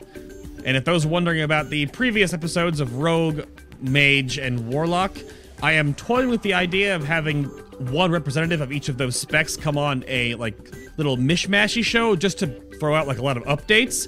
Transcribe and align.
And 0.66 0.78
if 0.78 0.86
those 0.86 1.06
wondering 1.06 1.42
about 1.42 1.70
the 1.70 1.88
previous 1.88 2.34
episodes 2.34 2.80
of 2.80 2.98
Rogue, 2.98 3.42
Mage, 3.82 4.38
and 4.38 4.68
Warlock, 4.68 5.18
I 5.62 5.74
am 5.74 5.94
toying 5.94 6.30
with 6.30 6.42
the 6.44 6.54
idea 6.54 6.96
of 6.96 7.04
having 7.04 7.46
one 7.92 8.12
representative 8.12 8.62
of 8.62 8.72
each 8.72 8.88
of 8.88 8.98
those 8.98 9.16
specs 9.20 9.58
come 9.58 9.78
on 9.78 10.06
a 10.08 10.36
like 10.36 10.58
little 10.98 11.18
mishmashy 11.18 11.84
show 11.84 12.16
just 12.16 12.40
to 12.40 12.48
throw 12.80 12.96
out 12.96 13.06
like 13.06 13.18
a 13.18 13.22
lot 13.22 13.36
of 13.36 13.44
updates. 13.44 14.08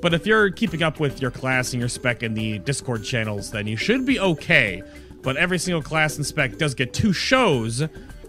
But 0.00 0.14
if 0.14 0.26
you're 0.26 0.50
keeping 0.50 0.82
up 0.82 0.98
with 0.98 1.22
your 1.22 1.30
class 1.30 1.72
and 1.72 1.80
your 1.80 1.88
spec 1.88 2.22
in 2.22 2.34
the 2.34 2.58
Discord 2.60 3.04
channels, 3.04 3.52
then 3.52 3.66
you 3.66 3.76
should 3.76 4.04
be 4.04 4.18
okay. 4.18 4.82
But 5.22 5.36
every 5.36 5.58
single 5.58 5.82
class 5.82 6.16
and 6.16 6.26
spec 6.26 6.58
does 6.58 6.74
get 6.74 6.92
two 6.92 7.12
shows 7.12 7.82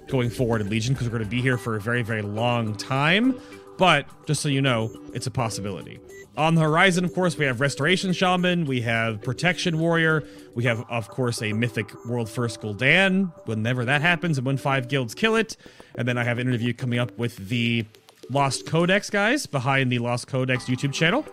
going 0.07 0.29
forward 0.29 0.61
in 0.61 0.69
Legion 0.69 0.93
because 0.93 1.07
we're 1.07 1.17
going 1.17 1.29
to 1.29 1.35
be 1.35 1.41
here 1.41 1.57
for 1.57 1.75
a 1.75 1.81
very, 1.81 2.03
very 2.03 2.21
long 2.21 2.75
time. 2.75 3.39
But 3.77 4.05
just 4.25 4.41
so 4.41 4.49
you 4.49 4.61
know, 4.61 4.95
it's 5.13 5.27
a 5.27 5.31
possibility. 5.31 5.99
On 6.35 6.55
the 6.55 6.61
horizon, 6.61 7.05
of 7.05 7.13
course, 7.13 7.37
we 7.37 7.45
have 7.45 7.61
Restoration 7.61 8.11
Shaman, 8.11 8.65
we 8.65 8.81
have 8.81 9.21
Protection 9.21 9.77
Warrior, 9.77 10.23
we 10.55 10.63
have, 10.63 10.83
of 10.89 11.07
course, 11.07 11.43
a 11.43 11.53
mythic 11.53 11.93
World 12.05 12.27
First 12.27 12.59
Gul'dan, 12.59 13.31
whenever 13.45 13.85
that 13.85 14.01
happens, 14.01 14.39
and 14.39 14.45
when 14.45 14.57
five 14.57 14.87
guilds 14.87 15.13
kill 15.13 15.35
it. 15.35 15.57
And 15.93 16.07
then 16.07 16.17
I 16.17 16.23
have 16.23 16.39
an 16.39 16.47
interview 16.47 16.73
coming 16.73 16.97
up 16.97 17.15
with 17.19 17.49
the 17.49 17.85
Lost 18.31 18.65
Codex 18.65 19.11
guys 19.11 19.45
behind 19.45 19.91
the 19.91 19.99
Lost 19.99 20.27
Codex 20.27 20.65
YouTube 20.65 20.91
channel. 20.91 21.23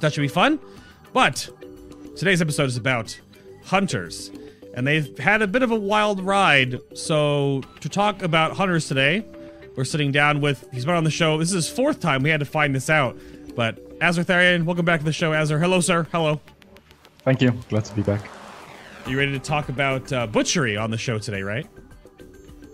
That 0.00 0.12
should 0.12 0.22
be 0.22 0.28
fun. 0.28 0.58
But 1.12 1.48
today's 2.16 2.42
episode 2.42 2.64
is 2.64 2.76
about 2.76 3.18
hunters. 3.64 4.32
And 4.76 4.86
they've 4.86 5.18
had 5.18 5.40
a 5.40 5.46
bit 5.46 5.62
of 5.62 5.70
a 5.70 5.76
wild 5.76 6.20
ride. 6.20 6.78
So, 6.94 7.62
to 7.80 7.88
talk 7.88 8.22
about 8.22 8.52
hunters 8.52 8.86
today, 8.86 9.24
we're 9.74 9.84
sitting 9.84 10.12
down 10.12 10.42
with, 10.42 10.68
he's 10.70 10.84
been 10.84 10.94
on 10.94 11.04
the 11.04 11.10
show. 11.10 11.38
This 11.38 11.48
is 11.48 11.54
his 11.54 11.68
fourth 11.68 11.98
time. 11.98 12.22
We 12.22 12.28
had 12.28 12.40
to 12.40 12.46
find 12.46 12.74
this 12.74 12.90
out. 12.90 13.18
But 13.54 13.98
Azortharion, 14.00 14.64
welcome 14.64 14.84
back 14.84 15.00
to 15.00 15.06
the 15.06 15.14
show, 15.14 15.32
Azur. 15.32 15.58
Hello, 15.58 15.80
sir. 15.80 16.06
Hello. 16.12 16.40
Thank 17.20 17.40
you. 17.40 17.52
Glad 17.70 17.86
to 17.86 17.94
be 17.94 18.02
back. 18.02 18.28
You 19.06 19.16
ready 19.18 19.32
to 19.32 19.38
talk 19.38 19.70
about 19.70 20.12
uh, 20.12 20.26
butchery 20.26 20.76
on 20.76 20.90
the 20.90 20.98
show 20.98 21.18
today, 21.18 21.42
right? 21.42 21.66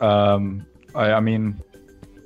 Um, 0.00 0.66
I, 0.96 1.12
I 1.12 1.20
mean, 1.20 1.62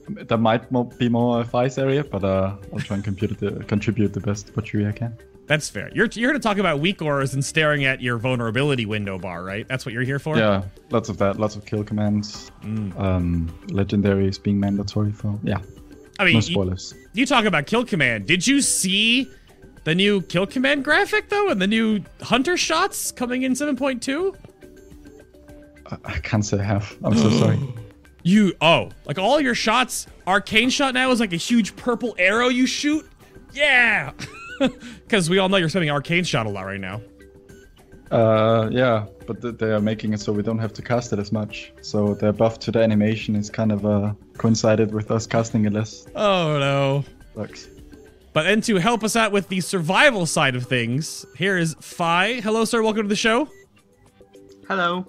there 0.09 0.39
might 0.39 0.71
be 0.99 1.09
more 1.09 1.41
advice 1.41 1.77
area, 1.77 2.03
but 2.03 2.25
uh, 2.25 2.57
I'll 2.73 2.79
try 2.79 2.97
and 2.97 3.05
the, 3.05 3.65
contribute 3.67 4.13
the 4.15 4.21
best 4.21 4.55
butchery 4.55 4.87
I 4.87 4.93
can. 4.93 5.17
That's 5.47 5.69
fair. 5.69 5.91
You're 5.95 6.07
you're 6.07 6.31
here 6.31 6.33
to 6.33 6.41
talk 6.41 6.59
about 6.59 6.81
weak 6.81 7.01
auras 7.01 7.35
and 7.35 7.45
staring 7.45 7.85
at 7.85 8.01
your 8.01 8.19
vulnerability 8.19 8.85
window 8.85 9.19
bar, 9.19 9.45
right? 9.45 9.67
That's 9.69 9.87
what 9.87 9.93
you're 9.93 10.03
here 10.03 10.19
for. 10.19 10.37
Yeah, 10.37 10.65
lots 10.91 11.09
of 11.09 11.19
that. 11.19 11.39
Lots 11.39 11.55
of 11.55 11.65
kill 11.65 11.85
commands. 11.85 12.51
Um, 12.65 13.49
legendaries 13.69 14.43
being 14.43 14.59
mandatory 14.59 15.13
for. 15.13 15.39
Yeah, 15.45 15.61
I 16.19 16.25
mean, 16.25 16.35
no 16.35 16.39
you, 16.39 16.43
spoilers. 16.43 16.95
you 17.13 17.27
talk 17.27 17.45
about 17.45 17.67
kill 17.67 17.85
command. 17.85 18.27
Did 18.27 18.47
you 18.47 18.61
see 18.61 19.31
the 19.85 19.95
new 19.95 20.21
kill 20.23 20.47
command 20.47 20.85
graphic 20.85 21.29
though, 21.29 21.49
and 21.49 21.63
the 21.63 21.67
new 21.69 22.01
hunter 22.21 22.57
shots 22.57 23.13
coming 23.13 23.43
in 23.43 23.53
7.2? 23.53 24.37
I, 25.87 25.97
I 26.05 26.19
can't 26.19 26.45
say 26.45 26.59
I 26.59 26.65
have. 26.65 26.97
I'm 27.05 27.17
so 27.17 27.31
sorry. 27.31 27.59
You 28.23 28.55
oh, 28.61 28.91
like 29.05 29.21
all 29.21 29.41
your 29.41 29.55
shots, 29.55 30.09
arcane 30.27 30.69
shot 30.69 30.95
now 30.95 31.13
is 31.13 31.21
like 31.21 31.33
a 31.33 31.37
huge 31.37 31.77
purple 31.77 32.17
arrow 32.19 32.49
you 32.49 32.67
shoot. 32.67 33.09
Yeah, 33.53 34.11
because 35.05 35.29
we 35.31 35.39
all 35.39 35.49
know 35.49 35.57
you're 35.57 35.69
spending 35.69 35.91
arcane 35.91 36.25
shot 36.25 36.47
a 36.47 36.51
lot 36.51 36.63
right 36.63 36.81
now. 36.81 37.01
Uh, 38.11 38.69
yeah, 38.71 39.07
but 39.27 39.43
th- 39.43 39.57
they 39.57 39.73
are 39.73 39.81
making 39.81 40.13
it 40.13 40.21
so 40.21 40.33
we 40.33 40.43
don't 40.43 40.59
have 40.59 40.73
to 40.73 40.83
cast 40.83 41.13
it 41.13 41.19
as 41.19 41.33
much. 41.33 41.73
So 41.83 42.15
the 42.15 42.33
buff 42.33 42.59
to 42.61 42.71
the 42.71 42.81
animation 42.81 43.35
is 43.35 43.51
kind 43.51 43.73
of 43.73 43.85
uh, 43.85 44.13
coincided 44.39 44.95
with 44.95 45.11
us 45.11 45.27
casting 45.27 45.65
it 45.65 45.73
less. 45.73 46.07
Oh 46.15 46.59
no. 46.59 47.05
Sucks. 47.35 47.69
But 48.33 48.43
then 48.43 48.61
to 48.63 48.77
help 48.77 49.03
us 49.03 49.17
out 49.17 49.33
with 49.33 49.49
the 49.49 49.61
survival 49.61 50.27
side 50.27 50.57
of 50.57 50.67
things, 50.67 51.25
here 51.37 51.57
is 51.57 51.75
Fi. 51.81 52.41
Hello, 52.41 52.65
sir. 52.65 52.83
Welcome 52.83 53.03
to 53.05 53.09
the 53.09 53.17
show. 53.17 53.49
Hello. 54.69 55.07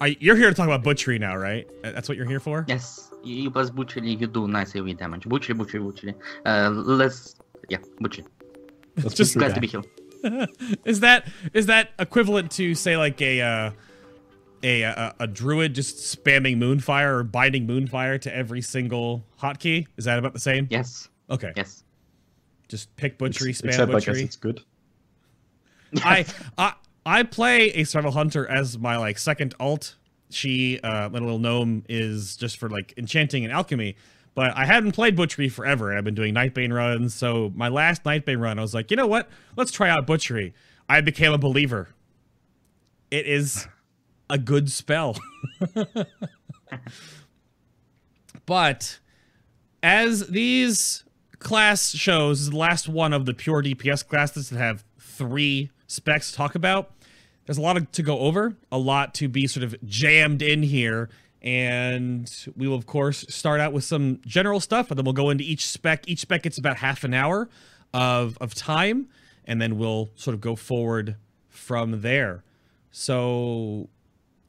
I, 0.00 0.16
you're 0.20 0.36
here 0.36 0.48
to 0.48 0.54
talk 0.54 0.66
about 0.66 0.82
butchery 0.82 1.18
now, 1.18 1.36
right? 1.36 1.66
That's 1.82 2.08
what 2.08 2.16
you're 2.16 2.28
here 2.28 2.40
for. 2.40 2.64
Yes, 2.68 3.10
you, 3.22 3.36
you 3.36 3.50
plus 3.50 3.70
butchery, 3.70 4.10
you 4.10 4.26
do 4.26 4.48
nice 4.48 4.72
AoE 4.72 4.96
damage. 4.96 5.28
Butchery, 5.28 5.54
butchery, 5.54 5.80
butchery. 5.80 6.14
Uh, 6.44 6.70
let's 6.70 7.36
yeah, 7.68 7.78
butchery. 8.00 8.24
That's 8.96 9.14
Just 9.14 9.34
butchery 9.34 9.48
Glad 9.48 9.54
to 9.54 9.60
be 9.60 9.68
killed. 9.68 9.86
is 10.84 11.00
that 11.00 11.26
is 11.52 11.66
that 11.66 11.90
equivalent 11.98 12.50
to 12.52 12.74
say 12.74 12.96
like 12.96 13.20
a 13.22 13.40
uh, 13.40 13.70
a, 14.62 14.82
a 14.82 15.14
a 15.20 15.26
druid 15.26 15.74
just 15.74 15.96
spamming 15.98 16.56
moonfire 16.56 17.18
or 17.18 17.22
binding 17.22 17.66
moonfire 17.66 18.20
to 18.22 18.34
every 18.34 18.62
single 18.62 19.24
hotkey? 19.40 19.86
Is 19.96 20.06
that 20.06 20.18
about 20.18 20.32
the 20.32 20.40
same? 20.40 20.66
Yes, 20.70 21.08
Okay. 21.30 21.52
yes. 21.56 21.84
Just 22.68 22.94
pick 22.96 23.18
butchery, 23.18 23.50
Ex- 23.50 23.60
spam 23.60 23.66
Except 23.68 23.90
I 23.90 23.94
guess 23.94 24.04
butchery. 24.06 24.22
it's 24.24 24.36
good. 24.36 24.60
I 26.04 26.24
I 26.58 26.72
I 27.04 27.22
play 27.22 27.68
a 27.70 27.84
survival 27.84 28.12
hunter 28.12 28.46
as 28.48 28.78
my 28.78 28.96
like 28.96 29.18
second 29.18 29.54
alt. 29.60 29.94
She 30.30 30.80
uh 30.80 31.08
my 31.10 31.18
little 31.20 31.38
gnome 31.38 31.84
is 31.88 32.36
just 32.36 32.58
for 32.58 32.68
like 32.68 32.94
enchanting 32.96 33.44
and 33.44 33.52
alchemy. 33.52 33.96
But 34.36 34.56
I 34.56 34.66
hadn't 34.66 34.92
played 34.92 35.16
butchery 35.16 35.48
forever. 35.48 35.90
and 35.90 35.98
I've 35.98 36.04
been 36.04 36.14
doing 36.14 36.34
Nightbane 36.34 36.72
runs. 36.72 37.14
So 37.14 37.50
my 37.56 37.68
last 37.68 38.04
Nightbane 38.04 38.40
run, 38.40 38.58
I 38.58 38.62
was 38.62 38.74
like, 38.74 38.92
you 38.92 38.96
know 38.96 39.06
what? 39.06 39.28
Let's 39.56 39.72
try 39.72 39.88
out 39.88 40.06
butchery. 40.06 40.54
I 40.88 41.00
became 41.00 41.32
a 41.32 41.38
believer. 41.38 41.88
It 43.10 43.26
is 43.26 43.66
a 44.30 44.38
good 44.38 44.70
spell. 44.70 45.16
but 48.46 48.98
as 49.82 50.28
these 50.28 51.02
class 51.38 51.94
shows 51.94 52.50
the 52.50 52.56
last 52.56 52.88
one 52.88 53.12
of 53.12 53.24
the 53.24 53.34
pure 53.34 53.62
DPS 53.62 54.06
classes 54.06 54.50
that 54.50 54.58
have 54.58 54.84
three 54.98 55.70
specs 55.86 56.30
to 56.30 56.36
talk 56.36 56.54
about. 56.54 56.92
There's 57.46 57.58
a 57.58 57.62
lot 57.62 57.92
to 57.92 58.02
go 58.02 58.18
over, 58.18 58.56
a 58.72 58.78
lot 58.78 59.14
to 59.14 59.28
be 59.28 59.46
sort 59.46 59.62
of 59.62 59.76
jammed 59.84 60.42
in 60.42 60.64
here, 60.64 61.08
and 61.46 62.30
we 62.56 62.66
will 62.66 62.76
of 62.76 62.86
course 62.86 63.24
start 63.28 63.60
out 63.60 63.72
with 63.72 63.84
some 63.84 64.20
general 64.26 64.60
stuff, 64.60 64.90
and 64.90 64.98
then 64.98 65.04
we'll 65.04 65.14
go 65.14 65.30
into 65.30 65.44
each 65.44 65.66
spec. 65.66 66.06
Each 66.08 66.20
spec 66.20 66.42
gets 66.42 66.58
about 66.58 66.76
half 66.78 67.04
an 67.04 67.14
hour 67.14 67.48
of 67.94 68.36
of 68.40 68.54
time, 68.54 69.08
and 69.46 69.62
then 69.62 69.78
we'll 69.78 70.10
sort 70.16 70.34
of 70.34 70.40
go 70.40 70.56
forward 70.56 71.16
from 71.48 72.02
there. 72.02 72.42
So 72.90 73.88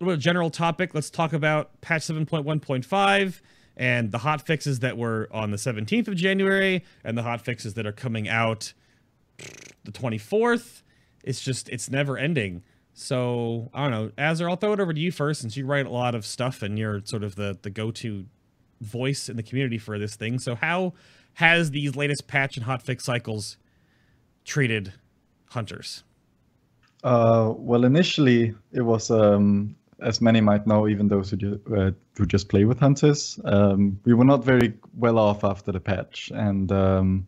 a 0.01 0.03
little 0.03 0.19
general 0.19 0.49
topic. 0.49 0.93
Let's 0.93 1.09
talk 1.09 1.33
about 1.33 1.79
patch 1.81 2.03
7.1.5 2.03 3.41
and 3.75 4.11
the 4.11 4.19
hot 4.19 4.45
fixes 4.45 4.79
that 4.79 4.97
were 4.97 5.27
on 5.31 5.51
the 5.51 5.57
17th 5.57 6.07
of 6.07 6.15
January 6.15 6.83
and 7.03 7.17
the 7.17 7.23
hot 7.23 7.41
fixes 7.41 7.75
that 7.75 7.85
are 7.85 7.91
coming 7.91 8.27
out 8.27 8.73
the 9.37 9.91
24th. 9.91 10.81
It's 11.23 11.41
just, 11.41 11.69
it's 11.69 11.89
never 11.89 12.17
ending. 12.17 12.63
So, 12.99 13.69
I 13.75 13.83
don't 13.83 13.91
know. 13.91 14.11
Azur, 14.17 14.49
I'll 14.49 14.55
throw 14.55 14.73
it 14.73 14.79
over 14.79 14.91
to 14.91 14.99
you 14.99 15.11
first 15.11 15.41
since 15.41 15.55
you 15.55 15.67
write 15.67 15.85
a 15.85 15.91
lot 15.91 16.15
of 16.15 16.25
stuff 16.25 16.63
and 16.63 16.79
you're 16.79 16.99
sort 17.05 17.23
of 17.23 17.35
the, 17.35 17.55
the 17.61 17.69
go 17.69 17.91
to 17.91 18.25
voice 18.81 19.29
in 19.29 19.37
the 19.37 19.43
community 19.43 19.77
for 19.77 19.99
this 19.99 20.15
thing. 20.15 20.39
So, 20.39 20.55
how 20.55 20.93
has 21.35 21.69
these 21.69 21.95
latest 21.95 22.27
patch 22.27 22.57
and 22.57 22.65
hot 22.65 22.81
fix 22.81 23.05
cycles 23.05 23.57
treated 24.45 24.93
hunters? 25.49 26.03
Uh, 27.03 27.53
well, 27.55 27.85
initially 27.85 28.55
it 28.71 28.81
was 28.81 29.11
um, 29.11 29.75
as 30.01 30.19
many 30.19 30.41
might 30.41 30.65
know, 30.65 30.87
even 30.87 31.07
those 31.07 31.29
who, 31.29 31.37
ju- 31.37 31.61
uh, 31.77 31.91
who 32.17 32.25
just 32.25 32.49
play 32.49 32.65
with 32.65 32.79
hunters, 32.79 33.39
um, 33.45 33.99
we 34.05 34.15
were 34.15 34.25
not 34.25 34.43
very 34.43 34.73
well 34.97 35.19
off 35.19 35.43
after 35.43 35.71
the 35.71 35.79
patch. 35.79 36.31
And 36.33 36.71
um, 36.71 37.27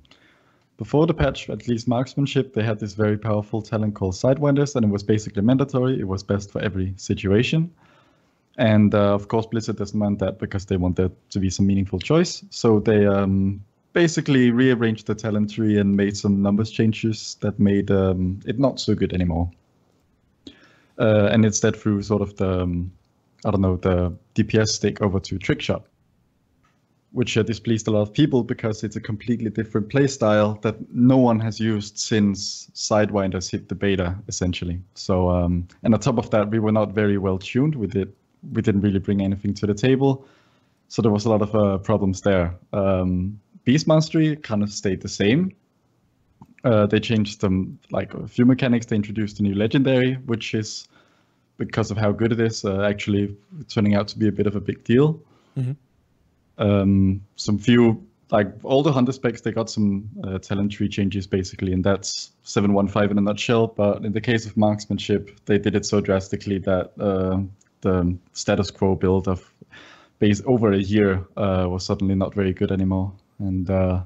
before 0.80 1.06
the 1.06 1.14
patch, 1.14 1.50
at 1.50 1.68
least 1.68 1.90
marksmanship, 1.90 2.54
they 2.54 2.64
had 2.64 2.80
this 2.80 2.94
very 2.94 3.18
powerful 3.18 3.62
talent 3.62 3.96
called 3.96 4.14
Sidewinders, 4.14 4.78
and 4.78 4.86
it 4.86 4.88
was 4.88 5.04
basically 5.04 5.42
mandatory. 5.42 6.00
It 6.00 6.08
was 6.08 6.24
best 6.24 6.52
for 6.52 6.62
every 6.62 6.94
situation. 6.96 7.70
And 8.58 8.96
uh, 8.96 9.14
of 9.14 9.28
course, 9.28 9.46
Blizzard 9.46 9.76
doesn't 9.76 10.00
want 10.00 10.20
that 10.20 10.40
because 10.40 10.68
they 10.68 10.78
want 10.78 10.96
there 10.96 11.12
to 11.32 11.40
be 11.40 11.50
some 11.50 11.68
meaningful 11.68 12.00
choice. 12.00 12.46
So 12.50 12.80
they 12.80 13.06
um, 13.06 13.62
basically 13.92 14.52
rearranged 14.52 15.06
the 15.08 15.16
talent 15.16 15.52
tree 15.52 15.78
and 15.78 15.98
made 15.98 16.16
some 16.16 16.42
numbers 16.42 16.72
changes 16.72 17.36
that 17.42 17.60
made 17.60 17.92
um, 17.92 18.40
it 18.46 18.58
not 18.58 18.80
so 18.80 18.96
good 18.96 19.12
anymore. 19.12 19.52
Uh, 20.98 21.28
and 21.30 21.44
instead 21.44 21.76
through 21.76 22.04
sort 22.04 22.22
of 22.22 22.38
the, 22.38 22.62
um, 22.62 22.90
I 23.46 23.52
don't 23.52 23.62
know, 23.62 23.76
the 23.76 24.16
DPS 24.34 24.70
stick 24.70 25.02
over 25.02 25.20
to 25.20 25.38
Trickshot, 25.38 25.84
which 27.12 27.38
uh, 27.38 27.44
displeased 27.44 27.88
a 27.88 27.92
lot 27.92 28.02
of 28.02 28.14
people 28.14 28.44
because 28.44 28.84
it's 28.84 28.96
a 28.96 29.02
completely 29.02 29.50
different 29.50 29.90
playstyle 29.90 30.62
that 30.62 30.76
no 30.94 31.18
one 31.18 31.40
has 31.40 31.60
used 31.60 31.98
since 31.98 32.70
Sidewinders 32.76 33.50
hit 33.50 33.68
the 33.68 33.76
beta, 33.76 34.16
essentially. 34.28 34.80
So, 34.94 35.30
um, 35.30 35.68
and 35.84 35.94
on 35.94 36.00
top 36.00 36.20
of 36.20 36.30
that, 36.30 36.50
we 36.50 36.60
were 36.60 36.72
not 36.72 36.92
very 36.92 37.18
well 37.18 37.40
tuned 37.40 37.76
with 37.76 37.96
it. 37.96 38.16
We 38.54 38.62
didn't 38.62 38.82
really 38.82 39.00
bring 39.00 39.22
anything 39.22 39.54
to 39.56 39.66
the 39.66 39.74
table. 39.74 40.26
So 40.88 41.02
there 41.02 41.12
was 41.12 41.26
a 41.26 41.30
lot 41.30 41.42
of 41.42 41.56
uh, 41.56 41.78
problems 41.80 42.22
there. 42.22 42.56
Um, 42.74 43.40
Beast 43.64 43.88
Mastery 43.88 44.36
kind 44.36 44.64
of 44.64 44.72
stayed 44.72 45.02
the 45.02 45.10
same. 45.10 45.52
Uh, 46.64 46.86
they 46.86 47.00
changed 47.00 47.42
some, 47.42 47.80
like 47.92 48.14
a 48.14 48.28
few 48.28 48.46
mechanics. 48.46 48.86
They 48.86 48.96
introduced 48.96 49.40
a 49.40 49.44
new 49.44 49.56
legendary, 49.56 50.14
which 50.26 50.54
is 50.54 50.88
because 51.58 51.92
of 51.92 51.98
how 51.98 52.12
good 52.12 52.32
it 52.32 52.40
is, 52.40 52.66
uh, 52.66 52.82
actually 52.82 53.36
turning 53.68 53.96
out 53.96 54.08
to 54.10 54.18
be 54.18 54.28
a 54.28 54.32
bit 54.32 54.48
of 54.48 54.56
a 54.56 54.62
big 54.62 54.84
deal. 54.84 55.22
Mhm. 55.58 55.76
Um, 56.60 57.22
some 57.38 57.58
few, 57.58 58.06
like 58.32 58.48
all 58.64 58.84
the 58.84 58.92
hunter 58.92 59.12
specs, 59.12 59.42
they 59.42 59.52
got 59.52 59.70
some 59.70 60.10
uh, 60.24 60.38
talent 60.38 60.72
tree 60.72 60.90
changes 60.90 61.26
basically, 61.26 61.74
and 61.74 61.84
that's 61.84 62.32
715 62.44 63.12
in 63.12 63.18
a 63.18 63.22
nutshell. 63.22 63.68
But 63.68 64.06
in 64.06 64.12
the 64.12 64.22
case 64.22 64.46
of 64.46 64.56
marksmanship, 64.56 65.32
they 65.46 65.58
did 65.58 65.76
it 65.76 65.86
so 65.86 66.02
drastically 66.02 66.60
that 66.60 66.92
uh, 67.00 67.40
the 67.82 68.18
status 68.34 68.70
quo 68.70 68.96
build 68.96 69.28
of 69.28 69.52
base 70.20 70.42
over 70.46 70.74
a 70.74 70.78
year 70.78 71.26
uh, 71.38 71.66
was 71.70 71.86
suddenly 71.86 72.14
not 72.14 72.36
very 72.36 72.54
good 72.54 72.72
anymore. 72.72 73.14
And 73.40 73.70
uh, 73.70 74.04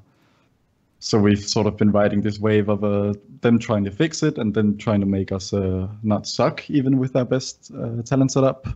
so 1.00 1.18
we've 1.18 1.44
sort 1.44 1.66
of 1.66 1.76
been 1.76 1.92
riding 1.92 2.22
this 2.22 2.40
wave 2.40 2.70
of 2.70 2.84
uh, 2.84 3.14
them 3.42 3.58
trying 3.58 3.84
to 3.86 3.92
fix 3.92 4.22
it 4.22 4.38
and 4.38 4.54
then 4.54 4.78
trying 4.78 5.00
to 5.00 5.08
make 5.08 5.32
us 5.32 5.54
uh, 5.54 5.88
not 6.04 6.28
suck 6.28 6.70
even 6.70 7.00
with 7.00 7.16
our 7.16 7.26
best 7.26 7.72
talent 8.06 8.32
setup. 8.32 8.68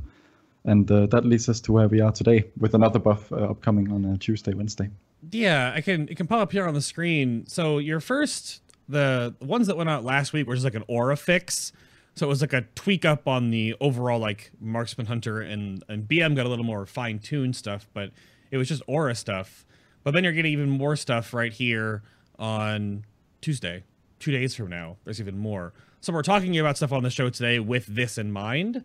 And 0.66 0.90
uh, 0.92 1.06
that 1.08 1.26
leads 1.26 1.48
us 1.48 1.62
to 1.62 1.72
where 1.72 1.88
we 1.88 2.02
are 2.02 2.12
today 2.12 2.46
with 2.58 2.74
another 2.74 3.00
buff 3.00 3.32
uh, 3.32 3.36
upcoming 3.36 3.92
on 3.92 4.06
uh, 4.06 4.18
Tuesday, 4.20 4.54
Wednesday. 4.54 4.90
Yeah, 5.32 5.72
I 5.74 5.82
can. 5.82 6.08
It 6.10 6.18
can 6.18 6.28
pop 6.28 6.40
up 6.40 6.52
here 6.52 6.68
on 6.68 6.74
the 6.74 6.82
screen. 6.82 7.46
So 7.48 7.78
your 7.78 8.00
first, 8.00 8.62
the 8.90 9.34
ones 9.40 9.68
that 9.68 9.78
went 9.78 9.90
out 9.90 10.04
last 10.04 10.34
week 10.34 10.48
were 10.48 10.56
just 10.56 10.66
like 10.66 10.76
an 10.76 10.84
aura 10.88 11.16
fix. 11.16 11.72
So 12.16 12.26
it 12.26 12.30
was 12.30 12.42
like 12.42 12.54
a 12.54 12.62
tweak 12.76 13.06
up 13.06 13.28
on 13.28 13.52
the 13.52 13.76
overall 13.80 14.20
like 14.20 14.52
marksman 14.60 15.06
hunter 15.06 15.40
and 15.40 15.84
and 15.88 16.08
BM 16.08 16.36
got 16.36 16.46
a 16.46 16.50
little 16.50 16.66
more 16.66 16.86
fine 16.86 17.20
tuned 17.20 17.56
stuff, 17.56 17.88
but 17.94 18.12
it 18.52 18.58
was 18.58 18.68
just 18.68 18.82
aura 18.88 19.16
stuff. 19.16 19.66
But 20.04 20.14
then 20.14 20.24
you're 20.24 20.34
getting 20.34 20.54
even 20.54 20.70
more 20.70 20.96
stuff 20.96 21.34
right 21.34 21.54
here 21.54 22.02
on 22.40 23.06
Tuesday, 23.42 23.84
two 24.20 24.32
days 24.32 24.56
from 24.56 24.70
now. 24.70 24.98
There's 25.04 25.20
even 25.20 25.38
more. 25.38 25.74
So 26.02 26.14
we're 26.14 26.22
talking 26.24 26.58
about 26.58 26.78
stuff 26.78 26.92
on 26.92 27.04
the 27.04 27.10
show 27.10 27.30
today 27.30 27.60
with 27.60 27.86
this 27.88 28.18
in 28.18 28.32
mind, 28.32 28.84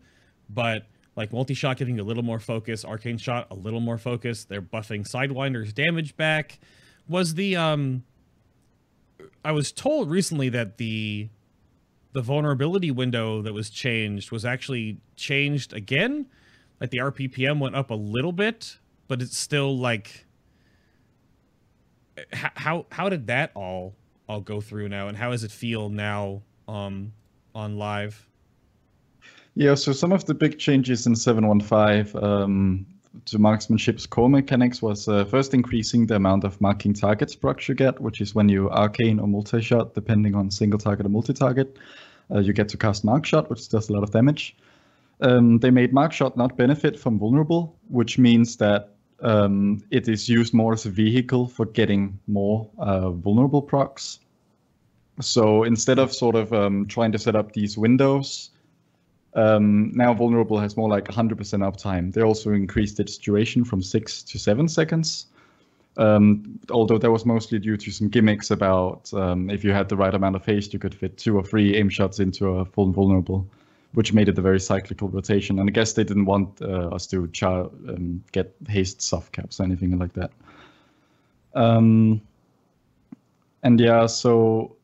but 0.51 0.87
like 1.17 1.33
multi 1.33 1.55
shot 1.55 1.77
giving 1.77 1.97
you 1.97 2.03
a 2.03 2.05
little 2.05 2.23
more 2.23 2.39
focus, 2.39 2.85
arcane 2.85 3.19
shot 3.19 3.49
a 3.51 3.55
little 3.55 3.81
more 3.81 3.99
focus. 3.99 4.45
They're 4.45 4.63
buffing 4.63 5.09
sidewinders 5.09 5.75
damage 5.75 6.17
back. 6.17 6.59
Was 7.09 7.35
the 7.35 7.57
um 7.57 8.05
I 9.45 9.53
was 9.53 9.73
told 9.73 10.11
recently 10.11 10.49
that 10.51 10.79
the 10.79 11.29
the 12.13 12.23
vulnerability 12.23 12.91
window 12.91 13.43
that 13.43 13.53
was 13.53 13.71
changed 13.71 14.31
was 14.31 14.45
actually 14.45 14.99
changed 15.17 15.73
again. 15.73 16.27
Like 16.81 16.91
the 16.91 16.99
RPPM 16.99 17.59
went 17.59 17.75
up 17.75 17.91
a 17.91 17.95
little 17.95 18.33
bit, 18.33 18.79
but 19.09 19.23
it's 19.23 19.37
still 19.37 19.77
like 19.77 20.27
how 22.33 22.87
how 22.91 23.09
did 23.09 23.27
that 23.27 23.51
all 23.55 23.95
all 24.29 24.41
go 24.41 24.61
through 24.61 24.89
now 24.89 25.09
and 25.09 25.17
how 25.17 25.31
does 25.31 25.45
it 25.45 25.51
feel 25.51 25.89
now 25.89 26.43
um 26.69 27.13
on 27.55 27.77
live? 27.77 28.29
Yeah, 29.55 29.75
so 29.75 29.93
some 29.93 30.13
of 30.13 30.25
the 30.25 30.35
big 30.35 30.59
changes 30.59 31.07
in 31.07 31.15
715 31.15 32.25
um, 32.25 32.87
to 33.27 33.39
marksmanship's 33.39 34.07
core 34.07 34.31
mechanics 34.31 34.81
was 34.81 35.09
uh, 35.09 35.25
first 35.27 35.53
increasing 35.53 36.07
the 36.07 36.17
amount 36.17 36.45
of 36.45 36.59
marking 36.61 36.95
targets 36.95 37.35
procs 37.35 37.69
you 37.69 37.75
get, 37.75 38.01
which 38.01 38.23
is 38.23 38.35
when 38.35 38.49
you 38.49 38.71
arcane 38.71 39.21
or 39.21 39.29
multi-shot, 39.29 39.95
depending 39.95 40.35
on 40.35 40.51
single 40.51 40.79
target 40.79 41.05
or 41.05 41.11
multi-target, 41.11 41.77
uh, 42.31 42.39
you 42.39 42.55
get 42.55 42.69
to 42.71 42.79
cast 42.79 43.05
mark 43.05 43.27
shot, 43.27 43.51
which 43.51 43.69
does 43.69 43.91
a 43.91 43.93
lot 43.93 44.03
of 44.03 44.11
damage. 44.11 44.57
Um, 45.21 45.59
they 45.59 45.71
made 45.71 45.93
mark 45.93 46.13
shot 46.13 46.37
not 46.37 46.57
benefit 46.57 46.99
from 46.99 47.19
vulnerable, 47.19 47.77
which 47.89 48.19
means 48.19 48.57
that 48.57 48.95
um, 49.21 49.83
it 49.91 50.09
is 50.09 50.29
used 50.29 50.55
more 50.55 50.73
as 50.73 50.87
a 50.87 50.91
vehicle 50.91 51.47
for 51.47 51.67
getting 51.67 52.19
more 52.27 52.69
uh, 52.79 53.11
vulnerable 53.11 53.61
procs. 53.61 54.19
So 55.21 55.63
instead 55.65 55.99
of 55.99 56.13
sort 56.13 56.37
of 56.37 56.53
um, 56.55 56.87
trying 56.87 57.13
to 57.13 57.19
set 57.19 57.37
up 57.37 57.53
these 57.53 57.77
windows, 57.77 58.51
um, 59.35 59.93
now 59.93 60.13
vulnerable 60.13 60.59
has 60.59 60.77
more 60.77 60.89
like 60.89 61.05
100% 61.05 61.37
uptime. 61.37 62.13
They 62.13 62.23
also 62.23 62.51
increased 62.51 63.01
its 63.01 63.17
duration 63.17 63.65
from 63.65 63.83
six 63.83 64.23
to 64.25 64.39
seven 64.39 64.69
seconds. 64.69 65.27
Um, 65.97 66.59
although 66.71 66.99
that 66.99 67.11
was 67.11 67.27
mostly 67.27 67.59
due 67.59 67.77
to 67.77 67.91
some 67.91 68.09
gimmicks 68.09 68.51
about 68.51 69.13
um, 69.13 69.51
if 69.51 69.63
you 69.63 69.73
had 69.73 69.89
the 69.89 69.97
right 69.97 70.15
amount 70.15 70.37
of 70.37 70.45
haste, 70.45 70.73
you 70.73 70.79
could 70.79 70.95
fit 70.95 71.19
two 71.19 71.37
or 71.37 71.43
three 71.43 71.77
aim 71.77 71.89
shots 71.89 72.19
into 72.19 72.49
a 72.49 72.65
full 72.65 72.91
vulnerable, 72.93 73.47
which 73.93 74.13
made 74.13 74.29
it 74.29 74.39
a 74.39 74.43
very 74.43 74.61
cyclical 74.61 75.09
rotation. 75.09 75.59
And 75.59 75.69
I 75.69 75.73
guess 75.73 75.93
they 75.93 76.05
didn't 76.05 76.27
want 76.27 76.61
uh, 76.63 76.89
us 76.89 77.07
to 77.09 77.27
char- 77.29 77.71
um, 77.89 78.23
get 78.33 78.55
haste 78.69 79.03
soft 79.03 79.33
caps 79.33 79.61
or 79.61 79.65
anything 79.65 79.99
like 79.99 80.15
that. 80.15 80.31
Um, 81.55 82.23
and 83.63 83.79
yeah, 83.79 84.07
so 84.07 84.77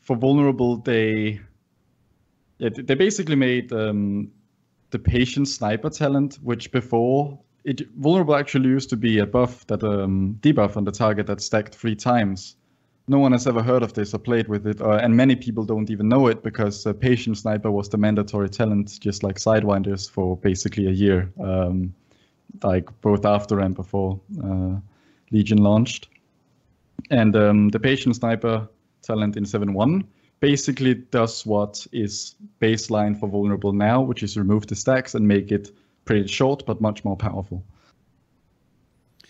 for 0.00 0.16
vulnerable, 0.16 0.78
they 0.78 1.40
yeah, 2.58 2.70
they 2.72 2.94
basically 2.94 3.36
made 3.36 3.72
um, 3.72 4.30
the 4.90 4.98
patient 4.98 5.48
sniper 5.48 5.90
talent, 5.90 6.38
which 6.42 6.70
before 6.72 7.38
it 7.64 7.88
vulnerable 7.96 8.34
actually 8.34 8.68
used 8.68 8.90
to 8.90 8.96
be 8.96 9.18
a 9.18 9.26
buff 9.26 9.66
that 9.66 9.82
um, 9.84 10.38
debuff 10.40 10.76
on 10.76 10.84
the 10.84 10.92
target 10.92 11.26
that 11.26 11.40
stacked 11.40 11.74
three 11.74 11.94
times. 11.94 12.56
No 13.06 13.18
one 13.18 13.32
has 13.32 13.46
ever 13.46 13.62
heard 13.62 13.82
of 13.82 13.94
this 13.94 14.12
or 14.12 14.18
played 14.18 14.48
with 14.48 14.66
it, 14.66 14.80
uh, 14.80 14.98
and 15.02 15.16
many 15.16 15.34
people 15.34 15.64
don't 15.64 15.90
even 15.90 16.08
know 16.08 16.26
it 16.26 16.42
because 16.42 16.86
uh, 16.86 16.92
patient 16.92 17.38
sniper 17.38 17.70
was 17.70 17.88
the 17.88 17.96
mandatory 17.96 18.50
talent, 18.50 18.98
just 19.00 19.22
like 19.22 19.36
sidewinders, 19.36 20.10
for 20.10 20.36
basically 20.36 20.86
a 20.86 20.90
year, 20.90 21.32
um, 21.40 21.94
like 22.62 22.88
both 23.00 23.24
after 23.24 23.60
and 23.60 23.74
before 23.74 24.20
uh, 24.44 24.76
Legion 25.30 25.58
launched. 25.58 26.08
And 27.10 27.34
um, 27.34 27.68
the 27.70 27.80
patient 27.80 28.16
sniper 28.16 28.68
talent 29.02 29.36
in 29.36 29.44
7.1 29.44 30.04
basically 30.40 30.94
does 30.94 31.44
what 31.44 31.86
is 31.92 32.34
baseline 32.60 33.18
for 33.18 33.28
vulnerable 33.28 33.72
now, 33.72 34.00
which 34.02 34.22
is 34.22 34.36
remove 34.36 34.66
the 34.66 34.76
stacks 34.76 35.14
and 35.14 35.26
make 35.26 35.50
it 35.50 35.70
pretty 36.04 36.28
short 36.28 36.64
but 36.66 36.80
much 36.80 37.04
more 37.04 37.16
powerful. 37.16 37.62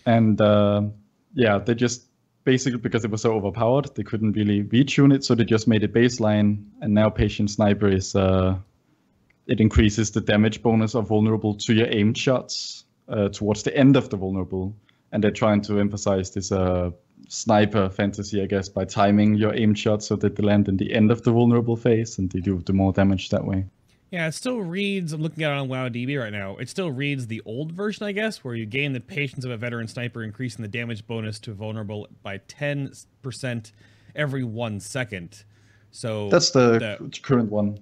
And 0.05 0.39
uh, 0.39 0.83
yeah, 1.33 1.59
they 1.59 1.75
just 1.75 2.05
basically 2.43 2.79
because 2.79 3.05
it 3.05 3.11
was 3.11 3.21
so 3.21 3.33
overpowered, 3.33 3.95
they 3.95 4.03
couldn't 4.03 4.33
really 4.33 4.63
retune 4.63 5.13
it, 5.13 5.23
so 5.23 5.35
they 5.35 5.45
just 5.45 5.67
made 5.67 5.83
it 5.83 5.93
baseline. 5.93 6.65
And 6.81 6.93
now 6.93 7.09
patient 7.09 7.51
sniper 7.51 7.87
is 7.87 8.15
uh, 8.15 8.57
it 9.47 9.59
increases 9.59 10.11
the 10.11 10.21
damage 10.21 10.61
bonus 10.61 10.95
of 10.95 11.07
vulnerable 11.07 11.55
to 11.55 11.73
your 11.73 11.87
aimed 11.89 12.17
shots 12.17 12.85
uh, 13.07 13.29
towards 13.29 13.63
the 13.63 13.75
end 13.75 13.97
of 13.97 14.09
the 14.09 14.17
vulnerable, 14.17 14.75
and 15.11 15.23
they're 15.23 15.31
trying 15.31 15.61
to 15.61 15.79
emphasize 15.79 16.31
this 16.31 16.51
uh, 16.51 16.91
sniper 17.27 17.89
fantasy, 17.89 18.41
I 18.41 18.45
guess, 18.45 18.69
by 18.69 18.85
timing 18.85 19.35
your 19.35 19.55
aim 19.55 19.73
shot 19.73 20.03
so 20.03 20.15
that 20.17 20.35
they 20.35 20.43
land 20.43 20.67
in 20.67 20.77
the 20.77 20.93
end 20.93 21.11
of 21.11 21.23
the 21.23 21.31
vulnerable 21.31 21.75
phase 21.75 22.17
and 22.17 22.29
they 22.31 22.39
do 22.39 22.61
the 22.65 22.73
more 22.73 22.93
damage 22.93 23.29
that 23.29 23.45
way. 23.45 23.65
Yeah, 24.11 24.27
it 24.27 24.33
still 24.33 24.59
reads. 24.59 25.13
I'm 25.13 25.21
looking 25.21 25.43
at 25.43 25.51
it 25.51 25.57
on 25.57 25.67
WoWDB 25.67 26.19
right 26.19 26.31
now. 26.31 26.57
It 26.57 26.67
still 26.67 26.91
reads 26.91 27.27
the 27.27 27.41
old 27.45 27.71
version, 27.71 28.05
I 28.07 28.11
guess, 28.11 28.43
where 28.43 28.55
you 28.55 28.65
gain 28.65 28.93
the 28.93 28.99
patience 28.99 29.45
of 29.45 29.51
a 29.51 29.57
veteran 29.57 29.87
sniper, 29.87 30.23
increasing 30.23 30.63
the 30.63 30.67
damage 30.67 31.05
bonus 31.05 31.37
to 31.41 31.53
vulnerable 31.53 32.07
by 32.23 32.39
10% 32.39 33.71
every 34.15 34.43
one 34.43 34.79
second. 34.79 35.43
So 35.91 36.29
that's 36.29 36.49
the, 36.51 36.79
the 36.79 37.19
current 37.21 37.51
one. 37.51 37.79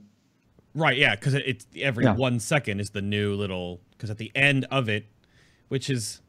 Right, 0.76 0.98
yeah, 0.98 1.16
because 1.16 1.34
it's 1.34 1.66
every 1.78 2.04
yeah. 2.04 2.16
one 2.16 2.40
second 2.40 2.82
is 2.82 2.90
the 2.90 3.02
new 3.02 3.34
little. 3.34 3.80
Because 3.92 4.10
at 4.10 4.18
the 4.18 4.32
end 4.36 4.66
of 4.70 4.90
it, 4.90 5.06
which 5.70 5.90
is, 5.90 6.22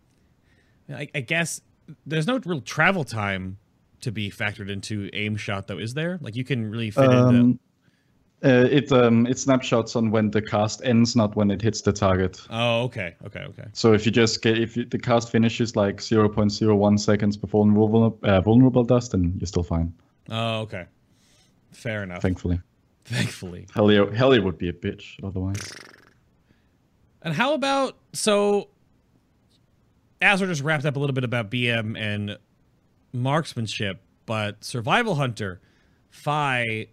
I, 0.89 1.09
I 1.13 1.21
guess, 1.21 1.61
there's 2.07 2.27
no 2.27 2.41
real 2.45 2.61
travel 2.61 3.05
time 3.05 3.59
to 4.01 4.13
be 4.13 4.31
factored 4.31 4.71
into 4.71 5.11
aim 5.13 5.37
shot 5.37 5.67
though 5.67 5.79
is 5.79 5.95
there 5.95 6.19
like 6.21 6.37
you 6.37 6.45
can 6.45 6.71
really 6.71 6.91
fit 6.91 7.05
um, 7.11 7.35
into 7.35 7.59
Uh, 8.41 8.69
it 8.71 8.93
um 8.93 9.27
it 9.27 9.37
snapshots 9.37 9.97
on 9.97 10.13
when 10.13 10.31
the 10.31 10.41
cast 10.41 10.81
ends, 10.85 11.17
not 11.17 11.35
when 11.35 11.51
it 11.51 11.61
hits 11.61 11.81
the 11.83 11.93
target. 11.93 12.41
Oh, 12.51 12.83
okay, 12.85 13.17
okay, 13.27 13.41
okay. 13.51 13.65
So 13.73 13.95
if 13.95 14.07
you 14.07 14.13
just 14.13 14.43
get 14.43 14.57
if 14.57 14.77
you, 14.77 14.85
the 14.85 14.99
cast 14.99 15.33
finishes 15.33 15.75
like 15.75 15.97
0.01 15.97 17.01
seconds 17.01 17.37
before 17.37 17.65
vulnerable 17.67 18.17
uh, 18.23 18.41
vulnerable 18.41 18.85
does, 18.85 19.09
then 19.09 19.35
you're 19.41 19.47
still 19.49 19.65
fine. 19.65 19.93
Oh, 20.31 20.61
okay. 20.61 20.87
Fair 21.73 22.05
enough. 22.05 22.23
Thankfully, 22.23 22.61
Thankfully. 23.05 23.67
Helya 23.75 24.15
Helya 24.15 24.41
would 24.45 24.57
be 24.57 24.69
a 24.69 24.73
bitch 24.73 25.19
otherwise. 25.25 25.73
And 27.23 27.35
how 27.35 27.55
about 27.55 27.97
so? 28.13 28.69
Azure 30.21 30.47
just 30.47 30.63
wrapped 30.63 30.85
up 30.85 30.97
a 30.97 30.99
little 30.99 31.15
bit 31.15 31.25
about 31.25 31.51
BM 31.51 31.99
and 31.99 32.39
marksmanship, 33.13 34.03
but 34.27 34.65
Survival 34.65 35.17
Hunter, 35.17 35.61
Phi, 36.11 36.89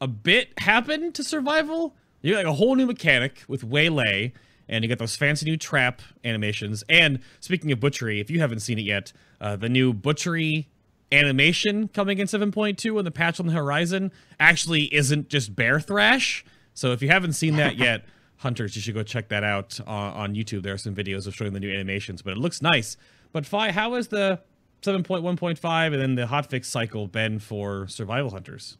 a 0.00 0.08
bit 0.08 0.48
happened 0.58 1.14
to 1.14 1.24
Survival. 1.24 1.94
You 2.22 2.32
got 2.32 2.38
like 2.38 2.46
a 2.46 2.54
whole 2.54 2.74
new 2.74 2.86
mechanic 2.86 3.42
with 3.48 3.62
Waylay, 3.62 4.32
and 4.68 4.82
you 4.82 4.88
get 4.88 4.98
those 4.98 5.16
fancy 5.16 5.44
new 5.46 5.56
trap 5.56 6.00
animations. 6.24 6.82
And 6.88 7.20
speaking 7.40 7.70
of 7.72 7.80
butchery, 7.80 8.20
if 8.20 8.30
you 8.30 8.40
haven't 8.40 8.60
seen 8.60 8.78
it 8.78 8.82
yet, 8.82 9.12
uh, 9.40 9.56
the 9.56 9.68
new 9.68 9.92
butchery 9.92 10.68
animation 11.12 11.88
coming 11.88 12.18
in 12.18 12.26
7.2 12.26 12.96
and 12.96 13.06
the 13.06 13.10
patch 13.10 13.38
on 13.38 13.46
the 13.46 13.52
horizon 13.52 14.10
actually 14.40 14.92
isn't 14.94 15.28
just 15.28 15.54
bear 15.54 15.78
thrash. 15.80 16.44
So 16.72 16.92
if 16.92 17.02
you 17.02 17.08
haven't 17.08 17.34
seen 17.34 17.56
that 17.56 17.76
yet, 17.78 18.04
hunters, 18.44 18.76
you 18.76 18.82
should 18.82 18.94
go 18.94 19.02
check 19.02 19.28
that 19.30 19.42
out 19.42 19.80
on, 19.86 20.12
on 20.12 20.34
YouTube. 20.36 20.62
There 20.62 20.74
are 20.74 20.78
some 20.78 20.94
videos 20.94 21.26
of 21.26 21.34
showing 21.34 21.52
the 21.52 21.60
new 21.60 21.72
animations, 21.72 22.22
but 22.22 22.30
it 22.34 22.38
looks 22.38 22.62
nice. 22.62 22.96
But 23.32 23.44
Phi, 23.44 23.72
how 23.72 23.94
has 23.94 24.06
the 24.08 24.40
7.1.5 24.82 25.86
and 25.86 26.00
then 26.00 26.14
the 26.14 26.26
hotfix 26.26 26.66
cycle 26.66 27.08
been 27.08 27.40
for 27.40 27.88
survival 27.88 28.30
hunters? 28.30 28.78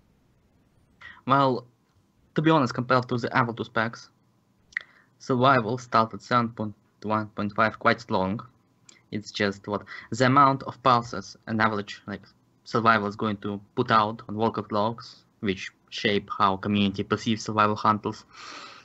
Well, 1.26 1.66
to 2.36 2.42
be 2.42 2.50
honest, 2.50 2.74
compared 2.74 3.08
to 3.08 3.16
the 3.16 3.54
two 3.56 3.64
specs, 3.64 4.10
survival 5.18 5.78
started 5.78 6.20
7.1.5 6.20 7.78
quite 7.78 8.00
strong. 8.00 8.40
It's 9.10 9.30
just 9.30 9.66
what 9.66 9.82
the 10.10 10.26
amount 10.26 10.62
of 10.64 10.80
pulses 10.82 11.36
an 11.46 11.60
average 11.60 12.02
like 12.06 12.22
survival 12.64 13.06
is 13.08 13.16
going 13.16 13.38
to 13.38 13.60
put 13.74 13.90
out 13.90 14.22
on 14.28 14.36
Warcraft 14.36 14.72
Logs, 14.72 15.24
which 15.40 15.72
shape 15.90 16.28
how 16.38 16.56
community 16.56 17.02
perceives 17.02 17.44
survival 17.44 17.76
hunters, 17.76 18.24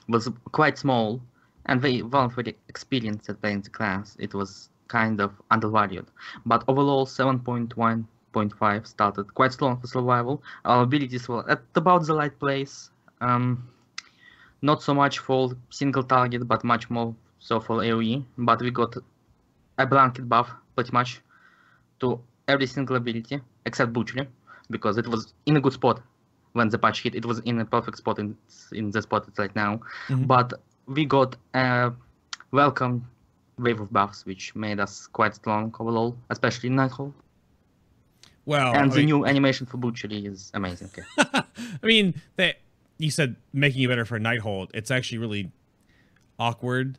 was 0.10 0.30
quite 0.52 0.78
small, 0.78 1.22
and 1.68 1.82
they 1.82 2.02
weren't 2.02 2.36
really 2.36 2.58
experienced 2.68 3.30
at 3.30 3.42
playing 3.42 3.62
the 3.62 3.70
class. 3.70 4.18
It 4.20 4.34
was 4.34 4.70
kind 4.88 5.22
of 5.22 5.32
undervalued. 5.52 6.08
But 6.46 6.64
overall, 6.68 7.06
7.1.5 7.06 8.88
started 8.88 9.34
quite 9.36 9.54
strong 9.54 9.80
for 9.80 9.88
survival. 9.88 10.44
Our 10.66 10.84
abilities 10.84 11.30
were 11.30 11.50
at 11.50 11.62
about 11.76 12.06
the 12.06 12.16
right 12.16 12.38
place. 12.38 12.90
Um, 13.22 13.70
not 14.62 14.82
so 14.82 14.94
much 14.94 15.20
for 15.20 15.52
single 15.70 16.04
target, 16.04 16.48
but 16.48 16.64
much 16.64 16.90
more 16.90 17.16
so 17.40 17.60
for 17.60 17.78
AoE. 17.78 18.26
But 18.38 18.62
we 18.62 18.72
got 18.72 18.96
a 19.78 19.86
blanket 19.86 20.28
buff 20.28 20.50
pretty 20.76 20.92
much 20.92 21.22
to 22.00 22.20
every 22.48 22.66
single 22.66 22.96
ability 22.96 23.40
except 23.66 23.94
Butchery, 23.94 24.28
because 24.72 24.98
it 24.98 25.08
was 25.08 25.34
in 25.46 25.56
a 25.58 25.62
good 25.62 25.74
spot 25.74 26.02
when 26.54 26.70
the 26.70 26.78
patch 26.78 27.04
hit. 27.04 27.16
It 27.16 27.26
was 27.26 27.40
in 27.40 27.60
a 27.60 27.66
perfect 27.66 27.98
spot 27.98 28.20
in, 28.20 28.36
in 28.72 28.92
the 28.92 29.02
spot 29.02 29.26
it's 29.28 29.38
right 29.40 29.56
now. 29.56 29.80
Mhm. 30.08 30.28
But 30.28 30.54
we 30.88 31.06
got 31.06 31.36
a 31.54 31.92
welcome 32.52 33.08
wave 33.58 33.80
of 33.80 33.92
buffs, 33.92 34.26
which 34.26 34.56
made 34.56 34.80
us 34.80 35.08
quite 35.08 35.36
strong 35.36 35.74
overall, 35.80 36.18
especially 36.30 36.68
in 36.70 36.76
Nighthold. 36.76 37.14
Well, 38.46 38.70
and 38.74 38.92
I 38.92 38.94
the 38.94 38.96
mean- 38.98 39.06
new 39.08 39.26
animation 39.26 39.66
for 39.68 39.78
Butchery 39.78 40.26
is 40.26 40.50
amazing. 40.54 40.90
Okay. 40.98 41.04
I 41.84 41.86
mean, 41.86 42.20
that 42.38 42.58
you 42.98 43.12
said 43.12 43.36
making 43.54 43.84
it 43.84 43.88
better 43.88 44.06
for 44.06 44.20
Nighthold. 44.20 44.70
It's 44.74 44.90
actually 44.92 45.20
really 45.20 45.52
awkward 46.40 46.98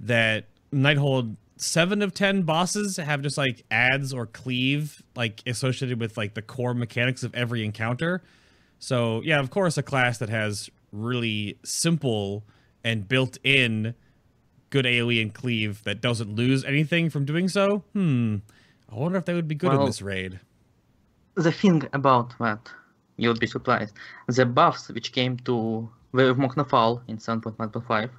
that 0.00 0.46
Nighthold 0.72 1.36
seven 1.56 2.02
of 2.02 2.14
ten 2.14 2.42
bosses 2.42 2.96
have 2.98 3.22
just 3.22 3.36
like 3.38 3.64
ads 3.70 4.12
or 4.12 4.26
cleave 4.26 5.02
like 5.16 5.42
associated 5.46 6.00
with 6.00 6.16
like 6.16 6.34
the 6.34 6.42
core 6.42 6.74
mechanics 6.74 7.22
of 7.22 7.34
every 7.34 7.64
encounter. 7.64 8.22
So 8.82 9.22
yeah, 9.24 9.38
of 9.38 9.50
course, 9.50 9.78
a 9.78 9.82
class 9.82 10.18
that 10.18 10.28
has 10.28 10.68
really 10.90 11.56
simple 11.64 12.42
and 12.82 13.06
built-in 13.06 13.94
good 14.70 14.84
AOE 14.84 15.22
and 15.22 15.32
cleave 15.32 15.84
that 15.84 16.00
doesn't 16.00 16.34
lose 16.34 16.64
anything 16.64 17.08
from 17.08 17.24
doing 17.24 17.48
so. 17.48 17.84
Hmm. 17.92 18.38
I 18.90 18.96
wonder 18.96 19.18
if 19.18 19.24
they 19.24 19.34
would 19.34 19.46
be 19.46 19.54
good 19.54 19.72
in 19.72 19.84
this 19.84 20.02
raid. 20.02 20.40
the 21.36 21.52
thing 21.52 21.88
about 21.92 22.36
that, 22.40 22.68
you'll 23.16 23.38
be 23.38 23.46
surprised. 23.46 23.94
The 24.26 24.44
buffs 24.44 24.88
which 24.88 25.12
came 25.12 25.36
to 25.48 25.88
Way 26.10 26.26
of 26.26 26.36
Mok'Nathal 26.36 27.02
in 27.06 27.18
7.1.5, 27.18 28.10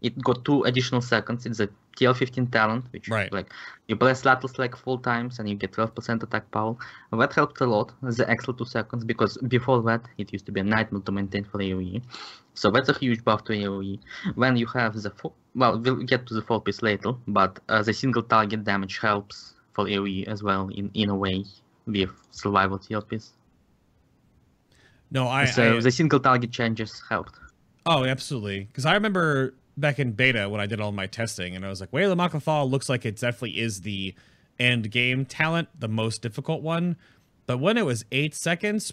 it 0.00 0.18
got 0.24 0.46
two 0.46 0.62
additional 0.62 1.02
seconds. 1.02 1.44
It's 1.44 1.60
a 1.60 1.68
TL15 1.96 2.50
talent, 2.50 2.84
which 2.92 3.08
Right. 3.08 3.32
like 3.32 3.52
you 3.88 3.96
press 3.96 4.24
lateral 4.24 4.52
like 4.58 4.76
four 4.76 5.00
times 5.00 5.38
and 5.38 5.48
you 5.48 5.54
get 5.56 5.72
12% 5.72 6.22
attack 6.22 6.50
power. 6.50 6.76
That 7.12 7.32
helped 7.32 7.60
a 7.60 7.66
lot. 7.66 7.92
The 8.02 8.28
extra 8.28 8.54
two 8.54 8.64
seconds 8.64 9.04
because 9.04 9.36
before 9.48 9.82
that 9.82 10.02
it 10.18 10.32
used 10.32 10.46
to 10.46 10.52
be 10.52 10.60
a 10.60 10.64
nightmare 10.64 11.02
to 11.02 11.12
maintain 11.12 11.44
for 11.44 11.58
AOE. 11.58 12.02
So 12.54 12.70
that's 12.70 12.88
a 12.88 12.94
huge 12.94 13.24
buff 13.24 13.44
to 13.44 13.52
AOE. 13.52 13.98
When 14.34 14.56
you 14.56 14.66
have 14.66 14.94
the 14.94 15.10
four, 15.10 15.32
well, 15.54 15.78
we'll 15.78 15.96
get 15.96 16.26
to 16.26 16.34
the 16.34 16.42
four 16.42 16.60
piece 16.60 16.82
later, 16.82 17.12
but 17.26 17.58
uh, 17.68 17.82
the 17.82 17.92
single 17.92 18.22
target 18.22 18.64
damage 18.64 18.98
helps 18.98 19.54
for 19.72 19.86
AOE 19.86 20.26
as 20.28 20.42
well 20.42 20.68
in 20.68 20.90
in 20.94 21.08
a 21.10 21.16
way 21.16 21.44
with 21.86 22.10
survival 22.30 22.78
TLPs. 22.78 23.30
No, 25.10 25.26
I, 25.26 25.44
so 25.44 25.76
I 25.78 25.80
the 25.80 25.90
single 25.90 26.20
target 26.20 26.52
changes 26.52 27.02
helped. 27.08 27.34
Oh, 27.86 28.04
absolutely. 28.04 28.64
Because 28.64 28.86
I 28.86 28.94
remember 28.94 29.54
back 29.80 29.98
in 29.98 30.12
beta 30.12 30.48
when 30.48 30.60
I 30.60 30.66
did 30.66 30.80
all 30.80 30.92
my 30.92 31.06
testing, 31.06 31.56
and 31.56 31.64
I 31.64 31.68
was 31.68 31.80
like, 31.80 31.90
Wayla 31.90 32.16
Mok'Nathal 32.16 32.70
looks 32.70 32.88
like 32.88 33.04
it 33.04 33.16
definitely 33.16 33.58
is 33.58 33.80
the 33.80 34.14
end 34.58 34.90
game 34.90 35.24
talent, 35.24 35.68
the 35.78 35.88
most 35.88 36.22
difficult 36.22 36.62
one. 36.62 36.96
But 37.46 37.58
when 37.58 37.76
it 37.76 37.84
was 37.84 38.04
eight 38.12 38.34
seconds, 38.34 38.92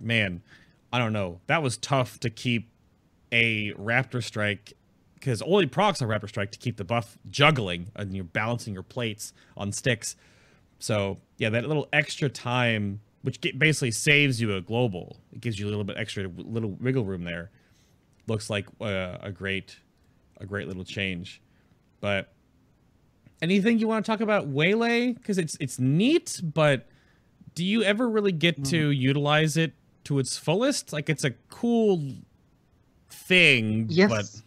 man, 0.00 0.42
I 0.92 0.98
don't 0.98 1.12
know. 1.12 1.40
That 1.46 1.62
was 1.62 1.76
tough 1.76 2.18
to 2.20 2.30
keep 2.30 2.70
a 3.30 3.72
Raptor 3.74 4.22
Strike 4.22 4.72
because 5.14 5.42
only 5.42 5.66
procs 5.66 6.00
on 6.00 6.08
Raptor 6.08 6.28
Strike 6.28 6.52
to 6.52 6.58
keep 6.58 6.76
the 6.76 6.84
buff 6.84 7.18
juggling 7.30 7.90
and 7.94 8.14
you're 8.14 8.24
balancing 8.24 8.74
your 8.74 8.82
plates 8.82 9.32
on 9.56 9.72
sticks. 9.72 10.16
So 10.78 11.18
yeah, 11.38 11.50
that 11.50 11.66
little 11.66 11.88
extra 11.92 12.28
time, 12.28 13.00
which 13.22 13.40
basically 13.58 13.90
saves 13.90 14.40
you 14.40 14.54
a 14.54 14.60
global, 14.60 15.18
it 15.32 15.40
gives 15.40 15.58
you 15.58 15.66
a 15.66 15.70
little 15.70 15.84
bit 15.84 15.96
extra 15.96 16.28
little 16.28 16.70
wiggle 16.70 17.04
room 17.04 17.24
there. 17.24 17.50
Looks 18.26 18.50
like 18.50 18.66
uh, 18.80 19.18
a 19.20 19.30
great, 19.32 19.78
a 20.40 20.46
great 20.46 20.66
little 20.68 20.84
change. 20.84 21.40
But 22.00 22.32
anything 23.42 23.78
you 23.78 23.88
want 23.88 24.04
to 24.04 24.10
talk 24.10 24.20
about 24.20 24.48
Waylay? 24.48 25.12
Because 25.12 25.38
it's 25.38 25.56
it's 25.60 25.78
neat, 25.78 26.40
but 26.42 26.86
do 27.54 27.64
you 27.64 27.82
ever 27.82 28.08
really 28.08 28.32
get 28.32 28.64
to 28.66 28.90
utilize 28.90 29.56
it 29.56 29.72
to 30.04 30.18
its 30.18 30.36
fullest? 30.36 30.92
Like 30.92 31.08
it's 31.08 31.24
a 31.24 31.30
cool 31.50 32.02
thing, 33.08 33.86
Yes. 33.88 34.10
but 34.10 34.42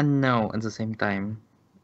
And 0.00 0.20
no 0.20 0.50
at 0.54 0.60
the 0.62 0.70
same 0.70 0.94
time. 0.94 1.40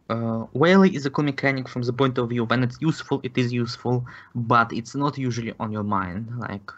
Uh, 0.08 0.46
Waylay 0.54 0.90
is 0.90 1.06
a 1.06 1.10
cool 1.10 1.24
mechanic 1.24 1.68
from 1.68 1.82
the 1.82 1.92
point 1.92 2.18
of 2.18 2.28
view 2.30 2.44
when 2.44 2.64
it's 2.64 2.78
useful, 2.80 3.20
it 3.22 3.38
is 3.38 3.52
useful, 3.52 4.04
but 4.34 4.72
it's 4.72 4.96
not 4.96 5.16
usually 5.16 5.54
on 5.60 5.70
your 5.70 5.84
mind. 5.84 6.28
Like 6.38 6.72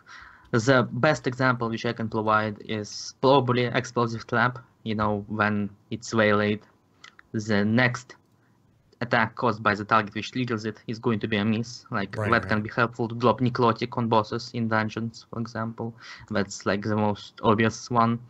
the 0.51 0.87
best 0.93 1.27
example 1.27 1.71
which 1.71 1.87
I 1.87 1.95
can 1.95 2.09
provide 2.11 2.61
is 2.69 3.15
probably 3.23 3.65
explosive 3.65 4.27
trap. 4.27 4.59
You 4.85 4.95
know 4.95 5.25
when 5.29 5.71
it's 5.91 6.13
way 6.15 6.33
late, 6.33 6.63
the 7.33 7.65
next 7.65 8.17
attack 9.01 9.35
caused 9.35 9.63
by 9.63 9.75
the 9.75 9.85
target 9.85 10.15
which 10.15 10.31
triggers 10.33 10.65
it 10.65 10.81
is 10.87 10.99
going 10.99 11.21
to 11.21 11.29
be 11.29 11.37
a 11.37 11.45
miss. 11.45 11.85
Like 11.91 12.17
Right, 12.17 12.31
that 12.31 12.49
can 12.49 12.63
be 12.63 12.71
helpful 12.75 13.09
to 13.09 13.15
drop 13.15 13.41
necrotic 13.41 13.97
on 13.99 14.09
bosses 14.09 14.51
in 14.55 14.69
dungeons, 14.69 15.27
for 15.31 15.41
example. 15.41 15.95
That's 16.31 16.65
like 16.67 16.83
the 16.83 16.97
most 16.97 17.41
obvious 17.43 17.91
one. 17.91 18.21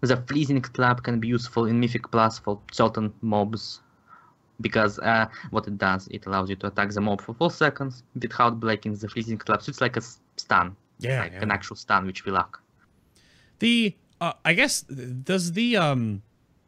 The 0.00 0.16
freezing 0.28 0.62
trap 0.62 1.02
can 1.02 1.18
be 1.18 1.28
useful 1.28 1.64
in 1.66 1.80
Mythic 1.80 2.10
Plus 2.10 2.38
for 2.38 2.60
certain 2.70 3.12
mobs 3.22 3.80
because 4.60 4.98
uh, 5.00 5.26
what 5.50 5.66
it 5.66 5.78
does, 5.78 6.08
it 6.08 6.26
allows 6.26 6.48
you 6.50 6.56
to 6.56 6.68
attack 6.68 6.90
the 6.90 7.00
mob 7.00 7.20
for 7.20 7.34
4 7.34 7.50
seconds 7.50 8.02
without 8.14 8.60
breaking 8.60 8.94
the 8.94 9.08
freezing 9.08 9.38
trap. 9.38 9.62
So 9.62 9.70
it's 9.70 9.80
like 9.80 9.96
a 9.96 10.02
stun, 10.36 10.76
yeah, 10.98 11.22
like 11.22 11.32
yeah. 11.32 11.42
an 11.42 11.50
actual 11.50 11.76
stun, 11.76 12.06
which 12.06 12.24
we 12.24 12.32
lack. 12.32 12.56
The 13.58 13.94
uh, 14.20 14.32
I 14.44 14.52
guess 14.54 14.82
does 14.82 15.52
the 15.52 15.76
um 15.76 16.22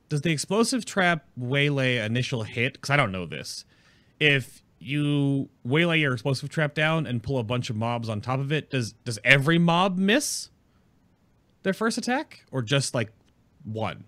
does 0.09 0.23
the 0.23 0.31
explosive 0.33 0.85
trap 0.85 1.25
waylay 1.37 1.97
initial 1.99 2.43
hit? 2.43 2.75
Because 2.75 2.90
I 2.90 2.97
don't 2.97 3.12
know 3.12 3.26
this. 3.26 3.64
If 4.21 4.62
you 4.81 5.49
waylay 5.64 5.99
your 6.00 6.12
explosive 6.12 6.49
trap 6.50 6.75
down 6.75 7.07
and 7.07 7.23
pull 7.23 7.38
a 7.38 7.43
bunch 7.45 7.69
of 7.69 7.76
mobs 7.76 8.09
on 8.09 8.21
top 8.21 8.38
of 8.40 8.52
it, 8.52 8.71
does 8.71 8.93
does 9.05 9.19
every 9.25 9.59
mob 9.59 9.99
miss 9.99 10.50
their 11.62 11.73
first 11.75 11.99
attack, 11.99 12.45
or 12.52 12.62
just 12.62 12.95
like 12.95 13.11
one? 13.64 14.05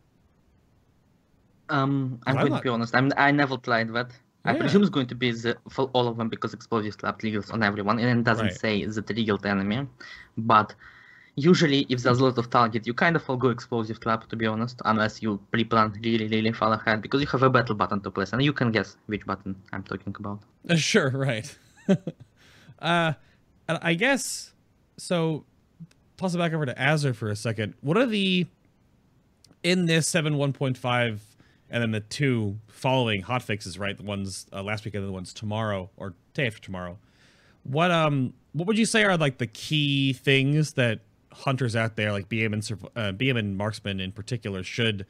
Um, 1.69 2.21
I'm 2.27 2.37
going 2.37 2.51
not- 2.51 2.59
to 2.59 2.63
be 2.63 2.69
honest, 2.69 2.95
I'm, 2.97 3.13
I 3.17 3.31
never 3.31 3.57
tried 3.57 3.93
that. 3.95 4.11
I 4.45 4.55
presume 4.55 4.81
it's 4.81 4.91
going 4.91 5.07
to 5.09 5.15
be 5.15 5.33
the, 5.33 5.57
for 5.69 5.91
all 5.93 6.09
of 6.09 6.17
them 6.17 6.31
because 6.31 6.55
explosive 6.55 6.97
trap 6.97 7.19
triggers 7.21 7.51
on 7.51 7.63
everyone 7.63 7.99
and 7.99 8.21
it 8.21 8.25
doesn't 8.25 8.47
Right. 8.47 8.55
say 8.59 8.85
the 8.87 9.03
triggered 9.03 9.45
enemy. 9.45 9.87
But 10.39 10.75
Usually, 11.37 11.87
if 11.89 12.03
there's 12.03 12.21
a 12.21 12.25
lot 12.25 12.39
of 12.39 12.51
target, 12.51 12.87
you 12.87 12.95
kind 12.95 13.17
of 13.17 13.27
will 13.29 13.37
go 13.37 13.49
explosive 13.49 14.01
trap, 14.01 14.29
to 14.29 14.37
be 14.37 14.47
honest, 14.47 14.81
unless 14.85 15.23
you 15.23 15.41
pre-plan 15.53 15.99
really, 16.03 16.29
really 16.29 16.53
far 16.53 16.73
ahead, 16.73 17.01
because 17.03 17.21
you 17.21 17.27
have 17.29 17.43
a 17.43 17.51
battle 17.51 17.75
button 17.75 18.01
to 18.03 18.11
press, 18.11 18.33
and 18.33 18.43
you 18.43 18.53
can 18.53 18.73
guess 18.73 18.97
which 19.07 19.25
button 19.27 19.57
I'm 19.73 19.83
talking 19.83 20.15
about. 20.19 20.41
Uh, 20.69 20.77
sure, 20.91 21.11
right. 21.11 21.57
uh, 22.81 23.13
I 23.69 23.95
guess 23.95 24.53
so. 24.97 25.45
Toss 26.17 26.35
it 26.35 26.39
back 26.39 26.53
over 26.53 26.67
to 26.67 26.79
Azure 26.79 27.15
for 27.15 27.31
a 27.31 27.37
second. 27.37 27.73
What 27.81 27.97
are 27.97 28.05
the 28.05 28.47
in 29.63 29.87
this 29.87 30.07
seven 30.07 30.37
one 30.37 30.53
point 30.53 30.77
five 30.77 31.23
and 31.71 31.83
then 31.83 31.93
the 31.93 32.01
two 32.01 32.59
following 32.67 33.23
hot 33.23 33.43
fixes, 33.43 33.79
right? 33.79 33.97
The 33.97 34.03
ones 34.03 34.47
uh, 34.53 34.63
last 34.63 34.85
week 34.85 34.95
and 34.95 35.07
the 35.07 35.13
ones 35.13 35.33
tomorrow 35.33 35.89
or 35.97 36.15
day 36.35 36.47
after 36.47 36.61
tomorrow. 36.61 36.99
What 37.63 37.91
um 37.91 38.35
what 38.53 38.67
would 38.67 38.79
you 38.79 38.87
say 38.87 39.05
are 39.05 39.17
like 39.17 39.39
the 39.39 39.47
key 39.47 40.13
things 40.13 40.73
that 40.75 41.01
hunters 41.33 41.77
out 41.77 41.97
there, 41.97 42.13
like 42.13 42.29
BM 42.29 42.53
and 42.53 42.89
uh, 42.97 43.13
BM 43.13 43.39
and 43.39 43.57
marksmen 43.57 44.01
in 44.01 44.13
particular, 44.13 44.63
should 44.63 45.07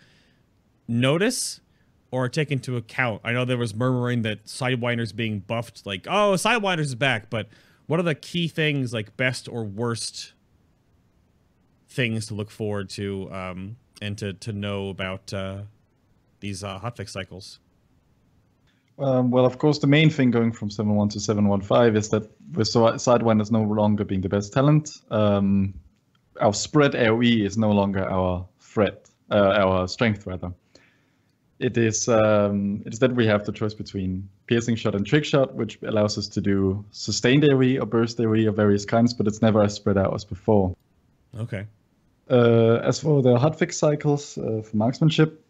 notice 0.87 1.61
or 2.11 2.29
take 2.29 2.50
into 2.50 2.77
account? 2.77 3.21
I 3.25 3.33
know 3.33 3.45
there 3.45 3.57
was 3.57 3.75
murmuring 3.75 4.23
that 4.23 4.47
Sidewinder's 4.47 5.12
being 5.12 5.41
buffed, 5.41 5.87
like 5.87 6.07
oh 6.09 6.35
Sidewinder's 6.35 6.89
is 6.89 6.95
back, 6.95 7.31
but 7.31 7.49
what 7.87 7.99
are 7.99 8.05
the 8.05 8.15
key 8.15 8.49
things, 8.49 8.93
like 8.93 9.17
best 9.17 9.49
or 9.49 9.65
worst 9.65 10.33
things 11.89 12.27
to 12.27 12.35
look 12.35 12.50
forward 12.50 12.89
to 12.91 13.29
um, 13.33 13.77
and 14.00 14.17
to 14.19 14.33
to 14.35 14.53
know 14.53 14.89
about 14.89 15.33
uh, 15.33 15.62
these 16.41 16.62
uh, 16.62 16.79
hotfix 16.79 17.11
cycles? 17.11 17.59
Um, 19.00 19.31
well, 19.31 19.47
of 19.47 19.59
course, 19.59 19.79
the 19.79 19.87
main 19.87 20.11
thing 20.11 20.31
going 20.31 20.53
from 20.53 20.69
7.1 20.69 21.11
to 21.12 21.19
7.1.5 21.19 21.97
is 21.97 22.11
that 22.11 22.31
with 22.53 22.69
Sidewinder 22.69 23.50
no 23.50 23.62
longer 23.62 24.05
being 24.05 24.21
the 24.21 24.29
best 24.29 24.53
talent, 24.53 24.91
um, 25.11 25.73
our 26.40 26.54
spread 26.54 26.92
AoE 26.92 27.44
is 27.44 27.56
no 27.56 27.70
longer 27.70 28.09
our 28.09 28.47
threat, 28.59 29.09
uh, 29.30 29.35
our 29.35 29.88
strength 29.88 30.26
rather. 30.26 30.52
It 31.59 31.76
is 31.76 32.09
um, 32.09 32.82
it 32.87 32.94
is 32.94 32.99
that 33.00 33.14
we 33.14 33.26
have 33.26 33.44
the 33.44 33.52
choice 33.52 33.75
between 33.75 34.28
piercing 34.47 34.76
shot 34.76 34.94
and 34.94 35.06
trick 35.06 35.25
shot, 35.25 35.54
which 35.54 35.78
allows 35.82 36.16
us 36.16 36.26
to 36.28 36.40
do 36.40 36.85
sustained 36.90 37.42
AoE 37.42 37.80
or 37.80 37.87
burst 37.87 38.16
AoE 38.18 38.49
of 38.49 38.56
various 38.56 38.87
kinds, 38.87 39.12
but 39.12 39.26
it's 39.26 39.42
never 39.42 39.62
as 39.62 39.75
spread 39.75 39.99
out 39.99 40.14
as 40.14 40.25
before. 40.25 40.75
Okay. 41.38 41.66
Uh, 42.30 42.80
as 42.82 43.00
for 43.00 43.23
the 43.23 43.37
hotfix 43.37 43.75
cycles 43.75 44.38
uh, 44.38 44.62
for 44.62 44.76
marksmanship, 44.76 45.44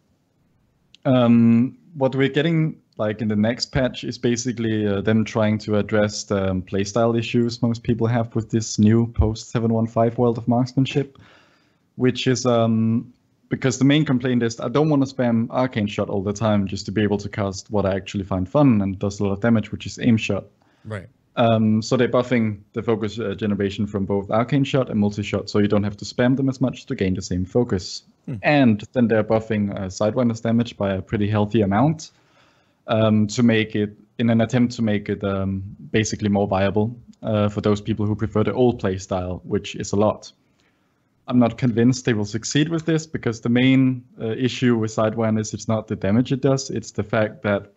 um, 1.05 1.77
what 1.93 2.13
we're 2.15 2.29
getting 2.29 2.81
like 3.01 3.19
in 3.19 3.27
the 3.27 3.35
next 3.35 3.71
patch 3.71 4.03
is 4.03 4.19
basically 4.19 4.85
uh, 4.85 5.01
them 5.01 5.25
trying 5.25 5.57
to 5.57 5.77
address 5.77 6.23
the 6.25 6.51
um, 6.51 6.61
playstyle 6.61 7.17
issues 7.17 7.59
most 7.59 7.81
people 7.81 8.05
have 8.05 8.35
with 8.35 8.51
this 8.51 8.77
new 8.77 9.07
post 9.13 9.49
715 9.49 10.15
world 10.21 10.37
of 10.37 10.47
marksmanship, 10.47 11.17
which 11.95 12.27
is 12.27 12.45
um, 12.45 13.11
because 13.49 13.79
the 13.79 13.85
main 13.85 14.05
complaint 14.05 14.43
is 14.43 14.59
I 14.59 14.69
don't 14.69 14.89
want 14.89 15.01
to 15.03 15.15
spam 15.15 15.47
arcane 15.49 15.87
shot 15.87 16.09
all 16.09 16.21
the 16.21 16.31
time 16.31 16.67
just 16.67 16.85
to 16.85 16.91
be 16.91 17.01
able 17.01 17.17
to 17.17 17.29
cast 17.29 17.71
what 17.71 17.87
I 17.87 17.95
actually 17.95 18.23
find 18.23 18.47
fun 18.47 18.81
and 18.83 18.99
does 18.99 19.19
a 19.19 19.23
lot 19.25 19.33
of 19.33 19.41
damage, 19.41 19.71
which 19.71 19.87
is 19.87 19.97
aim 19.99 20.17
shot. 20.17 20.45
Right. 20.85 21.09
Um, 21.37 21.81
so 21.81 21.97
they're 21.97 22.15
buffing 22.19 22.59
the 22.73 22.83
focus 22.83 23.19
uh, 23.19 23.33
generation 23.33 23.87
from 23.87 24.05
both 24.05 24.29
arcane 24.29 24.63
shot 24.63 24.91
and 24.91 24.99
multi 24.99 25.23
shot, 25.23 25.49
so 25.49 25.57
you 25.57 25.67
don't 25.67 25.87
have 25.89 25.97
to 25.97 26.05
spam 26.05 26.37
them 26.37 26.49
as 26.49 26.61
much 26.61 26.85
to 26.85 26.93
gain 26.93 27.15
the 27.15 27.21
same 27.23 27.45
focus. 27.45 28.03
Hmm. 28.27 28.35
And 28.43 28.83
then 28.93 29.07
they're 29.07 29.23
buffing 29.23 29.75
uh, 29.75 29.89
Sidewinder's 29.89 30.41
damage 30.41 30.77
by 30.77 30.93
a 30.93 31.01
pretty 31.01 31.27
healthy 31.27 31.61
amount 31.61 32.11
um, 32.87 33.27
to 33.27 33.43
make 33.43 33.75
it, 33.75 33.97
in 34.17 34.29
an 34.29 34.41
attempt 34.41 34.73
to 34.75 34.81
make 34.81 35.09
it 35.09 35.23
um, 35.23 35.63
basically 35.91 36.29
more 36.29 36.47
viable 36.47 36.95
uh, 37.23 37.49
for 37.49 37.61
those 37.61 37.81
people 37.81 38.05
who 38.05 38.15
prefer 38.15 38.43
the 38.43 38.53
old 38.53 38.79
play 38.79 38.97
style, 38.97 39.41
which 39.43 39.75
is 39.75 39.91
a 39.91 39.95
lot. 39.95 40.31
I'm 41.27 41.39
not 41.39 41.57
convinced 41.57 42.05
they 42.05 42.13
will 42.13 42.25
succeed 42.25 42.69
with 42.69 42.85
this 42.85 43.05
because 43.07 43.41
the 43.41 43.49
main 43.49 44.03
uh, 44.19 44.31
issue 44.31 44.77
with 44.77 44.91
Sidewinder 44.91 45.39
is 45.39 45.53
it's 45.53 45.67
not 45.67 45.87
the 45.87 45.95
damage 45.95 46.31
it 46.31 46.41
does, 46.41 46.69
it's 46.69 46.91
the 46.91 47.03
fact 47.03 47.43
that 47.43 47.71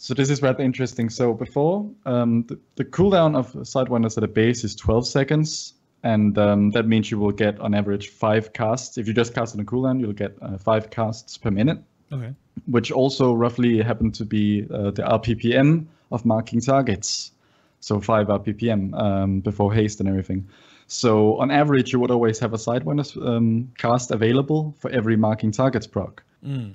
so 0.00 0.14
this 0.14 0.30
is 0.30 0.40
rather 0.42 0.62
interesting. 0.62 1.10
So 1.10 1.34
before, 1.34 1.90
um, 2.06 2.44
the, 2.44 2.58
the, 2.76 2.84
cooldown 2.84 3.36
of 3.36 3.52
Sidewinders 3.52 4.16
at 4.16 4.22
a 4.22 4.28
base 4.28 4.62
is 4.62 4.76
12 4.76 5.08
seconds, 5.08 5.74
and 6.04 6.38
um, 6.38 6.70
that 6.70 6.86
means 6.86 7.10
you 7.10 7.18
will 7.18 7.32
get 7.32 7.58
on 7.58 7.74
average 7.74 8.10
five 8.10 8.52
casts. 8.52 8.96
If 8.96 9.08
you 9.08 9.12
just 9.12 9.34
cast 9.34 9.56
on 9.56 9.60
a 9.60 9.64
cooldown, 9.64 9.98
you'll 9.98 10.12
get 10.12 10.36
uh, 10.40 10.56
five 10.56 10.90
casts 10.90 11.36
per 11.36 11.50
minute. 11.50 11.78
Okay. 12.12 12.32
Which 12.66 12.90
also 12.90 13.34
roughly 13.34 13.82
happen 13.82 14.12
to 14.12 14.24
be 14.24 14.66
uh, 14.70 14.90
the 14.90 15.02
RPPM 15.02 15.86
of 16.10 16.24
marking 16.24 16.60
targets. 16.60 17.32
So 17.80 18.00
five 18.00 18.26
RPPM 18.26 18.94
um, 19.00 19.40
before 19.40 19.72
haste 19.72 20.00
and 20.00 20.08
everything. 20.08 20.48
So 20.88 21.38
on 21.38 21.50
average, 21.50 21.92
you 21.92 22.00
would 22.00 22.10
always 22.10 22.38
have 22.38 22.54
a 22.54 22.56
Sidewinder 22.56 23.26
um, 23.26 23.70
cast 23.76 24.10
available 24.10 24.74
for 24.78 24.90
every 24.90 25.16
marking 25.16 25.52
targets 25.52 25.86
proc. 25.86 26.22
Mm. 26.44 26.74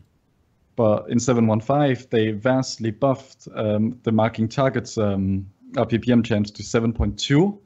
But 0.76 1.10
in 1.10 1.20
715, 1.20 2.08
they 2.10 2.32
vastly 2.32 2.92
buffed 2.92 3.48
um, 3.56 4.00
the 4.04 4.12
marking 4.12 4.48
targets 4.48 4.98
um, 4.98 5.48
RPPM 5.74 6.24
chance 6.24 6.52
to 6.52 6.64
7.2. 6.64 7.58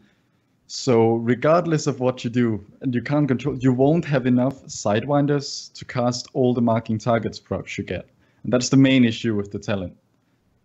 So 0.67 1.15
regardless 1.15 1.87
of 1.87 2.01
what 2.01 2.25
you 2.25 2.29
do, 2.29 2.63
and 2.81 2.93
you 2.93 3.01
can't 3.01 3.27
control, 3.27 3.57
you 3.57 3.71
won't 3.71 4.03
have 4.03 4.25
enough 4.25 4.65
sidewinders 4.65 5.71
to 5.73 5.85
cast 5.85 6.27
all 6.33 6.53
the 6.53 6.61
marking 6.61 6.97
targets 6.97 7.39
procs 7.39 7.77
you 7.77 7.85
get. 7.85 8.09
And 8.43 8.51
that's 8.51 8.69
the 8.69 8.77
main 8.77 9.05
issue 9.05 9.33
with 9.33 9.51
the 9.51 9.59
talent. 9.59 9.95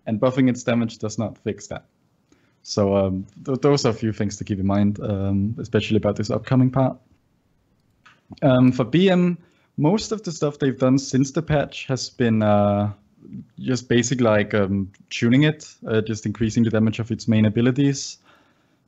And 0.07 0.21
buffing 0.21 0.51
its 0.51 0.65
damage 0.65 0.99
does 0.99 1.19
not 1.19 1.39
fix 1.39 1.69
that. 1.69 1.85
So 2.65 2.97
um, 2.97 3.27
th- 3.45 3.61
those 3.61 3.87
are 3.87 3.91
a 3.91 3.95
few 3.95 4.13
things 4.13 4.37
to 4.39 4.45
keep 4.45 4.59
in 4.59 4.67
mind, 4.67 4.99
um, 5.01 5.55
especially 5.59 5.97
about 5.97 6.17
this 6.17 6.31
upcoming 6.31 6.71
part. 6.71 6.97
Um, 8.43 8.73
for 8.73 8.85
BM, 8.85 9.37
most 9.77 10.11
of 10.11 10.23
the 10.25 10.33
stuff 10.33 10.59
they've 10.59 10.79
done 10.79 10.99
since 10.99 11.31
the 11.31 11.43
patch 11.43 11.87
has 11.87 12.11
been 12.11 12.43
uh, 12.43 12.93
just 13.61 13.89
basic 13.89 14.21
like 14.21 14.53
um, 14.55 14.91
tuning 15.11 15.45
it, 15.45 15.73
uh, 15.87 16.01
just 16.01 16.27
increasing 16.27 16.65
the 16.65 16.71
damage 16.71 16.99
of 16.99 17.11
its 17.11 17.29
main 17.29 17.47
abilities. 17.47 18.19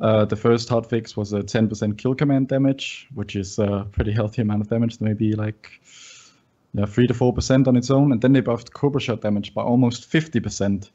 Uh, 0.01 0.25
the 0.25 0.37
first 0.37 0.69
hotfix 0.69 1.17
was 1.17 1.33
a 1.33 1.41
10% 1.41 1.97
kill 1.97 2.15
command 2.15 2.49
damage, 2.49 3.09
which 3.15 3.37
is 3.37 3.59
a 3.59 3.87
pretty 3.93 4.13
healthy 4.13 4.43
amount 4.43 4.61
of 4.61 4.69
damage, 4.69 5.01
maybe 5.01 5.33
like 5.33 5.81
yeah, 6.73 6.85
3 6.87 7.07
to 7.07 7.15
4% 7.15 7.69
on 7.69 7.77
its 7.77 7.91
own. 7.91 8.13
And 8.13 8.21
then 8.21 8.33
they 8.33 8.41
buffed 8.41 8.73
Cobra 8.73 9.01
Shot 9.01 9.21
damage 9.21 9.55
by 9.55 9.63
almost 9.63 10.11
50%. 10.11 10.91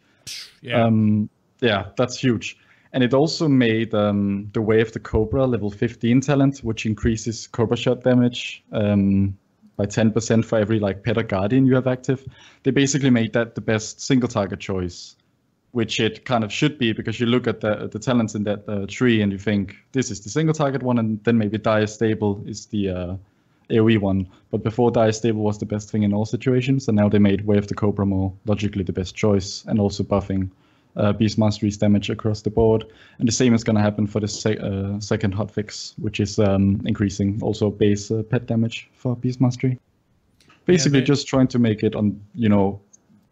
Yeah, 0.62 0.84
um, 0.84 1.30
yeah 1.62 1.88
that's 1.98 2.20
huge. 2.20 2.58
And 2.92 3.04
it 3.04 3.14
also 3.14 3.48
made 3.48 3.94
um, 3.94 4.50
the 4.54 4.62
Way 4.62 4.82
of 4.82 4.92
the 4.92 5.00
Cobra 5.00 5.46
level 5.46 5.70
15 5.70 6.22
talent, 6.22 6.60
which 6.60 6.86
increases 6.86 7.48
Cobra 7.48 7.78
Shot 7.78 8.04
damage 8.04 8.64
um, 8.72 9.38
by 9.78 9.86
10% 9.86 10.44
for 10.44 10.58
every 10.58 10.80
like 10.80 11.04
pet 11.04 11.28
guardian 11.28 11.66
you 11.66 11.76
have 11.76 11.88
active. 11.88 12.26
They 12.64 12.72
basically 12.72 13.12
made 13.12 13.34
that 13.34 13.56
the 13.56 13.62
best 13.62 14.02
single 14.02 14.28
target 14.28 14.60
choice, 14.60 15.16
which 15.72 16.00
it 16.00 16.26
kind 16.26 16.44
of 16.44 16.52
should 16.52 16.78
be 16.78 16.94
because 16.94 17.20
you 17.20 17.26
look 17.26 17.48
at 17.48 17.62
the 17.62 17.88
the 17.92 18.00
talents 18.00 18.36
in 18.36 18.44
that 18.44 18.68
uh, 18.68 18.86
tree 18.88 19.22
and 19.22 19.32
you 19.32 19.38
think 19.38 19.76
this 19.92 20.12
is 20.12 20.22
the 20.22 20.30
single 20.30 20.54
target 20.54 20.84
one, 20.84 20.98
and 21.00 21.24
then 21.24 21.38
maybe 21.38 21.58
Dire 21.58 21.88
Stable 21.88 22.42
is 22.46 22.66
the 22.68 22.90
uh, 22.90 23.16
AOE 23.70 24.00
one. 24.00 24.28
But 24.52 24.64
before 24.64 24.92
Dire 24.92 25.12
Stable 25.12 25.42
was 25.42 25.60
the 25.60 25.66
best 25.66 25.92
thing 25.92 26.04
in 26.04 26.14
all 26.14 26.26
situations, 26.26 26.88
and 26.88 26.98
now 26.98 27.10
they 27.10 27.20
made 27.20 27.46
Way 27.46 27.58
of 27.58 27.68
the 27.68 27.76
Cobra 27.76 28.06
more 28.06 28.34
logically 28.46 28.84
the 28.84 28.94
best 28.94 29.16
choice, 29.16 29.64
and 29.68 29.80
also 29.80 30.04
buffing 30.04 30.50
uh, 30.96 31.14
Beast 31.14 31.38
Mastery's 31.38 31.78
damage 31.78 32.10
across 32.10 32.42
the 32.42 32.50
board. 32.50 32.86
And 33.20 33.28
the 33.28 33.32
same 33.32 33.54
is 33.54 33.64
going 33.64 33.76
to 33.76 33.82
happen 33.82 34.08
for 34.08 34.20
the 34.20 34.28
se- 34.28 34.58
uh, 34.58 35.00
second 35.00 35.36
hotfix, 35.36 35.94
which 36.00 36.20
is 36.20 36.40
um, 36.40 36.82
increasing 36.86 37.40
also 37.42 37.70
base 37.70 38.12
uh, 38.12 38.24
pet 38.24 38.48
damage 38.48 38.90
for 38.94 39.16
Beast 39.16 39.40
Mastery. 39.40 39.80
Basically, 40.66 41.00
yeah, 41.00 41.02
they... 41.02 41.08
just 41.08 41.28
trying 41.28 41.48
to 41.48 41.60
make 41.60 41.84
it 41.84 41.96
on, 41.96 42.20
you 42.36 42.50
know, 42.50 42.82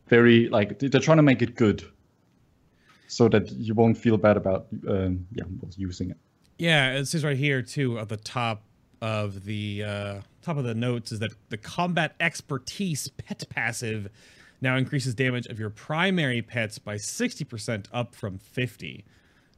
very 0.07 0.49
like 0.49 0.79
they're 0.79 1.01
trying 1.01 1.17
to 1.17 1.23
make 1.23 1.41
it 1.41 1.55
good, 1.55 1.83
so 3.07 3.27
that 3.29 3.51
you 3.51 3.73
won't 3.73 3.97
feel 3.97 4.17
bad 4.17 4.37
about 4.37 4.67
um, 4.87 5.25
yeah 5.31 5.43
using 5.75 6.11
it. 6.11 6.17
Yeah, 6.57 6.93
it 6.93 7.05
says 7.05 7.23
right 7.23 7.37
here 7.37 7.61
too 7.61 7.99
at 7.99 8.09
the 8.09 8.17
top 8.17 8.63
of 9.01 9.45
the 9.45 9.83
uh, 9.83 10.21
top 10.41 10.57
of 10.57 10.63
the 10.63 10.75
notes 10.75 11.11
is 11.11 11.19
that 11.19 11.31
the 11.49 11.57
combat 11.57 12.15
expertise 12.19 13.09
pet 13.09 13.43
passive 13.49 14.09
now 14.61 14.75
increases 14.75 15.13
damage 15.13 15.45
of 15.47 15.59
your 15.59 15.69
primary 15.69 16.41
pets 16.41 16.79
by 16.79 16.95
60% 16.95 17.85
up 17.93 18.15
from 18.15 18.39
50. 18.39 19.05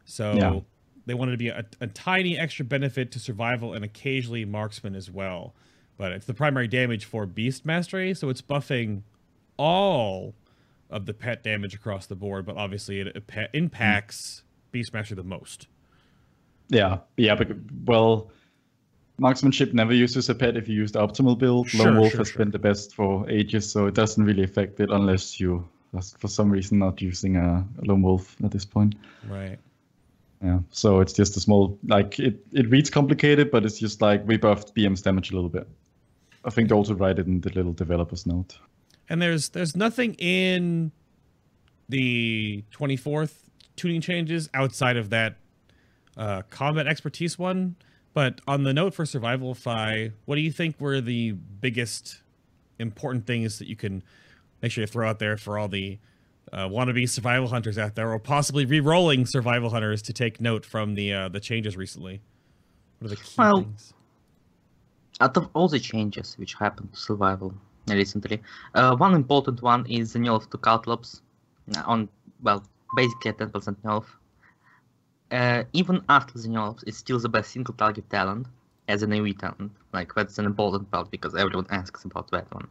So 0.06 0.34
yeah. 0.34 0.60
they 1.06 1.14
wanted 1.14 1.32
to 1.32 1.38
be 1.38 1.48
a, 1.48 1.66
a, 1.80 1.88
tiny 1.88 2.38
extra 2.38 2.66
benefit 2.66 3.12
to 3.14 3.20
survival 3.20 3.74
and 3.74 3.86
occasionally 3.86 4.44
marksman 4.44 4.96
as 4.96 5.10
well. 5.10 5.54
But 5.98 6.12
it's 6.12 6.26
the 6.26 6.34
primary 6.34 6.68
damage 6.68 7.06
for 7.06 7.26
beast 7.26 7.66
mastery, 7.66 8.14
so 8.14 8.30
it's 8.30 8.42
buffing 8.42 9.04
all 9.58 10.34
of 10.90 11.06
the 11.06 11.14
pet 11.14 11.44
damage 11.44 11.74
across 11.74 12.08
the 12.08 12.16
board, 12.16 12.46
but 12.46 12.58
obviously 12.58 13.00
it, 13.00 13.24
impacts 13.54 14.44
mm. 14.44 14.72
beast 14.72 14.92
the 14.92 15.24
most. 15.24 15.68
Yeah, 16.70 17.00
yeah, 17.18 17.36
but 17.36 17.50
well, 17.86 18.32
marksmanship 19.18 19.74
never 19.74 19.94
uses 19.94 20.30
a 20.30 20.36
pet 20.36 20.56
if 20.56 20.68
you 20.68 20.76
use 20.76 20.92
the 20.92 21.00
optimal 21.00 21.38
build. 21.38 21.70
Sure, 21.70 21.86
Lone 21.86 21.98
Wolf 22.00 22.12
sure, 22.12 22.20
has 22.20 22.30
sure. 22.30 22.40
been 22.40 22.52
the 22.52 22.60
best 22.60 22.96
for 22.96 23.30
ages, 23.30 23.72
so 23.72 23.88
it 23.88 23.94
doesn't 23.94 24.24
really 24.24 24.44
affect 24.44 24.80
it 24.80 24.90
unless 24.92 25.40
you, 25.40 25.68
for 26.18 26.28
some 26.28 26.50
reason, 26.50 26.80
not 26.80 27.02
using 27.02 27.38
a 27.38 27.66
Lone 27.84 28.02
Wolf 28.02 28.36
at 28.44 28.52
this 28.52 28.66
point. 28.66 28.96
Right. 29.28 29.58
Yeah, 30.44 30.60
so 30.72 31.02
it's 31.02 31.12
just 31.12 31.36
a 31.36 31.40
small 31.40 31.78
like 31.88 32.18
it. 32.20 32.40
It 32.54 32.70
reads 32.70 32.90
complicated, 32.90 33.52
but 33.52 33.66
it's 33.66 33.78
just 33.78 34.02
like 34.02 34.26
we 34.26 34.38
buffed 34.38 34.74
BM's 34.74 35.02
damage 35.02 35.32
a 35.32 35.36
little 35.36 35.50
bit. 35.50 35.68
I 36.46 36.50
think 36.50 36.70
they 36.70 36.76
also 36.76 36.94
write 36.94 37.20
it 37.20 37.28
in 37.28 37.42
the 37.42 37.50
little 37.50 37.74
developers 37.74 38.26
note. 38.26 38.58
And 39.10 39.22
there's 39.22 39.50
there's 39.50 39.76
nothing 39.76 40.14
in 40.16 40.92
the 41.90 42.64
24th 42.72 43.34
tuning 43.76 44.02
changes 44.02 44.50
outside 44.54 44.98
of 44.98 45.10
that 45.10 45.36
uh, 46.16 46.44
combat 46.50 46.88
expertise 46.88 47.40
one. 47.40 47.76
But 48.14 48.42
on 48.48 48.64
the 48.64 48.74
note 48.74 48.94
for 48.94 49.06
survival 49.06 49.54
fi, 49.56 50.12
what 50.26 50.36
do 50.36 50.42
you 50.42 50.52
think 50.52 50.80
were 50.80 51.02
the 51.02 51.32
biggest 51.32 52.22
important 52.78 53.26
things 53.26 53.60
that 53.60 53.68
you 53.68 53.76
can 53.76 54.04
make 54.62 54.72
sure 54.72 54.82
you 54.82 54.88
throw 54.88 55.08
out 55.08 55.20
there 55.20 55.38
for 55.38 55.58
all 55.58 55.68
the 55.68 56.00
uh, 56.52 56.68
wannabe 56.68 57.08
survival 57.08 57.48
hunters 57.48 57.78
out 57.78 57.96
there, 57.96 58.12
or 58.12 58.20
possibly 58.20 58.66
re-rolling 58.66 59.26
survival 59.26 59.70
hunters 59.70 60.02
to 60.02 60.14
take 60.14 60.42
note 60.42 60.66
from 60.66 60.96
the 60.96 61.14
uh, 61.14 61.30
the 61.30 61.40
changes 61.40 61.78
recently? 61.78 62.22
What 63.00 63.12
are 63.12 63.16
the 63.16 63.22
key 63.22 63.36
Well, 63.38 63.62
things? 63.62 63.94
Out 65.22 65.38
of 65.38 65.50
all 65.54 65.68
the 65.68 65.80
changes 65.80 66.36
which 66.38 66.56
happened 66.56 66.94
to 66.94 67.00
survival 67.00 67.54
recently, 67.96 68.42
uh, 68.76 68.96
one 68.96 69.14
important 69.14 69.62
one 69.62 69.86
is 69.88 70.14
the 70.14 70.20
nerf 70.20 70.50
to 70.52 70.58
Caltrops 70.58 71.22
on, 71.86 72.10
well, 72.42 72.64
basically 72.96 73.32
a 73.32 73.34
10% 73.34 73.76
nerf. 73.84 74.06
Uh, 75.32 75.64
even 75.74 76.04
after 76.10 76.40
the 76.40 76.48
nerfs, 76.48 76.84
it's 76.88 76.98
still 76.98 77.20
the 77.20 77.30
best 77.30 77.52
single 77.52 77.74
target 77.76 78.10
talent 78.10 78.48
as 78.88 79.04
an 79.04 79.12
AoE 79.12 79.38
talent. 79.38 79.72
Like, 79.94 80.14
that's 80.16 80.40
an 80.40 80.46
important 80.46 80.90
part 80.90 81.12
because 81.12 81.36
everyone 81.36 81.68
asks 81.70 82.04
about 82.04 82.32
that 82.32 82.52
one. 82.54 82.68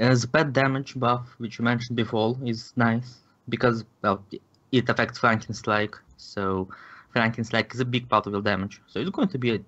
Uh, 0.00 0.14
the 0.14 0.26
pet 0.26 0.52
damage 0.52 0.98
buff, 0.98 1.34
which 1.38 1.58
you 1.58 1.64
mentioned 1.64 1.96
before, 1.96 2.38
is 2.44 2.72
nice 2.76 3.18
because, 3.48 3.84
well, 4.00 4.24
it 4.72 4.88
affects 4.88 5.18
Flanking 5.18 5.54
Strike, 5.54 5.96
so 6.16 6.68
Flanking 7.12 7.44
Strike 7.44 7.74
is 7.74 7.80
a 7.80 7.84
big 7.84 8.08
part 8.08 8.26
of 8.26 8.32
your 8.32 8.40
damage. 8.40 8.80
So 8.86 9.00
it's 9.00 9.10
going 9.10 9.28
to 9.28 9.38
be 9.38 9.54
a 9.56 9.60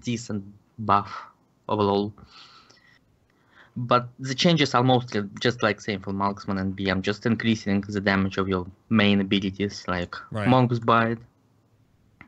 decent 0.00 0.44
buff 0.78 1.12
overall. 1.68 2.12
But 3.74 4.08
the 4.18 4.34
changes 4.34 4.74
are 4.74 4.82
mostly 4.82 5.22
just 5.40 5.62
like 5.62 5.80
same 5.80 6.00
for 6.00 6.12
Marksman 6.12 6.58
and 6.58 6.76
BM, 6.76 7.00
just 7.00 7.24
increasing 7.24 7.80
the 7.80 8.00
damage 8.00 8.36
of 8.36 8.46
your 8.48 8.66
main 8.90 9.20
abilities 9.20 9.84
like 9.88 10.14
Right. 10.30 10.46
Mongoose 10.46 10.78
Bite, 10.78 11.18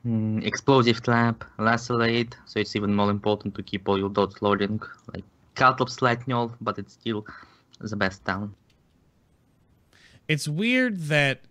mm, 0.07 0.43
Explosive 0.45 1.03
Trap, 1.03 1.45
Lacerate, 1.59 2.35
so 2.47 2.61
it's 2.61 2.75
even 2.77 2.95
more 2.95 3.11
important 3.11 3.55
to 3.57 3.63
keep 3.63 3.89
all 3.89 3.99
your 3.99 4.09
dots 4.09 4.41
loading. 4.41 4.81
Like 5.13 5.25
Caltrops 5.55 5.93
slight 5.95 6.21
nerf, 6.27 6.53
but 6.63 6.79
it's 6.79 6.95
still 6.95 7.27
the 7.81 7.97
best 7.97 8.25
down. 8.25 8.55
it's 10.29 10.49
weird 10.49 10.99
that 11.09 11.43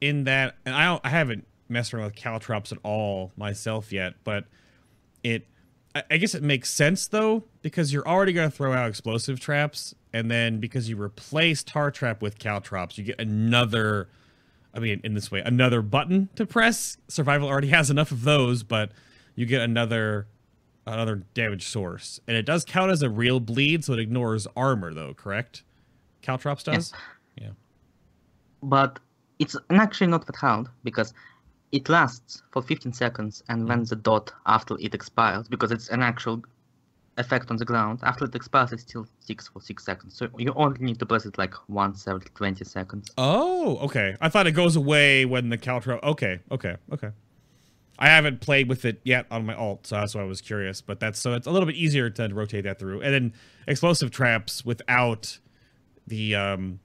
in 0.00 0.24
that 0.24 0.56
and 0.64 0.74
I 0.74 0.84
don't, 0.84 1.04
I 1.04 1.08
haven't 1.08 1.46
messed 1.68 1.92
around 1.92 2.04
with 2.04 2.14
caltrops 2.14 2.70
at 2.72 2.78
all 2.84 3.32
myself 3.36 3.92
yet, 3.92 4.14
but 4.24 4.44
it 5.24 5.46
I, 5.94 6.02
I 6.10 6.16
guess 6.16 6.34
it 6.34 6.42
makes 6.42 6.70
sense 6.70 7.08
though 7.08 7.44
because 7.62 7.92
you're 7.92 8.06
already 8.06 8.32
going 8.32 8.50
to 8.50 8.56
throw 8.56 8.72
out 8.72 8.88
explosive 8.88 9.40
traps 9.40 9.94
and 10.12 10.30
then 10.30 10.58
because 10.58 10.88
you 10.88 11.00
replace 11.00 11.62
tar 11.62 11.90
trap 11.90 12.22
with 12.22 12.38
caltrops, 12.38 12.98
you 12.98 13.04
get 13.04 13.20
another 13.20 14.08
I 14.72 14.78
mean 14.78 15.00
in 15.02 15.14
this 15.14 15.30
way, 15.30 15.40
another 15.40 15.82
button 15.82 16.28
to 16.36 16.46
press. 16.46 16.96
Survival 17.08 17.48
already 17.48 17.68
has 17.68 17.90
enough 17.90 18.12
of 18.12 18.22
those, 18.22 18.62
but 18.62 18.92
you 19.34 19.46
get 19.46 19.62
another 19.62 20.26
another 20.86 21.22
damage 21.34 21.66
source. 21.66 22.20
And 22.26 22.36
it 22.36 22.46
does 22.46 22.64
count 22.64 22.90
as 22.90 23.02
a 23.02 23.10
real 23.10 23.40
bleed, 23.40 23.84
so 23.84 23.92
it 23.92 23.98
ignores 23.98 24.46
armor 24.56 24.92
though, 24.94 25.14
correct? 25.14 25.62
Caltrops 26.22 26.62
does? 26.64 26.92
Yes. 27.36 27.52
but 28.62 28.98
it's 29.38 29.56
actually 29.70 30.08
not 30.08 30.26
that 30.26 30.36
hard 30.36 30.68
because 30.84 31.14
it 31.72 31.88
lasts 31.88 32.42
for 32.50 32.62
15 32.62 32.92
seconds 32.92 33.42
and 33.48 33.68
when 33.68 33.84
the 33.84 33.96
dot 33.96 34.32
after 34.46 34.76
it 34.80 34.94
expires 34.94 35.48
because 35.48 35.70
it's 35.70 35.88
an 35.88 36.02
actual 36.02 36.42
effect 37.18 37.50
on 37.50 37.56
the 37.56 37.64
ground 37.64 37.98
after 38.02 38.24
it 38.24 38.34
expires 38.34 38.72
it 38.72 38.80
still 38.80 39.06
sticks 39.20 39.48
for 39.48 39.60
6 39.60 39.84
seconds 39.84 40.16
so 40.16 40.28
you 40.38 40.52
only 40.56 40.80
need 40.80 40.98
to 40.98 41.06
press 41.06 41.26
it 41.26 41.36
like 41.38 41.54
once 41.68 42.08
every 42.08 42.26
20 42.34 42.64
seconds 42.64 43.10
Oh, 43.18 43.76
okay. 43.82 44.16
I 44.20 44.28
thought 44.28 44.46
it 44.46 44.52
goes 44.52 44.74
away 44.76 45.24
when 45.26 45.50
the 45.50 45.58
Caltro. 45.58 46.02
Okay, 46.02 46.40
okay, 46.50 46.76
okay. 46.92 47.10
I 47.98 48.08
haven't 48.08 48.40
played 48.40 48.68
with 48.68 48.86
it 48.86 49.00
yet 49.04 49.26
on 49.30 49.44
my 49.44 49.54
alt, 49.54 49.86
so 49.86 49.96
that's 49.96 50.14
why 50.14 50.22
I 50.22 50.24
was 50.24 50.40
curious. 50.40 50.80
But 50.80 51.00
that's 51.00 51.18
so 51.18 51.34
it's 51.34 51.46
a 51.46 51.50
little 51.50 51.66
bit 51.66 51.74
easier 51.74 52.08
to 52.08 52.28
rotate 52.32 52.64
that 52.64 52.78
through. 52.78 53.02
And 53.02 53.12
then 53.12 53.32
explosive 53.66 54.10
traps 54.10 54.64
without 54.64 55.38
the 56.06 56.34
um 56.34 56.80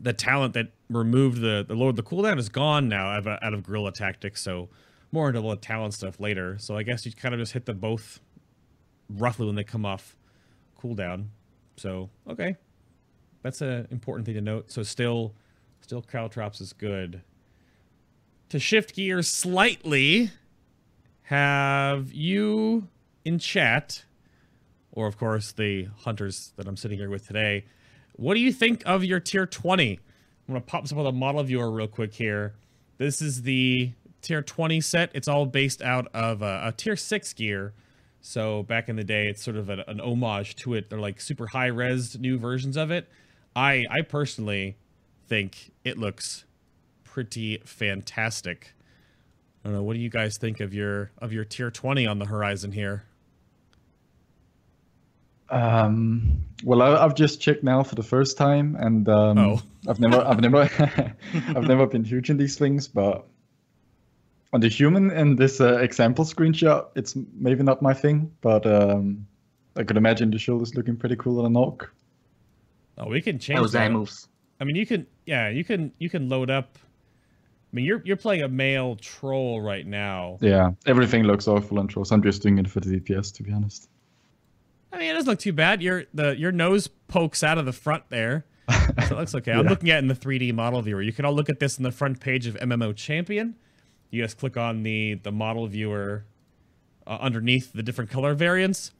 the 0.00 0.14
talent 0.14 0.54
that 0.54 0.68
removed 0.94 1.40
the 1.40 1.64
the 1.66 1.74
load 1.74 1.96
the 1.96 2.02
cooldown 2.02 2.38
is 2.38 2.48
gone 2.48 2.88
now 2.88 3.10
out 3.10 3.26
of, 3.26 3.38
out 3.42 3.54
of 3.54 3.62
guerrilla 3.62 3.92
tactics. 3.92 4.42
So 4.42 4.68
more 5.10 5.28
into 5.28 5.40
the 5.40 5.56
talent 5.56 5.94
stuff 5.94 6.18
later. 6.18 6.56
So 6.58 6.76
I 6.76 6.82
guess 6.82 7.04
you 7.04 7.12
kind 7.12 7.34
of 7.34 7.40
just 7.40 7.52
hit 7.52 7.66
them 7.66 7.78
both 7.78 8.20
roughly 9.08 9.46
when 9.46 9.54
they 9.54 9.64
come 9.64 9.84
off 9.84 10.16
cooldown. 10.80 11.26
So 11.76 12.10
okay, 12.28 12.56
that's 13.42 13.60
an 13.60 13.88
important 13.90 14.26
thing 14.26 14.34
to 14.34 14.40
note. 14.40 14.70
So 14.70 14.82
still, 14.82 15.34
still 15.80 16.02
Caltrops 16.02 16.60
is 16.60 16.72
good. 16.72 17.22
To 18.48 18.58
shift 18.58 18.94
gears 18.94 19.28
slightly, 19.28 20.30
have 21.22 22.12
you 22.12 22.88
in 23.24 23.38
chat, 23.38 24.04
or 24.90 25.06
of 25.06 25.16
course 25.16 25.52
the 25.52 25.88
hunters 26.00 26.52
that 26.56 26.66
I'm 26.66 26.76
sitting 26.76 26.98
here 26.98 27.10
with 27.10 27.26
today, 27.26 27.64
what 28.14 28.34
do 28.34 28.40
you 28.40 28.52
think 28.52 28.82
of 28.84 29.04
your 29.04 29.20
tier 29.20 29.46
20? 29.46 30.00
I'm 30.48 30.54
gonna 30.54 30.64
pop 30.64 30.86
some 30.86 30.98
of 30.98 31.04
the 31.04 31.12
model 31.12 31.42
viewer 31.42 31.70
real 31.70 31.88
quick 31.88 32.14
here. 32.14 32.54
This 32.98 33.22
is 33.22 33.42
the 33.42 33.92
tier 34.20 34.42
20 34.42 34.80
set. 34.80 35.10
It's 35.14 35.28
all 35.28 35.46
based 35.46 35.82
out 35.82 36.08
of 36.14 36.42
a, 36.42 36.62
a 36.66 36.72
tier 36.72 36.96
6 36.96 37.32
gear. 37.34 37.74
So 38.20 38.62
back 38.62 38.88
in 38.88 38.96
the 38.96 39.04
day, 39.04 39.26
it's 39.26 39.42
sort 39.42 39.56
of 39.56 39.68
an, 39.68 39.80
an 39.80 40.00
homage 40.00 40.54
to 40.56 40.74
it. 40.74 40.90
They're 40.90 40.98
like 40.98 41.20
super 41.20 41.48
high 41.48 41.66
res 41.66 42.18
new 42.18 42.38
versions 42.38 42.76
of 42.76 42.90
it. 42.90 43.08
I 43.54 43.84
I 43.90 44.02
personally 44.02 44.76
think 45.28 45.72
it 45.84 45.98
looks 45.98 46.44
pretty 47.04 47.58
fantastic. 47.64 48.74
I 49.64 49.68
don't 49.68 49.76
know. 49.76 49.82
What 49.82 49.94
do 49.94 50.00
you 50.00 50.08
guys 50.08 50.38
think 50.38 50.60
of 50.60 50.72
your 50.72 51.10
of 51.18 51.32
your 51.32 51.44
tier 51.44 51.70
20 51.70 52.06
on 52.06 52.18
the 52.18 52.26
horizon 52.26 52.72
here? 52.72 53.04
Um, 55.52 56.44
well, 56.64 56.82
I, 56.82 57.04
I've 57.04 57.14
just 57.14 57.40
checked 57.40 57.62
now 57.62 57.82
for 57.82 57.94
the 57.94 58.02
first 58.02 58.36
time, 58.36 58.76
and 58.78 59.08
um, 59.08 59.38
Oh. 59.38 59.62
I've 59.88 60.00
never, 60.00 60.20
I've 60.20 60.40
never, 60.40 60.62
I've 61.34 61.68
never 61.68 61.86
been 61.86 62.04
huge 62.04 62.30
in 62.30 62.36
these 62.36 62.56
things. 62.56 62.88
But 62.88 63.26
on 64.52 64.60
the 64.60 64.68
human 64.68 65.10
in 65.10 65.36
this 65.36 65.60
uh, 65.60 65.78
example 65.78 66.24
screenshot, 66.24 66.86
it's 66.94 67.16
maybe 67.34 67.62
not 67.62 67.82
my 67.82 67.94
thing. 67.94 68.32
But 68.40 68.66
um, 68.66 69.26
I 69.76 69.82
could 69.82 69.96
imagine 69.96 70.30
the 70.30 70.38
shoulders 70.38 70.74
looking 70.74 70.96
pretty 70.96 71.16
cool 71.16 71.40
on 71.40 71.46
a 71.46 71.50
knock. 71.50 71.92
Oh, 72.98 73.08
we 73.08 73.20
can 73.20 73.38
change 73.38 73.58
those 73.58 73.74
eye 73.74 73.88
that. 73.88 73.92
moves 73.92 74.28
I 74.62 74.64
mean, 74.64 74.76
you 74.76 74.86
can 74.86 75.08
yeah, 75.26 75.48
you 75.48 75.64
can 75.64 75.92
you 75.98 76.08
can 76.08 76.28
load 76.28 76.48
up. 76.48 76.78
I 76.78 77.76
mean, 77.76 77.84
you're 77.84 78.00
you're 78.04 78.16
playing 78.16 78.42
a 78.42 78.48
male 78.48 78.94
troll 78.94 79.60
right 79.60 79.84
now. 79.84 80.38
Yeah, 80.40 80.70
everything 80.86 81.24
looks 81.24 81.48
awful 81.48 81.80
on 81.80 81.88
trolls. 81.88 82.12
I'm 82.12 82.22
just 82.22 82.42
doing 82.42 82.58
it 82.58 82.70
for 82.70 82.78
the 82.78 83.00
DPS, 83.00 83.34
to 83.34 83.42
be 83.42 83.52
honest. 83.52 83.88
I 84.92 84.98
mean, 84.98 85.10
it 85.10 85.14
doesn't 85.14 85.28
look 85.28 85.38
too 85.38 85.52
bad. 85.52 85.82
Your 85.82 86.04
the 86.12 86.36
your 86.36 86.52
nose 86.52 86.88
pokes 87.08 87.42
out 87.42 87.58
of 87.58 87.64
the 87.64 87.72
front 87.72 88.04
there, 88.10 88.44
so 88.70 88.84
it 88.96 89.18
looks 89.18 89.34
okay. 89.36 89.52
I'm 89.52 89.66
looking 89.66 89.90
at 89.90 89.96
it 89.96 89.98
in 89.98 90.08
the 90.08 90.14
3D 90.14 90.52
model 90.52 90.82
viewer. 90.82 91.02
You 91.02 91.12
can 91.12 91.24
all 91.24 91.32
look 91.32 91.48
at 91.48 91.60
this 91.60 91.78
in 91.78 91.82
the 91.82 91.92
front 91.92 92.20
page 92.20 92.46
of 92.46 92.54
MMO 92.56 92.94
Champion. 92.94 93.56
You 94.10 94.22
just 94.22 94.38
click 94.38 94.56
on 94.56 94.82
the 94.82 95.14
the 95.14 95.32
model 95.32 95.66
viewer 95.66 96.24
uh, 97.06 97.18
underneath 97.20 97.72
the 97.72 97.82
different 97.82 98.10
color 98.10 98.34
variants. 98.34 98.92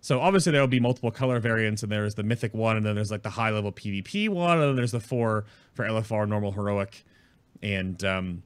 So 0.00 0.20
obviously 0.20 0.52
there 0.52 0.60
will 0.60 0.68
be 0.68 0.80
multiple 0.80 1.10
color 1.10 1.40
variants, 1.40 1.82
and 1.82 1.90
there's 1.90 2.14
the 2.14 2.22
mythic 2.22 2.54
one, 2.54 2.76
and 2.76 2.86
then 2.86 2.94
there's 2.94 3.10
like 3.10 3.22
the 3.22 3.30
high 3.30 3.50
level 3.50 3.72
PvP 3.72 4.28
one, 4.28 4.58
and 4.58 4.68
then 4.68 4.76
there's 4.76 4.92
the 4.92 5.00
four 5.00 5.44
for 5.74 5.84
LFR, 5.84 6.28
normal, 6.28 6.52
heroic, 6.52 7.04
and 7.62 8.04
um, 8.04 8.42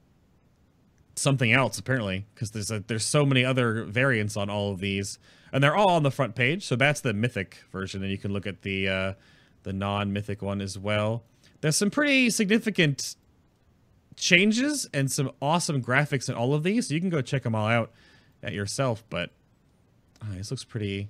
something 1.15 1.51
else 1.51 1.77
apparently 1.77 2.25
because 2.33 2.51
there's 2.51 2.71
a, 2.71 2.79
there's 2.79 3.05
so 3.05 3.25
many 3.25 3.45
other 3.45 3.83
variants 3.83 4.35
on 4.35 4.49
all 4.49 4.71
of 4.71 4.79
these, 4.79 5.19
and 5.53 5.63
they're 5.63 5.75
all 5.75 5.91
on 5.91 6.03
the 6.03 6.11
front 6.11 6.35
page. 6.35 6.65
So 6.65 6.75
that's 6.75 6.99
the 6.99 7.13
mythic 7.13 7.63
version, 7.71 8.01
and 8.03 8.11
you 8.11 8.17
can 8.17 8.33
look 8.33 8.45
at 8.45 8.63
the 8.63 8.89
uh, 8.89 9.13
the 9.63 9.71
non 9.71 10.11
mythic 10.11 10.41
one 10.41 10.59
as 10.59 10.77
well. 10.77 11.23
There's 11.61 11.77
some 11.77 11.89
pretty 11.91 12.29
significant 12.29 13.15
changes 14.17 14.87
and 14.93 15.11
some 15.11 15.31
awesome 15.41 15.81
graphics 15.81 16.27
in 16.29 16.35
all 16.35 16.53
of 16.53 16.63
these. 16.63 16.87
So 16.89 16.93
you 16.93 16.99
can 16.99 17.09
go 17.09 17.21
check 17.21 17.43
them 17.43 17.55
all 17.55 17.67
out 17.67 17.91
at 18.43 18.51
yourself. 18.53 19.03
But 19.09 19.31
uh, 20.21 20.35
this 20.35 20.51
looks 20.51 20.63
pretty 20.65 21.09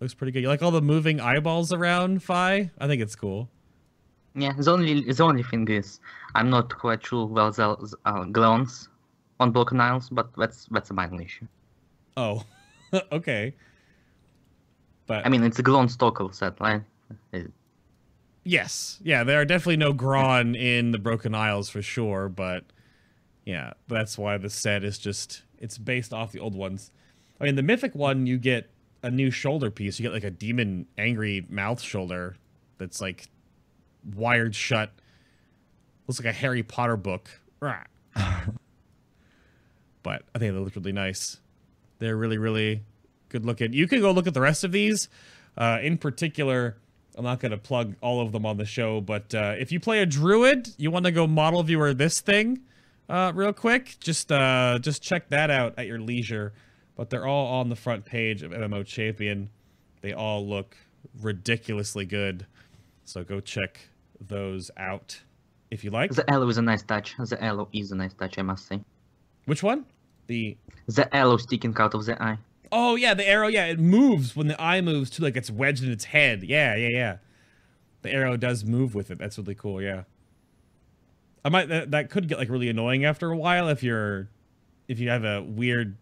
looks 0.00 0.14
pretty 0.14 0.32
good. 0.32 0.42
You 0.42 0.48
like 0.48 0.62
all 0.62 0.70
the 0.70 0.82
moving 0.82 1.20
eyeballs 1.20 1.72
around 1.72 2.22
Fi? 2.22 2.70
I 2.78 2.86
think 2.86 3.00
it's 3.00 3.16
cool. 3.16 3.48
yeah 4.34 4.52
the 4.56 4.70
only 4.70 5.02
the 5.12 5.22
only 5.22 5.42
thing 5.42 5.68
is 5.68 6.00
i'm 6.34 6.48
not 6.48 6.74
quite 6.74 7.04
sure 7.06 7.26
well 7.26 7.50
the 7.52 7.66
uh, 8.06 8.64
on 9.40 9.50
broken 9.52 9.78
isles 9.78 10.08
but 10.10 10.26
that's 10.38 10.66
that's 10.70 10.90
a 10.90 10.94
minor 10.94 11.20
issue 11.20 11.46
Oh, 12.16 12.44
okay. 13.12 13.54
But 15.06 15.26
i 15.26 15.28
mean 15.28 15.42
it's 15.42 15.58
a 15.58 15.62
Gronnstalker 15.62 16.32
set 16.34 16.60
right 16.60 16.82
Yes, 18.44 18.98
yeah, 19.04 19.22
there 19.22 19.40
are 19.40 19.44
definitely 19.44 19.76
no 19.76 19.94
Gronn 19.94 20.60
in 20.60 20.90
the 20.90 20.98
Broken 20.98 21.32
Isles 21.32 21.68
for 21.68 21.80
sure, 21.80 22.28
but 22.28 22.64
Yeah, 23.44 23.72
that's 23.88 24.16
why 24.18 24.36
the 24.38 24.50
set 24.50 24.84
is 24.84 24.98
just 24.98 25.42
it's 25.58 25.78
based 25.78 26.12
off 26.12 26.32
the 26.32 26.40
old 26.40 26.54
ones. 26.54 26.90
I 27.40 27.44
mean, 27.44 27.54
the 27.54 27.62
mythic 27.62 27.94
one 27.94 28.26
you 28.26 28.38
get 28.38 28.70
a 29.02 29.10
new 29.10 29.30
shoulder 29.30 29.70
piece. 29.70 29.98
You 29.98 30.04
get 30.04 30.12
like 30.12 30.24
a 30.24 30.30
demon 30.30 30.86
angry 30.98 31.46
mouth 31.48 31.80
shoulder 31.80 32.36
that's 32.78 33.00
like 33.00 33.28
wired 34.14 34.54
shut. 34.54 34.92
Looks 36.06 36.20
like 36.20 36.32
a 36.34 36.36
Harry 36.36 36.62
Potter 36.62 36.96
book. 36.96 37.30
but 38.14 38.22
I 40.34 40.38
think 40.38 40.52
they 40.52 40.54
look 40.58 40.74
really 40.76 40.92
nice. 40.92 41.38
They're 42.02 42.16
really, 42.16 42.38
really 42.38 42.82
good 43.28 43.46
looking. 43.46 43.72
You 43.72 43.86
can 43.86 44.00
go 44.00 44.10
look 44.10 44.26
at 44.26 44.34
the 44.34 44.40
rest 44.40 44.64
of 44.64 44.72
these. 44.72 45.08
Uh, 45.56 45.78
in 45.82 45.98
particular, 45.98 46.76
I'm 47.16 47.24
not 47.24 47.40
going 47.40 47.52
to 47.52 47.58
plug 47.58 47.94
all 48.00 48.20
of 48.20 48.32
them 48.32 48.44
on 48.44 48.56
the 48.56 48.64
show, 48.64 49.00
but 49.00 49.34
uh, 49.34 49.54
if 49.58 49.70
you 49.70 49.80
play 49.80 50.00
a 50.00 50.06
druid, 50.06 50.68
you 50.78 50.90
want 50.90 51.04
to 51.04 51.12
go 51.12 51.26
model 51.26 51.62
viewer 51.62 51.94
this 51.94 52.20
thing 52.20 52.60
uh, 53.08 53.32
real 53.34 53.52
quick, 53.52 53.96
just 54.00 54.32
uh, 54.32 54.78
just 54.80 55.02
check 55.02 55.28
that 55.28 55.50
out 55.50 55.74
at 55.78 55.86
your 55.86 56.00
leisure. 56.00 56.52
But 56.96 57.10
they're 57.10 57.26
all 57.26 57.60
on 57.60 57.68
the 57.68 57.76
front 57.76 58.04
page 58.04 58.42
of 58.42 58.52
MMO 58.52 58.84
Champion. 58.84 59.50
They 60.00 60.12
all 60.12 60.46
look 60.46 60.76
ridiculously 61.20 62.04
good. 62.04 62.46
So 63.04 63.24
go 63.24 63.40
check 63.40 63.80
those 64.20 64.70
out 64.76 65.20
if 65.70 65.84
you 65.84 65.90
like. 65.90 66.12
The 66.12 66.28
aloe 66.30 66.48
is 66.48 66.58
a 66.58 66.62
nice 66.62 66.82
touch. 66.82 67.14
The 67.16 67.42
aloe 67.42 67.68
is 67.72 67.92
a 67.92 67.96
nice 67.96 68.14
touch, 68.14 68.38
I 68.38 68.42
must 68.42 68.66
say. 68.66 68.80
Which 69.46 69.62
one? 69.62 69.84
The 70.26 70.56
the 70.86 71.14
aloe 71.14 71.36
sticking 71.36 71.74
out 71.78 71.94
of 71.94 72.04
the 72.06 72.20
eye. 72.22 72.38
Oh 72.70 72.96
yeah, 72.96 73.14
the 73.14 73.28
arrow. 73.28 73.48
Yeah, 73.48 73.66
it 73.66 73.78
moves 73.78 74.34
when 74.34 74.48
the 74.48 74.60
eye 74.60 74.80
moves 74.80 75.10
too. 75.10 75.22
Like 75.22 75.36
it's 75.36 75.50
wedged 75.50 75.84
in 75.84 75.90
its 75.90 76.04
head. 76.04 76.42
Yeah, 76.42 76.74
yeah, 76.76 76.88
yeah. 76.88 77.16
The 78.02 78.10
arrow 78.10 78.36
does 78.36 78.64
move 78.64 78.94
with 78.94 79.10
it. 79.10 79.18
That's 79.18 79.38
really 79.38 79.54
cool. 79.54 79.80
Yeah. 79.80 80.04
I 81.44 81.48
might 81.48 81.68
that, 81.68 81.90
that 81.90 82.10
could 82.10 82.28
get 82.28 82.38
like 82.38 82.48
really 82.48 82.68
annoying 82.68 83.04
after 83.04 83.30
a 83.30 83.36
while 83.36 83.68
if 83.68 83.82
you're 83.82 84.28
if 84.88 84.98
you 84.98 85.08
have 85.08 85.24
a 85.24 85.42
weird 85.42 85.96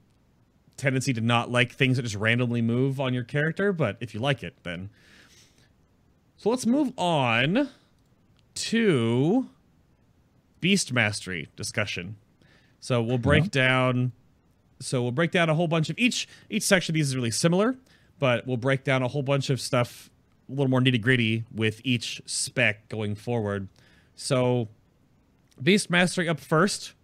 tendency 0.76 1.12
to 1.12 1.20
not 1.20 1.50
like 1.50 1.72
things 1.72 1.96
that 1.96 2.02
just 2.02 2.16
randomly 2.16 2.62
move 2.62 3.00
on 3.00 3.14
your 3.14 3.24
character, 3.24 3.72
but 3.72 3.96
if 4.00 4.14
you 4.14 4.20
like 4.20 4.42
it, 4.42 4.54
then. 4.62 4.90
So 6.36 6.48
let's 6.48 6.66
move 6.66 6.92
on 6.96 7.68
to 8.54 9.48
beast 10.60 10.92
mastery 10.92 11.48
discussion. 11.54 12.16
So 12.80 13.02
we'll 13.02 13.18
break 13.18 13.42
uh-huh. 13.42 13.50
down 13.52 14.12
so 14.80 15.02
we'll 15.02 15.12
break 15.12 15.30
down 15.30 15.50
a 15.50 15.54
whole 15.54 15.68
bunch 15.68 15.90
of 15.90 15.98
each 15.98 16.26
each 16.48 16.62
section 16.62 16.92
of 16.92 16.94
these 16.94 17.08
is 17.08 17.16
really 17.16 17.30
similar, 17.30 17.76
but 18.18 18.46
we'll 18.46 18.56
break 18.56 18.82
down 18.82 19.02
a 19.02 19.08
whole 19.08 19.22
bunch 19.22 19.50
of 19.50 19.60
stuff 19.60 20.10
a 20.48 20.52
little 20.52 20.68
more 20.68 20.80
nitty 20.80 21.00
gritty 21.00 21.44
with 21.54 21.80
each 21.84 22.20
spec 22.26 22.88
going 22.88 23.14
forward. 23.14 23.68
So 24.16 24.68
Beast 25.62 25.90
Mastery 25.90 26.28
up 26.28 26.40
first, 26.40 26.94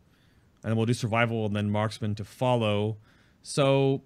and 0.62 0.70
then 0.70 0.76
we'll 0.76 0.86
do 0.86 0.94
Survival 0.94 1.46
and 1.46 1.54
then 1.54 1.70
Marksman 1.70 2.14
to 2.16 2.24
follow. 2.24 2.96
So 3.42 4.02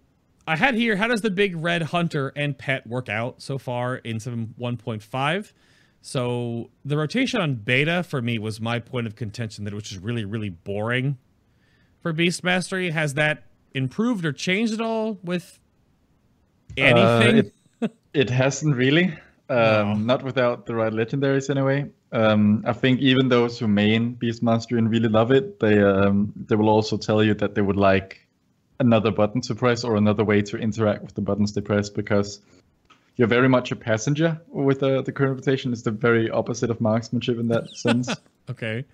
I 0.47 0.57
had 0.57 0.75
here, 0.75 0.97
how 0.97 1.07
does 1.07 1.23
the 1.23 1.31
big 1.31 1.57
red 1.57 1.83
hunter 1.85 2.33
and 2.37 2.59
pet 2.59 2.87
work 2.87 3.09
out 3.09 3.41
so 3.41 3.57
far 3.57 3.97
in 3.97 4.19
7.1.5? 4.19 5.53
So 6.03 6.71
the 6.85 6.97
rotation 6.97 7.41
on 7.41 7.55
beta 7.55 8.03
for 8.03 8.21
me 8.21 8.39
was 8.39 8.61
my 8.61 8.79
point 8.79 9.07
of 9.07 9.17
contention 9.17 9.65
that 9.65 9.73
it 9.73 9.77
was 9.77 9.85
just 9.85 10.03
really, 10.03 10.25
really 10.25 10.51
boring 10.51 11.17
for 12.01 12.13
Beast 12.13 12.43
Mastery. 12.45 12.91
Has 12.91 13.15
that 13.15 13.45
improved 13.73 14.25
or 14.25 14.33
changed 14.33 14.73
at 14.73 14.81
all 14.81 15.19
with 15.23 15.59
anything? 16.77 17.39
Uh, 17.39 17.43
it, 17.83 17.97
it, 18.13 18.31
hasn't 18.31 18.77
really. 18.77 19.17
Um, 19.51 20.07
Not 20.07 20.23
without 20.23 20.67
the 20.67 20.77
right 20.77 20.93
legendaries 20.93 21.51
anyway. 21.51 21.91
Um, 22.13 22.63
I 22.65 22.73
think 22.73 23.01
even 23.01 23.31
those 23.31 23.59
who 23.59 23.67
main 23.67 24.15
Beast 24.15 24.45
Mastery 24.45 24.79
and 24.79 24.89
really 24.89 25.09
love 25.09 25.33
it, 25.33 25.59
they 25.59 25.83
um, 25.83 26.33
they 26.37 26.55
will 26.55 26.69
also 26.69 26.97
tell 26.97 27.21
you 27.21 27.35
that 27.35 27.57
they 27.57 27.61
would 27.61 27.77
like 27.77 28.29
another 28.79 29.11
button 29.11 29.41
to 29.41 29.57
press 29.57 29.83
or 29.83 29.97
another 29.97 30.25
way 30.25 30.41
to 30.43 30.57
interact 30.57 31.03
with 31.03 31.15
the 31.15 31.21
buttons 31.21 31.53
they 31.53 31.61
press 31.61 31.91
because 31.91 32.41
you're 33.17 33.29
very 33.29 33.49
much 33.49 33.71
a 33.71 33.77
passenger 33.77 34.41
with 34.49 34.81
the, 34.81 35.03
the 35.03 35.13
current 35.13 35.35
rotation. 35.35 35.73
It's 35.73 35.83
the 35.83 35.91
very 35.91 36.31
opposite 36.31 36.71
of 36.71 36.81
marksmanship 36.81 37.39
in 37.39 37.49
that 37.49 37.69
sense. 37.77 38.09
okay. 38.49 38.85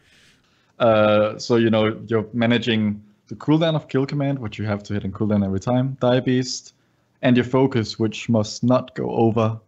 Uh, 0.79 1.39
so 1.39 1.57
you 1.57 1.71
know 1.71 1.99
you're 2.07 2.27
managing 2.33 3.03
the 3.29 3.35
cooldown 3.35 3.75
of 3.75 3.89
kill 3.89 4.07
command, 4.07 4.39
which 4.39 4.59
you 4.59 4.65
have 4.65 4.83
to 4.85 4.95
hit 4.95 5.05
in 5.05 5.13
cooldown 5.13 5.45
every 5.45 5.61
time, 5.61 5.97
Dire 6.01 6.21
Beast, 6.21 6.75
and 7.23 7.37
your 7.37 7.45
focus, 7.45 7.99
which 7.99 8.29
must 8.29 8.63
not 8.63 8.95
go 8.95 9.11
over 9.11 9.59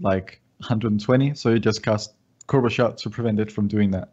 like 0.00 0.40
120. 0.58 1.34
So 1.34 1.50
you 1.50 1.58
just 1.58 1.82
cast 1.82 2.14
Cobra 2.46 2.70
Shot 2.70 2.98
to 2.98 3.10
prevent 3.10 3.40
it 3.40 3.50
from 3.50 3.68
doing 3.68 3.90
that. 3.92 4.10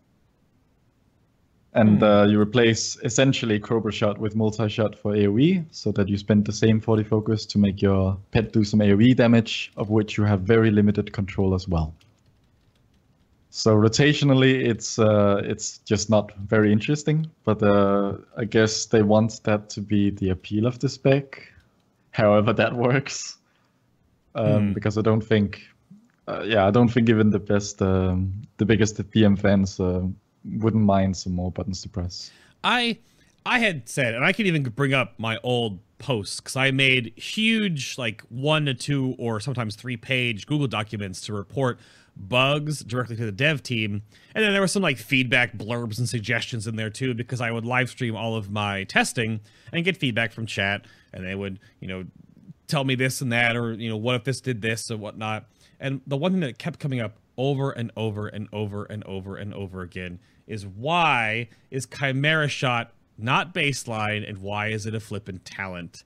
And 1.74 2.00
mm. 2.00 2.04
uh, 2.04 2.28
you 2.28 2.40
replace 2.40 2.98
essentially 3.04 3.60
Cobra 3.60 3.92
Shot 3.92 4.18
with 4.18 4.36
Multi 4.36 4.68
Shot 4.68 4.98
for 4.98 5.14
AoE, 5.14 5.66
so 5.70 5.92
that 5.92 6.10
you 6.10 6.18
spend 6.18 6.46
the 6.46 6.54
same 6.54 6.80
40 6.80 7.04
focus 7.04 7.46
to 7.48 7.60
make 7.60 7.82
your 7.82 8.18
pet 8.32 8.52
do 8.52 8.64
some 8.64 8.80
AoE 8.80 9.16
damage, 9.16 9.72
of 9.78 9.90
which 9.90 10.18
you 10.18 10.24
have 10.24 10.42
very 10.42 10.72
limited 10.72 11.14
control 11.14 11.54
as 11.54 11.68
well. 11.68 11.94
So 13.58 13.76
rotationally, 13.76 14.68
it's 14.68 15.00
uh, 15.00 15.42
it's 15.44 15.80
just 15.80 16.12
not 16.12 16.32
very 16.38 16.72
interesting. 16.72 17.26
But 17.44 17.64
uh, 17.64 18.18
I 18.38 18.46
guess 18.46 18.86
they 18.86 19.02
want 19.02 19.42
that 19.46 19.68
to 19.72 19.82
be 19.82 20.12
the 20.12 20.30
appeal 20.30 20.68
of 20.68 20.78
the 20.78 20.88
spec, 20.88 21.42
however 22.12 22.54
that 22.54 22.76
works. 22.76 23.38
Um, 24.36 24.46
mm. 24.46 24.74
Because 24.76 25.00
I 25.00 25.02
don't 25.02 25.24
think 25.24 25.64
uh, 26.28 26.44
yeah, 26.46 26.68
I 26.68 26.72
don't 26.72 26.90
think 26.90 27.10
even 27.10 27.32
the 27.32 27.40
best, 27.40 27.82
um, 27.82 28.32
the 28.58 28.66
biggest 28.66 28.98
BM 29.12 29.40
fans 29.40 29.80
uh, 29.80 30.02
wouldn't 30.46 30.84
mind 30.84 31.16
some 31.16 31.34
more 31.34 31.52
buttons 31.52 31.82
to 31.82 31.90
press. 31.90 32.30
I, 32.64 33.00
I 33.44 33.58
had 33.58 33.88
said, 33.88 34.14
and 34.14 34.26
I 34.26 34.34
can 34.34 34.46
even 34.46 34.64
bring 34.64 34.94
up 34.94 35.14
my 35.18 35.40
old 35.42 35.80
posts 36.00 36.40
because 36.40 36.56
I 36.56 36.70
made 36.72 37.14
huge, 37.18 37.98
like 37.98 38.22
one 38.30 38.66
to 38.66 38.74
two 38.74 39.16
or 39.18 39.40
sometimes 39.40 39.76
three 39.76 39.98
page 39.98 40.46
Google 40.46 40.68
documents 40.68 41.22
to 41.22 41.34
report 41.34 41.80
bugs 42.18 42.84
directly 42.84 43.16
to 43.16 43.26
the 43.26 43.32
dev 43.32 43.64
team. 43.64 44.02
And 44.34 44.44
then 44.44 44.52
there 44.52 44.62
was 44.62 44.72
some 44.72 44.84
like 44.84 44.98
feedback 44.98 45.54
blurbs 45.54 45.98
and 45.98 46.08
suggestions 46.08 46.68
in 46.68 46.76
there 46.76 46.90
too, 46.90 47.14
because 47.14 47.42
I 47.42 47.52
would 47.52 47.66
live 47.66 47.90
stream 47.90 48.16
all 48.16 48.36
of 48.36 48.52
my 48.52 48.84
testing 48.86 49.40
and 49.72 49.86
get 49.86 49.98
feedback 49.98 50.32
from 50.32 50.46
chat. 50.46 50.86
And 51.14 51.26
they 51.26 51.36
would, 51.36 51.60
you 51.80 51.88
know, 51.88 52.06
tell 52.68 52.84
me 52.84 52.96
this 52.96 53.22
and 53.22 53.32
that, 53.32 53.56
or, 53.56 53.74
you 53.74 53.90
know, 53.90 53.98
what 53.98 54.16
if 54.16 54.24
this 54.24 54.42
did 54.42 54.62
this 54.62 54.92
or 54.92 54.98
whatnot. 54.98 55.46
And 55.80 56.02
the 56.08 56.18
one 56.18 56.32
thing 56.32 56.42
that 56.42 56.58
kept 56.58 56.80
coming 56.80 57.00
up 57.00 57.18
over 57.38 57.72
and 57.72 57.92
over 57.96 58.28
and 58.28 58.48
over 58.52 58.86
and 58.86 59.04
over 59.06 59.36
and 59.36 59.54
over 59.54 59.82
again 59.82 60.20
is 60.48 60.66
why 60.66 61.50
is 61.70 61.86
Chimera 61.86 62.48
Shot 62.48 62.94
not 63.18 63.54
baseline 63.54 64.28
and 64.28 64.40
why 64.40 64.68
is 64.68 64.86
it 64.86 64.96
a 64.96 65.00
flippin' 65.00 65.40
talent? 65.40 66.04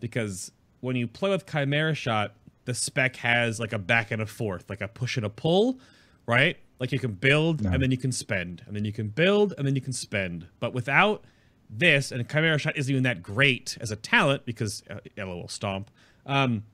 Because 0.00 0.52
when 0.80 0.96
you 0.96 1.06
play 1.06 1.30
with 1.30 1.46
Chimera 1.46 1.94
Shot, 1.94 2.34
the 2.64 2.74
spec 2.74 3.16
has 3.16 3.60
like 3.60 3.72
a 3.72 3.78
back 3.78 4.10
and 4.10 4.22
a 4.22 4.26
forth, 4.26 4.68
like 4.68 4.80
a 4.80 4.88
push 4.88 5.16
and 5.16 5.26
a 5.26 5.30
pull, 5.30 5.78
right? 6.26 6.56
Like 6.78 6.92
you 6.92 6.98
can 6.98 7.12
build 7.12 7.62
no. 7.62 7.70
and 7.70 7.82
then 7.82 7.90
you 7.90 7.96
can 7.96 8.12
spend, 8.12 8.62
and 8.66 8.74
then 8.74 8.84
you 8.84 8.92
can 8.92 9.08
build 9.08 9.54
and 9.56 9.66
then 9.66 9.74
you 9.74 9.80
can 9.80 9.92
spend. 9.92 10.46
But 10.60 10.72
without 10.74 11.24
this, 11.70 12.12
and 12.12 12.28
Chimera 12.28 12.58
Shot 12.58 12.76
isn't 12.76 12.90
even 12.90 13.04
that 13.04 13.22
great 13.22 13.76
as 13.80 13.90
a 13.90 13.96
talent 13.96 14.44
because 14.44 14.82
uh, 14.90 14.98
LOL 15.16 15.48
Stomp. 15.48 15.90
Um, 16.26 16.64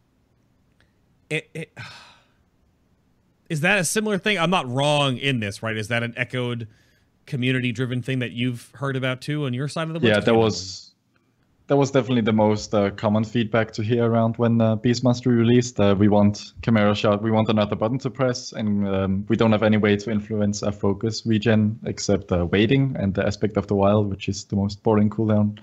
it, 1.28 1.50
it 1.54 1.78
is 3.48 3.60
that 3.60 3.78
a 3.78 3.84
similar 3.84 4.18
thing? 4.18 4.38
I'm 4.38 4.50
not 4.50 4.68
wrong 4.68 5.16
in 5.16 5.40
this, 5.40 5.62
right? 5.62 5.76
Is 5.76 5.88
that 5.88 6.02
an 6.02 6.14
echoed 6.16 6.68
community 7.26 7.72
driven 7.72 8.02
thing 8.02 8.20
that 8.20 8.32
you've 8.32 8.70
heard 8.74 8.96
about 8.96 9.20
too 9.20 9.44
on 9.44 9.54
your 9.54 9.68
side 9.68 9.88
of 9.88 9.94
the 9.94 10.00
world? 10.00 10.16
Yeah, 10.16 10.20
that 10.20 10.34
was 10.34 10.89
that 11.70 11.76
was 11.76 11.92
definitely 11.92 12.20
the 12.20 12.32
most 12.32 12.74
uh, 12.74 12.90
common 12.90 13.22
feedback 13.22 13.70
to 13.70 13.80
hear 13.80 14.04
around 14.04 14.36
when 14.38 14.60
uh, 14.60 14.74
Beastmaster 14.74 15.26
released. 15.26 15.78
Uh, 15.78 15.94
we 15.96 16.08
want 16.08 16.52
Chimera 16.62 16.96
Shot, 16.96 17.22
we 17.22 17.30
want 17.30 17.48
another 17.48 17.76
button 17.76 17.96
to 18.00 18.10
press, 18.10 18.50
and 18.50 18.88
um, 18.88 19.24
we 19.28 19.36
don't 19.36 19.52
have 19.52 19.62
any 19.62 19.76
way 19.76 19.94
to 19.94 20.10
influence 20.10 20.64
our 20.64 20.72
focus 20.72 21.24
regen 21.24 21.78
except 21.86 22.32
uh, 22.32 22.44
waiting 22.46 22.96
and 22.98 23.14
the 23.14 23.24
aspect 23.24 23.56
of 23.56 23.68
the 23.68 23.76
wild, 23.76 24.10
which 24.10 24.28
is 24.28 24.46
the 24.46 24.56
most 24.56 24.82
boring 24.82 25.08
cooldown 25.08 25.60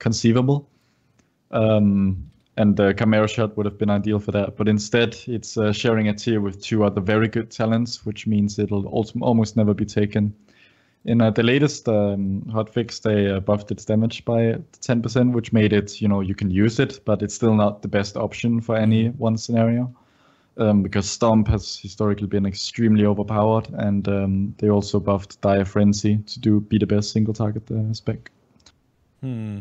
conceivable. 0.00 0.68
Um, 1.52 2.28
and 2.56 2.76
the 2.76 2.92
Chimera 2.94 3.28
Shot 3.28 3.56
would 3.56 3.66
have 3.66 3.78
been 3.78 3.90
ideal 3.90 4.18
for 4.18 4.32
that. 4.32 4.56
But 4.56 4.66
instead, 4.66 5.16
it's 5.28 5.56
uh, 5.56 5.72
sharing 5.72 6.08
a 6.08 6.14
tier 6.14 6.40
with 6.40 6.60
two 6.60 6.82
other 6.82 7.00
very 7.00 7.28
good 7.28 7.52
talents, 7.52 8.04
which 8.04 8.26
means 8.26 8.58
it'll 8.58 8.88
almost 8.88 9.56
never 9.56 9.74
be 9.74 9.84
taken. 9.84 10.34
In 11.06 11.20
uh, 11.20 11.30
the 11.30 11.42
latest 11.42 11.88
um, 11.88 12.42
hotfix, 12.48 13.00
they 13.00 13.30
uh, 13.30 13.40
buffed 13.40 13.70
its 13.70 13.84
damage 13.84 14.24
by 14.24 14.56
10%, 14.80 15.32
which 15.32 15.52
made 15.52 15.72
it, 15.72 16.00
you 16.00 16.08
know, 16.08 16.20
you 16.20 16.34
can 16.34 16.50
use 16.50 16.80
it, 16.80 17.00
but 17.04 17.22
it's 17.22 17.34
still 17.34 17.54
not 17.54 17.82
the 17.82 17.88
best 17.88 18.16
option 18.16 18.60
for 18.60 18.76
any 18.76 19.08
one 19.10 19.36
scenario. 19.38 19.94
Um, 20.58 20.82
because 20.82 21.08
Stomp 21.08 21.48
has 21.48 21.78
historically 21.78 22.26
been 22.26 22.46
extremely 22.46 23.04
overpowered, 23.04 23.68
and 23.74 24.08
um, 24.08 24.54
they 24.58 24.70
also 24.70 24.98
buffed 24.98 25.40
Dire 25.42 25.66
Frenzy 25.66 26.16
to 26.16 26.40
do 26.40 26.60
be 26.60 26.78
the 26.78 26.86
best 26.86 27.12
single 27.12 27.34
target 27.34 27.70
uh, 27.70 27.92
spec. 27.92 28.30
Hmm 29.20 29.60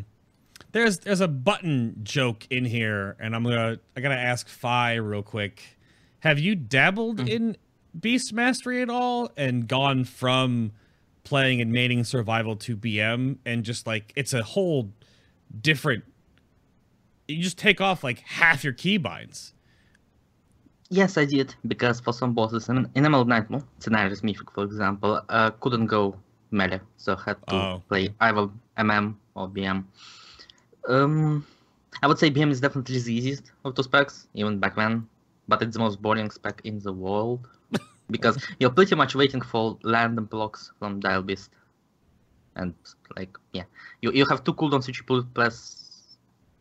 there's 0.76 1.00
there's 1.00 1.22
a 1.22 1.28
button 1.28 1.96
joke 2.04 2.46
in 2.50 2.66
here, 2.66 3.16
and 3.18 3.34
I'm 3.34 3.44
gonna 3.44 3.80
I 3.96 4.02
gotta 4.02 4.18
ask 4.18 4.50
Fi 4.50 4.96
real 4.96 5.24
quick. 5.24 5.64
Have 6.20 6.38
you 6.38 6.54
dabbled 6.54 7.20
mm. 7.20 7.30
in 7.30 7.58
Beast 7.98 8.34
Mastery 8.34 8.82
at 8.82 8.90
all 8.90 9.32
and 9.38 9.70
gone 9.70 10.04
from 10.04 10.74
playing 11.26 11.60
and 11.60 11.72
mating 11.72 12.04
survival 12.06 12.56
to 12.56 12.78
BM 12.78 13.38
and 13.46 13.64
just 13.66 13.86
like 13.86 14.14
it's 14.16 14.34
a 14.34 14.42
whole 14.44 14.92
different 15.62 16.04
you 17.28 17.42
just 17.44 17.58
take 17.58 17.82
off 17.82 18.04
like 18.04 18.20
half 18.20 18.64
your 18.64 18.74
keybinds. 18.74 19.52
Yes, 20.92 21.18
I 21.18 21.26
did, 21.26 21.56
because 21.68 22.00
for 22.00 22.14
some 22.14 22.34
bosses 22.34 22.70
in, 22.70 22.88
in 22.94 23.04
Emerald 23.06 23.28
Nightmare, 23.28 23.64
Cenarius 23.80 24.24
Mythic, 24.24 24.52
for 24.52 24.64
example, 24.64 25.20
uh, 25.30 25.50
couldn't 25.60 25.88
go 25.88 26.16
melee, 26.52 26.80
so 26.98 27.16
had 27.16 27.38
to 27.48 27.56
Oh. 27.56 27.82
play 27.90 28.14
either 28.22 28.48
MM 28.78 29.16
or 29.34 29.48
BM. 29.50 29.84
Um, 30.88 31.46
I 32.04 32.08
would 32.08 32.20
say 32.20 32.30
BM 32.30 32.52
is 32.52 32.62
definitely 32.62 33.00
the 33.00 33.12
easiest 33.14 33.52
of 33.66 33.74
two 33.74 33.82
specs, 33.82 34.28
even 34.36 34.60
back 34.60 34.76
then, 34.76 35.08
but 35.48 35.64
it's 35.64 35.74
the 35.76 35.80
most 35.80 36.00
boring 36.04 36.30
spec 36.30 36.62
in 36.64 36.78
the 36.80 36.94
world, 36.94 37.48
because 38.10 38.44
you're 38.60 38.70
pretty 38.70 38.96
much 38.96 39.16
waiting 39.16 39.42
for 39.42 39.78
random 39.84 40.26
blocks 40.26 40.72
from 40.80 41.00
Dire 41.00 41.22
Beast. 41.22 41.52
And, 42.56 42.74
like, 43.18 43.38
yeah, 43.54 43.64
you, 44.02 44.12
you 44.12 44.26
have 44.30 44.44
two 44.44 44.54
cooldowns 44.54 44.88
which 44.88 45.02
you 45.10 45.24
press 45.34 46.18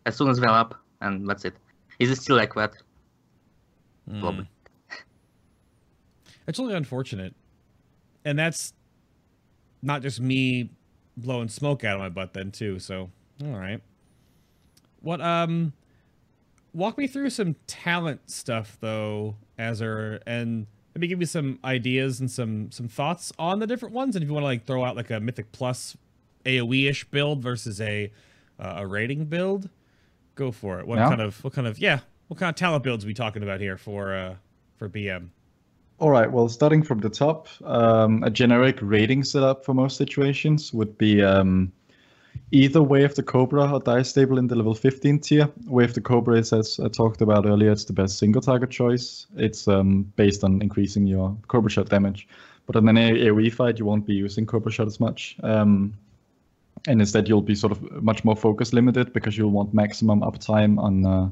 as 0.07 0.17
soon 0.17 0.29
as 0.29 0.41
they're 0.41 0.51
up, 0.51 0.75
and 1.01 1.29
that's 1.29 1.45
it. 1.45 1.55
Is 1.99 2.11
it 2.11 2.17
still 2.17 2.37
like 2.37 2.55
that? 2.55 2.75
Probably. 4.21 4.45
Mm. 4.45 4.49
It's 6.47 6.59
really 6.59 6.75
unfortunate. 6.75 7.35
And 8.27 8.39
that's 8.39 8.75
not 9.81 10.03
just 10.03 10.21
me 10.21 10.69
blowing 11.17 11.49
smoke 11.49 11.85
out 11.85 11.95
of 11.95 12.01
my 12.01 12.09
butt 12.11 12.35
then 12.35 12.51
too, 12.51 12.79
so 12.79 13.11
all 13.43 13.57
right. 13.57 13.81
What 15.01 15.21
um 15.21 15.73
walk 16.75 16.99
me 16.99 17.07
through 17.07 17.31
some 17.31 17.57
talent 17.67 18.29
stuff 18.29 18.77
though, 18.81 19.37
Azur, 19.59 20.21
and 20.27 20.67
maybe 20.95 21.07
give 21.09 21.21
you 21.21 21.27
some 21.27 21.59
ideas 21.65 22.21
and 22.21 22.31
some 22.31 22.71
some 22.71 22.89
thoughts 22.89 23.33
on 23.39 23.59
the 23.59 23.67
different 23.67 23.95
ones 23.95 24.15
and 24.17 24.23
if 24.23 24.29
you 24.29 24.33
want 24.35 24.43
to 24.45 24.47
like 24.47 24.65
throw 24.65 24.85
out 24.85 24.97
like 24.97 25.11
a 25.11 25.21
mythic 25.21 25.51
plus 25.53 25.97
AoE-ish 26.47 27.05
build 27.07 27.43
versus 27.43 27.81
a 27.81 28.11
uh, 28.61 28.75
a 28.79 28.87
rating 28.87 29.25
build, 29.25 29.69
go 30.37 30.53
for 30.53 30.79
it. 30.79 30.87
What 30.87 30.99
Yeah. 30.99 31.09
kind 31.09 31.21
of 31.21 31.43
what 31.43 31.53
kind 31.53 31.67
of 31.67 31.79
yeah, 31.79 32.01
what 32.29 32.39
kind 32.39 32.51
of 32.51 32.57
talent 32.57 32.85
builds 32.85 33.05
are 33.05 33.09
we 33.09 33.15
talking 33.15 33.43
about 33.43 33.61
here 33.61 33.77
for 33.77 34.15
uh 34.15 34.35
for 34.77 34.89
BM? 34.89 35.29
All 36.01 36.11
right. 36.11 36.31
Well, 36.31 36.49
starting 36.49 36.83
from 36.83 36.99
the 36.99 37.09
top, 37.09 37.49
um, 37.65 38.23
a 38.25 38.31
generic 38.31 38.79
rating 38.83 39.23
setup 39.25 39.65
for 39.65 39.75
most 39.75 39.97
situations 39.97 40.73
would 40.75 40.99
be 40.99 41.23
um, 41.23 41.73
either 42.51 42.83
Way 42.83 43.05
of 43.05 43.15
the 43.15 43.23
Cobra 43.23 43.73
or 43.73 43.81
Dire 43.81 44.05
Stable 44.05 44.39
in 44.39 44.47
the 44.47 44.55
level 44.55 44.75
15 44.75 45.19
tier. 45.21 45.49
Way 45.67 45.85
of 45.85 45.95
the 45.95 46.01
Cobra 46.01 46.39
is, 46.39 46.53
as 46.53 46.79
I 46.81 46.89
talked 46.89 47.21
about 47.21 47.47
earlier, 47.47 47.73
it's 47.73 47.85
the 47.85 47.93
best 47.93 48.19
single 48.19 48.43
target 48.43 48.71
choice. 48.71 49.27
It's 49.37 49.67
um, 49.69 50.13
based 50.17 50.45
on 50.45 50.63
increasing 50.63 51.07
your 51.07 51.37
Cobra 51.49 51.71
shot 51.71 51.89
damage. 51.89 52.29
But 52.67 52.77
in 52.77 52.89
an 52.89 52.97
AoE 52.97 53.53
fight, 53.53 53.79
you 53.79 53.85
won't 53.85 54.07
be 54.07 54.15
using 54.15 54.47
Cobra 54.47 54.73
shot 54.73 54.87
as 54.87 55.01
much. 55.01 55.37
Um, 55.43 55.95
and 56.87 57.01
instead, 57.01 57.29
you'll 57.29 57.43
be 57.43 57.55
sort 57.55 57.73
of 57.73 58.03
much 58.03 58.25
more 58.25 58.37
focus 58.37 58.73
limited 58.73 59.13
because 59.13 59.37
you'll 59.37 59.51
want 59.51 59.75
maximum 59.75 60.21
uptime 60.21 60.79
on. 60.79 61.07
Uh, 61.07 61.31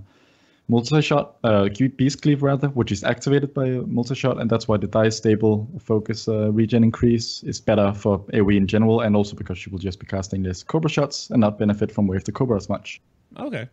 multi-shot, 0.68 1.36
uh, 1.44 1.68
beast 1.96 2.22
cleave 2.22 2.42
rather, 2.42 2.68
which 2.68 2.92
is 2.92 3.04
activated 3.04 3.52
by 3.52 3.68
multi-shot, 3.68 4.40
and 4.40 4.48
that's 4.48 4.68
why 4.68 4.76
the 4.76 4.86
dire 4.86 5.10
stable 5.10 5.68
focus 5.80 6.28
uh, 6.28 6.50
regen 6.52 6.84
increase 6.84 7.42
is 7.42 7.60
better 7.60 7.92
for 7.92 8.20
AoE 8.32 8.56
in 8.56 8.66
general, 8.66 9.00
and 9.00 9.16
also 9.16 9.36
because 9.36 9.58
she 9.58 9.70
will 9.70 9.78
just 9.78 9.98
be 9.98 10.06
casting 10.06 10.42
less 10.42 10.62
Cobra 10.62 10.90
shots 10.90 11.30
and 11.30 11.40
not 11.40 11.58
benefit 11.58 11.92
from 11.92 12.06
Way 12.06 12.16
of 12.16 12.24
the 12.24 12.32
Cobra 12.32 12.56
as 12.56 12.68
much. 12.68 13.00
Okay. 13.38 13.68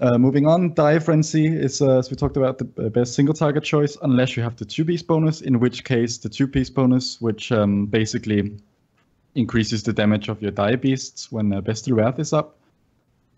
Uh, 0.00 0.18
moving 0.18 0.46
on, 0.46 0.74
Dire 0.74 1.00
Frenzy 1.00 1.46
is, 1.46 1.80
uh, 1.80 1.98
as 1.98 2.10
we 2.10 2.16
talked 2.16 2.36
about, 2.36 2.58
the 2.58 2.86
uh, 2.86 2.88
best 2.88 3.14
single 3.14 3.34
target 3.34 3.62
choice, 3.62 3.96
unless 4.02 4.36
you 4.36 4.42
have 4.42 4.56
the 4.56 4.64
two 4.64 4.84
piece 4.84 5.02
bonus, 5.02 5.40
in 5.42 5.60
which 5.60 5.84
case 5.84 6.18
the 6.18 6.28
two 6.28 6.48
piece 6.48 6.70
bonus, 6.70 7.20
which 7.20 7.52
um, 7.52 7.86
basically 7.86 8.58
increases 9.34 9.82
the 9.82 9.92
damage 9.92 10.28
of 10.28 10.42
your 10.42 10.50
Dire 10.50 10.76
Beasts 10.76 11.30
when 11.30 11.52
uh, 11.52 11.60
Bestial 11.60 11.96
Wrath 11.96 12.18
is 12.18 12.32
up, 12.32 12.58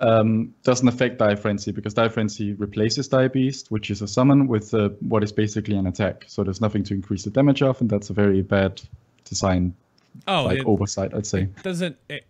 um, 0.01 0.53
doesn't 0.65 0.89
affect 0.89 1.19
Dire 1.19 1.37
Frenzy 1.37 1.71
because 1.73 1.95
Dire 1.95 2.11
Frenzy 2.11 2.53
replaces 2.55 3.09
Dire 3.09 3.29
Beast, 3.29 3.71
which 3.71 3.91
is 3.91 4.03
a 4.03 4.09
summon, 4.09 4.49
with 4.49 4.75
uh, 4.75 4.89
what 5.01 5.23
is 5.23 5.33
basically 5.33 5.77
an 5.77 5.87
attack. 5.87 6.25
So 6.27 6.43
there's 6.45 6.61
nothing 6.61 6.83
to 6.85 6.95
increase 6.95 7.25
the 7.25 7.31
damage 7.31 7.63
of, 7.63 7.81
and 7.81 7.89
that's 7.89 8.11
a 8.11 8.13
very 8.13 8.43
bad 8.43 8.83
design, 9.25 9.75
Oh, 10.29 10.45
like 10.45 10.59
it 10.59 10.67
oversight, 10.67 11.15
I'd 11.15 11.27
say. 11.27 11.49
doesn't. 11.63 11.97
It, 12.09 12.25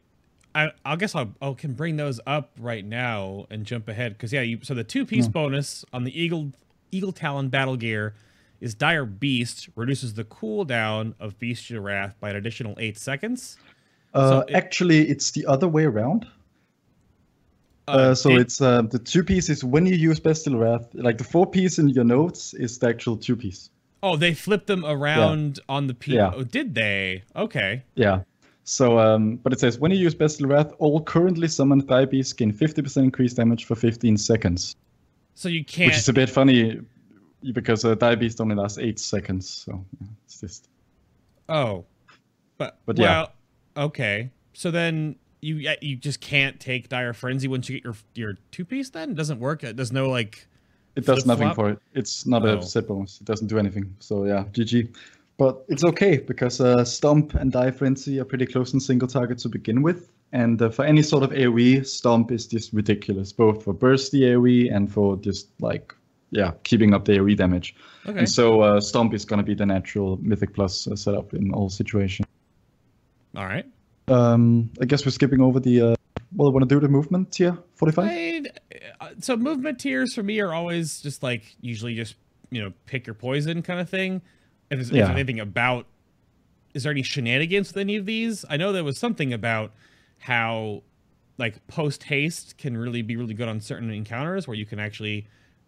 I 0.54 0.70
I 0.84 0.96
guess 0.96 1.14
I'll, 1.14 1.32
I 1.42 1.52
can 1.54 1.72
bring 1.72 1.96
those 1.96 2.20
up 2.26 2.50
right 2.58 2.84
now 2.84 3.46
and 3.50 3.64
jump 3.66 3.88
ahead 3.88 4.12
because 4.12 4.32
yeah, 4.32 4.42
you 4.42 4.58
so 4.62 4.72
the 4.74 4.84
two 4.84 5.04
piece 5.04 5.26
bonus 5.26 5.84
on 5.92 6.04
the 6.04 6.18
Eagle 6.20 6.52
Eagle 6.92 7.12
Talon 7.12 7.48
battle 7.48 7.76
gear 7.76 8.14
is 8.60 8.72
Dire 8.74 9.04
Beast 9.04 9.68
reduces 9.74 10.14
the 10.14 10.22
cooldown 10.24 11.14
of 11.18 11.38
Bestial 11.40 11.82
Wrath 11.82 12.14
by 12.20 12.30
an 12.30 12.36
additional 12.36 12.74
eight 12.78 12.96
seconds. 12.96 13.56
Uh, 14.14 14.28
So 14.30 14.40
it- 14.42 14.54
actually, 14.54 15.08
it's 15.08 15.32
the 15.32 15.44
other 15.46 15.66
way 15.66 15.84
around. 15.84 16.26
Uh, 17.86 18.14
so 18.14 18.30
it- 18.30 18.40
it's 18.40 18.60
uh, 18.60 18.82
the 18.82 18.98
two 18.98 19.22
piece 19.22 19.48
is 19.50 19.62
when 19.64 19.84
you 19.86 19.94
use 19.94 20.18
Bestial 20.20 20.56
Wrath, 20.58 20.86
like 20.94 21.18
the 21.18 21.24
four 21.24 21.46
piece 21.46 21.78
in 21.78 21.88
your 21.88 22.04
notes 22.04 22.54
is 22.54 22.78
the 22.78 22.88
actual 22.88 23.16
two 23.16 23.36
piece. 23.36 23.70
oh 24.02 24.16
they 24.16 24.34
flipped 24.34 24.66
them 24.66 24.84
around 24.84 25.60
on 25.68 25.86
the 25.86 25.94
P. 25.94 26.14
Yeah. 26.14 26.32
Oh, 26.34 26.44
did 26.44 26.74
they? 26.74 27.22
Okay. 27.36 27.82
Yeah. 27.94 28.22
So, 28.66 28.98
um, 28.98 29.36
but 29.36 29.52
it 29.52 29.60
says 29.60 29.78
when 29.78 29.90
you 29.90 29.98
use 29.98 30.14
Bestial 30.14 30.48
Wrath, 30.48 30.72
all 30.78 31.02
currently 31.02 31.48
summoned 31.48 31.86
Beasts 32.06 32.32
gain 32.32 32.50
50% 32.52 32.96
increased 33.04 33.36
damage 33.36 33.66
for 33.66 33.74
15 33.74 34.16
seconds, 34.16 34.74
So 35.34 35.48
you 35.50 35.64
can't. 35.64 35.88
which 35.90 35.98
is 35.98 36.08
a 36.08 36.12
bit 36.14 36.30
funny 36.30 36.80
because 37.52 37.84
uh, 37.84 37.94
only 38.40 38.54
lasts 38.54 38.78
eight 38.78 38.98
seconds. 38.98 39.48
So 39.50 39.84
yeah, 40.00 40.06
it's 40.24 40.40
just 40.40 40.68
oh, 41.50 41.84
but 42.56 42.78
But 42.86 42.96
yeah. 42.98 43.26
okay. 43.76 44.30
So 44.54 44.70
then 44.70 45.16
you 45.44 45.74
you 45.80 45.96
just 45.96 46.20
can't 46.20 46.58
take 46.58 46.88
Dire 46.88 47.12
Frenzy 47.12 47.48
once 47.48 47.68
you 47.68 47.76
get 47.80 47.84
your 47.84 47.94
your 48.14 48.34
two 48.50 48.64
piece. 48.64 48.90
Then 48.90 49.10
it 49.10 49.16
doesn't 49.16 49.38
work. 49.40 49.62
It 49.64 49.76
does 49.76 49.92
no 49.92 50.08
like. 50.08 50.46
it 50.96 51.04
does 51.06 51.26
nothing 51.26 51.48
Flip-flop? 51.48 51.66
for 51.66 51.70
it. 51.72 51.78
It's 51.94 52.26
not 52.26 52.46
Oh. 52.46 52.58
a 52.58 52.62
set 52.62 52.86
bonus. 52.88 53.20
It 53.20 53.26
doesn't 53.26 53.48
do 53.48 53.58
anything. 53.58 53.94
So 53.98 54.24
yeah, 54.24 54.44
GG. 54.52 54.94
But 55.36 55.64
it's 55.68 55.84
okay 55.84 56.18
because 56.18 56.60
uh, 56.60 56.84
Stomp 56.84 57.34
and 57.34 57.50
Dire 57.50 57.72
Frenzy 57.72 58.20
are 58.20 58.24
pretty 58.24 58.46
close 58.46 58.72
in 58.72 58.78
single 58.80 59.08
target 59.08 59.38
to 59.38 59.48
begin 59.48 59.82
with. 59.82 60.12
And 60.32 60.62
uh, 60.62 60.70
for 60.70 60.84
any 60.84 61.02
sort 61.02 61.24
of 61.24 61.30
AoE, 61.30 61.84
Stomp 61.86 62.30
is 62.30 62.46
just 62.46 62.72
ridiculous, 62.72 63.32
both 63.32 63.64
for 63.64 63.74
bursty 63.74 64.20
AoE 64.20 64.72
and 64.74 64.90
for 64.90 65.16
just 65.16 65.48
like, 65.60 65.92
yeah, 66.30 66.52
keeping 66.62 66.94
up 66.94 67.04
the 67.04 67.18
AoE 67.18 67.36
damage. 67.36 67.74
Okay. 68.06 68.20
And 68.20 68.28
so 68.30 68.60
uh, 68.60 68.80
Stomp 68.80 69.12
is 69.12 69.24
going 69.24 69.38
to 69.38 69.44
be 69.44 69.54
the 69.54 69.66
natural 69.66 70.18
Mythic 70.22 70.54
Plus 70.54 70.86
uh, 70.86 70.94
setup 70.94 71.34
in 71.34 71.52
all 71.52 71.68
situations. 71.68 72.28
All 73.36 73.46
right. 73.46 73.66
Um, 74.08 74.70
I 74.80 74.84
guess 74.84 75.04
we're 75.04 75.12
skipping 75.12 75.40
over 75.40 75.60
the, 75.60 75.80
uh, 75.80 75.94
well, 76.36 76.48
I 76.48 76.52
want 76.52 76.68
to 76.68 76.74
do 76.74 76.80
the 76.80 76.88
movement 76.88 77.32
tier 77.32 77.56
45? 77.76 78.04
I, 78.10 78.42
uh, 79.00 79.08
so 79.20 79.36
movement 79.36 79.78
tiers 79.80 80.14
for 80.14 80.22
me 80.22 80.40
are 80.40 80.52
always 80.52 81.00
just 81.00 81.22
like 81.22 81.56
usually 81.60 81.94
just 81.94 82.16
you 82.50 82.62
know 82.62 82.72
pick 82.86 83.06
your 83.06 83.14
poison 83.14 83.62
kind 83.62 83.80
of 83.80 83.88
thing. 83.88 84.20
If 84.70 84.78
there's, 84.78 84.88
if 84.88 84.94
there's 84.94 85.08
anything 85.10 85.40
about, 85.40 85.86
is 86.74 86.82
there 86.82 86.92
any 86.92 87.02
shenanigans 87.02 87.68
with 87.68 87.78
any 87.78 87.96
of 87.96 88.06
these? 88.06 88.44
I 88.50 88.56
know 88.56 88.72
there 88.72 88.84
was 88.84 88.98
something 88.98 89.32
about 89.32 89.72
how 90.18 90.82
like 91.38 91.66
post 91.66 92.04
haste 92.04 92.58
can 92.58 92.76
really 92.76 93.02
be 93.02 93.16
really 93.16 93.34
good 93.34 93.48
on 93.48 93.60
certain 93.60 93.90
encounters 93.90 94.46
where 94.46 94.56
you 94.56 94.66
can 94.66 94.78
actually 94.78 95.26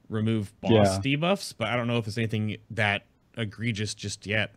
remove 0.09 0.53
boss 0.61 0.73
Yeah. 0.73 1.01
debuffs, 1.17 1.55
but 1.57 1.69
I 1.69 1.77
don't 1.77 1.87
know 1.87 1.99
if 1.99 2.05
there's 2.05 2.19
anything 2.19 2.57
that 2.71 3.05
egregious 3.37 3.95
just 3.95 4.27
yet. 4.27 4.55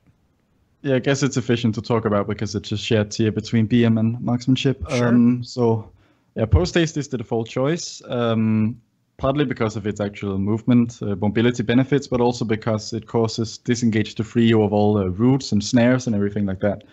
Yeah, 0.82 0.96
I 0.96 1.00
guess 1.00 1.24
it's 1.24 1.36
efficient 1.36 1.76
to 1.76 1.82
talk 1.82 2.06
about 2.06 2.28
because 2.28 2.56
it's 2.56 2.72
a 2.72 2.78
shared 2.78 3.12
tier 3.12 3.32
between 3.32 3.68
BM 3.68 4.00
and 4.00 4.20
marksmanship. 4.22 4.84
Sure. 4.90 5.08
Um, 5.08 5.44
so, 5.44 5.92
yeah, 6.36 6.46
post 6.46 6.74
haste 6.74 6.96
is 6.96 7.10
the 7.10 7.18
default 7.18 7.50
choice, 7.50 8.02
um, 8.08 8.80
partly 9.18 9.44
because 9.44 9.76
of 9.76 9.86
its 9.86 10.00
actual 10.00 10.38
movement, 10.38 11.00
uh, 11.02 11.16
mobility 11.18 11.64
benefits, 11.64 12.08
but 12.08 12.22
also 12.22 12.46
because 12.46 12.94
it 12.94 13.08
causes 13.08 13.58
disengage 13.58 14.16
to 14.16 14.24
free 14.24 14.48
you 14.48 14.62
of 14.62 14.72
all 14.72 14.98
uh, 14.98 15.08
roots 15.08 15.52
and 15.52 15.62
snares 15.62 16.08
and 16.08 16.16
everything 16.16 16.46
like 16.46 16.62
that. 16.62 16.86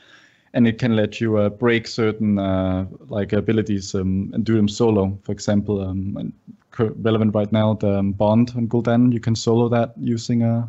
And 0.52 0.66
it 0.66 0.78
can 0.78 0.96
let 0.96 1.20
you 1.20 1.36
uh, 1.36 1.48
break 1.50 1.86
certain 1.86 2.38
uh, 2.38 2.86
like 3.08 3.32
abilities 3.32 3.94
um, 3.94 4.30
and 4.34 4.44
do 4.44 4.56
them 4.56 4.68
solo. 4.68 5.16
For 5.22 5.30
example, 5.30 5.80
um, 5.80 6.32
relevant 6.78 7.34
right 7.34 7.52
now, 7.52 7.74
the 7.74 7.98
um, 7.98 8.12
Bond 8.12 8.52
and 8.56 8.68
Gul'dan, 8.68 9.12
you 9.12 9.20
can 9.20 9.36
solo 9.36 9.68
that 9.68 9.92
using 9.96 10.42
a 10.42 10.68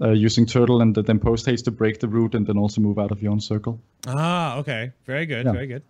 uh, 0.00 0.10
using 0.10 0.46
turtle 0.46 0.80
and 0.82 0.94
then 0.94 1.18
post 1.18 1.46
haste 1.46 1.64
to 1.64 1.70
break 1.70 2.00
the 2.00 2.08
root 2.08 2.34
and 2.34 2.46
then 2.46 2.58
also 2.58 2.80
move 2.80 2.98
out 2.98 3.10
of 3.12 3.22
your 3.22 3.32
own 3.32 3.40
circle. 3.40 3.78
Ah, 4.06 4.56
okay, 4.58 4.92
very 5.06 5.26
good, 5.26 5.46
Yeah. 5.46 5.52
very 5.52 5.66
good. 5.66 5.82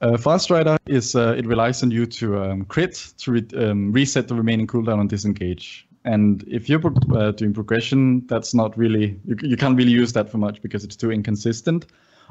Uh, 0.00 0.16
Farstrider 0.16 0.76
is 0.86 1.16
uh, 1.16 1.34
it 1.36 1.44
relies 1.44 1.82
on 1.82 1.90
you 1.90 2.06
to 2.06 2.40
um, 2.40 2.64
crit 2.66 2.94
to 3.18 3.32
re- 3.32 3.48
um, 3.56 3.92
reset 3.92 4.28
the 4.28 4.34
remaining 4.34 4.66
cooldown 4.66 4.98
on 4.98 5.08
disengage. 5.08 5.86
And 6.04 6.44
if 6.46 6.68
you're 6.68 6.78
pro- 6.78 7.18
uh, 7.18 7.32
doing 7.32 7.52
progression, 7.52 8.24
that's 8.28 8.54
not 8.54 8.78
really 8.78 9.18
you, 9.24 9.36
you 9.42 9.56
can't 9.56 9.76
really 9.76 9.90
use 9.90 10.12
that 10.12 10.30
for 10.30 10.38
much 10.38 10.62
because 10.62 10.84
it's 10.84 10.94
too 10.96 11.10
inconsistent. 11.10 11.86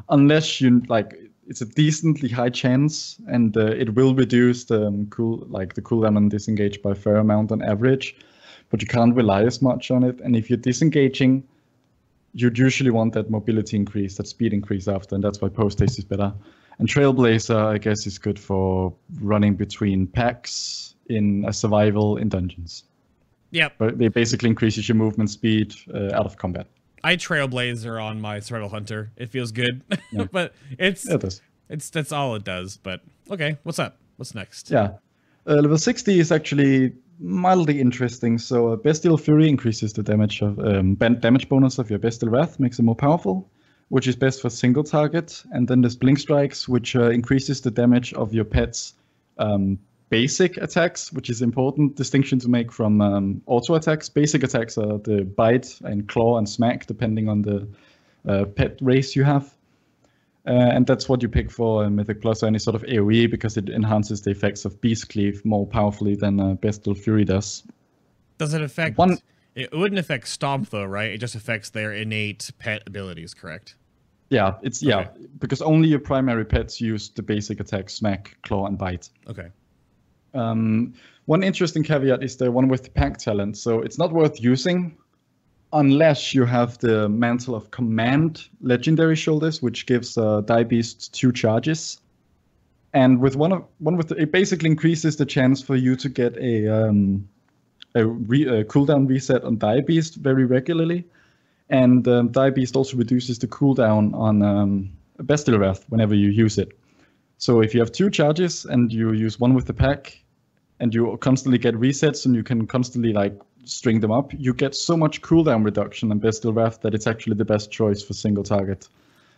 Unless 0.10 0.62
you 0.62 0.82
like, 0.88 1.14
it's 1.48 1.60
a 1.60 1.66
decently 1.66 2.30
high 2.30 2.50
chance, 2.52 3.18
and 3.28 3.58
uh, 3.58 3.66
it 3.66 3.96
will 3.96 4.16
reduce 4.16 4.64
the 4.64 4.88
um, 4.88 5.08
cool 5.10 5.46
like 5.50 5.74
the 5.74 5.82
cooldown 5.82 6.16
on 6.16 6.30
disengage 6.30 6.82
by 6.82 6.92
a 6.92 6.96
fair 6.96 7.18
amount 7.18 7.52
on 7.52 7.62
average. 7.62 8.16
But 8.70 8.82
you 8.82 8.88
can't 8.88 9.16
rely 9.16 9.44
as 9.44 9.62
much 9.62 9.92
on 9.92 10.04
it. 10.04 10.20
And 10.22 10.36
if 10.36 10.50
you're 10.50 10.58
disengaging, 10.58 11.44
you'd 12.34 12.58
usually 12.58 12.90
want 12.92 13.14
that 13.14 13.30
mobility 13.30 13.78
increase, 13.78 14.18
that 14.18 14.28
speed 14.28 14.54
increase 14.54 14.88
after, 14.88 15.16
and 15.16 15.24
that's 15.24 15.42
why 15.42 15.50
post 15.50 15.80
haste 15.80 15.98
is 15.98 16.06
better. 16.06 16.34
And 16.80 16.88
Trailblazer, 16.88 17.56
I 17.58 17.78
guess, 17.78 18.06
is 18.06 18.20
good 18.20 18.38
for 18.38 18.94
running 19.22 19.56
between 19.56 20.06
packs 20.06 20.96
in 21.10 21.46
a 21.48 21.54
survival 21.54 22.18
in 22.18 22.30
dungeons. 22.30 22.84
Yep. 23.52 23.74
But 23.78 24.02
it 24.02 24.14
basically 24.14 24.50
increases 24.50 24.88
your 24.88 24.96
movement 24.96 25.30
speed 25.30 25.74
uh, 25.94 26.14
out 26.14 26.26
of 26.26 26.38
combat. 26.38 26.68
I 27.04 27.16
Trailblazer 27.16 28.04
on 28.04 28.20
my 28.20 28.40
Survival 28.42 28.70
Hunter. 28.70 29.12
It 29.16 29.30
feels 29.30 29.52
good, 29.52 29.82
Yeah. 30.12 30.26
but 30.32 30.54
it's 30.78 31.08
It 31.08 31.22
does. 31.22 31.42
it's 31.70 31.90
that's 31.90 32.12
all 32.12 32.36
it 32.36 32.44
does. 32.44 32.78
But 32.78 33.02
okay, 33.32 33.58
what's 33.64 33.80
up? 33.80 33.98
What's 34.18 34.36
next? 34.36 34.70
Yeah. 34.70 34.98
Uh, 35.48 35.54
level 35.56 35.78
60 35.78 36.20
is 36.20 36.32
actually 36.32 36.94
mildly 37.20 37.80
interesting. 37.80 38.38
So, 38.38 38.70
uh, 38.70 38.76
Bestial 38.76 39.18
Fury 39.18 39.48
increases 39.48 39.94
the 39.94 40.04
damage 40.04 40.42
of 40.42 40.60
um, 40.60 40.96
damage 40.96 41.50
bonus 41.50 41.80
of 41.80 41.90
your 41.90 42.00
Bestial 42.00 42.30
Wrath, 42.30 42.60
makes 42.60 42.80
it 42.80 42.84
more 42.84 42.96
powerful, 42.96 43.50
which 43.90 44.08
is 44.08 44.16
best 44.16 44.42
for 44.42 44.50
single 44.50 44.84
target. 44.84 45.44
And 45.52 45.68
then 45.68 45.82
there's 45.82 45.96
Blink 45.96 46.20
Strikes, 46.20 46.68
which 46.68 46.96
uh, 46.96 47.10
increases 47.10 47.62
the 47.62 47.72
damage 47.72 48.14
of 48.14 48.34
your 48.34 48.46
pet's 48.46 48.94
um, 49.38 49.80
basic 50.10 50.58
attacks, 50.58 51.12
which 51.12 51.30
is 51.30 51.42
important 51.42 51.96
distinction 51.96 52.40
to 52.40 52.50
make 52.50 52.72
from 52.72 53.02
um, 53.02 53.42
auto 53.46 53.76
attacks. 53.76 54.10
Basic 54.10 54.44
attacks 54.44 54.78
are 54.78 54.98
the 55.00 55.24
bite 55.24 55.80
and 55.84 56.08
claw 56.08 56.38
and 56.38 56.48
smack, 56.48 56.86
depending 56.86 57.30
on 57.30 57.42
the 57.42 57.68
uh, 58.28 58.46
pet 58.46 58.78
race 58.82 59.16
you 59.16 59.24
have. 59.24 59.57
Uh, 60.48 60.52
and 60.52 60.88
that's 60.88 61.10
what 61.10 61.22
you 61.22 61.28
pick 61.28 61.52
for 61.52 61.84
uh, 61.84 61.90
Mythic 61.90 62.22
Plus 62.22 62.42
or 62.42 62.48
any 62.48 62.60
sort 62.60 62.76
of 62.76 62.84
AoE 62.84 63.30
because 63.30 63.58
it 63.58 63.68
enhances 63.70 64.22
the 64.22 64.32
effects 64.32 64.64
of 64.64 64.80
Beast 64.80 65.10
Cleave 65.10 65.44
more 65.44 65.68
powerfully 65.68 66.16
than 66.16 66.40
uh, 66.40 66.54
Bestial 66.54 66.96
Fury 66.96 67.26
does. 67.26 67.64
Does 68.38 68.54
it 68.54 68.62
affect? 68.62 68.98
One- 68.98 69.18
It 69.56 69.74
wouldn't 69.74 70.00
affect 70.00 70.28
Stomp 70.28 70.70
though, 70.70 70.86
right? 70.86 71.12
It 71.12 71.18
just 71.18 71.36
affects 71.36 71.70
their 71.72 71.92
innate 71.92 72.50
pet 72.60 72.84
abilities, 72.88 73.34
correct? 73.34 73.76
Yeah, 74.30 74.54
it's 74.62 74.82
yeah 74.84 75.00
Okay. 75.00 75.10
because 75.40 75.62
only 75.62 75.88
your 75.90 76.00
primary 76.00 76.46
pets 76.46 76.80
use 76.80 77.10
the 77.10 77.24
basic 77.24 77.60
attacks 77.60 77.96
Smack, 77.96 78.38
Claw, 78.44 78.68
and 78.68 78.78
Bite. 78.78 79.10
Okay. 79.30 79.48
Um, 80.34 80.94
one 81.26 81.44
interesting 81.44 81.84
caveat 81.84 82.24
is 82.24 82.38
the 82.38 82.52
one 82.52 82.68
with 82.68 82.84
the 82.84 82.90
pack 82.92 83.18
talent. 83.18 83.58
So 83.58 83.82
it's 83.82 83.98
not 83.98 84.12
worth 84.14 84.42
using 84.42 84.98
unless 85.74 86.34
you 86.34 86.46
have 86.46 86.78
the 86.80 87.10
Mantle 87.10 87.56
of 87.56 87.72
Command 87.72 88.48
legendary 88.62 89.16
shoulders, 89.16 89.62
which 89.62 89.86
gives 89.86 90.18
uh, 90.18 90.42
Dire 90.42 90.66
Beast 90.66 91.14
two 91.14 91.32
charges. 91.32 92.00
And 92.94 93.20
with 93.20 93.36
one 93.36 93.52
of 93.52 93.66
one 93.80 93.98
with 93.98 94.10
the, 94.10 94.16
it 94.16 94.32
basically 94.32 94.70
increases 94.70 95.18
the 95.18 95.26
chance 95.26 95.62
for 95.62 95.76
you 95.76 95.96
to 95.98 96.10
get 96.10 96.38
a 96.38 96.68
um, 96.68 97.28
a, 97.96 98.06
re, 98.06 98.48
a 98.48 98.64
cooldown 98.64 99.08
reset 99.08 99.44
on 99.44 99.58
Dire 99.58 99.82
Beast 99.82 100.16
very 100.16 100.46
regularly, 100.46 101.06
and 101.70 102.08
um, 102.08 102.30
Dire 102.32 102.52
Beast 102.52 102.76
also 102.76 102.98
reduces 102.98 103.40
the 103.40 103.48
cooldown 103.48 104.14
on 104.14 104.42
um, 104.42 104.92
Bestial 105.20 105.60
Wrath 105.60 105.86
whenever 105.90 106.16
you 106.16 106.30
use 106.30 106.58
it. 106.58 106.78
So 107.40 107.62
if 107.62 107.74
you 107.74 107.82
have 107.82 107.92
two 107.92 108.10
charges 108.10 108.66
and 108.66 108.92
you 108.92 109.12
use 109.12 109.40
one 109.40 109.54
with 109.54 109.66
the 109.66 109.74
pack, 109.74 110.24
and 110.80 110.94
you 110.94 111.18
constantly 111.18 111.58
get 111.58 111.76
resets 111.76 112.26
and 112.26 112.36
you 112.36 112.44
can 112.44 112.68
constantly 112.68 113.14
like 113.14 113.34
string 113.68 114.00
them 114.00 114.12
up, 114.12 114.32
you 114.38 114.54
get 114.54 114.76
so 114.76 114.96
much 114.98 115.22
cooldown 115.22 115.64
reduction 115.66 116.12
on 116.12 116.20
Bestial 116.20 116.54
Wrath 116.54 116.82
that 116.82 116.94
it's 116.94 117.08
actually 117.08 117.36
the 117.36 117.46
best 117.46 117.72
choice 117.72 118.02
for 118.02 118.14
single 118.14 118.44
target 118.44 118.88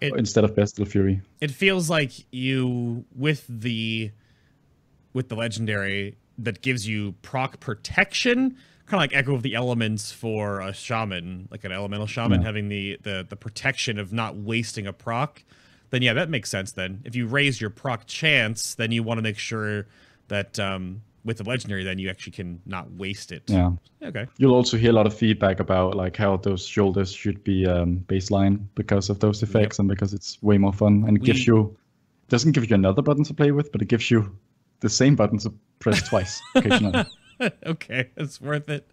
It- 0.02 0.16
instead 0.16 0.44
of 0.44 0.56
Bestial 0.56 0.86
Fury. 0.86 1.22
It 1.42 1.52
feels 1.52 1.90
like 1.90 2.12
you 2.32 3.06
with 3.16 3.46
the 3.50 4.12
with 5.14 5.30
the 5.30 5.36
legendary 5.36 6.18
that 6.38 6.62
gives 6.62 6.88
you 6.88 7.14
proc 7.24 7.60
protection, 7.60 8.52
kind 8.86 8.94
of 8.94 9.00
like 9.00 9.14
Echo 9.16 9.34
of 9.34 9.42
the 9.42 9.56
Elements 9.56 10.12
for 10.12 10.62
a 10.62 10.72
shaman, 10.72 11.48
like 11.52 11.64
an 11.64 11.72
elemental 11.72 12.06
shaman 12.08 12.42
Yeah. 12.42 12.46
having 12.48 12.70
the, 12.70 13.00
the 13.04 13.26
the 13.28 13.36
protection 13.36 13.98
of 14.00 14.14
not 14.14 14.36
wasting 14.36 14.86
a 14.88 14.94
proc. 14.94 15.44
Then 15.90 16.04
yeah, 16.04 16.14
that 16.14 16.30
makes 16.30 16.50
sense. 16.52 16.72
Then 16.72 17.02
if 17.04 17.16
you 17.16 17.26
raise 17.26 17.60
your 17.60 17.72
proc 17.72 18.06
chance, 18.06 18.76
then 18.76 18.92
you 18.92 19.02
want 19.02 19.18
to 19.18 19.22
make 19.24 19.40
sure 19.40 19.88
that 20.28 20.60
um, 20.60 21.02
with 21.24 21.38
the 21.38 21.44
legendary, 21.44 21.84
then 21.84 22.00
you 22.00 22.10
actually 22.10 22.32
can 22.32 22.62
not 22.66 22.92
waste 22.92 23.32
it. 23.32 23.44
Yeah. 23.48 23.72
Okay. 24.02 24.28
You'll 24.38 24.56
also 24.56 24.78
hear 24.78 24.92
a 24.92 24.94
lot 24.94 25.08
of 25.08 25.14
feedback 25.14 25.60
about 25.60 25.96
like 25.96 26.16
how 26.16 26.38
those 26.38 26.66
shoulders 26.66 27.12
should 27.12 27.44
be 27.44 27.66
um, 27.66 28.04
baseline 28.08 28.66
because 28.76 29.10
of 29.10 29.20
those 29.20 29.44
effects 29.44 29.80
and 29.80 29.88
because 29.88 30.14
it's 30.14 30.42
way 30.42 30.58
more 30.58 30.74
fun 30.74 31.04
and 31.08 31.18
it 31.18 31.24
gives 31.24 31.46
you 31.46 31.78
doesn't 32.30 32.52
give 32.52 32.70
you 32.70 32.76
another 32.76 33.02
button 33.02 33.24
to 33.24 33.34
play 33.34 33.52
with, 33.52 33.72
but 33.72 33.82
it 33.82 33.88
gives 33.88 34.10
you 34.10 34.36
the 34.80 34.90
same 34.90 35.16
button 35.16 35.40
to 35.40 35.54
press 35.80 36.08
twice 36.08 36.42
occasionally. 36.56 37.06
okay, 37.66 38.10
it's 38.16 38.40
worth 38.40 38.70
it. 38.70 38.90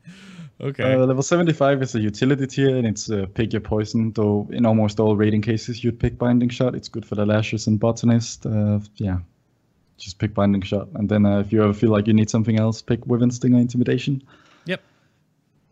Okay. 0.60 0.94
Uh, 0.94 1.04
level 1.04 1.22
75 1.22 1.82
is 1.82 1.94
a 1.94 2.00
utility 2.00 2.46
tier 2.46 2.76
and 2.76 2.86
it's 2.86 3.10
uh, 3.10 3.26
pick 3.34 3.52
your 3.52 3.60
poison, 3.60 4.12
though 4.12 4.48
in 4.50 4.64
almost 4.64 4.98
all 4.98 5.14
raiding 5.14 5.42
cases 5.42 5.84
you'd 5.84 6.00
pick 6.00 6.16
Binding 6.18 6.48
Shot. 6.48 6.74
It's 6.74 6.88
good 6.88 7.04
for 7.04 7.14
the 7.14 7.26
Lashes 7.26 7.66
and 7.66 7.78
Botanist. 7.78 8.46
Uh, 8.46 8.80
yeah, 8.96 9.18
just 9.98 10.18
pick 10.18 10.34
Binding 10.34 10.62
Shot. 10.62 10.88
And 10.94 11.08
then 11.08 11.26
uh, 11.26 11.40
if 11.40 11.52
you 11.52 11.62
ever 11.62 11.72
feel 11.72 11.90
like 11.90 12.06
you 12.06 12.12
need 12.12 12.30
something 12.30 12.58
else, 12.58 12.82
pick 12.82 13.06
Wyvern 13.06 13.30
Stinger 13.30 13.58
Intimidation. 13.58 14.22
yep. 14.64 14.82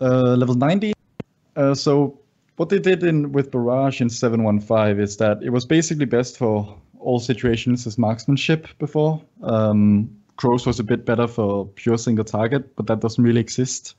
Uh, 0.01 0.37
level 0.37 0.55
90. 0.55 0.93
Uh, 1.57 1.75
so 1.75 2.19
what 2.57 2.69
they 2.69 2.79
did 2.79 3.03
in 3.03 3.33
with 3.33 3.51
Barrage 3.51 4.01
in 4.01 4.09
715 4.09 5.01
is 5.01 5.17
that 5.19 5.43
it 5.43 5.51
was 5.51 5.65
basically 5.65 6.07
best 6.07 6.37
for 6.39 6.77
all 6.99 7.21
situations 7.21 7.87
as 7.87 7.99
marksmanship 7.99 8.67
before. 8.79 9.21
Um, 9.43 10.11
Crows 10.37 10.67
was 10.67 10.81
a 10.81 10.85
bit 10.85 11.05
better 11.05 11.29
for 11.29 11.67
pure 11.67 11.99
single 11.99 12.25
target, 12.25 12.75
but 12.77 12.87
that 12.87 13.01
doesn't 13.01 13.23
really 13.23 13.41
exist. 13.41 13.95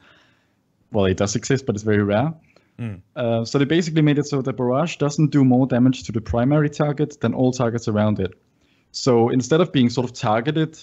Well, 0.91 1.05
it 1.05 1.17
does 1.17 1.35
exist, 1.35 1.65
but 1.65 1.75
it's 1.75 1.83
very 1.83 2.03
rare. 2.03 2.33
Mm. 2.79 3.01
Uh, 3.15 3.45
so 3.45 3.57
they 3.57 3.65
basically 3.65 4.01
made 4.01 4.17
it 4.17 4.25
so 4.25 4.41
that 4.41 4.57
Barrage 4.57 4.97
doesn't 4.97 5.31
do 5.31 5.45
more 5.45 5.65
damage 5.65 6.03
to 6.03 6.11
the 6.11 6.19
primary 6.19 6.69
target 6.69 7.19
than 7.21 7.33
all 7.33 7.51
targets 7.51 7.87
around 7.87 8.19
it. 8.19 8.33
So 8.95 9.29
instead 9.29 9.59
of 9.59 9.73
being 9.73 9.89
sort 9.89 10.05
of 10.09 10.13
targeted 10.13 10.79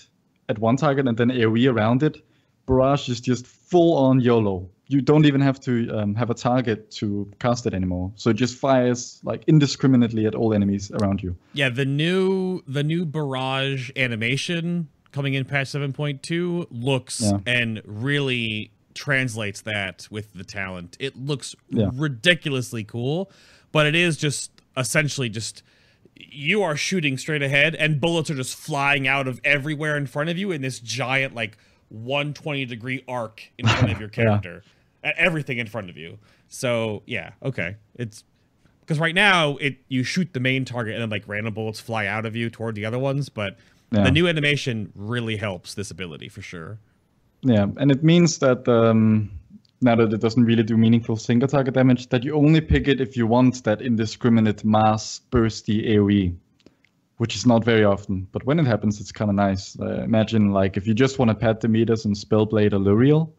at 0.51 0.59
one 0.59 0.77
target 0.77 1.09
and 1.09 1.17
then 1.17 1.31
AoE 1.31 1.73
around 1.73 2.03
it, 2.03 2.23
Barrage 2.67 3.09
is 3.09 3.21
just 3.21 3.47
full 3.47 3.97
on 3.97 4.21
YOLO. 4.21 4.69
You 4.89 5.01
don't 5.01 5.25
even 5.25 5.41
have 5.41 5.59
to 5.61 5.89
um, 5.99 6.15
have 6.15 6.29
a 6.29 6.35
target 6.35 6.91
to 6.93 7.31
cast 7.39 7.67
it 7.67 7.73
anymore. 7.73 8.13
So 8.17 8.29
it 8.31 8.35
just 8.37 8.57
fires 8.59 9.19
like 9.25 9.43
indiscriminately 9.47 10.27
at 10.27 10.35
all 10.35 10.53
enemies 10.53 10.91
around 10.91 11.23
you. 11.23 11.35
Yeah, 11.55 11.71
the 11.71 11.87
new 11.87 12.63
the 12.69 12.83
new 12.83 13.07
barrage 13.07 13.91
animation 13.97 14.89
coming 15.11 15.33
in 15.33 15.45
patch 15.47 15.69
7.2 15.69 16.67
looks 16.71 17.23
Yeah. 17.23 17.39
and 17.47 17.81
really 17.87 18.71
translates 18.95 19.63
that 19.63 20.07
with 20.11 20.35
the 20.35 20.45
talent. 20.45 20.99
It 21.01 21.17
looks 21.17 21.57
Yeah. 21.71 21.89
ridiculously 21.95 22.85
cool, 22.85 23.31
but 23.73 23.87
it 23.87 23.95
is 23.95 24.19
just 24.19 24.51
essentially 24.77 25.31
just 25.31 25.63
you 26.31 26.63
are 26.63 26.77
shooting 26.77 27.17
straight 27.19 27.43
ahead 27.43 27.75
and 27.75 28.01
bullets 28.01 28.31
are 28.31 28.35
just 28.35 28.55
flying 28.57 29.07
out 29.09 29.27
of 29.29 29.41
everywhere 29.45 29.97
in 29.97 30.07
front 30.07 30.31
of 30.31 30.39
you 30.39 30.51
in 30.53 30.63
this 30.63 30.79
giant 30.81 31.35
like 31.35 31.57
120 31.89 32.65
degree 32.67 33.05
arc 33.09 33.43
in 33.59 33.67
front 33.67 33.91
of 33.93 33.99
your 34.01 34.09
Yeah. 34.17 34.25
character. 34.25 34.63
At 35.05 35.17
everything 35.19 35.59
in 35.59 35.67
front 35.67 35.91
of 35.91 35.97
you. 35.97 36.19
So, 36.49 37.03
yeah, 37.07 37.33
okay. 37.43 37.77
It's 37.97 38.23
because 38.81 38.99
right 39.01 39.15
now 39.15 39.57
it 39.57 39.79
you 39.89 40.05
shoot 40.05 40.33
the 40.33 40.41
main 40.41 40.65
target 40.65 40.95
and 40.95 41.03
then 41.03 41.11
like 41.11 41.25
random 41.27 41.55
bullets 41.55 41.81
fly 41.81 42.07
out 42.07 42.25
of 42.27 42.37
you 42.37 42.49
toward 42.51 42.75
the 42.77 42.85
other 42.85 42.99
ones, 42.99 43.29
but 43.29 43.57
Yeah. 43.91 44.05
the 44.05 44.11
new 44.11 44.29
animation 44.29 44.93
really 44.95 45.37
helps 45.37 45.75
this 45.75 45.91
ability 45.91 46.29
for 46.29 46.41
sure. 46.43 46.79
Yeah, 47.43 47.67
and 47.77 47.91
it 47.91 48.05
means 48.05 48.39
that 48.39 48.69
um, 48.69 49.31
now 49.83 49.97
that 49.97 50.13
it 50.13 50.21
doesn't 50.21 50.45
really 50.45 50.63
do 50.63 50.77
meaningful 50.77 51.17
single 51.17 51.49
target 51.49 51.75
damage, 51.75 52.09
that 52.09 52.25
you 52.25 52.35
only 52.35 52.61
pick 52.61 52.89
it 52.89 53.01
if 53.01 53.17
you 53.17 53.27
want 53.27 53.65
that 53.65 53.83
indiscriminate 53.83 54.65
mass 54.65 55.21
bursty 55.31 55.89
AoE, 55.89 56.35
which 57.19 57.35
is 57.35 57.47
not 57.47 57.65
very 57.65 57.85
often. 57.85 58.27
But 58.33 58.45
when 58.47 58.59
it 58.59 58.67
happens, 58.67 59.01
it's 59.01 59.13
kind 59.13 59.31
of 59.31 59.35
nice. 59.37 59.79
Uh, 59.79 60.03
imagine 60.03 60.53
like 60.53 60.77
if 60.77 60.87
you 60.87 60.95
just 60.95 61.19
want 61.19 61.31
to 61.31 61.35
pad 61.35 61.61
the 61.61 61.69
meters 61.69 62.05
and 62.05 62.15
Spellblade 62.15 62.73
Aluriel, 62.73 63.31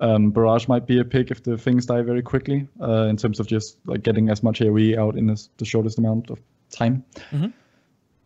um, 0.00 0.30
Barrage 0.30 0.68
might 0.68 0.86
be 0.86 0.98
a 0.98 1.04
pick 1.04 1.30
if 1.30 1.42
the 1.42 1.56
things 1.56 1.86
die 1.86 2.02
very 2.02 2.22
quickly, 2.22 2.68
uh, 2.80 3.04
in 3.04 3.16
terms 3.16 3.40
of 3.40 3.46
just 3.46 3.78
like 3.86 4.02
getting 4.02 4.28
as 4.28 4.42
much 4.42 4.60
AoE 4.60 4.98
out 4.98 5.16
in 5.16 5.26
this, 5.26 5.48
the 5.56 5.64
shortest 5.64 5.98
amount 5.98 6.30
of 6.30 6.38
time. 6.70 7.04
Mhm. 7.30 7.52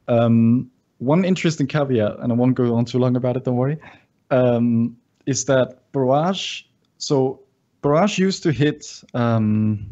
Um, 0.09 0.70
one 0.99 1.24
interesting 1.24 1.66
caveat, 1.66 2.18
and 2.18 2.32
I 2.32 2.34
won't 2.34 2.55
go 2.55 2.74
on 2.74 2.84
too 2.84 2.99
long 2.99 3.16
about 3.16 3.36
it. 3.36 3.45
Don't 3.45 3.57
worry. 3.57 3.78
Um, 4.30 4.97
is 5.26 5.45
that 5.47 5.78
Barrage? 5.93 6.62
So 7.01 7.40
Barrage 7.82 8.18
used 8.18 8.42
to 8.44 8.53
hit 8.53 9.03
um, 9.14 9.86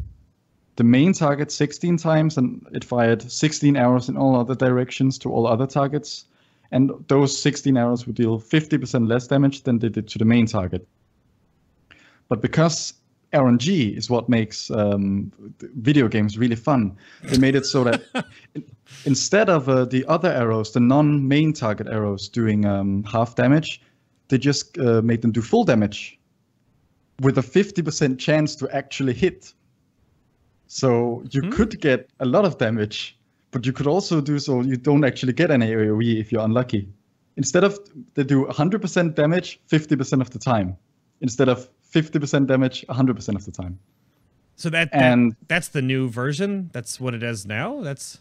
the 0.75 0.83
main 0.83 1.11
target 1.11 1.51
16 1.51 1.97
times, 1.97 2.37
and 2.37 2.65
it 2.71 2.83
fired 2.83 3.29
16 3.29 3.75
arrows 3.75 4.07
in 4.07 4.15
all 4.15 4.35
other 4.35 4.55
directions 4.55 5.17
to 5.19 5.31
all 5.31 5.47
other 5.47 5.67
targets. 5.67 6.25
And 6.71 6.91
those 7.07 7.35
16 7.35 7.75
arrows 7.75 8.05
would 8.05 8.15
deal 8.15 8.39
50% 8.39 9.09
less 9.09 9.27
damage 9.27 9.63
than 9.63 9.79
they 9.79 9.89
did 9.89 10.07
to 10.09 10.19
the 10.19 10.25
main 10.25 10.45
target. 10.45 10.87
But 12.27 12.41
because 12.41 12.93
RNG 13.33 13.97
is 13.97 14.07
what 14.07 14.29
makes 14.29 14.69
um, 14.69 15.31
video 15.77 16.07
games 16.07 16.37
really 16.37 16.55
fun, 16.55 16.95
they 17.23 17.39
made 17.39 17.55
it 17.55 17.65
so 17.65 17.83
that 17.85 18.03
instead 19.05 19.49
of 19.49 19.67
uh, 19.67 19.85
the 19.85 20.05
other 20.05 20.29
arrows, 20.29 20.73
the 20.73 20.79
non-main 20.79 21.53
target 21.53 21.87
arrows 21.87 22.29
doing 22.29 22.65
um, 22.65 23.03
half 23.05 23.33
damage, 23.33 23.81
they 24.27 24.37
just 24.37 24.77
uh, 24.77 25.01
made 25.01 25.23
them 25.23 25.31
do 25.31 25.41
full 25.41 25.63
damage 25.63 26.18
with 27.21 27.37
a 27.37 27.41
50% 27.41 28.17
chance 28.19 28.55
to 28.55 28.69
actually 28.69 29.13
hit. 29.13 29.53
So 30.67 31.23
you 31.31 31.41
Hmm. 31.41 31.49
could 31.51 31.79
get 31.81 32.09
a 32.19 32.25
lot 32.25 32.45
of 32.45 32.57
damage, 32.57 33.17
but 33.51 33.65
you 33.65 33.73
could 33.73 33.87
also 33.87 34.21
do 34.21 34.39
so 34.39 34.61
you 34.61 34.77
don't 34.77 35.03
actually 35.03 35.33
get 35.33 35.51
an 35.51 35.61
AoE 35.61 36.19
if 36.19 36.31
you're 36.31 36.43
unlucky. 36.43 36.87
Instead 37.37 37.63
of 37.63 37.77
they 38.13 38.23
do 38.23 38.45
100% 38.45 39.15
damage 39.15 39.59
50% 39.67 40.21
of 40.21 40.29
the 40.29 40.39
time, 40.39 40.77
instead 41.21 41.49
of 41.49 41.69
50% 41.91 42.47
damage 42.47 42.85
100% 42.87 43.35
of 43.35 43.45
the 43.45 43.51
time. 43.51 43.79
So 44.55 44.69
that, 44.69 44.91
that 44.91 45.01
And 45.01 45.35
that's 45.47 45.69
the 45.69 45.81
new 45.81 46.09
version. 46.09 46.69
That's 46.73 46.99
what 46.99 47.13
it 47.13 47.23
is 47.23 47.45
now. 47.45 47.81
That's 47.81 48.19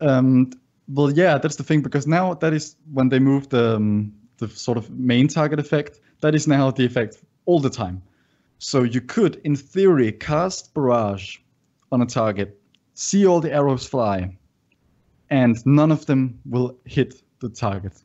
Um, 0.00 0.50
well, 0.88 1.10
yeah, 1.12 1.38
that's 1.38 1.56
the 1.56 1.62
thing 1.64 1.82
because 1.82 2.06
now 2.06 2.34
that 2.34 2.52
is 2.52 2.76
when 2.92 3.08
they 3.10 3.18
move 3.18 3.48
the 3.50 3.76
um, 3.76 4.12
the 4.38 4.48
sort 4.48 4.78
of 4.78 4.88
main 4.90 5.28
target 5.28 5.58
effect. 5.58 6.00
That 6.20 6.34
is 6.34 6.46
now 6.46 6.70
the 6.70 6.84
effect 6.84 7.18
all 7.44 7.60
the 7.60 7.70
time. 7.70 8.02
So 8.58 8.82
you 8.82 9.00
could, 9.00 9.40
in 9.44 9.54
theory, 9.56 10.12
cast 10.12 10.74
barrage 10.74 11.38
on 11.92 12.02
a 12.02 12.06
target, 12.06 12.60
see 12.94 13.26
all 13.26 13.40
the 13.40 13.52
arrows 13.52 13.86
fly, 13.86 14.36
and 15.30 15.64
none 15.64 15.92
of 15.92 16.06
them 16.06 16.38
will 16.44 16.76
hit 16.84 17.22
the 17.40 17.48
target. 17.48 18.02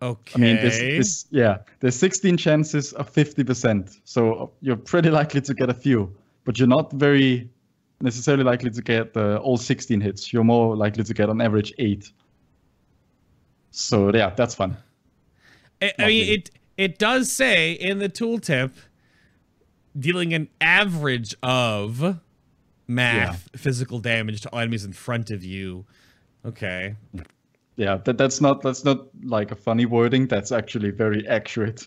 okay. 0.00 0.32
I 0.34 0.38
mean, 0.38 0.56
this, 0.56 0.78
this 0.78 1.26
yeah, 1.30 1.58
there's 1.80 1.96
16 1.96 2.36
chances 2.36 2.92
of 2.94 3.12
50%. 3.12 4.00
So 4.04 4.52
you're 4.60 4.76
pretty 4.76 5.10
likely 5.10 5.40
to 5.42 5.54
get 5.54 5.68
a 5.68 5.74
few, 5.74 6.14
but 6.44 6.58
you're 6.58 6.68
not 6.68 6.92
very 6.92 7.50
necessarily 8.00 8.44
likely 8.44 8.70
to 8.70 8.82
get 8.82 9.16
uh, 9.16 9.36
all 9.36 9.56
16 9.56 10.00
hits. 10.00 10.32
You're 10.32 10.44
more 10.44 10.76
likely 10.76 11.04
to 11.04 11.14
get 11.14 11.28
on 11.28 11.40
average 11.40 11.72
eight. 11.78 12.10
So 13.70 14.14
yeah, 14.14 14.30
that's 14.30 14.54
fun. 14.54 14.76
I, 15.82 15.92
I 15.98 16.06
mean, 16.06 16.32
it 16.32 16.50
it 16.76 16.98
does 16.98 17.30
say 17.30 17.72
in 17.72 17.98
the 17.98 18.08
tooltip 18.08 18.72
dealing 19.98 20.34
an 20.34 20.48
average 20.60 21.34
of 21.42 22.20
math 22.86 23.48
physical 23.56 23.98
damage 23.98 24.40
to 24.42 24.54
enemies 24.54 24.84
in 24.84 24.92
front 24.92 25.30
of 25.30 25.44
you. 25.44 25.86
Okay. 26.44 26.96
Yeah, 27.76 27.96
that, 28.04 28.18
that's 28.18 28.40
not 28.40 28.62
that's 28.62 28.84
not 28.84 29.06
like 29.24 29.50
a 29.50 29.56
funny 29.56 29.86
wording. 29.86 30.28
That's 30.28 30.52
actually 30.52 30.90
very 30.90 31.26
accurate. 31.26 31.86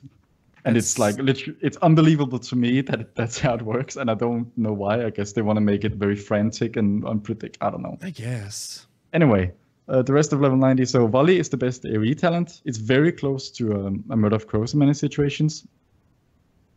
And 0.65 0.75
it's 0.75 0.99
like 0.99 1.17
literally, 1.17 1.57
it's 1.61 1.77
unbelievable 1.77 2.39
to 2.39 2.55
me 2.57 2.81
that 2.81 3.15
that's 3.15 3.39
how 3.39 3.53
it 3.53 3.61
works, 3.61 3.95
and 3.95 4.11
I 4.11 4.15
don't 4.15 4.55
know 4.57 4.73
why. 4.73 5.05
I 5.05 5.11
guess 5.11 5.31
they 5.31 5.41
want 5.41 5.55
to 5.55 5.61
make 5.61 5.85
it 5.85 5.93
very 5.93 6.17
frantic 6.17 6.75
and 6.75 7.05
unpredictable. 7.05 7.65
I 7.65 7.69
don't 7.69 7.83
know. 7.83 7.97
I 8.01 8.09
guess. 8.09 8.85
Anyway, 9.13 9.53
uh, 9.89 10.01
the 10.01 10.13
rest 10.13 10.33
of 10.33 10.41
level 10.41 10.57
90. 10.57 10.85
So 10.85 11.07
Volley 11.07 11.39
is 11.39 11.49
the 11.49 11.57
best 11.57 11.83
AoE 11.83 12.17
talent. 12.17 12.61
It's 12.65 12.77
very 12.77 13.11
close 13.11 13.49
to 13.51 13.87
um, 13.87 14.03
a 14.09 14.17
Murder 14.17 14.35
of 14.35 14.47
Crows 14.47 14.73
in 14.73 14.79
many 14.79 14.93
situations. 14.93 15.65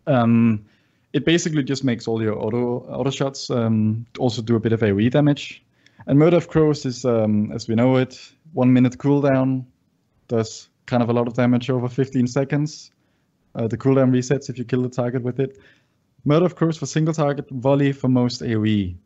Um, 0.07 0.65
it 1.13 1.25
basically 1.25 1.65
just 1.65 1.83
makes 1.83 2.07
all 2.07 2.23
your 2.23 2.39
auto 2.39 2.81
auto 2.89 3.11
shots 3.11 3.51
um, 3.51 4.07
also 4.19 4.43
do 4.43 4.57
a 4.57 4.61
bit 4.61 4.73
of 4.73 4.81
AoE 4.81 5.11
damage. 5.11 5.65
And 6.07 6.19
Murder 6.19 6.37
of 6.37 6.49
Crows 6.49 6.87
is, 6.87 7.05
um, 7.05 7.53
as 7.53 7.69
we 7.69 7.75
know 7.75 7.97
it, 7.97 8.33
one 8.53 8.73
minute 8.73 8.97
cooldown, 8.99 9.65
does 10.29 10.69
kind 10.87 11.03
of 11.03 11.11
a 11.11 11.13
lot 11.13 11.27
of 11.27 11.35
damage 11.35 11.69
over 11.69 11.89
15 11.89 12.27
seconds. 12.27 12.93
Uh, 13.55 13.67
the 13.67 13.77
cooldown 13.77 14.11
resets 14.11 14.49
if 14.49 14.57
you 14.57 14.65
kill 14.65 14.83
the 14.83 14.89
target 14.89 15.23
with 15.23 15.41
it. 15.41 15.59
Murder 16.25 16.47
of 16.47 16.55
Crows 16.55 16.77
for 16.77 16.87
single 16.87 17.15
target, 17.15 17.49
Volley 17.51 17.93
for 17.93 18.09
most 18.09 18.41
AoE. 18.41 18.97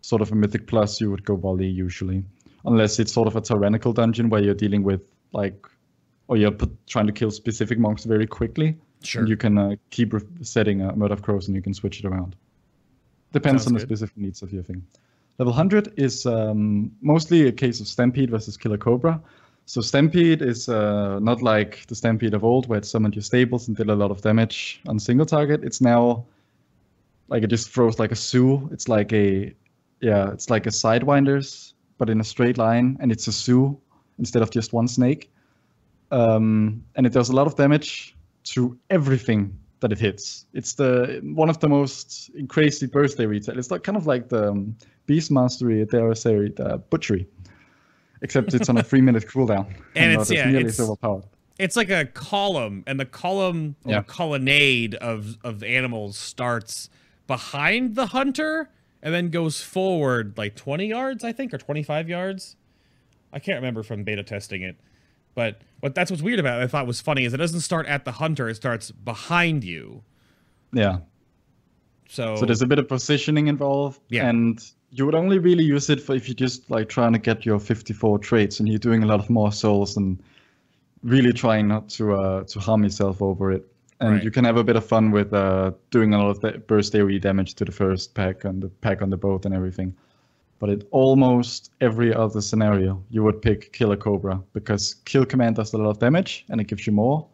Sort 0.00 0.22
of 0.22 0.32
a 0.32 0.34
Mythic 0.34 0.66
Plus, 0.66 1.00
you 1.00 1.10
would 1.10 1.24
go 1.24 1.36
Volley 1.36 1.68
usually 1.68 2.24
unless 2.64 2.98
it's 2.98 3.12
sort 3.12 3.28
of 3.28 3.36
a 3.36 3.40
tyrannical 3.40 3.92
dungeon 3.92 4.28
where 4.30 4.42
you're 4.42 4.54
dealing 4.54 4.82
with 4.82 5.02
like 5.32 5.66
or 6.28 6.36
you're 6.36 6.50
put, 6.50 6.70
trying 6.86 7.06
to 7.06 7.12
kill 7.12 7.30
specific 7.30 7.78
monks 7.78 8.04
very 8.04 8.26
quickly 8.26 8.76
Sure. 9.02 9.26
you 9.26 9.36
can 9.36 9.58
uh, 9.58 9.76
keep 9.90 10.14
re- 10.14 10.22
setting 10.40 10.80
uh, 10.80 10.92
murder 10.96 11.12
of 11.12 11.22
crows 11.22 11.46
and 11.46 11.54
you 11.54 11.60
can 11.60 11.74
switch 11.74 11.98
it 11.98 12.06
around. 12.06 12.36
Depends 13.32 13.64
Sounds 13.64 13.72
on 13.72 13.74
the 13.74 13.80
specific 13.80 14.16
needs 14.16 14.40
of 14.40 14.50
your 14.52 14.62
thing. 14.62 14.82
Level 15.38 15.52
100 15.52 15.92
is 15.98 16.24
um, 16.24 16.90
mostly 17.02 17.48
a 17.48 17.52
case 17.52 17.80
of 17.80 17.88
stampede 17.88 18.30
versus 18.30 18.56
killer 18.56 18.78
cobra. 18.78 19.20
So 19.66 19.82
stampede 19.82 20.40
is 20.40 20.68
uh, 20.68 21.18
not 21.20 21.42
like 21.42 21.84
the 21.88 21.94
stampede 21.94 22.32
of 22.32 22.44
old 22.44 22.66
where 22.68 22.78
it 22.78 22.86
summoned 22.86 23.14
your 23.14 23.22
stables 23.22 23.68
and 23.68 23.76
did 23.76 23.90
a 23.90 23.94
lot 23.94 24.10
of 24.10 24.22
damage 24.22 24.80
on 24.86 24.98
single 24.98 25.26
target. 25.26 25.64
It's 25.64 25.80
now 25.82 26.24
like 27.28 27.42
it 27.42 27.48
just 27.48 27.70
throws 27.70 27.98
like 27.98 28.12
a 28.12 28.16
zoo 28.16 28.68
it's 28.72 28.88
like 28.88 29.12
a 29.12 29.54
yeah 30.00 30.30
it's 30.30 30.50
like 30.50 30.66
a 30.66 30.70
sidewinders 30.70 31.73
but 32.04 32.10
in 32.10 32.20
a 32.20 32.24
straight 32.24 32.58
line, 32.58 32.98
and 33.00 33.10
it's 33.10 33.26
a 33.28 33.32
zoo 33.32 33.78
instead 34.18 34.42
of 34.42 34.50
just 34.50 34.74
one 34.74 34.86
snake. 34.86 35.30
Um, 36.10 36.84
and 36.96 37.06
it 37.06 37.12
does 37.14 37.30
a 37.30 37.32
lot 37.34 37.46
of 37.46 37.56
damage 37.56 38.14
to 38.52 38.76
everything 38.90 39.58
that 39.80 39.90
it 39.90 39.98
hits. 39.98 40.44
It's 40.52 40.74
the 40.74 41.20
one 41.24 41.48
of 41.48 41.58
the 41.60 41.68
most 41.68 42.30
crazy 42.48 42.86
birthday 42.86 43.24
retail. 43.26 43.58
It's 43.58 43.70
like 43.70 43.82
kind 43.84 43.96
of 43.96 44.06
like 44.06 44.28
the 44.28 44.50
um, 44.50 44.76
Beast 45.06 45.30
Mastery, 45.30 45.82
dare 45.86 46.10
I 46.10 46.14
say, 46.14 46.34
the 46.48 46.76
butchery, 46.90 47.26
except 48.20 48.52
it's 48.52 48.68
on 48.68 48.76
a 48.76 48.82
three-minute 48.82 49.26
cooldown 49.28 49.66
And 49.96 50.12
not 50.12 50.22
it's- 50.22 50.30
yeah, 50.30 50.44
nearly 50.50 50.66
it's- 50.66 50.80
overpowered. 50.80 51.24
It's 51.58 51.76
like 51.76 51.88
a 51.88 52.04
column, 52.04 52.82
and 52.86 52.98
the 52.98 53.04
column 53.06 53.76
or 53.84 53.92
Yeah. 53.92 54.02
colonnade 54.02 54.94
of 54.96 55.38
of 55.44 55.62
animals 55.62 56.18
starts 56.18 56.90
behind 57.28 57.94
the 57.94 58.06
hunter 58.06 58.68
and 59.04 59.14
then 59.14 59.28
goes 59.28 59.60
forward 59.60 60.36
like 60.36 60.56
20 60.56 60.86
yards, 60.86 61.22
I 61.22 61.30
think, 61.30 61.54
or 61.54 61.58
25 61.58 62.08
yards. 62.08 62.56
I 63.32 63.38
can't 63.38 63.56
remember 63.56 63.82
from 63.84 64.02
beta 64.02 64.24
testing 64.24 64.62
it. 64.62 64.76
But 65.34 65.60
but 65.80 65.94
that's 65.94 66.10
what's 66.10 66.22
weird 66.22 66.40
about 66.40 66.60
it. 66.60 66.64
I 66.64 66.66
thought 66.66 66.86
was 66.86 67.00
funny 67.00 67.24
is 67.24 67.34
it 67.34 67.36
doesn't 67.36 67.60
start 67.60 67.86
at 67.86 68.04
the 68.04 68.12
hunter; 68.12 68.48
it 68.48 68.54
starts 68.54 68.90
behind 68.90 69.62
you. 69.62 70.02
Yeah. 70.72 70.98
So, 72.08 72.36
So 72.36 72.46
there's 72.46 72.62
a 72.62 72.66
bit 72.66 72.78
of 72.78 72.88
positioning 72.88 73.48
involved, 73.48 74.00
Yeah. 74.08 74.28
and 74.28 74.60
you 74.90 75.04
would 75.04 75.14
only 75.14 75.38
really 75.38 75.64
use 75.64 75.90
it 75.90 76.00
for 76.00 76.14
if 76.14 76.28
you're 76.28 76.34
just 76.36 76.70
like 76.70 76.88
trying 76.88 77.12
to 77.12 77.18
get 77.18 77.44
your 77.44 77.58
54 77.58 78.18
traits 78.20 78.60
and 78.60 78.68
you're 78.68 78.78
doing 78.78 79.02
a 79.02 79.06
lot 79.06 79.18
of 79.18 79.28
Maw 79.28 79.48
of 79.48 79.54
Souls 79.54 79.96
and 79.96 80.22
really 81.02 81.32
trying 81.32 81.66
not 81.66 81.88
to 81.90 82.14
uh, 82.14 82.44
to 82.44 82.60
harm 82.60 82.84
yourself 82.84 83.20
over 83.20 83.50
it. 83.50 83.66
And 84.04 84.16
Right. 84.16 84.24
you 84.24 84.30
can 84.30 84.44
have 84.44 84.58
a 84.58 84.64
bit 84.64 84.76
of 84.76 84.84
fun 84.84 85.12
with 85.12 85.32
uh, 85.32 85.72
doing 85.90 86.12
a 86.12 86.18
lot 86.18 86.28
of 86.28 86.40
the 86.40 86.58
burst 86.58 86.92
AoE 86.92 87.20
damage 87.20 87.54
to 87.54 87.64
the 87.64 87.72
first 87.72 88.14
pack 88.14 88.44
and 88.44 88.62
the 88.62 88.68
pack 88.68 89.00
on 89.00 89.08
the 89.08 89.16
boat 89.16 89.46
and 89.46 89.54
everything. 89.54 89.94
But 90.58 90.68
in 90.68 90.82
almost 90.90 91.70
every 91.80 92.14
other 92.14 92.42
scenario, 92.42 93.02
you 93.08 93.22
would 93.22 93.40
pick 93.40 93.72
Killer 93.72 93.96
Cobra 93.96 94.42
because 94.52 94.94
Kill 95.06 95.24
Command 95.24 95.56
does 95.56 95.72
a 95.72 95.78
lot 95.78 95.88
of 95.88 95.98
damage 95.98 96.44
and 96.50 96.60
it 96.60 96.66
gives 96.66 96.86
you 96.86 96.92
more. 96.92 97.26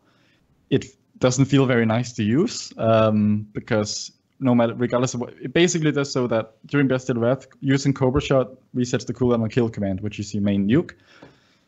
It 0.71 0.87
doesn't 1.19 1.47
feel 1.47 1.67
very 1.67 1.87
nice 1.87 2.13
to 2.13 2.23
use 2.23 2.73
um, 2.79 3.49
because 3.53 4.13
no 4.39 4.55
matter 4.55 4.75
regardless 4.75 5.15
of 5.15 5.21
what 5.21 5.35
it 5.43 5.53
basically 5.53 5.93
does 5.93 6.13
so 6.13 6.27
that 6.29 6.55
during 6.67 6.87
Bestial 6.87 7.19
Wrath, 7.19 7.49
using 7.61 7.93
Cobra 7.93 8.23
Shot 8.23 8.49
resets 8.77 9.07
the 9.07 9.13
cooldown 9.13 9.43
on 9.43 9.51
Kill 9.51 9.69
Command, 9.69 10.01
which 10.01 10.21
is 10.21 10.33
your 10.33 10.43
main 10.43 10.69
nuke. 10.69 10.93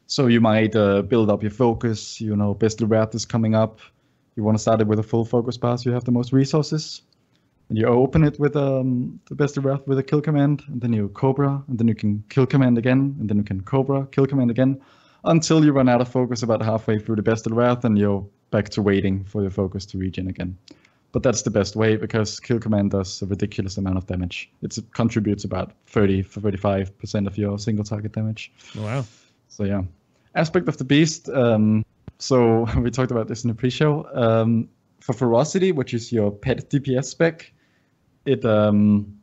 So 0.07 0.29
you 0.29 0.41
might 0.41 0.77
uh, 0.77 1.03
build 1.03 1.29
up 1.29 1.43
your 1.43 1.51
focus. 1.51 2.21
You 2.21 2.37
know, 2.37 2.55
Bestial 2.55 2.89
Wrath 2.89 3.15
is 3.15 3.27
coming 3.27 3.55
up. 3.55 3.81
You 4.37 4.45
want 4.45 4.57
to 4.57 4.63
start 4.63 4.81
it 4.81 4.87
with 4.87 4.99
a 4.99 5.03
full 5.03 5.25
focus 5.25 5.57
pass. 5.59 5.85
You 5.85 5.93
have 5.93 6.05
the 6.05 6.13
most 6.13 6.33
resources. 6.33 7.03
And 7.69 7.79
you 7.79 7.87
open 7.87 8.25
it 8.25 8.39
with 8.39 8.55
um, 8.57 9.21
the 9.31 9.45
of 9.45 9.65
Wrath 9.65 9.87
with 9.87 9.99
a 9.99 10.03
kill 10.03 10.21
command, 10.21 10.63
and 10.67 10.81
then 10.81 10.93
you 10.93 11.09
Cobra, 11.09 11.63
and 11.69 11.79
then 11.79 11.89
you 11.89 11.95
can 11.95 12.23
kill 12.29 12.47
command 12.47 12.77
again, 12.77 13.17
and 13.19 13.29
then 13.29 13.39
you 13.39 13.45
can 13.45 13.63
Cobra, 13.63 14.07
kill 14.11 14.27
command 14.27 14.51
again, 14.51 14.81
until 15.25 15.65
you 15.65 15.73
run 15.73 15.89
out 15.89 16.01
of 16.01 16.09
focus 16.09 16.43
about 16.43 16.63
halfway 16.63 16.99
through 16.99 17.17
the 17.17 17.23
Bestial 17.23 17.57
Wrath, 17.57 17.85
and 17.85 17.97
you're 17.97 18.27
back 18.51 18.69
to 18.71 18.83
waiting 18.83 19.25
for 19.25 19.41
your 19.41 19.51
focus 19.51 19.87
to 19.87 19.99
regen 19.99 20.29
again. 20.29 20.59
But 21.13 21.23
that's 21.23 21.43
the 21.43 21.51
best 21.51 21.77
way 21.77 21.97
because 21.97 22.41
kill 22.41 22.59
command 22.59 22.91
does 22.91 23.21
a 23.23 23.27
ridiculous 23.27 23.77
amount 23.77 23.99
of 23.99 24.07
damage. 24.07 24.51
It 24.63 24.79
contributes 24.95 25.45
about 25.45 25.73
30 25.87 26.23
35% 26.23 27.27
of 27.27 27.37
your 27.37 27.59
single 27.59 27.85
target 27.85 28.13
damage. 28.13 28.51
Wow. 28.77 29.05
So 29.49 29.65
yeah, 29.65 29.83
aspect 30.35 30.69
of 30.69 30.79
the 30.79 30.85
beast. 30.85 31.29
Um, 31.29 31.85
so 32.23 32.67
we 32.79 32.91
talked 32.91 33.11
about 33.11 33.29
this 33.29 33.45
in 33.45 33.49
the 33.49 33.55
pre-show. 33.55 34.07
Um, 34.15 34.69
for 35.01 35.13
ferocity, 35.13 35.73
which 35.73 35.95
is 35.95 36.13
your 36.13 36.31
pet 36.31 36.71
DPS 36.71 37.07
spec, 37.07 37.53
it 38.25 38.45
um, 38.45 39.19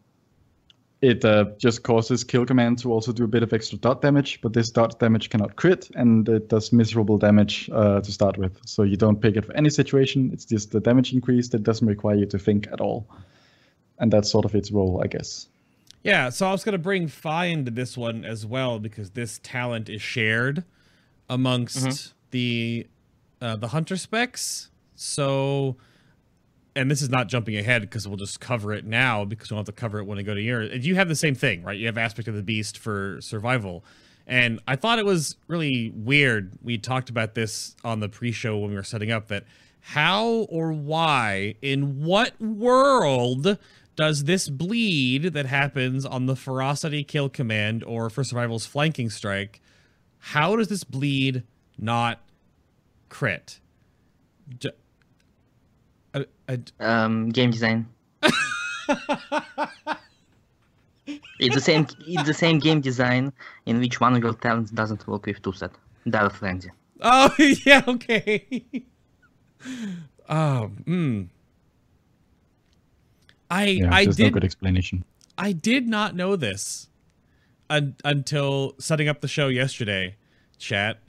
it 1.01 1.23
uh, 1.23 1.45
just 1.57 1.83
causes 1.83 2.25
kill 2.25 2.45
command 2.45 2.79
to 2.79 2.91
also 2.91 3.13
do 3.13 3.23
a 3.23 3.27
bit 3.27 3.41
of 3.41 3.53
extra 3.53 3.77
dot 3.77 4.01
damage, 4.01 4.41
but 4.41 4.51
this 4.51 4.69
dot 4.69 4.99
damage 4.99 5.29
cannot 5.29 5.55
crit, 5.55 5.89
and 5.95 6.27
it 6.27 6.49
does 6.49 6.73
miserable 6.73 7.17
damage 7.17 7.69
uh, 7.71 8.01
to 8.01 8.11
start 8.11 8.37
with. 8.37 8.59
So 8.65 8.83
you 8.83 8.97
don't 8.97 9.21
pick 9.21 9.37
it 9.37 9.45
for 9.45 9.55
any 9.55 9.69
situation. 9.69 10.31
It's 10.33 10.43
just 10.43 10.71
the 10.71 10.81
damage 10.81 11.13
increase 11.13 11.47
that 11.49 11.63
doesn't 11.63 11.87
require 11.87 12.15
you 12.15 12.25
to 12.25 12.37
think 12.37 12.67
at 12.73 12.81
all, 12.81 13.07
and 13.99 14.11
that's 14.11 14.29
sort 14.29 14.43
of 14.43 14.53
its 14.53 14.71
role, 14.71 15.01
I 15.01 15.07
guess. 15.07 15.47
Yeah, 16.03 16.29
so 16.29 16.47
I 16.47 16.51
was 16.51 16.65
gonna 16.65 16.77
bring 16.77 17.07
Fi 17.07 17.45
into 17.45 17.71
this 17.71 17.97
one 17.97 18.25
as 18.25 18.45
well 18.45 18.79
because 18.79 19.11
this 19.11 19.39
talent 19.41 19.87
is 19.87 20.01
shared 20.01 20.65
amongst 21.29 22.13
the 22.31 22.87
uh, 23.41 23.55
the 23.55 23.69
hunter 23.69 23.97
specs. 23.97 24.69
So, 24.95 25.77
and 26.75 26.91
this 26.91 27.01
is 27.01 27.09
not 27.09 27.27
jumping 27.27 27.55
ahead 27.55 27.81
because 27.81 28.07
we'll 28.07 28.17
just 28.17 28.39
cover 28.39 28.73
it 28.73 28.85
now 28.85 29.25
because 29.25 29.49
we'll 29.49 29.59
have 29.59 29.65
to 29.67 29.71
cover 29.71 29.99
it 29.99 30.05
when 30.05 30.17
I 30.17 30.23
go 30.23 30.33
to 30.33 30.41
your. 30.41 30.63
You 30.63 30.95
have 30.95 31.07
the 31.07 31.15
same 31.15 31.35
thing, 31.35 31.63
right? 31.63 31.77
You 31.77 31.85
have 31.85 31.97
aspect 31.97 32.27
of 32.27 32.35
the 32.35 32.43
beast 32.43 32.77
for 32.77 33.17
survival, 33.21 33.83
and 34.27 34.59
I 34.67 34.75
thought 34.75 34.99
it 34.99 35.05
was 35.05 35.37
really 35.47 35.91
weird. 35.95 36.53
We 36.61 36.77
talked 36.77 37.09
about 37.09 37.35
this 37.35 37.75
on 37.83 37.99
the 37.99 38.09
pre-show 38.09 38.57
when 38.57 38.71
we 38.71 38.75
were 38.75 38.83
setting 38.83 39.11
up 39.11 39.27
that 39.29 39.45
how 39.81 40.25
or 40.49 40.71
why 40.73 41.55
in 41.61 42.03
what 42.03 42.39
world 42.41 43.57
does 43.95 44.25
this 44.25 44.49
bleed 44.49 45.33
that 45.33 45.45
happens 45.45 46.05
on 46.05 46.25
the 46.25 46.35
ferocity 46.35 47.03
kill 47.03 47.27
command 47.27 47.83
or 47.83 48.09
for 48.09 48.23
survival's 48.23 48.65
flanking 48.65 49.09
strike? 49.09 49.61
How 50.19 50.55
does 50.55 50.67
this 50.67 50.83
bleed 50.83 51.43
not 51.81 52.21
crit? 53.09 53.59
D- 54.59 54.69
uh, 56.13 56.23
uh, 56.47 56.57
Um, 56.79 57.29
game 57.29 57.51
design. 57.51 57.87
it's 61.39 61.55
the 61.55 61.61
same. 61.61 61.87
It's 62.07 62.23
the 62.23 62.33
same 62.33 62.59
game 62.59 62.81
design 62.81 63.31
in 63.65 63.79
which 63.79 63.99
one 63.99 64.15
of 64.15 64.23
your 64.23 64.33
talents 64.33 64.71
doesn't 64.71 65.07
work 65.07 65.25
with 65.25 65.41
two 65.41 65.53
set. 65.53 65.71
Dire 66.09 66.29
frenzy. 66.29 66.71
Oh 67.01 67.33
yeah, 67.65 67.83
okay. 67.87 68.63
um, 70.27 70.83
mm. 70.85 71.27
I 73.49 73.65
Yeah, 73.65 73.93
I 73.93 74.03
there's 74.03 74.15
did 74.17 74.25
no 74.25 74.29
good 74.31 74.43
explanation. 74.43 75.03
I 75.37 75.51
did 75.53 75.87
not 75.87 76.15
know 76.15 76.35
this 76.35 76.89
un- 77.69 77.95
until 78.03 78.75
setting 78.79 79.07
up 79.07 79.21
the 79.21 79.27
show 79.27 79.47
yesterday. 79.47 80.15
Chat. 80.57 80.99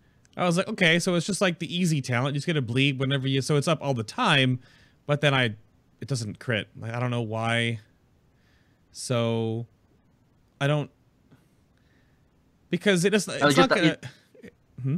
I 0.41 0.47
was 0.47 0.57
like, 0.57 0.68
okay, 0.68 0.99
so 0.99 1.14
it's 1.14 1.26
just 1.26 1.41
like 1.41 1.59
the 1.59 1.74
easy 1.74 2.01
talent. 2.01 2.34
You 2.34 2.38
just 2.38 2.47
get 2.47 2.57
a 2.57 2.62
bleed 2.62 2.99
whenever 2.99 3.28
you, 3.28 3.43
so 3.43 3.57
it's 3.57 3.68
up 3.68 3.78
all 3.82 3.95
the 3.95 4.03
time. 4.03 4.61
But 5.07 5.20
then 5.20 5.34
I, 5.34 5.55
it 6.01 6.09
doesn't 6.09 6.38
crit. 6.41 6.68
Like, 6.78 6.93
I 6.93 7.01
don't 7.01 7.11
know 7.11 7.20
why. 7.20 7.80
So, 8.93 9.66
I 10.61 10.66
don't 10.66 10.91
because 12.70 13.05
it 13.05 13.12
is. 13.12 13.28
It's 13.28 13.43
Oh, 13.43 13.51
not 13.51 13.68
gonna. 13.68 13.99
Hmm? 14.82 14.97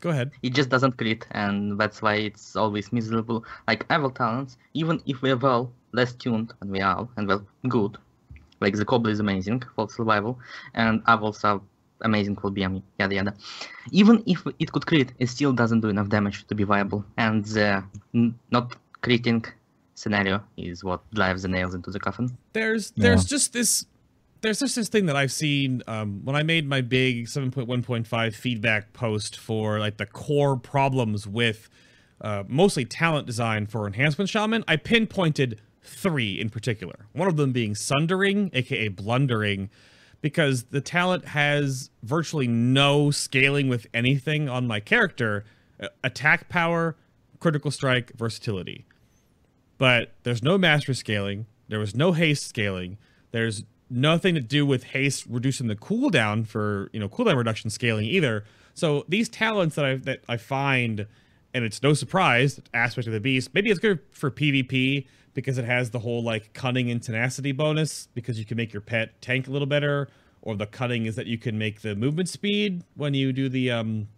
Go 0.00 0.10
ahead. 0.10 0.30
It 0.42 0.54
just 0.54 0.70
doesn't 0.70 0.96
crit, 0.96 1.26
and 1.32 1.78
that's 1.78 2.00
why 2.00 2.14
it's 2.14 2.56
always 2.56 2.90
miserable. 2.92 3.44
Like 3.68 3.84
evil 3.92 4.10
talents, 4.10 4.56
even 4.72 5.02
if 5.04 5.20
we're 5.20 5.36
well 5.36 5.72
less 5.92 6.12
tuned 6.14 6.54
than 6.60 6.70
we 6.70 6.80
are, 6.80 7.06
and 7.16 7.28
well 7.28 7.44
good, 7.68 7.98
like 8.60 8.76
the 8.76 8.84
Cobble 8.84 9.10
is 9.10 9.20
amazing 9.20 9.62
for 9.74 9.90
survival, 9.90 10.38
and 10.74 11.02
Avils 11.06 11.44
are 11.44 11.60
amazing 12.02 12.36
for 12.36 12.50
BM, 12.50 12.82
yada 12.98 13.14
yada. 13.14 13.34
Even 13.92 14.22
if 14.26 14.44
it 14.58 14.72
could 14.72 14.86
crit, 14.86 15.12
it 15.18 15.28
still 15.28 15.52
doesn't 15.52 15.80
do 15.80 15.88
enough 15.88 16.08
damage 16.08 16.46
to 16.48 16.54
be 16.54 16.64
viable, 16.64 17.04
and 17.16 17.44
the 17.46 17.82
n- 18.14 18.34
not 18.50 18.76
critting 19.02 19.44
scenario 19.94 20.42
is 20.56 20.82
what 20.82 21.00
drives 21.12 21.42
the 21.42 21.48
nails 21.48 21.74
into 21.74 21.90
the 21.90 22.00
coffin. 22.00 22.36
There's 22.52 22.92
there's 22.96 23.24
Yeah. 23.24 23.36
just 23.36 23.52
this 23.52 23.86
there's 24.42 24.60
just 24.60 24.74
this 24.76 24.88
thing 24.88 25.04
that 25.06 25.16
I've 25.16 25.32
seen 25.32 25.82
um, 25.86 26.22
when 26.24 26.34
I 26.34 26.42
made 26.42 26.66
my 26.66 26.80
big 26.80 27.26
7.1.5 27.26 28.34
feedback 28.34 28.92
post 28.94 29.36
for 29.38 29.78
like 29.78 29.98
the 29.98 30.06
core 30.06 30.56
problems 30.56 31.26
with 31.26 31.68
uh, 32.22 32.44
mostly 32.48 32.86
talent 32.86 33.26
design 33.26 33.66
for 33.66 33.86
enhancement 33.86 34.30
shaman. 34.30 34.64
I 34.66 34.76
pinpointed 34.76 35.60
three 35.82 36.40
in 36.40 36.48
particular. 36.48 37.06
One 37.12 37.28
of 37.28 37.36
them 37.36 37.52
being 37.52 37.74
sundering, 37.74 38.50
aka 38.54 38.88
blundering, 38.88 39.68
because 40.20 40.64
the 40.64 40.80
talent 40.80 41.26
has 41.26 41.90
virtually 42.02 42.46
no 42.46 43.10
scaling 43.10 43.68
with 43.68 43.86
anything 43.94 44.48
on 44.48 44.66
my 44.66 44.80
character. 44.80 45.44
Attack 46.04 46.48
power, 46.48 46.96
critical 47.38 47.70
strike, 47.70 48.12
versatility 48.16 48.84
but 49.80 50.12
there's 50.24 50.42
no 50.42 50.58
master 50.58 50.92
scaling. 50.92 51.46
There 51.68 51.78
was 51.78 51.94
no 51.96 52.12
haste 52.12 52.46
scaling. 52.46 52.98
There's 53.30 53.64
nothing 53.88 54.34
to 54.34 54.40
do 54.42 54.66
with 54.66 54.84
haste 54.84 55.24
reducing 55.26 55.68
the 55.68 55.74
cooldown 55.74 56.46
for 56.46 56.90
you 56.92 57.00
know 57.00 57.08
cooldown 57.08 57.36
reduction 57.36 57.70
scaling 57.70 58.04
either. 58.04 58.44
So 58.74 59.06
these 59.08 59.30
talents 59.30 59.76
that 59.76 59.86
I 59.86 59.96
that 59.96 60.20
I 60.28 60.36
find, 60.36 61.06
and 61.54 61.64
it's 61.64 61.82
no 61.82 61.94
surprise 61.94 62.60
aspect 62.74 63.06
of 63.06 63.14
the 63.14 63.20
beast. 63.20 63.54
Maybe 63.54 63.70
it's 63.70 63.80
good 63.80 64.00
for 64.10 64.30
PvP 64.30 65.06
because 65.34 65.58
it 65.58 65.64
has 65.64 65.90
the 65.90 66.00
whole 66.00 66.22
like 66.22 66.52
cunning 66.52 66.90
and 66.90 67.02
tenacity 67.02 67.52
bonus 67.52 68.08
because 68.14 68.38
you 68.38 68.44
can 68.44 68.56
make 68.56 68.72
your 68.72 68.82
pet 68.82 69.20
tank 69.20 69.48
a 69.48 69.50
little 69.50 69.66
better. 69.66 70.08
Or 70.42 70.56
the 70.56 70.66
cunning 70.66 71.04
is 71.06 71.16
that 71.16 71.26
you 71.26 71.36
can 71.36 71.58
make 71.58 71.82
the 71.82 71.94
movement 71.94 72.28
speed 72.28 72.82
when 72.94 73.14
you 73.14 73.32
do 73.32 73.48
the 73.48 73.70
um 73.70 74.08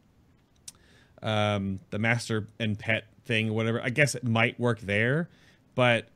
um 1.23 1.81
the 1.91 1.99
master 1.99 2.49
and 2.59 2.79
pet 2.79 3.07
thing 3.25 3.51
or 3.51 3.53
whatever. 3.55 3.81
I 3.83 3.91
guess 3.91 4.15
it 4.15 4.25
might 4.25 4.59
work 4.59 4.81
there 4.81 5.29
but 5.75 6.09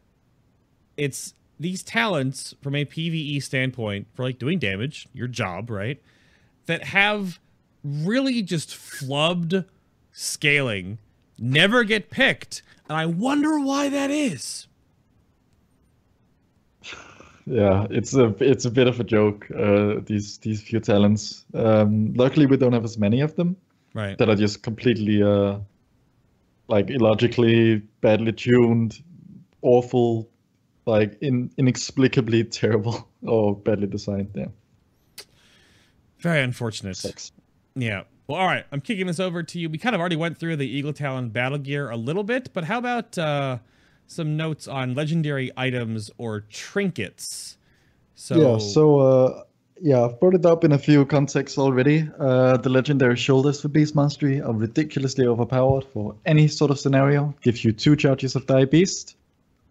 it's 0.96 1.34
these 1.58 1.82
talents 1.82 2.54
from 2.62 2.74
a 2.74 2.84
PvE 2.84 3.42
standpoint 3.42 4.08
for 4.14 4.22
like 4.24 4.38
doing 4.38 4.58
damage, 4.58 5.08
your 5.12 5.28
job, 5.28 5.70
right? 5.70 6.02
That 6.66 6.84
have 6.84 7.38
really 7.82 8.42
just 8.42 8.70
flubbed 8.70 9.64
scaling, 10.12 10.98
never 11.38 11.84
get 11.84 12.10
picked, 12.10 12.62
and 12.88 12.98
I 12.98 13.06
wonder 13.06 13.58
why 13.58 13.88
that 13.88 14.10
is. 14.10 14.65
Yeah, 17.46 17.86
it's 17.90 18.12
a 18.14 18.34
it's 18.40 18.64
a 18.64 18.70
bit 18.70 18.88
of 18.88 18.98
a 18.98 19.04
joke. 19.04 19.46
Uh, 19.50 20.00
these 20.04 20.38
these 20.38 20.60
few 20.60 20.80
talents. 20.80 21.44
Um, 21.54 22.12
luckily, 22.14 22.46
we 22.46 22.56
don't 22.56 22.72
have 22.72 22.84
as 22.84 22.98
many 22.98 23.20
of 23.20 23.36
them 23.36 23.56
Right. 23.94 24.18
that 24.18 24.28
are 24.28 24.34
just 24.34 24.62
completely 24.64 25.22
uh, 25.22 25.58
like 26.68 26.90
illogically 26.90 27.76
badly 28.00 28.32
tuned, 28.32 29.00
awful, 29.62 30.28
like 30.86 31.16
in, 31.22 31.50
inexplicably 31.56 32.42
terrible 32.50 33.08
or 33.22 33.54
badly 33.56 33.86
designed. 33.86 34.30
Yeah, 34.34 34.46
Very 36.18 36.42
unfortunate. 36.42 36.96
sucks. 36.96 37.32
Yeah. 37.74 38.02
Well, 38.26 38.40
all 38.40 38.46
right. 38.46 38.64
I'm 38.72 38.80
kicking 38.80 39.06
this 39.06 39.20
over 39.20 39.42
to 39.44 39.58
you. 39.60 39.70
We 39.70 39.78
kind 39.78 39.94
of 39.94 40.00
already 40.00 40.16
went 40.16 40.36
through 40.38 40.56
the 40.56 40.66
Eagle 40.66 40.92
Talon 40.92 41.28
battle 41.28 41.58
gear 41.58 41.90
a 41.90 41.96
little 41.96 42.24
bit, 42.24 42.52
but 42.52 42.64
how 42.64 42.78
about 42.78 43.16
uh, 43.16 43.58
some 44.06 44.36
notes 44.36 44.68
on 44.68 44.94
legendary 44.94 45.50
items 45.56 46.10
or 46.18 46.40
trinkets? 46.40 47.58
So, 48.14 48.36
Yeah, 48.36 48.58
so 48.58 48.98
uh, 48.98 49.42
yeah, 49.80 50.04
I've 50.04 50.18
brought 50.18 50.34
it 50.34 50.46
up 50.46 50.64
in 50.64 50.72
a 50.72 50.78
few 50.78 51.04
contexts 51.04 51.58
already. 51.58 52.08
Uh, 52.18 52.56
the 52.56 52.70
legendary 52.70 53.16
shoulders 53.16 53.60
for 53.60 53.68
Beast 53.68 53.94
Mastery 53.94 54.40
are 54.40 54.54
ridiculously 54.54 55.26
overpowered 55.26 55.84
for 55.84 56.14
any 56.24 56.48
sort 56.48 56.70
of 56.70 56.78
scenario. 56.78 57.34
Gives 57.42 57.64
you 57.64 57.72
two 57.72 57.94
charges 57.96 58.34
of 58.36 58.46
Dire 58.46 58.66
Beast, 58.66 59.16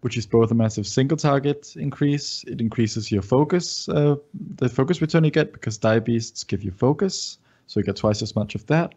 which 0.02 0.16
is 0.16 0.26
both 0.26 0.50
a 0.50 0.54
massive 0.54 0.86
single 0.86 1.16
target 1.16 1.74
increase. 1.76 2.44
It 2.46 2.60
increases 2.60 3.10
your 3.10 3.22
focus, 3.22 3.88
uh, 3.88 4.16
the 4.56 4.68
focus 4.68 5.00
return 5.00 5.24
you 5.24 5.32
get 5.32 5.52
because 5.52 5.76
Dire 5.78 6.00
Beasts 6.00 6.44
give 6.44 6.62
you 6.62 6.70
focus, 6.70 7.38
so 7.66 7.80
you 7.80 7.84
get 7.84 7.96
twice 7.96 8.22
as 8.22 8.36
much 8.36 8.54
of 8.54 8.64
that. 8.66 8.94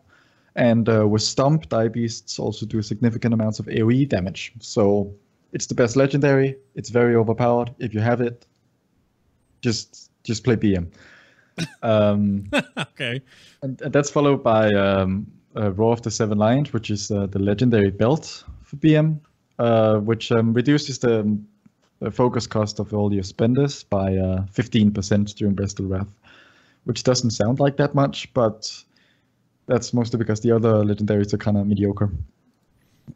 And 0.55 0.87
uh, 0.89 1.07
with 1.07 1.23
Stomp, 1.23 1.69
Dire 1.69 1.89
Beasts 1.89 2.37
also 2.37 2.65
do 2.65 2.81
significant 2.81 3.33
amounts 3.33 3.59
of 3.59 3.65
AoE 3.65 4.07
damage. 4.09 4.53
So 4.59 5.13
it's 5.52 5.68
the 5.68 5.76
best 5.76 5.95
legendary. 5.95 6.58
It's 6.76 6.89
very 6.89 7.16
overpowered. 7.16 7.74
If 7.80 7.93
you 7.93 8.00
have 8.00 8.22
it, 8.22 8.45
just 9.62 10.12
just 10.24 10.43
play 10.43 10.56
BM. 10.56 10.88
Um, 11.84 12.50
okay. 12.78 13.22
and, 13.62 13.82
and 13.82 13.91
that's 13.91 14.10
followed 14.10 14.41
by 14.41 14.74
um, 14.74 15.30
uh, 15.58 15.74
Roar 15.74 15.91
of 15.91 16.02
the 16.02 16.12
Seven 16.12 16.38
Lions, 16.38 16.72
which 16.72 16.89
is 16.89 17.12
uh, 17.12 17.26
the 17.26 17.39
legendary 17.39 17.91
belt 17.91 18.45
for 18.64 18.78
BM, 18.78 19.20
uh, 19.58 19.97
which 19.97 20.32
um, 20.32 20.54
reduces 20.54 21.00
the, 21.00 21.20
um, 21.20 21.45
the 22.00 22.12
focus 22.12 22.47
cost 22.47 22.80
of 22.80 22.93
all 22.93 23.14
your 23.14 23.24
spenders 23.24 23.84
by 23.84 24.16
uh, 24.16 24.45
15% 24.54 25.36
during 25.36 25.54
Bestial 25.54 25.89
Wrath, 25.89 26.16
which 26.86 27.04
doesn't 27.04 27.32
sound 27.32 27.60
like 27.60 27.76
that 27.76 27.93
much, 27.93 28.34
but 28.34 28.72
that's 29.68 29.93
mostly 29.93 30.18
because 30.18 30.39
the 30.39 30.52
other 30.52 30.86
legendaries 30.86 31.34
are 31.34 31.38
kind 31.38 31.58
of 31.58 31.68
mediocre. 31.68 32.10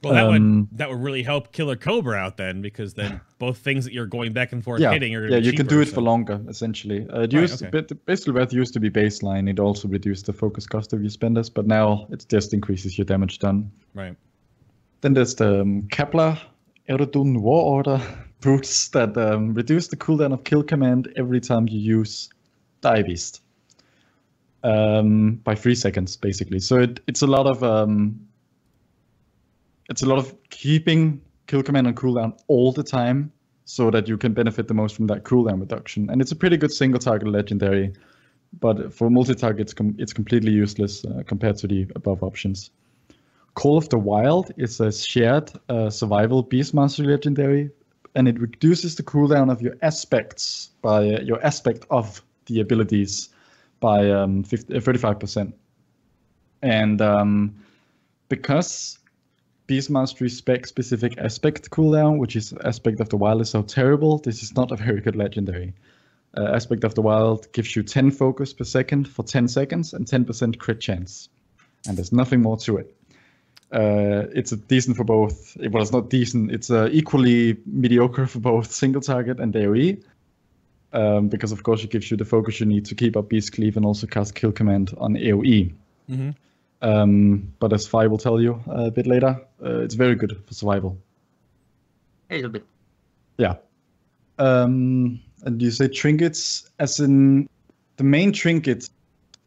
Well, 0.02 0.14
that 0.14 0.26
Um, 0.26 0.60
would 0.72 0.78
that 0.78 0.90
would 0.90 1.02
really 1.02 1.24
help 1.24 1.52
Killer 1.52 1.76
Cobra 1.76 2.16
out 2.18 2.38
then, 2.38 2.62
because 2.62 2.94
then 2.94 3.22
both 3.38 3.58
things 3.60 3.86
that 3.86 3.94
you're 3.94 4.06
going 4.08 4.34
back 4.34 4.52
and 4.54 4.64
forth 4.64 4.82
yeah, 4.82 4.92
hitting 4.94 5.16
are 5.16 5.28
yeah, 5.28 5.38
you 5.38 5.54
can 5.54 5.66
do 5.68 5.82
it 5.82 5.88
so- 5.90 5.96
for 5.96 6.02
longer, 6.02 6.42
essentially. 6.48 7.08
Uh, 7.10 7.22
it 7.22 7.34
Right, 7.34 7.42
used, 7.42 7.64
okay. 7.64 7.96
Bestial 8.06 8.34
Wrath 8.34 8.54
used 8.54 8.74
to 8.74 8.80
be 8.80 8.90
baseline. 8.90 9.50
It 9.50 9.60
also 9.60 9.88
reduced 9.88 10.26
the 10.26 10.34
focus 10.34 10.66
cost 10.66 10.94
of 10.94 11.02
your 11.02 11.10
spenders, 11.10 11.50
but 11.50 11.68
now 11.68 12.08
it 12.12 12.26
just 12.30 12.54
increases 12.54 12.98
your 12.98 13.06
damage 13.06 13.40
done. 13.40 13.70
Right. 13.94 14.16
Then 15.02 15.14
there's 15.14 15.36
the 15.36 15.62
um, 15.62 15.84
Qa'pla 15.84 16.40
Eredun 16.90 17.42
War 17.42 17.64
Order 17.64 18.02
boots 18.42 18.88
that 18.90 19.18
um, 19.18 19.54
reduce 19.54 19.88
the 19.90 19.98
cooldown 19.98 20.34
of 20.34 20.44
kill 20.44 20.64
command 20.64 21.12
every 21.16 21.40
time 21.42 21.68
you 21.68 21.80
use 21.80 22.30
Dire 22.82 23.04
Beast. 23.04 23.42
Um, 24.64 25.36
by 25.44 25.56
three 25.56 25.76
seconds, 25.76 26.16
basically. 26.16 26.60
So 26.60 26.78
it, 26.78 27.02
it's 27.06 27.22
a 27.22 27.28
lot 27.28 27.48
of 27.48 27.64
um, 27.64 28.18
it's 29.90 30.02
a 30.02 30.06
lot 30.06 30.18
of 30.18 30.36
keeping 30.50 31.22
kill 31.48 31.64
command 31.64 31.88
on 31.88 31.96
cooldown 31.96 32.38
all 32.48 32.72
the 32.72 32.84
time, 32.84 33.32
so 33.66 33.90
that 33.92 34.08
you 34.08 34.18
can 34.18 34.34
benefit 34.34 34.68
the 34.68 34.74
most 34.74 34.96
from 34.96 35.08
that 35.08 35.24
cooldown 35.24 35.60
reduction. 35.60 36.10
And 36.10 36.22
it's 36.22 36.32
a 36.32 36.36
pretty 36.36 36.58
good 36.58 36.72
single 36.72 37.00
target 37.00 37.28
legendary, 37.28 37.94
but 38.60 38.94
for 38.94 39.10
multi 39.10 39.36
target, 39.36 39.62
it's, 39.62 39.74
com- 39.74 39.96
it's 39.98 40.14
completely 40.14 40.52
useless 40.52 41.06
uh, 41.06 41.24
compared 41.26 41.58
to 41.58 41.68
the 41.68 41.88
above 41.96 42.24
options. 42.24 42.72
Call 43.56 43.78
of 43.78 43.90
the 43.90 44.00
Wild 44.00 44.52
is 44.58 44.80
a 44.80 44.92
shared 44.92 45.52
uh, 45.70 45.90
survival 45.90 46.44
Beastmaster 46.44 47.06
legendary, 47.06 47.70
and 48.16 48.28
it 48.28 48.40
reduces 48.40 48.96
the 48.96 49.04
cooldown 49.04 49.52
of 49.52 49.62
your 49.62 49.76
aspects 49.82 50.72
by 50.82 51.10
uh, 51.10 51.22
your 51.22 51.44
aspect 51.46 51.86
of 51.90 52.22
the 52.48 52.60
abilities 52.60 53.30
by 53.80 54.10
um, 54.10 54.44
50, 54.44 54.76
uh, 54.76 54.80
35%. 54.80 55.54
And 56.62 57.02
um, 57.02 57.56
because 58.30 58.98
Beast 59.66 59.90
Mastery 59.90 60.30
spec 60.30 60.68
specific 60.68 61.18
aspect 61.18 61.70
cooldown, 61.70 62.18
which 62.18 62.36
is 62.36 62.54
aspect 62.66 63.00
of 63.00 63.10
the 63.10 63.18
wild 63.18 63.42
is 63.42 63.50
so 63.50 63.62
terrible. 63.62 64.18
This 64.18 64.44
is 64.44 64.56
not 64.56 64.72
a 64.72 64.76
very 64.76 65.00
good 65.00 65.16
legendary. 65.16 65.74
Uh, 66.36 66.50
aspect 66.56 66.84
of 66.84 66.96
the 66.96 67.02
wild 67.02 67.52
gives 67.54 67.76
you 67.76 67.84
10 67.84 68.12
focus 68.12 68.54
per 68.54 68.64
second 68.64 69.08
for 69.08 69.24
10 69.24 69.48
seconds 69.48 69.94
and 69.94 70.06
10% 70.06 70.58
crit 70.58 70.80
chance, 70.80 71.30
and 71.88 71.96
there's 71.96 72.12
nothing 72.12 72.42
more 72.42 72.58
to 72.58 72.78
it. 72.78 72.96
Uh, 73.72 74.28
it's 74.36 74.52
decent 74.52 74.98
for 74.98 75.04
both. 75.04 75.58
Well, 75.58 75.82
it's 75.82 75.92
not 75.92 76.10
decent. 76.10 76.52
It's 76.52 76.70
uh, 76.70 76.90
equally 76.92 77.58
mediocre 77.66 78.28
for 78.28 78.40
both 78.40 78.72
single 78.84 79.02
target 79.02 79.40
and 79.40 79.54
AOE. 79.54 80.04
Um, 80.92 81.28
because 81.28 81.52
of 81.52 81.64
course 81.64 81.84
it 81.84 81.90
gives 81.90 82.12
you 82.12 82.18
the 82.18 82.26
focus 82.26 82.60
you 82.60 82.68
need 82.68 82.86
to 82.86 82.94
keep 82.94 83.18
up 83.18 83.30
Beast 83.30 83.54
Cleave 83.54 83.78
and 83.78 83.86
also 83.86 84.06
cast 84.06 84.36
Kill 84.36 84.52
Command 84.52 84.94
on 85.00 85.16
AOE. 85.16 85.74
Mm-hmm. 86.08 86.30
Um, 86.84 87.54
but 87.60 87.72
as 87.74 87.88
Fi 87.88 88.08
will 88.08 88.18
tell 88.18 88.40
you 88.42 88.62
a 88.68 88.92
bit 88.92 89.08
later, 89.08 89.40
uh, 89.64 89.80
it's 89.80 89.96
very 89.96 90.16
good 90.16 90.40
for 90.46 90.54
survival. 90.54 90.98
A 92.30 92.36
little 92.36 92.52
bit. 92.52 92.66
Yeah. 93.38 93.56
Um, 94.38 95.20
and 95.44 95.62
you 95.62 95.72
say 95.72 95.88
trinkets, 95.88 96.70
as 96.80 97.00
in 97.00 97.48
the 97.98 98.04
main 98.04 98.32
trinket 98.34 98.90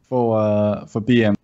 for 0.01 0.39
uh, 0.39 0.85
for 0.85 0.99
BM. 1.01 1.35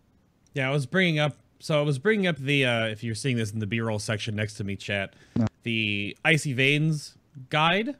Yeah, 0.54 0.70
I 0.70 0.72
was 0.74 0.86
bringing 0.86 1.20
up. 1.20 1.38
So 1.60 1.80
I 1.80 1.84
was 1.84 2.00
bringing 2.00 2.28
up 2.28 2.38
the. 2.38 2.66
Uh, 2.66 2.86
if 2.88 3.04
you're 3.04 3.16
seeing 3.16 3.38
this 3.38 3.52
in 3.52 3.60
the 3.60 3.68
B-roll 3.68 4.00
section 4.00 4.36
next 4.36 4.56
to 4.56 4.64
me, 4.64 4.76
chat, 4.76 5.14
Yeah. 5.38 5.46
the 5.64 6.18
icy 6.26 6.54
veins 6.54 7.16
guide. 7.50 7.96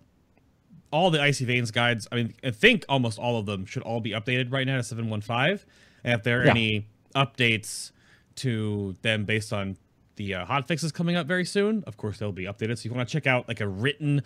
All 0.92 1.10
the 1.12 1.22
icy 1.22 1.46
veins 1.46 1.72
guides. 1.72 2.08
I 2.12 2.16
mean, 2.16 2.34
I 2.44 2.52
think 2.52 2.86
almost 2.90 3.18
all 3.20 3.38
of 3.40 3.46
them 3.46 3.66
should 3.66 3.84
all 3.84 4.00
be 4.00 4.12
updated 4.12 4.52
right 4.52 4.66
now 4.68 4.78
to 4.78 4.84
715. 4.84 5.60
And 6.04 6.14
if 6.20 6.24
there 6.24 6.42
are 6.42 6.46
Yeah. 6.46 6.52
any 6.52 6.86
updates 7.14 7.92
to 8.36 8.96
them 9.02 9.26
based 9.26 9.54
on 9.54 9.78
the 10.16 10.36
uh, 10.36 10.46
hot 10.46 10.68
fixes 10.68 10.92
coming 10.92 11.16
up 11.16 11.28
very 11.28 11.46
soon, 11.46 11.84
of 11.88 11.98
course 11.98 12.20
they'll 12.20 12.32
be 12.32 12.46
updated. 12.46 12.78
So 12.78 12.82
if 12.82 12.86
you 12.86 12.94
want 12.94 13.08
to 13.08 13.14
check 13.14 13.28
out 13.28 13.48
like 13.48 13.62
a 13.62 13.68
written 13.68 14.22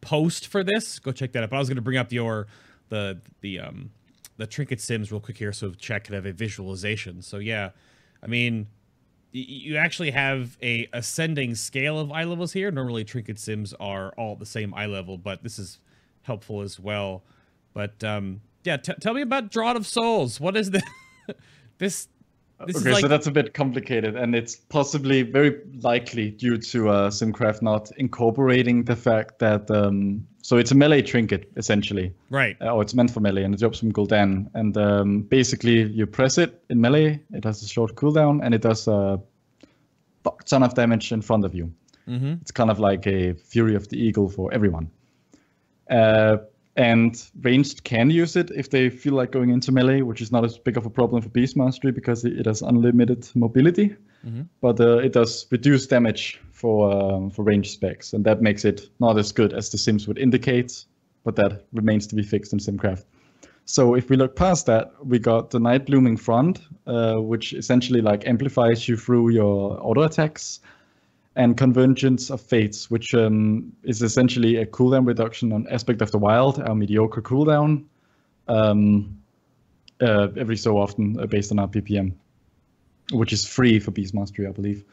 post 0.00 0.48
for 0.48 0.62
this, 0.62 0.98
go 0.98 1.12
check 1.12 1.32
that 1.32 1.42
out. 1.42 1.50
But 1.50 1.56
I 1.56 1.58
was 1.58 1.68
going 1.68 1.76
to 1.76 1.82
bring 1.82 1.98
up 1.98 2.12
your 2.12 2.46
the 2.88 3.20
the 3.40 3.60
um 3.60 3.90
the 4.36 4.46
trinket 4.46 4.80
sims 4.80 5.10
real 5.10 5.20
quick 5.20 5.38
here, 5.38 5.52
so 5.52 5.72
chat 5.72 6.04
could 6.04 6.14
have 6.14 6.26
a 6.26 6.32
visualization. 6.32 7.22
So 7.22 7.38
yeah, 7.38 7.70
I 8.22 8.26
mean, 8.26 8.66
you 9.30 9.76
actually 9.76 10.10
have 10.10 10.58
a 10.62 10.88
ascending 10.92 11.54
scale 11.54 11.98
of 11.98 12.12
eye 12.12 12.24
levels 12.24 12.52
here. 12.52 12.70
Normally, 12.70 13.04
trinket 13.04 13.38
sims 13.38 13.72
are 13.80 14.12
all 14.18 14.36
the 14.36 14.46
same 14.46 14.74
eye 14.74 14.86
level, 14.86 15.16
but 15.16 15.42
this 15.42 15.58
is 15.58 15.78
helpful 16.22 16.60
as 16.60 16.78
well. 16.78 17.22
But 17.72 18.02
um, 18.04 18.42
yeah, 18.64 18.76
tell 18.76 19.14
me 19.14 19.22
about 19.22 19.50
Draught 19.50 19.76
of 19.76 19.86
Souls. 19.86 20.40
What 20.40 20.56
is 20.56 20.70
this? 20.72 20.82
this 21.78 22.08
this 22.66 22.76
okay, 22.76 22.92
like 22.92 23.00
so 23.00 23.08
that's 23.08 23.26
a 23.26 23.30
bit 23.30 23.54
complicated, 23.54 24.16
and 24.16 24.34
it's 24.34 24.56
possibly 24.56 25.22
very 25.22 25.60
likely 25.80 26.30
due 26.30 26.56
to 26.56 26.88
uh, 26.88 27.10
Simcraft 27.10 27.62
not 27.62 27.90
incorporating 27.96 28.84
the 28.84 28.96
fact 28.96 29.38
that 29.38 29.70
um, 29.70 30.26
so 30.42 30.56
it's 30.56 30.70
a 30.70 30.74
melee 30.74 31.02
trinket 31.02 31.50
essentially, 31.56 32.12
right. 32.30 32.56
uh, 32.60 32.74
or 32.74 32.82
it's 32.82 32.94
meant 32.94 33.10
for 33.10 33.20
melee, 33.20 33.44
and 33.44 33.54
it 33.54 33.60
drops 33.60 33.78
from 33.78 33.92
Gul'dan, 33.92 34.50
and 34.54 34.76
um, 34.76 35.22
basically 35.22 35.82
you 35.82 36.06
press 36.06 36.38
it 36.38 36.62
in 36.68 36.80
melee, 36.80 37.20
it 37.32 37.44
has 37.44 37.62
a 37.62 37.68
short 37.68 37.94
cooldown, 37.94 38.40
and 38.42 38.54
it 38.54 38.62
does 38.62 38.88
a 38.88 39.20
fuck 40.24 40.44
ton 40.44 40.62
of 40.62 40.74
damage 40.74 41.12
in 41.12 41.22
front 41.22 41.44
of 41.44 41.54
you. 41.54 41.72
Mm-hmm. 42.08 42.34
It's 42.40 42.50
kind 42.50 42.70
of 42.70 42.78
like 42.78 43.06
a 43.06 43.34
Fury 43.34 43.74
of 43.76 43.88
the 43.88 43.96
Eagle 43.96 44.28
for 44.28 44.52
everyone. 44.52 44.90
Uh, 45.90 46.38
and 46.76 47.22
ranged 47.42 47.84
can 47.84 48.10
use 48.10 48.34
it 48.36 48.50
if 48.50 48.70
they 48.70 48.88
feel 48.88 49.12
like 49.12 49.30
going 49.30 49.50
into 49.50 49.72
melee, 49.72 50.00
which 50.02 50.22
is 50.22 50.32
not 50.32 50.44
as 50.44 50.56
big 50.58 50.76
of 50.76 50.86
a 50.86 50.90
problem 50.90 51.20
for 51.20 51.28
Beast 51.28 51.56
Mastery 51.56 51.92
because 51.92 52.24
it 52.24 52.46
has 52.46 52.62
unlimited 52.62 53.28
mobility. 53.34 53.94
Mhm. 54.24 54.48
But 54.60 54.80
uh, 54.80 54.98
it 54.98 55.12
does 55.12 55.46
reduce 55.50 55.86
damage 55.86 56.40
for 56.50 56.92
um, 56.92 57.30
for 57.30 57.42
range 57.42 57.70
specs, 57.70 58.12
and 58.12 58.24
that 58.24 58.40
makes 58.40 58.64
it 58.64 58.88
not 59.00 59.18
as 59.18 59.32
good 59.32 59.52
as 59.52 59.70
the 59.70 59.78
Sims 59.78 60.06
would 60.06 60.18
indicate. 60.18 60.84
But 61.24 61.36
that 61.36 61.66
remains 61.72 62.06
to 62.08 62.16
be 62.16 62.22
fixed 62.22 62.52
in 62.52 62.58
Simcraft. 62.58 63.04
So 63.64 63.94
if 63.94 64.10
we 64.10 64.16
look 64.16 64.34
past 64.34 64.66
that, 64.66 64.92
we 65.04 65.18
got 65.18 65.50
the 65.50 65.58
Nightblooming 65.58 66.18
Frond, 66.18 66.60
uh, 66.86 67.16
which 67.16 67.52
essentially 67.52 68.00
like 68.00 68.26
amplifies 68.26 68.88
you 68.88 68.96
through 68.96 69.30
your 69.30 69.78
auto 69.80 70.02
attacks, 70.02 70.60
and 71.36 71.56
Convergence 71.56 72.30
of 72.30 72.40
Fates, 72.40 72.90
which 72.90 73.14
um, 73.14 73.72
is 73.84 74.02
essentially 74.02 74.56
a 74.56 74.66
cooldown 74.66 75.06
reduction 75.06 75.52
on 75.52 75.66
Aspect 75.68 76.02
of 76.02 76.10
the 76.10 76.18
Wild, 76.18 76.60
our 76.60 76.74
mediocre 76.74 77.22
cooldown, 77.22 77.84
um, 78.48 79.18
uh, 80.00 80.28
every 80.36 80.56
so 80.56 80.78
often 80.78 81.18
uh, 81.18 81.26
based 81.26 81.50
on 81.52 81.58
our 81.58 81.68
PPM, 81.68 82.12
which 83.12 83.32
is 83.32 83.46
free 83.46 83.78
for 83.78 83.92
Beast 83.92 84.14
Mastery, 84.14 84.46
I 84.46 84.50
believe. 84.50 84.84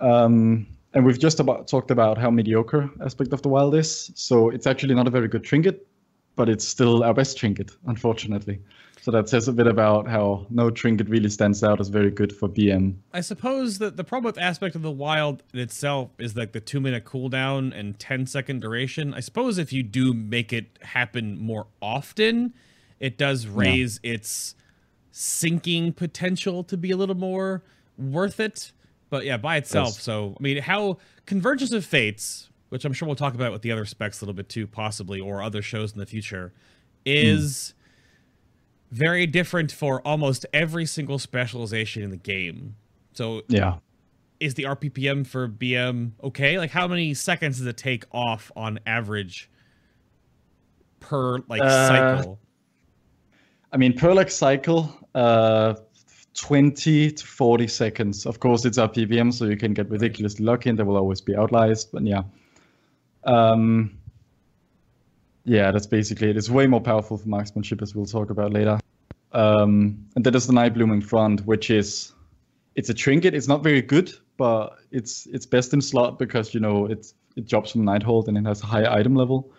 Um, 0.00 0.66
and 0.94 1.04
we've 1.04 1.18
just 1.18 1.40
about 1.40 1.68
talked 1.68 1.90
about 1.90 2.18
how 2.18 2.30
mediocre 2.30 2.90
Aspect 3.04 3.32
of 3.32 3.42
the 3.42 3.48
Wild 3.48 3.74
is, 3.74 4.10
so 4.14 4.50
it's 4.50 4.66
actually 4.66 4.94
not 4.94 5.06
a 5.06 5.10
very 5.10 5.28
good 5.28 5.44
trinket, 5.44 5.86
but 6.40 6.48
it's 6.48 6.66
still 6.66 7.04
our 7.04 7.12
best 7.12 7.36
trinket, 7.36 7.70
unfortunately. 7.86 8.58
So 9.02 9.10
that 9.10 9.28
says 9.28 9.46
a 9.46 9.52
bit 9.52 9.66
about 9.66 10.08
how 10.08 10.46
no 10.48 10.70
trinket 10.70 11.06
really 11.10 11.28
stands 11.28 11.62
out 11.62 11.80
as 11.80 11.90
very 11.90 12.10
good 12.10 12.34
for 12.34 12.48
BM. 12.48 12.94
I 13.12 13.20
suppose 13.20 13.76
that 13.76 13.98
the 13.98 14.04
problem 14.04 14.24
with 14.24 14.38
aspect 14.38 14.74
of 14.74 14.80
the 14.80 14.90
wild 14.90 15.42
itself 15.52 16.08
is 16.18 16.38
like 16.38 16.52
the 16.52 16.60
two 16.60 16.80
minute 16.80 17.04
cooldown 17.04 17.78
and 17.78 17.98
10 17.98 18.24
second 18.24 18.62
duration. 18.62 19.12
I 19.12 19.20
suppose 19.20 19.58
if 19.58 19.70
you 19.70 19.82
do 19.82 20.14
make 20.14 20.50
it 20.50 20.78
happen 20.80 21.38
more 21.38 21.66
often, 21.82 22.54
it 23.00 23.18
does 23.18 23.46
raise 23.46 24.00
its 24.02 24.54
sinking 25.12 25.92
potential 25.92 26.64
to 26.64 26.76
be 26.78 26.90
a 26.90 26.96
little 26.96 27.14
more 27.14 27.62
worth 27.98 28.40
it. 28.40 28.72
But 29.10 29.26
yeah, 29.26 29.36
by 29.36 29.58
itself. 29.58 29.88
Yes. 29.88 30.02
So, 30.02 30.36
I 30.40 30.42
mean, 30.42 30.56
how 30.56 30.96
Convergence 31.26 31.72
of 31.72 31.84
Fates, 31.84 32.48
which 32.70 32.84
I'm 32.84 32.92
sure 32.92 33.06
we'll 33.06 33.16
talk 33.16 33.34
about 33.34 33.52
with 33.52 33.62
the 33.62 33.70
other 33.70 33.84
specs 33.84 34.20
a 34.20 34.24
little 34.24 34.34
bit 34.34 34.48
too, 34.48 34.66
possibly, 34.66 35.20
or 35.20 35.42
other 35.42 35.60
shows 35.60 35.92
in 35.92 35.98
the 35.98 36.06
future, 36.06 36.52
is 37.04 37.74
very 38.90 39.26
different 39.26 39.70
for 39.70 40.00
almost 40.06 40.46
every 40.52 40.86
single 40.86 41.18
specialization 41.18 42.02
in 42.02 42.10
the 42.10 42.16
game. 42.16 42.74
So 43.12 43.42
Yeah. 43.48 43.78
is 44.40 44.54
the 44.54 44.64
RPPM 44.64 45.24
for 45.26 45.46
BM 45.48 46.12
okay? 46.22 46.58
Like 46.58 46.70
how 46.70 46.88
many 46.88 47.12
seconds 47.14 47.58
does 47.58 47.66
it 47.66 47.76
take 47.76 48.04
off 48.12 48.50
on 48.56 48.80
average 48.86 49.50
per 51.00 51.38
like 51.48 51.62
Uh, 51.62 51.88
cycle? 51.88 52.38
I 53.72 53.76
mean, 53.76 53.92
per 53.96 54.12
like 54.12 54.30
cycle, 54.30 54.92
uh, 55.14 55.74
20 56.34 57.10
to 57.12 57.26
40 57.26 57.68
seconds. 57.68 58.26
Of 58.26 58.40
course, 58.40 58.64
it's 58.64 58.78
RPPM, 58.78 59.32
so 59.32 59.44
you 59.44 59.56
can 59.56 59.74
get 59.74 59.88
ridiculously 59.90 60.44
lucky, 60.44 60.70
and 60.70 60.78
there 60.78 60.86
will 60.86 60.96
always 60.96 61.20
be 61.20 61.36
outliers. 61.36 61.84
But 61.84 62.04
yeah, 62.04 62.22
um, 63.24 63.98
yeah, 65.44 65.70
that's 65.70 65.86
basically 65.86 66.30
it. 66.30 66.36
It's 66.36 66.50
way 66.50 66.66
more 66.66 66.80
powerful 66.80 67.16
for 67.16 67.28
marksmanship, 67.28 67.82
as 67.82 67.94
we'll 67.94 68.06
talk 68.06 68.30
about 68.30 68.52
later. 68.52 68.78
Um, 69.32 70.06
and 70.16 70.24
that 70.24 70.34
is 70.34 70.46
the 70.46 70.52
Nightblooming 70.52 71.04
Frond, 71.04 71.40
which 71.40 71.70
is 71.70 72.12
it's 72.74 72.88
a 72.88 72.94
trinket. 72.94 73.34
It's 73.34 73.48
not 73.48 73.62
very 73.62 73.82
good, 73.82 74.12
but 74.36 74.78
it's 74.90 75.26
it's 75.26 75.46
best 75.46 75.72
in 75.72 75.80
slot 75.80 76.18
because 76.18 76.54
you 76.54 76.60
know 76.60 76.86
it's 76.86 77.14
it 77.36 77.48
drops 77.48 77.72
from 77.72 77.82
Nighthold 77.82 78.28
and 78.28 78.36
it 78.36 78.44
has 78.46 78.62
a 78.62 78.66
high 78.66 78.92
item 78.92 79.14
level. 79.14 79.52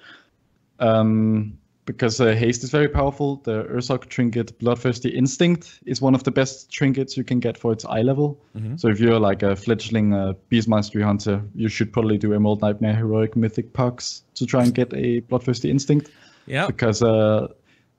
Um, 0.80 1.58
because 1.86 2.22
uh, 2.22 2.28
haste 2.36 2.64
is 2.64 2.70
very 2.70 2.88
powerful. 2.88 3.38
The 3.38 3.64
Ursok 3.64 4.08
trinket, 4.08 4.58
Bloodthirsty 4.60 5.10
Instinct, 5.10 5.80
is 5.86 6.02
one 6.02 6.14
of 6.16 6.24
the 6.24 6.32
best 6.32 6.72
trinkets 6.72 7.18
you 7.18 7.24
can 7.24 7.40
get 7.40 7.58
for 7.58 7.72
its 7.74 7.86
eye 7.86 8.02
level. 8.04 8.40
Mhm. 8.56 8.80
So 8.80 8.88
if 8.88 9.00
you're 9.00 9.20
like 9.20 9.42
a 9.44 9.56
fledgling 9.56 10.14
uh, 10.14 10.34
Beast 10.50 10.68
Mastery 10.68 11.04
hunter, 11.04 11.42
you 11.56 11.70
should 11.70 11.92
probably 11.92 12.18
do 12.18 12.34
Emerald 12.34 12.62
Nightmare 12.62 12.96
Heroic 12.96 13.36
Mythic 13.36 13.74
pucks 13.74 14.24
to 14.36 14.46
try 14.46 14.64
and 14.64 14.74
get 14.74 14.94
a 14.94 15.22
Bloodthirsty 15.22 15.70
Instinct 15.72 16.10
Yeah. 16.46 16.68
because 16.68 17.02
uh, 17.02 17.48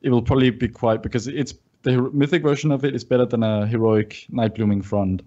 it 0.01 0.11
will 0.11 0.22
probably 0.22 0.51
be 0.51 0.68
quite 0.68 1.03
because 1.03 1.26
it's 1.26 1.55
the 1.83 2.01
mythic 2.12 2.43
version 2.43 2.70
of 2.70 2.85
it 2.85 2.95
is 2.95 3.03
better 3.05 3.26
than 3.26 3.43
a 3.43 3.66
heroic 3.66 4.26
Nightblooming 4.30 4.85
Frond. 4.85 5.22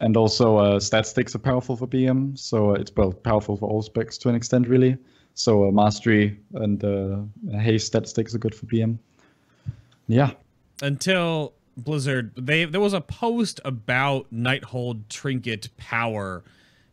And 0.00 0.16
also, 0.16 0.56
uh, 0.56 0.80
stat 0.80 1.06
sticks 1.06 1.34
are 1.34 1.38
powerful 1.38 1.76
for 1.76 1.86
BM, 1.86 2.36
so 2.36 2.72
it's 2.74 2.90
well 2.96 3.12
powerful 3.12 3.56
for 3.56 3.68
all 3.70 3.82
specs 3.82 4.18
to 4.18 4.28
an 4.28 4.34
extent, 4.34 4.68
really. 4.68 4.96
So 5.34 5.68
uh, 5.68 5.70
mastery 5.70 6.38
and 6.54 6.82
uh, 6.84 7.58
haste 7.58 7.86
stat 7.88 8.08
sticks 8.08 8.34
are 8.34 8.38
good 8.38 8.54
for 8.54 8.66
BM. 8.66 8.98
Yeah, 10.08 10.32
Until 10.82 11.54
Blizzard 11.76 12.32
they 12.36 12.64
there 12.66 12.80
was 12.80 12.92
a 12.92 13.00
post 13.00 13.60
about 13.64 14.26
Nighthold 14.32 15.08
trinket 15.08 15.68
power 15.78 16.42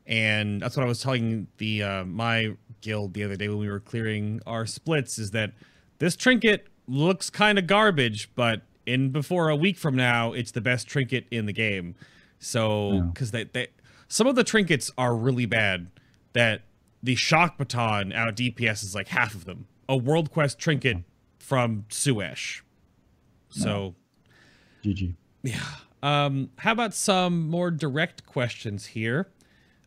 and 0.07 0.61
that's 0.61 0.77
what 0.77 0.85
I 0.85 0.87
was 0.87 1.01
telling 1.01 1.47
the 1.57 1.83
uh, 1.83 2.05
my 2.05 2.55
guild 2.81 3.13
the 3.13 3.23
other 3.25 3.35
day 3.35 3.49
when 3.49 3.57
we 3.57 3.67
were 3.69 3.81
clearing 3.81 4.41
our 4.47 4.65
splits 4.65 5.19
is 5.19 5.31
that 5.31 5.51
this 5.97 6.15
trinket 6.15 6.67
looks 6.87 7.29
kind 7.29 7.59
of 7.59 7.67
garbage 7.67 8.29
but 8.35 8.61
in 8.85 9.09
before 9.11 9.49
a 9.49 9.55
week 9.55 9.77
from 9.77 9.95
now 9.97 10.31
it's 10.31 10.51
the 10.51 10.61
best 10.61 10.87
trinket 10.87 11.25
in 11.29 11.45
the 11.45 11.53
game 11.53 11.93
so 12.39 12.93
Yeah. 12.93 13.01
because 13.13 13.31
they, 13.31 13.43
they 13.43 13.67
some 14.07 14.27
of 14.27 14.35
the 14.35 14.45
trinkets 14.45 14.89
are 14.97 15.13
really 15.13 15.45
bad 15.45 15.87
that 16.31 16.61
the 17.02 17.16
shock 17.16 17.58
baton 17.58 18.12
out 18.14 18.36
DPS 18.36 18.84
is 18.84 18.95
like 18.95 19.10
half 19.10 19.34
of 19.34 19.45
them 19.45 19.68
a 19.88 19.97
world 19.97 20.32
quest 20.32 20.60
trinket 20.60 20.97
from 21.38 21.86
Suesh 21.89 22.62
so 23.50 23.95
GG. 24.84 25.16
yeah 25.43 25.60
Um, 26.02 26.52
how 26.58 26.72
about 26.72 26.93
some 26.93 27.50
more 27.50 27.72
direct 27.72 28.26
questions 28.26 28.86
here? 28.86 29.28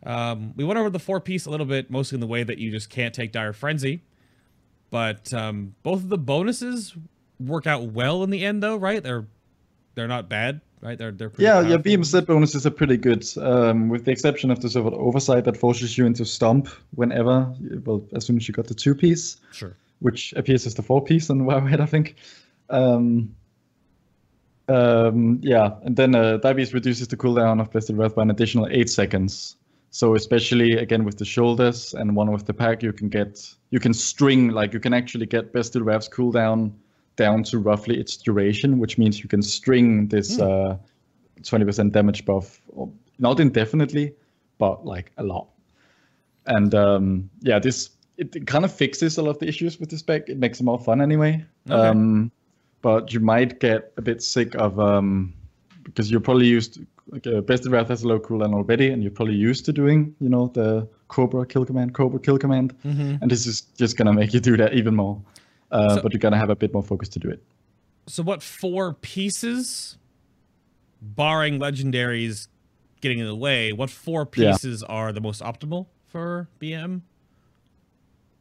Um, 0.05 0.53
we 0.57 0.65
went 0.65 0.79
over 0.79 0.91
the 0.91 0.99
four 0.99 1.21
piece 1.21 1.47
a 1.47 1.51
little 1.51 1.65
bit, 1.67 1.91
mostly 1.91 2.17
in 2.17 2.21
the 2.21 2.27
way 2.27 2.43
that 2.43 2.59
you 2.59 2.71
just 2.71 2.91
can't 2.91 3.15
take 3.15 3.33
Dire 3.33 3.53
Frenzy. 3.53 4.03
But 4.91 5.33
um, 5.33 5.75
both 5.83 6.01
of 6.01 6.09
the 6.11 6.19
bonuses 6.19 6.95
work 7.41 7.67
out 7.67 7.85
well 7.85 8.23
in 8.23 8.31
the 8.31 8.45
end, 8.45 8.63
though, 8.63 8.77
right? 8.77 9.03
They're 9.03 9.27
they're 9.95 10.09
not 10.09 10.29
bad, 10.29 10.61
right? 10.83 10.99
They're 10.99 11.13
they're 11.13 11.31
pretty 11.31 11.45
Yeah, 11.45 11.53
powerful. 11.55 11.71
yeah, 11.71 11.77
beam 11.79 12.05
set 12.05 12.27
bonuses 12.27 12.67
are 12.67 12.71
pretty 12.71 12.97
good, 12.97 13.25
um, 13.39 13.89
with 13.89 14.05
the 14.05 14.11
exception 14.11 14.51
of 14.51 14.61
the 14.61 14.69
sort 14.69 14.93
of 14.93 14.95
oversight 15.01 15.45
that 15.45 15.57
forces 15.57 15.97
you 15.97 16.05
into 16.07 16.25
stomp 16.25 16.69
whenever, 16.95 17.53
well, 17.85 18.05
as 18.15 18.27
soon 18.27 18.37
as 18.37 18.47
you 18.49 18.53
got 18.55 18.67
the 18.67 18.75
two 18.75 18.95
piece, 18.95 19.37
Sure. 19.53 19.75
which 20.01 20.33
appears 20.35 20.67
as 20.67 20.75
the 20.75 20.83
four 20.83 21.03
piece 21.03 21.31
on 21.31 21.43
Wowhead, 21.43 21.81
I 21.81 21.87
think. 21.87 22.17
Um, 22.71 23.35
um, 24.69 25.41
yeah, 25.43 25.71
and 25.83 25.97
then 25.97 26.15
uh, 26.15 26.37
Dire 26.39 26.55
Beast 26.55 26.73
reduces 26.73 27.09
the 27.09 27.17
cooldown 27.17 27.61
of 27.61 27.71
Bestial 27.73 27.97
Wrath 27.99 28.15
by 28.15 28.23
an 28.23 28.31
additional 28.31 28.69
eight 28.71 28.89
seconds. 28.91 29.57
So 29.91 30.15
especially 30.15 30.73
again 30.73 31.05
with 31.05 31.19
the 31.19 31.25
shoulders 31.27 31.93
and 31.93 32.17
one 32.17 32.33
with 32.33 32.47
the 32.47 32.55
pack, 32.55 32.83
you 32.83 32.93
can 32.95 33.09
get 33.11 33.47
you 33.71 33.79
can 33.79 33.93
string 33.93 34.49
like 34.49 34.73
you 34.73 34.81
can 34.81 34.95
actually 34.95 35.27
get 35.27 35.53
Bestial 35.53 35.83
Wrath's 35.85 36.09
cooldown 36.09 36.73
down 37.17 37.43
to 37.45 37.59
roughly 37.59 37.99
its 37.99 38.17
duration, 38.17 38.79
which 38.79 38.99
means 38.99 39.23
you 39.23 39.29
can 39.29 39.43
string 39.43 40.09
this 40.09 40.39
uh, 40.41 40.77
20% 41.41 41.93
damage 41.93 42.25
buff, 42.25 42.61
not 43.19 43.41
indefinitely, 43.41 44.15
but 44.59 44.85
like 44.85 45.13
a 45.19 45.23
lot. 45.23 45.49
And 46.47 46.75
um, 46.75 47.31
yeah, 47.41 47.59
this 47.59 47.91
it, 48.19 48.35
it 48.37 48.47
kind 48.47 48.65
of 48.65 48.73
fixes 48.73 49.17
a 49.19 49.23
lot 49.23 49.31
of 49.31 49.39
the 49.39 49.49
issues 49.49 49.79
with 49.81 49.91
the 49.91 49.99
spec. 49.99 50.29
It 50.29 50.39
makes 50.39 50.61
it 50.61 50.65
more 50.65 50.79
fun 50.79 51.01
anyway. 51.01 51.45
Okay. 51.71 51.89
Um, 51.89 52.31
but 52.83 53.13
you 53.13 53.21
might 53.21 53.61
get 53.61 53.93
a 53.97 54.03
bit 54.03 54.23
sick 54.23 54.55
of 54.57 54.79
um, 54.81 55.33
because 55.85 56.11
you're 56.11 56.21
probably 56.21 56.47
used. 56.47 56.81
Like, 57.11 57.27
uh, 57.27 57.41
Bestial 57.41 57.73
Wrath 57.73 57.89
has 57.89 58.05
a 58.05 58.09
low 58.09 58.19
cooldown 58.21 58.55
already, 58.55 58.89
and 58.91 59.03
you're 59.03 59.11
probably 59.11 59.35
used 59.35 59.65
to 59.67 59.73
doing, 59.73 60.15
you 60.21 60.29
know, 60.29 60.47
the 60.55 60.89
Cobra 61.09 61.45
kill 61.45 61.65
command, 61.67 61.95
Cobra 61.95 62.19
kill 62.21 62.39
command, 62.39 62.75
Mhm. 62.85 63.21
and 63.21 63.31
this 63.31 63.47
is 63.47 63.63
just 63.77 63.97
gonna 63.97 64.13
make 64.13 64.33
you 64.33 64.41
do 64.41 64.57
that 64.57 64.73
even 64.75 64.95
more. 64.95 65.21
Uh, 65.73 65.97
So- 65.97 66.03
but 66.03 66.13
you're 66.13 66.21
gonna 66.21 66.39
have 66.39 66.51
a 66.51 66.57
bit 66.57 66.73
more 66.73 66.83
focus 66.83 67.09
to 67.11 67.19
do 67.19 67.29
it. 67.29 67.43
So 68.07 68.23
what 68.23 68.43
four 68.43 68.95
pieces, 68.95 69.97
barring 71.01 71.59
legendaries 71.59 72.49
getting 73.01 73.19
in 73.19 73.27
the 73.27 73.35
way, 73.35 73.73
what 73.73 73.91
four 73.91 74.29
Yeah. 74.37 74.53
pieces 74.53 74.83
are 74.85 75.13
the 75.13 75.21
most 75.21 75.41
optimal 75.43 75.87
for 76.07 76.49
BM? 76.61 77.03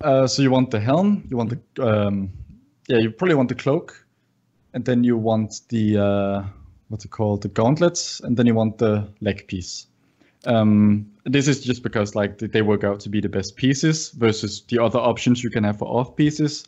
Uh, 0.02 0.28
so 0.28 0.42
you 0.42 0.52
want 0.52 0.72
the 0.72 0.80
helm, 0.80 1.26
you 1.30 1.38
want 1.38 1.50
the 1.76 1.88
um, 1.88 2.32
yeah, 2.88 2.98
you 2.98 3.12
probably 3.12 3.36
want 3.36 3.50
the 3.50 3.56
cloak, 3.56 4.06
and 4.74 4.84
then 4.86 5.04
you 5.04 5.16
want 5.18 5.62
the 5.70 5.98
uh, 5.98 6.44
what's 6.90 7.06
it 7.06 7.12
called, 7.12 7.42
the 7.44 7.48
gauntlets, 7.50 8.20
and 8.20 8.36
then 8.36 8.46
you 8.48 8.54
want 8.56 8.78
the 8.80 9.08
leg 9.22 9.48
piece. 9.48 9.88
Um, 10.46 11.06
this 11.24 11.48
is 11.48 11.62
just 11.62 11.84
because 11.84 12.16
like 12.16 12.40
they 12.40 12.64
work 12.64 12.84
out 12.84 13.00
to 13.02 13.10
be 13.10 13.22
the 13.22 13.30
best 13.30 13.56
pieces 13.56 14.10
versus 14.12 14.64
the 14.70 14.80
other 14.80 14.98
options 15.00 15.44
you 15.44 15.52
can 15.52 15.64
have 15.64 15.78
for 15.78 15.86
off 15.88 16.16
pieces, 16.16 16.66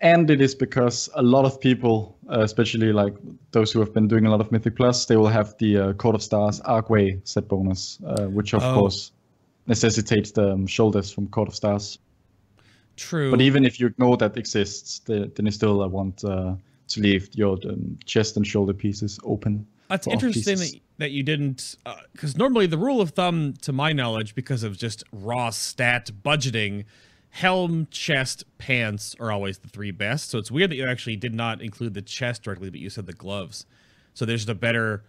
and 0.00 0.30
it 0.30 0.40
is 0.40 0.54
because 0.54 1.08
a 1.14 1.22
lot 1.22 1.44
of 1.44 1.60
people, 1.60 2.16
uh, 2.30 2.40
especially 2.40 2.92
like 2.92 3.14
those 3.52 3.70
who 3.70 3.80
have 3.80 3.92
been 3.92 4.08
doing 4.08 4.26
a 4.26 4.30
lot 4.30 4.40
of 4.40 4.50
Mythic 4.50 4.76
Plus, 4.76 5.06
they 5.06 5.16
will 5.16 5.28
have 5.28 5.54
the 5.58 5.78
uh, 5.78 5.92
Court 5.94 6.14
of 6.14 6.22
Stars 6.22 6.60
Arcway 6.60 7.20
set 7.24 7.48
bonus, 7.48 7.98
uh, 8.06 8.26
which 8.26 8.54
of 8.54 8.62
Oh. 8.62 8.74
course 8.74 9.12
necessitates 9.66 10.30
the 10.32 10.52
um, 10.52 10.66
shoulders 10.66 11.12
from 11.12 11.28
Court 11.28 11.48
of 11.48 11.54
Stars. 11.54 11.98
True. 12.96 13.30
But 13.30 13.40
even 13.40 13.64
if 13.64 13.78
you 13.80 13.86
ignore 13.86 14.16
that 14.18 14.36
exists, 14.36 15.00
the, 15.00 15.30
then 15.34 15.46
you 15.46 15.52
still 15.52 15.82
uh, 15.82 15.88
want 15.88 16.24
uh, 16.24 16.54
to 16.88 17.00
leave 17.00 17.28
your 17.34 17.58
um, 17.68 17.98
chest 18.04 18.36
and 18.36 18.46
shoulder 18.46 18.74
pieces 18.74 19.18
open. 19.24 19.66
That's 19.88 20.06
interesting 20.06 20.58
that, 20.58 20.72
that 20.98 21.10
you 21.10 21.22
didn't, 21.22 21.76
because 22.12 22.36
normally 22.36 22.66
the 22.66 22.78
rule 22.78 23.00
of 23.00 23.10
thumb, 23.10 23.54
to 23.62 23.72
my 23.72 23.92
knowledge, 23.92 24.34
because 24.34 24.62
of 24.62 24.78
just 24.78 25.02
raw 25.12 25.50
stat 25.50 26.10
budgeting, 26.22 26.84
helm, 27.30 27.86
chest, 27.90 28.44
pants 28.58 29.14
are 29.20 29.30
always 29.32 29.58
the 29.58 29.68
three 29.68 29.90
best. 29.90 30.30
So 30.30 30.38
it's 30.38 30.50
weird 30.50 30.70
that 30.70 30.76
you 30.76 30.86
actually 30.86 31.16
did 31.16 31.34
not 31.34 31.62
include 31.62 31.94
the 31.94 32.02
chest 32.02 32.42
directly, 32.42 32.70
but 32.70 32.80
you 32.80 32.90
said 32.90 33.06
the 33.06 33.12
gloves. 33.12 33.66
So 34.14 34.24
there's 34.24 34.40
just 34.42 34.48
a 34.50 34.54
better, 34.54 35.04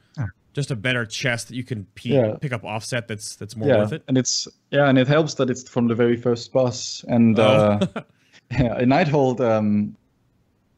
just 0.53 0.69
a 0.72 0.76
better 0.76 1.05
chest 1.05 1.47
that 1.47 1.55
you 1.55 1.63
can 1.63 1.86
pe- 1.95 2.09
Yeah. 2.11 2.36
pick 2.39 2.51
up 2.53 2.63
offset. 2.63 3.07
That's 3.07 3.36
that's 3.36 3.55
more 3.55 3.67
yeah, 3.69 3.78
worth 3.80 3.93
it. 3.93 4.03
and 4.07 4.17
it's 4.17 4.47
yeah, 4.69 4.88
and 4.88 4.97
it 4.97 5.07
helps 5.07 5.34
that 5.36 5.49
it's 5.49 5.67
from 5.67 5.88
the 5.88 5.95
very 5.95 6.15
first 6.17 6.51
boss. 6.53 7.03
And 7.07 7.39
Oh. 7.39 7.80
uh, 7.95 8.01
yeah, 8.51 8.80
in 8.80 8.89
Nighthold, 8.89 9.39
um, 9.39 9.95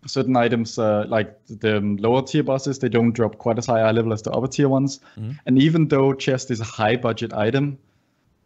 certain 0.06 0.36
items 0.38 0.78
uh, 0.78 1.06
like 1.08 1.38
the 1.48 1.80
lower 2.00 2.22
tier 2.22 2.44
bosses, 2.44 2.80
they 2.80 2.90
don't 2.90 3.12
drop 3.14 3.38
quite 3.38 3.58
as 3.58 3.66
high 3.66 3.80
eye 3.82 3.92
level 3.92 4.14
as 4.14 4.22
the 4.22 4.32
upper 4.32 4.48
tier 4.48 4.70
ones. 4.70 5.00
Mhm. 5.18 5.38
And 5.46 5.62
even 5.62 5.88
though 5.88 6.14
chest 6.14 6.52
is 6.52 6.60
a 6.60 6.66
high 6.66 6.96
budget 6.96 7.34
item, 7.34 7.78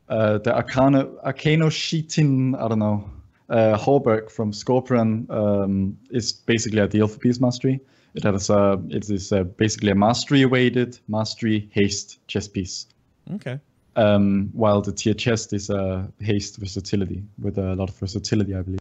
uh, 0.10 0.38
the 0.40 0.52
Arcano 0.52 1.22
Arcanochitin, 1.24 2.60
I 2.60 2.68
don't 2.68 2.80
know, 2.80 3.10
uh, 3.50 3.78
Hauberk 3.78 4.30
from 4.30 4.52
Skorpyron 4.52 5.30
um, 5.30 5.98
is 6.10 6.32
basically 6.32 6.82
ideal 6.82 7.08
for 7.08 7.20
piece 7.20 7.40
mastery. 7.40 7.80
It 8.14 8.24
has 8.24 8.50
a 8.50 8.82
it 8.90 9.10
is 9.10 9.32
uh 9.32 9.44
basically 9.44 9.92
a 9.92 9.96
mastery 9.96 10.46
weighted 10.46 11.00
mastery 11.08 11.70
haste 11.72 12.20
chess 12.28 12.48
piece. 12.48 12.88
Okay. 13.36 13.60
Um, 13.96 14.50
while 14.54 14.82
the 14.82 14.92
tier 14.92 15.14
chest 15.14 15.54
is 15.54 15.70
a 15.70 16.12
haste 16.20 16.58
versatility 16.58 17.24
with 17.40 17.58
a 17.58 17.76
lot 17.76 17.90
of 17.90 17.96
versatility, 17.96 18.56
I 18.56 18.62
believe. 18.62 18.80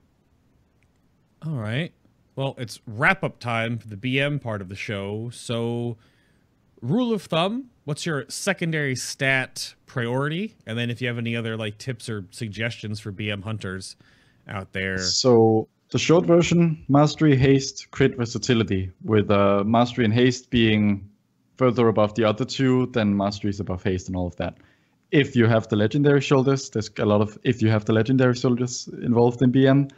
All 1.45 1.53
right. 1.53 1.93
Well, 2.35 2.55
it's 2.59 2.81
wrap 2.87 3.25
up 3.25 3.39
time 3.39 3.79
for 3.79 3.89
the 3.89 3.97
BM 3.97 4.41
part 4.41 4.61
of 4.61 4.69
the 4.69 4.77
show. 4.77 5.31
So, 5.31 5.97
rule 6.87 7.13
of 7.13 7.23
thumb, 7.23 7.71
what's 7.85 8.07
your 8.07 8.25
secondary 8.29 8.97
stat 8.97 9.75
priority? 9.87 10.57
And 10.67 10.79
then 10.79 10.91
if 10.91 11.01
you 11.01 11.09
have 11.09 11.19
any 11.19 11.37
other 11.37 11.57
like 11.57 11.79
tips 11.79 12.09
or 12.09 12.27
suggestions 12.31 13.01
for 13.01 13.13
BM 13.13 13.43
hunters 13.45 13.97
out 14.49 14.73
there. 14.73 14.99
So 14.99 15.69
the 15.91 15.99
short 15.99 16.27
version: 16.27 16.85
mastery, 16.89 17.37
haste, 17.37 17.91
crit, 17.91 18.17
versatility. 18.17 18.91
With 19.05 19.31
uh, 19.31 19.65
mastery 19.65 20.05
and 20.05 20.15
haste 20.15 20.51
being 20.51 21.09
further 21.57 21.89
above 21.89 22.15
the 22.15 22.25
other 22.25 22.45
two, 22.45 22.87
then 22.87 23.17
mastery 23.17 23.51
is 23.51 23.61
above 23.61 23.83
haste 23.83 24.09
and 24.09 24.17
all 24.17 24.27
of 24.27 24.37
that. 24.37 24.57
If 25.13 25.37
you 25.37 25.47
have 25.47 25.69
the 25.69 25.77
legendary 25.77 26.21
shoulders, 26.21 26.71
there's 26.71 26.91
a 26.99 27.07
lot 27.07 27.21
of. 27.21 27.39
If 27.45 27.63
you 27.63 27.69
have 27.69 27.85
the 27.85 27.93
legendary 27.93 28.35
shoulders 28.35 28.89
involved 29.03 29.41
in 29.43 29.53
BM, 29.53 29.91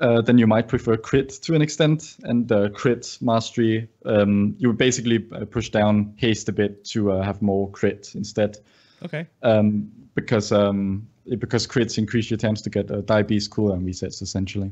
uh, 0.00 0.20
then 0.20 0.36
you 0.38 0.46
might 0.46 0.68
prefer 0.68 0.96
crit 0.96 1.30
to 1.42 1.54
an 1.54 1.62
extent, 1.62 2.16
and 2.24 2.50
uh, 2.52 2.68
crit 2.70 3.16
mastery. 3.20 3.88
Um, 4.04 4.54
you 4.58 4.68
would 4.68 4.78
basically 4.78 5.26
uh, 5.32 5.44
push 5.46 5.70
down 5.70 6.14
haste 6.16 6.48
a 6.48 6.52
bit 6.52 6.84
to 6.86 7.12
uh, 7.12 7.22
have 7.22 7.40
more 7.42 7.70
crit 7.70 8.12
instead. 8.14 8.58
Okay. 9.04 9.26
um, 9.42 9.90
because 10.14 10.52
um, 10.52 11.06
it- 11.26 11.38
because 11.38 11.66
crits 11.66 11.98
increase 11.98 12.30
your 12.30 12.38
chance 12.38 12.62
to 12.62 12.70
get 12.70 12.90
uh, 12.90 13.02
dire 13.02 13.22
beast 13.24 13.50
cooldown 13.50 13.84
resets 13.84 14.22
essentially. 14.22 14.70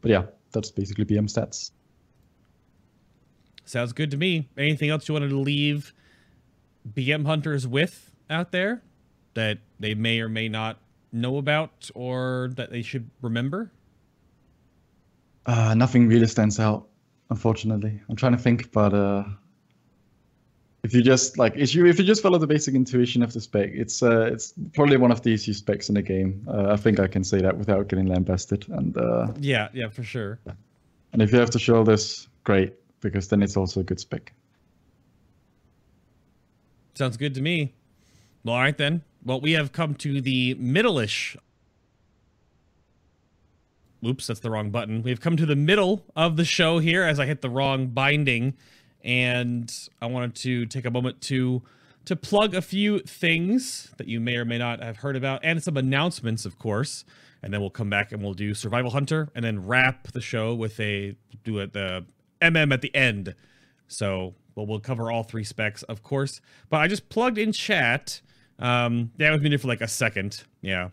But 0.00 0.10
yeah, 0.10 0.22
that's 0.52 0.70
basically 0.70 1.04
BM 1.04 1.28
stats. 1.30 1.70
Sounds 3.64 3.92
good 3.92 4.10
to 4.10 4.16
me. 4.16 4.48
Anything 4.56 4.90
else 4.90 5.08
you 5.08 5.12
wanted 5.14 5.30
to 5.30 5.38
leave 5.38 5.94
BM 6.90 7.26
hunters 7.26 7.66
with 7.66 8.10
out 8.28 8.50
there 8.52 8.82
that 9.34 9.58
they 9.78 9.94
may 9.94 10.20
or 10.20 10.28
may 10.28 10.48
not 10.48 10.78
know 11.12 11.36
about 11.38 11.90
or 11.94 12.50
that 12.56 12.70
they 12.70 12.82
should 12.82 13.08
remember? 13.20 13.70
Uh, 15.46 15.74
nothing 15.74 16.08
really 16.08 16.26
stands 16.26 16.58
out, 16.60 16.88
unfortunately. 17.30 18.00
I'm 18.08 18.16
trying 18.16 18.32
to 18.32 18.38
think, 18.38 18.70
but 18.72 18.94
uh, 18.94 19.24
if 20.84 20.94
you 20.94 21.02
just 21.02 21.36
like 21.38 21.54
if 21.56 21.74
you 21.74 21.86
if 21.86 21.98
you 21.98 22.04
just 22.04 22.22
follow 22.22 22.38
the 22.38 22.46
basic 22.46 22.74
intuition 22.74 23.22
of 23.22 23.32
the 23.32 23.40
spec, 23.40 23.70
it's 23.72 24.02
uh, 24.02 24.30
it's 24.32 24.54
probably 24.72 24.96
one 24.96 25.10
of 25.10 25.22
the 25.22 25.30
easiest 25.30 25.60
specs 25.60 25.88
in 25.88 25.94
the 25.96 26.02
game. 26.02 26.46
Uh, 26.48 26.72
I 26.72 26.76
think 26.76 27.00
I 27.00 27.06
can 27.08 27.24
say 27.24 27.40
that 27.40 27.56
without 27.56 27.88
getting 27.88 28.06
lambasted. 28.06 28.66
And 28.68 28.96
uh, 28.96 29.32
Yeah, 29.40 29.68
yeah, 29.72 29.88
for 29.88 30.02
sure. 30.04 30.38
and 31.12 31.20
if 31.22 31.32
you 31.32 31.38
have 31.38 31.50
to 31.50 31.58
show 31.58 31.82
this, 31.84 32.28
great, 32.44 32.74
because 33.00 33.28
then 33.28 33.42
it's 33.42 33.56
also 33.56 33.80
a 33.80 33.84
good 33.84 34.00
spec. 34.00 34.32
Sounds 36.94 37.16
good 37.16 37.34
to 37.34 37.40
me. 37.40 37.72
Well, 38.44 38.54
all 38.54 38.60
right 38.60 38.76
then. 38.76 39.02
Well, 39.24 39.40
we 39.40 39.52
have 39.52 39.72
come 39.72 39.94
to 39.96 40.20
the 40.20 40.54
middle-ish. 40.54 41.36
Oops, 44.04 44.26
that's 44.26 44.40
the 44.40 44.50
wrong 44.50 44.70
button. 44.70 45.02
We've 45.02 45.20
come 45.20 45.36
to 45.36 45.46
the 45.46 45.54
middle 45.54 46.04
of 46.16 46.36
the 46.36 46.44
show 46.44 46.80
here 46.80 47.04
as 47.04 47.20
I 47.20 47.26
hit 47.26 47.40
the 47.40 47.50
wrong 47.50 47.88
binding, 47.88 48.54
and 49.04 49.72
I 50.00 50.06
wanted 50.06 50.34
to 50.36 50.66
take 50.66 50.84
a 50.84 50.90
moment 50.90 51.20
to 51.22 51.62
to 52.04 52.16
plug 52.16 52.54
a 52.54 52.62
few 52.62 52.98
things 53.00 53.92
that 53.96 54.08
you 54.08 54.20
may 54.20 54.36
or 54.36 54.44
may 54.44 54.58
not 54.58 54.82
have 54.82 54.98
heard 54.98 55.16
about, 55.16 55.40
and 55.44 55.62
some 55.62 55.76
announcements, 55.76 56.44
of 56.44 56.58
course. 56.58 57.04
And 57.42 57.52
then 57.52 57.60
we'll 57.60 57.70
come 57.70 57.90
back 57.90 58.12
and 58.12 58.22
we'll 58.22 58.34
do 58.34 58.54
Survival 58.54 58.90
Hunter, 58.90 59.28
and 59.34 59.44
then 59.44 59.66
wrap 59.66 60.12
the 60.12 60.20
show 60.20 60.54
with 60.54 60.78
a 60.78 61.16
do 61.44 61.58
it 61.58 61.72
the 61.72 62.04
MM 62.40 62.72
at 62.72 62.82
the 62.82 62.94
end. 62.94 63.34
So 63.88 64.34
well, 64.54 64.66
we'll 64.66 64.80
cover 64.80 65.10
all 65.10 65.22
three 65.22 65.44
specs, 65.44 65.82
of 65.84 66.02
course. 66.02 66.40
But 66.70 66.78
I 66.78 66.88
just 66.88 67.08
plugged 67.08 67.38
in 67.38 67.52
chat. 67.52 68.20
Um, 68.58 69.10
that 69.16 69.30
was 69.30 69.40
muted 69.40 69.60
for 69.60 69.68
like 69.68 69.80
a 69.80 69.88
second. 69.88 70.44
Yeah, 70.60 70.90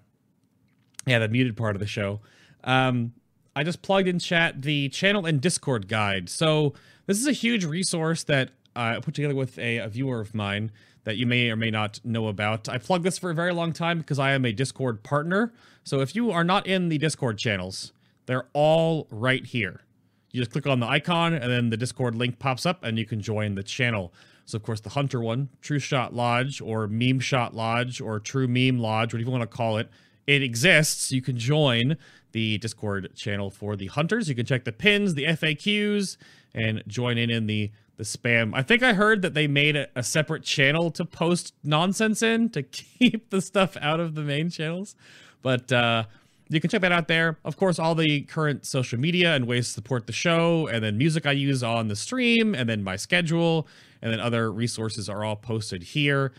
yeah, 1.05 1.20
the 1.20 1.28
muted 1.28 1.57
part 1.57 1.76
of 1.76 1.80
the 1.80 1.88
show. 1.88 2.22
Um, 2.64 3.14
I 3.55 3.64
just 3.64 3.82
plugged 3.82 4.07
in 4.07 4.20
chat 4.20 4.62
the 4.62 4.89
channel 4.89 5.26
and 5.26 5.41
Discord 5.41 5.88
guide. 5.88 6.30
So 6.30 6.74
this 7.07 7.20
is 7.20 7.28
a 7.28 7.32
huge 7.32 7.66
resource 7.66 8.24
that 8.24 8.51
I 8.76 8.99
put 8.99 9.14
together 9.14 9.36
with 9.36 9.57
a, 9.60 9.78
a 9.78 9.88
viewer 9.88 10.22
of 10.22 10.34
mine 10.34 10.72
that 11.03 11.18
you 11.18 11.26
may 11.26 11.49
or 11.49 11.55
may 11.55 11.72
not 11.72 11.99
know 12.03 12.28
about. 12.28 12.70
I 12.70 12.78
plugged 12.78 13.03
this 13.03 13.18
for 13.18 13.32
a 13.32 13.34
very 13.34 13.53
long 13.53 13.74
time 13.74 13.99
because 13.99 14.20
I 14.20 14.32
am 14.32 14.45
a 14.45 14.51
Discord 14.51 15.03
partner. 15.03 15.53
So 15.84 16.01
if 16.01 16.16
you 16.16 16.32
are 16.32 16.43
not 16.43 16.68
in 16.68 16.89
the 16.89 16.97
Discord 16.97 17.38
channels, 17.38 17.93
they're 18.26 18.47
all 18.53 19.07
right 19.10 19.45
here. 19.45 19.82
You 20.32 20.41
just 20.41 20.51
click 20.51 20.68
on 20.68 20.80
the 20.80 20.88
icon 20.88 21.34
and 21.34 21.51
then 21.51 21.72
the 21.72 21.78
Discord 21.78 22.16
link 22.16 22.38
pops 22.38 22.66
up 22.66 22.84
and 22.84 22.99
you 22.99 23.05
can 23.05 23.22
join 23.22 23.55
the 23.55 23.64
channel. 23.64 24.14
So 24.50 24.56
of 24.56 24.64
course 24.64 24.82
the 24.82 24.89
Hunter 24.89 25.22
one, 25.22 25.50
True 25.62 25.80
Shot 25.80 26.14
Lodge 26.14 26.60
or 26.60 26.88
Meme 26.88 27.20
Shot 27.20 27.56
Lodge 27.56 28.02
or 28.02 28.20
True 28.20 28.47
Meme 28.47 28.80
Lodge, 28.80 29.14
whatever 29.14 29.30
you 29.30 29.32
want 29.32 29.50
to 29.50 29.58
call 29.58 29.78
it, 29.78 29.89
it 30.26 30.41
exists. 30.41 31.12
You 31.12 31.22
can 31.22 31.38
join 31.38 31.97
the 32.32 32.58
Discord 32.58 33.12
channel 33.16 33.50
for 33.50 33.76
the 33.76 33.88
hunters. 33.88 34.28
You 34.28 34.36
can 34.36 34.45
check 34.45 34.64
the 34.64 34.72
pins, 34.72 35.14
the 35.14 35.26
FAQs, 35.26 36.18
and 36.54 36.84
join 36.88 37.18
in 37.18 37.30
in 37.30 37.47
the 37.47 37.72
the 37.97 38.06
spam. 38.06 38.52
I 38.54 38.64
think 38.64 38.82
I 38.82 38.93
heard 38.93 39.22
that 39.24 39.34
they 39.34 39.45
made 39.45 39.76
a, 39.76 39.89
a, 39.93 40.04
separate 40.04 40.43
channel 40.43 40.89
to 40.91 41.04
post 41.04 41.54
nonsense 41.66 42.24
in 42.24 42.50
to 42.52 42.64
keep 42.64 43.30
the 43.30 43.41
stuff 43.41 43.76
out 43.82 44.00
of 44.00 44.16
the 44.16 44.22
main 44.22 44.50
channels. 44.50 44.95
But 45.41 45.70
uh, 45.74 46.06
you 46.47 46.62
can 46.62 46.70
check 46.70 46.80
that 46.82 46.93
out 46.93 47.10
there. 47.10 47.38
Of 47.43 47.58
course, 47.58 47.78
all 47.78 47.95
the 47.95 48.22
current 48.22 48.66
social 48.66 48.97
media 48.97 49.36
and 49.36 49.45
ways 49.45 49.68
to 49.68 49.74
support 49.74 50.08
the 50.08 50.14
show, 50.14 50.66
and 50.68 50.82
then 50.82 50.97
music 50.97 51.26
I 51.26 51.34
use 51.34 51.62
on 51.62 51.89
the 51.89 51.95
stream, 51.95 52.56
and 52.56 52.70
then 52.70 52.84
my 52.84 52.95
schedule, 52.95 53.68
and 54.02 54.12
then 54.12 54.20
other 54.20 54.52
resources 54.52 55.10
are 55.10 55.24
all 55.24 55.36
posted 55.36 55.84
here 55.84 56.34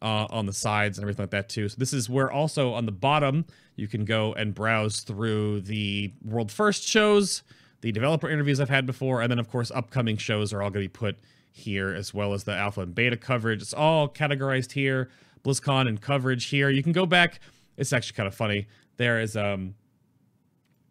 uh, 0.00 0.26
on 0.30 0.46
the 0.46 0.52
sides 0.52 0.98
and 0.98 1.04
everything 1.04 1.22
like 1.22 1.30
that 1.30 1.48
too. 1.48 1.68
So 1.68 1.76
this 1.78 1.92
is 1.92 2.10
where 2.10 2.30
also 2.30 2.72
on 2.72 2.86
the 2.86 2.92
bottom 2.92 3.44
you 3.76 3.88
can 3.88 4.04
go 4.04 4.32
and 4.34 4.54
browse 4.54 5.00
through 5.00 5.62
the 5.62 6.12
world 6.24 6.50
first 6.50 6.82
shows, 6.82 7.42
the 7.80 7.92
developer 7.92 8.28
interviews 8.28 8.60
I've 8.60 8.68
had 8.68 8.86
before, 8.86 9.22
and 9.22 9.30
then 9.30 9.38
of 9.38 9.48
course 9.48 9.70
upcoming 9.70 10.16
shows 10.16 10.52
are 10.52 10.62
all 10.62 10.70
going 10.70 10.84
to 10.84 10.88
be 10.88 10.98
put 10.98 11.16
here 11.52 11.94
as 11.94 12.12
well 12.12 12.32
as 12.32 12.44
the 12.44 12.54
alpha 12.54 12.80
and 12.80 12.94
beta 12.94 13.16
coverage. 13.16 13.62
It's 13.62 13.74
all 13.74 14.08
categorized 14.08 14.72
here. 14.72 15.08
BlizzCon 15.44 15.88
and 15.88 16.00
coverage 16.00 16.46
here. 16.46 16.70
You 16.70 16.82
can 16.82 16.92
go 16.92 17.06
back. 17.06 17.40
It's 17.76 17.92
actually 17.92 18.16
kind 18.16 18.26
of 18.26 18.34
funny. 18.34 18.66
There 18.96 19.20
is 19.20 19.36
um. 19.36 19.74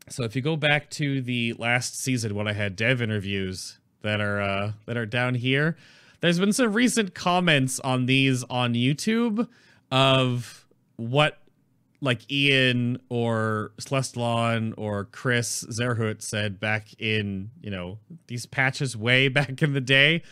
So 0.10 0.24
if 0.24 0.36
you 0.36 0.42
go 0.42 0.58
back 0.58 0.90
to 0.92 1.22
the 1.22 1.54
last 1.54 1.98
season 1.98 2.36
when 2.36 2.48
I 2.48 2.54
had 2.54 2.76
dev 2.76 3.02
interviews 3.02 3.80
that 4.02 4.20
are 4.20 4.42
uh, 4.42 4.72
that 4.88 4.98
are 4.98 5.06
down 5.06 5.36
here, 5.36 5.78
there's 6.22 6.40
been 6.40 6.54
some 6.54 6.74
recent 6.74 7.14
comments 7.14 7.80
on 7.80 8.06
these 8.06 8.44
on 8.46 8.74
YouTube 8.74 9.48
of 9.92 10.66
what 10.96 11.40
like 12.04 12.32
Ian 12.32 13.00
or 13.10 13.72
Celestalon 13.80 14.74
or 14.76 15.06
Kris 15.06 15.64
Zierhut 15.66 16.22
said 16.22 16.60
back 16.60 16.88
in, 17.00 17.52
you 17.62 17.70
know, 17.70 18.00
these 18.28 18.46
patches 18.48 18.98
way 18.98 19.28
back 19.28 19.62
in 19.62 19.74
the 19.74 19.82
day. 19.82 20.24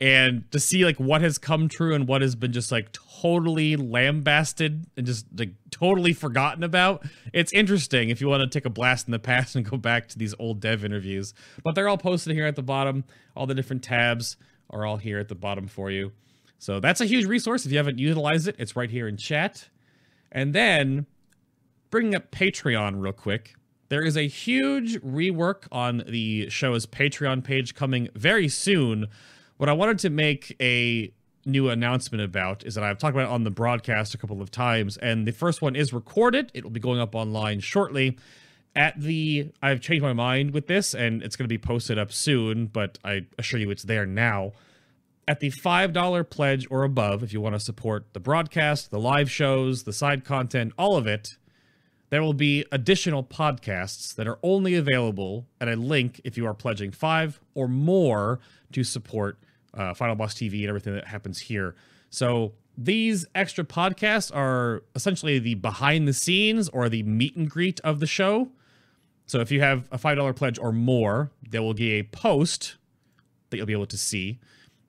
And 0.00 0.50
to 0.50 0.58
see 0.60 0.84
like 0.84 0.98
what 0.98 1.22
has 1.22 1.38
come 1.38 1.68
true 1.68 1.94
and 1.94 2.06
what 2.06 2.20
has 2.20 2.34
been 2.34 2.52
just 2.52 2.70
like 2.70 2.90
totally 2.92 3.76
lambasted 3.76 4.86
and 4.96 5.06
just 5.06 5.26
like 5.38 5.50
totally 5.70 6.12
forgotten 6.12 6.62
about. 6.62 7.06
It's 7.32 7.52
interesting 7.52 8.10
if 8.10 8.20
you 8.20 8.28
want 8.28 8.42
to 8.42 8.46
take 8.46 8.66
a 8.66 8.70
blast 8.70 9.06
in 9.06 9.12
the 9.12 9.18
past 9.18 9.56
and 9.56 9.64
go 9.64 9.76
back 9.76 10.08
to 10.08 10.18
these 10.18 10.34
old 10.38 10.60
dev 10.60 10.84
interviews. 10.84 11.32
But 11.62 11.74
they're 11.74 11.88
all 11.88 11.96
posted 11.96 12.34
here 12.34 12.46
at 12.46 12.56
the 12.56 12.62
bottom, 12.62 13.04
all 13.34 13.46
the 13.46 13.54
different 13.54 13.82
tabs 13.82 14.36
are 14.70 14.84
all 14.84 14.96
here 14.96 15.18
at 15.18 15.28
the 15.28 15.34
bottom 15.34 15.66
for 15.66 15.90
you. 15.90 16.12
So 16.58 16.80
that's 16.80 17.00
a 17.00 17.06
huge 17.06 17.26
resource. 17.26 17.66
If 17.66 17.72
you 17.72 17.78
haven't 17.78 17.98
utilized 17.98 18.48
it, 18.48 18.56
it's 18.58 18.74
right 18.76 18.90
here 18.90 19.06
in 19.06 19.16
chat. 19.16 19.68
And 20.32 20.54
then 20.54 21.06
bringing 21.90 22.14
up 22.14 22.30
Patreon 22.30 23.00
real 23.00 23.12
quick. 23.12 23.54
There 23.88 24.02
is 24.02 24.16
a 24.16 24.26
huge 24.26 25.00
rework 25.02 25.68
on 25.70 26.02
the 26.08 26.48
show's 26.48 26.86
Patreon 26.86 27.44
page 27.44 27.74
coming 27.74 28.08
very 28.14 28.48
soon. 28.48 29.06
What 29.58 29.68
I 29.68 29.72
wanted 29.72 29.98
to 30.00 30.10
make 30.10 30.56
a 30.60 31.12
new 31.46 31.68
announcement 31.68 32.24
about 32.24 32.64
is 32.64 32.74
that 32.74 32.82
I've 32.82 32.98
talked 32.98 33.14
about 33.14 33.28
it 33.28 33.32
on 33.32 33.44
the 33.44 33.50
broadcast 33.50 34.14
a 34.14 34.18
couple 34.18 34.40
of 34.40 34.50
times, 34.50 34.96
and 34.96 35.28
the 35.28 35.32
first 35.32 35.62
one 35.62 35.76
is 35.76 35.92
recorded. 35.92 36.50
It 36.54 36.64
will 36.64 36.70
be 36.70 36.80
going 36.80 36.98
up 36.98 37.14
online 37.14 37.60
shortly 37.60 38.16
at 38.76 39.00
the 39.00 39.50
I've 39.62 39.80
changed 39.80 40.02
my 40.02 40.12
mind 40.12 40.52
with 40.52 40.66
this 40.66 40.94
and 40.94 41.22
it's 41.22 41.36
going 41.36 41.44
to 41.44 41.52
be 41.52 41.58
posted 41.58 41.98
up 41.98 42.12
soon, 42.12 42.66
but 42.66 42.98
I 43.04 43.26
assure 43.38 43.60
you 43.60 43.70
it's 43.70 43.84
there 43.84 44.06
now. 44.06 44.52
At 45.26 45.40
the 45.40 45.50
$5 45.50 46.28
pledge 46.28 46.66
or 46.70 46.82
above, 46.82 47.22
if 47.22 47.32
you 47.32 47.40
want 47.40 47.54
to 47.54 47.60
support 47.60 48.12
the 48.12 48.20
broadcast, 48.20 48.90
the 48.90 48.98
live 48.98 49.30
shows, 49.30 49.84
the 49.84 49.92
side 49.92 50.24
content, 50.24 50.74
all 50.76 50.96
of 50.96 51.06
it, 51.06 51.38
there 52.10 52.22
will 52.22 52.34
be 52.34 52.64
additional 52.70 53.24
podcasts 53.24 54.14
that 54.16 54.28
are 54.28 54.38
only 54.42 54.74
available 54.74 55.46
at 55.60 55.68
a 55.68 55.76
link 55.76 56.20
if 56.24 56.36
you 56.36 56.46
are 56.46 56.52
pledging 56.52 56.92
5 56.92 57.40
or 57.54 57.68
more 57.68 58.38
to 58.72 58.84
support 58.84 59.38
uh, 59.72 59.94
Final 59.94 60.14
Boss 60.14 60.34
TV 60.34 60.60
and 60.60 60.68
everything 60.68 60.94
that 60.94 61.06
happens 61.06 61.40
here. 61.40 61.74
So 62.10 62.52
these 62.76 63.26
extra 63.34 63.64
podcasts 63.64 64.34
are 64.34 64.82
essentially 64.94 65.38
the 65.38 65.54
behind 65.54 66.06
the 66.06 66.12
scenes 66.12 66.68
or 66.68 66.88
the 66.88 67.02
meet 67.02 67.36
and 67.36 67.48
greet 67.48 67.80
of 67.80 68.00
the 68.00 68.06
show. 68.06 68.50
So 69.26 69.40
if 69.40 69.50
you 69.50 69.60
have 69.60 69.88
a 69.90 69.98
$5 69.98 70.36
pledge 70.36 70.58
or 70.58 70.72
more, 70.72 71.30
there 71.48 71.62
will 71.62 71.74
be 71.74 71.92
a 71.92 72.02
post 72.02 72.76
that 73.50 73.56
you'll 73.56 73.66
be 73.66 73.72
able 73.72 73.86
to 73.86 73.96
see, 73.96 74.38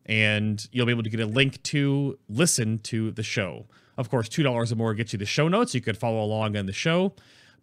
and 0.05 0.67
you'll 0.71 0.85
be 0.85 0.91
able 0.91 1.03
to 1.03 1.09
get 1.09 1.19
a 1.19 1.25
link 1.25 1.61
to 1.63 2.17
listen 2.27 2.79
to 2.79 3.11
the 3.11 3.23
show. 3.23 3.65
Of 3.97 4.09
course, 4.09 4.27
$2 4.27 4.71
or 4.71 4.75
more 4.75 4.93
gets 4.93 5.13
you 5.13 5.19
the 5.19 5.25
show 5.25 5.47
notes. 5.47 5.73
You 5.73 5.81
could 5.81 5.97
follow 5.97 6.23
along 6.23 6.57
on 6.57 6.65
the 6.65 6.73
show. 6.73 7.13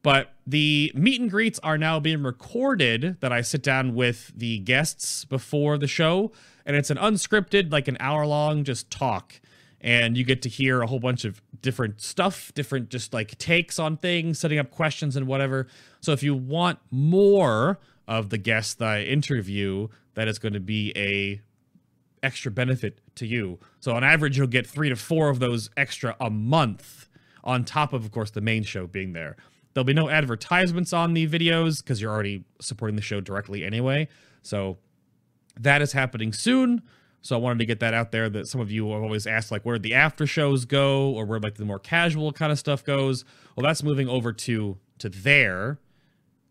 But 0.03 0.33
the 0.47 0.91
meet 0.95 1.21
and 1.21 1.31
greets 1.31 1.61
are 1.63 1.79
now 1.79 2.01
being 2.01 2.23
recorded 2.23 3.21
that 3.21 3.33
I 3.33 3.43
sit 3.43 3.63
down 3.63 3.95
with 3.95 4.33
the 4.35 4.59
guests 4.59 5.25
before 5.25 5.79
the 5.79 5.87
show. 5.87 6.33
And 6.67 6.77
it's 6.77 6.91
an 6.91 6.97
unscripted, 6.97 7.71
like 7.71 7.87
an 7.87 7.97
hour 8.01 8.27
long, 8.27 8.65
just 8.65 8.91
talk 8.91 9.41
and 9.83 10.17
you 10.17 10.25
get 10.25 10.41
to 10.43 10.49
hear 10.49 10.81
a 10.81 10.87
whole 10.87 11.01
bunch 11.01 11.25
of 11.25 11.43
different 11.61 12.01
stuff, 12.01 12.53
different 12.55 12.89
just 12.89 13.13
like 13.13 13.37
takes 13.39 13.79
on 13.79 13.97
things, 13.97 14.39
setting 14.39 14.59
up 14.59 14.71
questions 14.71 15.17
and 15.17 15.27
whatever. 15.27 15.67
So 16.03 16.13
if 16.13 16.23
you 16.23 16.35
want 16.35 16.81
more 16.91 17.79
of 18.07 18.29
the 18.29 18.39
guests 18.39 18.75
that 18.75 18.89
I 18.89 19.03
interview, 19.03 19.89
that 20.15 20.29
is 20.29 20.39
going 20.39 20.53
to 20.53 20.61
be 20.61 20.93
a 20.97 21.41
extra 22.23 22.51
benefit 22.51 23.01
to 23.15 23.27
you. 23.27 23.59
So 23.81 23.95
on 23.95 24.05
average, 24.05 24.37
you'll 24.37 24.49
get 24.49 24.67
three 24.67 24.89
to 24.89 24.97
four 24.97 25.31
of 25.31 25.39
those 25.39 25.71
extra 25.77 26.17
a 26.21 26.29
month 26.29 27.09
on 27.45 27.65
top 27.65 27.93
of, 27.93 28.05
of 28.05 28.11
course, 28.11 28.31
the 28.31 28.41
main 28.41 28.65
show 28.65 28.87
being 28.87 29.13
there. 29.13 29.37
There'll 29.73 29.85
be 29.85 29.95
no 29.95 30.09
advertisements 30.09 30.93
on 30.93 31.15
the 31.15 31.27
videos 31.27 31.83
because 31.83 32.01
you're 32.01 32.13
already 32.13 32.45
supporting 32.61 32.97
the 32.97 33.03
show 33.03 33.21
directly 33.21 33.65
anyway. 33.65 34.09
So 34.43 34.79
that 35.59 35.83
is 35.83 35.93
happening 35.93 36.33
soon. 36.33 36.83
So 37.23 37.37
I 37.37 37.39
wanted 37.39 37.61
to 37.61 37.67
get 37.67 37.81
that 37.81 37.95
out 37.95 38.11
there 38.11 38.29
that 38.29 38.49
some 38.49 38.61
of 38.61 38.71
you 38.71 38.91
have 38.91 39.03
always 39.03 39.27
asked, 39.27 39.53
like, 39.53 39.65
where 39.65 39.79
the 39.79 39.95
after 39.95 40.27
shows 40.27 40.65
go 40.65 41.11
or 41.11 41.25
where 41.25 41.39
like 41.39 41.55
the 41.55 41.65
more 41.65 41.79
casual 41.79 42.33
kind 42.33 42.51
of 42.51 42.59
stuff 42.59 42.85
goes. 42.85 43.25
Well, 43.57 43.65
that's 43.65 43.83
moving 43.83 44.09
over 44.09 44.33
to 44.33 44.79
to 44.99 45.09
there, 45.09 45.79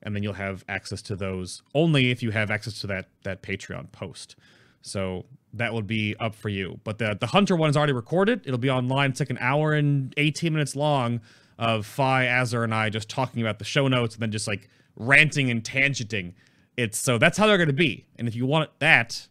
and 0.04 0.16
then 0.16 0.24
you'll 0.24 0.34
have 0.34 0.64
access 0.68 1.02
to 1.04 1.16
those 1.16 1.62
only 1.74 2.12
if 2.12 2.24
you 2.24 2.32
have 2.32 2.50
access 2.52 2.80
to 2.82 2.88
that 2.88 3.08
that 3.24 3.42
Patreon 3.42 3.92
post. 3.92 4.36
So 4.82 5.26
that 5.54 5.74
would 5.74 5.88
be 5.88 6.16
up 6.20 6.36
for 6.36 6.50
you. 6.50 6.80
But 6.84 6.98
the 6.98 7.18
the 7.20 7.28
Hunter 7.28 7.56
one 7.56 7.70
is 7.70 7.78
already 7.78 7.94
recorded. 7.94 8.42
It'll 8.46 8.58
be 8.58 8.70
online. 8.70 9.12
It's 9.12 9.20
like 9.20 9.30
an 9.30 9.38
hour 9.40 9.74
and 9.74 10.14
18 10.18 10.54
minutes 10.54 10.76
long 10.76 11.22
of 11.58 11.86
Phi, 11.86 12.26
Azur, 12.26 12.64
and 12.64 12.74
I 12.74 12.90
just 12.90 13.10
talking 13.10 13.42
about 13.42 13.60
the 13.60 13.66
show 13.66 13.88
notes 13.88 14.16
and 14.16 14.22
then 14.22 14.32
just 14.32 14.48
like 14.48 14.68
ranting 14.96 15.52
and 15.52 15.64
tangenting. 15.64 16.34
It's 16.78 16.98
so 16.98 17.18
that's 17.18 17.38
how 17.38 17.48
they're 17.48 17.58
going 17.58 17.68
to 17.68 17.74
be. 17.74 18.06
And 18.18 18.28
if 18.28 18.36
you 18.36 18.46
want 18.46 18.70
that, 18.80 19.28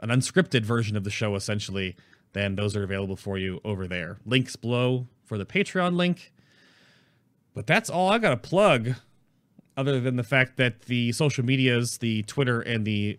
an 0.00 0.10
unscripted 0.10 0.62
version 0.62 0.96
of 0.96 1.04
the 1.04 1.10
show 1.10 1.34
essentially, 1.34 1.96
then 2.32 2.54
those 2.54 2.76
are 2.76 2.84
available 2.84 3.16
for 3.16 3.38
you 3.38 3.60
over 3.64 3.86
there. 3.86 4.18
Links 4.24 4.54
below 4.54 5.08
for 5.24 5.38
the 5.38 5.46
Patreon 5.46 5.96
link. 5.96 6.32
But 7.54 7.66
that's 7.66 7.90
all 7.90 8.10
I 8.10 8.18
got 8.18 8.30
to 8.30 8.36
plug, 8.36 8.94
other 9.78 10.00
than 10.00 10.16
the 10.16 10.24
fact 10.24 10.56
that 10.56 10.82
the 10.82 11.12
social 11.12 11.44
medias, 11.44 11.98
the 11.98 12.24
Twitter 12.24 12.60
and 12.60 12.84
the 12.84 13.16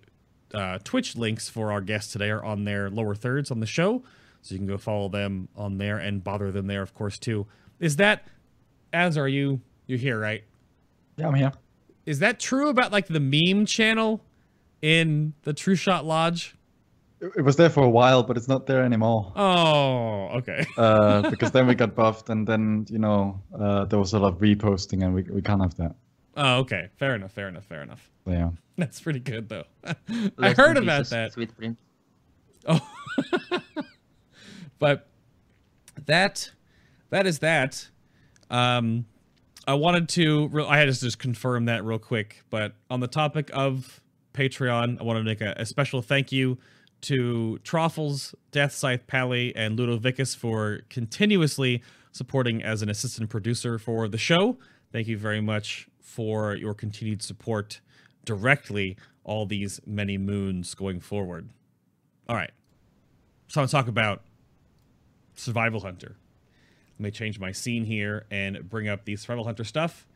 uh, 0.53 0.78
Twitch 0.84 1.16
links 1.16 1.47
for 1.47 1.72
our 1.72 1.80
guests 1.80 2.12
today 2.12 2.30
are 2.30 2.43
on 2.43 2.66
their 2.66 2.89
lower 2.89 3.16
thirds 3.16 3.49
on 3.49 3.62
the 3.62 3.66
show. 3.66 4.03
So 4.41 4.55
you 4.55 4.60
can 4.60 4.68
go 4.68 4.78
follow 4.78 5.07
them 5.07 5.47
on 5.55 5.78
there 5.78 5.97
and 5.97 6.22
bother 6.22 6.51
them 6.51 6.68
there, 6.68 6.82
of 6.82 6.93
course, 6.93 7.18
too. 7.18 7.47
Is 7.80 7.95
that, 7.95 8.28
as 8.91 9.18
are 9.18 9.28
you, 9.28 9.62
you're 9.88 9.97
here, 9.97 10.20
right? 10.20 10.43
Yeah, 11.16 11.30
I'm 11.30 11.34
here. 11.34 11.53
Is 12.05 12.20
that 12.20 12.41
true 12.41 12.68
about 12.68 12.91
like 12.91 13.07
the 13.07 13.22
meme 13.22 13.66
channel 13.66 14.22
in 14.82 15.34
the 15.43 15.53
Trueshot 15.53 16.03
Lodge? 16.03 16.55
It 17.22 17.43
was 17.43 17.55
there 17.55 17.70
for 17.70 17.84
a 17.84 17.89
while, 17.89 18.24
but 18.24 18.36
it's 18.36 18.47
not 18.49 18.66
there 18.66 18.84
anymore. 18.84 19.32
Oh, 19.36 20.30
okay. 20.39 20.66
uh, 20.78 21.30
because 21.30 21.51
then 21.51 21.68
we 21.68 21.76
got 21.76 21.95
buffed, 21.95 22.30
and 22.30 22.47
then 22.47 22.86
you 22.89 22.99
know 22.99 23.41
uh, 23.57 23.86
there 23.86 23.99
was 23.99 24.14
a 24.14 24.20
lot 24.20 24.34
of 24.34 24.39
reposting, 24.39 25.03
and 25.03 25.14
we 25.14 25.24
we 25.24 25.41
can't 25.41 25.62
have 25.62 25.76
that. 25.76 25.95
Oh, 26.38 26.59
okay. 26.59 26.89
Fair 26.97 27.15
enough. 27.15 27.32
Fair 27.32 27.47
enough. 27.47 27.65
Fair 27.65 27.82
enough. 27.82 28.09
Yeah. 28.25 28.51
That's 28.77 29.01
pretty 29.01 29.19
good 29.19 29.49
though. 29.49 29.65
I 30.38 30.53
heard 30.53 30.77
about 30.77 31.07
that. 31.07 31.34
Sweet 31.34 31.55
print. 31.55 31.77
Oh. 32.65 32.80
but 34.80 35.07
that 36.05 36.51
that 37.09 37.27
is 37.27 37.39
that. 37.39 37.89
Um, 38.49 39.05
I 39.67 39.73
wanted 39.73 40.07
to. 40.09 40.65
I 40.67 40.77
had 40.77 40.86
to 40.86 40.97
just 40.97 41.19
confirm 41.19 41.65
that 41.65 41.84
real 41.84 41.99
quick. 41.99 42.43
But 42.49 42.73
on 42.89 43.01
the 43.01 43.07
topic 43.07 43.49
of 43.53 44.01
Patreon, 44.34 44.99
I 44.99 45.03
want 45.03 45.17
to 45.17 45.23
make 45.23 45.41
a, 45.41 45.53
a 45.57 45.65
special 45.65 46.01
thank 46.01 46.32
you 46.32 46.57
to 47.01 47.59
Troffles, 47.63 48.34
Death 48.51 48.71
Scythe 48.73 49.07
Pally, 49.07 49.53
and 49.55 49.77
Ludovicus 49.77 50.36
for 50.36 50.82
continuously 50.89 51.84
supporting 52.11 52.63
as 52.63 52.82
an 52.82 52.89
assistant 52.89 53.30
producer 53.30 53.77
for 53.77 54.07
the 54.07 54.17
show. 54.17 54.57
Thank 54.91 55.07
you 55.07 55.17
very 55.17 55.41
much 55.41 55.88
for 56.10 56.55
your 56.55 56.74
continued 56.74 57.22
support 57.22 57.82
directly 58.26 58.97
all 59.24 59.45
these 59.45 59.80
many 59.86 60.18
moons 60.18 60.74
going 60.74 60.99
forward. 60.99 61.49
All 62.28 62.36
right. 62.36 62.49
So 63.47 63.60
I 63.60 63.62
want 63.62 63.70
to 63.70 63.76
talk 63.78 63.88
about 63.88 64.24
Survival 65.36 65.82
Hunter. 65.82 66.16
Let 66.97 67.03
me 67.03 67.12
change 67.12 67.39
my 67.39 67.51
scene 67.51 67.86
here 67.86 68.26
and 68.32 68.68
bring 68.68 68.88
up 68.89 69.05
the 69.05 69.16
Survival 69.16 69.45
Hunter 69.45 69.64
stuff. 69.64 70.07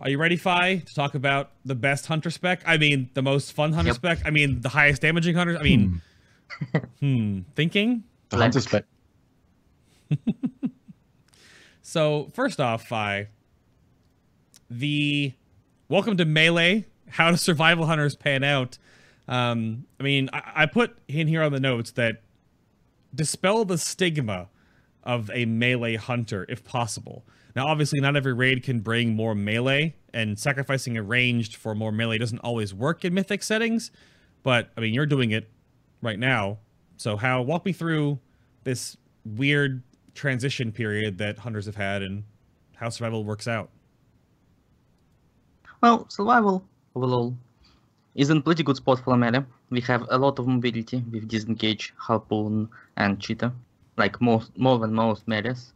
Are 0.00 0.08
you 0.08 0.18
ready, 0.18 0.36
Fi, 0.36 0.76
to 0.76 0.94
talk 0.94 1.14
about 1.14 1.50
the 1.64 1.74
best 1.74 2.06
hunter 2.06 2.30
spec? 2.30 2.62
I 2.66 2.76
mean, 2.76 3.10
the 3.14 3.22
most 3.22 3.52
fun 3.52 3.72
hunter 3.72 3.88
Yep. 3.88 3.96
spec. 3.96 4.18
I 4.24 4.30
mean, 4.30 4.60
the 4.60 4.68
highest 4.68 5.02
damaging 5.02 5.34
hunters. 5.34 5.56
I 5.58 5.62
mean, 5.62 6.00
hmm, 7.00 7.40
thinking. 7.56 8.04
The 8.28 8.36
hunter 8.36 8.60
spec. 8.60 8.84
So 11.86 12.30
first 12.32 12.60
off, 12.60 12.86
Fi, 12.88 13.28
the 14.78 15.32
welcome 15.88 16.16
to 16.16 16.24
melee. 16.24 16.86
How 17.08 17.30
do 17.30 17.36
survival 17.36 17.86
hunters 17.86 18.16
pan 18.16 18.42
out? 18.42 18.78
Um, 19.28 19.86
I 19.98 20.02
mean, 20.02 20.28
I, 20.32 20.42
I 20.54 20.66
put 20.66 20.98
in 21.08 21.28
here 21.28 21.42
on 21.42 21.52
the 21.52 21.60
notes 21.60 21.92
that 21.92 22.22
dispel 23.14 23.64
the 23.64 23.78
stigma 23.78 24.48
of 25.02 25.30
a 25.32 25.44
melee 25.44 25.96
hunter 25.96 26.46
if 26.48 26.64
possible. 26.64 27.24
Now, 27.54 27.66
obviously, 27.66 28.00
not 28.00 28.16
every 28.16 28.32
raid 28.32 28.64
can 28.64 28.80
bring 28.80 29.14
more 29.14 29.34
melee, 29.34 29.94
and 30.12 30.38
sacrificing 30.38 30.96
a 30.96 31.02
ranged 31.02 31.54
for 31.54 31.74
more 31.74 31.92
melee 31.92 32.18
doesn't 32.18 32.40
always 32.40 32.74
work 32.74 33.04
in 33.04 33.14
mythic 33.14 33.42
settings. 33.42 33.92
But 34.42 34.70
I 34.76 34.80
mean, 34.80 34.92
you're 34.92 35.06
doing 35.06 35.30
it 35.30 35.48
right 36.02 36.18
now. 36.18 36.58
So, 36.96 37.16
how 37.16 37.42
walk 37.42 37.64
me 37.64 37.72
through 37.72 38.18
this 38.64 38.96
weird 39.24 39.82
transition 40.14 40.72
period 40.72 41.18
that 41.18 41.38
hunters 41.38 41.66
have 41.66 41.76
had 41.76 42.02
and 42.02 42.24
how 42.76 42.88
survival 42.88 43.24
works 43.24 43.46
out? 43.46 43.70
Well, 45.84 46.08
survival 46.08 46.64
overall 46.94 47.36
is 48.14 48.30
in 48.30 48.40
pretty 48.40 48.62
good 48.62 48.76
spot 48.76 49.00
for 49.04 49.18
melee. 49.18 49.44
We 49.68 49.82
have 49.82 50.06
a 50.08 50.16
lot 50.16 50.38
of 50.38 50.46
mobility 50.46 51.04
with 51.12 51.28
disengage, 51.28 51.92
harpoon, 51.98 52.70
and 52.96 53.20
cheetah, 53.20 53.52
like 53.98 54.18
most 54.18 54.56
more 54.56 54.78
than 54.78 54.94
most 54.94 55.28
melees. 55.28 55.74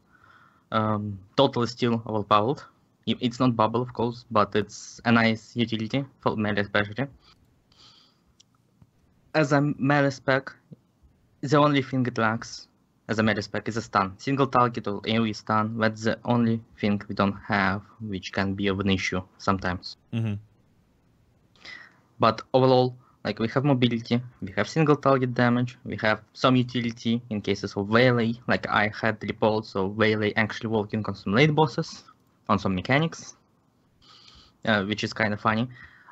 Um, 0.72 1.18
total 1.36 1.66
still 1.66 2.02
overpowered. 2.06 2.62
It's 3.06 3.38
not 3.38 3.54
bubble, 3.54 3.82
of 3.82 3.92
course, 3.92 4.24
but 4.30 4.56
it's 4.56 4.98
a 5.04 5.12
nice 5.12 5.54
utility 5.54 6.06
for 6.20 6.36
melee 6.36 6.62
especially. 6.62 7.06
As 9.34 9.52
a 9.52 9.60
melee 9.60 10.08
spec, 10.08 10.56
the 11.42 11.58
only 11.58 11.82
thing 11.82 12.06
it 12.06 12.16
lacks 12.16 12.67
as 13.08 13.18
a 13.18 13.22
melee 13.22 13.40
spec 13.40 13.66
is 13.68 13.76
a 13.76 13.82
stun. 13.82 14.14
Single 14.18 14.46
target 14.46 14.86
or 14.86 15.00
AoE 15.00 15.34
stun, 15.34 15.78
that's 15.78 16.04
the 16.04 16.18
only 16.24 16.60
thing 16.78 17.00
we 17.08 17.14
don't 17.14 17.38
have, 17.46 17.82
which 18.00 18.32
can 18.32 18.54
be 18.54 18.68
of 18.68 18.80
an 18.80 18.90
issue 18.90 19.22
sometimes. 19.38 19.96
Mm-hmm. 20.12 20.34
But 22.20 22.42
overall, 22.52 22.94
like 23.24 23.38
we 23.38 23.48
have 23.48 23.64
mobility, 23.64 24.20
we 24.42 24.52
have 24.56 24.68
single 24.68 24.96
target 24.96 25.34
damage, 25.34 25.78
we 25.84 25.96
have 26.02 26.20
some 26.34 26.54
utility 26.56 27.22
in 27.30 27.40
cases 27.40 27.74
of 27.76 27.88
Waylay, 27.88 28.38
like 28.46 28.66
I 28.68 28.90
had 29.00 29.22
reports 29.22 29.74
of 29.74 29.96
Waylay 29.96 30.32
actually 30.36 30.68
working 30.68 31.04
on 31.06 31.14
some 31.14 31.32
late 31.32 31.54
bosses, 31.54 32.04
on 32.48 32.58
some 32.58 32.74
mechanics, 32.74 33.36
uh, 34.64 34.84
which 34.84 35.02
is 35.02 35.12
kind 35.12 35.32
of 35.32 35.40
funny. 35.40 35.68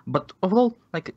But 0.06 0.32
overall, 0.42 0.76
like, 0.92 1.14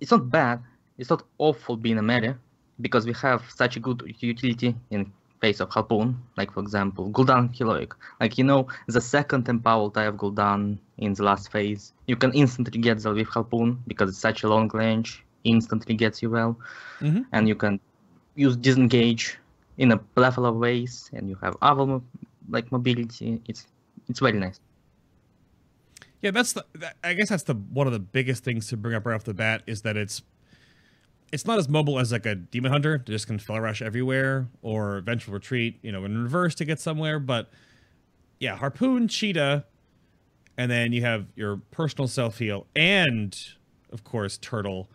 it's 0.00 0.10
not 0.10 0.28
bad, 0.28 0.60
it's 0.98 1.10
not 1.10 1.22
awful 1.38 1.76
being 1.76 1.98
a 1.98 2.02
melee, 2.02 2.34
because 2.82 3.06
we 3.06 3.14
have 3.14 3.42
such 3.54 3.76
a 3.76 3.80
good 3.80 4.02
utility 4.20 4.74
in 4.90 5.10
face 5.40 5.60
of 5.60 5.70
Harpoon, 5.70 6.16
like 6.36 6.52
for 6.52 6.60
example, 6.60 7.10
Gul'dan 7.10 7.56
Heroic. 7.56 7.94
Like, 8.20 8.38
you 8.38 8.44
know, 8.44 8.68
the 8.86 9.00
second 9.00 9.48
empowered 9.48 9.96
I 9.96 10.04
have 10.04 10.16
Gul'dan 10.16 10.78
in 10.98 11.14
the 11.14 11.24
last 11.24 11.50
phase, 11.50 11.92
you 12.06 12.16
can 12.16 12.32
instantly 12.32 12.80
get 12.80 13.02
there 13.02 13.14
with 13.14 13.28
Harpoon, 13.28 13.82
because 13.88 14.08
it's 14.10 14.18
such 14.18 14.44
a 14.44 14.48
long 14.48 14.68
range, 14.68 15.24
instantly 15.44 15.94
gets 15.94 16.22
you 16.22 16.30
well, 16.30 16.56
Mm-hmm. 17.00 17.22
and 17.32 17.48
you 17.48 17.56
can 17.56 17.80
use 18.36 18.56
disengage 18.56 19.36
in 19.78 19.90
a 19.90 19.96
plethora 19.98 20.50
of 20.50 20.56
ways, 20.56 21.10
and 21.12 21.28
you 21.28 21.36
have 21.42 21.56
other 21.60 22.00
like 22.48 22.70
mobility. 22.70 23.40
It's 23.48 23.66
it's 24.08 24.20
very 24.20 24.38
nice. 24.38 24.60
Yeah, 26.20 26.30
that's 26.30 26.52
the. 26.52 26.64
That, 26.74 26.94
I 27.02 27.14
guess 27.14 27.30
that's 27.30 27.42
the 27.42 27.54
one 27.54 27.88
of 27.88 27.92
the 27.92 27.98
biggest 27.98 28.44
things 28.44 28.68
to 28.68 28.76
bring 28.76 28.94
up 28.94 29.04
right 29.04 29.16
off 29.16 29.24
the 29.24 29.34
bat 29.34 29.62
is 29.66 29.82
that 29.82 29.96
it's 29.96 30.22
it's 31.32 31.46
not 31.46 31.58
as 31.58 31.68
mobile 31.68 31.98
as 31.98 32.12
like 32.12 32.26
a 32.26 32.34
demon 32.34 32.70
hunter 32.70 32.98
to 32.98 33.12
just 33.12 33.26
can 33.26 33.38
fell 33.38 33.58
rush 33.58 33.80
everywhere 33.80 34.48
or 34.60 35.00
vengeful 35.00 35.32
retreat, 35.32 35.78
you 35.82 35.90
know, 35.90 36.04
in 36.04 36.22
reverse 36.22 36.54
to 36.56 36.64
get 36.66 36.78
somewhere. 36.78 37.18
But 37.18 37.50
yeah, 38.38 38.56
harpoon, 38.56 39.08
cheetah, 39.08 39.64
and 40.58 40.70
then 40.70 40.92
you 40.92 41.00
have 41.00 41.26
your 41.34 41.56
personal 41.70 42.06
self 42.06 42.38
heal 42.38 42.66
and 42.76 43.36
of 43.90 44.04
course 44.04 44.36
turtle, 44.38 44.90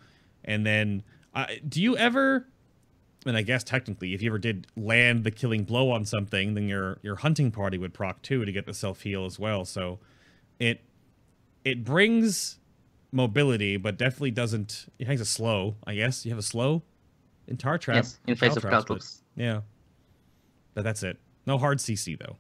and 0.46 0.66
then 0.66 1.04
uh, 1.34 1.48
do 1.68 1.82
you 1.82 1.98
ever? 1.98 2.48
And 3.26 3.36
I 3.36 3.42
guess 3.42 3.64
technically, 3.64 4.14
if 4.14 4.22
you 4.22 4.30
ever 4.30 4.38
did 4.38 4.68
land 4.78 5.24
the 5.24 5.32
killing 5.32 5.64
blow 5.64 5.92
on 5.92 6.06
something, 6.06 6.54
then 6.54 6.68
your 6.68 7.00
your 7.02 7.16
hunting 7.16 7.52
party 7.52 7.78
would 7.78 7.94
proc 7.94 8.22
too 8.22 8.46
to 8.46 8.52
get 8.52 8.66
the 8.66 8.74
self 8.74 9.02
heal 9.02 9.26
as 9.26 9.40
well. 9.40 9.66
So 9.66 10.00
it 10.60 10.82
it 11.66 11.84
brings 11.84 12.57
mobility, 13.12 13.78
but 13.78 13.98
definitely 13.98 14.32
doesn't. 14.32 14.88
It 15.00 15.08
has 15.08 15.22
a 15.22 15.26
slow, 15.26 15.76
I 15.86 15.96
guess. 15.96 16.26
You 16.26 16.32
have 16.32 16.40
a 16.40 16.44
slow 16.44 16.84
in 17.48 17.58
tar 17.58 17.78
trap. 17.78 17.96
yes, 17.96 18.20
in 18.28 18.36
face 18.36 18.56
of 18.56 18.64
Caltrops. 18.64 19.24
Yeah, 19.36 19.62
but 20.74 20.84
that's 20.84 21.04
it. 21.04 21.18
No 21.46 21.58
hard 21.58 21.80
CC 21.80 22.18
though. 22.18 22.36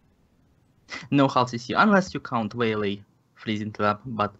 No 1.11 1.27
hard 1.27 1.47
CC, 1.47 1.73
unless 1.77 2.13
you 2.13 2.19
count 2.19 2.53
Waylay 2.53 3.01
freezing 3.35 3.71
trap, 3.71 4.01
but 4.05 4.33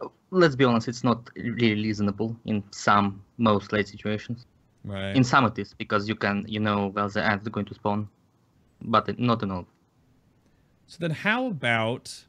uh, 0.00 0.08
let's 0.30 0.56
be 0.56 0.64
honest, 0.64 0.88
it's 0.88 1.04
not 1.04 1.30
really 1.36 1.74
reasonable 1.74 2.36
in 2.44 2.62
some 2.70 3.22
most 3.38 3.72
late 3.72 3.88
situations. 3.88 4.46
Right. 4.84 5.14
In 5.14 5.24
some 5.24 5.44
it 5.46 5.58
is, 5.58 5.74
because 5.74 6.08
you 6.08 6.14
can, 6.14 6.44
you 6.48 6.60
know, 6.60 6.88
well, 6.88 7.08
the 7.08 7.22
ants 7.22 7.46
are 7.46 7.50
going 7.50 7.66
to 7.66 7.74
spawn, 7.74 8.08
but 8.82 9.18
not 9.18 9.42
in 9.42 9.50
all. 9.50 9.66
So 10.86 10.98
then, 11.00 11.12
how 11.12 11.46
about 11.46 12.24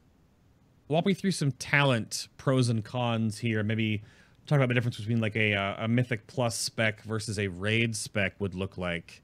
walk 0.88 1.06
me 1.06 1.14
through 1.14 1.32
some 1.32 1.52
talent 1.52 2.28
pros 2.36 2.68
and 2.68 2.84
cons 2.84 3.38
here? 3.38 3.62
Maybe 3.62 4.02
talk 4.46 4.56
about 4.56 4.68
the 4.68 4.74
difference 4.74 4.98
between 4.98 5.20
like 5.20 5.36
a 5.36 5.54
uh, 5.54 5.84
a 5.84 5.88
mythic 5.88 6.26
plus 6.26 6.56
spec 6.56 7.02
versus 7.02 7.38
a 7.38 7.48
raid 7.48 7.96
spec 7.96 8.34
would 8.40 8.54
look 8.54 8.76
like. 8.76 9.22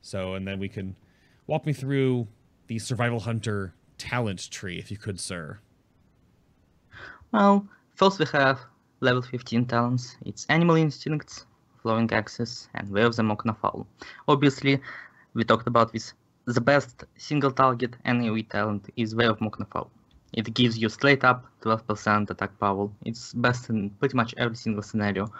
So, 0.00 0.34
and 0.34 0.46
then 0.46 0.58
we 0.58 0.68
can 0.68 0.96
walk 1.46 1.66
me 1.66 1.72
through 1.72 2.28
the 2.66 2.78
survival 2.78 3.20
hunter 3.20 3.74
talent 3.98 4.50
tree, 4.50 4.78
if 4.78 4.90
you 4.90 4.96
could, 4.96 5.18
sir. 5.20 5.58
Well, 7.32 7.66
first 7.94 8.18
we 8.18 8.26
have 8.32 8.60
level 9.00 9.22
15 9.22 9.66
talents. 9.66 10.16
It's 10.24 10.46
Animal 10.48 10.76
Instincts, 10.76 11.46
Throwing 11.82 12.10
Axes, 12.12 12.68
and 12.74 12.88
Way 12.90 13.02
of 13.02 13.16
the 13.16 13.22
Mok'Nathal. 13.22 13.86
Obviously, 14.26 14.80
we 15.34 15.44
talked 15.44 15.66
about 15.66 15.92
this. 15.92 16.14
The 16.46 16.60
best 16.60 17.04
single 17.16 17.52
target 17.52 17.96
AoE 18.06 18.48
talent 18.48 18.88
is 18.96 19.14
Way 19.14 19.26
of 19.26 19.38
Mok'Nathal. 19.38 19.88
It 20.32 20.52
gives 20.54 20.78
you 20.78 20.88
straight 20.88 21.24
up 21.24 21.46
12% 21.62 22.30
attack 22.30 22.58
power. 22.58 22.88
It's 23.04 23.32
best 23.32 23.70
in 23.70 23.90
pretty 23.90 24.16
much 24.16 24.34
every 24.36 24.56
single 24.56 24.82
scenario. 24.82 25.32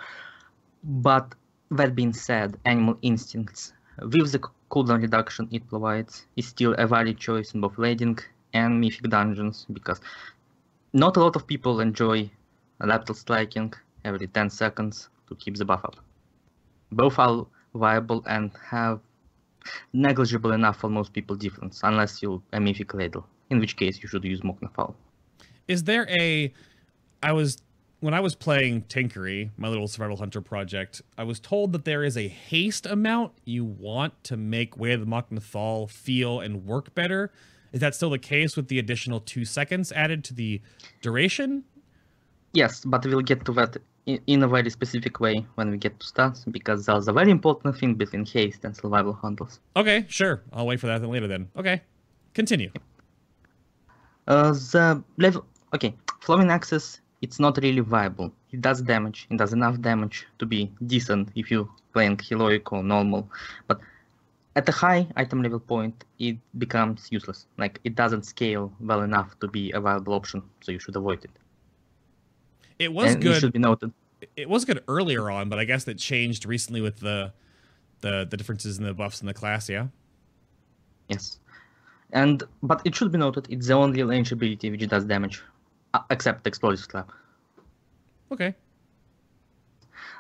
But 0.82 1.35
that 1.70 1.94
being 1.94 2.12
said, 2.12 2.56
Animal 2.65 2.98
Instincts, 3.02 3.73
with 4.01 4.32
the 4.32 4.40
cooldown 4.70 5.02
reduction 5.02 5.48
it 5.51 5.69
provides, 5.69 6.27
is 6.36 6.47
still 6.48 6.74
a 6.78 6.86
valid 6.86 7.19
choice 7.19 7.55
in 7.55 7.60
both 7.60 7.77
raiding 7.77 8.19
and 8.55 8.81
mythic 8.81 9.10
dungeons 9.10 9.66
because 9.73 10.01
not 10.93 11.16
a 11.16 11.20
lot 11.20 11.36
of 11.36 11.47
people 11.47 11.81
enjoy 11.81 12.31
lateral 12.81 13.15
striking 13.15 13.73
every 14.05 14.27
10 14.27 14.51
seconds 14.51 15.10
to 15.28 15.35
keep 15.35 15.56
the 15.56 15.65
buff 15.65 15.85
up. 15.85 15.97
Both 16.90 17.19
are 17.19 17.47
viable 17.74 18.23
and 18.27 18.51
have 18.70 19.01
negligible 19.93 20.52
enough 20.52 20.78
for 20.78 20.89
most 20.89 21.12
people 21.12 21.36
difference, 21.36 21.81
unless 21.82 22.23
you're 22.23 22.40
a 22.52 22.60
mythic 22.60 22.94
ladle, 22.94 23.27
in 23.51 23.61
which 23.61 23.77
case 23.77 24.01
you 24.03 24.09
should 24.09 24.25
use 24.25 24.41
Mok'Nathal. 24.41 24.95
Is 25.66 25.85
there 25.85 26.09
a? 26.20 26.53
I 27.23 27.33
was 27.33 27.59
when 28.01 28.15
I 28.15 28.20
was 28.20 28.35
playing 28.35 28.83
Tinkery, 28.83 29.51
my 29.57 29.69
little 29.69 29.89
survival 29.89 30.16
hunter 30.16 30.41
project. 30.41 31.03
I 31.16 31.25
was 31.25 31.41
told 31.41 31.73
that 31.73 31.85
there 31.85 32.05
is 32.05 32.16
a 32.16 32.29
haste 32.29 32.87
amount 32.87 33.33
you 33.45 33.65
want 33.65 34.23
to 34.25 34.37
make 34.37 34.77
Way 34.77 34.93
of 34.93 35.01
the 35.01 35.07
Mok'Nathal 35.07 35.91
feel 35.91 36.41
and 36.41 36.65
work 36.65 36.95
better. 36.95 37.33
Is 37.73 37.81
that 37.81 37.95
still 37.95 38.11
the 38.11 38.19
case 38.19 38.57
with 38.57 38.69
the 38.69 38.79
additional 38.79 39.20
two 39.20 39.45
seconds 39.45 39.93
added 39.93 40.25
to 40.25 40.35
the 40.35 40.62
duration? 41.03 41.65
Yes, 42.53 42.83
but 42.85 43.05
we'll 43.05 43.20
get 43.20 43.45
to 43.45 43.53
that 43.53 43.77
in, 44.07 44.43
a 44.43 44.49
very 44.49 44.70
specific 44.70 45.20
way 45.20 45.45
when 45.57 45.70
we 45.70 45.77
get 45.77 46.01
to 46.01 46.07
stats, 46.07 46.51
because 46.51 46.87
there's 46.87 47.09
a 47.09 47.12
very 47.12 47.31
important 47.31 47.77
thing 47.77 47.95
between 47.95 48.25
haste 48.25 48.65
and 48.65 48.75
survival 48.75 49.12
hunters. 49.12 49.61
Okay, 49.77 50.07
sure. 50.09 50.43
I'll 50.53 50.66
wait 50.66 50.81
for 50.81 50.87
that 50.87 51.03
then 51.03 51.11
later. 51.11 51.27
Then 51.27 51.51
okay, 51.57 51.83
continue. 52.33 52.70
Uh, 54.29 54.53
the 54.53 55.03
level, 55.17 55.45
okay, 55.75 55.95
throwing 56.23 56.51
axes, 56.51 57.01
it's 57.23 57.41
not 57.41 57.57
really 57.59 57.81
viable 57.81 58.33
it 58.51 58.61
does 58.61 58.81
damage. 58.81 59.27
It 59.31 59.37
does 59.37 59.53
enough 59.53 59.81
damage 59.81 60.27
to 60.39 60.47
be 60.47 60.73
decent 60.87 61.31
if 61.35 61.51
you 61.51 61.71
playing 61.93 62.19
heroic 62.19 62.73
or 62.73 62.83
normal. 62.83 63.29
But 63.67 63.81
at 64.57 64.69
a 64.69 64.73
high 64.73 65.07
item 65.17 65.43
level 65.43 65.61
point, 65.61 66.05
it 66.19 66.37
becomes 66.59 67.09
useless. 67.11 67.47
Like 67.59 67.81
it 67.85 67.95
doesn't 67.95 68.25
scale 68.25 68.73
well 68.81 69.03
enough 69.03 69.39
to 69.41 69.49
be 69.49 69.71
a 69.73 69.81
viable 69.81 70.15
option, 70.15 70.43
so 70.61 70.73
you 70.73 70.79
should 70.79 70.97
avoid 70.97 71.25
it. 71.25 71.31
It 72.79 72.93
was 72.93 73.15
and 73.15 73.23
It 73.23 73.27
good. 73.27 73.41
should 73.41 73.53
be 73.53 73.59
noted. 73.59 73.93
It 74.37 74.49
was 74.49 74.65
good 74.65 74.83
earlier 74.89 75.31
on, 75.31 75.49
but 75.49 75.59
I 75.59 75.65
guess 75.65 75.85
that 75.85 75.99
changed 75.99 76.47
recently 76.47 76.81
with 76.81 77.01
the 77.01 77.33
the 78.01 78.27
the 78.29 78.37
differences 78.37 78.79
in 78.79 78.85
the 78.85 78.95
buffs 78.95 79.21
in 79.21 79.27
the 79.27 79.35
class. 79.35 79.69
Yeah. 79.69 79.89
Yes. 81.09 81.39
And 82.12 82.43
but 82.62 82.80
it 82.85 82.94
should 82.94 83.12
be 83.12 83.18
noted, 83.18 83.47
it's 83.51 83.66
the 83.66 83.74
only 83.74 84.02
range 84.02 84.32
ability 84.32 84.70
which 84.70 84.86
does 84.89 85.05
damage, 85.05 85.43
uh, 85.94 86.01
except 86.10 86.47
explosive 86.47 86.89
clap. 86.89 87.10
Okay. 88.32 88.55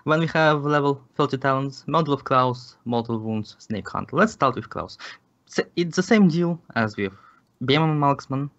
When 0.04 0.20
we 0.20 0.26
have 0.28 0.64
level 0.64 1.02
30 1.16 1.38
talents, 1.38 1.84
Murder 1.86 2.12
of 2.12 2.24
Crows, 2.24 2.76
Mortal 2.84 3.18
Wounds, 3.18 3.56
Snake 3.58 3.88
Hunt. 3.88 4.12
Let's 4.12 4.32
start 4.32 4.54
with 4.54 4.70
Crows. 4.70 4.96
It's, 5.46 5.60
it's 5.76 5.96
the 5.96 6.02
same 6.02 6.28
deal 6.28 6.60
as 6.76 6.96
with 6.96 7.12
BM 7.62 7.90
and 7.90 8.00
Marksman. 8.00 8.50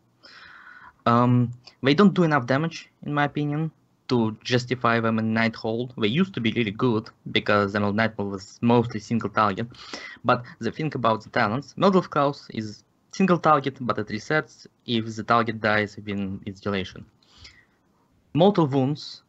Um, 1.06 1.52
they 1.82 1.94
don't 1.94 2.14
do 2.14 2.24
enough 2.24 2.46
damage, 2.46 2.90
in 3.04 3.14
my 3.14 3.26
opinion, 3.26 3.72
to 4.10 4.38
justify 4.44 5.00
them 5.00 5.18
in 5.18 5.34
Nighthold. 5.34 5.94
They 5.98 6.08
used 6.08 6.34
to 6.34 6.42
be 6.42 6.52
really 6.52 6.72
good 6.72 7.10
because 7.32 7.76
Emerald 7.76 7.96
Nightmare 7.96 8.28
was 8.28 8.60
mostly 8.62 9.00
single 9.00 9.30
target. 9.30 9.68
But 10.24 10.44
the 10.60 10.72
thing 10.72 10.92
about 10.94 11.24
the 11.24 11.30
talents, 11.30 11.74
Murder 11.78 12.00
of 12.00 12.10
Crows 12.10 12.48
is 12.54 12.84
single 13.12 13.38
target, 13.40 13.78
but 13.82 13.98
it 13.98 14.08
resets 14.08 14.68
if 14.86 15.16
the 15.16 15.24
target 15.24 15.60
dies 15.62 15.96
within 15.96 16.42
its 16.46 16.60
duration. 16.60 17.06
Mortal 18.34 18.68
Wounds 18.68 19.24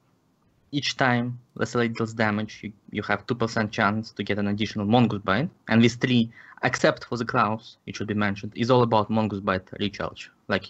each 0.73 0.97
time 0.97 1.39
the 1.55 1.61
Lacerate 1.65 1.95
deals 1.97 2.13
damage, 2.15 2.61
you, 2.63 2.73
you 2.91 3.03
have 3.03 3.27
2% 3.27 3.71
chance 3.71 4.13
to 4.13 4.23
get 4.23 4.39
an 4.39 4.47
additional 4.49 4.87
Mongoose 4.87 5.23
Bite. 5.23 5.51
And 5.69 5.83
this 5.83 5.97
3, 5.97 6.31
except 6.63 7.05
for 7.05 7.17
the 7.17 7.25
Crows, 7.25 7.77
it 7.87 7.97
should 7.97 8.07
be 8.07 8.15
mentioned, 8.15 8.53
is 8.55 8.71
all 8.71 8.83
about 8.83 9.11
Mongoose 9.11 9.41
Bite 9.41 9.69
recharge. 9.81 10.31
Like 10.49 10.69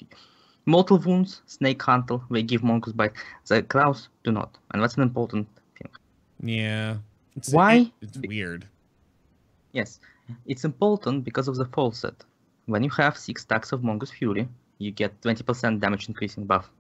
Mortal 0.67 0.99
Wounds, 0.99 1.43
Snake 1.47 1.83
Hunter, 1.83 2.19
they 2.31 2.43
give 2.43 2.63
Mongoose 2.63 2.95
Bite. 2.95 3.13
The 3.47 3.63
Crows 3.63 4.09
do 4.25 4.33
not. 4.33 4.57
And 4.73 4.83
that's 4.83 4.95
an 4.95 5.03
important 5.03 5.49
thing. 5.79 5.91
Yeah. 6.43 6.97
It's, 7.37 7.53
Why? 7.53 7.75
it- 7.75 7.93
it's 8.01 8.19
weird. 8.19 8.67
Yes, 9.73 10.01
it's 10.47 10.65
important 10.65 11.25
because 11.25 11.47
of 11.47 11.57
the 11.57 11.67
fall 11.67 11.93
set. 11.93 12.25
When 12.71 12.85
you 12.85 12.91
have 12.91 13.19
6 13.19 13.43
stacks 13.43 13.73
of 13.73 13.83
Mongoose 13.83 14.13
Fury, 14.13 14.49
you 14.79 14.93
get 14.93 15.21
20% 15.23 15.81
damage 15.81 16.09
increasing 16.09 16.45
buff. 16.45 16.71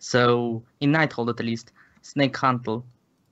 So, 0.00 0.64
in 0.80 0.90
Nighthold 0.90 1.30
at 1.30 1.38
least, 1.38 1.70
Snake 2.02 2.36
Hunter 2.36 2.78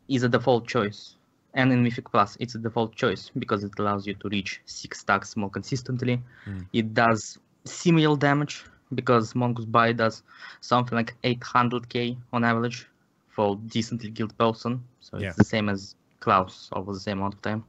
is 0.07 0.23
a 0.23 0.29
default 0.29 0.69
choice. 0.69 1.17
And 1.55 1.73
in 1.73 1.83
Mythic 1.83 2.09
Plus, 2.09 2.37
it's 2.39 2.55
a 2.55 2.59
default 2.59 2.95
choice 2.95 3.33
because 3.37 3.65
it 3.65 3.73
allows 3.81 4.07
you 4.07 4.15
to 4.15 4.29
reach 4.29 4.61
6 4.67 5.01
stacks 5.01 5.37
more 5.37 5.51
consistently. 5.51 6.23
Hmm. 6.45 6.61
It 6.73 6.95
does 6.95 7.39
similar 7.65 8.17
damage 8.17 8.65
because 8.95 9.35
Mongoose 9.35 9.67
Bite 9.67 9.97
does 9.97 10.23
something 10.61 10.95
like 10.95 11.17
800k 11.25 12.17
on 12.33 12.45
average 12.45 12.87
for 13.29 13.57
decently 13.67 14.11
guild 14.11 14.39
person. 14.39 14.85
So 15.01 15.17
it's 15.17 15.25
Yeah. 15.25 15.33
the 15.37 15.45
same 15.45 15.69
as 15.69 15.97
Crows 16.21 16.69
over 16.73 16.93
the 16.93 17.01
same 17.01 17.19
amount 17.19 17.35
of 17.35 17.43
time 17.43 17.65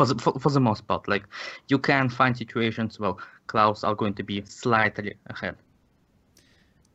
for 0.00 0.14
the, 0.14 0.22
for, 0.22 0.32
for 0.40 0.50
the 0.50 0.60
most 0.60 0.86
part. 0.86 1.06
Like 1.08 1.24
you 1.68 1.78
can 1.78 2.08
find 2.08 2.34
situations 2.34 2.98
where 2.98 3.12
Crows 3.48 3.84
are 3.84 3.94
going 3.94 4.14
to 4.14 4.22
be 4.22 4.42
slightly 4.46 5.14
ahead. 5.26 5.56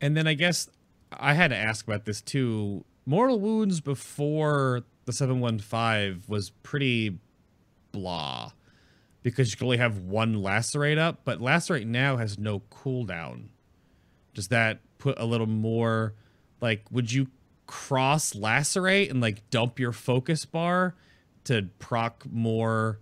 And 0.01 0.17
then 0.17 0.27
I 0.27 0.33
guess 0.33 0.67
I 1.13 1.35
had 1.35 1.49
to 1.49 1.55
ask 1.55 1.85
about 1.85 2.05
this 2.05 2.19
too. 2.19 2.83
Mortal 3.05 3.39
Wounds 3.39 3.79
before 3.79 4.81
the 5.05 5.13
715 5.13 6.23
was 6.27 6.49
pretty 6.49 7.19
blah 7.91 8.51
because 9.21 9.51
you 9.51 9.57
can 9.57 9.65
only 9.65 9.77
have 9.77 9.99
one 9.99 10.41
lacerate 10.41 10.97
up, 10.97 11.19
but 11.23 11.39
lacerate 11.39 11.85
now 11.85 12.17
has 12.17 12.39
no 12.39 12.61
cooldown. 12.71 13.49
Does 14.33 14.47
that 14.47 14.79
put 14.97 15.19
a 15.19 15.25
little 15.25 15.47
more 15.47 16.15
like 16.59 16.85
would 16.89 17.11
you 17.11 17.27
cross 17.67 18.33
lacerate 18.33 19.11
and 19.11 19.21
like 19.21 19.47
dump 19.51 19.79
your 19.79 19.91
focus 19.91 20.45
bar 20.45 20.95
to 21.45 21.67
proc 21.79 22.23
more 22.31 22.99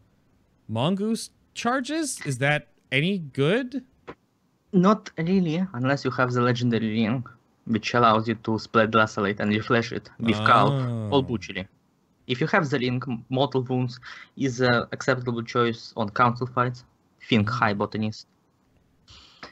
mongoose 0.67 1.29
charges? 1.53 2.19
Is 2.25 2.37
that 2.39 2.67
any 2.91 3.17
good? 3.17 3.83
Not 4.71 5.11
really, 5.17 5.65
unless 5.73 6.03
you 6.05 6.11
have 6.11 6.31
the 6.31 6.41
legendary 6.41 6.89
ring, 6.89 7.23
which 7.65 7.93
allows 7.93 8.27
you 8.27 8.35
to 8.35 8.57
spread 8.59 8.93
lacerate 8.93 9.39
and 9.39 9.51
refresh 9.51 9.91
it 9.91 10.09
with 10.19 10.35
Calp 10.35 10.73
Oh. 10.73 11.09
or 11.11 11.23
Butchery. 11.23 11.67
If 12.25 12.39
you 12.41 12.47
have 12.47 12.69
the 12.69 12.79
ring, 12.79 13.01
Mortal 13.29 13.61
Wounds 13.63 13.99
is 14.37 14.61
an 14.61 14.85
acceptable 14.91 15.43
choice 15.43 15.93
on 15.95 16.09
council 16.09 16.47
fights. 16.47 16.85
Think 17.29 17.49
High 17.49 17.73
Botanist. 17.73 18.27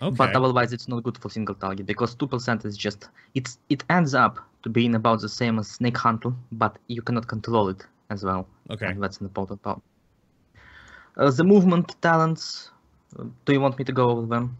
Okay. 0.02 0.16
But 0.16 0.36
otherwise, 0.36 0.74
it's 0.74 0.88
not 0.88 1.04
good 1.04 1.18
for 1.18 1.30
single 1.30 1.56
target 1.56 1.86
because 1.86 2.16
two 2.16 2.28
percent 2.28 2.66
is 2.66 2.76
just 2.76 3.10
it's 3.36 3.60
it 3.70 3.84
ends 3.90 4.14
up 4.16 4.40
to 4.64 4.70
being 4.70 4.96
about 4.96 5.22
the 5.22 5.30
same 5.30 5.60
as 5.60 5.68
Snake 5.68 5.98
Hunter, 5.98 6.32
but 6.52 6.78
you 6.88 7.02
cannot 7.02 7.28
control 7.28 7.70
it 7.70 7.86
as 8.12 8.24
well. 8.24 8.48
okay. 8.70 8.88
And 8.88 9.02
that's 9.02 9.18
an 9.20 9.26
important 9.26 9.62
part. 9.64 9.82
Uh, 11.18 11.32
the 11.32 11.44
movement 11.44 11.96
talents. 12.02 12.70
uh, 13.18 13.24
Do 13.46 13.54
you 13.54 13.60
want 13.62 13.78
me 13.80 13.86
to 13.86 13.92
go 13.92 14.10
over 14.12 14.28
them? 14.28 14.58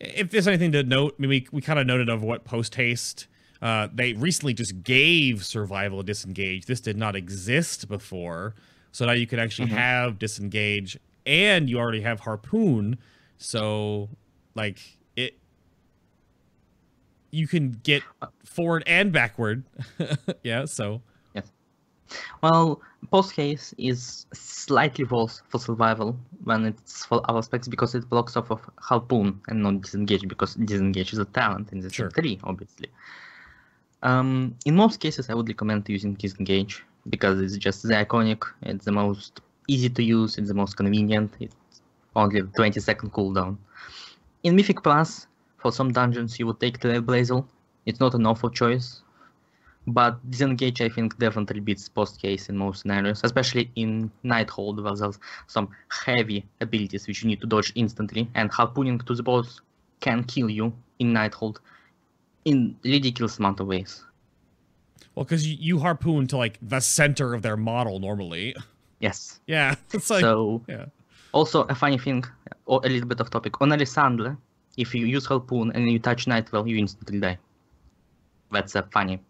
if 0.00 0.30
there's 0.30 0.48
anything 0.48 0.72
to 0.72 0.82
note, 0.82 1.14
I 1.18 1.22
mean, 1.22 1.30
we, 1.30 1.46
we 1.52 1.60
kind 1.62 1.78
of 1.78 1.86
noted 1.86 2.08
of 2.08 2.22
what 2.22 2.44
post 2.44 2.74
haste. 2.74 3.26
Uh, 3.62 3.88
they 3.94 4.12
recently 4.12 4.52
just 4.52 4.82
gave 4.82 5.44
survival 5.44 6.02
disengage. 6.02 6.66
This 6.66 6.80
did 6.80 6.96
not 6.96 7.14
exist 7.16 7.88
before, 7.88 8.54
so 8.92 9.06
now 9.06 9.12
you 9.12 9.26
can 9.26 9.38
actually 9.38 9.68
Mhm. 9.68 9.76
have 9.76 10.18
disengage, 10.18 10.98
and 11.24 11.70
you 11.70 11.78
already 11.78 12.02
have 12.02 12.20
harpoon. 12.20 12.98
So, 13.38 14.10
like 14.54 14.78
it, 15.16 15.38
you 17.30 17.46
can 17.46 17.70
get 17.82 18.02
forward 18.44 18.82
and 18.86 19.12
backward. 19.12 19.64
yeah. 20.42 20.66
So 20.66 21.00
Well, 22.42 22.80
post 23.10 23.32
haste 23.36 23.74
is 23.78 24.26
slightly 24.32 25.04
worse 25.04 25.42
for 25.48 25.58
survival 25.58 26.16
when 26.44 26.64
it's 26.66 27.04
for 27.06 27.20
other 27.28 27.42
specs 27.42 27.68
because 27.68 27.94
it 27.94 28.08
blocks 28.08 28.36
off 28.36 28.50
of 28.50 28.60
harpoon 28.78 29.40
and 29.48 29.62
not 29.62 29.80
disengage 29.80 30.28
because 30.28 30.54
disengage 30.54 31.12
is 31.12 31.18
a 31.18 31.24
talent 31.24 31.72
in 31.72 31.80
the 31.80 31.90
Sure. 31.90 32.10
three, 32.10 32.38
obviously. 32.44 32.88
Um, 34.02 34.54
in 34.66 34.76
most 34.76 35.00
cases, 35.00 35.30
I 35.30 35.34
would 35.34 35.48
recommend 35.48 35.88
using 35.88 36.14
disengage 36.14 36.84
because 37.08 37.40
it's 37.40 37.56
just 37.56 37.82
the 37.82 37.94
iconic. 37.94 38.42
It's 38.62 38.84
the 38.84 38.92
most 38.92 39.40
easy 39.66 39.88
to 39.88 40.02
use. 40.02 40.36
It's 40.36 40.48
the 40.48 40.54
most 40.54 40.76
convenient. 40.76 41.32
It's 41.40 41.80
only 42.14 42.42
20 42.42 42.80
second 42.80 43.12
cooldown. 43.12 43.56
In 44.42 44.56
Mythic 44.56 44.82
Plus, 44.82 45.26
for 45.56 45.72
some 45.72 45.90
dungeons, 45.92 46.38
you 46.38 46.46
would 46.46 46.60
take 46.60 46.78
Trailblazer. 46.80 47.44
It's 47.86 48.00
not 48.00 48.14
an 48.14 48.26
awful 48.26 48.50
choice, 48.50 49.00
but 49.86 50.18
disengage 50.30 50.80
I 50.80 50.88
think 50.88 51.18
definitely 51.18 51.60
beats 51.60 51.88
post 51.88 52.20
haste 52.22 52.48
in 52.48 52.56
most 52.56 52.82
scenarios, 52.82 53.20
especially 53.22 53.70
in 53.76 54.10
Nighthold 54.24 54.82
where 54.82 54.94
there's 54.94 55.18
some 55.46 55.68
heavy 55.88 56.44
abilities 56.60 57.06
which 57.06 57.22
you 57.22 57.28
need 57.28 57.40
to 57.42 57.46
dodge 57.46 57.72
instantly, 57.74 58.28
and 58.34 58.50
harpooning 58.50 58.98
to 59.00 59.14
the 59.14 59.22
boss 59.22 59.60
can 60.00 60.24
kill 60.24 60.48
you 60.48 60.72
in 60.98 61.12
Nighthold 61.12 61.58
in 62.44 62.76
ridiculous 62.84 63.38
amount 63.38 63.60
of 63.60 63.66
ways. 63.66 64.04
well, 65.14 65.24
because 65.24 65.46
you, 65.46 65.56
you 65.60 65.78
harpoon 65.78 66.26
to 66.28 66.36
like 66.36 66.58
the 66.62 66.80
center 66.80 67.34
of 67.34 67.42
their 67.42 67.56
model 67.56 67.98
normally. 67.98 68.54
Yes. 69.00 69.40
Yeah. 69.46 69.74
It's 69.92 70.08
like 70.08 70.22
so 70.22 70.62
yeah. 70.66 70.86
also 71.32 71.62
a 71.64 71.74
funny 71.74 71.98
thing, 71.98 72.24
or 72.64 72.80
a 72.84 72.88
little 72.88 73.08
bit 73.08 73.20
of 73.20 73.28
topic 73.28 73.60
on 73.60 73.70
Elisande, 73.70 74.34
if 74.78 74.94
you 74.94 75.04
use 75.04 75.26
harpoon 75.26 75.72
and 75.74 75.90
you 75.90 75.98
touch 75.98 76.26
Nightwell, 76.26 76.66
you 76.66 76.78
instantly 76.78 77.20
die. 77.20 77.38
That's 78.50 78.74
a 78.76 78.82
funny 78.84 79.20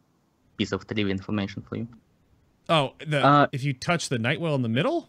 piece 0.57 0.73
of 0.73 0.87
trivia 0.87 1.09
information 1.13 1.63
for 1.63 1.77
you. 1.77 1.89
Oh, 2.69 2.95
the 3.07 3.25
Uh, 3.25 3.47
if 3.53 3.63
you 3.65 3.73
touch 3.75 4.09
the 4.09 4.19
Nightwell 4.19 4.55
in 4.55 4.63
the 4.63 4.69
middle. 4.69 5.09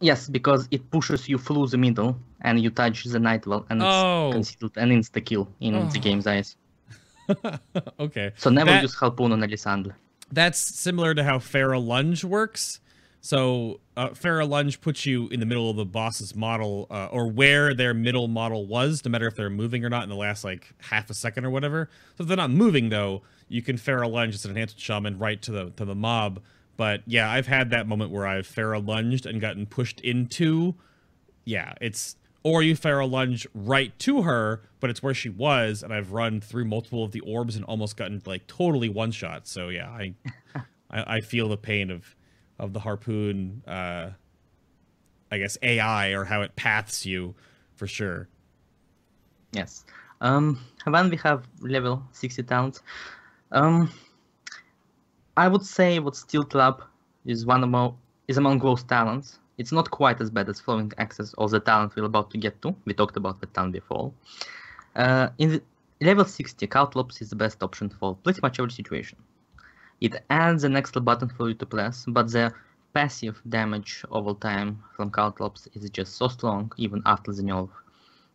Yes, 0.00 0.28
because 0.28 0.66
it 0.70 0.90
pushes 0.90 1.28
you 1.28 1.38
through 1.38 1.68
the 1.68 1.78
middle 1.78 2.18
and 2.40 2.60
you 2.60 2.70
touch 2.70 3.04
the 3.04 3.20
Nightwell 3.20 3.64
and 3.70 3.80
Oh. 3.82 4.28
it's 4.28 4.34
considered 4.34 4.76
an 4.76 4.90
insta 4.90 5.24
kill 5.24 5.48
in 5.60 5.74
the 5.74 5.80
Oh. 5.98 6.00
game's 6.00 6.26
eyes. 6.26 6.56
okay. 8.00 8.32
So 8.36 8.50
never 8.50 8.70
That- 8.70 8.82
use 8.82 8.94
Harpoon 8.94 9.32
on 9.32 9.42
Elisande. 9.42 9.90
That's 10.30 10.58
similar 10.58 11.14
to 11.14 11.22
how 11.24 11.38
Feral 11.38 11.84
Lunge 11.84 12.24
works. 12.24 12.80
So 13.20 13.80
uh, 13.96 14.08
Lunge 14.24 14.80
puts 14.80 15.06
you 15.06 15.28
in 15.28 15.38
the 15.38 15.46
middle 15.46 15.70
of 15.70 15.76
the 15.76 15.84
boss's 15.84 16.34
model, 16.34 16.86
uh, 16.90 17.06
or 17.12 17.28
where 17.30 17.72
their 17.74 17.94
middle 17.94 18.26
model 18.26 18.66
was, 18.66 19.04
no 19.04 19.10
matter 19.10 19.28
if 19.28 19.36
they're 19.36 19.50
moving 19.50 19.84
or 19.84 19.90
not 19.90 20.02
in 20.02 20.08
the 20.08 20.16
last 20.16 20.42
like 20.42 20.72
half 20.78 21.08
a 21.10 21.14
second 21.14 21.44
or 21.44 21.50
whatever. 21.50 21.88
So 22.16 22.22
if 22.22 22.28
they're 22.28 22.36
not 22.36 22.50
moving 22.50 22.88
though, 22.88 23.22
you 23.52 23.62
can 23.62 23.76
Feral 23.76 24.10
Lunge 24.10 24.34
as 24.34 24.44
an 24.44 24.52
enhanced 24.52 24.80
shaman 24.80 25.18
right 25.18 25.40
to 25.42 25.52
the 25.52 25.70
to 25.76 25.84
the 25.84 25.94
mob. 25.94 26.40
But 26.76 27.02
yeah, 27.06 27.30
I've 27.30 27.46
had 27.46 27.70
that 27.70 27.86
moment 27.86 28.10
where 28.10 28.26
I've 28.26 28.46
Feral 28.46 28.82
lunged 28.82 29.26
and 29.26 29.40
gotten 29.40 29.66
pushed 29.66 30.00
into. 30.00 30.74
Yeah, 31.44 31.74
it's 31.80 32.16
or 32.42 32.62
you 32.62 32.74
feral 32.74 33.08
lunge 33.08 33.46
right 33.54 33.96
to 34.00 34.22
her, 34.22 34.62
but 34.80 34.90
it's 34.90 35.02
where 35.02 35.14
she 35.14 35.28
was, 35.28 35.82
and 35.82 35.92
I've 35.92 36.12
run 36.12 36.40
through 36.40 36.64
multiple 36.64 37.04
of 37.04 37.12
the 37.12 37.20
orbs 37.20 37.56
and 37.56 37.64
almost 37.64 37.96
gotten 37.96 38.20
like 38.26 38.46
totally 38.46 38.88
one 38.88 39.12
shot. 39.12 39.46
So 39.46 39.68
yeah, 39.68 39.88
I, 39.88 40.14
I, 40.90 41.16
I 41.16 41.20
feel 41.20 41.48
the 41.48 41.56
pain 41.56 41.90
of 41.90 42.16
of 42.58 42.72
the 42.72 42.80
harpoon. 42.80 43.62
Uh, 43.66 44.10
I 45.30 45.38
guess 45.38 45.56
AI 45.62 46.10
or 46.10 46.24
how 46.24 46.42
it 46.42 46.56
paths 46.56 47.06
you, 47.06 47.34
for 47.74 47.86
sure. 47.86 48.28
Yes. 49.52 49.84
Um, 50.20 50.60
when 50.84 51.08
we 51.10 51.16
have 51.18 51.48
level 51.60 52.02
60 52.12 52.42
talents, 52.42 52.82
um, 53.52 53.90
I 55.36 55.48
would 55.48 55.64
say 55.64 55.98
what 55.98 56.16
Steel 56.16 56.44
Trap 56.44 56.82
is 57.24 57.46
one 57.46 57.62
among 57.62 57.96
is 58.28 58.36
among 58.36 58.58
those 58.58 58.82
talents. 58.82 59.38
It's 59.58 59.72
not 59.72 59.90
quite 59.90 60.20
as 60.20 60.30
bad 60.30 60.48
as 60.48 60.60
Throwing 60.60 60.92
Axes 60.98 61.34
or 61.38 61.48
the 61.48 61.60
talent 61.60 61.94
we're 61.94 62.04
about 62.04 62.30
to 62.32 62.38
get 62.38 62.60
to. 62.62 62.74
We 62.84 62.94
talked 62.94 63.16
about 63.16 63.40
the 63.40 63.46
talent 63.46 63.74
before. 63.74 64.12
Uh, 64.96 65.28
in 65.38 65.60
level 66.00 66.24
60, 66.24 66.66
Caltrops 66.66 67.20
is 67.20 67.30
the 67.30 67.36
best 67.36 67.62
option 67.62 67.88
for 67.88 68.16
pretty 68.16 68.40
much 68.42 68.58
every 68.58 68.72
situation. 68.72 69.18
It 70.00 70.16
adds 70.30 70.64
an 70.64 70.74
extra 70.76 71.00
button 71.00 71.28
for 71.28 71.48
you 71.48 71.54
to 71.54 71.66
press, 71.66 72.04
but 72.08 72.30
the 72.32 72.52
passive 72.92 73.40
damage 73.48 74.04
over 74.10 74.34
time 74.34 74.82
from 74.96 75.10
Caltrops 75.10 75.68
is 75.74 75.88
just 75.90 76.16
so 76.16 76.28
strong 76.28 76.72
even 76.76 77.02
after 77.06 77.32
the 77.32 77.42
nerf. 77.42 77.70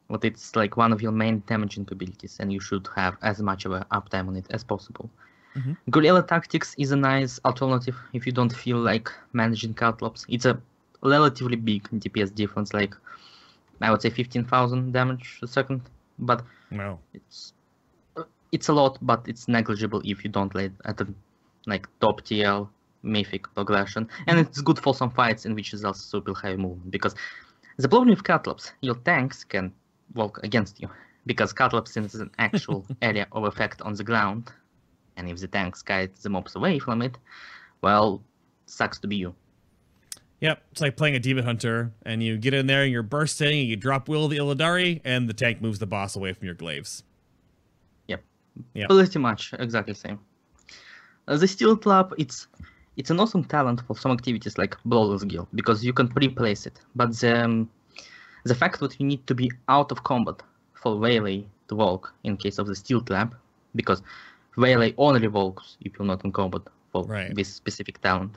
But 0.10 0.24
it's 0.24 0.56
like 0.56 0.78
one 0.78 0.94
of 0.94 1.02
your 1.02 1.12
main 1.12 1.44
damaging 1.48 1.88
abilities, 1.92 2.38
and 2.40 2.52
you 2.52 2.60
should 2.60 2.88
have 2.96 3.18
as 3.22 3.42
much 3.42 3.66
of 3.66 3.72
an 3.74 3.84
uptime 3.92 4.28
on 4.28 4.36
it 4.38 4.46
as 4.52 4.64
possible. 4.64 5.10
Mhm. 5.56 5.76
Guerrilla 5.90 6.24
Tactics 6.24 6.76
is 6.78 6.92
a 6.92 6.96
nice 6.96 7.40
alternative 7.46 7.98
if 8.14 8.26
you 8.26 8.32
don't 8.32 8.54
feel 8.54 8.78
like 8.78 9.10
managing 9.34 9.74
Caltrops. 9.74 10.26
It's 10.30 10.46
a 10.46 10.62
relatively 11.04 11.56
big 11.58 11.84
DPS 12.00 12.32
difference, 12.32 12.74
like 12.74 12.96
I 13.82 13.92
would 13.92 14.02
say 14.02 14.10
15,000 14.10 14.92
damage 14.94 15.40
a 15.42 15.48
second, 15.48 15.82
but 16.20 16.44
Wow. 16.72 17.00
it's 17.14 17.54
it's 18.52 18.70
a 18.70 18.74
lot, 18.74 18.98
but 19.02 19.28
it's 19.28 19.48
negligible 19.48 20.02
if 20.06 20.24
you 20.24 20.30
don't 20.30 20.50
play 20.50 20.72
at 20.86 20.98
the 20.98 21.08
like 21.66 21.88
top 22.00 22.22
TL 22.22 22.70
mythic 23.04 23.54
progression, 23.54 24.08
and 24.28 24.40
it's 24.40 24.62
good 24.62 24.80
for 24.80 24.94
some 24.96 25.10
fights 25.10 25.46
in 25.46 25.54
which 25.56 25.74
is 25.74 25.84
also 25.84 26.02
super 26.02 26.34
high 26.34 26.56
movement 26.56 26.92
because 26.92 27.16
the 27.78 27.88
problem 27.90 28.10
with 28.10 28.24
Caltrops, 28.24 28.72
your 28.82 28.96
tanks 28.96 29.44
can 29.44 29.72
walk 30.14 30.40
against 30.44 30.82
you 30.82 30.90
because 31.26 31.54
Caltrops 31.54 31.98
is 31.98 32.16
an 32.16 32.32
actual 32.40 32.86
area 33.02 33.28
of 33.32 33.44
effect 33.44 33.82
on 33.82 33.94
the 33.94 34.04
ground, 34.04 34.52
and 35.18 35.30
if 35.30 35.40
the 35.40 35.48
tanks 35.48 35.82
guide 35.82 36.12
the 36.22 36.30
mobs 36.30 36.56
away 36.56 36.80
from 36.80 37.02
it, 37.02 37.18
well, 37.82 38.24
sucks 38.66 39.00
to 39.00 39.08
be 39.08 39.18
you. 39.18 39.36
Yep, 40.40 40.62
it's 40.72 40.82
like 40.82 40.96
playing 40.98 41.16
a 41.16 41.20
demon 41.20 41.44
hunter, 41.44 41.92
and 42.04 42.22
you 42.22 42.38
get 42.38 42.54
in 42.54 42.68
there 42.68 42.84
and 42.84 42.92
you're 42.92 43.04
bursting, 43.04 43.60
and 43.60 43.68
you 43.68 43.76
drop 43.76 44.08
Will 44.08 44.26
of 44.26 44.32
the 44.32 44.38
Illidari, 44.38 45.02
and 45.04 45.28
the 45.28 45.34
tank 45.34 45.62
moves 45.62 45.80
the 45.80 45.88
boss 45.88 46.16
away 46.16 46.32
from 46.34 46.46
your 46.46 46.56
glaives. 46.56 47.04
Yep. 48.08 48.24
Yep. 48.76 48.90
Pretty 48.90 49.20
much 49.20 49.54
exactly 49.58 49.94
the 49.94 50.00
same. 50.00 50.20
Uh, 51.28 51.38
the 51.38 51.48
Steel 51.48 51.76
Trap, 51.76 52.14
it's 52.18 52.48
it's 52.98 53.10
an 53.10 53.20
awesome 53.20 53.44
talent 53.44 53.82
for 53.88 53.96
some 53.96 54.12
activities 54.12 54.58
like 54.58 54.76
Brawler's 54.86 55.24
Guild 55.24 55.48
because 55.54 55.84
you 55.84 55.94
can 55.94 56.08
pre-place 56.08 56.66
it. 56.66 56.80
But 56.96 57.18
the 57.20 57.44
um, 57.44 57.70
the 58.44 58.56
fact 58.56 58.80
that 58.80 59.00
you 59.00 59.06
need 59.06 59.26
to 59.28 59.36
be 59.36 59.52
out 59.68 59.92
of 59.92 60.04
combat 60.04 60.42
for 60.74 60.96
Waylay 60.96 61.46
to 61.68 61.76
walk 61.76 62.14
in 62.24 62.38
case 62.38 62.58
of 62.60 62.68
the 62.68 62.76
Steel 62.76 63.02
Trap, 63.02 63.34
because 63.76 64.02
Waylay 64.58 64.94
only 64.98 65.28
walks 65.28 65.78
if 65.82 65.98
you're 65.98 66.08
not 66.08 66.24
in 66.24 66.32
combat 66.32 66.62
for 66.92 67.04
Right. 67.06 67.34
this 67.36 67.54
specific 67.54 68.02
talent. 68.02 68.32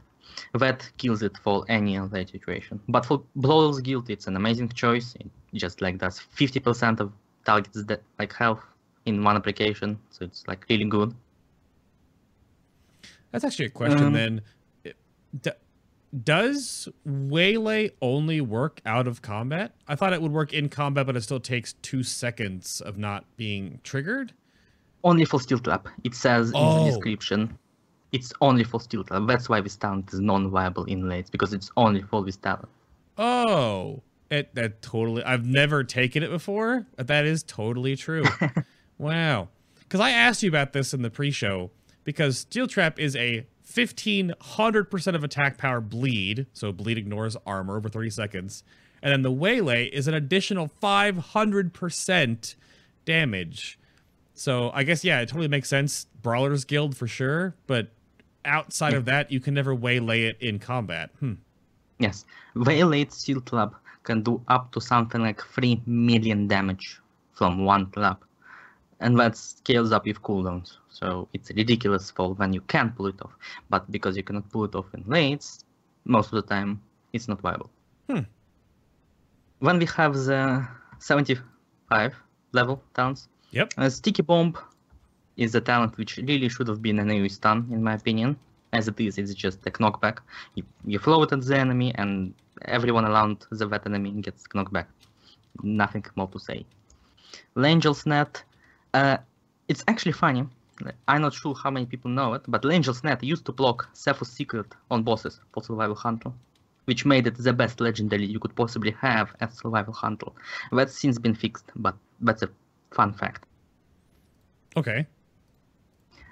That 0.55 0.89
kills 0.97 1.23
it 1.23 1.37
for 1.39 1.65
any 1.69 1.99
other 1.99 2.25
situation. 2.27 2.81
But 2.89 3.05
for 3.05 3.23
Brawler's 3.37 3.81
Guild, 3.81 4.09
it's 4.11 4.27
an 4.27 4.37
amazing 4.37 4.71
choice. 4.71 5.15
It 5.21 5.31
just 5.55 5.81
like 5.81 5.99
does 5.99 6.19
50% 6.19 7.01
of 7.01 7.13
targets 7.45 7.83
that 7.85 8.03
like 8.19 8.33
health 8.33 8.63
in 9.07 9.23
one 9.25 9.37
application, 9.37 9.99
so 10.11 10.25
it's 10.25 10.47
like 10.47 10.65
really 10.69 10.85
good. 10.85 11.15
That's 13.33 13.45
actually 13.45 13.67
a 13.67 13.71
question 13.71 14.05
Um, 14.05 14.13
then. 14.13 14.41
Does 16.25 16.89
Waylay 17.07 17.93
only 18.03 18.41
work 18.41 18.81
out 18.85 19.07
of 19.07 19.23
combat? 19.23 19.73
I 19.87 19.95
thought 19.95 20.13
it 20.13 20.21
would 20.21 20.33
work 20.33 20.53
in 20.53 20.69
combat, 20.69 21.07
but 21.07 21.17
it 21.17 21.21
still 21.23 21.39
takes 21.41 21.75
two 21.75 22.03
seconds 22.03 22.81
of 22.81 22.99
not 22.99 23.25
being 23.37 23.79
triggered. 23.85 24.33
Only 25.05 25.25
for 25.25 25.41
Steel 25.41 25.61
Trap. 25.61 25.87
It 26.05 26.15
says 26.15 26.49
in 26.51 26.57
Oh. 26.57 26.85
the 26.85 26.91
description. 26.91 27.57
It's 28.13 28.33
only 28.41 28.65
for 28.65 28.81
Steel 28.81 29.05
Trap. 29.05 29.23
That's 29.29 29.49
why 29.49 29.61
this 29.61 29.77
talent 29.77 30.13
is 30.13 30.19
non-viable 30.21 30.85
in 30.87 31.03
lates 31.03 31.31
because 31.31 31.53
it's 31.55 31.71
only 31.77 32.03
for 32.03 32.25
this 32.25 32.37
talent. 32.37 32.69
Oh, 33.17 34.03
it 34.31 34.53
that 34.57 34.83
totally. 34.83 35.23
I've 35.23 35.47
never 35.47 35.85
taken 35.85 36.23
it 36.25 36.31
before, 36.31 36.87
but 36.97 37.07
that 37.07 37.25
is 37.25 37.43
totally 37.45 37.95
true. 37.95 38.25
wow. 38.99 39.49
Because 39.81 40.01
I 40.01 40.11
asked 40.11 40.43
you 40.43 40.49
about 40.49 40.73
this 40.73 40.93
in 40.93 41.03
the 41.03 41.11
pre-show 41.11 41.71
because 42.03 42.39
Steel 42.39 42.67
Trap 42.67 42.99
is 42.99 43.15
a 43.15 43.47
1500% 43.73 45.15
of 45.15 45.25
attack 45.25 45.59
power 45.59 45.81
bleed, 45.81 46.47
so 46.53 46.73
bleed 46.73 46.99
ignores 46.99 47.37
armor 47.47 47.77
over 47.77 47.89
30 47.89 48.11
seconds, 48.11 48.65
and 49.03 49.13
then 49.13 49.23
the 49.23 49.31
waylay 49.31 49.87
is 49.87 50.09
an 50.09 50.15
additional 50.15 50.71
500% 50.83 52.55
damage. 53.05 53.79
So 54.35 54.71
I 54.73 54.85
guess 54.85 55.05
yeah, 55.05 55.21
it 55.21 55.29
totally 55.29 55.49
makes 55.49 55.69
sense. 55.69 56.07
Brawlers 56.23 56.65
Guild 56.65 56.97
for 56.97 57.07
sure, 57.07 57.55
but 57.67 57.89
outside 58.45 58.95
of 58.95 59.05
that, 59.07 59.31
you 59.31 59.41
can 59.41 59.55
never 59.55 59.75
waylay 59.75 60.25
it 60.25 60.37
in 60.41 60.59
combat. 60.59 61.11
Hmm. 61.21 61.35
Yes, 61.99 62.25
Violate 62.57 63.13
Steel 63.13 63.41
Club 63.41 63.75
can 64.05 64.23
do 64.23 64.43
up 64.49 64.73
to 64.73 64.81
something 64.81 65.21
like 65.21 65.43
3 65.43 65.83
million 65.87 66.49
damage 66.49 66.99
from 67.35 67.65
one 67.65 67.91
trap. 67.91 68.25
And 69.01 69.19
that 69.19 69.37
scales 69.37 69.93
up 69.93 70.05
with 70.05 70.23
cooldowns. 70.23 70.77
So 70.91 71.29
it's 71.33 71.51
ridiculous 71.51 72.11
for 72.11 72.35
when 72.35 72.53
you 72.53 72.61
can 72.63 72.91
pull 72.91 73.07
it 73.07 73.21
off. 73.23 73.33
But 73.71 73.91
because 73.91 74.17
you 74.17 74.23
cannot 74.23 74.51
pull 74.51 74.65
it 74.65 74.75
off 74.75 74.87
in 74.95 75.03
lates, 75.05 75.65
most 76.05 76.27
of 76.27 76.33
the 76.33 76.43
time 76.43 76.81
it's 77.13 77.27
not 77.27 77.41
viable. 77.41 77.71
Hmm. 78.09 78.21
When 79.61 79.79
we 79.79 79.87
have 79.87 80.15
the 80.15 80.67
75 80.99 82.15
level 82.53 82.83
talents, 82.95 83.29
Yep. 83.53 83.73
uh, 83.79 83.89
Sticky 83.89 84.23
Bomb 84.23 84.57
is 85.37 85.55
a 85.55 85.61
talent 85.61 85.97
which 85.99 86.19
really 86.19 86.49
should 86.49 86.69
have 86.69 86.83
been 86.83 86.99
an 86.99 87.09
AoE 87.09 87.31
stun, 87.31 87.69
in 87.73 87.83
my 87.83 87.95
opinion. 87.95 88.37
As 88.73 88.87
it 88.87 89.01
is, 89.01 89.19
it's 89.19 89.35
just 89.35 89.67
a 89.67 89.71
knockback. 89.73 90.19
You, 90.55 90.63
you 90.85 90.99
throw 90.99 91.23
it 91.25 91.33
at 91.33 91.43
the 91.43 91.59
enemy, 91.59 91.93
and 91.97 92.33
everyone 92.67 93.05
around 93.05 93.45
the 93.51 93.67
that 93.67 93.87
enemy 93.87 94.13
gets 94.21 94.45
knocked 94.55 94.73
back. 94.73 94.89
Nothing 95.63 96.05
more 96.15 96.29
to 96.29 96.39
say. 96.39 96.65
Ranger's 97.57 98.07
Net, 98.07 98.45
uh, 98.95 99.19
it's 99.69 99.85
actually 99.89 100.13
funny. 100.13 100.47
I'm 101.07 101.21
not 101.21 101.35
sure 101.35 101.55
how 101.55 101.71
many 101.71 101.87
people 101.87 102.11
know 102.11 102.35
it, 102.35 102.43
but 102.49 102.65
Ranger's 102.65 103.05
Net 103.05 103.23
used 103.23 103.45
to 103.47 103.53
block 103.53 103.89
Sephuz's 103.95 104.33
Secret 104.33 104.67
on 104.91 105.03
bosses 105.03 105.41
for 105.53 105.63
Survival 105.63 105.95
Hunter, 105.95 106.33
which 106.87 107.05
made 107.05 107.27
it 107.27 107.37
the 107.37 107.53
best 107.53 107.81
legendary 107.81 108.25
you 108.25 108.39
could 108.39 108.57
possibly 108.57 108.93
have 108.93 109.35
as 109.41 109.59
Survival 109.59 109.93
Hunter. 109.93 110.29
That's 110.73 110.99
since 110.99 111.19
been 111.19 111.35
fixed, 111.35 111.67
but 111.77 111.95
that's 112.21 112.43
a 112.43 112.49
fun 112.93 113.13
fact. 113.13 113.45
Okay. 114.77 115.07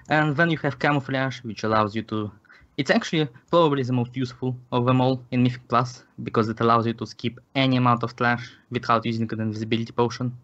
And 0.09 0.35
then 0.35 0.49
you 0.49 0.57
have 0.57 0.79
camouflage, 0.79 1.43
which 1.43 1.63
allows 1.63 1.95
you 1.95 2.01
to. 2.03 2.31
It's 2.77 2.89
actually 2.89 3.27
probably 3.51 3.83
the 3.83 3.93
most 3.93 4.15
useful 4.15 4.55
of 4.71 4.85
them 4.85 5.01
all 5.01 5.21
in 5.31 5.43
Mythic 5.43 5.67
Plus 5.67 6.03
because 6.23 6.47
it 6.49 6.61
allows 6.61 6.87
you 6.87 6.93
to 6.93 7.05
skip 7.05 7.37
any 7.53 7.75
amount 7.75 8.03
of 8.03 8.13
flash 8.13 8.51
without 8.71 9.05
using 9.05 9.31
an 9.33 9.41
invisibility 9.41 9.91
potion, 9.91 10.35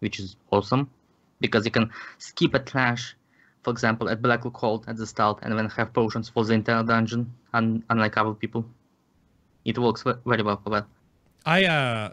which 0.00 0.18
is 0.18 0.36
awesome 0.50 0.90
because 1.40 1.64
you 1.64 1.70
can 1.70 1.90
skip 2.18 2.54
a 2.54 2.60
flash, 2.60 3.16
for 3.62 3.70
example, 3.70 4.08
at 4.08 4.22
Black 4.22 4.42
Hold 4.42 4.84
at 4.88 4.96
the 4.96 5.06
start 5.06 5.38
and 5.42 5.56
then 5.58 5.68
have 5.70 5.92
potions 5.92 6.28
for 6.28 6.44
the 6.44 6.54
entire 6.54 6.82
dungeon, 6.82 7.32
un- 7.52 7.84
unlike 7.90 8.16
other 8.16 8.34
people. 8.34 8.64
It 9.64 9.78
works 9.78 10.04
very 10.24 10.42
well 10.42 10.60
for 10.62 10.70
that. 10.70 10.86
I 11.44 11.64
uh 11.64 12.10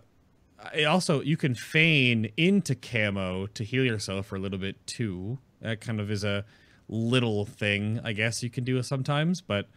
also 0.88 1.22
you 1.22 1.38
can 1.38 1.56
feign 1.56 2.32
into 2.38 2.76
camo 2.76 3.48
to 3.48 3.64
heal 3.64 3.84
yourself 3.84 4.28
for 4.28 4.36
a 4.36 4.40
little 4.40 4.60
bit 4.60 4.86
too. 4.88 5.40
That 5.62 5.82
kind 5.82 6.00
of 6.00 6.10
is 6.12 6.24
a 6.24 6.45
little 6.88 7.45
thing, 7.45 8.00
I 8.04 8.14
guess 8.14 8.44
you 8.44 8.50
can 8.50 8.64
do 8.64 8.82
sometimes, 8.84 9.41
but 9.41 9.68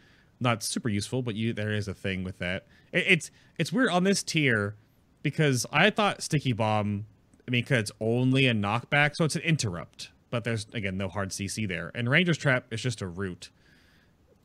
not 0.40 0.62
super 0.62 0.88
useful, 0.88 1.22
but 1.22 1.34
you 1.34 1.52
there 1.52 1.72
is 1.72 1.88
a 1.88 1.94
thing 1.94 2.24
with 2.24 2.38
that. 2.38 2.66
It, 2.92 3.04
it's 3.08 3.30
it's 3.58 3.72
weird 3.72 3.90
on 3.90 4.04
this 4.04 4.22
tier 4.22 4.76
because 5.22 5.66
I 5.72 5.90
thought 5.90 6.22
sticky 6.22 6.52
bomb 6.52 7.06
I 7.46 7.50
mean 7.50 7.64
cuz 7.64 7.78
it's 7.78 7.92
only 8.00 8.46
a 8.46 8.54
knockback, 8.54 9.14
so 9.16 9.24
it's 9.24 9.36
an 9.36 9.42
interrupt, 9.42 10.10
but 10.30 10.44
there's 10.44 10.66
again 10.72 10.96
no 10.96 11.08
hard 11.08 11.30
CC 11.30 11.66
there. 11.66 11.90
And 11.94 12.08
Ranger's 12.10 12.38
trap 12.38 12.66
is 12.72 12.80
just 12.82 13.00
a 13.02 13.06
root. 13.06 13.50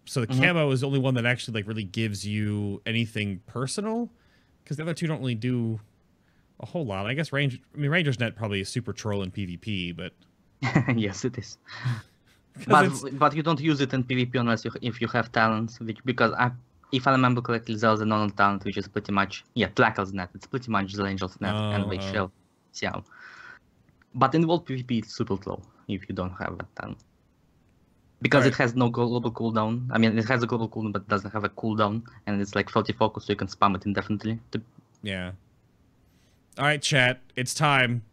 So 0.06 0.22
the 0.22 0.28
Mhm. 0.28 0.40
camo 0.44 0.72
is 0.72 0.82
the 0.82 0.88
only 0.88 1.00
one 1.00 1.14
that 1.16 1.26
actually 1.26 1.56
like 1.56 1.68
really 1.68 1.84
gives 1.84 2.26
you 2.26 2.82
anything 2.86 3.40
personal 3.48 4.12
because 4.64 4.78
the 4.78 4.84
other 4.84 4.94
two 4.94 5.08
don't 5.08 5.20
really 5.20 5.36
do 5.36 5.80
a 6.60 6.66
whole 6.66 6.86
lot. 6.86 7.06
I 7.08 7.14
guess 7.14 7.32
range. 7.34 7.60
I 7.74 7.78
mean, 7.78 7.90
Ranger's 7.92 8.20
Net 8.20 8.36
probably 8.36 8.62
is 8.62 8.70
super 8.70 8.94
troll 8.94 9.24
in 9.24 9.32
PvP, 9.32 9.96
but 9.96 10.14
yes, 10.96 11.26
it 11.26 11.38
is. 11.38 11.58
But, 12.68 12.92
but 13.14 13.34
you 13.34 13.42
don't 13.44 13.62
use 13.62 13.80
it 13.80 13.94
in 13.94 14.04
PvP 14.04 14.36
unless 14.38 14.66
you 14.66 14.72
if 14.82 15.00
you 15.00 15.08
have 15.08 15.32
talents, 15.32 15.80
which 15.80 16.04
because 16.04 16.34
I 16.34 16.52
if 16.92 17.08
I 17.08 17.12
remember 17.12 17.42
correctly, 17.42 17.76
there's 17.76 18.02
a 18.02 18.06
normal 18.06 18.30
talent 18.32 18.66
which 18.66 18.76
is 18.78 18.90
pretty 18.90 19.14
much 19.14 19.46
yeah, 19.54 19.68
Tracker's 19.70 20.12
net. 20.14 20.30
It's 20.36 20.48
pretty 20.48 20.70
much 20.70 20.92
the 20.94 21.06
Angel's 21.06 21.40
net 21.40 21.56
and 21.56 21.86
Oh, 21.86 21.90
they 21.90 21.98
oh. 21.98 22.12
shell 22.12 22.32
Xiao. 22.74 23.04
But 24.14 24.36
in 24.36 24.48
world 24.48 24.66
PvP, 24.68 25.00
it's 25.00 25.16
super 25.16 25.38
slow 25.42 25.62
if 25.88 26.08
you 26.10 26.16
don't 26.16 26.32
have 26.32 26.58
that 26.58 26.76
talent. 26.76 27.00
Because 28.22 28.44
Right. 28.44 28.54
it 28.54 28.58
has 28.58 28.76
no 28.76 28.90
global 28.90 29.32
cooldown. 29.32 29.88
I 29.92 29.98
mean, 29.98 30.18
it 30.18 30.26
has 30.28 30.44
a 30.44 30.48
global 30.48 30.70
cooldown, 30.70 30.92
but 30.94 31.08
doesn't 31.08 31.32
have 31.32 31.44
a 31.44 31.50
cooldown, 31.50 32.04
and 32.28 32.40
it's 32.42 32.54
like 32.56 32.70
30 32.70 32.94
focus, 32.94 33.26
so 33.26 33.32
you 33.34 33.38
can 33.38 33.48
spam 33.48 33.76
it 33.76 33.86
indefinitely. 33.86 34.40
To- 34.52 34.62
Yeah. 35.02 35.32
All 36.60 36.66
right, 36.66 36.82
chat. 36.82 37.22
It's 37.36 37.54
time. 37.56 38.04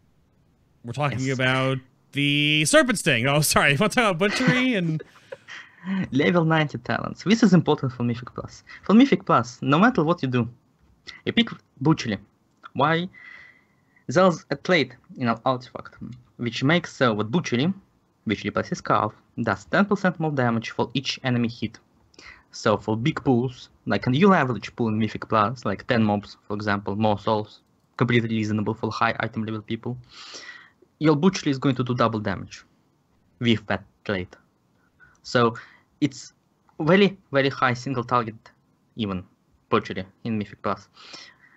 We're 0.83 0.93
talking 0.93 1.19
Yes. 1.19 1.35
about 1.37 1.77
the 2.13 2.65
Serpent 2.65 2.97
Sting. 2.97 3.27
Oh, 3.27 3.41
sorry. 3.41 3.75
Talk 3.77 3.91
about 3.97 4.17
Butchery 4.17 4.73
and 4.75 5.03
Level 6.11 6.43
90 6.45 6.77
talents. 6.79 7.23
This 7.23 7.43
is 7.43 7.53
important 7.53 7.91
for 7.93 8.03
Mythic 8.03 8.33
Plus. 8.33 8.63
For 8.83 8.93
Mythic 8.93 9.25
Plus, 9.25 9.61
no 9.61 9.77
matter 9.77 10.03
what 10.03 10.23
you 10.23 10.29
do, 10.29 10.49
you 11.25 11.33
pick 11.33 11.49
Butchery. 11.81 12.17
Why? 12.73 13.07
There's 14.09 14.43
a 14.49 14.55
trait 14.55 14.95
in 15.17 15.27
an 15.27 15.37
artifact 15.45 15.93
which 16.37 16.63
makes 16.63 16.99
uh, 16.99 17.09
so 17.09 17.13
that 17.13 17.29
Butchery, 17.29 17.71
which 18.23 18.43
replaces 18.43 18.81
Carve, 18.81 19.13
does 19.39 19.67
10% 19.67 20.19
more 20.19 20.31
damage 20.31 20.71
for 20.71 20.89
each 20.95 21.19
enemy 21.23 21.47
hit. 21.47 21.77
So 22.49 22.75
for 22.75 22.97
big 22.97 23.23
pools, 23.23 23.69
like 23.85 24.07
a 24.07 24.09
new 24.09 24.33
average 24.33 24.75
pool 24.75 24.87
in 24.87 24.97
Mythic 24.97 25.29
Plus, 25.29 25.63
like 25.63 25.85
10 25.85 26.03
mobs, 26.03 26.37
for 26.47 26.55
example, 26.55 26.95
Maw 26.95 27.11
of 27.11 27.21
Souls, 27.21 27.61
completely 27.97 28.29
reasonable 28.29 28.73
for 28.73 28.91
high 28.91 29.15
item 29.19 29.45
level 29.45 29.61
people, 29.61 29.95
your 30.97 31.15
Butchery 31.15 31.51
is 31.51 31.59
going 31.59 31.75
to 31.75 31.83
do 31.83 31.93
double 31.93 32.19
damage 32.19 32.63
with 33.37 33.63
that 33.67 33.83
trait. 34.05 34.35
So 35.21 35.55
it's 36.01 36.33
very, 36.79 37.15
very 37.31 37.49
high 37.49 37.75
single 37.75 38.03
target, 38.03 38.51
even 38.95 39.23
butchery 39.69 40.03
in 40.23 40.39
Mythic 40.39 40.63
Plus. 40.63 40.87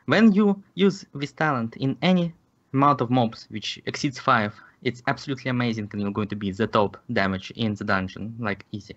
When 0.05 0.33
you 0.33 0.63
use 0.75 1.07
this 1.15 1.33
talent 1.33 1.77
in 1.77 1.97
any 2.03 2.35
amount 2.73 3.01
of 3.01 3.11
mobs 3.11 3.47
which 3.51 3.81
exceeds 3.87 4.19
5, 4.19 4.55
it's 4.83 5.03
absolutely 5.07 5.51
amazing 5.51 5.89
and 5.93 6.01
you're 6.03 6.11
going 6.11 6.29
to 6.29 6.37
be 6.37 6.51
the 6.51 6.67
top 6.67 6.97
damage 7.13 7.51
in 7.57 7.75
the 7.75 7.85
dungeon, 7.85 8.35
like 8.39 8.65
easy. 8.73 8.97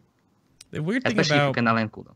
the 0.72 0.82
weird 0.82 1.04
thing 1.04 1.20
Especially 1.20 1.38
if 1.38 1.42
you 1.44 1.50
about 1.50 1.56
can 1.56 1.68
align 1.68 1.90
cooldown. 1.90 2.16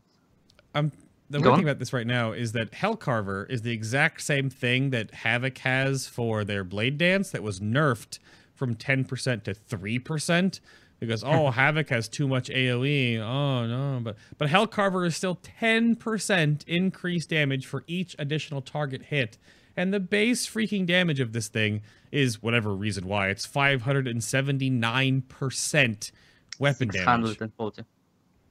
I'm 0.74 0.92
the 1.30 1.38
Go 1.38 1.44
weird 1.44 1.52
on. 1.52 1.58
thing 1.60 1.68
about 1.68 1.78
this 1.78 1.92
right 1.92 2.06
now 2.06 2.32
is 2.32 2.52
that 2.52 2.72
Hellcarver 2.72 3.48
is 3.48 3.62
the 3.62 3.70
exact 3.72 4.22
same 4.22 4.50
thing 4.50 4.90
that 4.90 5.12
Havoc 5.14 5.58
has 5.58 6.08
for 6.08 6.44
their 6.44 6.64
Blade 6.64 6.98
Dance 6.98 7.30
that 7.30 7.42
was 7.42 7.60
nerfed 7.60 8.18
from 8.54 8.74
10% 8.74 9.42
to 9.44 9.54
3% 9.54 10.60
because 10.98 11.24
oh 11.24 11.50
Havoc 11.52 11.88
has 11.90 12.08
too 12.08 12.26
much 12.28 12.48
AoE. 12.50 13.18
Oh 13.20 13.66
no, 13.66 14.00
but 14.02 14.16
but 14.38 14.48
Hellcarver 14.48 15.06
is 15.06 15.16
still 15.16 15.36
10% 15.36 16.64
increased 16.66 17.30
damage 17.30 17.66
for 17.66 17.84
each 17.86 18.16
additional 18.18 18.60
target 18.60 19.04
hit. 19.04 19.38
And 19.76 19.92
the 19.94 20.00
base 20.00 20.46
freaking 20.46 20.84
damage 20.86 21.20
of 21.20 21.32
this 21.32 21.46
thing 21.48 21.82
is 22.10 22.42
whatever 22.42 22.74
reason 22.74 23.06
why 23.06 23.28
it's 23.28 23.46
579% 23.46 26.10
weapon 26.58 26.88
damage. 26.88 27.38
640. 27.38 27.84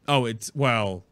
Oh, 0.07 0.25
it's 0.25 0.49
well, 0.55 1.03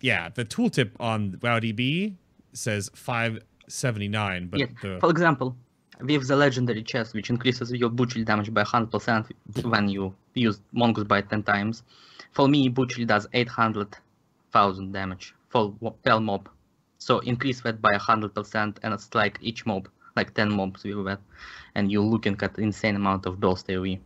yeah. 0.00 0.28
The 0.28 0.44
tooltip 0.44 0.90
on 1.00 1.32
WowDB 1.38 2.16
says 2.52 2.90
579, 2.94 4.48
but 4.48 4.60
Yeah, 4.60 4.66
the 4.82 4.98
For 5.00 5.08
example, 5.10 5.56
with 6.00 6.26
the 6.28 6.36
legendary 6.36 6.82
chest, 6.82 7.14
which 7.14 7.30
increases 7.30 7.72
your 7.72 7.88
butchery 7.90 8.24
damage 8.24 8.52
by 8.52 8.64
100% 8.64 9.30
when 9.64 9.88
you 9.88 10.14
use 10.34 10.60
Mongoose 10.72 11.04
Bite 11.04 11.30
10 11.30 11.44
times, 11.44 11.84
for 12.32 12.48
me, 12.48 12.68
butchery 12.68 13.04
does 13.04 13.28
800,000 13.32 14.92
damage 14.92 15.32
for 15.48 15.72
wo- 15.80 15.96
mob. 16.20 16.48
So 17.04 17.18
increase 17.18 17.60
that 17.60 17.82
by 17.82 17.92
100% 17.98 18.78
and 18.82 18.94
it's 18.94 19.14
like 19.14 19.38
each 19.42 19.66
mob, 19.66 19.88
like 20.16 20.32
10 20.32 20.50
mobs 20.50 20.84
with 20.84 21.04
that. 21.04 21.20
And 21.74 21.92
you're 21.92 22.10
looking 22.14 22.36
at 22.40 22.58
insane 22.58 22.96
amount 22.96 23.26
of 23.26 23.38
burst 23.38 23.66
AoE 23.68 23.98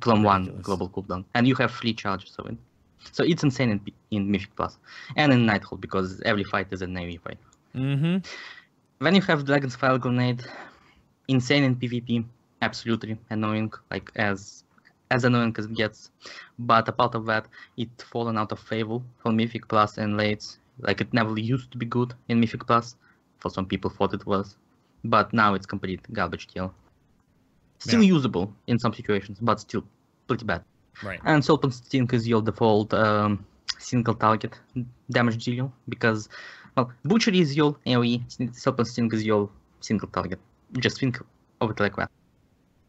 from 0.00 0.22
one 0.22 0.44
global 0.62 0.88
cooldown. 0.88 1.24
And 1.34 1.48
you 1.48 1.56
have 1.56 1.72
free 1.72 1.94
charges 1.94 2.36
of 2.38 2.46
it. 2.46 2.56
So 3.10 3.24
it's 3.24 3.42
insane 3.42 3.70
in, 3.74 3.80
in 4.12 4.30
Mythic 4.30 4.52
And 5.16 5.32
in 5.32 5.40
Nighthold 5.46 5.80
because 5.80 6.20
every 6.24 6.44
fight 6.44 6.68
is 6.70 6.80
a 6.80 6.86
AoE 6.86 7.20
fight. 7.20 7.38
mm-hmm. 7.74 8.16
When 8.98 9.14
you 9.16 9.22
have 9.22 9.44
Dragonsfire 9.44 9.98
Grenade, 9.98 10.44
insane 11.26 11.64
in 11.64 11.74
PvP, 11.74 12.24
absolutely 12.62 13.18
annoying, 13.30 13.72
like 13.90 14.12
as 14.14 14.62
as 15.10 15.24
annoying 15.24 15.54
as 15.58 15.64
it 15.64 15.74
gets. 15.74 16.10
But 16.58 16.86
apart 16.86 17.16
of 17.16 17.26
that, 17.26 17.46
it 17.76 17.88
fallen 18.12 18.38
out 18.38 18.52
of 18.52 18.60
favor 18.60 19.00
for 19.20 19.32
Mythic 19.32 19.66
Plus 19.66 19.98
and 19.98 20.16
late. 20.16 20.44
Like 20.80 21.00
it 21.00 21.12
never 21.12 21.38
used 21.38 21.70
to 21.72 21.78
be 21.78 21.86
good 21.86 22.14
in 22.28 22.40
Mythic 22.40 22.66
Plus. 22.66 22.96
For 23.38 23.50
some 23.50 23.66
people 23.66 23.90
thought 23.90 24.14
it 24.14 24.26
was. 24.26 24.56
But 25.04 25.32
now 25.32 25.54
it's 25.54 25.66
complete 25.66 26.00
garbage 26.12 26.48
deal. 26.48 26.74
Still 27.78 28.02
usable 28.02 28.52
in 28.66 28.78
some 28.78 28.92
situations, 28.92 29.38
but 29.40 29.60
still 29.60 29.84
pretty 30.26 30.44
bad. 30.44 30.64
right. 31.04 31.20
And 31.24 31.44
Serpent 31.44 31.74
Sting 31.74 32.08
is 32.12 32.26
your 32.26 32.42
default 32.42 32.92
um, 32.92 33.46
single 33.78 34.14
target 34.14 34.58
damage 35.10 35.44
dealer 35.44 35.70
because, 35.88 36.28
well, 36.76 36.90
Butchery 37.04 37.38
is 37.38 37.56
your 37.56 37.76
AoE, 37.86 38.22
Serpent 38.54 38.88
Sting 38.88 39.10
is 39.12 39.24
your 39.24 39.48
single 39.80 40.08
target. 40.08 40.40
Just 40.78 40.98
think 40.98 41.20
of 41.60 41.70
it 41.70 41.78
like 41.78 41.94
that. 41.96 42.10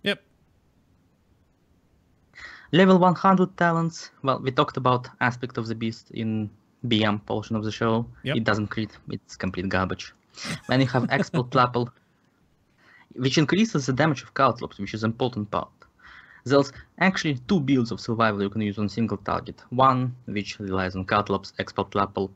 Yep. 0.04 0.22
Level 2.72 2.98
100 2.98 3.58
talents. 3.58 4.10
Well, 4.24 4.40
we 4.40 4.52
talked 4.52 4.78
about 4.78 5.08
aspect 5.22 5.58
of 5.58 5.68
the 5.68 5.76
beast 5.76 6.12
in 6.12 6.50
BM 6.88 7.26
portion 7.26 7.56
of 7.56 7.64
the 7.64 7.72
show. 7.72 8.06
Yep. 8.24 8.38
It 8.38 8.44
doesn't 8.44 8.68
crit. 8.68 8.92
It's 9.10 9.36
complete 9.36 9.70
garbage. 9.70 10.14
Then 10.68 10.82
you 10.82 10.88
have 10.88 11.08
Expert 11.10 11.52
Trapper, 11.52 11.86
which 13.16 13.38
increases 13.38 13.86
the 13.86 13.94
damage 13.94 14.24
of 14.24 14.34
Caltrops, 14.34 14.80
which 14.80 14.94
is 14.94 15.04
an 15.04 15.12
important 15.12 15.52
part. 15.52 15.70
There's 16.46 16.72
actually 17.00 17.40
two 17.48 17.60
builds 17.60 17.92
of 17.92 18.00
survival 18.00 18.42
you 18.42 18.50
can 18.50 18.62
use 18.62 18.80
on 18.80 18.88
single 18.88 19.18
target. 19.18 19.62
One, 19.70 20.16
which 20.26 20.60
relies 20.60 20.96
on 20.96 21.06
Caltrops, 21.06 21.54
Expert 21.60 21.92
Trapper, 21.92 22.28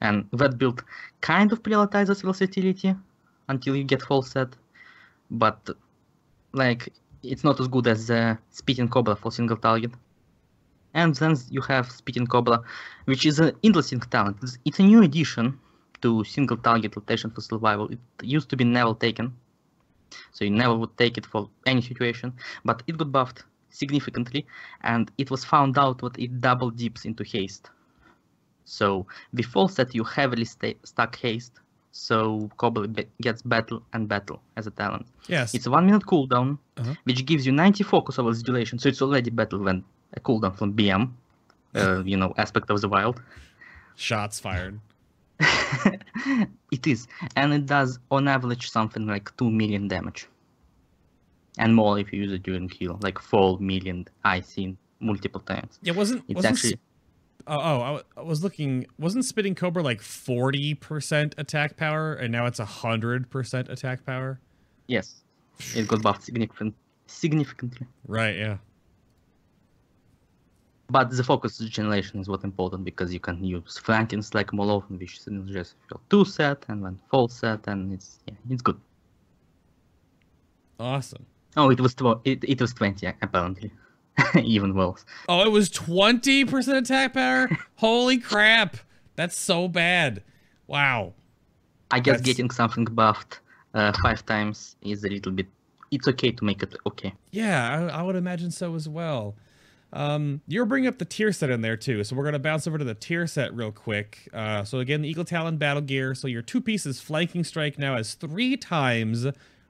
and 0.00 0.26
that 0.32 0.58
build 0.58 0.82
kind 1.20 1.52
of 1.52 1.62
prioritizes 1.62 2.22
versatility 2.22 2.94
until 3.48 3.76
you 3.76 3.84
get 3.84 4.02
full 4.02 4.22
set, 4.22 4.48
but 5.30 5.70
like 6.52 6.92
it's 7.22 7.44
not 7.44 7.60
as 7.60 7.68
good 7.68 7.86
as 7.86 8.06
the 8.06 8.38
Spitting 8.50 8.88
Cobra 8.88 9.16
for 9.16 9.30
single 9.30 9.56
target. 9.56 9.92
And 10.96 11.14
then 11.14 11.36
you 11.50 11.60
have 11.72 11.86
Spitting 11.92 12.26
Cobra, 12.26 12.58
which 13.04 13.24
is 13.26 13.38
an 13.38 13.52
interesting 13.62 14.00
talent. 14.00 14.38
It's, 14.42 14.56
it's 14.64 14.80
a 14.80 14.82
new 14.82 15.02
addition 15.02 15.46
to 16.02 16.24
single 16.24 16.56
target 16.56 16.96
rotation 16.96 17.30
for 17.30 17.42
survival. 17.42 17.86
It 17.94 18.00
used 18.22 18.48
to 18.50 18.56
be 18.56 18.64
never 18.64 18.94
taken, 18.94 19.26
so 20.32 20.44
you 20.46 20.50
never 20.50 20.74
would 20.74 20.96
take 20.96 21.18
it 21.18 21.26
for 21.26 21.50
any 21.66 21.82
situation, 21.82 22.32
but 22.64 22.82
it 22.86 22.96
got 22.96 23.12
buffed 23.12 23.44
significantly, 23.70 24.46
and 24.82 25.10
it 25.18 25.30
was 25.30 25.44
found 25.44 25.76
out 25.78 25.98
that 25.98 26.18
it 26.18 26.40
double 26.40 26.70
dips 26.70 27.04
into 27.04 27.22
haste. 27.24 27.68
So 28.64 29.06
before 29.34 29.68
that, 29.76 29.94
you 29.94 30.02
heavily 30.02 30.46
sta 30.46 30.74
stack 30.84 31.16
haste, 31.16 31.60
so 31.92 32.48
Cobra 32.56 32.88
be- 32.88 33.08
gets 33.20 33.42
battle 33.42 33.82
and 33.92 34.08
battle 34.08 34.40
as 34.56 34.66
a 34.66 34.70
talent. 34.70 35.06
Yes. 35.28 35.54
It's 35.54 35.66
a 35.66 35.70
one 35.70 35.84
minute 35.86 36.04
cooldown, 36.06 36.58
Uh-huh. 36.78 36.94
which 37.04 37.20
gives 37.26 37.44
you 37.46 37.52
90 37.52 37.84
focus 37.84 38.18
over 38.18 38.32
the 38.32 38.42
duration, 38.42 38.78
so 38.78 38.88
it's 38.88 39.02
already 39.02 39.30
better 39.30 39.58
than 39.58 39.84
a 40.16 40.20
cooldown 40.20 40.56
from 40.56 40.74
BM, 40.74 41.10
uh, 41.74 42.02
you 42.04 42.16
know, 42.16 42.32
aspect 42.36 42.70
of 42.70 42.80
the 42.80 42.88
wild. 42.88 43.22
Shots 43.96 44.40
fired. 44.40 44.80
it 46.72 46.86
is, 46.86 47.06
and 47.36 47.52
it 47.52 47.66
does 47.66 47.98
on 48.10 48.26
average 48.28 48.70
something 48.70 49.06
like 49.06 49.34
2 49.36 49.50
million 49.50 49.88
damage. 49.88 50.28
And 51.58 51.74
more 51.74 51.98
if 51.98 52.12
you 52.12 52.22
use 52.22 52.32
it 52.32 52.42
during 52.42 52.68
heal, 52.68 52.98
like 53.02 53.18
4 53.18 53.58
million 53.60 54.06
I 54.24 54.40
seen 54.40 54.76
multiple 55.00 55.40
times. 55.40 55.78
Yeah, 55.82 55.92
wasn't 55.92 56.24
It's 56.28 56.36
wasn't 56.36 56.52
actually 56.54 56.80
oh, 57.46 57.58
oh 57.58 58.02
I, 58.16 58.22
was 58.22 58.42
looking 58.42 58.86
wasn't 58.98 59.24
spitting 59.24 59.54
cobra 59.54 59.82
like 59.82 60.00
40% 60.00 61.34
attack 61.38 61.76
power 61.76 62.14
and 62.14 62.32
now 62.32 62.46
it's 62.46 62.60
100% 62.60 63.68
attack 63.68 64.04
power? 64.04 64.40
yes, 64.88 65.22
it 65.74 65.88
got 65.88 66.02
buffed 66.02 66.22
significant, 66.24 66.74
significantly. 67.06 67.86
Right, 68.06 68.36
yeah. 68.36 68.58
But 70.88 71.10
the 71.10 71.24
focus 71.24 71.58
generation 71.58 72.20
is 72.20 72.28
what 72.28 72.44
important 72.44 72.84
because 72.84 73.12
you 73.12 73.18
can 73.18 73.42
use 73.42 73.80
flankings 73.82 74.34
like 74.34 74.54
often, 74.54 74.98
which 74.98 75.18
synergizes 75.20 75.74
your 75.90 76.00
two 76.10 76.24
set 76.24 76.64
and 76.68 76.84
then 76.84 76.98
full 77.10 77.28
set, 77.28 77.66
and 77.66 77.92
it's 77.92 78.20
yeah, 78.26 78.34
it's 78.50 78.62
good. 78.62 78.78
Awesome. 80.78 81.26
Oh, 81.56 81.70
it 81.70 81.80
was 81.80 81.94
tw- 81.94 82.20
it, 82.24 82.44
it 82.44 82.60
was 82.60 82.72
twenty 82.74 83.06
apparently, 83.22 83.70
even 84.42 84.74
worse. 84.74 85.04
Oh, 85.28 85.42
it 85.42 85.50
was 85.50 85.70
20% 85.70 86.76
attack 86.76 87.14
power? 87.14 87.48
Holy 87.76 88.18
crap. 88.18 88.76
That's 89.16 89.38
so 89.38 89.66
bad. 89.68 90.22
Wow. 90.66 91.14
I 91.90 92.00
guess 92.00 92.18
That's- 92.18 92.26
getting 92.26 92.50
something 92.50 92.84
buffed 92.84 93.40
uh, 93.74 93.92
five 94.02 94.24
times 94.26 94.76
is 94.82 95.04
a 95.04 95.08
little 95.08 95.32
bit. 95.32 95.46
It's 95.90 96.08
okay 96.08 96.32
to 96.32 96.44
make 96.44 96.62
it 96.62 96.74
okay. 96.86 97.14
Yeah, 97.30 97.88
I, 97.92 98.00
I 98.00 98.02
would 98.02 98.16
imagine 98.16 98.50
so 98.50 98.74
as 98.74 98.88
well. 98.88 99.34
Um, 99.92 100.42
you're 100.46 100.66
bringing 100.66 100.88
up 100.88 100.98
the 100.98 101.04
tier 101.04 101.32
set 101.32 101.48
in 101.48 101.60
there 101.60 101.76
too, 101.76 102.04
so 102.04 102.16
we're 102.16 102.24
gonna 102.24 102.38
bounce 102.38 102.66
over 102.66 102.76
to 102.76 102.84
the 102.84 102.94
tier 102.94 103.26
set 103.26 103.54
real 103.54 103.72
quick. 103.72 104.28
Uh, 104.32 104.64
so 104.64 104.80
again, 104.80 105.02
the 105.02 105.14
Eagletalon 105.14 105.58
Battlegear. 105.58 106.16
So 106.16 106.28
your 106.28 106.42
two 106.42 106.60
pieces 106.60 107.00
flanking 107.00 107.44
strike 107.44 107.78
now 107.78 107.96
has 107.96 108.14
three 108.14 108.56
times 108.56 109.26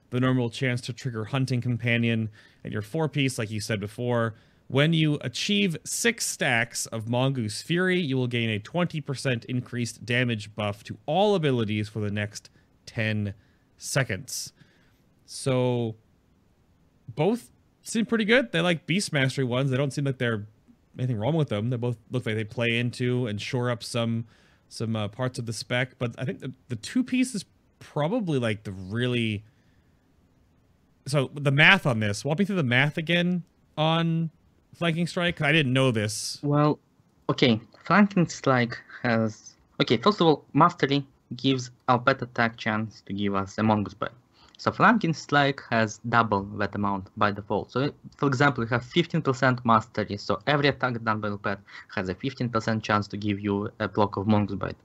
the 0.09 0.19
normal 0.19 0.49
chance 0.49 0.81
to 0.81 0.93
trigger 0.93 1.25
hunting 1.25 1.61
companion, 1.61 2.29
and 2.63 2.73
your 2.73 2.81
four 2.81 3.09
piece, 3.09 3.37
like 3.37 3.51
you 3.51 3.59
said 3.59 3.79
before, 3.79 4.35
when 4.67 4.93
you 4.93 5.17
achieve 5.21 5.77
six 5.85 6.25
stacks 6.25 6.85
of 6.87 7.07
Mongoose 7.07 7.61
Fury, 7.61 7.99
you 7.99 8.17
will 8.17 8.27
gain 8.27 8.49
a 8.49 8.59
20% 8.59 9.45
increased 9.45 10.05
damage 10.05 10.53
buff 10.55 10.83
to 10.85 10.97
all 11.05 11.35
abilities 11.35 11.87
for 11.87 11.99
the 11.99 12.11
next 12.11 12.49
10 12.85 13.33
seconds. 13.77 14.51
So 15.25 15.95
both 17.15 17.51
seem 17.87 18.05
pretty 18.05 18.25
good. 18.25 18.51
They 18.51 18.61
like 18.61 18.85
Beast 18.85 19.13
Mastery 19.13 19.43
ones. 19.43 19.71
They 19.71 19.77
don't 19.77 19.91
seem 19.91 20.05
like 20.05 20.17
they're 20.17 20.45
anything 20.97 21.17
wrong 21.17 21.35
with 21.35 21.49
them. 21.49 21.69
They 21.69 21.77
both 21.77 21.97
look 22.11 22.25
like 22.25 22.35
they 22.35 22.43
play 22.43 22.77
into 22.77 23.27
and 23.27 23.41
shore 23.41 23.69
up 23.69 23.83
some 23.83 24.25
some 24.69 24.95
uh, 24.95 25.07
parts 25.07 25.39
of 25.39 25.45
the 25.45 25.53
spec. 25.53 25.97
But 25.97 26.15
I 26.17 26.25
think 26.25 26.39
the, 26.41 26.51
the 26.67 26.75
two 26.75 27.03
piece 27.03 27.33
is 27.33 27.45
probably 27.79 28.39
like 28.39 28.63
the 28.63 28.71
really. 28.71 29.43
So 31.07 31.31
the 31.33 31.51
math 31.51 31.85
on 31.85 31.99
this. 31.99 32.25
Walk 32.25 32.39
me 32.39 32.45
through 32.45 32.57
the 32.57 32.63
math 32.63 32.97
again 32.97 33.43
on 33.77 34.29
flanking 34.75 35.07
strike. 35.07 35.39
I 35.41 35.51
didn't 35.51 35.71
know 35.71 35.91
this. 35.91 36.39
Well, 36.43 36.79
okay, 37.29 37.61
flanking 37.85 38.27
strike 38.27 38.77
has 39.03 39.55
okay. 39.81 39.97
First 39.97 40.19
of 40.19 40.27
all, 40.27 40.45
mastery 40.53 41.05
gives 41.35 41.71
our 41.87 41.99
pet 41.99 42.21
attack 42.21 42.57
chance 42.57 43.01
to 43.05 43.13
give 43.13 43.35
us 43.35 43.57
a 43.57 43.63
mongoose 43.63 43.93
bite. 43.93 44.11
So 44.57 44.71
flanking 44.71 45.13
strike 45.13 45.61
has 45.69 45.99
double 46.09 46.43
that 46.57 46.73
amount 46.73 47.09
by 47.15 47.31
default. 47.31 47.71
So 47.71 47.91
for 48.17 48.27
example, 48.27 48.63
you 48.63 48.67
have 48.69 48.83
15% 48.83 49.63
mastery, 49.63 50.17
so 50.17 50.39
every 50.47 50.67
attack 50.69 51.01
done 51.03 51.19
by 51.21 51.29
the 51.29 51.37
pet 51.37 51.59
has 51.95 52.09
a 52.09 52.15
15% 52.15 52.83
chance 52.83 53.07
to 53.09 53.17
give 53.17 53.39
you 53.39 53.71
a 53.79 53.87
block 53.87 54.17
of 54.17 54.25
mongoose 54.27 54.57
bite. 54.57 54.75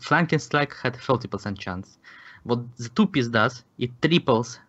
Flanking 0.00 0.38
strike 0.38 0.74
had 0.76 0.94
30% 0.94 1.58
chance. 1.58 1.98
What 2.44 2.60
the 2.76 2.88
two 2.90 3.06
piece 3.06 3.26
does, 3.28 3.64
it 3.78 3.90
triples 4.00 4.60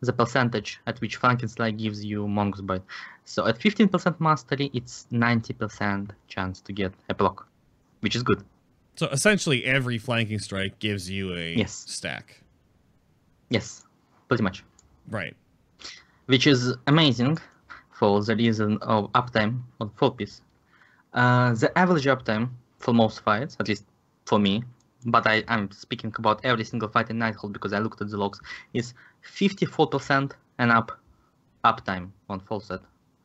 the 0.00 0.12
percentage 0.12 0.80
at 0.86 1.00
which 1.00 1.16
flanking 1.16 1.48
strike 1.48 1.76
gives 1.76 2.04
you 2.04 2.26
mongoose 2.26 2.62
bite. 2.62 2.82
So 3.24 3.46
at 3.46 3.58
15% 3.58 4.20
mastery, 4.20 4.70
it's 4.72 5.06
90% 5.10 6.12
chance 6.28 6.60
to 6.62 6.72
get 6.72 6.92
a 7.10 7.14
block, 7.14 7.46
which 8.00 8.16
is 8.16 8.22
good. 8.22 8.42
So 8.96 9.08
essentially, 9.08 9.64
every 9.64 9.98
flanking 9.98 10.38
strike 10.38 10.78
gives 10.78 11.10
you 11.10 11.34
a 11.34 11.56
Yes. 11.56 11.84
stack. 11.86 12.40
Yes, 13.50 13.85
pretty 14.28 14.42
much. 14.42 14.64
Right. 15.08 15.36
which 16.26 16.46
is 16.46 16.74
amazing 16.88 17.38
for 17.92 18.22
the 18.22 18.36
reason 18.36 18.78
of 18.82 19.10
uptime 19.12 19.62
on 19.80 19.90
four 19.94 20.12
piece. 20.14 20.42
Uh, 21.14 21.54
the 21.54 21.70
average 21.78 22.04
uptime 22.04 22.50
for 22.78 22.92
most 22.92 23.20
fights, 23.20 23.56
at 23.58 23.68
least 23.68 23.84
for 24.26 24.38
me, 24.38 24.64
but 25.06 25.26
I, 25.26 25.44
I'm 25.48 25.70
speaking 25.70 26.12
about 26.18 26.44
every 26.44 26.64
single 26.64 26.88
fight 26.88 27.10
in 27.10 27.18
Nighthold 27.18 27.52
because 27.52 27.72
I 27.72 27.78
looked 27.78 28.00
at 28.00 28.10
the 28.10 28.16
logs, 28.16 28.40
is 28.74 28.92
54% 29.24 30.32
and 30.58 30.70
up 30.70 31.00
uptime 31.64 32.10
on 32.28 32.40
full 32.40 32.60
set. 32.60 32.80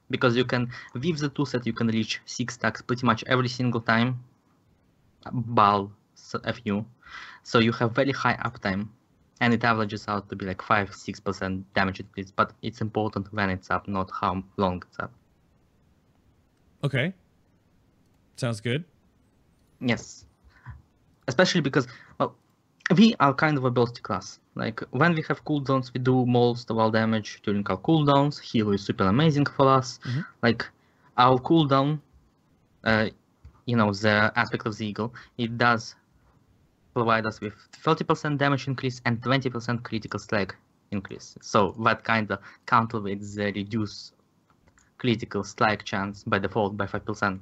Because 0.10 0.36
you 0.36 0.46
can, 0.46 0.70
with 0.94 1.20
the 1.20 1.30
two 1.30 1.46
set, 1.46 1.66
you 1.66 1.74
can 1.74 1.88
reach 1.88 2.22
six 2.26 2.54
stacks 2.56 2.82
pretty 2.82 3.06
much 3.06 3.24
every 3.28 3.48
single 3.48 3.82
time, 3.82 4.24
ball 5.32 5.92
a 6.44 6.54
few. 6.54 6.86
So 7.44 7.60
you 7.60 7.72
have 7.74 7.94
very 7.94 8.12
high 8.12 8.38
uptime 8.46 8.90
and 9.42 9.54
it 9.54 9.64
averages 9.64 10.06
out 10.08 10.30
to 10.30 10.36
be 10.36 10.46
like 10.46 10.62
5 10.62 10.92
6% 10.92 11.64
damage 11.74 12.00
increase 12.00 12.32
but 12.32 12.54
it's 12.62 12.80
important 12.82 13.32
when 13.34 13.50
it's 13.50 13.70
up 13.70 13.88
not 13.88 14.10
how 14.22 14.42
long 14.58 14.82
it's 14.88 15.00
up 15.00 15.12
Okay. 16.84 17.14
Sounds 18.38 18.62
good. 18.62 18.84
yes 19.82 20.26
especially 21.28 21.62
because 21.62 21.88
well 22.20 22.36
we 22.98 23.14
are 23.20 23.34
kind 23.34 23.58
of 23.58 23.64
a 23.66 23.72
bursty 23.72 24.02
class 24.02 24.40
like 24.56 24.80
when 25.02 25.14
we 25.18 25.24
have 25.28 25.44
cooldowns 25.46 25.94
we 25.94 26.00
do 26.00 26.26
most 26.26 26.70
of 26.72 26.78
our 26.78 26.92
damage 26.92 27.40
during 27.44 27.66
our 27.68 27.78
cooldowns 27.78 28.40
hero 28.40 28.72
is 28.78 28.84
super 28.90 29.06
amazing 29.16 29.46
for 29.46 29.68
us 29.80 30.00
Mhm. 30.06 30.26
like 30.42 30.62
our 31.18 31.38
cooldown 31.50 32.00
uh, 32.84 33.08
you 33.70 33.76
know 33.80 33.92
the 33.94 34.16
aspect 34.36 34.66
of 34.66 34.74
the 34.78 34.86
eagle 34.90 35.14
it 35.38 35.52
does 35.58 35.96
provide 36.94 37.26
us 37.26 37.40
with 37.42 37.54
30% 37.84 38.38
damage 38.38 38.68
increase 38.68 39.02
and 39.06 39.22
20% 39.22 39.84
critical 39.84 40.20
strike 40.20 40.56
increase. 40.92 41.38
So 41.42 41.76
that 41.84 42.04
kind 42.04 42.30
of 42.32 42.40
counterweights 42.68 43.36
the 43.36 43.52
reduced 43.54 44.14
critical 44.98 45.44
strike 45.44 45.84
chance 45.84 46.24
by 46.24 46.40
default 46.40 46.78
by 46.78 46.86
5%. 46.86 47.40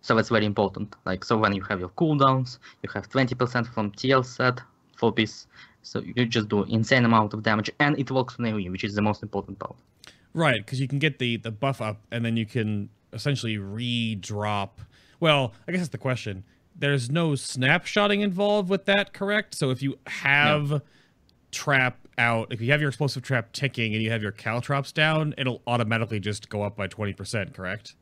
So 0.00 0.16
that's 0.16 0.30
very 0.30 0.46
important. 0.46 0.96
Like 1.04 1.24
so 1.24 1.38
when 1.38 1.54
you 1.54 1.62
have 1.62 1.78
your 1.78 1.90
cooldowns, 1.90 2.58
you 2.82 2.90
have 2.94 3.08
20% 3.08 3.72
from 3.72 3.92
TL 3.92 4.24
set, 4.24 4.60
for 4.96 5.12
piece. 5.12 5.46
So 5.82 6.00
you 6.00 6.26
just 6.26 6.48
do 6.48 6.62
insane 6.64 7.04
amount 7.04 7.34
of 7.34 7.42
damage 7.42 7.70
and 7.80 7.98
it 7.98 8.10
works 8.10 8.36
on 8.38 8.44
AoE, 8.46 8.70
which 8.70 8.84
is 8.84 8.94
the 8.94 9.02
most 9.02 9.22
important 9.22 9.58
part. 9.58 9.76
Right, 10.34 10.64
because 10.64 10.80
you 10.80 10.88
can 10.88 10.98
get 10.98 11.18
the 11.18 11.36
the 11.36 11.50
buff 11.50 11.80
up, 11.80 11.98
and 12.10 12.24
then 12.24 12.36
you 12.36 12.46
can 12.46 12.88
essentially 13.12 13.58
re-drop. 13.58 14.80
Well, 15.20 15.52
I 15.66 15.72
guess 15.72 15.80
that's 15.82 15.90
the 15.90 15.98
question. 15.98 16.44
There's 16.74 17.10
no 17.10 17.30
snapshotting 17.32 18.20
involved 18.22 18.68
with 18.68 18.84
that, 18.86 19.12
correct? 19.12 19.54
So 19.54 19.70
if 19.70 19.82
you 19.82 19.98
have 20.06 20.82
trap 21.50 21.98
out, 22.18 22.52
if 22.52 22.60
you 22.60 22.70
have 22.72 22.80
your 22.80 22.88
explosive 22.88 23.22
trap 23.22 23.52
ticking 23.52 23.94
and 23.94 24.02
you 24.02 24.10
have 24.10 24.22
your 24.22 24.32
caltrops 24.32 24.92
down, 24.92 25.34
it'll 25.38 25.62
automatically 25.66 26.18
just 26.20 26.48
go 26.48 26.62
up 26.62 26.76
by 26.76 26.86
twenty 26.86 27.12
percent, 27.12 27.54
correct? 27.54 27.94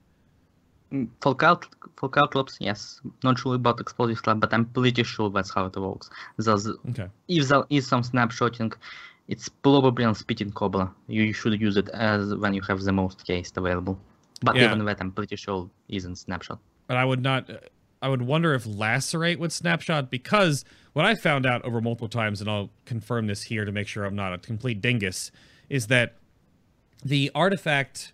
Mm, 0.92 1.08
For 1.20 1.34
cal 1.34 1.60
for 1.96 2.08
caltrops, 2.08 2.56
yes. 2.60 3.00
Not 3.22 3.38
sure 3.38 3.54
about 3.54 3.80
explosive 3.80 4.22
trap, 4.22 4.40
but 4.40 4.52
I'm 4.52 4.64
pretty 4.66 5.02
sure 5.04 5.30
that's 5.30 5.52
how 5.52 5.66
it 5.66 5.76
works. 5.76 6.08
There's 6.38 6.66
Okay. 6.66 7.08
if 7.28 7.48
there 7.48 7.64
is 7.70 7.86
some 7.86 8.02
snapshotting, 8.02 8.72
it's 9.28 9.48
probably 9.48 10.04
on 10.04 10.14
Spitting 10.14 10.50
Cobra. 10.52 10.92
You 11.06 11.32
should 11.32 11.60
use 11.60 11.76
it 11.76 11.88
as 11.90 12.34
when 12.34 12.54
you 12.54 12.62
have 12.62 12.80
the 12.80 12.92
most 12.92 13.24
case 13.26 13.52
available. 13.56 13.98
But 14.42 14.56
Yeah. 14.56 14.64
even 14.64 14.84
that, 14.86 15.00
I'm 15.00 15.12
pretty 15.12 15.36
sure 15.36 15.68
isn't 15.88 16.16
snapshot. 16.16 16.58
but 16.88 16.96
I 16.96 17.04
would 17.04 17.22
not. 17.22 17.48
I 18.02 18.08
would 18.08 18.22
wonder 18.22 18.54
if 18.54 18.66
lacerate 18.66 19.38
would 19.38 19.52
snapshot 19.52 20.10
because 20.10 20.64
what 20.92 21.04
I 21.04 21.14
found 21.14 21.46
out 21.46 21.64
over 21.64 21.80
multiple 21.80 22.08
times, 22.08 22.40
and 22.40 22.48
I'll 22.48 22.70
confirm 22.86 23.26
this 23.26 23.42
here 23.42 23.64
to 23.64 23.72
make 23.72 23.86
sure 23.86 24.04
I'm 24.04 24.16
not 24.16 24.32
a 24.32 24.38
complete 24.38 24.80
dingus, 24.80 25.30
is 25.68 25.88
that 25.88 26.16
the 27.04 27.30
artifact 27.34 28.12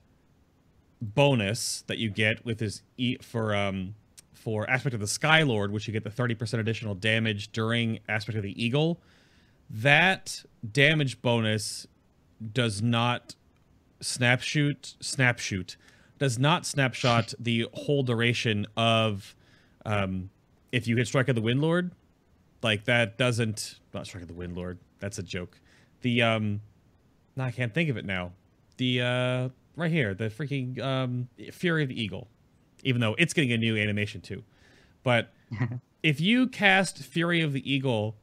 bonus 1.01 1.85
that 1.87 1.99
you 1.99 2.11
get 2.11 2.45
with 2.45 2.59
this 2.59 2.83
e 2.97 3.17
for 3.21 3.55
um 3.55 3.95
for 4.33 4.69
aspect 4.71 4.95
of 4.95 5.01
the 5.01 5.07
Skylord, 5.07 5.71
which 5.71 5.89
you 5.89 5.93
get 5.93 6.05
the 6.05 6.11
30% 6.11 6.61
additional 6.61 6.95
damage 6.95 7.51
during 7.51 7.99
aspect 8.09 8.37
of 8.37 8.45
the 8.45 8.63
Eagle, 8.63 9.01
that 9.69 10.45
damage 10.71 11.21
bonus 11.21 11.87
does 12.53 12.81
not 12.81 13.35
snapshoot 14.01 14.95
snapshoot 15.01 15.77
does 16.19 16.39
not 16.39 16.67
snapshot 16.67 17.35
the 17.39 17.67
whole 17.73 18.03
duration 18.03 18.67
of 18.77 19.35
um 19.87 20.31
if 20.73 20.87
you 20.87 20.97
hit 20.97 21.07
strike 21.07 21.29
of 21.29 21.35
the 21.35 21.43
windlord 21.43 21.93
like 22.63 22.85
that 22.85 23.17
doesn't 23.17 23.79
not 23.95 24.07
strike 24.07 24.23
of 24.23 24.29
the 24.29 24.35
windlord 24.35 24.79
that's 24.99 25.19
a 25.19 25.23
joke. 25.23 25.61
The 26.03 26.23
um 26.23 26.61
no, 27.37 27.45
i 27.45 27.51
can't 27.51 27.73
think 27.75 27.91
of 27.91 27.97
it 27.97 28.05
now. 28.05 28.33
The 28.77 29.01
uh 29.01 29.49
right 29.77 29.91
here 29.91 30.15
the 30.15 30.29
freaking 30.29 30.81
um 30.81 31.29
fury 31.53 31.83
of 31.83 31.89
the 31.89 32.01
eagle 32.01 32.29
even 32.83 33.01
though 33.01 33.15
it's 33.19 33.33
getting 33.33 33.53
a 33.53 33.59
new 33.59 33.77
animation 33.77 34.21
too. 34.21 34.43
But 35.03 35.33
if 36.03 36.21
you 36.21 36.47
cast 36.49 36.99
fury 36.99 37.41
of 37.41 37.53
the 37.53 37.71
eagle 37.71 38.17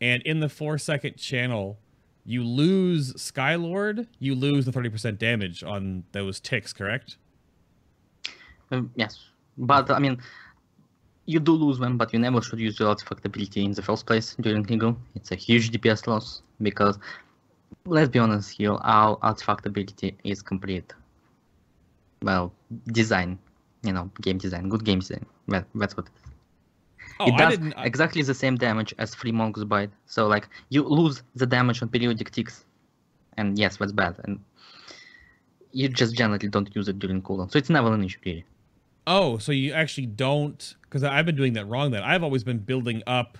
and 0.00 0.22
in 0.22 0.40
the 0.40 0.48
four 0.48 0.78
second 0.78 1.16
channel 1.16 1.78
you 2.24 2.44
lose 2.44 3.14
skylord 3.14 4.06
you 4.18 4.34
lose 4.34 4.66
the 4.66 4.72
30% 4.72 5.18
damage 5.18 5.64
on 5.64 6.04
those 6.12 6.40
ticks 6.40 6.72
correct? 6.72 7.16
Um, 8.70 8.92
yes. 8.96 9.18
But, 9.56 9.90
I 9.90 9.98
mean, 9.98 10.20
you 11.28 11.38
do 11.40 11.52
lose 11.52 11.78
them, 11.78 11.98
but 11.98 12.12
you 12.14 12.18
never 12.18 12.40
should 12.40 12.58
use 12.58 12.78
your 12.80 12.88
artifact 12.88 13.24
ability 13.26 13.62
in 13.62 13.72
the 13.72 13.82
first 13.82 14.06
place 14.06 14.34
during 14.40 14.64
Eagle. 14.72 14.96
It's 15.14 15.30
a 15.30 15.34
huge 15.36 15.70
DPS 15.70 16.06
loss 16.06 16.42
because, 16.62 16.98
let's 17.84 18.08
be 18.08 18.18
honest 18.18 18.56
here, 18.56 18.72
our 18.72 19.18
artifact 19.20 19.66
ability 19.66 20.16
is 20.24 20.40
complete. 20.40 20.90
Well, 22.22 22.52
design, 22.86 23.38
you 23.82 23.92
know, 23.92 24.10
game 24.22 24.38
design, 24.38 24.70
good 24.70 24.84
game 24.84 25.00
design. 25.00 25.26
That, 25.48 25.66
that's 25.74 25.96
what 25.96 26.06
it 26.06 26.12
is. 26.16 26.32
oh 27.20 27.28
it 27.28 27.34
i 27.34 27.36
does 27.36 27.50
didn't 27.50 27.74
I- 27.76 27.84
exactly 27.84 28.22
the 28.22 28.34
same 28.34 28.56
damage 28.56 28.94
as 28.98 29.14
free 29.14 29.32
Monk's 29.32 29.64
bite. 29.64 29.90
So 30.06 30.26
like 30.28 30.48
you 30.70 30.82
lose 30.82 31.22
the 31.34 31.46
damage 31.46 31.82
on 31.82 31.88
periodic 31.90 32.30
ticks, 32.30 32.64
and 33.36 33.58
yes, 33.58 33.76
that's 33.76 33.92
bad. 33.92 34.16
And 34.24 34.40
you 35.72 35.88
just 35.88 36.16
generally 36.16 36.48
don't 36.48 36.74
use 36.74 36.88
it 36.88 36.98
during 36.98 37.20
cooldown, 37.22 37.52
so 37.52 37.58
it's 37.58 37.70
never 37.70 37.92
an 37.92 38.02
issue 38.02 38.18
really. 38.24 38.44
Oh, 39.10 39.38
so 39.38 39.52
you 39.52 39.72
actually 39.72 40.06
don't 40.06 40.74
because 40.82 41.02
I've 41.02 41.24
been 41.26 41.34
doing 41.36 41.54
that 41.54 41.66
wrong. 41.66 41.90
Then 41.90 42.02
I've 42.02 42.22
always 42.22 42.44
been 42.44 42.58
building 42.58 43.02
up 43.06 43.38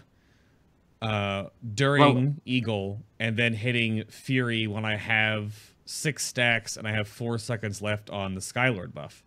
uh 1.00 1.44
during 1.74 2.40
Eagle 2.44 3.02
and 3.20 3.36
then 3.36 3.54
hitting 3.54 4.04
Fury 4.08 4.66
when 4.66 4.84
I 4.84 4.96
have 4.96 5.74
six 5.84 6.24
stacks 6.26 6.76
and 6.76 6.88
I 6.88 6.92
have 6.92 7.06
four 7.06 7.38
seconds 7.38 7.80
left 7.80 8.10
on 8.10 8.34
the 8.34 8.40
Skylord 8.40 8.92
buff. 8.94 9.22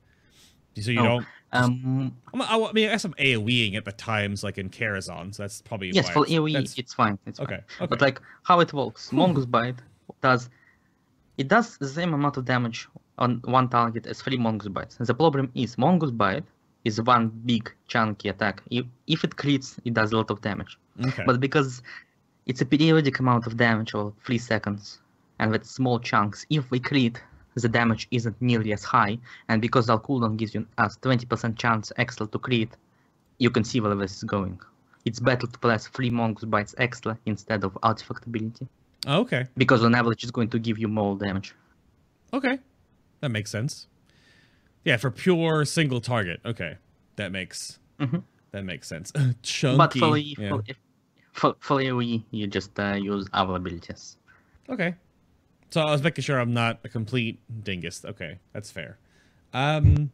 So 0.80 0.92
you 0.92 1.00
Oh, 1.00 1.04
don't. 1.04 1.26
Um, 1.54 2.16
I'm, 2.34 2.42
I, 2.42 2.46
I 2.56 2.72
mean, 2.72 2.88
I 2.88 2.92
guess 2.92 3.04
I'm 3.04 3.14
AoEing 3.16 3.76
at 3.76 3.84
the 3.84 3.92
times 3.92 4.42
like 4.44 4.58
in 4.58 4.70
Karazhan, 4.70 5.36
so 5.36 5.44
that's 5.44 5.62
probably 5.62 5.90
yes, 5.90 6.08
why 6.08 6.14
for 6.14 6.26
it's- 6.26 6.38
AoE, 6.40 6.54
that's- 6.54 6.78
it's 6.78 6.94
fine. 6.94 7.20
It's 7.26 7.40
fine. 7.40 7.46
Okay, 7.48 7.56
okay. 7.82 7.86
But 7.88 8.00
like 8.02 8.22
how 8.44 8.62
it 8.62 8.72
works, 8.74 9.12
Mongoose 9.12 9.46
Bite 9.46 9.76
does 10.22 10.50
it 11.38 11.48
does 11.48 11.78
the 11.78 11.88
same 11.88 12.14
amount 12.14 12.38
of 12.38 12.46
damage 12.46 12.88
on 13.18 13.42
one 13.46 13.70
target 13.70 14.06
as 14.08 14.22
three 14.22 14.38
Mongoose 14.38 14.68
Bites. 14.68 14.98
The 15.00 15.14
problem 15.14 15.52
is 15.56 15.78
Mongoose 15.78 16.12
Bite 16.12 16.44
is 16.84 17.02
one 17.02 17.30
big 17.46 17.72
chunky 17.88 18.30
attack. 18.30 18.64
If, 18.70 18.86
if 19.08 19.24
it 19.24 19.32
crits, 19.32 19.80
it 19.86 19.94
does 19.94 20.12
a 20.12 20.18
lot 20.18 20.32
of 20.32 20.42
damage. 20.42 20.78
okay. 21.06 21.24
But 21.26 21.40
because 21.40 21.82
it's 22.46 22.62
a 22.62 22.66
periodic 22.66 23.20
amount 23.20 23.48
of 23.48 23.58
damage 23.58 23.94
or 23.94 24.14
three 24.26 24.38
seconds, 24.38 25.00
and 25.40 25.52
with 25.52 25.66
small 25.66 26.00
chunks, 26.00 26.46
if 26.50 26.70
we 26.72 26.80
crit, 26.80 27.22
the 27.56 27.70
damage 27.70 28.08
isn't 28.12 28.40
nearly 28.42 28.74
as 28.74 28.84
high. 28.84 29.18
And 29.50 29.62
because 29.62 29.90
our 29.90 30.00
cooldown 30.00 30.38
gives 30.38 30.54
you 30.56 30.66
us 30.78 30.98
20% 30.98 31.58
chance 31.58 31.92
extra 31.98 32.28
to 32.28 32.40
crit, 32.40 32.70
you 33.40 33.50
can 33.50 33.64
see 33.64 33.80
where 33.82 33.96
this 33.96 34.18
is 34.18 34.24
going. 34.24 34.60
It's 35.06 35.20
better 35.20 35.48
to 35.48 35.60
press 35.60 35.88
three 35.88 36.10
mongoose 36.10 36.46
bites 36.46 36.76
extra 36.78 37.18
instead 37.26 37.64
of 37.64 37.78
artifact 37.82 38.28
ability, 38.28 38.68
okay. 39.08 39.46
because 39.58 39.84
on 39.84 39.96
average 39.96 40.24
it's 40.24 40.32
going 40.32 40.50
to 40.50 40.60
give 40.60 40.78
you 40.78 40.88
more 40.88 41.16
damage. 41.18 41.54
Okay. 42.34 42.60
That 43.22 43.30
makes 43.30 43.52
sense. 43.52 43.88
Yeah, 44.84 44.98
for 44.98 45.12
pure 45.12 45.66
single 45.66 46.02
target. 46.02 46.40
Okay. 46.46 46.78
That 47.18 47.32
makes 47.32 47.80
Mhm. 48.00 48.24
that 48.52 48.64
makes 48.66 48.88
sense. 48.88 49.12
Chunky. 49.44 49.78
But 49.78 49.94
for, 49.94 50.18
yeah. 50.18 50.50
for, 50.50 50.64
for, 51.34 51.56
for 51.60 51.82
you 51.82 52.48
just 52.48 52.80
uh, 52.80 52.94
use 52.94 53.28
our 53.34 53.56
abilities. 53.56 54.18
Okay. 54.70 54.96
So 55.70 55.82
I 55.82 55.92
was 55.92 56.04
making 56.04 56.24
sure 56.24 56.38
I'm 56.40 56.54
not 56.54 56.80
a 56.84 56.90
complete 56.90 57.40
dingus. 57.64 58.04
Okay, 58.04 58.40
that's 58.54 58.72
fair. 58.72 58.98
Um 59.54 60.12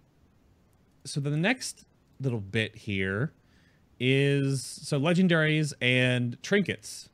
so 1.05 1.19
the 1.21 1.29
next 1.37 1.85
little 2.19 2.41
bit 2.41 2.75
here 2.75 3.31
is 3.99 4.63
so 4.63 4.99
legendaries 4.99 5.73
and 5.81 6.37
trinkets. 6.43 7.09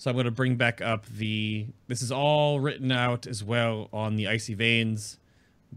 So 0.00 0.08
I'm 0.08 0.16
going 0.16 0.24
to 0.24 0.30
bring 0.30 0.56
back 0.56 0.80
up 0.80 1.04
the 1.04 1.66
this 1.86 2.00
is 2.00 2.10
all 2.10 2.58
written 2.58 2.90
out 2.90 3.26
as 3.26 3.44
well 3.44 3.90
on 3.92 4.16
the 4.16 4.28
Icy 4.28 4.54
Veins 4.54 5.18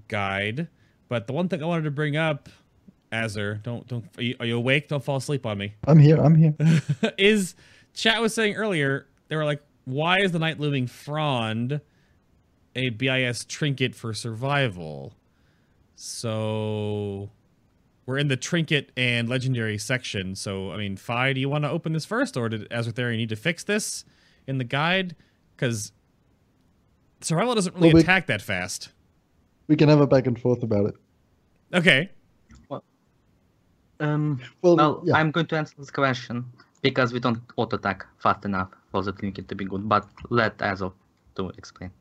guide, 0.07 0.69
but 1.09 1.27
the 1.27 1.33
one 1.33 1.49
thing 1.49 1.61
I 1.61 1.65
wanted 1.65 1.83
to 1.83 1.91
bring 1.91 2.15
up 2.15 2.47
Azur, 3.11 3.61
don't 3.63 3.85
don't 3.85 4.05
are 4.17 4.23
you, 4.23 4.35
are 4.39 4.45
you 4.45 4.55
awake? 4.55 4.87
Don't 4.87 5.03
fall 5.03 5.17
asleep 5.17 5.45
on 5.45 5.57
me. 5.57 5.73
I'm 5.87 5.99
here. 5.99 6.15
I'm 6.15 6.35
here. 6.35 6.55
is 7.17 7.55
chat 7.93 8.21
was 8.21 8.33
saying 8.33 8.55
earlier 8.55 9.07
they 9.27 9.35
were 9.35 9.43
like 9.43 9.61
why 9.83 10.21
is 10.21 10.31
the 10.31 10.39
Nightblooming 10.39 10.89
Frond 10.89 11.81
a 12.77 12.91
bis 12.91 13.43
trinket 13.43 13.93
for 13.93 14.13
survival 14.13 15.15
so 15.97 17.29
we're 18.05 18.17
in 18.17 18.27
the 18.27 18.35
trinket 18.37 18.91
and 18.97 19.29
legendary 19.29 19.77
section 19.77 20.35
so 20.35 20.71
i 20.71 20.77
mean 20.77 20.95
fi 20.97 21.31
do 21.33 21.39
you 21.39 21.47
want 21.49 21.63
to 21.63 21.69
open 21.69 21.93
this 21.93 22.05
first 22.05 22.35
or 22.37 22.49
did 22.49 22.67
Azortharion 22.69 23.17
need 23.17 23.29
to 23.29 23.35
fix 23.35 23.63
this 23.63 24.03
in 24.47 24.57
the 24.57 24.63
guide 24.63 25.15
because 25.55 25.91
survival 27.21 27.55
doesn't 27.55 27.73
really 27.75 27.87
Well, 27.89 27.95
we- 27.95 28.01
attack 28.01 28.27
that 28.27 28.41
fast 28.41 28.89
We 29.67 29.75
can 29.77 29.87
have 29.89 30.01
a 30.01 30.07
back 30.07 30.27
and 30.27 30.37
forth 30.39 30.61
about 30.63 30.85
it. 30.87 30.95
okay 31.73 32.09
Um, 33.99 34.41
Well, 34.61 34.75
well, 34.75 35.01
yeah. 35.05 35.15
I'm 35.15 35.31
going 35.31 35.45
to 35.47 35.55
answer 35.55 35.75
this 35.77 35.89
question 35.91 36.43
because 36.81 37.13
we 37.13 37.19
don't 37.21 37.39
auto 37.55 37.77
attack 37.77 38.05
fast 38.19 38.43
enough 38.43 38.69
for 38.91 39.01
the 39.01 39.13
trinket 39.13 39.47
to 39.47 39.55
be 39.55 39.63
good. 39.65 39.87
But 39.87 40.05
let 40.29 40.61
Azov 40.61 40.93
to 41.35 41.49
explain. 41.57 41.91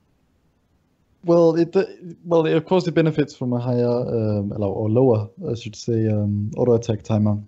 Well, 1.24 1.54
it 1.56 1.74
uh, 1.76 1.84
well, 2.24 2.46
of 2.46 2.64
course, 2.64 2.86
it 2.86 2.94
benefits 2.94 3.34
from 3.34 3.52
a 3.52 3.58
higher 3.58 3.86
um, 3.86 4.52
or 4.58 4.90
lower, 4.90 5.28
I 5.48 5.54
should 5.54 5.76
say, 5.76 6.08
um, 6.08 6.50
auto 6.56 6.74
attack 6.74 7.02
timer. 7.02 7.38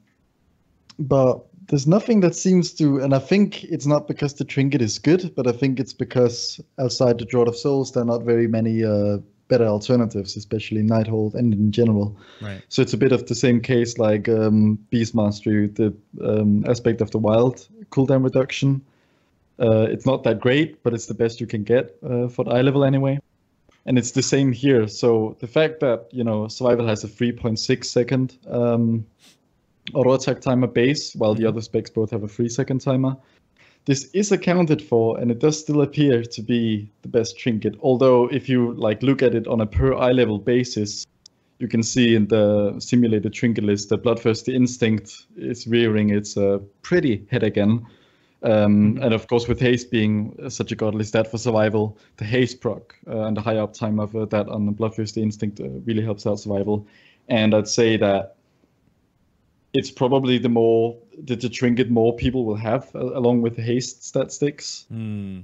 But 0.98 1.44
there's 1.66 1.86
nothing 1.86 2.20
that 2.20 2.36
seems 2.36 2.72
to, 2.74 2.98
and 3.01 3.14
I 3.14 3.18
think 3.18 3.64
it's 3.64 3.86
not 3.86 4.06
because 4.06 4.34
the 4.34 4.44
trinket 4.44 4.82
is 4.82 4.98
good, 4.98 5.34
but 5.34 5.46
I 5.46 5.52
think 5.52 5.80
it's 5.80 5.92
because 5.92 6.60
outside 6.78 7.18
the 7.18 7.26
Draught 7.26 7.48
of 7.48 7.56
Souls, 7.56 7.92
there 7.92 8.02
are 8.02 8.06
not 8.06 8.22
very 8.22 8.46
many 8.46 8.84
uh, 8.84 9.18
better 9.48 9.66
alternatives, 9.66 10.36
especially 10.36 10.82
Nighthold 10.82 11.34
and 11.34 11.52
in 11.52 11.72
general. 11.72 12.16
right 12.40 12.62
So 12.68 12.82
it's 12.82 12.92
a 12.92 12.96
bit 12.96 13.12
of 13.12 13.26
the 13.26 13.34
same 13.34 13.60
case 13.60 13.98
like 13.98 14.28
um, 14.28 14.78
Beast 14.90 15.14
Mastery, 15.14 15.68
the 15.68 15.94
um, 16.22 16.64
aspect 16.68 17.01
of 17.01 17.10
the 17.10 17.18
wild 17.18 17.66
cooldown 17.90 18.22
reduction. 18.22 18.82
Uh, 19.59 19.86
it's 19.90 20.06
not 20.06 20.24
that 20.24 20.40
great, 20.40 20.82
but 20.82 20.94
it's 20.94 21.06
the 21.06 21.14
best 21.14 21.40
you 21.40 21.46
can 21.46 21.62
get 21.62 21.96
uh, 22.02 22.28
for 22.28 22.44
the 22.44 22.51
eye 22.51 22.62
level 22.62 22.84
anyway. 22.84 23.18
And 23.86 23.98
it's 23.98 24.12
the 24.12 24.23
same 24.23 24.52
here. 24.52 24.89
So 24.89 25.36
the 25.40 25.47
fact 25.47 25.81
that 25.81 26.09
you 26.11 26.24
know 26.24 26.48
survival 26.48 26.86
has 26.86 27.05
a 27.05 27.09
3.6 27.09 27.85
second 27.85 28.36
um, 28.48 29.06
auto 29.93 30.15
attack 30.15 30.40
timer 30.40 30.66
base, 30.66 31.15
while 31.15 31.35
the 31.35 31.47
other 31.47 31.61
specs 31.61 31.90
both 31.90 32.11
have 32.11 32.23
a 32.23 32.28
three 32.28 32.48
second 32.48 32.81
timer. 32.81 33.16
This 33.86 34.09
is 34.15 34.32
accounted 34.32 34.81
for, 34.81 35.19
and 35.19 35.31
it 35.31 35.40
does 35.40 35.61
still 35.61 35.82
appear 35.82 36.23
to 36.23 36.43
be 36.43 36.90
the 37.02 37.09
best 37.09 37.39
trinket. 37.39 37.77
Although, 37.82 38.28
if 38.28 38.48
you 38.48 38.73
like 38.74 39.02
look 39.02 39.23
at 39.23 39.35
it 39.35 39.47
on 39.47 39.61
a 39.61 39.66
per 39.66 39.93
eye 39.93 40.12
level 40.12 40.39
basis, 40.39 41.06
you 41.59 41.69
can 41.69 41.82
see 41.82 42.15
in 42.15 42.28
the 42.28 42.77
simulated 42.78 43.35
trinket 43.35 43.65
list 43.65 43.90
that 43.90 44.02
Bloodthirsty 44.02 44.55
Instinct 44.55 45.27
is 45.36 45.66
rearing 45.66 46.11
its 46.11 46.36
uh, 46.36 46.59
pretty 46.81 47.27
head 47.31 47.43
again. 47.43 47.86
Um, 48.44 48.98
and 49.00 49.14
of 49.14 49.26
course, 49.26 49.48
with 49.48 49.58
haste 49.58 49.90
being 49.90 50.38
uh, 50.42 50.50
such 50.50 50.70
a 50.70 50.76
godly 50.76 51.04
stat 51.04 51.30
for 51.30 51.38
survival, 51.38 51.96
the 52.18 52.26
haste 52.26 52.60
proc 52.60 52.94
uh, 53.08 53.20
and 53.20 53.34
the 53.34 53.40
high 53.40 53.54
uptime 53.54 54.02
of 54.02 54.14
uh, 54.14 54.26
that 54.26 54.48
on 54.48 54.66
the 54.66 54.72
Bloodthirsty 54.72 55.22
Instinct 55.22 55.60
uh, 55.60 55.68
really 55.86 56.02
helps 56.02 56.26
out 56.26 56.38
survival. 56.38 56.86
And 57.28 57.54
I'd 57.54 57.68
say 57.68 57.96
that 57.96 58.36
it's 59.72 59.90
probably 59.90 60.36
the 60.36 60.50
more 60.50 60.94
the, 61.22 61.36
the 61.36 61.48
trinket 61.48 61.90
more 61.90 62.14
people 62.14 62.44
will 62.44 62.56
have 62.56 62.94
uh, 62.94 63.16
along 63.18 63.40
with 63.40 63.56
the 63.56 63.62
haste 63.62 64.04
stat 64.04 64.30
sticks 64.30 64.84
hmm. 64.88 65.40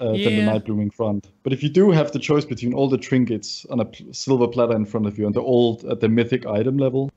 uh, 0.00 0.12
than 0.12 0.36
the 0.36 0.42
Nightblooming 0.42 0.94
Frond. 0.94 1.26
But 1.42 1.52
if 1.52 1.60
you 1.60 1.68
do 1.68 1.90
have 1.90 2.12
the 2.12 2.20
choice 2.20 2.44
between 2.44 2.72
all 2.72 2.88
the 2.88 2.98
trinkets 2.98 3.66
on 3.68 3.80
a 3.80 3.84
pl- 3.84 4.14
silver 4.14 4.46
platter 4.46 4.76
in 4.76 4.84
Frond 4.84 5.06
of 5.06 5.18
you 5.18 5.26
and 5.26 5.34
the 5.34 5.42
old 5.42 5.84
at 5.86 5.98
the 5.98 6.08
mythic 6.08 6.46
item 6.46 6.78
level, 6.78 7.10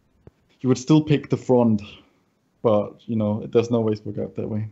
you 0.61 0.69
would 0.69 0.79
still 0.79 1.01
pick 1.01 1.29
the 1.29 1.37
front. 1.37 1.83
But 2.63 3.07
you 3.07 3.15
know 3.15 3.43
it 3.43 3.51
doesn't 3.51 3.75
always 3.75 4.03
work 4.03 4.17
out 4.17 4.35
that 4.35 4.49
way. 4.49 4.67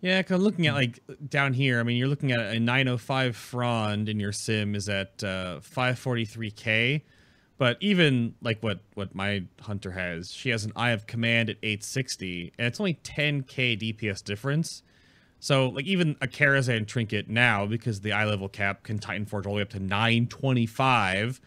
Yeah, 0.00 0.20
because 0.20 0.36
I'm 0.36 0.42
looking 0.42 0.66
at 0.66 0.74
like 0.74 1.00
down 1.28 1.52
here. 1.52 1.80
I 1.80 1.82
mean, 1.82 1.96
you're 1.96 2.08
looking 2.08 2.30
at 2.30 2.40
a 2.40 2.60
905 2.60 3.34
Frond, 3.36 4.08
and 4.08 4.20
your 4.20 4.32
sim 4.32 4.74
is 4.74 4.88
at 4.88 5.24
uh, 5.24 5.60
543k. 5.60 7.02
But 7.56 7.76
even 7.80 8.34
like 8.40 8.62
what 8.62 8.78
what 8.94 9.14
my 9.14 9.44
hunter 9.60 9.90
has, 9.90 10.30
she 10.30 10.50
has 10.50 10.64
an 10.64 10.72
Eye 10.76 10.90
of 10.90 11.08
Command 11.08 11.50
at 11.50 11.56
860, 11.62 12.52
and 12.58 12.66
it's 12.68 12.78
only 12.78 12.94
10k 12.94 13.96
DPS 13.98 14.22
difference. 14.22 14.82
So 15.40 15.68
like 15.68 15.86
even 15.86 16.16
a 16.20 16.28
Karazhan 16.28 16.86
trinket 16.86 17.28
now, 17.28 17.66
because 17.66 18.00
the 18.00 18.12
eye 18.12 18.24
level 18.24 18.48
cap 18.48 18.84
can 18.84 18.98
Titan 19.00 19.26
Forge 19.26 19.46
all 19.46 19.54
the 19.54 19.56
way 19.56 19.62
up 19.62 19.70
to 19.70 19.80
925. 19.80 21.40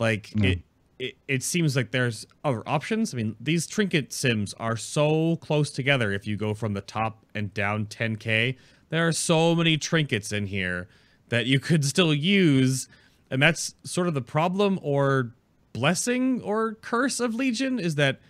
Like 0.00 0.32
it, 0.44 0.62
it, 1.04 1.16
it 1.28 1.42
seems 1.42 1.76
like 1.76 1.90
there's 1.90 2.26
other 2.42 2.62
options. 2.66 3.12
I 3.12 3.18
mean, 3.18 3.36
these 3.38 3.66
trinket 3.66 4.12
sims 4.12 4.54
are 4.54 4.76
so 4.76 5.36
close 5.36 5.70
together. 5.70 6.12
If 6.12 6.26
you 6.26 6.36
go 6.36 6.54
from 6.54 6.72
the 6.72 6.80
top 6.80 7.24
and 7.34 7.52
down 7.52 7.86
10k, 7.86 8.56
there 8.88 9.06
are 9.06 9.12
so 9.12 9.54
many 9.54 9.76
trinkets 9.76 10.32
in 10.32 10.46
here 10.46 10.88
that 11.28 11.44
you 11.46 11.60
could 11.68 11.84
still 11.84 12.14
use, 12.14 12.88
and 13.30 13.42
that's 13.42 13.74
sort 13.84 14.08
of 14.08 14.14
the 14.14 14.22
problem 14.22 14.78
or 14.82 15.34
blessing 15.74 16.40
or 16.40 16.74
curse 16.74 17.20
of 17.20 17.34
Legion 17.34 17.78
is 17.78 17.96
that 17.96 18.20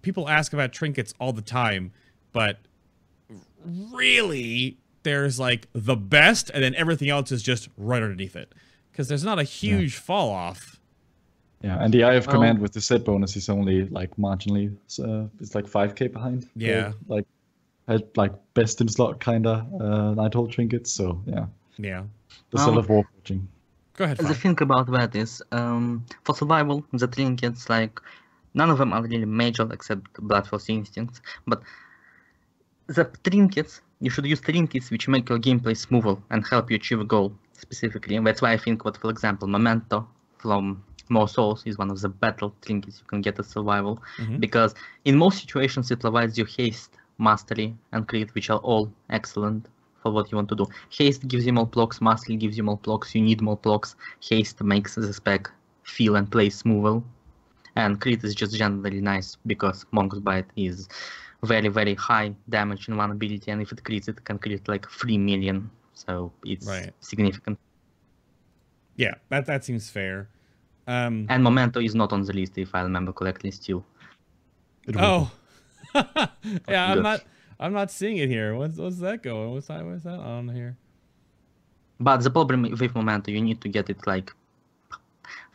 people 0.00 0.28
ask 0.28 0.52
about 0.52 0.72
trinkets 0.72 1.12
all 1.20 1.32
the 1.32 1.42
time, 1.42 1.92
but 2.32 2.60
really 3.64 4.78
there's 5.02 5.38
like 5.38 5.66
the 5.74 5.96
best 5.96 6.50
and 6.50 6.62
then 6.62 6.74
everything 6.74 7.10
else 7.10 7.32
is 7.32 7.42
just 7.42 7.68
right 7.76 8.02
underneath 8.02 8.36
it 8.36 8.54
because 8.90 9.08
there's 9.08 9.24
not 9.24 9.38
a 9.38 9.42
huge 9.42 9.96
fall 9.96 10.30
off 10.30 10.80
Yeah, 11.66 11.82
and 11.82 11.92
the 11.94 12.04
Eye 12.04 12.14
of 12.20 12.26
Well- 12.26 12.34
Command 12.36 12.58
with 12.58 12.72
the 12.72 12.80
set 12.80 13.04
bonus 13.04 13.36
is 13.36 13.48
only 13.48 13.86
like 13.98 14.12
marginally. 14.16 14.66
Uh, 15.06 15.28
it's 15.40 15.54
like 15.54 15.66
5k 15.66 16.12
behind. 16.12 16.40
the, 16.56 16.66
Yeah. 16.66 16.92
like 17.08 17.26
had 17.88 18.02
like 18.22 18.32
best 18.58 18.80
in 18.82 18.88
slot 18.88 19.14
kinda 19.28 19.54
uh, 19.84 20.10
Nighthold 20.20 20.50
trinkets. 20.52 20.90
So 20.98 21.04
yeah, 21.26 21.46
yeah 21.78 22.02
the 22.50 22.56
Well- 22.56 22.64
Cell 22.66 22.78
of 22.78 22.88
War 22.90 23.04
forging. 23.14 23.48
go 23.96 24.04
ahead 24.04 24.18
The 24.18 24.24
Frank. 24.24 24.40
thing 24.42 24.58
about 24.68 24.86
that 24.98 25.10
is, 25.24 25.42
um, 25.52 26.04
for 26.24 26.34
survival, 26.34 26.84
the 26.92 27.06
trinkets, 27.06 27.70
like, 27.76 27.94
none 28.60 28.68
of 28.70 28.78
them 28.78 28.92
are 28.92 29.02
really 29.02 29.24
major 29.42 29.66
except 29.72 30.04
Bloodthirsty 30.28 30.72
Instincts. 30.80 31.20
But 31.46 31.62
the 32.88 33.04
trinkets, 33.24 33.80
you 34.00 34.10
should 34.10 34.26
use 34.26 34.40
trinkets 34.40 34.90
which 34.90 35.08
make 35.08 35.28
your 35.30 35.38
gameplay 35.38 35.76
smoother 35.76 36.16
and 36.30 36.46
help 36.46 36.70
you 36.70 36.76
achieve 36.76 37.00
a 37.00 37.04
goal 37.04 37.32
specifically. 37.52 38.16
And 38.16 38.26
that's 38.26 38.42
why 38.42 38.52
I 38.52 38.58
think, 38.58 38.84
what, 38.84 38.96
for 38.98 39.10
example, 39.10 39.46
Memento 39.48 40.06
from 40.38 40.82
More 41.08 41.28
Souls 41.28 41.62
is 41.66 41.78
one 41.78 41.90
of 41.90 42.00
the 42.00 42.08
better 42.08 42.50
trinkets 42.62 43.00
you 43.00 43.06
can 43.06 43.20
get 43.20 43.38
at 43.38 43.46
survival. 43.46 44.02
Mhm. 44.18 44.40
Because 44.40 44.74
in 45.04 45.16
most 45.16 45.40
situations, 45.40 45.90
it 45.90 46.00
provides 46.00 46.38
you 46.38 46.44
haste, 46.44 46.96
mastery, 47.18 47.76
and 47.92 48.06
crit, 48.08 48.34
which 48.34 48.50
are 48.50 48.58
all 48.58 48.92
excellent 49.10 49.66
for 50.02 50.12
what 50.12 50.30
you 50.30 50.36
want 50.36 50.48
to 50.50 50.54
do. 50.56 50.66
Haste 50.90 51.26
gives 51.28 51.46
you 51.46 51.52
more 51.52 51.66
blocks, 51.66 52.00
Mastery 52.00 52.36
gives 52.36 52.56
you 52.56 52.62
more 52.62 52.78
blocks, 52.78 53.14
you 53.14 53.22
need 53.22 53.40
more 53.40 53.56
blocks. 53.56 53.96
Haste 54.20 54.62
makes 54.62 54.94
the 54.94 55.12
spec 55.12 55.50
feel 55.82 56.16
and 56.16 56.30
play 56.30 56.50
smoother. 56.50 57.02
And 57.76 58.00
crit 58.00 58.22
is 58.22 58.34
just 58.34 58.54
generally 58.56 59.00
nice 59.00 59.36
because 59.46 59.84
Mongoose 59.90 60.20
Bite 60.20 60.46
is 60.56 60.88
very, 61.42 61.68
very 61.68 61.94
high 61.94 62.34
damage 62.48 62.88
in 62.88 62.96
one 62.96 63.10
ability, 63.10 63.50
and 63.50 63.60
if 63.60 63.72
it 63.72 63.82
crits, 63.82 64.08
it 64.08 64.24
can 64.24 64.38
crit 64.38 64.68
like 64.68 64.88
3 64.88 65.18
million. 65.18 65.70
So 65.94 66.32
it's 66.44 66.66
Right. 66.66 66.92
significant. 67.00 67.58
Yeah, 68.96 69.14
that 69.28 69.46
that 69.46 69.64
seems 69.64 69.90
fair. 69.90 70.28
Um, 70.86 71.26
And 71.28 71.42
Memento 71.42 71.80
is 71.80 71.94
not 71.94 72.12
on 72.12 72.22
the 72.22 72.32
list, 72.32 72.58
if 72.58 72.74
I 72.74 72.82
remember 72.82 73.12
correctly, 73.12 73.50
still. 73.50 73.84
Oh, 74.96 75.30
yeah, 75.94 76.92
I'm 76.92 77.02
not. 77.02 77.24
I'm 77.58 77.72
not 77.72 77.90
seeing 77.90 78.18
it 78.18 78.28
here. 78.28 78.54
What's 78.54 78.76
what's 78.76 78.98
that 78.98 79.22
going? 79.22 79.52
What's 79.52 79.68
that? 79.68 79.84
What's 79.84 80.04
that 80.04 80.18
on 80.18 80.48
here? 80.48 80.76
But 82.00 82.18
the 82.18 82.30
problem 82.30 82.62
with 82.62 82.94
Memento, 82.94 83.30
you 83.30 83.40
need 83.40 83.60
to 83.62 83.68
get 83.68 83.88
it 83.88 84.06
like 84.06 84.32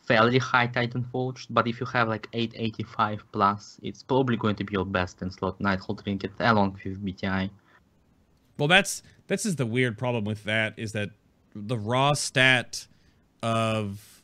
fairly 0.09 0.39
high 0.39 0.65
Titan 0.65 1.03
Forged, 1.11 1.53
but 1.53 1.67
if 1.67 1.79
you 1.79 1.85
have 1.85 2.07
like 2.07 2.27
885 2.33 3.23
plus, 3.31 3.79
it's 3.83 4.01
probably 4.01 4.37
going 4.37 4.55
to 4.55 4.63
be 4.63 4.73
your 4.73 4.85
best 4.85 5.21
in 5.21 5.29
slot 5.29 5.59
Nighthold 5.59 6.03
Trinket 6.03 6.31
along 6.39 6.79
with 6.83 7.05
BTI. 7.05 7.51
Well, 8.57 8.67
that's 8.67 9.03
this 9.27 9.45
is 9.45 9.57
the 9.57 9.67
weird 9.67 9.97
problem 9.99 10.23
with 10.25 10.43
that 10.45 10.73
is 10.77 10.93
that 10.93 11.11
the 11.53 11.77
raw 11.77 12.13
stat 12.13 12.87
of 13.43 14.18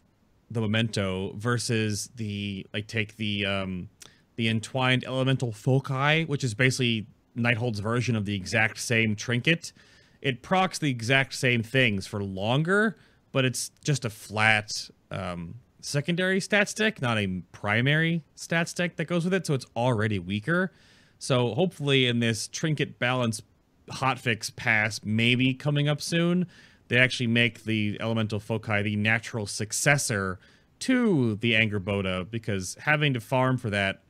the 0.49 0.61
memento 0.61 1.33
versus 1.35 2.09
the 2.15 2.65
like 2.73 2.87
take 2.87 3.17
the 3.17 3.45
um 3.45 3.89
the 4.35 4.47
entwined 4.47 5.03
elemental 5.05 5.51
foci, 5.51 6.25
which 6.25 6.43
is 6.43 6.53
basically 6.53 7.07
Nighthold's 7.35 7.79
version 7.79 8.15
of 8.15 8.25
the 8.25 8.35
exact 8.35 8.79
same 8.79 9.15
trinket. 9.15 9.71
It 10.21 10.41
procs 10.41 10.79
the 10.79 10.89
exact 10.89 11.33
same 11.33 11.63
things 11.63 12.07
for 12.07 12.23
longer, 12.23 12.97
but 13.31 13.45
it's 13.45 13.71
just 13.83 14.05
a 14.05 14.09
flat 14.09 14.89
um, 15.11 15.55
secondary 15.81 16.39
stat 16.39 16.69
stick, 16.69 17.01
not 17.01 17.17
a 17.17 17.41
primary 17.51 18.23
stat 18.35 18.67
stick 18.69 18.95
that 18.95 19.05
goes 19.05 19.23
with 19.23 19.33
it. 19.33 19.45
So 19.45 19.53
it's 19.53 19.65
already 19.75 20.19
weaker. 20.19 20.71
So 21.19 21.53
hopefully, 21.53 22.07
in 22.07 22.19
this 22.19 22.47
trinket 22.47 22.99
balance 22.99 23.41
hotfix 23.89 24.55
pass, 24.55 24.99
maybe 25.03 25.53
coming 25.53 25.87
up 25.87 26.01
soon, 26.01 26.47
they 26.87 26.97
actually 26.97 27.27
make 27.27 27.63
the 27.63 27.97
elemental 27.99 28.39
foci 28.39 28.81
the 28.81 28.95
natural 28.95 29.45
successor 29.47 30.39
to 30.79 31.35
the 31.35 31.53
Angerboda 31.53 32.29
because 32.29 32.75
having 32.81 33.13
to 33.13 33.19
farm 33.19 33.57
for 33.57 33.69
that 33.69 34.03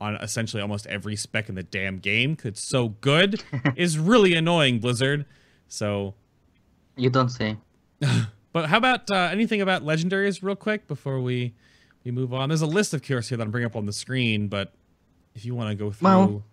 on 0.00 0.14
essentially 0.16 0.60
almost 0.62 0.86
every 0.86 1.16
spec 1.16 1.48
in 1.48 1.54
the 1.54 1.62
damn 1.62 1.98
game 1.98 2.36
could 2.36 2.56
so 2.56 2.90
good 2.90 3.42
is 3.76 3.98
really 3.98 4.34
annoying 4.34 4.78
blizzard 4.78 5.24
so 5.66 6.14
You 6.96 7.10
don't 7.10 7.28
say. 7.30 7.56
but 8.52 8.66
how 8.68 8.78
about 8.78 9.10
uh, 9.10 9.28
anything 9.32 9.60
about 9.60 9.82
legendaries 9.84 10.42
real 10.42 10.56
quick 10.56 10.86
before 10.86 11.20
we 11.20 11.54
we 12.04 12.10
move 12.12 12.32
on 12.32 12.48
there's 12.48 12.62
a 12.62 12.66
list 12.66 12.94
of 12.94 13.02
cures 13.02 13.28
here 13.28 13.36
that 13.38 13.44
i'm 13.44 13.50
bringing 13.50 13.66
up 13.66 13.74
on 13.76 13.86
the 13.86 13.92
screen 13.92 14.46
but 14.48 14.72
if 15.34 15.44
you 15.44 15.54
want 15.54 15.68
to 15.70 15.74
go 15.74 15.90
through 15.90 16.08
Well, 16.08 16.44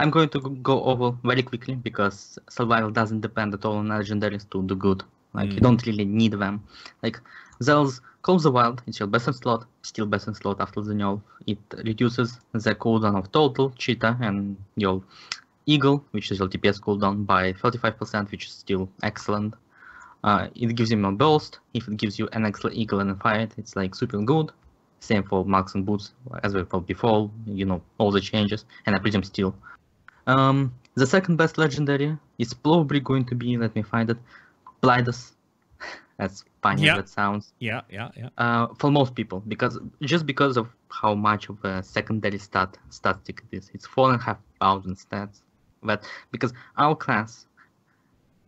I'm 0.00 0.10
going 0.10 0.28
to 0.30 0.40
go 0.62 0.82
over 0.84 1.16
very 1.24 1.42
quickly 1.42 1.74
because 1.74 2.38
survival 2.48 2.90
doesn't 2.90 3.20
depend 3.20 3.54
at 3.54 3.64
all 3.64 3.76
on 3.76 3.88
legendaries 3.88 4.48
to 4.50 4.62
do 4.62 4.74
good. 4.76 5.02
Like 5.34 5.50
you 5.52 5.58
Mm. 5.58 5.62
don't 5.62 5.86
really 5.86 6.04
need 6.04 6.32
them. 6.32 6.62
Like 7.02 7.20
Zell's 7.62 8.00
Call 8.22 8.36
of 8.36 8.42
the 8.42 8.50
Wild, 8.52 8.82
it's 8.86 8.98
your 9.00 9.08
best 9.08 9.26
in 9.26 9.34
slot, 9.34 9.66
still 9.82 10.06
best 10.06 10.28
in 10.28 10.34
slot 10.34 10.60
after 10.60 10.80
the 10.80 10.94
nerf. 10.94 11.20
It 11.46 11.58
reduces 11.84 12.38
the 12.52 12.74
cooldown 12.74 13.16
of 13.18 13.30
total, 13.32 13.70
cheetah, 13.70 14.16
and 14.20 14.56
your 14.76 15.02
eagle, 15.66 16.04
which 16.12 16.30
is 16.30 16.38
your 16.38 16.48
DPS 16.48 16.80
cooldown 16.80 17.26
by 17.26 17.52
35%, 17.52 18.30
which 18.30 18.46
is 18.46 18.52
still 18.52 18.88
excellent. 19.02 19.54
Uh, 20.24 20.48
it 20.54 20.74
gives 20.74 20.90
you 20.90 20.96
more 20.96 21.12
burst. 21.12 21.58
If 21.74 21.88
it 21.88 21.96
gives 21.96 22.18
you 22.18 22.28
an 22.32 22.44
extra 22.44 22.70
eagle 22.72 23.00
in 23.00 23.10
a 23.10 23.14
fight, 23.16 23.52
it's 23.56 23.76
like 23.76 23.94
super 23.94 24.18
good. 24.18 24.50
Same 25.00 25.22
for 25.22 25.44
marks 25.44 25.74
and 25.74 25.84
boots, 25.86 26.12
as 26.42 26.54
we 26.54 26.64
thought 26.64 26.86
before. 26.86 27.30
You 27.46 27.64
know 27.66 27.80
all 27.98 28.10
the 28.10 28.20
changes, 28.20 28.64
and 28.86 28.96
I 28.96 28.98
presume 28.98 29.22
still. 29.22 29.54
Um, 30.28 30.72
the 30.94 31.06
second 31.06 31.36
best 31.36 31.58
legendary 31.58 32.16
is 32.38 32.52
probably 32.54 33.00
going 33.00 33.24
to 33.26 33.34
be. 33.34 33.56
Let 33.56 33.74
me 33.74 33.82
find 33.82 34.10
it. 34.10 34.18
Blindus. 34.82 35.32
As 36.18 36.44
funny 36.62 36.82
Yeah. 36.82 36.92
as 36.94 36.98
that 36.98 37.08
sounds. 37.08 37.52
yeah 37.60 37.82
yeah 37.88 38.08
yeah 38.20 38.28
Uh, 38.44 38.66
for 38.80 38.90
most 38.90 39.14
people, 39.14 39.38
because 39.46 39.78
just 40.12 40.26
because 40.26 40.56
of 40.56 40.66
how 41.00 41.14
much 41.14 41.48
of 41.48 41.56
a 41.64 41.80
secondary 41.82 42.38
stat 42.38 42.76
statistic 42.90 43.36
it 43.52 43.56
is, 43.58 43.70
it's 43.74 43.86
four 43.86 44.10
and 44.10 44.20
a 44.20 44.24
half 44.24 44.38
thousand 44.60 44.96
stats. 44.96 45.42
But 45.80 46.02
because 46.32 46.52
our 46.76 46.96
class, 46.96 47.46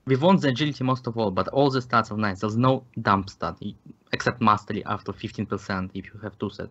we 0.05 0.17
want 0.17 0.41
the 0.43 0.49
agility 0.49 0.83
most 0.83 1.07
of 1.07 1.17
all, 1.17 1.31
but 1.31 1.47
all 1.49 1.71
the 1.71 1.79
stats 1.81 2.11
are 2.11 2.17
nice. 2.19 2.41
There's 2.41 2.57
no 2.57 2.83
dump 3.01 3.31
stat 3.31 3.57
except 4.13 4.41
mastery 4.41 4.83
after 4.87 5.13
15% 5.13 5.91
if 5.95 6.07
you 6.13 6.19
have 6.25 6.37
two 6.41 6.51
set. 6.51 6.71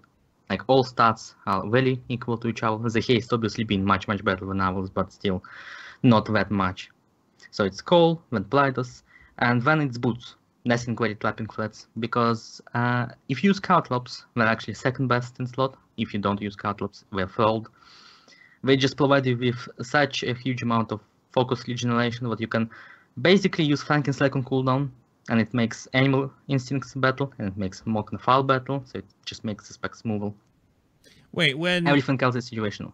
Like 0.49 0.63
all 0.67 0.83
stats 0.83 1.35
are 1.45 1.67
very 1.69 2.01
equal 2.09 2.37
to 2.39 2.47
each 2.47 2.63
other. 2.63 2.89
The 2.89 3.01
haste 3.01 3.33
obviously 3.33 3.63
being 3.63 3.85
much 3.85 4.07
much 4.07 4.23
better 4.23 4.45
than 4.45 4.61
ours, 4.61 4.89
but 4.89 5.11
still 5.11 5.43
not 6.03 6.25
that 6.33 6.49
much. 6.49 6.89
So 7.51 7.65
it's 7.65 7.81
Cole, 7.81 8.21
then 8.31 8.45
Plytus, 8.45 9.03
and 9.37 9.61
then 9.61 9.81
it's 9.81 9.97
Boots. 9.97 10.35
Nesingwary's 10.65 11.17
Trapping 11.19 11.47
Treads 11.47 11.87
because 11.99 12.61
uh, 12.73 13.07
if 13.29 13.43
you 13.43 13.49
use 13.49 13.59
Caltrops, 13.59 14.25
they're 14.35 14.45
actually 14.45 14.73
second 14.73 15.07
best 15.07 15.39
in 15.39 15.47
slot. 15.47 15.77
If 15.97 16.13
you 16.13 16.19
don't 16.19 16.41
use 16.41 16.55
Caltrops, 16.55 17.05
they're 17.11 17.27
third. 17.27 17.63
They 18.63 18.75
just 18.75 18.97
provide 18.97 19.25
you 19.25 19.37
with 19.37 19.67
such 19.81 20.23
a 20.23 20.33
huge 20.33 20.61
amount 20.61 20.91
of 20.91 20.99
focus 21.31 21.67
regeneration 21.67 22.29
that 22.29 22.41
you 22.41 22.47
can 22.47 22.69
basically 23.21 23.65
use 23.65 23.81
Flanking 23.81 24.13
Strike 24.13 24.35
on 24.35 24.43
cooldown, 24.43 24.89
and 25.29 25.39
it 25.39 25.53
makes 25.53 25.87
Animal 25.93 26.31
Instincts 26.47 26.93
battle, 26.95 27.31
and 27.37 27.47
it 27.47 27.57
makes 27.57 27.81
Mok'Nathal 27.81 28.45
battle, 28.45 28.83
so 28.85 28.99
it 28.99 29.05
just 29.25 29.43
makes 29.43 29.67
the 29.67 29.73
specs 29.73 29.99
smoother. 29.99 30.31
wait 31.31 31.57
when 31.57 31.87
Everything 31.87 32.21
else 32.21 32.35
is 32.35 32.49
situational. 32.49 32.91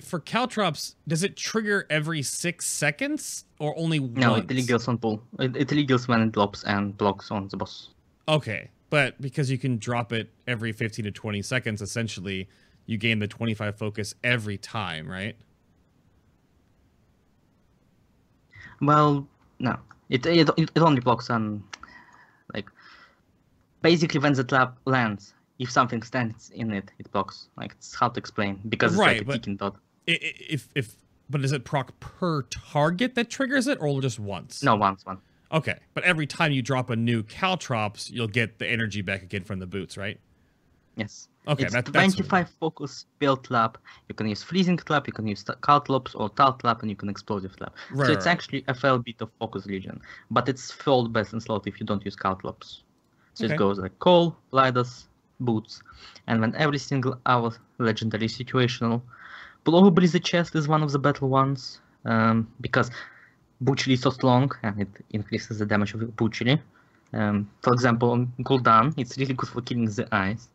for 0.00 0.18
caltrops 0.20 0.96
does 1.06 1.22
it 1.22 1.36
trigger 1.36 1.86
every 1.90 2.22
six 2.22 2.66
seconds 2.66 3.44
or 3.58 3.76
only 3.78 3.98
No, 4.00 4.32
once 4.32 4.44
it 4.50 4.56
illegals 4.56 4.88
on 4.88 4.98
pull. 4.98 5.22
It, 5.38 5.56
it 5.56 5.68
illegals 5.68 6.08
when 6.08 6.20
it 6.22 6.32
drops 6.32 6.64
and 6.64 6.96
blocks 6.96 7.30
on 7.30 7.48
the 7.48 7.56
boss. 7.56 7.90
Okay, 8.28 8.70
but 8.90 9.20
because 9.20 9.50
you 9.50 9.58
can 9.58 9.78
drop 9.78 10.12
it 10.12 10.30
every 10.46 10.72
15 10.72 11.04
to 11.06 11.10
20 11.10 11.42
seconds, 11.42 11.82
essentially, 11.82 12.48
you 12.86 12.96
gain 12.98 13.18
the 13.18 13.28
25 13.28 13.76
focus 13.76 14.14
every 14.24 14.58
time, 14.58 15.08
right? 15.08 15.36
Well, 18.80 19.26
no. 19.58 19.78
It, 20.08 20.26
it 20.26 20.48
it 20.58 20.78
only 20.78 21.00
blocks 21.00 21.30
on 21.30 21.62
basically 23.82 24.20
when 24.20 24.32
the 24.32 24.44
trap 24.44 24.78
lands. 24.86 25.34
If 25.58 25.70
something 25.70 26.02
stands 26.02 26.50
in 26.50 26.72
it, 26.72 26.90
it 26.98 27.12
blocks. 27.12 27.48
Like 27.56 27.72
it's 27.72 27.94
hard 27.94 28.14
to 28.14 28.18
explain 28.18 28.58
because 28.68 28.94
it's 28.94 29.00
Right, 29.00 29.18
like 29.18 29.28
a 29.28 29.32
ticking 29.32 29.56
dot. 29.56 29.76
If 30.06 30.70
if 30.74 30.96
but 31.30 31.44
is 31.44 31.52
it 31.52 31.64
proc 31.64 31.98
per 32.00 32.42
target 32.42 33.14
that 33.14 33.30
triggers 33.30 33.66
it, 33.66 33.78
or 33.80 34.00
just 34.00 34.18
once? 34.18 34.62
No, 34.62 34.74
once 34.76 35.04
one. 35.06 35.18
Okay, 35.52 35.78
but 35.94 36.02
every 36.04 36.26
time 36.26 36.50
you 36.52 36.62
drop 36.62 36.90
a 36.90 36.96
new 36.96 37.22
caltrops, 37.22 38.10
you'll 38.10 38.26
get 38.26 38.58
the 38.58 38.66
energy 38.66 39.02
back 39.02 39.22
again 39.22 39.44
from 39.44 39.58
the 39.58 39.66
boots, 39.66 39.96
right? 39.96 40.18
Yes. 40.96 41.28
Okay, 41.46 41.64
it's 41.64 41.72
that, 41.72 41.86
that's 41.86 42.14
25 42.14 42.50
focus 42.60 42.92
spell 42.92 43.36
trap. 43.36 43.78
You 44.08 44.14
can 44.14 44.28
use 44.28 44.42
freezing 44.42 44.76
trap, 44.76 45.06
you 45.06 45.12
can 45.12 45.26
use 45.26 45.44
Caltrops 45.62 46.14
or 46.14 46.28
Tar 46.30 46.56
Trap, 46.58 46.82
and 46.82 46.90
you 46.90 46.96
can 46.96 47.08
explosive 47.08 47.56
trap. 47.56 47.74
Right, 47.90 48.06
so 48.06 48.12
it's 48.12 48.26
right. 48.26 48.32
actually 48.32 48.64
a 48.68 48.74
fair 48.74 48.98
bit 48.98 49.20
of 49.20 49.30
focus 49.38 49.66
region, 49.66 50.00
but 50.30 50.48
it's 50.48 50.72
third 50.72 51.12
best 51.12 51.32
in 51.32 51.40
slot 51.40 51.66
if 51.66 51.80
you 51.80 51.86
don't 51.86 52.04
use 52.04 52.14
Caltrops. 52.14 52.84
So 53.34 53.46
Okay. 53.46 53.54
it 53.54 53.58
goes 53.58 53.78
like 53.78 53.98
Cole, 53.98 54.36
Lidus, 54.52 55.06
Boots, 55.40 55.82
and 56.26 56.40
when 56.40 56.54
every 56.56 56.78
single 56.78 57.18
hour 57.26 57.52
legendary 57.78 58.28
situational. 58.28 59.02
Probably 59.64 60.06
the 60.08 60.20
chest 60.20 60.54
is 60.54 60.68
one 60.68 60.82
of 60.82 60.90
the 60.92 60.98
better 60.98 61.26
ones 61.26 61.80
um, 62.04 62.48
because 62.60 62.90
Butchery 63.60 63.94
is 63.94 64.00
so 64.02 64.10
strong 64.10 64.50
and 64.62 64.80
it 64.80 64.88
increases 65.10 65.58
the 65.58 65.66
damage 65.66 65.94
of 65.94 66.16
Butchery. 66.16 66.60
Um, 67.12 67.50
for 67.62 67.72
example, 67.72 68.10
on 68.10 68.32
Gul'dan, 68.40 68.94
it's 68.96 69.16
really 69.18 69.34
good 69.34 69.48
for 69.48 69.60
killing 69.62 69.86
the 69.86 70.08
eyes. 70.12 70.48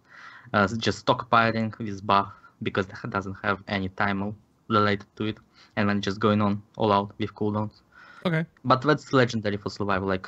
Uh, 0.53 0.67
just 0.77 1.05
stockpiling 1.05 1.77
with 1.79 2.05
buff 2.05 2.31
because 2.63 2.87
it 2.87 3.09
doesn't 3.09 3.35
have 3.43 3.61
any 3.67 3.89
timer 3.89 4.33
related 4.69 5.07
to 5.17 5.25
it, 5.25 5.37
and 5.75 5.89
then 5.89 6.01
just 6.01 6.19
going 6.19 6.41
on 6.41 6.61
all 6.77 6.91
out 6.91 7.11
with 7.19 7.33
cooldowns. 7.35 7.81
okay. 8.25 8.45
But 8.63 8.81
that's 8.81 9.13
legendary 9.13 9.57
for 9.57 9.69
survival, 9.69 10.07
like 10.07 10.27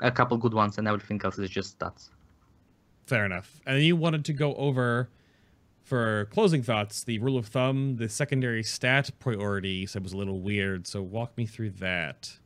a 0.00 0.10
couple 0.10 0.36
good 0.36 0.54
ones, 0.54 0.78
and 0.78 0.88
everything 0.88 1.20
else 1.24 1.38
is 1.38 1.50
just 1.50 1.78
stats. 1.78 2.10
Fair 3.06 3.24
enough. 3.24 3.60
And 3.66 3.82
you 3.82 3.96
wanted 3.96 4.24
to 4.26 4.32
go 4.32 4.54
over 4.54 5.08
for 5.82 6.26
closing 6.26 6.62
thoughts 6.62 7.02
the 7.02 7.18
rule 7.18 7.36
of 7.36 7.46
thumb, 7.46 7.96
the 7.96 8.08
secondary 8.08 8.62
stat 8.62 9.10
priority 9.18 9.70
you 9.70 9.86
said 9.86 10.04
was 10.04 10.12
a 10.12 10.16
little 10.16 10.40
weird. 10.40 10.86
So 10.86 11.02
walk 11.02 11.36
me 11.36 11.46
through 11.46 11.70
that. 11.70 12.38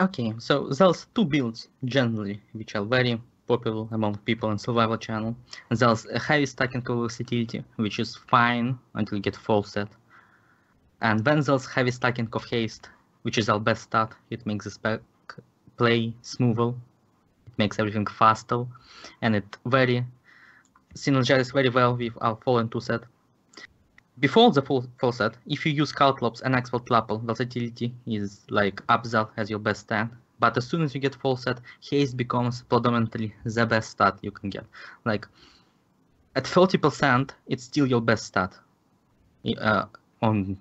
Okay, 0.00 0.32
so 0.38 0.68
there's 0.68 1.06
two 1.14 1.24
builds 1.24 1.68
generally, 1.84 2.40
which 2.52 2.74
are 2.76 2.84
very 2.84 3.20
popular 3.48 3.86
among 3.90 4.16
people 4.18 4.50
in 4.50 4.58
survival 4.58 4.96
channel. 4.96 5.36
There's 5.70 6.06
a 6.06 6.18
heavy 6.18 6.46
stacking 6.46 6.82
of 6.86 6.98
versatility, 6.98 7.64
which 7.76 7.98
is 7.98 8.16
fine 8.28 8.78
until 8.94 9.16
you 9.18 9.22
get 9.22 9.36
full 9.36 9.62
set. 9.62 9.88
And 11.00 11.24
then 11.24 11.40
there's 11.40 11.66
heavy 11.66 11.90
stacking 11.90 12.28
of 12.32 12.44
haste, 12.44 12.88
which 13.22 13.38
is 13.38 13.48
our 13.48 13.58
best 13.58 13.82
stat. 13.84 14.12
It 14.30 14.46
makes 14.46 14.64
the 14.64 14.70
play 15.82 16.12
smoother. 16.22 16.68
It 17.48 17.58
makes 17.58 17.80
everything 17.80 18.06
faster, 18.06 18.64
and 19.20 19.34
it 19.34 19.56
very 19.66 20.04
synergizes 20.94 21.52
very 21.52 21.70
well 21.70 21.96
with 21.96 22.12
our 22.20 22.36
Fallen 22.44 22.68
2 22.68 22.80
set. 22.80 23.00
Before 24.20 24.52
the 24.52 24.62
full, 24.62 24.86
full 25.00 25.10
set, 25.10 25.34
if 25.46 25.66
you 25.66 25.72
use 25.72 25.90
Caltrops 25.90 26.42
and 26.42 26.54
Expert 26.54 26.86
Trapper, 26.86 27.16
versatility 27.16 27.92
is 28.06 28.42
like 28.48 28.76
Abzal 28.86 29.30
as 29.36 29.50
your 29.50 29.58
best 29.58 29.80
stat. 29.80 30.08
But 30.38 30.56
as 30.56 30.68
soon 30.68 30.82
as 30.82 30.94
you 30.94 31.00
get 31.00 31.16
full 31.16 31.36
set, 31.36 31.58
haste 31.80 32.16
becomes 32.16 32.62
predominantly 32.62 33.34
the 33.44 33.66
best 33.66 33.90
stat 33.90 34.18
you 34.22 34.30
can 34.30 34.50
get. 34.50 34.64
Like 35.04 35.26
at 36.36 36.44
30%, 36.44 37.30
it's 37.48 37.64
still 37.64 37.86
your 37.88 38.00
best 38.00 38.26
stat. 38.26 38.56
Uh, 39.58 39.86
on 40.20 40.56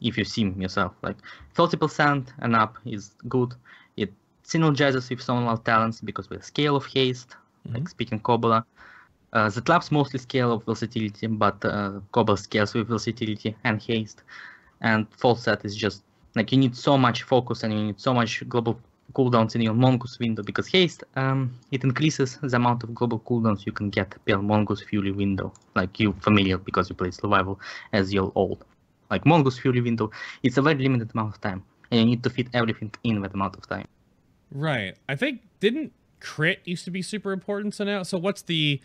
if 0.00 0.16
you 0.16 0.24
sim 0.24 0.60
yourself, 0.60 0.92
like 1.02 1.16
30% 1.56 2.28
and 2.38 2.54
up 2.54 2.76
is 2.86 3.14
good. 3.28 3.54
It 3.96 4.12
synergizes 4.48 5.10
with 5.10 5.22
some 5.22 5.38
of 5.42 5.46
our 5.48 5.58
talents 5.58 6.00
because 6.00 6.30
we 6.30 6.36
have 6.36 6.44
scale 6.44 6.76
of 6.76 6.86
haste, 6.86 7.36
Mhm. 7.66 7.74
like 7.74 7.88
Spitting 7.88 8.20
Cobra. 8.20 8.64
Uh, 9.32 9.48
the 9.50 9.60
traps 9.60 9.90
mostly 9.92 10.18
scale 10.18 10.52
of 10.52 10.64
versatility, 10.64 11.26
but 11.26 11.64
uh, 11.64 12.00
Cobra 12.12 12.36
scales 12.36 12.74
with 12.74 12.88
versatility 12.88 13.54
and 13.64 13.80
haste. 13.82 14.22
And 14.80 15.06
full 15.20 15.36
set 15.36 15.64
is 15.64 15.76
just 15.76 16.02
like 16.36 16.52
you 16.52 16.58
need 16.58 16.76
so 16.76 16.96
much 16.98 17.22
focus 17.24 17.62
and 17.64 17.72
you 17.74 17.82
need 17.88 18.00
so 18.00 18.14
much 18.14 18.48
global 18.48 18.78
cooldowns 19.14 19.54
in 19.56 19.62
your 19.62 19.74
mongoose 19.74 20.18
window 20.18 20.42
because 20.42 20.68
haste 20.68 21.02
um, 21.16 21.50
it 21.72 21.84
increases 21.84 22.38
the 22.42 22.56
amount 22.56 22.82
of 22.84 22.94
global 22.94 23.18
cooldowns 23.20 23.66
you 23.66 23.72
can 23.72 23.90
get 23.90 24.08
per 24.26 24.38
mongoose 24.38 24.82
fury 24.82 25.12
window 25.12 25.52
like 25.74 25.98
you 26.00 26.12
familiar 26.20 26.58
because 26.58 26.88
you 26.90 26.94
play 26.94 27.10
survival 27.10 27.58
as 27.92 28.12
your 28.12 28.30
old 28.34 28.64
like 29.10 29.24
mongoose 29.26 29.58
fury 29.58 29.80
window 29.80 30.10
it's 30.42 30.58
a 30.58 30.62
very 30.62 30.78
limited 30.82 31.10
amount 31.14 31.34
of 31.34 31.40
time 31.40 31.62
and 31.90 32.00
you 32.00 32.06
need 32.06 32.22
to 32.22 32.30
fit 32.30 32.48
everything 32.54 32.90
in 33.04 33.20
that 33.22 33.34
amount 33.34 33.56
of 33.56 33.66
time 33.68 33.86
Right. 34.50 34.94
I 35.08 35.16
think 35.16 35.40
didn't 35.60 35.92
crit 36.20 36.60
used 36.64 36.84
to 36.84 36.90
be 36.90 37.02
super 37.02 37.32
important. 37.32 37.74
So 37.74 37.84
now, 37.84 38.02
so 38.02 38.18
what's 38.18 38.42
the 38.42 38.80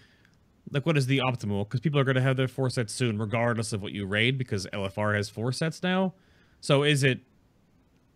like? 0.72 0.85
What 0.85 0.98
is 0.98 1.07
the 1.07 1.19
optimal? 1.19 1.68
Because 1.68 1.80
people 1.80 1.99
are 1.99 2.03
going 2.03 2.15
to 2.15 2.22
have 2.22 2.38
their 2.38 2.48
four 2.48 2.69
sets 2.69 2.94
soon, 2.94 3.18
regardless 3.18 3.73
of 3.73 3.81
what 3.81 3.91
you 3.91 4.06
raid, 4.06 4.38
because 4.38 4.68
LFR 4.73 5.15
has 5.15 5.30
four 5.30 5.52
sets 5.52 5.81
now. 5.84 6.14
So 6.61 6.84
is 6.84 7.03
it 7.03 7.19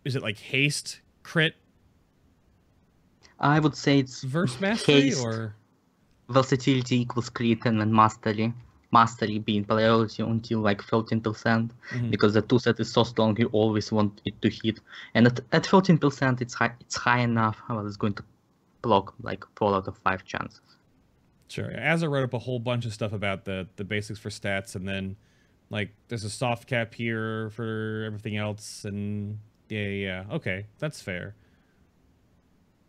is 0.04 0.16
it 0.16 0.22
like 0.22 0.38
haste 0.38 1.00
crit 1.22 1.54
i 3.40 3.58
would 3.58 3.76
say 3.76 3.98
it's 3.98 4.22
verse 4.22 4.58
mastery 4.60 5.02
Haste. 5.02 5.22
or 5.22 5.54
versatility 6.30 7.02
equals 7.02 7.28
crit 7.28 7.64
and 7.66 7.80
then 7.80 7.92
mastery 7.92 8.52
mastery 8.90 9.38
being 9.38 9.64
priority 9.64 10.22
until 10.22 10.60
like 10.60 10.80
13% 10.82 11.72
Mhm. 11.92 12.10
because 12.10 12.32
the 12.34 12.42
two 12.42 12.58
set 12.58 12.80
is 12.80 12.90
so 12.90 13.02
strong 13.04 13.36
you 13.38 13.46
always 13.52 13.92
want 13.92 14.20
it 14.24 14.40
to 14.40 14.48
hit 14.48 14.80
and 15.14 15.26
at, 15.26 15.40
at 15.52 15.62
13% 15.64 16.40
it's 16.40 16.54
high 16.54 16.72
it's 16.80 16.96
high 16.96 17.20
enough 17.20 17.60
well 17.68 17.86
it's 17.86 17.96
going 17.98 18.14
to 18.14 18.24
block 18.82 19.14
like 19.22 19.44
four 19.56 19.74
out 19.74 19.86
of 19.88 19.96
five 19.98 20.24
chances 20.24 20.60
Sure. 21.48 21.70
as 21.70 22.02
i 22.02 22.06
wrote 22.06 22.24
up 22.24 22.34
a 22.34 22.38
whole 22.38 22.58
bunch 22.58 22.86
of 22.86 22.92
stuff 22.94 23.12
about 23.12 23.44
the 23.44 23.68
the 23.76 23.84
basics 23.84 24.18
for 24.18 24.30
stats, 24.30 24.74
and 24.74 24.86
then 24.88 25.16
like 25.70 25.90
there's 26.08 26.24
a 26.24 26.30
soft 26.30 26.66
cap 26.66 26.94
here 26.94 27.50
for 27.50 28.04
everything 28.06 28.36
else, 28.38 28.84
and 28.86 29.38
yeah, 29.68 29.88
yeah, 29.88 30.24
okay, 30.30 30.64
that's 30.78 31.02
fair. 31.02 31.34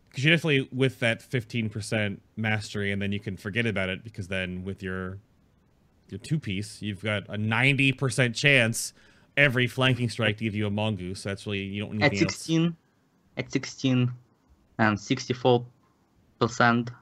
Because 0.08 0.24
you 0.24 0.30
definitely 0.30 0.68
with 0.72 0.98
that 1.00 1.20
15% 1.22 2.20
mastery, 2.36 2.90
and 2.90 3.00
then 3.00 3.12
you 3.12 3.20
can 3.20 3.36
forget 3.36 3.66
about 3.66 3.88
it 3.90 4.02
because 4.02 4.28
then 4.28 4.64
with 4.64 4.82
your 4.82 5.18
two 6.18 6.38
piece, 6.38 6.82
you've 6.82 7.02
got 7.02 7.24
a 7.28 7.36
90% 7.38 8.34
chance 8.34 8.92
every 9.36 9.66
flanking 9.66 10.08
strike 10.08 10.36
to 10.38 10.44
give 10.44 10.54
you 10.54 10.66
a 10.66 10.70
mongoose. 10.70 11.22
That's 11.22 11.46
really 11.46 11.60
you 11.60 11.82
don't 11.82 11.92
need 11.94 12.04
at 12.04 12.12
anything 12.12 12.26
else. 12.26 12.36
16 12.36 12.76
at 13.36 13.52
16 13.52 14.10
and 14.78 14.98
64% 14.98 15.64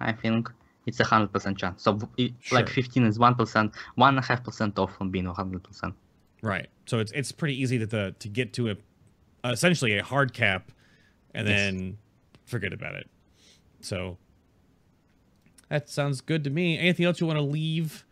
i 0.01 0.13
think 0.13 0.51
it's 0.87 1.01
a 1.01 1.05
100% 1.05 1.57
chance 1.57 1.83
so 1.83 1.99
it, 2.17 2.33
like 2.53 2.69
15 2.69 3.05
is 3.05 3.19
1% 3.19 3.73
1.5% 3.99 4.79
off 4.79 4.97
from 4.97 5.11
being 5.11 5.25
100% 5.25 5.95
Right. 6.43 6.69
So 6.87 6.99
it's 6.99 7.13
it's 7.13 7.33
pretty 7.33 7.61
easy 7.61 7.79
to 7.79 7.87
the, 7.87 8.15
to 8.21 8.29
get 8.29 8.53
to 8.55 8.71
a 8.71 8.77
uh, 9.45 9.51
essentially 9.51 9.99
a 9.99 10.05
hard 10.05 10.33
cap, 10.33 10.71
and 11.35 11.47
Yes. 11.49 11.57
then 11.57 11.99
forget 12.47 12.73
about 12.73 12.95
it. 12.95 13.09
So 13.81 14.19
that 15.69 15.89
sounds 15.89 16.21
good 16.21 16.45
to 16.45 16.51
me. 16.51 16.79
Anything 16.79 17.07
else 17.07 17.21
you 17.21 17.27
want 17.27 17.39
to 17.39 17.45
leave 17.45 18.05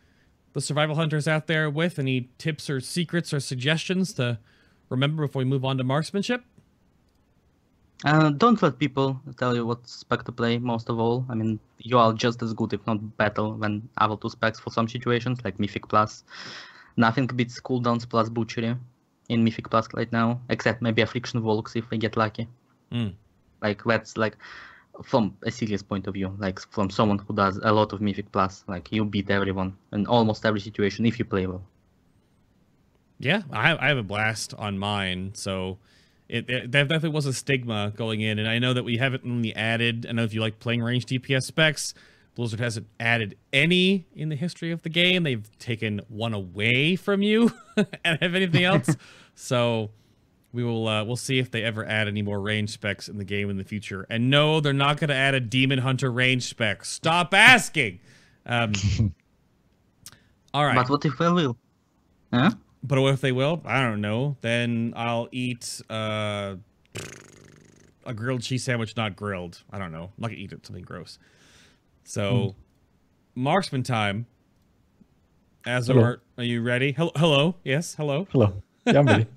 the 0.57 0.63
survival 0.63 0.97
hunters 0.97 1.29
out 1.29 1.49
there 1.49 1.69
with? 1.69 1.99
Any 1.99 2.31
tips 2.39 2.71
or 2.71 2.81
secrets 2.81 3.35
or 3.35 3.41
suggestions 3.41 4.15
to 4.15 4.39
remember 4.89 5.27
before 5.27 5.41
we 5.41 5.45
move 5.45 5.67
on 5.67 5.77
to 5.77 5.85
marksmanship? 5.85 6.43
Uh, 8.07 8.31
don't 8.31 8.63
let 8.63 8.79
people 8.79 9.21
tell 9.37 9.55
you 9.55 9.67
what 9.67 9.87
spec 9.87 10.25
to 10.25 10.33
play. 10.33 10.57
Most 10.57 10.89
of 10.89 10.99
all, 10.99 11.27
I 11.29 11.35
mean, 11.35 11.61
you 11.81 11.99
are 11.99 12.15
just 12.15 12.43
as 12.43 12.55
good, 12.55 12.73
if 12.73 12.87
not 12.87 13.19
better, 13.19 13.53
than 13.59 13.87
other 13.99 14.17
two 14.17 14.31
specs 14.31 14.59
for 14.59 14.71
some 14.71 14.89
situations, 14.89 15.41
like 15.45 15.61
Mythic 15.61 15.89
Plus. 15.89 16.25
Nothing 16.97 17.27
beats 17.27 17.61
cooldowns 17.61 18.09
plus 18.09 18.31
Butchery 18.31 18.75
in 19.29 19.45
Mythic 19.45 19.69
Plus 19.69 19.89
right 19.93 20.11
now, 20.11 20.41
except 20.49 20.81
maybe 20.81 21.03
Affliction 21.03 21.45
Locks 21.45 21.77
if 21.77 21.91
we 21.91 21.99
get 21.99 22.17
lucky. 22.17 22.49
Mm. 22.91 23.13
Like 23.61 23.85
that's 23.85 24.17
like 24.17 24.39
from 25.05 25.37
a 25.43 25.51
serious 25.51 25.83
point 25.83 26.07
of 26.07 26.15
view, 26.15 26.35
like 26.39 26.61
from 26.71 26.91
someone 26.91 27.19
who 27.19 27.35
does 27.35 27.59
a 27.63 27.73
lot 27.73 27.93
of 27.93 28.01
Mythic 28.01 28.31
Plus, 28.33 28.65
like 28.67 28.91
you 28.93 29.05
beat 29.05 29.31
everyone 29.31 29.77
in 29.93 30.07
almost 30.07 30.45
every 30.45 30.61
situation 30.61 31.07
if 31.07 31.19
you 31.19 31.25
play 31.25 31.47
well. 31.47 31.63
Yeah, 33.19 33.43
I, 33.51 33.77
I 33.77 33.89
have 33.89 33.99
a 33.99 34.03
blast 34.03 34.55
on 34.55 34.79
mine. 34.79 35.33
So 35.35 35.79
it, 36.29 36.49
it 36.51 36.73
that 36.73 36.89
definitely 36.89 37.11
was 37.11 37.27
a 37.27 37.33
stigma 37.33 37.93
going 37.97 38.21
in, 38.21 38.39
and 38.39 38.49
I 38.49 38.59
know 38.59 38.75
that 38.75 38.85
we 38.85 38.97
haven't 38.99 39.25
really 39.25 39.55
added. 39.55 40.07
I 40.09 40.13
know 40.13 40.25
if 40.25 40.35
you 40.35 40.41
like 40.41 40.59
playing 40.59 40.83
range 40.83 41.07
DPS 41.07 41.45
specs, 41.45 41.95
Blizzard 42.35 42.61
hasn't 42.61 42.87
added 43.01 43.37
any 43.53 44.07
in 44.15 44.29
the 44.29 44.37
history 44.37 44.71
of 44.71 44.83
the 44.83 44.91
game. 44.91 45.23
They've 45.23 45.49
taken 45.59 46.03
one 46.09 46.35
away 46.35 46.97
from 46.97 47.23
you 47.23 47.53
and 48.05 48.19
have 48.21 48.35
anything 48.35 48.65
else. 48.65 48.95
so 49.35 49.91
we 50.57 50.65
will 50.65 50.89
uh, 50.89 51.05
we'll 51.05 51.17
see 51.17 51.39
if 51.39 51.51
they 51.51 51.63
ever 51.63 51.85
add 51.85 52.09
any 52.09 52.23
more 52.23 52.41
range 52.41 52.71
specs 52.71 53.09
in 53.11 53.19
the 53.19 53.25
game 53.25 53.51
in 53.51 53.59
the 53.59 53.65
future. 53.65 54.07
And 54.09 54.31
no, 54.31 54.61
they're 54.61 54.73
not 54.73 54.99
going 54.99 55.09
to 55.09 55.15
add 55.15 55.35
a 55.35 55.41
Demon 55.41 55.81
Hunter 55.81 56.11
range 56.11 56.45
spec. 56.45 56.87
Stop 56.87 57.35
asking. 57.35 58.01
Um, 58.47 58.73
all 60.55 60.65
right. 60.65 60.77
But 60.77 60.89
what 60.89 61.05
if 61.05 61.19
they 61.19 61.29
will? 61.29 61.59
Huh? 62.33 62.53
But 62.83 63.01
what 63.01 63.13
if 63.13 63.21
they 63.21 63.33
will? 63.33 63.61
I 63.67 63.83
don't 63.83 64.01
know. 64.01 64.39
Then 64.41 64.95
I'll 64.97 65.29
eat 65.31 65.83
uh, 65.91 66.57
a 68.07 68.15
grilled 68.15 68.41
cheese 68.41 68.65
sandwich, 68.65 68.97
not 68.97 69.15
grilled. 69.15 69.63
I 69.71 69.79
don't 69.79 69.93
know. 69.93 70.05
I'm 70.05 70.13
not 70.17 70.29
gonna 70.29 70.41
eat 70.41 70.53
it 70.53 70.65
something 70.65 70.85
gross. 70.85 71.19
So, 72.05 72.55
marksman 73.35 73.83
time. 73.83 74.25
Azor, 75.67 75.93
Hello. 75.93 76.17
are 76.39 76.45
you 76.45 76.63
ready? 76.63 76.93
Hello, 76.93 77.11
hello. 77.15 77.57
Yes, 77.63 77.95
hello. 77.95 78.27
Hello. 78.31 78.63
Yeah, 78.87 79.01
I'm 79.01 79.07
ready. 79.07 79.27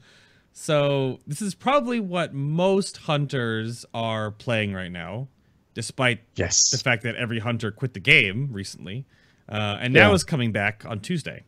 So 0.51 1.19
this 1.25 1.41
is 1.41 1.55
probably 1.55 1.99
what 1.99 2.33
most 2.33 2.97
hunters 2.97 3.85
are 3.93 4.31
playing 4.31 4.73
right 4.73 4.91
now, 4.91 5.27
despite 5.73 6.21
yes. 6.35 6.69
the 6.69 6.77
fact 6.77 7.03
that 7.03 7.15
every 7.15 7.39
hunter 7.39 7.71
quit 7.71 7.93
the 7.93 7.99
game 7.99 8.49
recently, 8.51 9.05
uh, 9.47 9.77
and 9.79 9.93
now 9.93 10.09
Yeah. 10.09 10.15
is 10.15 10.23
coming 10.23 10.51
back 10.51 10.83
on 10.85 10.99
Tuesday. 10.99 11.43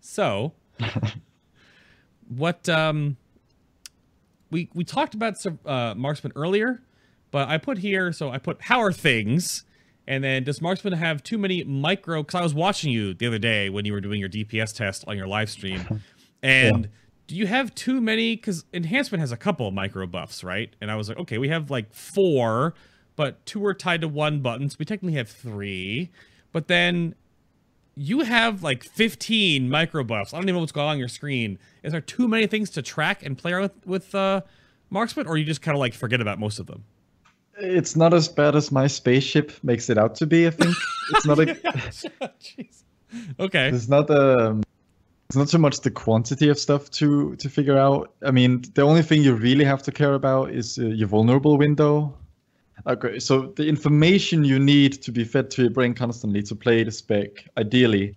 So, 0.00 0.52
what 2.28 2.68
um, 2.68 3.16
we 4.50 4.68
we 4.74 4.84
talked 4.84 5.14
about 5.14 5.44
uh, 5.66 5.94
marksman 5.96 6.32
earlier, 6.36 6.82
but 7.30 7.48
I 7.48 7.58
put 7.58 7.78
here. 7.78 8.12
So 8.12 8.30
I 8.30 8.38
put 8.38 8.62
how 8.62 8.80
are 8.80 8.92
things, 8.92 9.64
and 10.06 10.22
then 10.22 10.44
does 10.44 10.60
marksman 10.60 10.92
have 10.92 11.22
too 11.22 11.38
many 11.38 11.64
micro? 11.64 12.22
Because 12.22 12.38
I 12.38 12.42
was 12.42 12.54
watching 12.54 12.92
you 12.92 13.14
the 13.14 13.26
other 13.26 13.38
day 13.38 13.70
when 13.70 13.84
you 13.84 13.92
were 13.92 14.00
doing 14.00 14.20
your 14.20 14.28
DPS 14.28 14.74
test 14.74 15.04
on 15.08 15.16
your 15.16 15.26
live 15.26 15.50
stream, 15.50 16.02
and. 16.42 16.88
Do 17.26 17.36
you 17.36 17.46
have 17.46 17.74
too 17.74 18.00
many? 18.00 18.36
Because 18.36 18.64
enhancement 18.72 19.20
has 19.20 19.32
a 19.32 19.36
couple 19.36 19.68
of 19.68 19.74
micro 19.74 20.06
buffs, 20.06 20.42
right? 20.44 20.74
And 20.80 20.90
I 20.90 20.96
was 20.96 21.08
like, 21.08 21.18
okay, 21.18 21.38
we 21.38 21.48
have 21.48 21.70
like 21.70 21.92
four, 21.92 22.74
but 23.16 23.44
two 23.46 23.64
are 23.64 23.74
tied 23.74 24.00
to 24.02 24.08
one 24.08 24.40
button, 24.40 24.68
so 24.68 24.76
we 24.78 24.84
technically 24.84 25.16
have 25.16 25.28
three. 25.28 26.10
But 26.52 26.68
then 26.68 27.14
you 27.94 28.20
have 28.20 28.62
like 28.62 28.84
15 28.84 29.68
micro 29.68 30.04
buffs. 30.04 30.32
I 30.32 30.36
don't 30.36 30.44
even 30.44 30.54
know 30.54 30.60
what's 30.60 30.72
going 30.72 30.86
on, 30.86 30.92
on 30.92 30.98
your 30.98 31.08
screen. 31.08 31.58
Is 31.82 31.92
there 31.92 32.00
too 32.00 32.28
many 32.28 32.46
things 32.46 32.70
to 32.70 32.82
track 32.82 33.22
and 33.22 33.36
play 33.36 33.54
with, 33.54 33.72
with 33.86 34.14
uh, 34.14 34.42
marksman, 34.90 35.26
or 35.26 35.36
you 35.36 35.44
just 35.44 35.62
kind 35.62 35.76
of 35.76 35.80
like 35.80 35.94
forget 35.94 36.20
about 36.20 36.38
most 36.38 36.58
of 36.58 36.66
them? 36.66 36.84
It's 37.58 37.96
not 37.96 38.14
as 38.14 38.28
bad 38.28 38.56
as 38.56 38.72
my 38.72 38.86
spaceship 38.86 39.52
makes 39.62 39.90
it 39.90 39.98
out 39.98 40.14
to 40.16 40.26
be. 40.26 40.46
I 40.46 40.50
think 40.50 40.74
it's 41.10 41.26
not 41.26 41.38
a. 41.38 42.70
Okay. 43.38 43.68
It's 43.68 43.88
not 43.88 44.10
um, 44.10 44.62
it's 45.32 45.36
not 45.38 45.48
so 45.48 45.56
much 45.56 45.80
the 45.80 45.90
quantity 45.90 46.50
of 46.50 46.58
stuff 46.58 46.90
to 46.90 47.34
to 47.36 47.48
figure 47.48 47.78
out. 47.78 48.12
I 48.22 48.30
mean, 48.30 48.62
the 48.74 48.82
only 48.82 49.02
thing 49.02 49.22
you 49.22 49.34
really 49.34 49.64
have 49.64 49.82
to 49.84 49.90
care 49.92 50.12
about 50.12 50.50
is 50.50 50.78
uh, 50.78 50.82
your 50.82 51.08
vulnerable 51.08 51.56
window. 51.56 52.14
Okay, 52.86 53.18
so 53.18 53.46
the 53.56 53.66
information 53.66 54.44
you 54.44 54.58
need 54.58 55.00
to 55.02 55.10
be 55.12 55.24
fed 55.24 55.50
to 55.52 55.62
your 55.62 55.70
brain 55.70 55.94
constantly 55.94 56.42
to 56.42 56.54
play 56.54 56.84
the 56.84 56.90
spec, 56.90 57.48
ideally, 57.56 58.14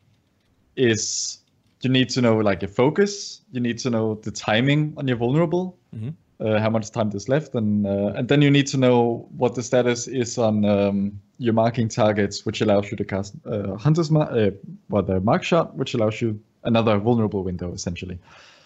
is 0.76 1.40
you 1.84 1.90
need 1.90 2.10
to 2.10 2.22
know 2.22 2.36
like 2.36 2.62
your 2.62 2.74
focus. 2.74 3.42
You 3.54 3.62
need 3.62 3.78
to 3.80 3.90
know 3.90 4.16
the 4.16 4.32
timing 4.32 4.94
on 4.98 5.08
your 5.08 5.18
vulnerable. 5.18 5.78
Mhm. 5.96 6.14
uh, 6.42 6.60
how 6.60 6.70
much 6.70 6.92
time 6.92 7.10
there's 7.12 7.30
left, 7.30 7.56
and 7.56 7.88
uh, 7.88 8.18
and 8.18 8.28
then 8.28 8.42
you 8.42 8.52
need 8.52 8.68
to 8.68 8.78
know 8.78 9.26
what 9.38 9.56
the 9.56 9.64
status 9.64 10.08
is 10.08 10.38
on 10.38 10.66
um, 10.66 11.12
your 11.38 11.54
marking 11.54 11.88
targets, 11.88 12.46
which 12.46 12.60
allows 12.62 12.92
you 12.92 12.98
to 12.98 13.06
cast 13.06 13.36
uh, 13.46 13.78
Hunter's 13.78 14.12
Mark, 14.12 14.30
uh, 14.32 14.52
well, 14.90 15.04
the 15.04 15.22
Mark 15.22 15.44
Shot, 15.44 15.78
which 15.78 15.94
allows 15.94 16.22
you 16.22 16.38
another 16.66 16.98
vulnerable 16.98 17.44
window 17.44 17.74
essentially. 17.74 18.20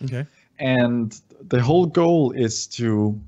Okay. 0.04 0.26
And 0.60 1.20
the 1.48 1.62
whole 1.62 1.86
goal 1.86 2.32
is 2.32 2.68
to, 2.68 3.20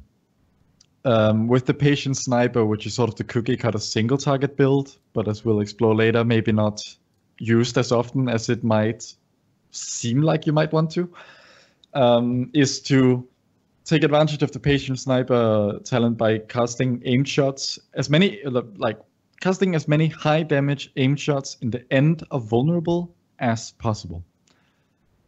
um, 1.06 1.48
with 1.48 1.66
the 1.66 1.74
patient 1.74 2.18
sniper, 2.18 2.66
which 2.66 2.86
is 2.86 2.94
sort 2.94 3.10
of 3.10 3.16
the 3.16 3.24
cookie 3.24 3.58
cutter 3.58 3.80
single 3.80 4.18
target 4.18 4.58
build, 4.58 4.98
but 5.14 5.28
as 5.28 5.46
we'll 5.46 5.62
explore 5.62 5.96
later, 5.96 6.24
maybe 6.26 6.52
not 6.52 6.82
used 7.38 7.78
as 7.78 7.92
often 7.92 8.30
as 8.30 8.50
it 8.50 8.64
might 8.64 9.14
seem 9.72 10.22
like 10.22 10.46
you 10.46 10.54
might 10.54 10.74
want 10.74 10.92
to, 10.92 11.10
um, 11.94 12.50
is 12.54 12.82
to 12.82 13.28
take 13.86 14.04
advantage 14.04 14.44
of 14.44 14.52
the 14.52 14.60
patient 14.60 15.00
sniper 15.00 15.80
talent 15.84 16.18
by 16.18 16.38
casting 16.38 17.02
aim 17.06 17.24
shots 17.24 17.80
as 17.96 18.10
many 18.10 18.40
like 18.78 18.98
casting 19.40 19.76
as 19.76 19.88
many 19.88 20.08
high 20.08 20.44
damage 20.44 20.92
aim 20.98 21.16
shots 21.16 21.58
in 21.62 21.72
the 21.72 21.84
end 21.92 22.24
of 22.32 22.46
vulnerable 22.46 23.14
as 23.40 23.72
possible. 23.72 24.24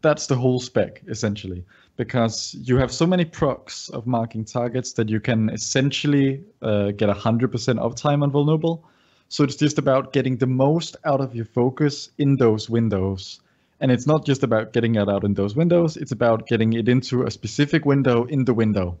That's 0.04 0.26
the 0.26 0.36
whole 0.36 0.60
spec 0.60 1.02
essentially, 1.08 1.64
because 1.96 2.54
you 2.60 2.76
have 2.76 2.92
so 2.92 3.06
many 3.06 3.24
procs 3.24 3.88
of 3.88 4.06
marking 4.06 4.44
targets 4.44 4.92
that 4.92 5.08
you 5.08 5.18
can 5.18 5.48
essentially 5.48 6.44
uh, 6.60 6.90
get 6.90 7.08
100% 7.08 7.48
uptime 7.78 8.22
on 8.22 8.30
vulnerable. 8.30 8.84
So 9.30 9.44
it's 9.44 9.56
just 9.56 9.78
about 9.78 10.12
getting 10.12 10.36
the 10.36 10.46
most 10.46 10.98
out 11.06 11.22
of 11.22 11.34
your 11.34 11.46
focus 11.46 12.10
in 12.18 12.36
those 12.36 12.68
windows 12.68 13.40
and 13.80 13.90
it's 13.90 14.06
not 14.06 14.26
just 14.26 14.42
about 14.42 14.74
getting 14.74 14.94
it 14.94 15.08
out 15.08 15.24
in 15.24 15.34
those 15.34 15.56
windows, 15.56 15.96
it's 15.96 16.12
about 16.12 16.46
getting 16.46 16.74
it 16.74 16.86
into 16.88 17.24
a 17.24 17.30
specific 17.30 17.84
window 17.84 18.24
in 18.24 18.44
the 18.44 18.54
window. 18.54 18.98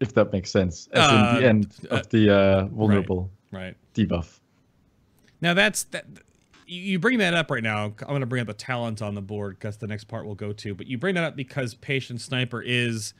If 0.00 0.14
that 0.14 0.32
makes 0.32 0.50
sense. 0.50 0.88
As 0.92 1.10
uh, 1.10 1.14
in 1.14 1.34
the 1.34 1.46
uh, 1.46 1.48
end 1.48 1.74
uh, 1.90 1.96
of 1.96 2.08
the 2.10 2.34
uh, 2.34 2.64
vulnerable 2.66 3.30
right, 3.50 3.60
right. 3.60 3.76
debuff. 3.94 4.38
Now 5.40 5.54
that's 5.54 5.84
that 5.84 6.06
you 6.68 6.98
bring 6.98 7.18
that 7.18 7.34
up 7.34 7.50
right 7.50 7.62
now. 7.62 7.84
I'm 7.84 7.94
going 7.94 8.20
to 8.20 8.26
bring 8.26 8.42
up 8.42 8.46
the 8.46 8.54
talent 8.54 9.02
on 9.02 9.14
the 9.14 9.22
board 9.22 9.58
because 9.58 9.78
the 9.78 9.86
next 9.86 10.04
part 10.04 10.26
we'll 10.26 10.34
go 10.34 10.52
to. 10.52 10.74
But 10.74 10.86
you 10.86 10.98
bring 10.98 11.14
that 11.14 11.24
up 11.24 11.36
because 11.36 11.74
patient 11.74 12.20
sniper 12.20 12.62
is 12.62 13.14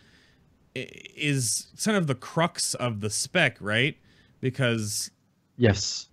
is 0.75 1.69
kind 1.83 1.97
of 1.97 2.07
the 2.07 2.15
crux 2.15 2.75
of 2.75 3.01
the 3.01 3.11
spec, 3.11 3.57
right? 3.61 3.97
Because 4.41 5.11
yes, 5.57 6.09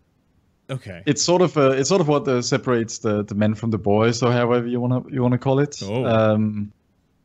Okay. 0.69 1.03
It's 1.05 1.21
sort 1.21 1.41
of 1.41 1.57
uh, 1.57 1.71
it's 1.71 1.89
sort 1.89 2.01
of 2.01 2.07
what 2.07 2.27
uh, 2.27 2.41
separates 2.41 2.99
the, 2.99 3.23
the 3.23 3.35
men 3.35 3.53
from 3.53 3.71
the 3.71 3.77
boys, 3.77 4.23
or 4.23 4.31
however 4.31 4.67
you 4.67 4.79
wanna 4.79 5.03
you 5.09 5.21
wanna 5.21 5.37
call 5.37 5.59
it. 5.59 5.81
Oh. 5.83 6.05
Um, 6.05 6.71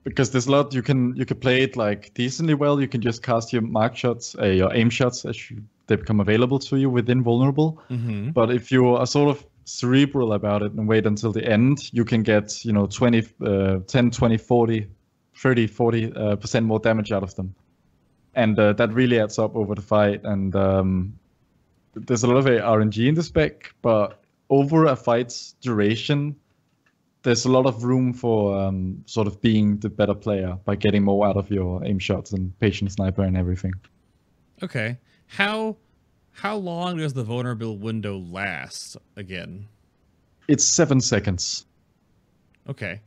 because 0.05 0.31
there's 0.31 0.47
a 0.47 0.51
lot 0.51 0.75
you 0.75 0.83
can 0.83 1.15
you 1.17 1.25
can 1.25 1.39
play 1.39 1.63
it 1.63 1.77
like 1.77 2.13
decently 2.15 2.55
well. 2.55 2.81
You 2.81 2.89
can 2.89 3.01
just 3.01 3.23
cast 3.23 3.53
your 3.53 3.63
mark 3.63 3.97
shots, 3.97 4.37
uh, 4.39 4.47
your 4.47 4.75
aim 4.75 4.91
shots 4.91 5.25
as 5.25 5.51
you, 5.51 5.63
they 5.87 5.97
become 5.97 6.21
available 6.21 6.59
to 6.59 6.77
you 6.77 6.91
within 6.91 7.23
vulnerable. 7.23 7.81
Mm-hmm. 7.91 8.31
But 8.31 8.51
if 8.51 8.71
you 8.71 8.95
are 8.95 9.07
sort 9.07 9.37
of 9.37 9.45
cerebral 9.71 10.33
about 10.33 10.63
it 10.63 10.73
and 10.73 10.89
wait 10.89 11.07
until 11.07 11.33
the 11.33 11.45
end, 11.45 11.93
you 11.93 12.05
can 12.05 12.23
get 12.23 12.65
you 12.65 12.73
know 12.73 12.87
20, 12.87 13.23
uh, 13.45 13.79
10, 13.87 14.11
20, 14.11 14.37
40, 14.37 14.87
30, 15.37 15.67
40 15.67 16.13
uh, 16.13 16.37
percent 16.37 16.67
more 16.67 16.79
damage 16.79 17.13
out 17.13 17.23
of 17.23 17.35
them, 17.37 17.55
and 18.35 18.59
uh, 18.59 18.73
that 18.75 18.93
really 18.93 19.21
adds 19.21 19.39
up 19.39 19.55
over 19.57 19.75
the 19.75 19.83
fight. 19.83 20.21
And 20.25 20.55
um, 20.57 21.19
there's 21.95 22.23
a 22.23 22.27
lot 22.27 22.37
of 22.37 22.45
RNG 22.47 23.09
in 23.09 23.15
the 23.15 23.23
spec, 23.23 23.75
but 23.83 24.23
over 24.49 24.87
a 24.87 24.97
fight's 24.97 25.55
duration, 25.61 26.37
there's 27.23 27.45
a 27.45 27.51
lot 27.51 27.67
of 27.67 27.85
room 27.85 28.13
for 28.13 28.59
um, 28.59 29.03
sort 29.07 29.27
of 29.27 29.41
being 29.41 29.79
the 29.79 29.89
better 29.89 30.15
player 30.15 30.59
by 30.65 30.75
getting 30.75 31.05
more 31.05 31.27
out 31.27 31.37
of 31.37 31.51
your 31.51 31.85
aim 31.85 31.99
shots 31.99 32.33
and 32.33 32.59
patient 32.59 32.91
sniper 32.93 33.23
and 33.23 33.37
everything. 33.37 33.75
Okay, 34.63 34.99
how 35.27 35.77
how 36.33 36.57
long 36.57 36.99
does 36.99 37.13
the 37.13 37.25
vulnerable 37.25 37.77
window 37.77 38.19
last 38.19 38.97
again? 39.17 39.69
It's 40.49 40.65
seven 40.65 41.01
seconds. 41.01 41.67
Okay. 42.69 43.01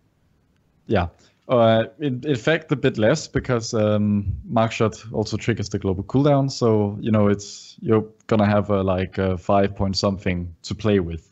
Yeah. 0.87 1.07
Uh, 1.49 1.85
in, 1.99 2.21
in 2.25 2.35
fact, 2.35 2.71
a 2.71 2.75
bit 2.75 2.97
less 2.97 3.27
because 3.27 3.73
um, 3.73 4.33
Markshot 4.49 5.05
also 5.11 5.35
triggers 5.35 5.69
the 5.69 5.79
global 5.79 6.03
cooldown. 6.03 6.49
So 6.49 6.97
you 7.01 7.11
know 7.11 7.27
it's 7.27 7.75
you're 7.81 8.05
gonna 8.27 8.45
have 8.45 8.69
a, 8.69 8.81
like 8.81 9.17
a 9.17 9.37
five 9.37 9.75
point 9.75 9.97
something 9.97 10.55
to 10.63 10.75
play 10.75 10.99
with. 10.99 11.29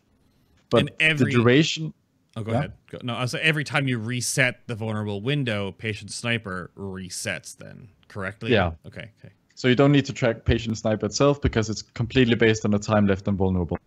But 0.70 0.90
every, 1.00 1.32
the 1.32 1.38
duration. 1.38 1.94
Oh, 2.36 2.44
go 2.44 2.52
yeah? 2.52 2.58
ahead. 2.58 2.74
Go, 2.90 3.00
no, 3.04 3.26
so 3.26 3.40
every 3.42 3.64
time 3.64 3.88
you 3.88 4.00
reset 4.00 4.68
the 4.68 4.76
vulnerable 4.76 5.22
window, 5.22 5.72
patient 5.72 6.12
sniper 6.12 6.72
resets. 6.76 7.56
Then 7.56 7.88
correctly. 8.10 8.52
Yeah. 8.52 8.72
Okay. 8.86 9.12
Okay. 9.20 9.34
So 9.62 9.68
you 9.68 9.76
don't 9.76 9.92
need 9.92 10.06
to 10.06 10.14
track 10.14 10.44
patient 10.44 10.76
sniper 10.80 11.06
itself 11.06 11.40
because 11.40 11.70
it's 11.70 11.84
completely 11.84 12.34
based 12.34 12.66
on 12.66 12.72
the 12.72 12.80
time 12.80 13.06
left 13.06 13.28
on 13.28 13.38
vulnerable. 13.38 13.78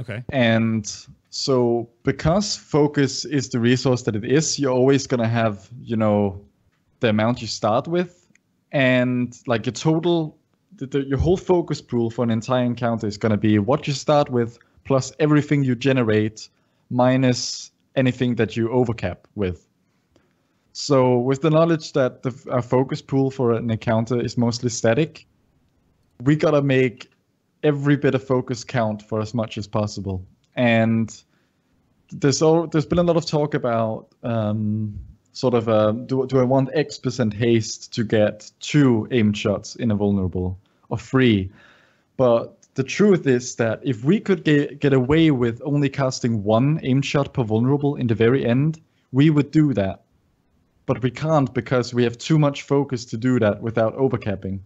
Okay. 0.00 0.24
And 0.30 0.90
so 1.28 1.86
because 2.02 2.56
focus 2.56 3.26
is 3.26 3.50
the 3.50 3.60
resource 3.60 4.04
that 4.04 4.16
it 4.16 4.24
is, 4.24 4.58
you're 4.58 4.72
always 4.72 5.06
gonna 5.06 5.28
have, 5.28 5.68
you 5.82 5.96
know, 5.96 6.40
the 7.00 7.10
amount 7.10 7.42
you 7.42 7.46
start 7.46 7.86
with, 7.86 8.26
and 8.72 9.38
like 9.46 9.66
your 9.66 9.74
total, 9.74 10.38
the, 10.76 10.86
the, 10.86 11.04
your 11.04 11.18
whole 11.18 11.36
focus 11.36 11.82
pool 11.82 12.08
for 12.08 12.24
an 12.24 12.30
entire 12.30 12.64
encounter 12.64 13.06
is 13.06 13.18
gonna 13.18 13.36
be 13.36 13.58
what 13.58 13.86
you 13.86 13.92
start 13.92 14.30
with 14.30 14.58
plus 14.86 15.12
everything 15.20 15.62
you 15.62 15.74
generate 15.74 16.48
minus 16.88 17.70
anything 17.96 18.36
that 18.36 18.56
you 18.56 18.70
overcap 18.70 19.28
with. 19.34 19.65
So 20.78 21.16
with 21.16 21.40
the 21.40 21.48
knowledge 21.48 21.94
that 21.94 22.22
the 22.22 22.34
our 22.50 22.60
focus 22.60 23.00
pool 23.00 23.30
for 23.30 23.52
an 23.52 23.70
encounter 23.70 24.20
is 24.20 24.36
mostly 24.36 24.68
static, 24.68 25.26
we 26.22 26.36
gotta 26.36 26.60
make 26.60 27.10
every 27.62 27.96
bit 27.96 28.14
of 28.14 28.22
focus 28.22 28.62
count 28.62 29.00
for 29.00 29.22
as 29.22 29.32
much 29.32 29.56
as 29.56 29.66
possible. 29.66 30.22
And 30.54 31.08
there's 32.12 32.42
all, 32.42 32.66
there's 32.66 32.84
been 32.84 32.98
a 32.98 33.02
lot 33.02 33.16
of 33.16 33.24
talk 33.24 33.54
about 33.54 34.08
um, 34.22 34.98
sort 35.32 35.54
of 35.54 35.66
uh, 35.66 35.92
do 35.92 36.26
do 36.26 36.40
I 36.40 36.42
want 36.42 36.68
X 36.74 36.98
percent 36.98 37.32
haste 37.32 37.94
to 37.94 38.04
get 38.04 38.50
two 38.60 39.08
aim 39.12 39.32
shots 39.32 39.76
in 39.76 39.90
a 39.90 39.96
vulnerable 39.96 40.58
or 40.90 40.98
three, 40.98 41.50
but 42.18 42.54
the 42.74 42.84
truth 42.84 43.26
is 43.26 43.56
that 43.56 43.80
if 43.82 44.04
we 44.04 44.20
could 44.20 44.44
get, 44.44 44.80
get 44.80 44.92
away 44.92 45.30
with 45.30 45.62
only 45.64 45.88
casting 45.88 46.44
one 46.44 46.80
aim 46.82 47.00
shot 47.00 47.32
per 47.32 47.44
vulnerable 47.44 47.96
in 47.96 48.08
the 48.08 48.14
very 48.14 48.44
end, 48.44 48.78
we 49.12 49.30
would 49.30 49.50
do 49.50 49.72
that. 49.72 50.02
But 50.86 51.02
we 51.02 51.10
can't 51.10 51.52
because 51.52 51.92
we 51.92 52.04
have 52.04 52.16
too 52.16 52.38
much 52.38 52.62
focus 52.62 53.04
to 53.06 53.16
do 53.16 53.38
that 53.40 53.60
without 53.60 53.94
overcapping. 53.94 54.62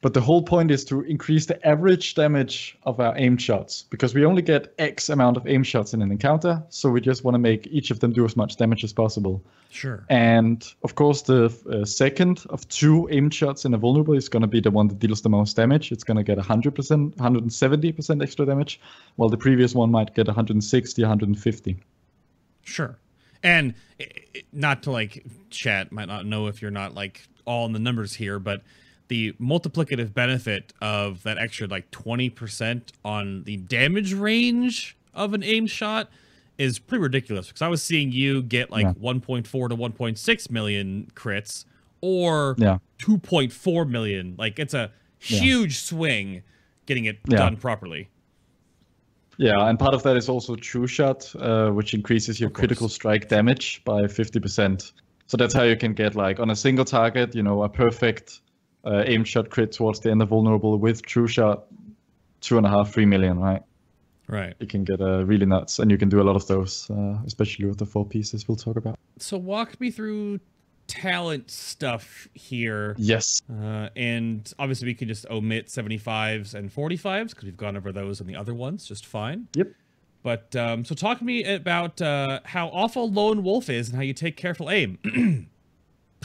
But 0.00 0.14
the 0.14 0.20
whole 0.20 0.42
point 0.42 0.70
is 0.70 0.84
to 0.86 1.00
increase 1.02 1.46
the 1.46 1.66
average 1.66 2.14
damage 2.14 2.78
of 2.84 3.00
our 3.00 3.14
aim 3.16 3.36
shots 3.36 3.82
because 3.90 4.14
we 4.14 4.24
only 4.24 4.42
get 4.42 4.72
X 4.78 5.08
amount 5.08 5.36
of 5.36 5.44
aim 5.48 5.64
shots 5.64 5.92
in 5.92 6.02
an 6.02 6.12
encounter. 6.12 6.62
So 6.68 6.88
we 6.88 7.00
just 7.00 7.24
want 7.24 7.34
to 7.34 7.40
make 7.40 7.66
each 7.66 7.90
of 7.90 7.98
them 7.98 8.12
do 8.12 8.24
as 8.24 8.36
much 8.36 8.56
damage 8.56 8.84
as 8.84 8.92
possible. 8.92 9.42
Sure. 9.70 10.04
And 10.08 10.64
of 10.84 10.94
course, 10.94 11.22
the 11.22 11.52
uh, 11.68 11.84
second 11.84 12.44
of 12.48 12.68
two 12.68 13.08
aim 13.10 13.30
shots 13.30 13.64
in 13.64 13.74
a 13.74 13.78
vulnerable 13.78 14.14
is 14.14 14.28
going 14.28 14.42
to 14.42 14.46
be 14.46 14.60
the 14.60 14.70
one 14.70 14.86
that 14.86 15.00
deals 15.00 15.22
the 15.22 15.30
most 15.30 15.56
damage. 15.56 15.90
It's 15.90 16.04
going 16.04 16.16
to 16.16 16.22
get 16.22 16.38
100%, 16.38 17.16
170% 17.16 18.22
extra 18.22 18.46
damage, 18.46 18.80
while 19.16 19.28
the 19.28 19.36
previous 19.36 19.74
one 19.74 19.90
might 19.90 20.14
get 20.14 20.28
160, 20.28 21.02
150. 21.02 21.76
Sure. 22.62 22.96
And 23.42 23.74
not 24.52 24.82
to 24.84 24.90
like 24.90 25.24
chat 25.50 25.92
might 25.92 26.08
not 26.08 26.26
know 26.26 26.46
if 26.46 26.60
you're 26.60 26.70
not 26.70 26.94
like 26.94 27.26
all 27.44 27.66
in 27.66 27.72
the 27.72 27.78
numbers 27.78 28.14
here, 28.14 28.38
but 28.38 28.62
the 29.08 29.32
multiplicative 29.32 30.12
benefit 30.12 30.72
of 30.80 31.22
that 31.22 31.38
extra 31.38 31.66
like 31.66 31.90
20% 31.90 32.82
on 33.04 33.44
the 33.44 33.56
damage 33.56 34.12
range 34.12 34.96
of 35.14 35.34
an 35.34 35.42
aim 35.42 35.66
shot 35.66 36.10
is 36.58 36.78
pretty 36.78 37.02
ridiculous 37.02 37.46
because 37.48 37.62
I 37.62 37.68
was 37.68 37.82
seeing 37.82 38.12
you 38.12 38.42
get 38.42 38.70
like 38.70 38.84
yeah. 38.84 38.92
1.4 38.92 39.44
to 39.44 39.76
1.6 39.76 40.50
million 40.50 41.10
crits 41.14 41.64
or 42.00 42.54
yeah. 42.58 42.78
2.4 42.98 43.88
million. 43.88 44.34
Like 44.38 44.58
it's 44.58 44.74
a 44.74 44.90
huge 45.18 45.72
yeah. 45.72 45.88
swing 45.88 46.42
getting 46.86 47.04
it 47.04 47.22
done 47.24 47.56
properly. 47.56 48.08
Yeah, 49.38 49.68
and 49.68 49.78
part 49.78 49.94
of 49.94 50.02
that 50.02 50.16
is 50.16 50.28
also 50.28 50.56
True 50.56 50.88
Shot, 50.88 51.32
uh, 51.36 51.70
which 51.70 51.94
increases 51.94 52.40
your 52.40 52.50
critical 52.50 52.88
strike 52.88 53.28
damage 53.28 53.82
by 53.84 54.02
50%. 54.02 54.92
So 55.28 55.36
that's 55.36 55.54
how 55.54 55.62
you 55.62 55.76
can 55.76 55.94
get 55.94 56.16
like 56.16 56.40
on 56.40 56.50
a 56.50 56.56
single 56.56 56.84
target, 56.84 57.34
you 57.36 57.42
know, 57.42 57.62
a 57.62 57.68
perfect 57.68 58.40
uh, 58.84 59.04
aim 59.06 59.22
shot 59.22 59.50
crit 59.50 59.70
towards 59.70 60.00
the 60.00 60.10
end 60.10 60.22
of 60.22 60.30
vulnerable 60.30 60.76
with 60.76 61.02
true 61.02 61.28
shot, 61.28 61.66
two 62.40 62.56
and 62.56 62.66
a 62.66 62.68
half, 62.68 62.92
three 62.92 63.06
million, 63.06 63.38
right? 63.38 63.62
Right. 64.26 64.54
You 64.58 64.66
can 64.66 64.84
get 64.84 65.00
uh, 65.00 65.24
really 65.24 65.46
nuts, 65.46 65.78
and 65.78 65.90
you 65.90 65.98
can 65.98 66.08
do 66.08 66.20
a 66.20 66.24
lot 66.24 66.36
of 66.36 66.46
those, 66.48 66.90
uh, 66.90 67.18
especially 67.24 67.66
with 67.66 67.78
the 67.78 67.86
four 67.86 68.04
pieces 68.04 68.46
we'll 68.48 68.56
talk 68.56 68.76
about. 68.76 68.98
So 69.18 69.38
walk 69.38 69.80
me 69.80 69.90
through 69.90 70.40
talent 70.88 71.50
stuff 71.50 72.26
here. 72.34 72.96
Yes. 72.98 73.40
Uh, 73.48 73.88
and 73.94 74.52
obviously 74.58 74.86
we 74.86 74.94
can 74.94 75.06
just 75.06 75.26
omit 75.30 75.68
75s 75.68 76.54
and 76.54 76.74
45s 76.74 77.30
because 77.30 77.44
we've 77.44 77.56
gone 77.56 77.76
over 77.76 77.92
those 77.92 78.20
and 78.20 78.28
the 78.28 78.34
other 78.34 78.54
ones 78.54 78.86
just 78.86 79.06
fine. 79.06 79.46
Yep. 79.54 79.68
But 80.24 80.56
um, 80.56 80.84
so 80.84 80.96
talk 80.96 81.18
to 81.18 81.24
me 81.24 81.44
about 81.44 82.02
uh, 82.02 82.40
how 82.44 82.68
awful 82.68 83.10
Lone 83.10 83.44
Wolf 83.44 83.70
is 83.70 83.88
and 83.88 83.96
how 83.96 84.02
you 84.02 84.12
take 84.12 84.36
careful 84.36 84.68
aim. 84.70 84.98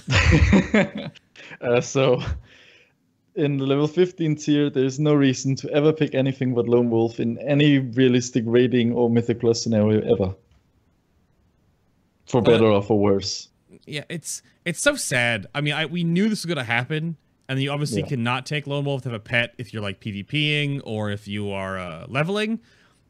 Uh, 1.61 1.81
so 1.81 2.21
in 3.35 3.57
the 3.57 3.65
level 3.65 3.87
15 3.87 4.35
tier, 4.35 4.69
there's 4.69 4.99
no 4.99 5.13
reason 5.13 5.55
to 5.55 5.69
ever 5.71 5.91
pick 5.91 6.13
anything 6.15 6.53
but 6.53 6.67
Lone 6.67 6.89
Wolf 6.89 7.19
in 7.19 7.37
any 7.39 7.79
realistic 7.79 8.43
raiding 8.45 8.93
or 8.93 9.09
Mythic 9.09 9.39
Plus 9.39 9.61
scenario 9.61 10.01
ever. 10.13 10.35
For 12.27 12.41
better 12.41 12.65
or 12.65 12.81
for 12.81 12.97
worse. 12.97 13.49
Yeah, 13.85 14.03
it's 14.09 14.41
it's 14.65 14.81
so 14.81 14.95
sad. 14.95 15.47
I 15.53 15.61
mean, 15.61 15.73
I 15.73 15.85
we 15.85 16.03
knew 16.03 16.29
this 16.29 16.43
was 16.43 16.45
gonna 16.45 16.63
happen, 16.63 17.17
and 17.49 17.61
you 17.61 17.71
obviously 17.71 18.01
Yeah. 18.01 18.07
cannot 18.07 18.45
take 18.45 18.65
lone 18.67 18.85
wolf 18.85 19.01
to 19.03 19.09
have 19.09 19.15
a 19.15 19.19
pet 19.23 19.53
if 19.57 19.73
you're 19.73 19.81
like 19.83 19.99
PvPing 19.99 20.81
or 20.85 21.11
if 21.11 21.27
you 21.27 21.51
are 21.51 21.77
uh, 21.77 22.05
leveling, 22.07 22.59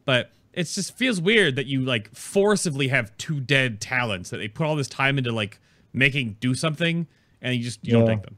but 0.05 0.31
it 0.53 0.63
just 0.65 0.97
feels 0.97 1.19
weird 1.21 1.55
that 1.55 1.65
you 1.67 1.81
like 1.81 2.13
forcibly 2.15 2.87
have 2.87 3.15
two 3.17 3.39
dead 3.39 3.81
talents 3.81 4.29
that 4.31 4.37
they 4.37 4.47
put 4.47 4.65
all 4.65 4.75
this 4.75 4.87
time 4.87 5.17
into 5.17 5.31
like 5.31 5.59
making 5.93 6.37
do 6.39 6.55
something, 6.55 7.07
and 7.41 7.55
you 7.55 7.63
just 7.63 7.85
you 7.85 7.93
don't 7.93 8.07
Yeah. 8.07 8.15
take 8.15 8.23
them. 8.23 8.35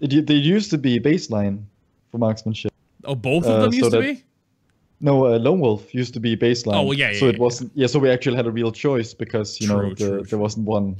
It, 0.00 0.26
they 0.26 0.34
used 0.34 0.70
to 0.70 0.78
be 0.78 0.98
baseline 0.98 1.62
for 2.10 2.18
marksmanship. 2.18 2.72
Oh, 3.04 3.14
both 3.14 3.44
of 3.44 3.50
Uh, 3.52 3.62
them 3.62 3.72
so 3.72 3.76
used 3.78 3.90
to 3.92 3.96
that- 3.98 4.16
be. 4.16 4.24
No, 5.00 5.26
uh, 5.26 5.36
Lone 5.38 5.58
Wolf 5.58 5.92
used 5.92 6.14
to 6.14 6.20
be 6.20 6.36
baseline. 6.36 6.74
Oh, 6.76 6.82
well, 6.84 6.94
yeah, 6.94 7.12
So 7.12 7.24
yeah, 7.24 7.30
it 7.30 7.34
yeah, 7.36 7.40
wasn't. 7.40 7.72
Yeah, 7.74 7.86
so 7.88 7.98
we 7.98 8.08
actually 8.08 8.36
had 8.36 8.46
a 8.46 8.52
real 8.52 8.70
choice 8.70 9.12
because 9.14 9.60
you 9.60 9.66
know 9.66 9.88
the, 9.88 9.94
true, 9.96 10.08
there 10.18 10.24
true. 10.24 10.38
wasn't 10.38 10.64
one. 10.66 10.96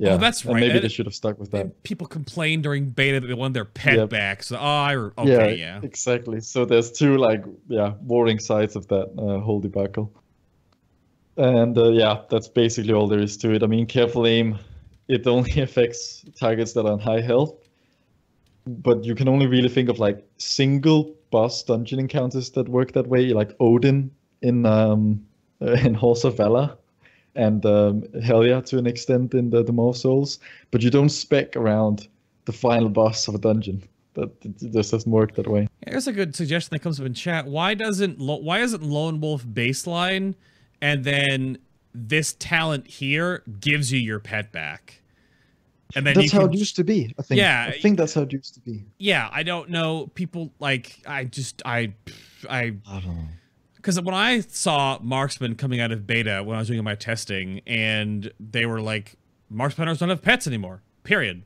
Yeah, 0.00 0.16
that's 0.16 0.44
and 0.44 0.54
right. 0.54 0.60
maybe 0.60 0.74
And- 0.74 0.84
they 0.84 0.88
should 0.88 1.06
have 1.06 1.14
stuck 1.14 1.38
with 1.38 1.50
that. 1.50 1.82
People 1.82 2.06
complained 2.06 2.62
during 2.62 2.90
beta 2.90 3.20
that 3.20 3.26
they 3.26 3.34
wanted 3.34 3.54
their 3.54 3.64
pet 3.64 3.96
Yep. 3.96 4.10
back. 4.10 4.42
So, 4.42 4.56
oh, 4.56 4.60
I 4.60 4.94
okay, 4.96 5.56
yeah. 5.56 5.80
exactly. 5.82 6.40
So 6.40 6.64
there's 6.64 6.90
two 6.92 7.16
like 7.18 7.42
yeah 7.68 7.94
warring 8.02 8.38
sides 8.38 8.76
of 8.76 8.86
that 8.88 9.08
uh, 9.18 9.40
whole 9.40 9.60
debacle. 9.60 10.12
And 11.36 11.76
uh, 11.78 11.90
yeah, 11.90 12.22
that's 12.30 12.48
basically 12.48 12.92
all 12.92 13.06
there 13.08 13.20
is 13.20 13.36
to 13.38 13.52
it. 13.52 13.62
I 13.62 13.66
mean, 13.66 13.86
careful 13.86 14.26
aim, 14.26 14.58
it 15.08 15.26
only 15.26 15.60
affects 15.66 16.24
targets 16.38 16.72
that 16.72 16.84
are 16.86 16.92
on 16.92 16.98
high 17.00 17.20
health. 17.20 17.54
But 18.66 19.04
you 19.04 19.14
can 19.14 19.28
only 19.28 19.46
really 19.46 19.68
think 19.68 19.88
of 19.88 19.98
like 19.98 20.24
single 20.38 21.14
boss 21.30 21.62
dungeon 21.62 21.98
encounters 21.98 22.50
that 22.50 22.68
work 22.68 22.92
that 22.92 23.06
way, 23.06 23.32
like 23.32 23.54
Odin 23.60 24.10
in 24.42 24.66
um 24.66 25.24
in 25.60 25.94
Halls 25.94 26.24
of 26.24 26.36
Valor, 26.36 26.76
and 27.38 27.64
um, 27.64 28.02
Helya 28.22 28.64
to 28.66 28.78
an 28.78 28.86
extent 28.86 29.32
in 29.32 29.50
the 29.50 29.72
Maw 29.72 29.90
of 29.90 29.96
Souls. 29.96 30.40
But 30.70 30.82
you 30.82 30.90
don't 30.90 31.08
spec 31.08 31.56
around 31.56 32.08
the 32.44 32.52
final 32.52 32.88
boss 32.88 33.28
of 33.28 33.34
a 33.34 33.38
dungeon. 33.38 33.82
That 34.14 34.30
it 34.44 34.72
just 34.72 34.90
doesn't 34.90 35.10
work 35.10 35.36
that 35.36 35.46
way. 35.46 35.68
Here's 35.86 36.08
a 36.08 36.12
good 36.12 36.34
suggestion 36.34 36.70
that 36.72 36.80
comes 36.80 36.98
up 36.98 37.06
in 37.06 37.14
chat. 37.14 37.46
Why 37.46 37.74
doesn't 37.74 38.18
Lo- 38.18 38.40
why 38.40 38.58
isn't 38.60 38.82
Lone 38.82 39.20
Wolf 39.20 39.46
baseline, 39.46 40.34
and 40.82 41.04
then 41.04 41.58
this 41.94 42.34
talent 42.34 42.88
here 42.88 43.44
gives 43.60 43.92
you 43.92 44.00
your 44.00 44.18
pet 44.18 44.50
back, 44.50 45.00
and 45.94 46.04
then 46.04 46.14
that's 46.14 46.32
you 46.32 46.38
how 46.38 46.46
can, 46.46 46.54
it 46.54 46.58
used 46.58 46.74
to 46.76 46.84
be. 46.84 47.14
I 47.18 47.22
think. 47.22 47.38
Yeah, 47.38 47.66
I 47.68 47.78
think 47.78 47.96
that's 47.96 48.14
how 48.14 48.22
it 48.22 48.32
used 48.32 48.54
to 48.54 48.60
be. 48.60 48.84
yeah. 48.98 49.28
I 49.32 49.44
don't 49.44 49.70
know. 49.70 50.08
People 50.14 50.52
like 50.58 50.96
I 51.06 51.22
just 51.24 51.62
I 51.64 51.94
I 52.50 52.74
I 52.88 53.00
don't 53.00 53.06
know. 53.06 53.28
Because 53.78 54.00
when 54.00 54.14
I 54.14 54.40
saw 54.40 54.98
marksman 55.02 55.54
coming 55.54 55.80
out 55.80 55.90
of 55.92 56.06
beta 56.06 56.42
when 56.44 56.54
I 56.56 56.58
was 56.60 56.68
doing 56.68 56.84
my 56.84 56.94
testing, 56.94 57.60
and 57.66 58.30
they 58.38 58.66
were 58.66 58.80
like, 58.80 59.14
marksmaners 59.52 59.98
don't 59.98 60.10
have 60.10 60.20
pets 60.22 60.46
anymore. 60.46 60.82
Period. 61.04 61.42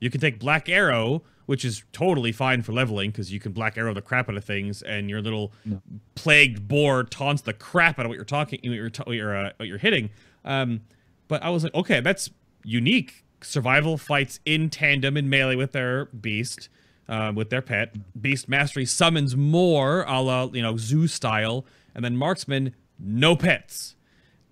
You 0.00 0.10
can 0.10 0.20
take 0.20 0.38
black 0.40 0.68
arrow, 0.68 1.22
which 1.46 1.64
is 1.64 1.84
totally 1.92 2.32
fine 2.32 2.62
for 2.62 2.72
leveling 2.72 3.10
because 3.10 3.32
you 3.32 3.38
can 3.38 3.52
black 3.52 3.78
arrow 3.78 3.94
the 3.94 4.02
crap 4.02 4.28
out 4.28 4.36
of 4.36 4.44
things, 4.44 4.82
and 4.82 5.08
your 5.08 5.22
little 5.22 5.52
No. 5.64 5.80
plagued 6.14 6.66
boar 6.68 7.04
taunts 7.04 7.42
the 7.42 7.52
crap 7.52 7.98
out 7.98 8.06
of 8.06 8.08
what 8.10 8.16
you're 8.16 8.24
talking, 8.24 8.58
what 8.64 8.74
you're, 8.74 8.90
what 9.04 9.12
you're, 9.16 9.36
uh, 9.36 9.50
what 9.58 9.68
you're 9.68 9.78
hitting. 9.78 10.10
Um, 10.44 10.80
but 11.28 11.42
I 11.42 11.50
was 11.50 11.64
like, 11.64 11.74
okay, 11.74 12.00
that's 12.00 12.28
unique. 12.64 13.24
Survival 13.42 13.98
fights 13.98 14.40
in 14.46 14.70
tandem 14.70 15.16
in 15.16 15.28
melee 15.28 15.54
with 15.54 15.72
their 15.72 16.06
beast, 16.06 16.68
uh, 17.08 17.32
with 17.34 17.50
their 17.50 17.62
pet. 17.62 17.94
Beast 18.20 18.48
mastery 18.48 18.84
summons 18.84 19.36
more, 19.36 20.02
a 20.04 20.20
la 20.20 20.48
you 20.52 20.62
know 20.62 20.76
zoo 20.76 21.06
style, 21.06 21.64
and 21.94 22.04
then 22.04 22.16
marksman 22.16 22.74
no 22.98 23.36
pets. 23.36 23.96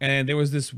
And 0.00 0.28
there 0.28 0.36
was 0.36 0.50
this 0.50 0.72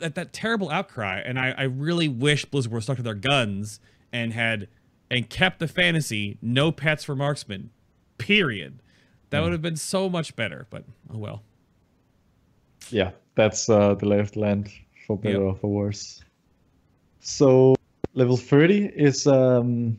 that, 0.00 0.14
that 0.14 0.32
terrible 0.32 0.70
outcry, 0.70 1.20
and 1.20 1.38
I, 1.38 1.54
I 1.56 1.62
really 1.64 2.08
wish 2.08 2.44
Blizzard 2.46 2.72
were 2.72 2.80
stuck 2.80 2.96
to 2.96 3.02
their 3.02 3.14
guns 3.14 3.78
and 4.12 4.32
had 4.32 4.68
and 5.10 5.28
kept 5.28 5.58
the 5.58 5.68
fantasy 5.68 6.38
no 6.40 6.72
pets 6.72 7.04
for 7.04 7.14
marksman. 7.14 7.70
Period. 8.18 8.80
That 9.30 9.42
would 9.42 9.52
have 9.52 9.62
been 9.62 9.76
so 9.76 10.08
much 10.08 10.34
better, 10.34 10.66
but 10.70 10.84
oh 11.12 11.18
well. 11.18 11.42
Yeah, 12.90 13.10
that's 13.36 13.68
uh, 13.68 13.94
the 13.94 14.06
the 14.06 14.40
land 14.40 14.70
for 15.06 15.16
better 15.16 15.34
Yep. 15.34 15.42
or 15.42 15.54
for 15.56 15.68
worse. 15.68 16.24
So 17.20 17.74
level 18.14 18.36
30 18.36 18.86
is 18.96 19.26
um, 19.26 19.98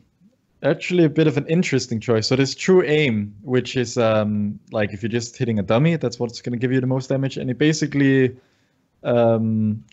actually 0.62 1.04
a 1.04 1.08
bit 1.08 1.26
of 1.26 1.36
an 1.36 1.46
interesting 1.46 2.00
choice. 2.00 2.28
So 2.28 2.36
there's 2.36 2.54
true 2.54 2.82
aim, 2.84 3.34
which 3.42 3.76
is 3.76 3.98
um, 3.98 4.58
like 4.70 4.92
if 4.92 5.02
you're 5.02 5.10
just 5.10 5.36
hitting 5.36 5.58
a 5.58 5.62
dummy, 5.62 5.96
that's 5.96 6.18
what's 6.18 6.40
going 6.40 6.52
to 6.52 6.58
give 6.58 6.72
you 6.72 6.80
the 6.80 6.86
most 6.86 7.08
damage, 7.08 7.36
and 7.36 7.50
it 7.50 7.58
basically 7.58 8.36
um, 9.02 9.84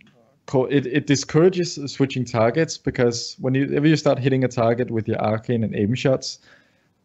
it, 0.69 0.85
it 0.85 1.07
discourages 1.07 1.79
switching 1.91 2.25
targets 2.25 2.77
because 2.77 3.35
when 3.39 3.53
you 3.53 3.65
whenever 3.65 3.87
you 3.87 3.95
start 3.95 4.19
hitting 4.19 4.43
a 4.43 4.47
target 4.47 4.89
with 4.89 5.07
your 5.07 5.19
arcane 5.21 5.63
and 5.63 5.75
aim 5.75 5.93
shots, 5.95 6.39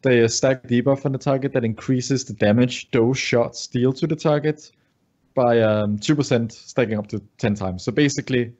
they 0.03 0.27
stack 0.29 0.63
debuff 0.65 1.05
on 1.05 1.13
the 1.13 1.19
target 1.19 1.53
that 1.53 1.65
increases 1.65 2.25
the 2.25 2.35
damage 2.35 2.91
those 2.91 3.19
shots 3.19 3.67
deal 3.67 3.93
to 3.93 4.07
the 4.07 4.17
target 4.17 4.71
by 5.35 5.61
um, 5.61 5.99
2% 5.99 6.53
stacking 6.53 6.97
up 6.97 7.09
to 7.09 7.21
10 7.39 7.57
times. 7.57 7.83
So 7.83 7.91
basically, 7.91 8.53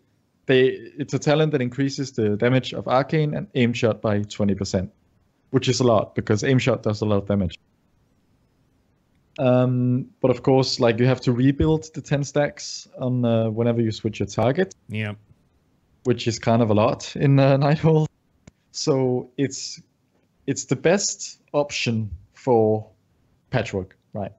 they 0.47 0.67
it's 0.99 1.15
a 1.15 1.19
talent 1.19 1.53
that 1.53 1.63
increases 1.63 2.13
the 2.13 2.37
damage 2.37 2.73
of 2.75 2.87
arcane 2.89 3.35
and 3.35 3.47
aim 3.55 3.73
shot 3.73 4.01
by 4.03 4.21
20%, 4.21 4.91
which 5.51 5.69
is 5.69 5.81
a 5.81 5.85
lot 5.85 6.15
because 6.15 6.45
aim 6.45 6.59
shot 6.59 6.83
does 6.83 7.01
a 7.01 7.05
lot 7.05 7.17
of 7.19 7.27
damage. 7.27 7.59
Um, 9.39 10.07
but 10.21 10.31
of 10.31 10.43
course, 10.43 10.79
like 10.79 10.99
you 10.99 11.07
have 11.07 11.21
to 11.23 11.33
rebuild 11.33 11.93
the 11.95 12.01
10 12.01 12.23
stacks 12.25 12.87
on 12.99 13.25
uh, 13.25 13.51
whenever 13.51 13.81
you 13.81 13.91
switch 13.91 14.21
your 14.21 14.29
target, 14.29 14.75
Yeah. 14.89 15.15
which 16.05 16.29
is 16.29 16.39
kind 16.39 16.63
of 16.63 16.71
a 16.71 16.75
lot 16.75 17.15
in 17.17 17.39
uh. 17.39 18.07
So 18.71 19.31
it's 19.37 19.81
it's 20.47 20.65
the 20.67 20.77
best 20.77 21.41
option 21.53 22.11
for 22.33 22.91
Patchwerk, 23.51 23.93
right? 24.13 24.33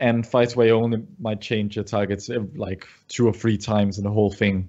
And 0.00 0.26
fights 0.26 0.56
where 0.56 0.66
you 0.66 0.74
only 0.74 1.04
might 1.20 1.40
change 1.40 1.76
your 1.76 1.84
targets 1.84 2.28
like 2.56 2.86
two 3.08 3.26
or 3.26 3.32
three 3.32 3.56
times 3.56 3.98
in 3.98 4.04
the 4.04 4.10
whole 4.10 4.30
thing. 4.32 4.68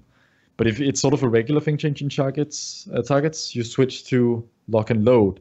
But 0.56 0.66
if 0.66 0.80
it's 0.80 1.00
sort 1.00 1.14
of 1.14 1.22
a 1.22 1.28
regular 1.28 1.60
thing 1.60 1.76
changing 1.76 2.10
targets, 2.10 2.88
uh, 2.94 3.02
targets, 3.02 3.56
you 3.56 3.64
switch 3.64 4.04
to 4.06 4.48
lock 4.68 4.90
and 4.90 5.04
load, 5.04 5.40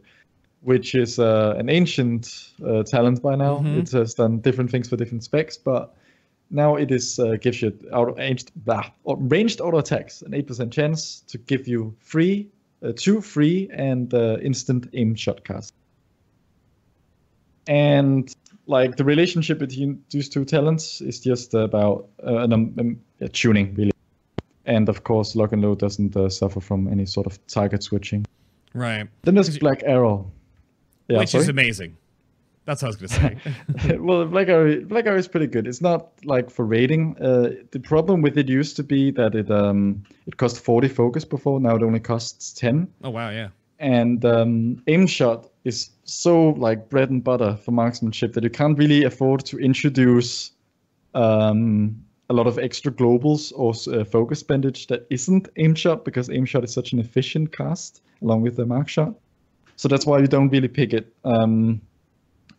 which 0.61 0.95
is 0.95 1.19
uh, 1.19 1.56
an 1.57 1.69
ancient 1.69 2.52
uh, 2.65 2.84
talent 2.84 3.22
by 3.22 3.35
now. 3.35 3.60
Mhm. 3.60 3.80
It 3.81 3.91
has 3.91 4.15
done 4.15 4.40
different 4.40 4.72
things 4.72 4.90
for 4.90 4.98
different 4.98 5.23
specs, 5.23 5.56
but 5.57 5.95
now 6.49 6.76
it 6.76 6.91
is 6.91 7.19
uh, 7.19 7.35
gives 7.41 7.61
you 7.61 7.73
auto 7.91 8.15
ranged, 8.15 8.52
blah, 8.65 8.90
ranged 9.06 9.61
auto 9.61 9.77
attacks, 9.77 10.22
an 10.23 10.34
eight 10.34 10.48
percent 10.48 10.73
chance 10.73 11.22
to 11.27 11.38
give 11.38 11.68
you 11.68 11.95
free, 11.99 12.48
uh, 12.81 12.91
two 12.95 13.22
free 13.22 13.69
and 13.72 14.14
uh, 14.14 14.38
instant 14.41 14.88
aim 14.94 15.15
shot 15.15 15.44
cast. 15.44 15.73
And 17.68 18.34
like 18.68 18.98
the 18.98 19.03
relationship 19.03 19.60
between 19.60 20.03
these 20.10 20.27
two 20.27 20.45
talents 20.45 21.02
is 21.02 21.19
just 21.19 21.53
about 21.53 22.07
uh, 22.26 22.38
an, 22.38 22.53
um, 22.53 22.73
um, 22.80 22.99
tuning 23.31 23.73
really. 23.76 23.93
And 24.65 24.88
of 24.90 25.03
course, 25.03 25.35
lock 25.35 25.52
and 25.52 25.61
load 25.61 25.80
doesn't 25.80 26.15
uh, 26.15 26.30
suffer 26.30 26.61
from 26.61 26.88
any 26.88 27.06
sort 27.06 27.27
of 27.27 27.45
target 27.48 27.84
switching. 27.84 28.26
Right. 28.73 29.07
Then 29.23 29.35
there's 29.35 29.57
Black 29.60 29.84
Arrow. 29.85 30.31
Yeah, 31.10 31.19
Which 31.19 31.30
sorry? 31.30 31.44
is 31.44 31.49
amazing. 31.49 31.98
That's 32.65 32.81
what 32.81 32.88
I 32.88 32.95
was 32.98 33.11
gonna 33.18 33.38
say. 33.77 33.98
well, 33.98 34.26
Black 34.26 34.48
Arrow, 34.48 34.81
Black 34.85 35.06
Arrow 35.06 35.18
is 35.18 35.27
pretty 35.27 35.48
good. 35.48 35.68
It's 35.68 35.81
not 35.81 36.11
like 36.23 36.49
for 36.49 36.65
raiding. 36.65 37.18
Uh, 37.22 37.49
the 37.72 37.80
problem 37.80 38.22
with 38.22 38.38
it 38.38 38.48
used 38.48 38.77
to 38.77 38.84
be 38.84 39.11
that 39.11 39.35
it 39.35 39.52
um 39.52 40.03
it 40.27 40.38
cost 40.38 40.64
40 40.64 40.88
focus 40.88 41.26
before. 41.26 41.60
Now 41.60 41.76
it 41.76 41.84
only 41.84 41.99
costs 41.99 42.53
10. 42.53 42.88
oh 43.03 43.10
wow, 43.10 43.30
yeah. 43.31 43.49
And 43.80 44.23
um, 44.23 44.81
aim 44.88 45.07
shot 45.07 45.49
is 45.65 45.90
so 46.06 46.52
like 46.52 46.90
bread 46.90 47.10
and 47.10 47.22
butter 47.22 47.57
for 47.57 47.72
marksmanship 47.72 48.31
that 48.34 48.44
you 48.44 48.49
can't 48.49 48.77
really 48.77 49.03
afford 49.03 49.44
to 49.45 49.57
introduce 49.60 50.52
um, 51.15 52.02
a 52.34 52.35
lot 52.35 52.47
of 52.47 52.57
extra 52.57 52.91
globals 52.91 53.53
or 53.55 53.72
uh, 53.93 54.03
focus 54.03 54.41
spendage 54.41 54.88
that 54.88 55.05
isn't 55.11 55.47
aim 55.57 55.76
shot 55.76 56.03
because 56.03 56.30
aim 56.31 56.45
shot 56.45 56.64
is 56.64 56.73
such 56.73 56.91
an 56.91 56.99
efficient 56.99 57.55
cast 57.55 58.01
along 58.23 58.41
with 58.41 58.55
the 58.55 58.65
mark 58.65 58.89
shot. 58.89 59.14
So 59.76 59.88
that's 59.88 60.05
why 60.05 60.19
you 60.19 60.27
don't 60.27 60.49
really 60.49 60.68
pick 60.68 60.93
it. 60.93 61.14
Um, 61.23 61.81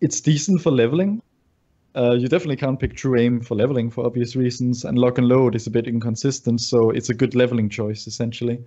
it's 0.00 0.20
decent 0.20 0.62
for 0.62 0.70
leveling. 0.70 1.20
Uh, 1.96 2.12
you 2.12 2.28
definitely 2.28 2.56
can't 2.56 2.78
pick 2.78 2.94
true 2.94 3.18
aim 3.18 3.40
for 3.40 3.54
leveling 3.56 3.90
for 3.90 4.06
obvious 4.06 4.36
reasons, 4.36 4.84
and 4.84 4.98
lock 4.98 5.18
and 5.18 5.28
load 5.28 5.54
is 5.54 5.66
a 5.66 5.70
bit 5.70 5.86
inconsistent, 5.86 6.60
so 6.60 6.90
it's 6.90 7.08
a 7.08 7.14
good 7.14 7.34
leveling 7.34 7.68
choice 7.68 8.06
essentially. 8.06 8.58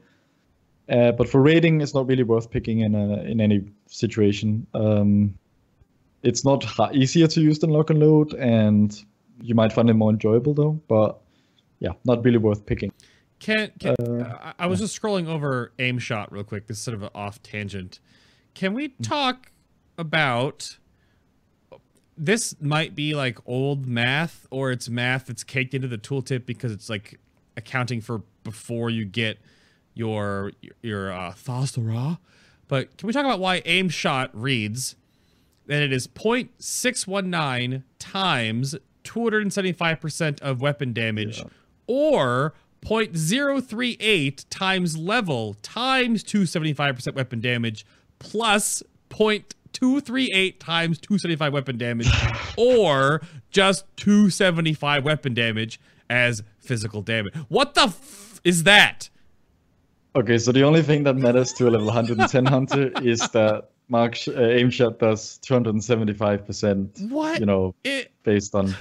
Uh, 0.89 1.11
but 1.11 1.27
for 1.29 1.41
raiding, 1.41 1.81
it's 1.81 1.93
not 1.93 2.07
really 2.07 2.23
worth 2.23 2.49
picking 2.49 2.79
in 2.79 2.95
a, 2.95 3.21
in 3.23 3.41
any 3.41 3.61
situation. 3.87 4.65
Um, 4.73 5.37
it's 6.23 6.43
not 6.43 6.65
easier 6.93 7.27
to 7.27 7.41
use 7.41 7.59
than 7.59 7.69
lock 7.69 7.89
and 7.89 7.99
load, 7.99 8.33
and 8.33 8.97
you 9.41 9.55
might 9.55 9.73
find 9.73 9.89
it 9.89 9.93
more 9.93 10.09
enjoyable 10.09 10.53
though. 10.53 10.79
But 10.87 11.19
yeah, 11.79 11.91
not 12.05 12.23
really 12.23 12.37
worth 12.37 12.65
picking. 12.65 12.91
Can, 13.39 13.71
can 13.79 13.95
I, 14.23 14.53
I 14.59 14.67
was 14.67 14.79
just 14.79 14.99
scrolling 14.99 15.27
over 15.27 15.71
aim 15.77 15.99
shot 15.99 16.31
real 16.31 16.43
quick. 16.43 16.67
This 16.67 16.77
is 16.77 16.83
sort 16.83 16.95
of 16.95 17.03
an 17.03 17.09
off 17.13 17.41
tangent. 17.43 17.99
Can 18.55 18.73
we 18.73 18.89
talk 18.89 19.51
about 19.97 20.77
this 22.17 22.55
might 22.59 22.95
be 22.95 23.13
like 23.13 23.37
old 23.45 23.85
math 23.85 24.47
or 24.49 24.71
it's 24.71 24.89
math 24.89 25.27
that's 25.27 25.43
caked 25.43 25.73
into 25.73 25.87
the 25.87 25.97
tooltip 25.97 26.45
because 26.45 26.71
it's 26.71 26.89
like 26.89 27.19
accounting 27.55 28.01
for 28.01 28.23
before 28.43 28.89
you 28.89 29.05
get 29.05 29.37
your 29.93 30.51
your 30.81 31.11
uh 31.11 31.31
Thas'dorah. 31.33 32.17
But 32.67 32.97
can 32.97 33.07
we 33.07 33.13
talk 33.13 33.23
about 33.23 33.39
why 33.39 33.61
aim 33.65 33.89
shot 33.89 34.29
reads 34.33 34.95
that 35.67 35.81
it 35.81 35.93
is 35.93 36.07
0.619 36.07 37.83
times 37.99 38.75
275% 39.07 40.39
of 40.41 40.61
weapon 40.61 40.93
damage 40.93 41.43
or 41.87 42.53
0.038 42.85 44.45
times 44.49 44.97
level 44.97 45.55
times 45.61 46.23
275% 46.23 47.15
weapon 47.15 47.39
damage 47.41 47.85
plus 48.19 48.83
0.238 49.09 50.59
times 50.59 50.97
275 50.99 51.53
weapon 51.53 51.77
damage 51.77 52.07
or 52.57 53.21
just 53.51 53.85
275 53.97 55.03
weapon 55.03 55.33
damage 55.33 55.79
as 56.09 56.43
physical 56.59 57.01
damage. 57.01 57.33
What 57.47 57.73
the 57.73 57.83
f- 57.83 58.39
is 58.43 58.63
that? 58.63 59.09
Okay, 60.15 60.37
so 60.37 60.51
the 60.51 60.63
only 60.63 60.81
thing 60.81 61.03
that 61.03 61.15
matters 61.15 61.53
to 61.53 61.67
a 61.67 61.69
level 61.69 61.87
110 61.87 62.45
hunter 62.55 62.91
is 63.03 63.19
that 63.29 63.69
Mark 63.89 64.15
sh- 64.15 64.29
uh, 64.29 64.41
aim 64.41 64.69
shot 64.69 64.99
does 64.99 65.39
275%. 65.45 67.09
What? 67.09 67.39
You 67.39 67.45
know, 67.45 67.75
It, 67.83 68.11
based 68.23 68.55
on, 68.55 68.75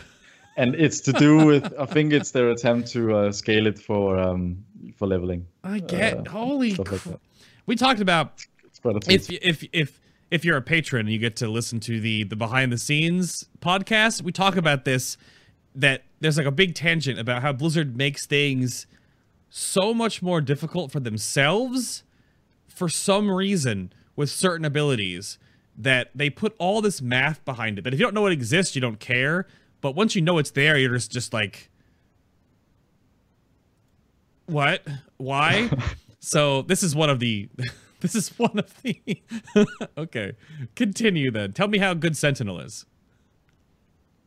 and 0.56 0.74
it's 0.74 1.00
to 1.02 1.12
do 1.12 1.44
with 1.44 1.72
I 1.78 1.86
think 1.86 2.12
it's 2.12 2.30
their 2.30 2.50
attempt 2.50 2.88
to 2.92 3.14
uh, 3.16 3.32
scale 3.32 3.66
it 3.66 3.78
for 3.78 4.18
um 4.18 4.64
for 4.96 5.06
leveling. 5.06 5.46
I 5.64 5.80
get 5.80 6.26
Uh, 6.26 6.30
holy 6.30 6.74
stuff 6.74 7.06
like. 7.06 7.20
We 7.66 7.76
talked 7.76 8.00
about 8.00 8.44
It's 8.64 8.78
quite 8.78 8.96
a 8.96 9.12
if 9.12 9.30
if 9.30 9.64
if 9.72 10.00
if 10.30 10.44
you're 10.44 10.56
a 10.56 10.62
patron 10.62 11.06
and 11.06 11.12
you 11.12 11.18
get 11.18 11.36
to 11.36 11.48
listen 11.48 11.80
to 11.80 12.00
the 12.00 12.24
the 12.24 12.36
behind 12.36 12.72
the 12.72 12.78
scenes 12.78 13.48
podcast, 13.60 14.22
we 14.22 14.32
talk 14.32 14.56
about 14.56 14.84
this 14.84 15.16
that 15.74 16.04
there's 16.20 16.38
like 16.38 16.46
a 16.46 16.50
big 16.52 16.74
tangent 16.74 17.18
about 17.18 17.42
how 17.42 17.52
Blizzard 17.52 17.96
makes 17.96 18.24
things 18.26 18.86
so 19.50 19.92
much 19.92 20.22
more 20.22 20.40
difficult 20.40 20.90
for 20.90 21.00
themselves 21.00 22.02
for 22.66 22.88
some 22.88 23.30
reason 23.30 23.92
with 24.16 24.30
certain 24.30 24.64
abilities 24.64 25.38
that 25.76 26.10
they 26.14 26.30
put 26.30 26.54
all 26.58 26.80
this 26.80 27.00
math 27.02 27.44
behind 27.44 27.78
it 27.78 27.82
that 27.82 27.92
if 27.92 28.00
you 28.00 28.06
don't 28.06 28.14
know 28.14 28.26
it 28.26 28.32
exists 28.32 28.74
you 28.74 28.80
don't 28.80 28.98
care 29.00 29.46
but 29.86 29.94
once 29.94 30.16
you 30.16 30.20
know 30.20 30.38
it's 30.38 30.50
there 30.50 30.76
you're 30.76 30.94
just 30.94 31.12
just 31.12 31.32
like 31.32 31.70
what? 34.46 34.82
Why? 35.16 35.70
So 36.18 36.62
this 36.62 36.82
is 36.82 36.96
one 36.96 37.08
of 37.08 37.20
the 37.20 37.48
this 38.00 38.16
is 38.16 38.36
one 38.36 38.58
of 38.58 38.82
the 38.82 39.00
okay 39.96 40.32
continue 40.74 41.30
then. 41.30 41.52
Tell 41.52 41.68
me 41.68 41.78
how 41.78 41.94
good 41.94 42.16
sentinel 42.16 42.58
is. 42.58 42.84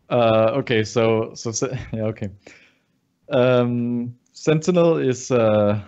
Uh, 0.10 0.52
okay, 0.60 0.86
so 0.86 1.34
so 1.36 1.52
yeah, 1.92 2.04
okay. 2.04 2.30
Um, 3.30 4.16
Sentinel 4.32 4.96
is 4.96 5.30
uh, 5.30 5.82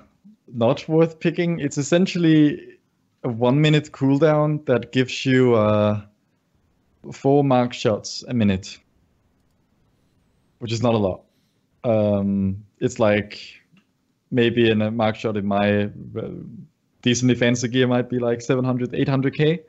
not 0.54 0.86
worth 0.90 1.22
picking. 1.22 1.60
It's 1.62 1.78
essentially 1.78 2.78
a 3.24 3.30
one-minute 3.30 3.94
cooldown 3.94 4.66
that 4.66 4.92
gives 4.92 5.26
you 5.26 5.56
uh, 5.56 6.02
four 7.14 7.46
mark 7.46 7.72
shots 7.72 8.26
a 8.28 8.34
minute, 8.34 8.78
which 10.62 10.72
is 10.72 10.82
not 10.82 10.94
a 10.94 10.98
lot. 10.98 11.22
Um, 11.84 12.64
it's 12.80 13.00
like 13.00 13.40
maybe 14.30 14.70
in 14.70 14.82
a 14.82 14.92
mark 14.92 15.16
shot 15.16 15.36
in 15.38 15.46
my 15.46 15.84
uh, 15.84 16.30
decently 17.02 17.36
gear 17.70 17.88
might 17.88 18.10
be 18.10 18.20
like 18.20 18.42
700, 18.42 18.92
800k 18.92 19.60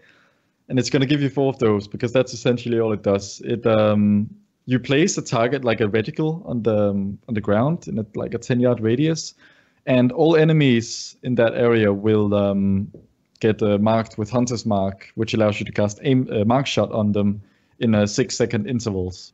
and 0.69 0.79
it's 0.79 0.91
going 0.91 1.01
to 1.01 1.07
give 1.07 1.21
you 1.21 1.29
four 1.29 1.51
of 1.51 1.59
those 1.59 1.87
because 1.87 2.13
that's 2.13 2.33
essentially 2.33 2.81
all 2.81 2.93
it 2.93 3.03
does. 3.03 3.43
It 3.45 3.67
um, 3.67 4.31
you 4.67 4.79
place 4.79 5.19
a 5.19 5.23
target 5.23 5.65
like 5.65 5.81
a 5.81 5.89
reticle 5.89 6.49
on 6.49 6.63
the 6.63 6.91
um, 6.91 7.19
on 7.29 7.35
the 7.35 7.41
ground 7.41 7.89
in 7.89 7.99
a, 7.99 8.07
like 8.15 8.35
a 8.35 8.39
10 8.39 8.61
yard 8.61 8.81
radius, 8.81 9.35
and 9.87 10.13
all 10.13 10.37
enemies 10.37 11.17
in 11.23 11.35
that 11.35 11.55
area 11.55 11.93
will 11.93 12.35
um, 12.35 12.91
get 13.41 13.63
uh, 13.63 13.79
marked 13.79 14.19
with 14.19 14.31
Hunter's 14.31 14.65
Mark, 14.65 15.11
which 15.15 15.35
allows 15.35 15.59
you 15.59 15.67
to 15.67 15.73
cast 15.73 16.01
aim 16.05 16.29
uh, 16.33 16.45
mark 16.45 16.67
shot 16.67 16.93
on 16.93 17.13
them 17.13 17.43
in 17.79 17.95
a 17.95 18.07
six 18.07 18.37
second 18.37 18.67
intervals, 18.67 19.33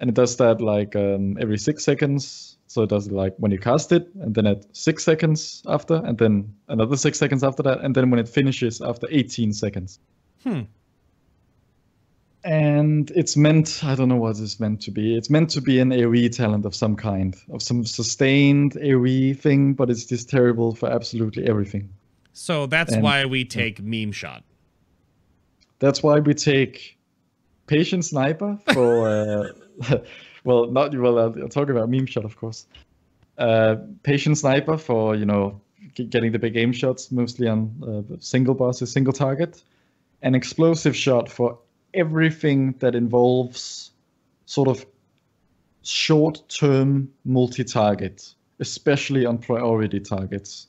and 0.00 0.10
it 0.10 0.14
does 0.14 0.36
that 0.36 0.60
like 0.60 0.94
um, 0.96 1.36
every 1.40 1.58
six 1.58 1.84
seconds. 1.84 2.56
So 2.68 2.82
it 2.82 2.88
does 2.90 3.06
it 3.06 3.12
like 3.12 3.34
when 3.38 3.52
you 3.52 3.58
cast 3.58 3.92
it, 3.92 4.08
and 4.20 4.34
then 4.34 4.46
at 4.46 4.64
six 4.76 5.04
seconds 5.04 5.62
after, 5.66 5.94
and 6.04 6.18
then 6.18 6.54
another 6.68 6.96
six 6.96 7.18
seconds 7.18 7.44
after 7.44 7.62
that, 7.62 7.80
and 7.80 7.94
then 7.94 8.10
when 8.10 8.18
it 8.18 8.28
finishes 8.28 8.80
after 8.80 9.06
18 9.10 9.52
seconds. 9.52 9.98
Hmm. 10.42 10.62
And 12.44 13.10
it's 13.10 13.36
meant 13.36 13.82
i 13.82 13.96
don't 13.96 14.08
know 14.08 14.16
what 14.16 14.38
it's 14.38 14.60
meant 14.60 14.80
to 14.82 14.92
be. 14.92 15.16
It's 15.16 15.28
meant 15.30 15.50
to 15.50 15.60
be 15.60 15.80
an 15.80 15.90
aoe 15.90 16.30
talent 16.30 16.64
of 16.64 16.74
some 16.76 16.94
kind 16.94 17.34
of 17.50 17.60
some 17.62 17.84
sustained 17.84 18.74
aoe 18.74 19.36
thing 19.36 19.74
but 19.74 19.90
it's 19.90 20.04
just 20.04 20.28
terrible 20.30 20.74
for 20.74 20.88
absolutely 20.88 21.48
everything. 21.48 21.88
So 22.32 22.66
that's 22.66 22.92
And- 22.92 23.02
why 23.02 23.24
we 23.24 23.44
take 23.44 23.82
meme 23.82 24.12
shot. 24.12 24.44
That's 25.78 26.02
why 26.02 26.20
we 26.20 26.34
take 26.34 26.98
patient 27.66 28.04
sniper 28.04 28.58
for 28.72 29.08
uh, 29.08 29.48
well 30.44 30.66
not 30.70 30.94
well 30.94 31.18
i'll, 31.18 31.48
talk 31.48 31.68
about 31.68 31.88
meme 31.88 32.06
shot 32.06 32.24
of 32.24 32.36
course. 32.36 32.66
Uh, 33.38 33.76
patient 34.02 34.38
sniper 34.38 34.78
for 34.78 35.14
you 35.14 35.26
know 35.26 35.60
getting 35.94 36.32
the 36.32 36.38
big 36.38 36.56
aim 36.56 36.72
shots 36.72 37.12
mostly 37.12 37.46
on 37.46 37.70
uh, 37.86 38.16
single 38.18 38.54
bosses 38.54 38.92
single 38.92 39.12
target. 39.12 39.62
An 40.22 40.34
explosive 40.34 40.96
shot 40.96 41.28
for 41.30 41.58
everything 41.92 42.74
that 42.78 42.94
involves 42.94 43.90
sort 44.46 44.68
of 44.68 44.86
short-term 45.82 47.08
multi-target 47.24 48.34
especially 48.60 49.26
on 49.26 49.38
priority 49.38 50.00
targets. 50.00 50.68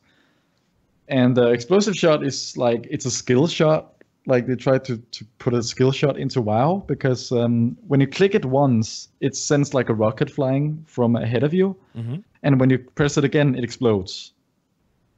And 1.08 1.36
the 1.36 1.52
explosive 1.52 1.96
shot 1.96 2.26
is 2.26 2.58
like 2.58 2.86
it's 2.90 3.06
a 3.06 3.12
skill 3.12 3.48
shot 3.48 3.97
like 4.28 4.46
they 4.46 4.56
tried 4.56 4.84
to, 4.86 4.98
to 4.98 5.26
put 5.40 5.54
a 5.54 5.64
skill 5.64 5.92
shot 5.92 6.18
into 6.18 6.42
WoW 6.42 6.84
because 6.88 7.32
um, 7.32 7.78
when 7.88 8.00
you 8.02 8.08
click 8.08 8.36
it 8.36 8.46
once, 8.46 9.08
it 9.22 9.36
sends 9.36 9.74
like 9.74 9.90
a 9.90 9.94
rocket 9.94 10.30
flying 10.30 10.84
from 10.86 11.16
ahead 11.16 11.44
of 11.44 11.54
you, 11.54 11.76
Mhm. 11.96 12.24
and 12.44 12.60
when 12.60 12.70
you 12.70 12.78
press 12.78 13.18
it 13.18 13.24
again, 13.24 13.56
it 13.56 13.64
explodes, 13.64 14.34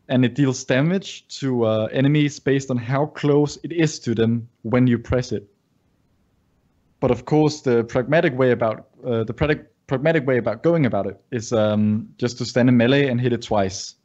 and 0.08 0.24
it 0.24 0.36
deals 0.36 0.64
damage 0.64 1.28
to 1.40 1.66
uh, 1.66 1.88
enemies 1.92 2.40
based 2.40 2.70
on 2.72 2.78
how 2.78 3.08
close 3.08 3.58
it 3.64 3.72
is 3.72 4.00
to 4.00 4.14
them 4.16 4.48
when 4.62 4.88
you 4.88 4.98
press 5.00 5.32
it. 5.32 5.44
But 7.00 7.12
of 7.12 7.26
course, 7.26 7.62
the 7.62 7.84
pragmatic 7.84 8.38
way 8.38 8.52
about 8.52 8.88
uh, 9.06 9.24
the 9.24 9.34
prag- 9.34 9.66
pragmatic 9.88 10.28
way 10.28 10.38
about 10.38 10.62
going 10.64 10.86
about 10.86 11.08
it 11.08 11.20
is 11.32 11.52
um, 11.52 12.10
just 12.18 12.38
to 12.38 12.46
stand 12.46 12.70
in 12.70 12.78
melee 12.78 13.08
and 13.08 13.20
hit 13.20 13.34
it 13.34 13.42
twice. 13.42 13.96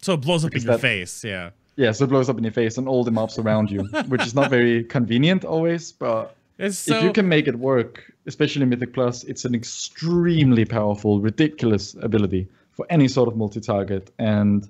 so 0.00 0.12
it 0.14 0.20
blows 0.20 0.44
up 0.44 0.54
in 0.54 0.62
your 0.62 0.72
that- 0.74 0.80
face 0.80 1.24
yeah 1.24 1.50
Yeah, 1.78 1.92
so 1.92 2.04
it 2.04 2.08
blows 2.08 2.28
up 2.28 2.36
in 2.36 2.42
your 2.44 2.52
face 2.52 2.76
and 2.76 2.88
all 2.88 3.04
the 3.04 3.12
mobs 3.12 3.38
around 3.38 3.70
you, 3.70 3.84
which 4.08 4.26
is 4.26 4.34
not 4.34 4.50
very 4.50 4.82
convenient 4.82 5.44
always, 5.44 5.92
but 5.92 6.34
it's 6.58 6.76
so 6.76 6.96
if 6.96 7.04
you 7.04 7.12
can 7.12 7.28
make 7.28 7.46
it 7.46 7.56
work, 7.56 8.02
especially 8.26 8.62
in 8.62 8.68
Mythic 8.68 8.92
Plus, 8.92 9.22
it's 9.24 9.44
an 9.44 9.54
extremely 9.54 10.64
powerful, 10.64 11.20
ridiculous 11.20 11.94
ability 12.02 12.48
for 12.72 12.84
any 12.90 13.06
sort 13.06 13.28
of 13.28 13.36
multi-target. 13.36 14.10
And 14.18 14.68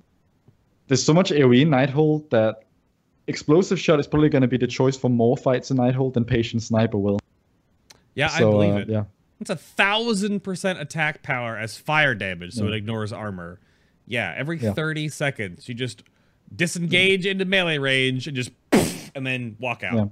there's 0.88 1.02
so 1.02 1.14
much 1.14 1.30
AoE 1.30 1.62
in 1.62 1.70
Nighthold 1.70 2.28
that 2.28 2.64
Explosive 3.26 3.80
Shot 3.80 3.98
is 4.00 4.06
probably 4.06 4.28
going 4.28 4.42
to 4.42 4.48
be 4.48 4.58
the 4.58 4.66
choice 4.66 4.96
for 4.98 5.08
more 5.08 5.36
fights 5.36 5.70
in 5.70 5.78
Nighthold 5.78 6.12
than 6.12 6.24
Patient 6.26 6.62
Sniper 6.62 6.98
will. 6.98 7.18
yeah 8.14 8.30
i 8.34 8.40
believe 8.40 8.74
uh, 8.74 8.78
it 8.78 8.88
Yeah. 8.88 9.04
It's 9.40 9.50
a 9.50 9.56
thousand 9.56 10.40
percent 10.42 10.78
attack 10.80 11.22
power 11.22 11.56
as 11.56 11.78
fire 11.78 12.14
damage, 12.14 12.52
so 12.54 12.64
Yeah. 12.64 12.70
it 12.70 12.74
ignores 12.74 13.12
armor. 13.12 13.60
Yeah, 14.06 14.34
every 14.36 14.58
Yeah. 14.58 14.72
30 14.74 15.08
seconds, 15.08 15.68
you 15.68 15.74
just 15.74 16.02
disengage 16.54 17.26
into 17.26 17.44
melee 17.44 17.78
range 17.78 18.26
and 18.26 18.36
just 18.36 18.50
and 19.14 19.26
then 19.26 19.56
walk 19.60 19.82
out. 19.82 19.94
Yeah. 19.94 20.04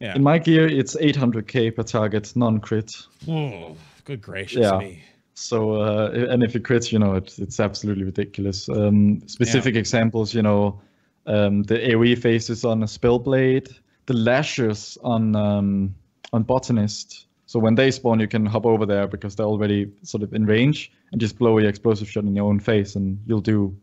Yeah. 0.00 0.14
In 0.16 0.22
my 0.22 0.38
gear, 0.38 0.66
it's 0.66 0.96
800k 0.96 1.76
per 1.76 1.82
target, 1.82 2.34
non-crit. 2.34 2.96
Good 3.26 4.22
gracious 4.22 4.60
Yeah. 4.62 4.78
me. 4.78 5.02
So, 5.34 5.72
uh, 5.72 6.10
and 6.30 6.42
if 6.42 6.54
it 6.56 6.64
crits, 6.64 6.90
you 6.92 6.98
know, 6.98 7.14
it's 7.14 7.38
it's 7.38 7.60
absolutely 7.60 8.04
ridiculous. 8.04 8.68
Um, 8.68 9.26
specific 9.26 9.74
examples, 9.74 10.34
you 10.34 10.42
know, 10.42 10.80
um, 11.26 11.62
the 11.62 11.78
AOE 11.78 12.18
phases 12.18 12.64
on 12.64 12.82
a 12.82 12.86
Spellblade, 12.86 13.72
the 14.06 14.14
lashes 14.14 14.98
on 15.02 15.34
um, 15.36 15.94
on 16.32 16.42
Botanist. 16.42 17.26
So 17.46 17.58
when 17.58 17.74
they 17.74 17.90
spawn, 17.90 18.20
you 18.20 18.28
can 18.28 18.46
hop 18.46 18.64
over 18.66 18.86
there 18.86 19.06
because 19.06 19.34
they're 19.34 19.46
already 19.46 19.90
sort 20.02 20.22
of 20.22 20.32
in 20.34 20.46
range 20.46 20.92
and 21.12 21.20
just 21.20 21.38
blow 21.38 21.58
your 21.58 21.68
explosive 21.68 22.08
shot 22.08 22.24
in 22.24 22.36
your 22.36 22.46
own 22.46 22.60
face, 22.60 22.94
and 22.94 23.18
you'll 23.26 23.40
do 23.40 23.74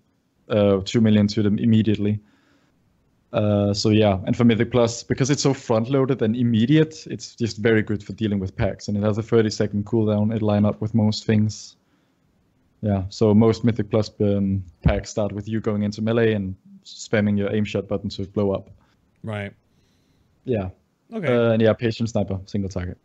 uh, 0.50 0.82
two 0.86 1.02
million 1.02 1.28
to 1.28 1.44
them 1.44 1.58
immediately. 1.60 2.20
Uh, 3.34 3.74
so 3.74 3.90
yeah, 3.90 4.20
and 4.26 4.36
for 4.38 4.46
Mythic 4.46 4.72
Plus, 4.72 5.04
because 5.04 5.30
it's 5.30 5.44
so 5.44 5.54
front-loaded 5.54 6.22
and 6.22 6.36
immediate, 6.36 7.06
it's 7.08 7.36
just 7.36 7.58
very 7.58 7.82
good 7.82 8.02
for 8.02 8.14
dealing 8.14 8.40
with 8.40 8.56
packs, 8.56 8.88
and 8.88 8.98
it 8.98 9.04
has 9.04 9.18
a 9.18 9.22
30-second 9.22 9.86
cooldown. 9.86 10.34
It 10.34 10.42
line 10.42 10.66
up 10.66 10.80
with 10.80 10.94
most 10.94 11.26
things. 11.26 11.76
Yeah, 12.82 13.04
so 13.10 13.34
most 13.34 13.64
Mythic 13.64 13.90
Plus 13.90 14.10
um, 14.22 14.64
packs 14.84 15.10
start 15.10 15.32
with 15.32 15.48
you 15.48 15.60
going 15.60 15.84
into 15.84 16.02
melee 16.02 16.34
and 16.34 16.56
spamming 16.86 17.38
your 17.38 17.54
aim 17.54 17.66
shot 17.66 17.88
button 17.88 18.10
to 18.12 18.26
blow 18.28 18.52
up. 18.52 18.70
Right. 19.24 19.52
Yeah. 20.46 20.70
Okay. 21.14 21.28
Uh, 21.28 21.52
and 21.52 21.62
yeah, 21.62 21.74
patient 21.74 22.10
sniper, 22.10 22.40
single 22.46 22.70
target. 22.70 22.98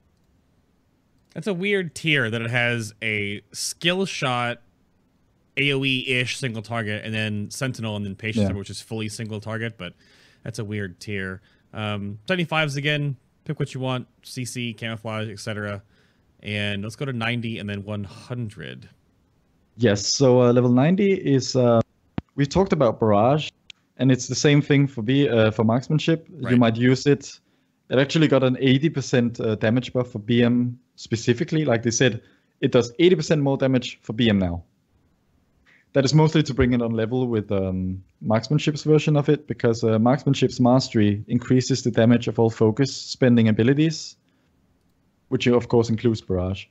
That's 1.35 1.47
a 1.47 1.55
weird 1.55 1.95
tier 1.95 2.31
that 2.31 2.43
it 2.43 2.51
has 2.51 2.93
a 3.03 3.43
skill 3.53 4.05
shot, 4.05 4.61
AOE 5.57 6.09
ish 6.09 6.39
single 6.39 6.63
target, 6.63 7.05
and 7.05 7.15
then 7.15 7.51
Sentinel, 7.51 7.97
and 7.97 8.05
then 8.05 8.15
Patient, 8.15 8.49
Yeah. 8.51 8.57
which 8.57 8.71
is 8.71 8.81
fully 8.81 9.09
single 9.09 9.41
target. 9.41 9.77
But 9.77 9.95
that's 10.43 10.59
a 10.59 10.65
weird 10.65 10.99
tier. 11.01 11.41
Um, 11.75 12.19
75s 12.27 12.77
again. 12.77 13.17
Pick 13.45 13.59
what 13.59 13.75
you 13.75 13.81
want: 13.81 14.07
CC, 14.23 14.77
camouflage, 14.77 15.29
etc. 15.29 15.83
And 16.43 16.83
let's 16.83 16.97
go 16.97 17.05
to 17.05 17.13
90 17.13 17.59
and 17.59 17.69
then 17.69 17.85
100. 17.85 18.89
Yes, 19.77 20.07
so 20.07 20.43
uh, 20.43 20.53
level 20.53 20.71
90 20.71 21.13
is 21.13 21.57
uh, 21.57 21.81
we 22.35 22.47
talked 22.47 22.73
about 22.73 23.01
barrage, 23.01 23.51
and 23.97 24.11
it's 24.13 24.27
the 24.29 24.35
same 24.35 24.61
thing 24.63 24.87
for 24.87 25.03
B 25.03 25.29
uh, 25.29 25.51
for 25.51 25.65
marksmanship. 25.65 26.27
Right. 26.31 26.53
You 26.53 26.57
might 26.57 26.77
use 26.77 27.07
it. 27.07 27.41
It 27.91 27.99
actually 27.99 28.29
got 28.29 28.43
an 28.43 28.57
80% 28.57 29.41
uh, 29.41 29.55
damage 29.57 29.93
buff 29.93 30.13
for 30.13 30.19
BM 30.19 30.77
specifically. 30.97 31.65
Like 31.65 31.83
they 31.83 31.91
said, 31.91 32.23
it 32.61 32.73
does 32.73 32.93
80% 32.95 33.41
more 33.41 33.57
damage 33.59 33.99
for 34.03 34.15
BM 34.15 34.39
now. 34.39 34.65
That 35.95 36.05
is 36.05 36.15
mostly 36.15 36.43
to 36.45 36.55
bring 36.55 36.73
it 36.73 36.81
on 36.81 36.93
level 36.93 37.27
with 37.27 37.53
um, 37.53 38.03
marksmanship's 38.23 38.83
version 38.83 39.17
of 39.17 39.29
it, 39.29 39.47
because 39.47 39.85
uh, 39.85 39.99
marksmanship's 39.99 40.59
mastery 40.59 41.23
increases 41.29 41.83
the 41.83 41.91
damage 41.91 42.29
of 42.29 42.39
all 42.39 42.49
focus 42.49 42.97
spending 42.97 43.49
abilities, 43.49 44.17
which 45.29 45.47
of 45.47 45.69
course 45.69 45.91
includes 45.91 46.23
barrage. 46.23 46.65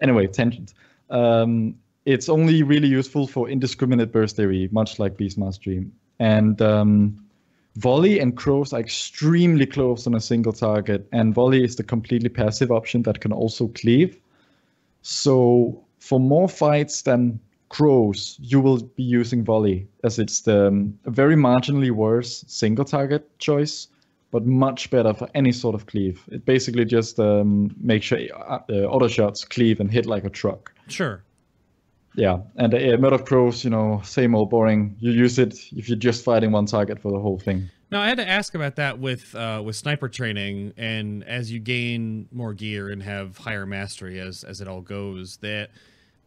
Anyway, 0.00 0.26
tangent. 0.26 0.72
Um, 1.10 1.74
it's 2.06 2.28
only 2.28 2.62
really 2.62 2.88
useful 2.88 3.26
for 3.26 3.48
indiscriminate 3.48 4.10
burst 4.10 4.36
theory 4.36 4.68
much 4.72 4.98
like 4.98 5.16
Beast 5.16 5.38
Mastery. 5.38 5.86
And 6.18 6.60
um, 6.62 7.22
Volley 7.76 8.20
and 8.20 8.36
Crows 8.36 8.72
are 8.72 8.80
extremely 8.80 9.66
close 9.66 10.06
on 10.06 10.14
a 10.14 10.20
single 10.20 10.52
target, 10.52 11.06
and 11.12 11.34
Volley 11.34 11.62
is 11.62 11.76
the 11.76 11.82
completely 11.82 12.28
passive 12.28 12.70
option 12.70 13.02
that 13.02 13.20
can 13.20 13.32
also 13.32 13.68
cleave. 13.68 14.18
So 15.02 15.84
for 15.98 16.18
more 16.18 16.48
fights 16.48 17.02
than 17.02 17.38
Crows, 17.72 18.36
you 18.38 18.60
will 18.60 18.82
be 18.82 19.02
using 19.02 19.42
Volley, 19.42 19.88
as 20.04 20.18
it's 20.18 20.42
the 20.42 20.68
um, 20.68 20.98
very 21.06 21.36
marginally 21.36 21.90
worse 21.90 22.44
single 22.46 22.84
target 22.84 23.26
choice, 23.38 23.88
but 24.30 24.44
much 24.44 24.90
better 24.90 25.14
for 25.14 25.26
any 25.34 25.52
sort 25.52 25.74
of 25.74 25.86
cleave. 25.86 26.22
It 26.30 26.44
basically 26.44 26.84
just 26.84 27.18
um, 27.18 27.74
makes 27.80 28.04
sure 28.04 28.18
uh, 28.36 28.58
uh, 28.68 28.72
auto 28.84 29.08
shots 29.08 29.46
cleave 29.46 29.80
and 29.80 29.90
hit 29.90 30.04
like 30.04 30.24
a 30.24 30.28
truck. 30.28 30.70
Sure. 30.88 31.24
Yeah, 32.14 32.40
and 32.56 32.74
uh, 32.74 32.98
Murder 32.98 33.16
Crows, 33.16 33.64
you 33.64 33.70
know, 33.70 34.02
same 34.04 34.34
old 34.34 34.50
boring. 34.50 34.94
You 35.00 35.12
use 35.12 35.38
it 35.38 35.58
if 35.72 35.88
you're 35.88 35.96
just 35.96 36.24
fighting 36.24 36.52
one 36.52 36.66
target 36.66 37.00
for 37.00 37.10
the 37.10 37.20
whole 37.20 37.38
thing. 37.38 37.70
Now 37.90 38.02
I 38.02 38.08
had 38.08 38.18
to 38.18 38.28
ask 38.28 38.54
about 38.54 38.76
that 38.76 38.98
with 38.98 39.34
uh, 39.34 39.62
with 39.64 39.76
sniper 39.76 40.10
training, 40.10 40.74
and 40.76 41.24
as 41.24 41.50
you 41.50 41.58
gain 41.58 42.28
more 42.30 42.52
gear 42.52 42.90
and 42.90 43.02
have 43.02 43.38
higher 43.38 43.64
mastery 43.64 44.20
as 44.20 44.44
as 44.44 44.60
it 44.60 44.68
all 44.68 44.82
goes, 44.82 45.38
that 45.38 45.70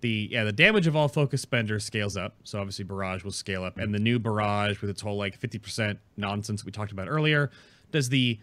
the 0.01 0.27
yeah 0.31 0.43
the 0.43 0.51
damage 0.51 0.87
of 0.87 0.95
all 0.95 1.07
focus 1.07 1.41
spenders 1.41 1.83
scales 1.85 2.15
up. 2.17 2.35
So 2.43 2.59
obviously 2.59 2.85
barrage 2.85 3.23
will 3.23 3.31
scale 3.31 3.63
up, 3.63 3.77
and 3.77 3.93
the 3.93 3.99
new 3.99 4.19
barrage 4.19 4.81
with 4.81 4.89
its 4.89 5.01
whole 5.01 5.17
like 5.17 5.35
fifty 5.37 5.57
percent 5.59 5.99
nonsense 6.17 6.63
we 6.65 6.71
talked 6.71 6.91
about 6.91 7.07
earlier. 7.09 7.49
Does 7.91 8.09
the 8.09 8.39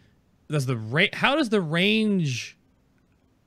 does 0.51 0.67
the 0.67 0.77
rate 0.77 1.15
how 1.17 1.37
does 1.37 1.49
the 1.51 1.61
range 1.61 2.57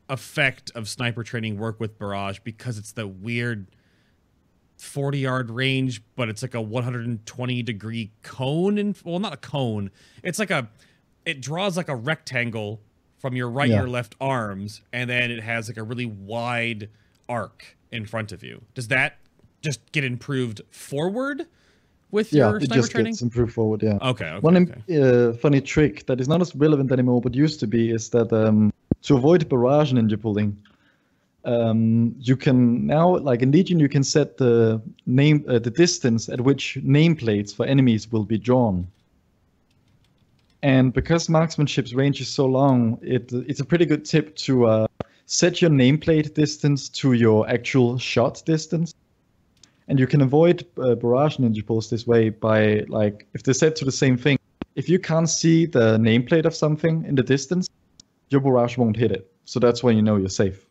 effect 0.09 0.71
of 0.75 0.87
sniper 0.87 1.23
training 1.23 1.57
work 1.57 1.79
with 1.79 1.97
barrage 1.97 2.39
because 2.43 2.77
it's 2.77 2.91
the 2.91 3.07
weird 3.07 3.67
40 4.77 5.19
yard 5.19 5.49
range, 5.49 6.03
but 6.15 6.29
it's 6.29 6.41
like 6.41 6.53
a 6.53 6.61
120 6.61 7.63
degree 7.63 8.11
cone. 8.21 8.77
And 8.77 8.95
well, 9.03 9.19
not 9.19 9.33
a 9.33 9.37
cone. 9.37 9.89
It's 10.21 10.37
like 10.37 10.51
a, 10.51 10.69
it 11.25 11.41
draws 11.41 11.75
like 11.77 11.87
a 11.89 11.95
rectangle 11.95 12.81
from 13.17 13.35
your 13.35 13.49
right 13.49 13.69
Yeah. 13.69 13.77
and 13.77 13.83
your 13.83 13.89
left 13.89 14.15
arms, 14.21 14.81
and 14.93 15.09
then 15.09 15.31
it 15.31 15.41
has 15.41 15.69
like 15.69 15.77
a 15.77 15.83
really 15.83 16.05
wide 16.05 16.89
arc 17.27 17.77
in 17.95 18.05
front 18.05 18.31
of 18.31 18.43
you. 18.43 18.61
Does 18.73 18.87
that 18.89 19.17
just 19.61 19.79
get 19.91 20.03
improved 20.03 20.61
forward 20.71 21.45
with 22.11 22.31
Yeah, 22.31 22.49
your 22.49 22.57
it 22.57 22.71
just 22.71 22.91
training? 22.91 23.13
gets 23.13 23.21
improved 23.21 23.53
forward. 23.53 23.81
Yeah. 23.81 23.97
Okay. 24.01 24.25
okay, 24.25 24.39
One 24.39 24.57
okay. 24.57 25.01
uh, 25.01 25.33
funny 25.33 25.61
trick 25.61 26.05
that 26.07 26.21
is 26.21 26.27
not 26.27 26.41
as 26.41 26.55
relevant 26.55 26.91
anymore, 26.91 27.21
but 27.21 27.33
used 27.33 27.59
to 27.61 27.67
be, 27.67 27.91
is 27.91 28.09
that 28.09 28.31
um, 28.31 28.71
to 29.03 29.15
avoid 29.15 29.47
barrage 29.49 29.91
ninja 29.93 30.21
pulling, 30.21 30.55
um, 31.45 32.15
you 32.19 32.35
can 32.35 32.87
now, 32.87 33.17
like 33.17 33.41
in 33.41 33.51
Legion, 33.51 33.79
you 33.79 33.89
can 33.89 34.03
set 34.03 34.37
the 34.37 34.81
name, 35.05 35.45
uh, 35.47 35.59
the 35.59 35.71
distance 35.71 36.27
at 36.29 36.41
which 36.41 36.77
nameplates 36.83 37.55
for 37.55 37.65
enemies 37.65 38.11
will 38.11 38.25
be 38.25 38.37
drawn. 38.37 38.87
And 40.63 40.91
because 40.91 41.29
marksmanship's 41.29 41.93
range 41.93 42.19
is 42.21 42.27
so 42.27 42.47
long, 42.47 42.97
it 43.03 43.31
it's 43.31 43.59
a 43.59 43.65
pretty 43.65 43.85
good 43.85 44.03
tip 44.03 44.35
to 44.37 44.65
uh, 44.65 44.87
set 45.25 45.61
your 45.61 45.71
nameplate 45.71 46.33
distance 46.33 46.89
to 46.89 47.13
your 47.13 47.47
actual 47.49 47.97
shot 47.97 48.43
distance. 48.45 48.93
And 49.87 49.99
you 49.99 50.07
can 50.07 50.21
avoid 50.21 50.65
uh, 50.81 50.95
barrage 50.95 51.37
ninja 51.37 51.65
pulls 51.65 51.89
this 51.89 52.07
way 52.07 52.29
by 52.29 52.85
like 52.87 53.27
if 53.33 53.43
they're 53.43 53.53
set 53.53 53.75
to 53.77 53.85
the 53.85 53.91
same 53.91 54.17
thing. 54.17 54.39
If 54.75 54.89
you 54.89 54.99
can't 54.99 55.29
see 55.29 55.65
the 55.65 55.97
nameplate 55.97 56.45
of 56.45 56.55
something 56.55 57.05
in 57.05 57.15
the 57.15 57.23
distance, 57.23 57.69
your 58.29 58.41
barrage 58.41 58.77
won't 58.77 58.97
hit 58.97 59.11
it. 59.11 59.31
So 59.45 59.59
that's 59.59 59.83
when 59.83 59.95
you 59.95 60.01
know 60.01 60.17
you're 60.17 60.29
safe. 60.29 60.65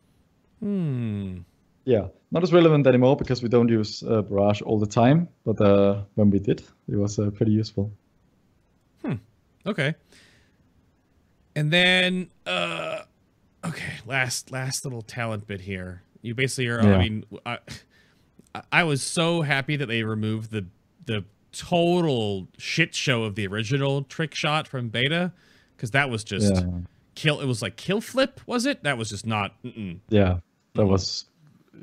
Hmm. 0.59 1.39
Yeah, 1.85 2.07
not 2.31 2.43
as 2.43 2.51
relevant 2.51 2.87
anymore 2.87 3.15
because 3.15 3.41
we 3.41 3.49
don't 3.49 3.69
use 3.69 4.03
uh, 4.03 4.21
barrage 4.23 4.61
all 4.61 4.79
the 4.79 4.87
time. 4.87 5.29
But 5.45 5.61
uh, 5.61 6.01
when 6.15 6.29
we 6.29 6.39
did, 6.39 6.63
it 6.89 6.95
was 6.97 7.19
uh, 7.19 7.29
pretty 7.29 7.51
useful. 7.51 7.91
Hmm. 9.01 9.13
Okay. 9.65 9.95
And 11.55 11.71
then 11.71 12.29
uh 12.45 12.94
last 14.05 14.51
last 14.51 14.85
little 14.85 15.01
talent 15.01 15.47
bit 15.47 15.61
here. 15.61 16.01
You 16.21 16.35
basically 16.35 16.67
are 16.67 16.81
I 16.81 16.97
mean 16.97 17.23
I 17.45 17.59
I 18.71 18.83
was 18.83 19.01
so 19.01 19.41
happy 19.41 19.75
that 19.75 19.87
they 19.87 20.03
removed 20.03 20.51
the 20.51 20.65
the 21.05 21.23
total 21.51 22.47
shit 22.57 22.93
show 22.93 23.23
of 23.23 23.35
the 23.35 23.47
original 23.47 24.03
trick 24.03 24.35
shot 24.35 24.67
from 24.67 24.89
beta 24.89 25.31
cuz 25.77 25.91
that 25.91 26.09
was 26.09 26.23
just 26.23 26.53
Yeah, 26.53 26.69
kill 27.15 27.39
it 27.41 27.45
was 27.45 27.61
like 27.61 27.75
kill 27.75 28.01
flip 28.01 28.41
was 28.45 28.65
it? 28.65 28.83
That 28.83 28.97
was 28.97 29.09
just 29.09 29.25
not 29.25 29.61
mm-mm. 29.63 29.99
yeah, 30.09 30.39
that 30.73 30.85
was 30.85 31.25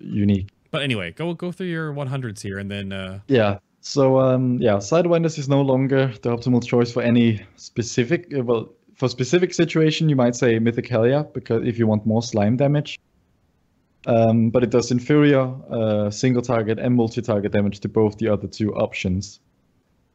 unique. 0.01 0.49
But 0.70 0.82
anyway, 0.82 1.12
go 1.12 1.35
go 1.35 1.53
through 1.53 1.69
your 1.69 1.93
100s 1.93 2.40
here 2.40 2.59
and 2.59 2.70
then 2.70 2.93
uh 2.93 3.20
Yeah. 3.28 3.59
So 3.85 4.20
um, 4.20 4.59
yeah, 4.61 4.74
Sidewinders 4.74 5.39
is 5.39 5.49
no 5.49 5.61
longer 5.61 6.07
the 6.23 6.31
optimal 6.31 6.65
choice 6.65 6.93
for 6.93 7.03
any 7.03 7.44
specific. 7.57 8.32
uh, 8.32 8.44
Well, 8.44 8.73
for 9.02 9.08
specific 9.08 9.52
situation, 9.52 10.08
you 10.08 10.14
might 10.14 10.36
say 10.36 10.60
Mythic 10.60 10.88
Helya 10.88 11.24
because 11.34 11.66
if 11.66 11.76
you 11.76 11.88
want 11.88 12.06
more 12.06 12.22
slime 12.22 12.56
damage. 12.56 13.00
Um, 14.06 14.50
but 14.50 14.62
it 14.62 14.70
does 14.70 14.92
inferior 14.92 15.52
uh, 15.68 16.08
single 16.08 16.40
target 16.40 16.78
and 16.78 16.94
multi-target 16.94 17.50
damage 17.50 17.80
to 17.80 17.88
both 17.88 18.18
the 18.18 18.28
other 18.28 18.46
two 18.46 18.72
options. 18.76 19.40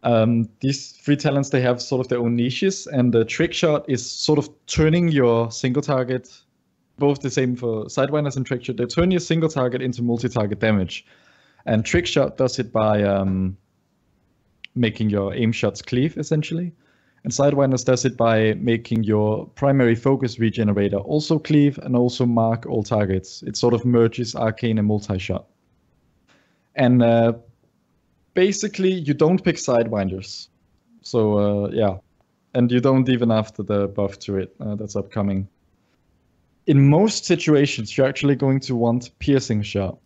Um, 0.03 0.47
these 0.61 0.93
three 0.93 1.18
talents 1.18 1.49
they 1.49 1.59
have 1.59 1.81
sort 1.81 1.99
of 1.99 2.07
their 2.07 2.19
own 2.19 2.38
niches, 2.38 2.88
and 2.88 3.14
the 3.14 3.26
trick 3.26 3.51
shot 3.51 3.84
is 3.89 4.09
sort 4.09 4.39
of 4.39 4.49
turning 4.68 5.09
your 5.09 5.51
single 5.51 5.81
target. 5.81 6.30
Both 6.97 7.19
the 7.19 7.30
same 7.30 7.57
for 7.57 7.88
Sidewinders 7.88 8.38
and 8.38 8.45
trick 8.45 8.64
shot. 8.64 8.77
They 8.77 8.85
turn 8.85 9.11
your 9.11 9.19
single 9.19 9.49
target 9.49 9.81
into 9.81 10.01
multi-target 10.01 10.59
damage. 10.59 11.05
And 11.65 11.84
trick 11.84 12.07
shot 12.07 12.38
does 12.38 12.57
it 12.57 12.72
by 12.72 13.03
um, 13.03 13.57
making 14.76 15.09
your 15.09 15.34
aim 15.34 15.51
shots 15.51 15.81
cleave 15.81 16.18
essentially. 16.18 16.72
And 17.28 17.34
Sidewinders 17.34 17.84
does 17.84 18.06
it 18.06 18.16
by 18.16 18.54
making 18.54 19.04
your 19.04 19.48
primary 19.48 19.95
focus 19.95 20.40
regenerator 20.40 20.95
also 20.95 21.38
cleave 21.38 21.78
and 21.80 21.94
also 21.94 22.26
mark 22.26 22.66
all 22.66 22.84
targets. 22.84 23.44
It 23.44 23.58
sort 23.58 23.74
of 23.74 23.84
merges 23.84 24.34
arcane 24.34 24.78
and 24.78 24.88
multi 24.88 25.20
shot. 25.20 25.45
And 26.76 27.04
uh, 27.04 27.34
basically, 28.34 28.94
you 28.94 29.14
don't 29.14 29.44
pick 29.44 29.58
Sidewinders. 29.58 30.48
So, 31.02 31.66
uh, 31.66 31.70
yeah. 31.74 31.98
And 32.54 32.72
you 32.72 32.80
don't 32.80 33.10
even 33.10 33.30
after 33.30 33.62
the 33.62 33.90
buff 33.90 34.20
to 34.20 34.38
it 34.38 34.56
uh, 34.62 34.76
that's 34.76 34.95
upcoming. 34.95 35.49
In 36.66 36.90
most 36.90 37.26
situations, 37.26 37.98
you're 37.98 38.08
actually 38.08 38.38
going 38.38 38.62
to 38.62 38.74
want 38.74 39.12
piercing 39.20 39.64
shot 39.64 39.98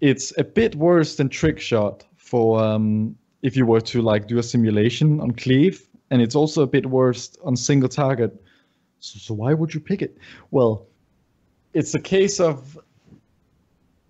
it's 0.00 0.32
a 0.38 0.44
bit 0.44 0.76
worse 0.76 1.16
than 1.16 1.28
trick 1.28 1.58
shot 1.58 2.04
for 2.16 2.62
um, 2.62 3.16
if 3.42 3.56
you 3.56 3.64
were 3.64 3.80
to 3.80 4.02
like 4.02 4.28
do 4.28 4.38
a 4.38 4.42
simulation 4.42 5.20
on 5.20 5.30
cleave 5.30 5.85
and 6.10 6.22
it's 6.22 6.34
also 6.34 6.62
a 6.62 6.66
bit 6.66 6.86
worse 6.86 7.36
on 7.44 7.56
single 7.56 7.88
target. 7.88 8.32
So, 9.00 9.18
so 9.18 9.34
why 9.34 9.54
would 9.54 9.74
you 9.74 9.80
pick 9.80 10.02
it? 10.02 10.16
Well 10.50 10.86
it's 11.76 11.94
a 11.94 12.00
case 12.00 12.40
of 12.40 12.78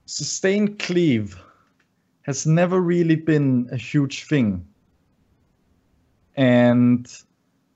sustained 0.04 0.78
cleave 0.78 1.36
has 2.22 2.46
never 2.46 2.80
really 2.80 3.16
been 3.16 3.68
a 3.72 3.76
huge 3.76 4.24
thing. 4.24 4.64
And 6.36 7.12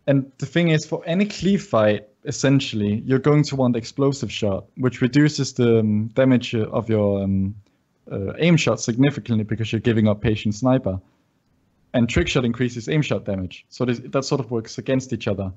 and 0.07 0.31
the 0.39 0.47
thing 0.47 0.69
is 0.69 0.87
for 0.87 1.03
any 1.07 1.27
cleave 1.27 1.63
fight 1.65 2.07
essentially 2.25 3.03
you're 3.07 3.19
going 3.31 3.43
to 3.43 3.57
want 3.57 3.75
explosive 3.77 4.31
shot 4.31 4.67
which 4.77 5.01
reduces 5.01 5.55
the 5.55 5.79
um, 5.79 6.09
damage 6.09 6.55
of 6.55 6.89
your 6.91 7.23
um, 7.23 7.55
uh, 8.13 8.33
aim 8.39 8.57
shot 8.57 8.81
significantly 8.81 9.45
because 9.45 9.73
you're 9.73 9.81
giving 9.81 10.07
up 10.09 10.21
patient 10.21 10.55
sniper, 10.55 11.01
and 11.95 12.09
trick 12.09 12.29
shot 12.29 12.45
increases 12.45 12.89
aim 12.89 13.03
shot 13.03 13.25
damage. 13.25 13.65
So 13.69 13.85
this, 13.85 14.01
that 14.05 14.25
sort 14.25 14.41
of 14.41 14.51
works 14.51 14.79
against 14.79 15.13
each 15.13 15.29
other, 15.29 15.53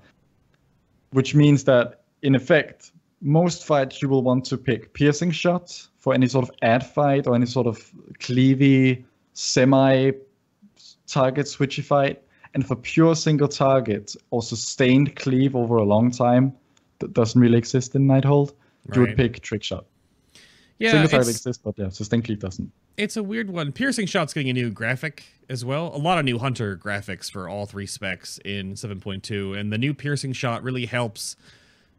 which 1.12 1.36
means 1.36 1.64
that 1.66 2.02
in 2.22 2.36
effect, 2.36 2.92
most 3.22 3.66
fights 3.66 4.02
you 4.02 4.10
will 4.10 4.24
want 4.24 4.46
to 4.46 4.58
pick 4.58 4.94
piercing 4.94 5.32
shot 5.32 5.88
for 5.98 6.14
any 6.14 6.28
sort 6.28 6.44
of 6.48 6.56
ad 6.62 6.86
fight 6.86 7.28
or 7.28 7.36
any 7.36 7.46
sort 7.46 7.68
of 7.68 7.92
cleavy 8.20 9.06
semi 9.34 10.12
target 11.08 11.46
switchy 11.46 11.84
fight, 11.84 12.22
and 12.54 12.66
for 12.68 12.76
pure 12.76 13.16
single 13.16 13.48
target 13.48 14.16
or 14.32 14.42
sustained 14.42 15.16
cleave 15.16 15.56
over 15.56 15.78
a 15.78 15.84
long 15.84 16.12
time 16.12 16.54
that 17.00 17.14
doesn't 17.14 17.40
really 17.40 17.58
exist 17.58 17.96
in 17.96 18.08
Nighthold, 18.08 18.54
you 18.94 19.02
would 19.02 19.16
pick 19.16 19.42
trick 19.42 19.64
shot. 19.64 19.86
Yeah, 20.84 20.92
single 20.92 21.10
target 21.10 21.30
exists, 21.30 21.62
but 21.64 21.76
yeah, 21.78 21.88
sustained 21.90 22.26
cleave 22.26 22.40
doesn't. 22.40 22.70
it's 22.98 23.16
a 23.16 23.24
weird 23.24 23.50
one. 23.50 23.72
Piercing 23.72 24.06
Shot's 24.06 24.34
getting 24.34 24.50
a 24.50 24.54
new 24.54 24.70
graphic 24.70 25.24
as 25.50 25.64
well. 25.64 25.88
A 25.96 25.98
lot 25.98 26.18
of 26.20 26.26
new 26.26 26.38
Hunter 26.40 26.76
graphics 26.76 27.32
for 27.32 27.48
all 27.48 27.66
three 27.66 27.86
specs 27.86 28.38
in 28.44 28.74
7.2, 28.74 29.58
and 29.58 29.72
the 29.72 29.78
new 29.78 29.94
Piercing 29.94 30.34
Shot 30.34 30.62
really 30.62 30.86
helps 30.86 31.38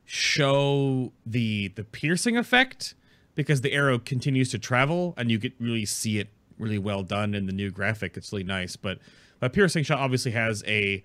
show 0.05 1.13
the 1.25 1.69
the 1.69 1.85
piercing 1.85 2.37
effect 2.37 2.95
because 3.35 3.63
the 3.63 3.73
arrow 3.73 3.99
continues 3.99 4.51
to 4.51 4.59
travel 4.59 5.15
and 5.17 5.31
you 5.31 5.39
get 5.39 5.55
really 5.59 5.87
see 5.87 6.19
it 6.19 6.29
really 6.59 6.79
well 6.79 7.03
done 7.03 7.35
in 7.35 7.47
the 7.47 7.53
new 7.53 7.71
graphic. 7.71 8.17
It's 8.17 8.31
really 8.33 8.45
nice, 8.45 8.77
but 8.77 8.99
but 9.41 9.53
Piercing 9.55 9.83
Shot 9.85 9.99
obviously 9.99 10.33
has 10.33 10.63
a 10.67 11.03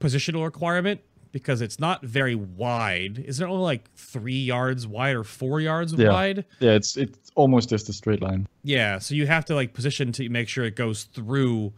positional 0.00 0.44
requirement 0.44 1.00
because 1.32 1.60
it's 1.60 1.78
not 1.78 2.02
very 2.04 2.34
wide. 2.34 3.18
Is 3.18 3.40
it 3.40 3.44
only 3.44 3.62
like 3.62 3.92
three 3.94 4.38
yards 4.38 4.86
wide 4.86 5.14
or 5.14 5.24
four 5.24 5.60
yards 5.60 5.92
Yeah. 5.92 6.08
wide? 6.08 6.44
Yeah, 6.58 6.72
it's 6.72 6.96
it's 6.96 7.30
almost 7.34 7.68
just 7.68 7.88
a 7.88 7.92
straight 7.92 8.20
line. 8.22 8.46
Yeah, 8.62 8.98
so 8.98 9.14
you 9.14 9.26
have 9.26 9.44
to 9.46 9.54
like 9.54 9.72
position 9.72 10.12
to 10.12 10.28
make 10.28 10.48
sure 10.48 10.64
it 10.64 10.76
goes 10.76 11.04
through 11.04 11.72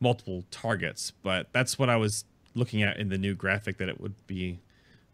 multiple 0.00 0.44
targets. 0.50 1.12
But 1.22 1.48
that's 1.52 1.78
what 1.78 1.88
I 1.88 1.96
was 1.96 2.24
looking 2.54 2.82
at 2.82 2.98
in 2.98 3.08
the 3.08 3.18
new 3.18 3.34
graphic 3.34 3.76
that 3.78 3.88
it 3.88 4.00
would 4.00 4.14
be 4.26 4.58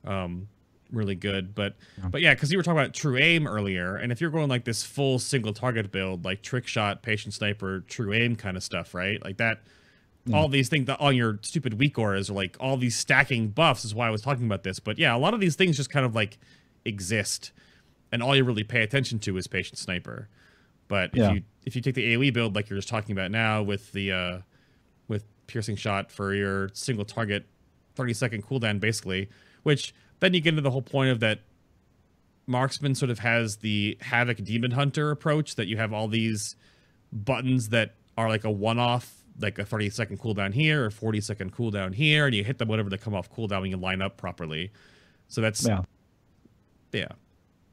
um, 0.05 0.49
really 0.91 1.15
good. 1.15 1.55
But 1.55 1.77
yeah. 1.99 2.09
but 2.09 2.21
yeah, 2.23 2.35
because 2.35 2.51
you 2.51 2.59
were 2.59 2.63
talking 2.63 2.81
about 2.81 2.95
true 2.95 3.17
aim 3.19 3.47
earlier, 3.47 3.97
and 3.97 4.11
if 4.11 4.21
you're 4.21 4.31
going 4.31 4.49
like 4.49 4.65
this 4.65 4.83
full 4.85 5.19
single 5.19 5.53
target 5.53 5.93
build, 5.93 6.25
like 6.25 6.43
trick 6.43 6.67
shot, 6.67 7.03
patient 7.03 7.35
sniper, 7.35 7.81
true 7.89 8.13
aim 8.13 8.37
kind 8.37 8.57
of 8.57 8.63
stuff, 8.63 8.95
right? 8.95 9.23
Like 9.25 9.37
that. 9.37 9.61
All 10.33 10.47
these 10.49 10.69
things 10.69 10.87
that 10.87 11.01
on 11.01 11.17
your 11.17 11.39
stupid 11.43 11.75
weak 11.81 11.99
auras 11.99 12.31
are 12.31 12.35
like 12.35 12.57
all 12.61 12.77
these 12.77 12.97
stacking 12.97 13.49
buffs 13.49 13.85
is 13.85 13.93
why 13.95 14.07
I 14.07 14.11
was 14.11 14.23
talking 14.23 14.47
about 14.47 14.63
this. 14.63 14.79
But 14.79 14.97
yeah, 14.99 15.17
a 15.17 15.19
lot 15.19 15.35
of 15.35 15.41
these 15.41 15.57
things 15.57 15.77
just 15.77 15.91
kind 15.91 16.07
of 16.07 16.15
like 16.15 16.39
exist, 16.85 17.51
and 18.13 18.23
all 18.23 18.37
you 18.37 18.45
really 18.45 18.63
pay 18.63 18.83
attention 18.83 19.19
to 19.21 19.37
is 19.37 19.49
patient 19.49 19.79
sniper. 19.79 20.29
But 20.87 21.11
if 21.11 21.17
Yeah. 21.17 21.33
you 21.33 21.43
if 21.65 21.75
you 21.75 21.83
take 21.83 21.95
the 21.97 22.15
AoE 22.15 22.33
build 22.33 22.55
like 22.55 22.71
you're 22.71 22.79
just 22.79 22.89
talking 22.89 23.13
about 23.13 23.31
now 23.33 23.63
with 23.63 23.91
the 23.93 24.13
uh 24.13 24.39
with 25.09 25.25
piercing 25.49 25.75
shot 25.77 26.13
for 26.13 26.33
your 26.35 26.69
single 26.73 27.05
target 27.05 27.47
30 27.97 28.15
second 28.15 28.47
cooldown 28.47 28.79
basically, 28.79 29.29
which 29.65 29.93
then 30.21 30.35
you 30.35 30.41
get 30.41 30.51
into 30.51 30.63
the 30.63 30.71
whole 30.71 30.83
point 30.83 31.11
of 31.11 31.19
that 31.21 31.41
marksman 32.47 32.95
sort 32.95 33.11
of 33.11 33.21
has 33.21 33.57
the 33.59 33.97
havoc 34.01 34.43
demon 34.45 34.73
hunter 34.73 35.11
approach 35.11 35.55
that 35.57 35.67
you 35.67 35.77
have 35.77 35.93
all 35.93 36.09
these 36.09 36.57
buttons 37.13 37.69
that 37.69 37.95
are 38.17 38.29
like 38.29 38.45
a 38.45 38.51
one 38.51 38.79
off 38.79 39.22
like 39.41 39.59
a 39.59 39.65
30 39.65 39.91
second 39.91 40.21
cooldown 40.21 40.53
here 40.53 40.85
or 40.85 40.91
40 40.91 41.21
second 41.21 41.53
cooldown 41.57 41.95
here 41.95 42.27
and 42.27 42.35
you 42.35 42.45
hit 42.45 42.59
them 42.59 42.69
whenever 42.69 42.91
they 42.91 42.99
come 42.99 43.15
off 43.15 43.31
cooldown 43.33 43.63
when 43.63 43.71
you 43.71 43.77
line 43.77 44.03
up 44.03 44.17
properly. 44.17 44.71
So 45.29 45.41
that's 45.41 45.67
yeah. 45.67 45.83
Yeah, 46.93 47.09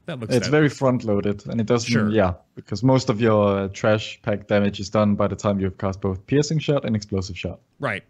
That 0.06 0.18
looks 0.18 0.34
it's 0.34 0.46
that- 0.46 0.50
very 0.50 0.70
front 0.70 1.04
loaded, 1.04 1.46
and 1.46 1.60
it 1.60 1.66
doesn't. 1.66 1.90
Sure. 1.92 2.08
Yeah, 2.10 2.34
because 2.54 2.82
most 2.82 3.10
of 3.10 3.20
your 3.20 3.58
uh, 3.58 3.68
trash 3.68 4.18
pack 4.22 4.46
damage 4.46 4.80
is 4.80 4.88
done 4.88 5.14
by 5.14 5.26
the 5.28 5.36
time 5.36 5.60
you've 5.60 5.76
cast 5.76 6.00
both 6.00 6.26
piercing 6.26 6.58
shot 6.58 6.84
and 6.86 6.96
explosive 6.96 7.36
shot. 7.38 7.60
right. 7.78 8.02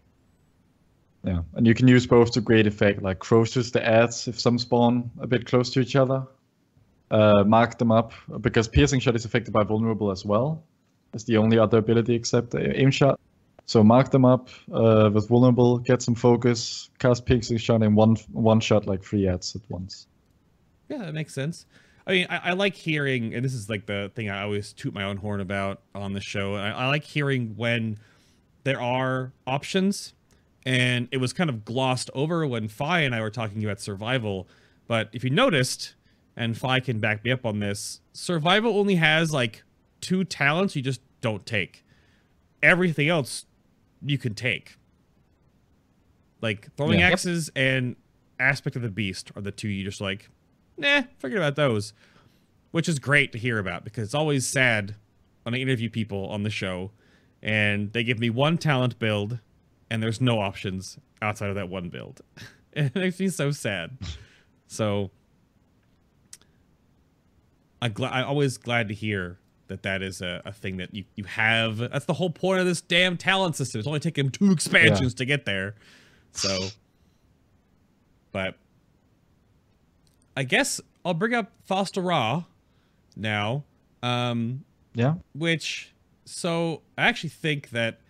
Yeah, 1.23 1.41
and 1.53 1.67
you 1.67 1.75
can 1.75 1.87
use 1.87 2.07
both 2.07 2.31
to 2.31 2.41
great 2.41 2.65
effect, 2.65 3.03
like 3.03 3.19
Croesus 3.19 3.69
the 3.71 3.85
ads 3.87 4.27
if 4.27 4.39
some 4.39 4.57
spawn 4.57 5.11
a 5.19 5.27
bit 5.27 5.45
close 5.45 5.69
to 5.71 5.79
each 5.79 5.95
other. 5.95 6.23
Uh, 7.11 7.43
mark 7.43 7.77
them 7.77 7.91
up 7.91 8.13
because 8.39 8.67
piercing 8.67 8.99
shot 9.01 9.15
is 9.15 9.23
affected 9.25 9.51
by 9.53 9.63
vulnerable 9.63 10.09
as 10.09 10.25
well. 10.25 10.63
It's 11.13 11.25
the 11.25 11.37
only 11.37 11.59
other 11.59 11.77
ability 11.77 12.15
except 12.15 12.55
aim 12.55 12.89
shot. 12.89 13.19
So 13.71 13.85
mark 13.85 14.11
them 14.11 14.25
up 14.25 14.49
uh, 14.73 15.09
with 15.13 15.29
vulnerable, 15.29 15.77
get 15.77 16.01
some 16.01 16.13
focus, 16.13 16.89
cast 16.99 17.25
piercing 17.25 17.55
shot 17.55 17.81
in 17.81 17.95
one 17.95 18.17
one 18.33 18.59
shot 18.59 18.85
like 18.85 19.01
three 19.01 19.29
ads 19.29 19.55
at 19.55 19.61
once. 19.69 20.07
Yeah, 20.89 20.97
that 20.97 21.13
makes 21.13 21.33
sense. 21.33 21.65
I 22.05 22.11
mean, 22.11 22.27
I, 22.29 22.49
I 22.49 22.51
like 22.51 22.75
hearing, 22.75 23.33
and 23.33 23.45
this 23.45 23.53
is 23.53 23.69
like 23.69 23.85
the 23.85 24.11
thing 24.13 24.29
I 24.29 24.41
always 24.41 24.73
toot 24.73 24.93
my 24.93 25.05
own 25.05 25.15
horn 25.15 25.39
about 25.39 25.79
on 25.95 26.11
the 26.11 26.19
show. 26.19 26.55
I, 26.55 26.71
I 26.71 26.87
like 26.87 27.05
hearing 27.05 27.53
when 27.55 27.97
there 28.65 28.81
are 28.81 29.31
options, 29.47 30.15
and 30.65 31.07
it 31.09 31.19
was 31.19 31.31
kind 31.31 31.49
of 31.49 31.63
glossed 31.63 32.09
over 32.13 32.45
when 32.45 32.67
Fi 32.67 32.99
and 32.99 33.15
I 33.15 33.21
were 33.21 33.29
talking 33.29 33.63
about 33.63 33.79
survival. 33.79 34.49
But 34.85 35.07
if 35.13 35.23
you 35.23 35.29
noticed, 35.29 35.95
and 36.35 36.57
Fi 36.57 36.81
can 36.81 36.99
back 36.99 37.23
me 37.23 37.31
up 37.31 37.45
on 37.45 37.59
this, 37.59 38.01
survival 38.11 38.77
only 38.77 38.95
has 38.95 39.31
like 39.31 39.63
two 40.01 40.25
talents 40.25 40.75
you 40.75 40.81
just 40.81 40.99
don't 41.21 41.45
take. 41.45 41.85
Everything 42.61 43.07
else 43.07 43.45
you 44.03 44.17
can 44.17 44.33
take. 44.33 44.77
Like 46.41 46.73
throwing 46.75 46.99
Yeah. 46.99 47.05
Yep. 47.07 47.13
axes 47.13 47.51
and 47.55 47.95
aspect 48.39 48.75
of 48.75 48.81
the 48.81 48.89
beast 48.89 49.31
are 49.35 49.41
the 49.41 49.51
two 49.51 49.67
you 49.67 49.83
just 49.83 50.01
like, 50.01 50.29
nah, 50.77 51.03
forget 51.19 51.37
about 51.37 51.55
those. 51.55 51.93
Which 52.71 52.87
is 52.89 52.99
great 52.99 53.31
to 53.33 53.37
hear 53.37 53.59
about 53.59 53.83
because 53.83 54.05
it's 54.05 54.15
always 54.15 54.47
sad 54.47 54.95
when 55.43 55.53
I 55.53 55.57
interview 55.57 55.89
people 55.89 56.27
on 56.29 56.43
the 56.43 56.49
show 56.49 56.91
and 57.43 57.91
they 57.93 58.03
give 58.03 58.19
me 58.19 58.29
one 58.29 58.57
talent 58.57 58.97
build 58.97 59.39
and 59.89 60.01
there's 60.01 60.21
no 60.21 60.39
options 60.39 60.97
outside 61.21 61.49
of 61.49 61.55
that 61.55 61.67
one 61.69 61.89
build. 61.89 62.21
it 62.73 62.95
makes 62.95 63.19
me 63.19 63.27
so 63.27 63.51
sad. 63.51 63.97
So 64.67 65.11
I 67.81 67.89
gl- 67.89 68.11
I'm 68.11 68.25
always 68.25 68.57
glad 68.57 68.87
to 68.87 68.93
hear 68.93 69.37
that 69.71 69.83
that 69.83 70.01
is 70.01 70.21
a, 70.21 70.41
a 70.43 70.51
thing 70.51 70.77
that 70.77 70.93
you, 70.93 71.05
you 71.15 71.23
have. 71.23 71.77
That's 71.77 72.03
the 72.03 72.13
whole 72.13 72.29
point 72.29 72.59
of 72.59 72.65
this 72.65 72.81
damn 72.81 73.15
talent 73.15 73.55
system. 73.55 73.79
It's 73.79 73.87
only 73.87 74.01
taken 74.01 74.29
two 74.29 74.51
expansions 74.51 75.13
to 75.15 75.25
get 75.25 75.45
there. 75.45 75.75
So, 76.33 76.57
but 78.33 78.55
I 80.35 80.43
guess 80.43 80.81
I'll 81.05 81.13
bring 81.13 81.33
up 81.33 81.51
Foster 81.63 82.01
Raw 82.01 82.43
now. 83.15 83.63
Um, 84.03 84.65
Yeah. 84.93 85.15
which 85.33 85.93
so 86.25 86.81
I 86.97 87.03
actually 87.03 87.29
think 87.29 87.69
that 87.69 88.01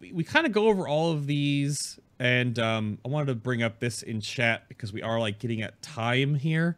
we, 0.00 0.12
we 0.12 0.22
kind 0.22 0.46
of 0.46 0.52
go 0.52 0.68
over 0.68 0.86
all 0.86 1.10
of 1.10 1.26
these 1.26 1.98
and 2.20 2.56
um, 2.60 2.98
I 3.04 3.08
wanted 3.08 3.26
to 3.26 3.34
bring 3.34 3.64
up 3.64 3.80
this 3.80 4.02
in 4.02 4.20
chat 4.20 4.68
because 4.68 4.92
we 4.92 5.02
are 5.02 5.18
like 5.18 5.40
getting 5.40 5.62
at 5.62 5.82
time 5.82 6.36
here 6.36 6.76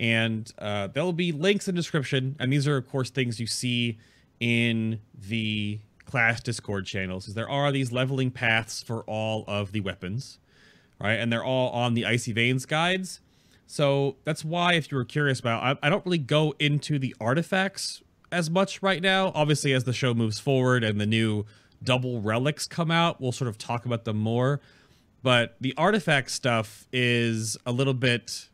and 0.00 0.52
uh, 0.58 0.88
there'll 0.88 1.12
be 1.12 1.30
links 1.30 1.68
in 1.68 1.76
the 1.76 1.80
description 1.80 2.34
and 2.40 2.52
these 2.52 2.66
are 2.66 2.76
of 2.76 2.88
course 2.88 3.10
things 3.10 3.38
you 3.38 3.46
see 3.46 3.98
in 4.40 5.00
the 5.14 5.78
class 6.06 6.40
discord 6.40 6.84
channels 6.86 7.28
is 7.28 7.34
there 7.34 7.48
are 7.48 7.70
these 7.70 7.92
leveling 7.92 8.32
paths 8.32 8.82
for 8.82 9.02
all 9.02 9.44
of 9.46 9.70
the 9.70 9.80
weapons 9.80 10.40
right 10.98 11.14
and 11.14 11.32
they're 11.32 11.44
all 11.44 11.70
on 11.70 11.94
the 11.94 12.04
icy 12.04 12.32
veins 12.32 12.66
guides 12.66 13.20
so 13.70 14.16
that's 14.24 14.44
why, 14.44 14.72
if 14.72 14.90
you 14.90 14.96
were 14.96 15.04
curious 15.04 15.38
about, 15.38 15.62
I, 15.62 15.86
I 15.86 15.90
don't 15.90 16.04
really 16.04 16.18
go 16.18 16.56
into 16.58 16.98
the 16.98 17.14
artifacts 17.20 18.02
as 18.32 18.50
much 18.50 18.82
right 18.82 19.00
now. 19.00 19.30
Obviously, 19.32 19.72
as 19.72 19.84
the 19.84 19.92
show 19.92 20.12
moves 20.12 20.40
forward 20.40 20.82
and 20.82 21.00
the 21.00 21.06
new 21.06 21.46
double 21.80 22.20
relics 22.20 22.66
come 22.66 22.90
out, 22.90 23.20
we'll 23.20 23.30
sort 23.30 23.46
of 23.46 23.58
talk 23.58 23.86
about 23.86 24.04
them 24.04 24.16
more. 24.16 24.60
But 25.22 25.54
the 25.60 25.72
artifact 25.76 26.32
stuff 26.32 26.88
is 26.92 27.56
a 27.64 27.70
little 27.70 27.94
bit 27.94 28.48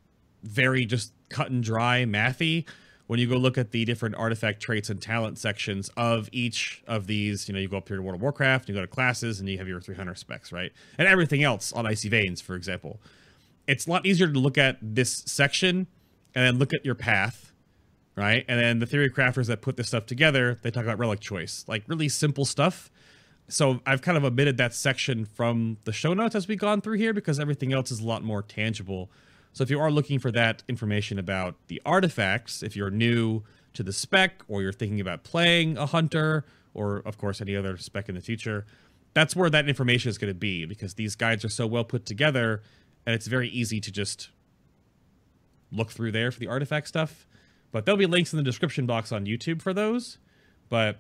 very 0.47 0.85
just 0.87 1.13
cut 1.29 1.51
and 1.51 1.63
dry, 1.63 2.05
mathy. 2.05 2.67
When 3.07 3.21
you 3.21 3.29
go 3.29 3.37
look 3.37 3.57
at 3.57 3.71
the 3.71 3.85
different 3.85 4.17
artifact 4.17 4.61
traits 4.61 4.91
and 4.91 5.01
talent 5.01 5.39
sections 5.39 5.91
of 5.97 6.29
each 6.33 6.83
of 6.89 7.07
these, 7.07 7.47
you 7.49 7.55
know, 7.55 7.61
you 7.61 7.69
go 7.69 7.77
up 7.77 7.87
here 7.87 7.99
to 7.99 8.03
World 8.03 8.17
of 8.17 8.23
Warcraft, 8.23 8.69
you 8.69 8.75
go 8.75 8.81
to 8.81 8.87
classes, 8.89 9.39
and 9.39 9.49
you 9.49 9.59
have 9.59 9.69
your 9.69 9.81
300 9.81 10.19
specs, 10.19 10.51
right? 10.51 10.73
And 10.99 11.07
everything 11.07 11.45
else 11.45 11.73
on 11.73 11.87
Icy 11.87 12.09
Veins, 12.09 12.41
for 12.41 12.57
example 12.57 13.01
it's 13.67 13.87
a 13.87 13.91
lot 13.91 14.07
easier 14.07 14.29
to 14.29 14.39
look 14.39 14.59
at 14.59 14.79
this 14.81 15.23
section 15.27 15.87
and 16.35 16.47
then 16.47 16.59
look 16.59 16.73
at 16.73 16.85
your 16.85 16.95
path, 16.95 17.53
right? 18.15 18.45
And 18.49 18.61
then 18.61 18.79
the 18.79 18.87
theory 18.87 19.11
crafters 19.11 19.47
that 19.47 19.61
put 19.61 19.77
this 19.77 19.89
stuff 19.89 20.07
together, 20.07 20.59
they 20.63 20.71
talk 20.71 20.85
about 20.85 20.99
relic 20.99 21.21
choice, 21.21 21.65
like 21.67 21.83
really 21.87 22.09
simple 22.09 22.45
stuff. 22.45 22.91
So 23.49 23.81
I've 23.87 24.03
kind 24.03 24.17
of 24.17 24.25
omitted 24.25 24.57
that 24.59 24.75
section 24.75 25.25
from 25.25 25.79
the 25.85 25.93
show 25.93 26.15
notes 26.15 26.35
as 26.35 26.49
we've 26.49 26.59
gone 26.59 26.81
through 26.81 26.99
here 26.99 27.13
because 27.13 27.39
everything 27.39 27.73
else 27.73 27.91
is 27.91 28.01
a 28.01 28.05
lot 28.05 28.23
more 28.23 28.43
tangible. 28.43 29.11
So 29.57 29.63
if 29.63 29.71
you 29.71 29.81
are 29.81 29.91
looking 29.91 30.19
for 30.19 30.31
that 30.33 30.63
information 30.69 31.19
about 31.19 31.55
the 31.69 31.81
artifacts, 31.87 32.63
if 32.63 32.77
you're 32.77 32.91
new 32.91 33.43
to 33.73 33.83
the 33.83 33.91
spec 33.91 34.43
or 34.49 34.61
you're 34.61 34.71
thinking 34.71 35.01
about 35.01 35.25
playing 35.25 35.79
a 35.79 35.87
hunter 35.87 36.45
or 36.75 36.99
of 37.07 37.17
course 37.17 37.41
any 37.41 37.57
other 37.57 37.79
spec 37.79 38.11
in 38.11 38.17
the 38.17 38.21
future, 38.21 38.67
that's 39.15 39.35
where 39.35 39.49
that 39.49 39.67
information 39.67 40.11
is 40.11 40.19
going 40.19 40.31
to 40.31 40.39
be 40.39 40.67
because 40.67 40.93
these 40.93 41.17
guides 41.17 41.43
are 41.43 41.49
so 41.49 41.67
well 41.67 41.85
put 41.85 42.05
together 42.05 42.61
and 43.07 43.15
it's 43.15 43.29
very 43.29 43.49
easy 43.49 43.81
to 43.81 43.91
just 43.91 44.29
look 45.73 45.91
through 45.91 46.13
there 46.13 46.31
for 46.31 46.39
the 46.39 46.49
artifact 46.49 46.87
stuff. 46.87 47.27
But 47.73 47.87
there'll 47.87 47.97
be 47.97 48.05
links 48.05 48.35
in 48.35 48.37
the 48.37 48.43
description 48.43 48.85
box 48.85 49.11
on 49.11 49.25
YouTube 49.25 49.63
for 49.63 49.73
those. 49.73 50.19
But 50.69 50.99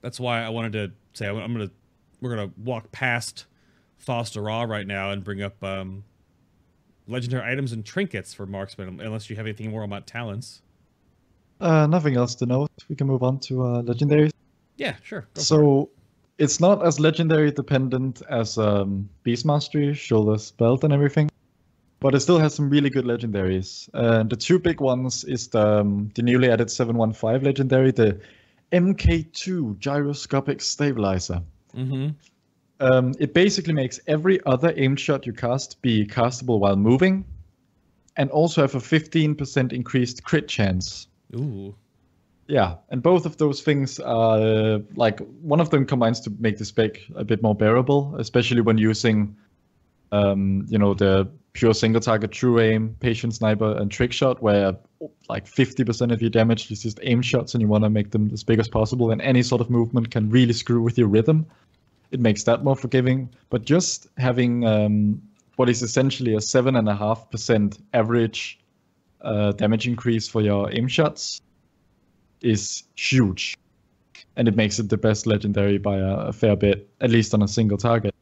that's 0.00 0.18
why 0.18 0.42
I 0.42 0.48
wanted 0.48 0.72
to 0.72 0.92
say 1.12 1.26
I'm, 1.26 1.36
I'm 1.36 1.52
gonna 1.52 1.70
we're 2.18 2.34
gonna 2.34 2.52
walk 2.56 2.92
past 2.92 3.44
Foster 3.98 4.40
Raw 4.40 4.62
right 4.62 4.86
now 4.86 5.10
and 5.10 5.22
bring 5.22 5.42
up 5.42 5.62
um, 5.62 6.04
legendary 7.06 7.50
items 7.50 7.72
and 7.72 7.84
trinkets 7.84 8.34
for 8.34 8.46
marksman. 8.46 9.00
Unless 9.00 9.30
you 9.30 9.36
have 9.36 9.46
anything 9.46 9.70
more 9.70 9.82
about 9.82 10.06
talents. 10.06 10.62
Uh, 11.60 11.86
nothing 11.86 12.16
else 12.16 12.34
to 12.36 12.46
note. 12.46 12.70
We 12.88 12.96
can 12.96 13.06
move 13.06 13.22
on 13.22 13.38
to 13.40 13.62
uh, 13.62 13.82
legendaries. 13.82 14.32
Yeah, 14.76 14.96
sure. 15.02 15.20
go 15.20 15.26
for 15.34 15.40
it. 15.40 15.44
So 15.44 15.90
it's 16.38 16.60
not 16.60 16.84
as 16.84 17.00
legendary 17.00 17.50
dependent 17.50 18.22
as 18.28 18.58
um, 18.58 19.08
Beast 19.22 19.46
Mastery, 19.46 19.94
Shoulders 19.94 20.50
Belt, 20.50 20.84
and 20.84 20.92
everything, 20.92 21.30
but 22.00 22.14
it 22.14 22.20
still 22.20 22.38
has 22.38 22.54
some 22.54 22.68
really 22.68 22.90
good 22.90 23.04
legendaries. 23.04 23.88
Uh, 23.94 24.22
the 24.22 24.36
two 24.36 24.58
big 24.58 24.80
ones 24.80 25.24
is 25.24 25.48
the, 25.48 25.80
um, 25.80 26.10
the 26.14 26.22
newly 26.22 26.50
added 26.50 26.70
715 26.70 27.42
legendary, 27.42 27.90
the 27.90 28.20
MK2 28.72 29.78
Gyroscopic 29.78 30.60
Stabilizer. 30.60 31.42
Mm-hmm. 31.74 32.08
Um, 32.80 33.14
it 33.18 33.32
basically 33.32 33.72
makes 33.72 34.00
every 34.06 34.44
other 34.44 34.72
aim 34.76 34.96
shot 34.96 35.26
you 35.26 35.32
cast 35.32 35.80
be 35.80 36.06
castable 36.06 36.58
while 36.58 36.76
moving, 36.76 37.24
and 38.16 38.30
also 38.30 38.62
have 38.62 38.74
a 38.74 38.78
15% 38.78 39.72
increased 39.72 40.24
crit 40.24 40.48
chance. 40.48 41.08
Ooh. 41.34 41.74
Yeah, 42.48 42.76
and 42.90 43.02
both 43.02 43.26
of 43.26 43.38
those 43.38 43.62
things 43.62 43.98
are 43.98 44.80
like 44.94 45.20
one 45.40 45.60
of 45.60 45.70
them 45.70 45.84
combines 45.84 46.20
to 46.20 46.32
make 46.38 46.58
the 46.58 46.64
spec 46.64 47.00
a 47.16 47.24
bit 47.24 47.42
more 47.42 47.54
bearable, 47.54 48.14
especially 48.18 48.60
when 48.60 48.78
using, 48.78 49.36
um, 50.12 50.64
you 50.68 50.78
know, 50.78 50.94
the 50.94 51.28
pure 51.54 51.74
single 51.74 52.00
target 52.00 52.30
true 52.30 52.60
aim, 52.60 52.94
patient 53.00 53.34
sniper, 53.34 53.76
and 53.78 53.90
trick 53.90 54.12
shot, 54.12 54.42
where 54.42 54.76
like 55.28 55.46
50% 55.46 56.12
of 56.12 56.20
your 56.20 56.30
damage 56.30 56.70
is 56.70 56.82
just 56.82 57.00
aim 57.02 57.20
shots, 57.20 57.54
and 57.54 57.60
you 57.60 57.66
want 57.66 57.82
to 57.82 57.90
make 57.90 58.12
them 58.12 58.30
as 58.32 58.44
big 58.44 58.60
as 58.60 58.68
possible, 58.68 59.10
and 59.10 59.20
any 59.22 59.42
sort 59.42 59.60
of 59.60 59.68
movement 59.68 60.10
can 60.10 60.30
really 60.30 60.52
screw 60.52 60.82
with 60.82 60.96
your 60.96 61.08
rhythm. 61.08 61.46
It 62.10 62.20
makes 62.20 62.44
that 62.44 62.62
more 62.62 62.76
forgiving, 62.76 63.30
but 63.50 63.64
just 63.64 64.08
having 64.16 64.64
um, 64.64 65.22
what 65.56 65.68
is 65.68 65.82
essentially 65.82 66.34
a 66.34 66.40
seven 66.40 66.76
and 66.76 66.88
a 66.88 66.94
half 66.94 67.30
percent 67.30 67.78
average 67.92 68.58
uh, 69.22 69.52
damage 69.52 69.88
increase 69.88 70.28
for 70.28 70.40
your 70.40 70.70
aim 70.72 70.88
shots 70.88 71.40
is 72.42 72.84
huge, 72.94 73.56
and 74.36 74.46
it 74.46 74.56
makes 74.56 74.78
it 74.78 74.88
the 74.88 74.96
best 74.96 75.26
legendary 75.26 75.78
by 75.78 75.96
a, 75.96 76.14
a 76.28 76.32
fair 76.32 76.54
bit, 76.56 76.88
at 77.00 77.10
least 77.10 77.34
on 77.34 77.42
a 77.42 77.48
single 77.48 77.78
target. 77.78 78.14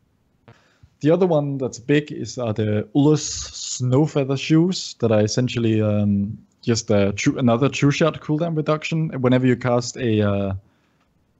The 1.00 1.10
other 1.10 1.26
one 1.26 1.58
that's 1.58 1.78
big 1.78 2.10
is 2.10 2.38
uh, 2.38 2.52
the 2.52 2.88
Ullr's 2.94 3.22
Snowfeather 3.22 4.38
shoes 4.38 4.94
that 5.00 5.12
are 5.12 5.20
essentially 5.20 5.82
um, 5.82 6.38
just 6.62 6.90
a 6.90 7.12
true, 7.12 7.38
another 7.38 7.68
true 7.68 7.90
shot 7.90 8.22
cooldown 8.22 8.56
reduction. 8.56 9.10
Whenever 9.20 9.46
you 9.46 9.56
cast 9.56 9.98
a, 9.98 10.22
uh, 10.26 10.54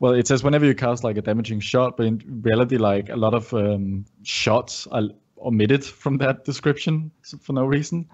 well, 0.04 0.12
it 0.12 0.26
says 0.26 0.44
whenever 0.44 0.66
you 0.66 0.74
cast 0.74 1.02
like 1.02 1.16
a 1.16 1.22
damaging 1.22 1.60
shot, 1.60 1.96
but 1.96 2.04
in 2.04 2.42
reality, 2.42 2.76
like 2.76 3.08
a 3.08 3.16
lot 3.16 3.32
of 3.32 3.54
um, 3.54 4.04
shots 4.22 4.86
are 4.88 5.04
omitted 5.38 5.82
from 5.82 6.18
that 6.18 6.44
description 6.44 7.10
for 7.40 7.54
no 7.54 7.64
reason. 7.64 8.06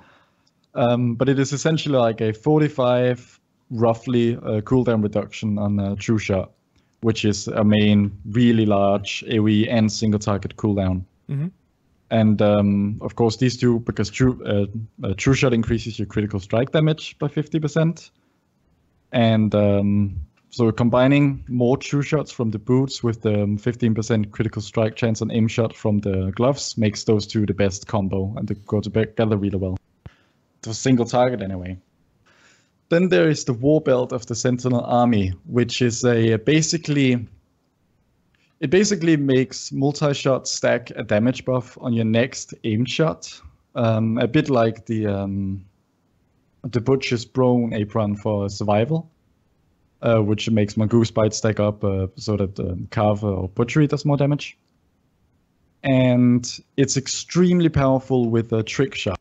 Um, 0.76 1.16
but 1.16 1.28
it 1.28 1.40
is 1.40 1.52
essentially 1.52 1.98
like 1.98 2.20
a 2.20 2.32
45 2.32 3.40
roughly 3.70 4.36
uh, 4.36 4.60
cooldown 4.60 5.02
reduction 5.02 5.58
on 5.58 5.80
a 5.80 5.96
true 5.96 6.20
shot, 6.20 6.52
which 7.00 7.24
is 7.24 7.48
a 7.48 7.64
main 7.64 8.16
really 8.24 8.66
large 8.66 9.24
AoE 9.26 9.66
and 9.68 9.90
single 9.90 10.20
target 10.20 10.54
cooldown. 10.56 11.02
Mm-hmm. 11.28 11.48
And 12.12 12.40
um, 12.40 12.98
of 13.00 13.16
course, 13.16 13.36
these 13.36 13.56
two, 13.56 13.80
because 13.80 14.10
true 14.10 14.40
uh, 14.44 14.66
uh, 15.08 15.14
true 15.16 15.34
shot 15.34 15.52
increases 15.52 15.98
your 15.98 16.06
critical 16.06 16.38
strike 16.38 16.70
damage 16.70 17.18
by 17.18 17.26
50%. 17.26 18.10
And 19.10 19.52
um, 19.56 20.20
so 20.50 20.72
combining 20.72 21.44
more 21.48 21.76
true 21.76 22.02
shots 22.02 22.32
from 22.32 22.50
the 22.50 22.58
boots 22.58 23.02
with 23.04 23.22
the 23.22 23.44
um, 23.44 23.56
15% 23.56 24.32
critical 24.32 24.60
strike 24.60 24.96
chance 24.96 25.22
on 25.22 25.30
aim 25.30 25.46
shot 25.46 25.74
from 25.74 25.98
the 25.98 26.32
gloves 26.34 26.76
makes 26.76 27.04
those 27.04 27.26
two 27.26 27.46
the 27.46 27.54
best 27.54 27.86
combo, 27.86 28.34
and 28.36 28.48
they 28.48 28.54
go 28.66 28.80
together 28.80 29.36
really 29.36 29.56
well. 29.56 29.78
To 30.62 30.70
a 30.70 30.74
single 30.74 31.06
target, 31.06 31.40
anyway. 31.40 31.78
Then 32.88 33.08
there 33.08 33.28
is 33.28 33.44
the 33.44 33.52
War 33.52 33.80
Belt 33.80 34.12
of 34.12 34.26
the 34.26 34.34
Sentinel 34.34 34.80
Army, 34.80 35.32
which 35.46 35.80
is 35.80 36.04
a 36.04 36.36
basically 36.36 37.26
it 38.58 38.68
basically 38.68 39.16
makes 39.16 39.72
multi-shot 39.72 40.46
stack 40.46 40.90
a 40.96 41.02
damage 41.02 41.44
buff 41.44 41.78
on 41.80 41.94
your 41.94 42.04
next 42.04 42.52
aim 42.64 42.84
shot, 42.84 43.40
um, 43.74 44.18
a 44.18 44.26
bit 44.26 44.50
like 44.50 44.84
the 44.86 45.06
um, 45.06 45.64
the 46.64 46.80
Butcher's 46.80 47.24
Bone 47.24 47.72
Apron 47.72 48.16
for 48.16 48.50
survival, 48.50 49.08
uh, 50.02 50.18
which 50.18 50.48
makes 50.50 50.76
Mongoose 50.76 51.10
Bite 51.10 51.34
stack 51.34 51.60
up 51.60 51.84
uh, 51.84 52.06
so 52.16 52.36
that 52.36 52.58
um, 52.58 52.88
Carver 52.90 53.28
or 53.28 53.48
Butchery 53.48 53.86
does 53.86 54.04
more 54.04 54.16
damage. 54.16 54.56
And 55.82 56.46
it's 56.76 56.96
extremely 56.96 57.68
powerful 57.68 58.28
with 58.28 58.52
a 58.52 58.62
trick 58.62 58.94
shot, 58.94 59.18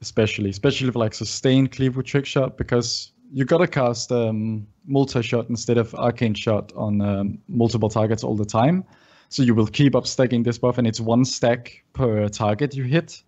especially, 0.00 0.50
especially 0.50 0.90
for 0.90 0.98
like 0.98 1.14
sustained 1.14 1.72
cleave 1.72 1.96
with 1.96 2.06
trick 2.06 2.26
shot, 2.26 2.58
because 2.58 3.12
you 3.32 3.44
gotta 3.44 3.66
cast 3.66 4.10
um, 4.12 4.66
multi-shot 4.86 5.48
instead 5.48 5.78
of 5.78 5.94
arcane 5.94 6.34
shot 6.34 6.72
on 6.76 7.00
um, 7.00 7.38
multiple 7.48 7.88
targets 7.88 8.24
all 8.24 8.36
the 8.36 8.44
time. 8.44 8.84
So 9.28 9.42
you 9.42 9.54
will 9.54 9.66
keep 9.66 9.94
up 9.94 10.06
stacking 10.06 10.42
this 10.42 10.58
buff, 10.58 10.76
and 10.76 10.86
it's 10.86 11.00
one 11.00 11.24
stack 11.24 11.84
per 11.94 12.28
target 12.28 12.74
you 12.74 12.84
hit. 12.84 13.22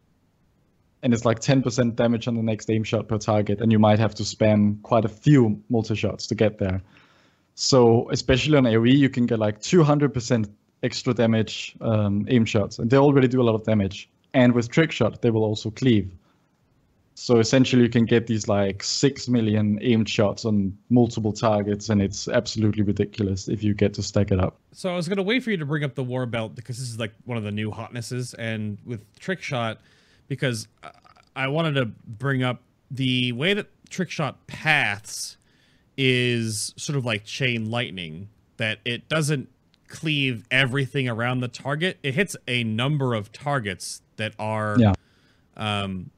And 1.04 1.14
it's 1.14 1.24
like 1.24 1.38
10% 1.38 1.94
damage 1.94 2.26
on 2.26 2.34
the 2.34 2.42
next 2.42 2.68
aim 2.70 2.82
shot 2.82 3.06
per 3.06 3.18
target, 3.18 3.60
and 3.60 3.70
you 3.70 3.78
might 3.78 4.00
have 4.00 4.14
to 4.16 4.24
spam 4.24 4.82
quite 4.82 5.04
a 5.04 5.08
few 5.08 5.62
multi-shots 5.68 6.26
to 6.28 6.34
get 6.34 6.58
there. 6.58 6.82
So 7.54 8.10
especially 8.10 8.56
on 8.56 8.64
AoE, 8.64 8.96
you 8.96 9.08
can 9.08 9.26
get 9.26 9.38
like 9.38 9.60
200% 9.60 10.48
extra 10.82 11.14
damage 11.14 11.76
um, 11.80 12.26
aim 12.28 12.44
shots, 12.44 12.78
and 12.78 12.90
they 12.90 12.96
already 12.96 13.28
do 13.28 13.40
a 13.40 13.44
lot 13.44 13.54
of 13.54 13.64
damage. 13.64 14.08
And 14.32 14.52
with 14.54 14.70
trick 14.70 14.90
shot, 14.90 15.22
they 15.22 15.30
will 15.30 15.44
also 15.44 15.70
cleave. 15.70 16.10
So 17.16 17.38
essentially, 17.38 17.82
you 17.82 17.88
can 17.88 18.06
get 18.06 18.26
these 18.26 18.48
like 18.48 18.82
six 18.82 19.28
million 19.28 19.78
aimed 19.82 20.08
shots 20.08 20.44
on 20.44 20.76
multiple 20.90 21.32
targets, 21.32 21.88
and 21.88 22.02
it's 22.02 22.26
absolutely 22.26 22.82
ridiculous 22.82 23.46
if 23.46 23.62
you 23.62 23.72
get 23.72 23.94
to 23.94 24.02
stack 24.02 24.32
it 24.32 24.40
up. 24.40 24.58
So 24.72 24.92
I 24.92 24.96
was 24.96 25.08
gonna 25.08 25.22
wait 25.22 25.44
for 25.44 25.52
you 25.52 25.56
to 25.56 25.64
bring 25.64 25.84
up 25.84 25.94
the 25.94 26.02
war 26.02 26.26
belt 26.26 26.56
because 26.56 26.78
this 26.78 26.88
is 26.88 26.98
like 26.98 27.12
one 27.24 27.38
of 27.38 27.44
the 27.44 27.52
new 27.52 27.70
hotnesses, 27.70 28.34
and 28.34 28.78
with 28.84 29.00
trick 29.20 29.42
shot, 29.42 29.80
because 30.28 30.68
I- 31.34 31.48
wanted 31.48 31.74
to 31.74 31.86
bring 32.06 32.42
up 32.42 32.62
the 32.90 33.32
way 33.32 33.54
that 33.54 33.66
trick 33.90 34.10
shot 34.10 34.46
paths 34.46 35.36
is 35.96 36.72
sort 36.76 36.96
of 36.96 37.04
like 37.04 37.24
chain 37.24 37.70
lightning, 37.70 38.28
that 38.56 38.78
it 38.84 39.08
doesn't 39.08 39.48
cleave 39.88 40.44
everything 40.50 41.08
around 41.08 41.40
the 41.40 41.48
target. 41.48 41.98
It 42.02 42.14
hits 42.14 42.36
a 42.48 42.64
number 42.64 43.14
of 43.14 43.30
targets 43.32 44.02
that 44.16 44.32
are 44.38 44.76
Yeah. 44.78 44.92
um, 45.56 46.10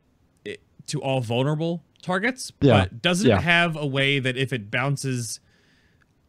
it, 0.44 0.60
to 0.86 1.00
all 1.02 1.20
vulnerable 1.20 1.82
targets, 2.02 2.52
Yeah, 2.60 2.82
but 2.84 3.02
doesn't 3.02 3.28
yeah. 3.28 3.40
have 3.40 3.76
a 3.76 3.86
way 3.86 4.18
that 4.18 4.36
if 4.36 4.52
it 4.52 4.70
bounces, 4.70 5.40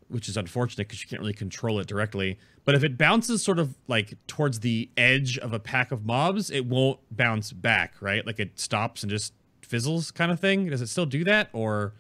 which 0.10 0.28
is 0.28 0.36
unfortunate 0.38 0.88
because 0.88 1.02
you 1.02 1.08
can't 1.10 1.22
really 1.22 1.34
control 1.34 1.80
it 1.80 1.88
directly, 1.88 2.38
but 2.68 2.76
if 2.76 2.84
it 2.84 2.98
bounces 2.98 3.42
sort 3.42 3.60
of 3.60 3.78
like 3.88 4.16
towards 4.28 4.60
the 4.60 4.90
edge 4.98 5.38
of 5.38 5.54
a 5.54 5.60
pack 5.60 5.94
of 5.94 6.06
mobs, 6.06 6.52
it 6.52 6.66
won't 6.66 7.00
bounce 7.16 7.54
back, 7.54 7.94
right? 8.02 8.26
Like 8.26 8.42
it 8.42 8.60
stops 8.60 9.04
and 9.04 9.10
just 9.10 9.32
fizzles 9.62 10.12
kind 10.12 10.34
of 10.34 10.42
thing. 10.42 10.66
Does 10.66 10.82
it 10.82 10.88
still 10.88 11.06
do 11.06 11.24
that 11.24 11.48
or 11.54 11.94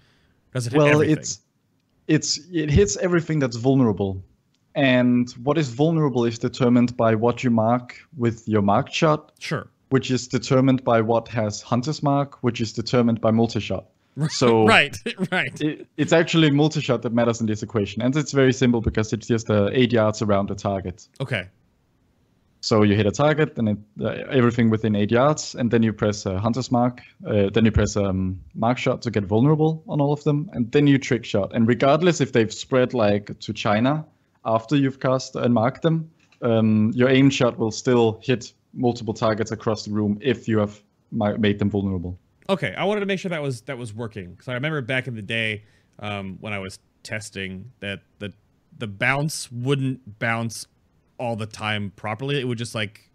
does 0.54 0.68
it 0.68 0.74
hit 0.74 0.78
well, 0.80 0.88
everything? 0.90 1.16
it's 1.16 1.40
it's 2.10 2.40
it 2.52 2.70
hits 2.70 2.98
everything 2.98 3.40
that's 3.40 3.56
vulnerable, 3.56 4.22
and 4.76 5.32
what 5.44 5.58
is 5.58 5.70
vulnerable 5.70 6.26
is 6.26 6.38
determined 6.38 6.98
by 6.98 7.16
what 7.16 7.46
you 7.46 7.50
mark 7.50 7.96
with 8.18 8.46
your 8.46 8.62
mark 8.62 8.92
shot, 8.92 9.32
Sure. 9.40 9.70
which 9.88 10.12
is 10.12 10.28
determined 10.28 10.84
by 10.84 11.00
what 11.00 11.30
has 11.30 11.62
hunter's 11.62 12.04
mark, 12.04 12.44
which 12.44 12.60
is 12.60 12.74
determined 12.74 13.22
by 13.22 13.32
multi-shot. 13.32 13.86
So 14.30 14.66
right, 14.68 14.96
right. 15.32 15.62
it, 15.62 15.88
it's 15.98 16.14
actually 16.14 16.52
multi-shot 16.52 17.02
that 17.04 17.14
matters 17.14 17.42
in 17.42 17.48
this 17.48 17.64
equation, 17.64 18.02
and 18.02 18.16
it's 18.16 18.32
very 18.32 18.54
simple 18.54 18.82
because 18.82 19.14
it's 19.14 19.28
just 19.28 19.50
uh, 19.50 19.70
eight 19.72 19.94
yards 19.94 20.22
around 20.22 20.50
the 20.50 20.56
target. 20.56 21.08
Okay. 21.22 21.48
So 22.62 22.82
you 22.82 22.96
hit 22.96 23.06
a 23.06 23.12
target, 23.12 23.58
and 23.58 23.70
it, 23.70 23.78
uh, 24.02 24.08
everything 24.32 24.70
within 24.70 24.96
eight 24.96 25.12
yards, 25.12 25.54
and 25.56 25.70
then 25.70 25.84
you 25.84 25.94
press 25.94 26.26
a 26.26 26.40
hunter's 26.40 26.72
mark. 26.72 27.02
Uh, 27.26 27.50
then 27.54 27.66
you 27.66 27.72
press 27.72 27.96
um, 27.96 28.40
mark 28.56 28.78
shot 28.78 29.02
to 29.04 29.12
get 29.12 29.26
vulnerable 29.26 29.84
on 29.88 30.02
all 30.02 30.12
of 30.12 30.24
them, 30.24 30.50
and 30.54 30.72
then 30.72 30.88
you 30.88 30.98
trick 30.98 31.24
shot. 31.24 31.54
And 31.54 31.68
regardless 31.68 32.20
if 32.20 32.34
they've 32.34 32.52
spread 32.52 32.94
like 32.94 33.40
to 33.40 33.54
China 33.54 34.06
after 34.44 34.76
you've 34.76 35.00
cast 35.00 35.36
and 35.36 35.54
marked 35.54 35.84
them, 35.84 36.10
um, 36.42 36.92
your 36.96 37.10
aim 37.10 37.30
shot 37.30 37.58
will 37.58 37.72
still 37.72 38.20
hit 38.24 38.54
multiple 38.74 39.14
targets 39.14 39.52
across 39.52 39.86
the 39.86 39.92
room 39.92 40.18
if 40.22 40.48
you 40.48 40.58
have 40.60 40.82
ma- 41.12 41.38
made 41.38 41.60
them 41.60 41.70
vulnerable. 41.70 42.18
Okay, 42.50 42.74
I 42.76 42.86
wanted 42.86 43.02
to 43.02 43.06
make 43.06 43.20
sure 43.20 43.30
that 43.30 43.42
was 43.42 43.62
that 43.62 43.78
was 43.78 43.94
working 43.94 44.32
because 44.32 44.48
I 44.48 44.54
remember 44.54 44.82
back 44.82 45.08
in 45.08 45.16
the 45.16 45.22
day 45.22 45.64
um, 46.00 46.38
when 46.40 46.54
I 46.54 46.60
was 46.60 46.80
testing 47.04 47.72
that 47.80 48.02
the 48.20 48.34
the 48.78 48.88
bounce 48.88 49.52
wouldn't 49.52 50.20
bounce 50.20 50.68
all 51.20 51.36
the 51.36 51.46
time 51.46 51.92
properly. 51.96 52.40
It 52.40 52.46
would 52.48 52.58
just 52.58 52.76
like 52.76 53.10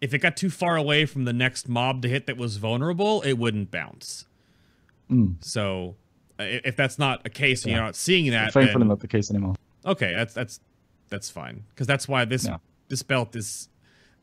if 0.00 0.12
it 0.12 0.18
got 0.18 0.36
too 0.36 0.50
far 0.50 0.76
away 0.76 1.06
from 1.06 1.24
the 1.24 1.32
next 1.32 1.68
mob 1.68 2.02
to 2.02 2.08
hit 2.08 2.26
that 2.26 2.36
was 2.36 2.56
vulnerable, 2.56 3.22
it 3.22 3.34
wouldn't 3.34 3.70
bounce. 3.70 4.26
Mm. 5.10 5.36
So 5.40 5.96
if 6.38 6.76
that's 6.76 6.98
not 6.98 7.22
a 7.24 7.30
case, 7.30 7.62
and 7.64 7.72
you're 7.72 7.80
not 7.80 7.96
seeing 7.96 8.30
that. 8.32 8.52
Thankfully, 8.52 8.82
then- 8.82 8.88
not 8.88 9.00
the 9.00 9.08
case 9.08 9.30
anymore. 9.30 9.54
okay, 9.84 10.12
that's 10.14 10.34
that's 10.34 10.60
that's 11.08 11.30
fine 11.30 11.62
because 11.70 11.86
that's 11.86 12.08
why 12.08 12.24
this 12.24 12.46
Yeah. 12.46 12.58
this 12.88 13.02
belt 13.02 13.36
is 13.36 13.68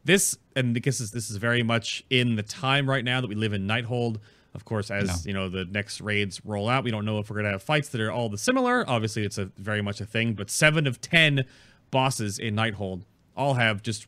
this 0.05 0.37
and 0.55 0.73
because 0.73 0.99
this, 0.99 1.11
this 1.11 1.29
is 1.29 1.37
very 1.37 1.63
much 1.63 2.03
in 2.09 2.35
the 2.35 2.43
time 2.43 2.89
right 2.89 3.03
now 3.03 3.21
that 3.21 3.27
we 3.27 3.35
live 3.35 3.53
in 3.53 3.67
Nighthold. 3.67 4.17
Of 4.55 4.65
course, 4.65 4.91
as 4.91 5.25
you 5.25 5.33
know, 5.33 5.49
the 5.49 5.65
next 5.65 5.99
raids 6.01 6.39
roll 6.45 6.69
out, 6.69 6.83
we 6.83 6.91
don't 6.91 7.05
know 7.05 7.17
if 7.19 7.29
we're 7.29 7.37
gonna 7.37 7.51
have 7.51 7.63
fights 7.63 7.89
that 7.89 8.01
are 8.01 8.11
all 8.11 8.29
the 8.29 8.37
similar. 8.37 8.87
Obviously, 8.87 9.23
it's 9.23 9.37
a 9.39 9.45
very 9.57 9.81
much 9.81 9.99
a 10.01 10.05
thing, 10.05 10.33
but 10.33 10.49
seven 10.51 10.85
of 10.85 11.01
ten 11.01 11.45
bosses 11.89 12.37
in 12.37 12.55
Nighthold 12.55 13.03
all 13.35 13.55
have 13.55 13.81
just 13.81 14.05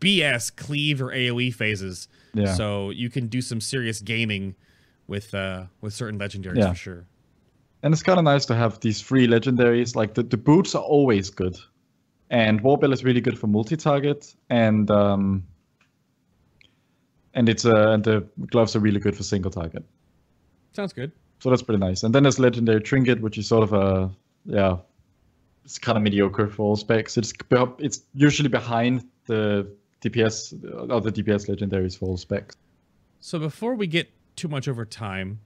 BS 0.00 0.54
cleave 0.54 1.00
or 1.02 1.10
AOE 1.12 1.52
phases. 1.54 2.08
Yeah. 2.34 2.54
So 2.54 2.90
you 2.90 3.10
can 3.10 3.26
do 3.28 3.40
some 3.40 3.60
serious 3.60 4.00
gaming 4.00 4.54
with 5.06 5.32
uh 5.34 5.64
with 5.80 5.94
certain 5.94 6.18
legendaries 6.18 6.56
Yeah. 6.58 6.70
for 6.70 6.74
sure. 6.76 7.04
And 7.82 7.94
it's 7.94 8.02
kind 8.02 8.18
of 8.18 8.24
nice 8.24 8.44
to 8.46 8.56
have 8.56 8.80
these 8.80 9.00
free 9.00 9.28
legendaries. 9.28 9.94
Like 9.94 10.14
the, 10.14 10.24
the 10.24 10.36
boots 10.36 10.74
are 10.74 10.82
always 10.82 11.30
good, 11.30 11.56
and 12.30 12.62
Warbell 12.62 12.92
is 12.92 13.04
really 13.04 13.20
good 13.20 13.38
for 13.38 13.46
multi-target, 13.46 14.34
and 14.50 14.90
um, 14.90 15.44
and 17.34 17.48
it's 17.48 17.64
uh, 17.64 17.90
and 17.90 18.04
the 18.04 18.26
gloves 18.50 18.76
are 18.76 18.80
really 18.80 19.00
good 19.00 19.16
for 19.16 19.22
single 19.22 19.50
target. 19.50 19.84
Sounds 20.72 20.92
good. 20.92 21.12
So 21.40 21.50
that's 21.50 21.62
pretty 21.62 21.80
nice. 21.80 22.02
And 22.02 22.14
then 22.14 22.24
there's 22.24 22.38
legendary 22.38 22.80
trinket, 22.80 23.20
which 23.20 23.38
is 23.38 23.46
sort 23.46 23.62
of 23.62 23.72
a 23.72 24.10
yeah, 24.44 24.78
it's 25.64 25.78
kind 25.78 25.96
of 25.96 26.02
mediocre 26.02 26.48
for 26.48 26.62
all 26.62 26.76
specs. 26.76 27.16
It's 27.16 27.32
it's 27.78 28.00
usually 28.14 28.48
behind 28.48 29.06
the 29.26 29.70
DPS 30.02 30.90
other 30.90 31.10
DPS 31.10 31.48
legendaries 31.48 31.96
for 31.98 32.06
all 32.06 32.16
specs. 32.16 32.56
So 33.20 33.38
before 33.38 33.74
we 33.74 33.86
get 33.86 34.10
too 34.36 34.48
much 34.48 34.68
over 34.68 34.84
time, 34.84 35.40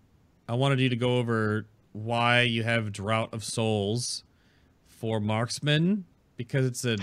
I 0.48 0.54
wanted 0.54 0.80
you 0.80 0.88
to 0.88 0.96
go 0.96 1.18
over 1.18 1.66
why 1.92 2.42
you 2.42 2.62
have 2.62 2.92
Draught 2.92 3.32
of 3.32 3.44
Souls 3.44 4.24
for 4.86 5.20
marksman 5.20 6.04
because 6.44 6.66
it's 6.66 6.84
a 6.84 6.96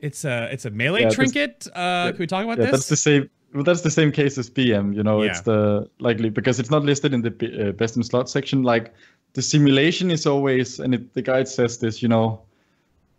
it's 0.00 0.24
a 0.24 0.48
it's 0.52 0.64
a 0.64 0.70
melee 0.70 1.02
Yeah, 1.02 1.10
trinket. 1.10 1.66
Uh, 1.74 2.10
can 2.10 2.18
we 2.18 2.26
talk 2.26 2.44
about 2.44 2.58
yeah, 2.58 2.64
this? 2.64 2.72
that's 2.72 2.88
the 2.88 2.96
same. 2.96 3.30
Well, 3.54 3.62
that's 3.64 3.82
the 3.82 3.90
same 3.90 4.10
case 4.10 4.36
as 4.36 4.50
BM. 4.50 4.94
You 4.96 5.02
know, 5.02 5.22
it's 5.22 5.42
the 5.42 5.88
likely 6.00 6.28
because 6.28 6.58
it's 6.58 6.70
not 6.70 6.82
listed 6.82 7.14
in 7.14 7.22
the 7.22 7.68
uh, 7.68 7.72
best 7.72 7.96
in 7.96 8.02
slot 8.02 8.28
section. 8.28 8.62
Like 8.64 8.92
the 9.34 9.42
simulation 9.42 10.10
is 10.10 10.26
always, 10.26 10.80
and 10.80 10.94
it, 10.94 11.14
the 11.14 11.22
guide 11.22 11.46
says 11.48 11.78
this. 11.78 12.02
You 12.02 12.08
know, 12.08 12.42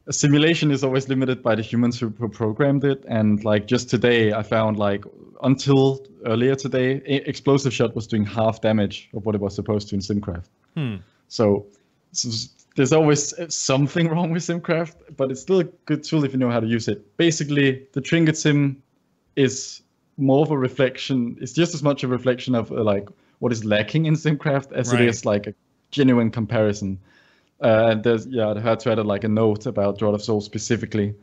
a 0.08 0.14
simulation 0.14 0.72
is 0.72 0.84
always 0.84 1.08
limited 1.08 1.42
by 1.42 1.56
the 1.56 1.62
humans 1.62 2.00
who, 2.00 2.10
programmed 2.10 2.84
it. 2.84 3.04
And 3.08 3.44
like 3.46 3.66
just 3.66 3.90
today, 3.90 4.34
I 4.34 4.44
found 4.44 4.78
like 4.78 5.06
until 5.42 6.06
earlier 6.26 6.56
today, 6.56 7.02
explosive 7.06 7.74
shot 7.74 7.96
was 7.96 8.06
doing 8.06 8.26
half 8.26 8.60
damage 8.62 9.10
of 9.14 9.26
what 9.26 9.36
it 9.36 9.42
was 9.42 9.56
supposed 9.56 9.88
to 9.90 9.96
in 9.96 10.02
Simcraft. 10.02 10.50
Hmm. 10.76 10.96
So, 11.30 11.66
s- 12.14 12.50
there's 12.76 12.92
always 12.94 13.34
something 13.54 14.10
wrong 14.10 14.32
with 14.32 14.44
Simcraft, 14.44 15.16
but 15.16 15.32
it's 15.32 15.42
still 15.42 15.60
a 15.60 15.64
good 15.64 16.04
tool 16.04 16.24
if 16.26 16.34
you 16.34 16.40
know 16.40 16.52
how 16.52 16.60
to 16.60 16.68
use 16.68 16.88
it. 16.88 17.18
Basically, 17.18 17.88
the 17.94 18.02
trinket 18.02 18.38
sim 18.38 18.82
is 19.36 19.82
more 20.18 20.42
of 20.42 20.52
a 20.52 20.58
reflection. 20.58 21.38
It's 21.42 21.54
just 21.54 21.74
as 21.74 21.82
much 21.84 22.04
a 22.04 22.08
reflection 22.08 22.54
of 22.54 22.72
uh, 22.72 22.84
like 22.84 23.08
what 23.40 23.52
is 23.52 23.64
lacking 23.66 24.06
in 24.06 24.14
Simcraft 24.16 24.74
as 24.74 24.92
Right. 24.92 25.02
it 25.02 25.08
is 25.08 25.26
like 25.26 25.48
a 25.48 25.54
genuine 25.92 26.32
comparison. 26.32 27.00
Uh, 27.62 27.88
and 27.92 28.04
there's 28.04 28.28
yeah, 28.28 28.50
I 28.50 28.60
had 28.60 28.82
to 28.82 28.92
add 28.92 29.06
like 29.06 29.24
a 29.24 29.30
note 29.30 29.66
about 29.66 29.98
Draught 29.98 30.16
of 30.16 30.22
Soul 30.22 30.42
specifically 30.42 31.16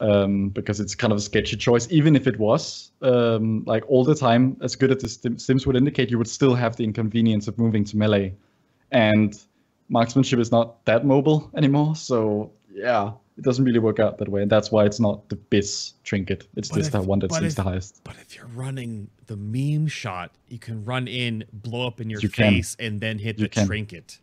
um, 0.00 0.48
because 0.48 0.80
it's 0.80 0.94
kind 0.94 1.12
of 1.12 1.18
a 1.18 1.22
sketchy 1.22 1.56
choice. 1.56 1.86
Even 1.90 2.16
if 2.16 2.26
it 2.26 2.38
was 2.38 2.90
um, 3.02 3.64
like 3.66 3.84
all 3.88 4.04
the 4.04 4.14
time 4.14 4.56
as 4.62 4.76
good 4.76 4.90
as 4.90 5.18
the 5.18 5.38
Sims 5.38 5.66
would 5.66 5.76
indicate, 5.76 6.10
you 6.10 6.16
would 6.16 6.28
still 6.28 6.54
have 6.54 6.76
the 6.76 6.84
inconvenience 6.84 7.48
of 7.48 7.58
moving 7.58 7.84
to 7.84 7.96
melee, 7.98 8.34
and 8.92 9.38
marksmanship 9.88 10.38
is 10.38 10.50
not 10.50 10.84
that 10.84 11.04
mobile 11.04 11.50
anymore. 11.56 11.96
So 11.96 12.52
yeah, 12.72 13.12
it 13.38 13.44
doesn't 13.44 13.64
really 13.64 13.78
work 13.78 13.98
out 14.00 14.18
that 14.18 14.28
way, 14.28 14.42
and 14.42 14.50
that's 14.50 14.70
why 14.70 14.84
it's 14.84 15.00
not 15.00 15.28
the 15.28 15.36
BIS 15.36 15.94
trinket. 16.04 16.46
It's 16.56 16.68
But 16.68 16.76
just 16.76 16.86
if- 16.88 16.92
the 16.92 17.02
one 17.02 17.18
that 17.20 17.28
but 17.30 17.40
sees 17.40 17.54
the 17.54 17.62
highest. 17.62 18.00
But 18.04 18.16
if 18.20 18.36
you're 18.36 18.46
running 18.54 19.08
the 19.26 19.36
meme 19.36 19.86
shot, 19.88 20.32
you 20.48 20.58
can 20.58 20.84
run 20.84 21.08
in, 21.08 21.44
blow 21.52 21.86
up 21.86 22.00
in 22.00 22.08
your 22.10 22.20
You 22.20 22.28
can. 22.28 22.54
face, 22.54 22.76
and 22.78 23.00
then 23.00 23.18
hit 23.18 23.38
You 23.38 23.44
the 23.44 23.48
can. 23.50 23.66
trinket. 23.66 24.18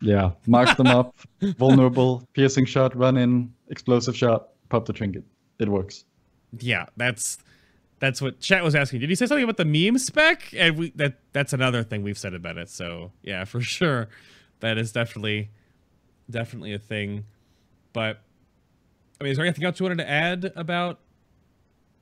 Yeah, 0.00 0.32
mark 0.46 0.76
them 0.76 0.88
up, 0.88 1.14
vulnerable, 1.58 2.26
piercing 2.34 2.66
shot, 2.66 2.96
run 2.96 3.16
in, 3.16 3.52
explosive 3.68 4.16
shot, 4.16 4.48
pop 4.68 4.84
the 4.84 4.92
trinket. 4.92 5.22
It 5.60 5.68
works. 5.68 6.04
Yeah, 6.58 6.86
that's 6.96 7.38
that's 8.00 8.20
what 8.20 8.40
chat 8.40 8.64
was 8.64 8.74
asking. 8.74 8.98
Did 8.98 9.10
you 9.10 9.16
say 9.16 9.26
something 9.26 9.44
about 9.44 9.58
the 9.58 9.64
meme 9.64 9.96
spec? 9.98 10.52
And 10.56 10.76
we 10.76 10.90
that 10.96 11.20
that's 11.32 11.52
another 11.52 11.84
thing 11.84 12.02
we've 12.02 12.18
said 12.18 12.34
about 12.34 12.58
it. 12.58 12.68
So 12.68 13.12
yeah, 13.22 13.44
for 13.44 13.60
sure, 13.76 14.08
that 14.62 14.78
is 14.78 14.90
definitely 14.90 15.50
definitely 16.30 16.72
a 16.72 16.78
thing. 16.78 17.24
But 17.92 18.20
I 19.20 19.24
mean, 19.24 19.32
is 19.32 19.36
there 19.36 19.44
anything 19.44 19.64
else 19.64 19.78
you 19.78 19.84
wanted 19.84 19.98
to 19.98 20.08
add 20.08 20.52
about 20.56 21.00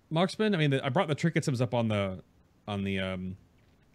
marksman? 0.09 0.55
I 0.55 0.59
mean, 0.59 0.71
the, 0.71 0.85
I 0.85 0.89
brought 0.89 1.09
the 1.09 1.15
trinket 1.17 1.49
up 1.61 1.75
on 1.75 1.89
the 1.89 2.23
on 2.69 2.85
the 2.85 3.01
um 3.01 3.37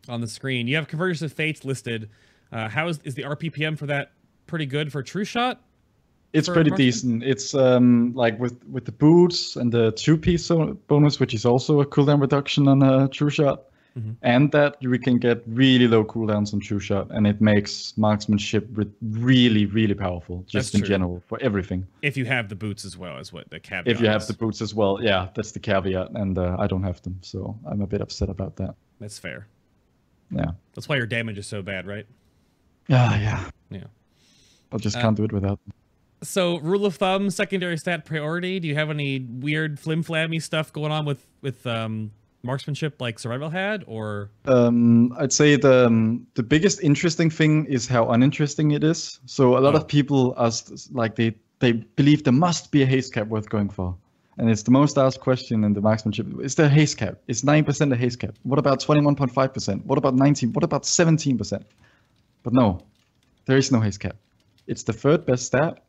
on 0.09 0.19
the 0.19 0.27
screen. 0.27 0.67
You 0.67 0.75
have 0.75 0.87
convergence 0.87 1.21
of 1.21 1.31
fates 1.31 1.63
listed. 1.63 2.09
Uh, 2.51 2.67
how 2.67 2.87
is 2.89 2.99
is 3.05 3.15
the 3.15 3.23
RPPM 3.23 3.77
for 3.77 3.85
that 3.85 4.11
pretty 4.47 4.65
good 4.65 4.91
for 4.91 5.01
true 5.01 5.23
shot? 5.23 5.61
It's 6.33 6.49
pretty 6.49 6.71
marksman? 6.71 6.87
decent. 6.87 7.23
It's 7.23 7.55
um 7.55 8.13
like 8.13 8.37
with 8.39 8.59
with 8.67 8.85
the 8.85 8.91
boots 8.91 9.55
and 9.55 9.71
the 9.71 9.91
two 9.91 10.17
piece 10.17 10.49
bonus, 10.87 11.19
which 11.19 11.33
is 11.33 11.45
also 11.45 11.81
a 11.81 11.85
cooldown 11.85 12.19
reduction 12.19 12.67
on 12.67 12.81
a 12.81 13.07
true 13.07 13.29
shot, 13.29 13.65
Mhm. 13.97 14.15
and 14.23 14.51
that 14.51 14.75
we 14.81 14.99
can 14.99 15.17
get 15.17 15.41
really 15.47 15.87
low 15.87 16.03
cooldowns 16.03 16.53
on 16.53 16.59
true 16.59 16.79
shot, 16.79 17.07
and 17.11 17.25
it 17.25 17.39
makes 17.39 17.97
marksmanship 17.97 18.67
re- 18.73 18.91
really 19.01 19.65
really 19.67 19.93
powerful 19.93 20.43
just 20.47 20.53
That's 20.53 20.75
in 20.75 20.81
true. 20.81 20.87
general 20.89 21.23
for 21.27 21.37
everything. 21.41 21.87
If 22.01 22.17
you 22.17 22.25
have 22.25 22.49
the 22.49 22.55
boots 22.55 22.83
as 22.83 22.97
well, 22.97 23.17
is 23.19 23.31
what 23.31 23.49
the 23.49 23.59
caveat. 23.59 23.87
If 23.87 24.01
you 24.01 24.07
have 24.07 24.21
is. 24.23 24.27
the 24.27 24.33
boots 24.33 24.61
as 24.61 24.73
well, 24.75 24.99
yeah, 25.01 25.29
that's 25.33 25.53
the 25.53 25.59
caveat, 25.59 26.11
and 26.11 26.37
uh, 26.37 26.57
I 26.59 26.67
don't 26.67 26.83
have 26.83 27.01
them, 27.03 27.17
so 27.21 27.57
I'm 27.65 27.81
a 27.81 27.87
bit 27.87 28.01
upset 28.01 28.29
about 28.29 28.57
that. 28.57 28.75
that's 28.99 29.17
fair. 29.19 29.47
Yeah. 30.31 30.51
That's 30.73 30.89
why 30.89 30.97
your 30.97 31.05
damage 31.05 31.37
is 31.37 31.47
so 31.47 31.61
bad, 31.61 31.85
right? 31.87 32.05
Yeah, 32.87 33.17
yeah. 33.19 33.49
Yeah. 33.69 33.83
I 34.73 34.77
just 34.77 34.97
Uh, 34.97 35.01
can't 35.01 35.15
do 35.17 35.23
it 35.23 35.31
without 35.31 35.59
them. 35.65 35.73
So, 36.23 36.57
rule 36.59 36.85
of 36.85 36.95
thumb, 36.95 37.29
secondary 37.29 37.77
stat 37.77 38.03
priority. 38.05 38.59
Do 38.59 38.67
you 38.67 38.75
have 38.75 38.89
any 38.89 39.19
weird 39.19 39.79
flim 39.79 40.03
flammy 40.03 40.41
stuff 40.41 40.73
going 40.73 40.91
on 40.91 41.05
with 41.05 41.27
with 41.41 41.65
um, 41.67 42.11
marksmanship 42.45 43.01
like 43.01 43.19
survival 43.19 43.49
had, 43.49 43.83
or 43.87 44.29
Um, 44.45 45.11
I'd 45.19 45.33
say 45.33 45.57
the 45.57 45.87
um, 45.87 46.25
the 46.35 46.43
biggest 46.43 46.81
interesting 46.83 47.29
thing 47.29 47.65
is 47.65 47.87
how 47.87 48.09
uninteresting 48.09 48.71
it 48.71 48.83
is. 48.83 49.19
So 49.25 49.57
a 49.57 49.61
lot 49.61 49.73
Oh. 49.73 49.77
of 49.77 49.87
people 49.87 50.33
are 50.37 50.51
like 50.91 51.15
they 51.15 51.35
they 51.59 51.73
believe 51.95 52.23
there 52.23 52.33
must 52.33 52.71
be 52.71 52.83
a 52.83 52.85
haste 52.85 53.13
cap 53.13 53.27
worth 53.27 53.49
going 53.49 53.69
for, 53.69 53.95
and 54.37 54.49
it's 54.49 54.63
the 54.63 54.71
most 54.71 54.97
asked 54.97 55.21
question 55.21 55.63
in 55.63 55.73
the 55.73 55.81
marksmanship. 55.81 56.27
Is 56.41 56.55
there 56.55 56.67
a 56.67 56.69
haste 56.79 56.97
cap? 56.97 57.15
Is 57.27 57.43
nine 57.43 57.63
percent 57.63 57.93
a 57.93 57.95
haste 57.95 58.19
cap? 58.19 58.35
What 58.43 58.59
about 58.59 58.79
twenty 58.79 59.01
one 59.05 59.15
point 59.15 59.31
five 59.33 59.53
percent? 59.53 59.85
What 59.85 59.97
about 59.97 60.15
nineteen? 60.15 60.51
What 60.53 60.63
about 60.63 60.85
seventeen 60.85 61.37
percent? 61.37 61.65
But 62.43 62.53
no, 62.53 62.79
there 63.45 63.57
is 63.57 63.71
no 63.71 63.79
haste 63.79 63.99
cap. 63.99 64.15
It's 64.67 64.83
the 64.83 64.93
third 64.93 65.25
best 65.25 65.45
stat. 65.45 65.83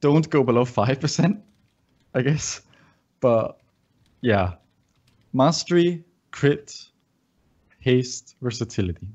Don't 0.00 0.28
go 0.30 0.42
below 0.44 0.64
five 0.64 1.00
percent, 1.00 1.38
I 2.14 2.22
guess. 2.22 2.60
But 3.20 3.56
yeah, 4.20 4.54
mastery, 5.32 6.04
crit, 6.30 6.74
haste, 7.80 8.36
versatility. 8.40 9.08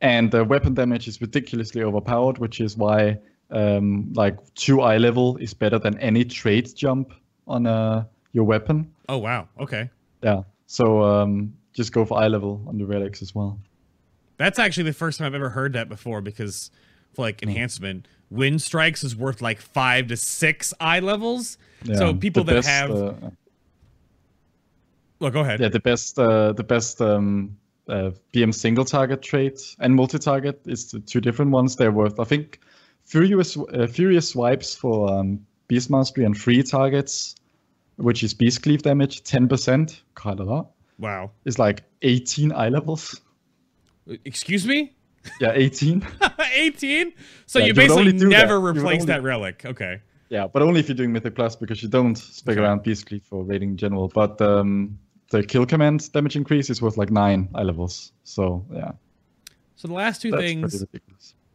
And 0.00 0.30
the 0.30 0.44
weapon 0.44 0.74
damage 0.74 1.08
is 1.08 1.20
ridiculously 1.20 1.82
overpowered, 1.82 2.38
which 2.38 2.60
is 2.60 2.76
why 2.76 3.18
um, 3.50 4.12
like 4.14 4.36
two 4.54 4.80
eye 4.82 4.98
level 4.98 5.36
is 5.38 5.54
better 5.54 5.78
than 5.78 5.98
any 5.98 6.24
trait 6.24 6.74
jump 6.76 7.12
on 7.46 7.66
uh, 7.66 8.04
your 8.32 8.44
weapon. 8.44 8.92
oh 9.08 9.18
wow, 9.18 9.48
okay, 9.58 9.90
Yeah. 10.22 10.42
So 10.66 11.02
um, 11.02 11.54
just 11.72 11.92
go 11.92 12.04
for 12.04 12.18
eye 12.18 12.26
level 12.28 12.64
on 12.66 12.76
the 12.76 12.84
relics 12.84 13.22
as 13.22 13.34
well. 13.34 13.58
that's 14.36 14.58
actually 14.58 14.82
the 14.84 14.92
first 14.92 15.18
time 15.18 15.26
I've 15.26 15.34
ever 15.34 15.50
heard 15.50 15.72
that 15.74 15.88
before. 15.88 16.20
Because 16.20 16.70
for 17.14 17.22
like 17.22 17.40
Hmm. 17.42 17.50
enhancement, 17.50 18.08
wind 18.30 18.60
strikes 18.60 19.02
is 19.04 19.14
worth 19.16 19.40
like 19.40 19.60
five 19.60 20.08
to 20.08 20.16
six 20.16 20.74
eye 20.80 20.98
levels. 21.00 21.56
So 21.94 22.12
people 22.14 22.42
that 22.44 22.54
best, 22.56 22.68
have, 22.68 22.90
uh, 22.90 23.12
well, 25.20 25.30
go 25.30 25.40
ahead. 25.40 25.60
yeah, 25.60 25.68
the 25.68 25.80
best, 25.80 26.18
uh, 26.18 26.52
the 26.52 26.64
best 26.64 27.00
um, 27.00 27.56
uh, 27.88 28.10
BM 28.32 28.52
single 28.54 28.84
target 28.84 29.22
trait 29.22 29.60
and 29.78 29.94
multi 29.94 30.18
target 30.18 30.60
is 30.66 30.90
the 30.90 31.00
two 31.00 31.20
different 31.20 31.50
ones. 31.52 31.76
They're 31.76 31.92
worth, 31.92 32.18
I 32.20 32.24
think, 32.24 32.60
furious 33.04 33.56
uh, 33.56 33.86
furious 33.86 34.28
swipes 34.30 34.74
for 34.74 35.10
um, 35.12 35.46
beast 35.68 35.90
mastery 35.90 36.24
and 36.24 36.36
free 36.36 36.62
targets, 36.62 37.34
which 37.96 38.22
is 38.22 38.34
beast 38.34 38.62
cleave 38.62 38.82
damage, 38.82 39.22
ten 39.22 39.48
percent, 39.48 40.02
quite 40.14 40.40
a 40.40 40.44
lot. 40.44 40.70
Wow. 40.98 41.30
it's 41.44 41.58
like 41.58 41.82
eighteen 42.02 42.52
eye 42.52 42.68
levels. 42.70 43.20
Excuse 44.24 44.66
me. 44.66 44.94
Yeah, 45.40 45.52
eighteen. 45.54 46.06
18 46.58 47.12
so 47.46 47.58
Yeah, 47.58 47.64
you 47.64 47.68
you 47.68 47.74
basically 47.74 48.12
do 48.12 48.18
that. 48.30 48.30
never 48.30 48.58
replace 48.60 49.02
only- 49.02 49.06
that 49.06 49.22
relic 49.22 49.64
okay 49.66 50.00
yeah, 50.28 50.46
but 50.46 50.62
only 50.62 50.80
if 50.80 50.88
you're 50.88 50.96
doing 50.96 51.12
mythic 51.12 51.34
plus 51.34 51.54
because 51.56 51.82
you 51.82 51.88
don't 51.88 52.16
spec 52.16 52.54
Okay. 52.56 52.62
around 52.62 52.82
beast 52.82 53.06
cleave 53.06 53.22
for 53.24 53.44
raiding 53.44 53.70
in 53.70 53.76
general. 53.76 54.08
But 54.08 54.40
um, 54.40 54.98
the 55.30 55.42
kill 55.42 55.66
command 55.66 56.10
damage 56.12 56.36
increase 56.36 56.70
is 56.70 56.80
worth 56.80 56.96
like 56.96 57.10
nine 57.10 57.48
eye 57.54 57.62
levels. 57.62 58.12
So 58.24 58.64
yeah, 58.72 58.92
so 59.76 59.88
the 59.88 59.94
last 59.94 60.22
two 60.22 60.30
that's 60.30 60.42
things 60.42 60.84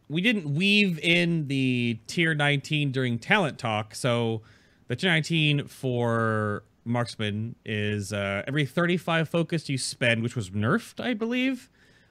we 0.08 0.20
didn't 0.20 0.54
weave 0.54 0.98
in 0.98 1.48
the 1.48 1.98
tier 2.06 2.34
19 2.34 2.92
during 2.92 3.18
talent 3.18 3.58
talk. 3.58 3.94
So 3.94 4.42
the 4.88 4.96
tier 4.96 5.10
19 5.10 5.68
for 5.68 6.64
marksman 6.84 7.54
is 7.64 8.12
uh, 8.12 8.42
every 8.46 8.66
35 8.66 9.28
focus 9.28 9.68
you 9.68 9.78
spend, 9.78 10.22
which 10.22 10.36
was 10.36 10.50
nerfed, 10.50 11.02
I 11.02 11.14
believe. 11.14 11.70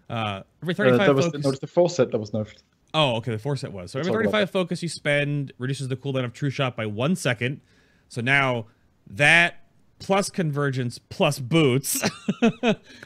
Uh, 0.10 0.42
every 0.64 0.74
35 0.74 1.00
uh, 1.00 1.06
that 1.06 1.16
was, 1.16 1.26
focus. 1.26 1.44
No, 1.46 1.52
the 1.52 1.68
four 1.68 1.90
set 1.90 2.12
that 2.12 2.18
was 2.18 2.32
nerfed. 2.32 2.64
Oh, 2.94 3.18
okay. 3.18 3.32
The 3.32 3.40
four 3.40 3.56
set 3.56 3.72
was. 3.72 3.92
So 3.92 4.00
every 4.00 4.12
35 4.12 4.50
focus 4.50 4.84
you 4.84 4.90
spend 4.90 5.54
reduces 5.58 5.88
the 5.88 5.96
cooldown 5.96 6.26
of 6.26 6.34
True 6.34 6.50
Shot 6.50 6.76
by 6.76 6.88
one 6.88 7.16
second. 7.16 7.62
So 8.10 8.20
now 8.20 8.66
that 9.08 9.61
plus 10.02 10.30
convergence 10.30 11.00
plus 11.10 11.40
boots, 11.40 12.02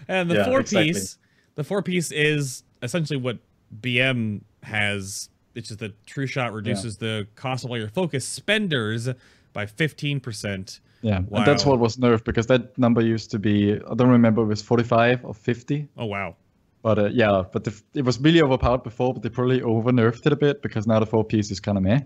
and 0.08 0.30
the 0.30 0.36
Yeah, 0.36 0.46
four 0.46 0.62
exactly. 0.62 0.94
piece, 0.94 1.18
the 1.56 1.64
four 1.64 1.84
piece 1.84 2.12
is 2.12 2.64
essentially 2.82 3.18
what 3.18 3.38
BM 3.82 4.42
has. 4.64 5.30
It's 5.54 5.68
just 5.68 5.80
the 5.80 5.94
True 6.06 6.26
Shot 6.28 6.54
reduces 6.54 6.98
the 6.98 7.28
cost 7.36 7.64
of 7.64 7.70
all 7.70 7.78
your 7.78 7.90
focus 7.90 8.28
spenders 8.28 9.08
by 9.54 9.66
15%. 9.66 10.80
Yeah, 11.02 11.18
and 11.18 11.46
that's 11.46 11.66
what 11.66 11.80
was 11.80 11.98
nerfed 11.98 12.24
because 12.24 12.48
that 12.48 12.78
number 12.78 13.02
used 13.02 13.30
to 13.32 13.40
be 13.40 13.74
I 13.74 13.94
don't 13.94 14.10
remember 14.10 14.42
it 14.42 14.48
was 14.48 14.62
45 14.62 15.24
or 15.24 15.34
50. 15.34 15.88
Oh, 15.98 16.06
wow. 16.06 16.36
But 16.82 17.00
uh, 17.00 17.06
yeah, 17.06 17.44
but 17.52 17.64
the, 17.64 17.82
it 17.94 18.04
was 18.04 18.20
really 18.20 18.42
overpowered 18.42 18.84
before, 18.84 19.14
but 19.14 19.24
they 19.24 19.30
probably 19.30 19.62
over 19.62 19.92
nerfed 19.92 20.26
it 20.26 20.34
a 20.34 20.36
bit 20.36 20.62
because 20.62 20.88
now 20.88 21.00
the 21.00 21.06
four 21.06 21.24
piece 21.24 21.52
is 21.52 21.60
kind 21.60 21.78
of 21.78 21.84
meh. 21.84 22.00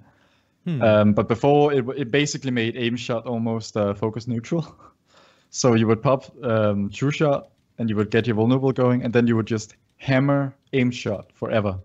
Hmm. 0.66 0.82
Um, 0.82 1.14
but 1.14 1.28
before 1.28 1.74
it, 1.74 1.86
it 1.98 2.12
basically 2.12 2.52
made 2.52 2.76
aim 2.76 2.96
shot 2.96 3.26
almost 3.26 3.78
uh, 3.78 3.94
focus 3.94 4.28
neutral. 4.28 4.76
so 5.50 5.74
you 5.74 5.88
would 5.88 6.02
pop 6.02 6.26
um, 6.44 6.90
true 6.90 7.12
shot 7.12 7.50
and 7.78 7.90
you 7.90 7.96
would 7.96 8.12
get 8.12 8.28
your 8.28 8.36
vulnerable 8.36 8.72
going, 8.72 9.04
and 9.04 9.14
then 9.14 9.26
you 9.26 9.36
would 9.36 9.48
just 9.48 9.76
hammer 9.98 10.54
aim 10.74 10.92
shot 10.92 11.32
forever 11.34 11.80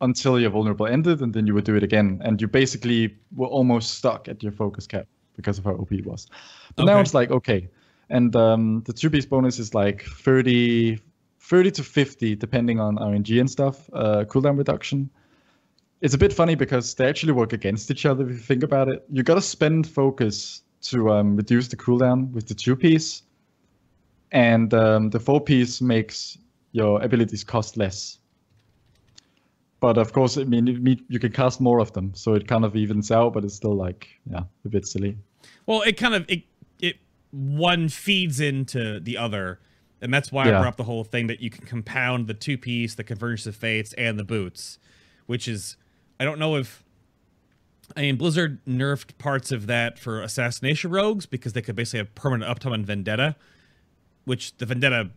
until 0.00 0.38
your 0.38 0.50
vulnerable 0.50 0.86
ended, 0.86 1.20
and 1.20 1.34
then 1.34 1.46
you 1.46 1.54
would 1.54 1.64
do 1.64 1.74
it 1.74 1.82
again. 1.82 2.20
And 2.24 2.40
you 2.40 2.46
basically 2.46 3.16
were 3.34 3.48
almost 3.48 3.94
stuck 3.94 4.28
at 4.28 4.42
your 4.42 4.52
focus 4.52 4.86
cap 4.86 5.06
because 5.36 5.58
of 5.58 5.64
how 5.64 5.72
OP 5.72 5.92
it 5.92 6.06
was. 6.06 6.28
But 6.76 6.84
now 6.84 7.00
it's 7.00 7.14
like, 7.14 7.30
okay. 7.30 7.68
And 8.08 8.34
um, 8.36 8.82
the 8.86 8.92
two 8.92 9.10
piece 9.10 9.26
bonus 9.26 9.58
is 9.58 9.74
like 9.74 10.04
30, 10.04 10.98
30 11.40 11.70
to 11.72 11.82
50, 11.82 12.36
depending 12.36 12.78
on 12.78 12.96
RNG 12.96 13.40
and 13.40 13.50
stuff, 13.50 13.90
uh, 13.92 14.24
cooldown 14.28 14.56
reduction. 14.56 15.10
It's 16.02 16.14
a 16.14 16.18
bit 16.18 16.32
funny 16.32 16.54
because 16.54 16.94
they 16.94 17.08
actually 17.08 17.32
work 17.32 17.52
against 17.52 17.90
each 17.90 18.04
other 18.04 18.24
if 18.28 18.30
you 18.30 18.42
think 18.42 18.62
about 18.62 18.88
it. 18.88 19.04
You 19.10 19.22
gotta 19.22 19.40
spend 19.42 19.86
focus 19.86 20.62
to 20.82 21.10
um, 21.10 21.36
reduce 21.36 21.68
the 21.68 21.76
cooldown 21.76 22.30
with 22.32 22.46
the 22.48 22.54
two 22.54 22.76
piece, 22.76 23.22
and 24.32 24.72
um, 24.74 25.10
the 25.10 25.18
four 25.18 25.40
piece 25.40 25.80
makes 25.80 26.38
your 26.72 27.00
abilities 27.02 27.42
cost 27.44 27.76
less. 27.76 28.18
But 29.80 29.98
of 29.98 30.12
course, 30.12 30.36
I 30.38 30.44
mean, 30.44 30.66
you 31.08 31.18
can 31.18 31.32
cast 31.32 31.60
more 31.60 31.80
of 31.80 31.92
them, 31.92 32.12
so 32.14 32.34
it 32.34 32.46
kind 32.48 32.64
of 32.64 32.76
evens 32.76 33.10
out. 33.10 33.32
But 33.34 33.44
it's 33.44 33.54
still 33.54 33.74
like, 33.74 34.08
yeah, 34.30 34.42
a 34.64 34.68
bit 34.68 34.86
silly. 34.86 35.16
Well, 35.66 35.82
it 35.82 35.96
kind 35.96 36.14
of 36.14 36.24
it 36.28 36.42
it 36.78 36.96
one 37.30 37.88
feeds 37.88 38.38
into 38.40 39.00
the 39.00 39.16
other, 39.16 39.60
and 40.00 40.12
that's 40.12 40.30
why 40.30 40.44
I 40.44 40.48
Yeah. 40.48 40.58
brought 40.58 40.68
up 40.68 40.76
the 40.76 40.84
whole 40.84 41.04
thing 41.04 41.26
that 41.28 41.40
you 41.40 41.50
can 41.50 41.66
compound 41.66 42.26
the 42.26 42.34
two 42.34 42.58
piece, 42.58 42.94
the 42.94 43.04
convergence 43.04 43.46
of 43.46 43.56
fates, 43.56 43.92
and 43.94 44.18
the 44.18 44.24
boots, 44.24 44.78
which 45.26 45.46
is 45.48 45.76
I 46.18 46.24
don't 46.24 46.38
know 46.38 46.56
if 46.56 46.82
I 47.96 48.02
mean 48.02 48.16
Blizzard 48.16 48.64
nerfed 48.66 49.18
parts 49.18 49.52
of 49.52 49.66
that 49.66 49.98
for 49.98 50.20
assassination 50.22 50.90
rogues 50.90 51.26
because 51.26 51.52
they 51.52 51.62
could 51.62 51.76
basically 51.76 51.98
have 51.98 52.14
permanent 52.14 52.50
uptime 52.50 52.72
on 52.72 52.84
Vendetta, 52.84 53.36
which 54.24 54.56
the 54.58 54.66
Vendetta 54.66 55.10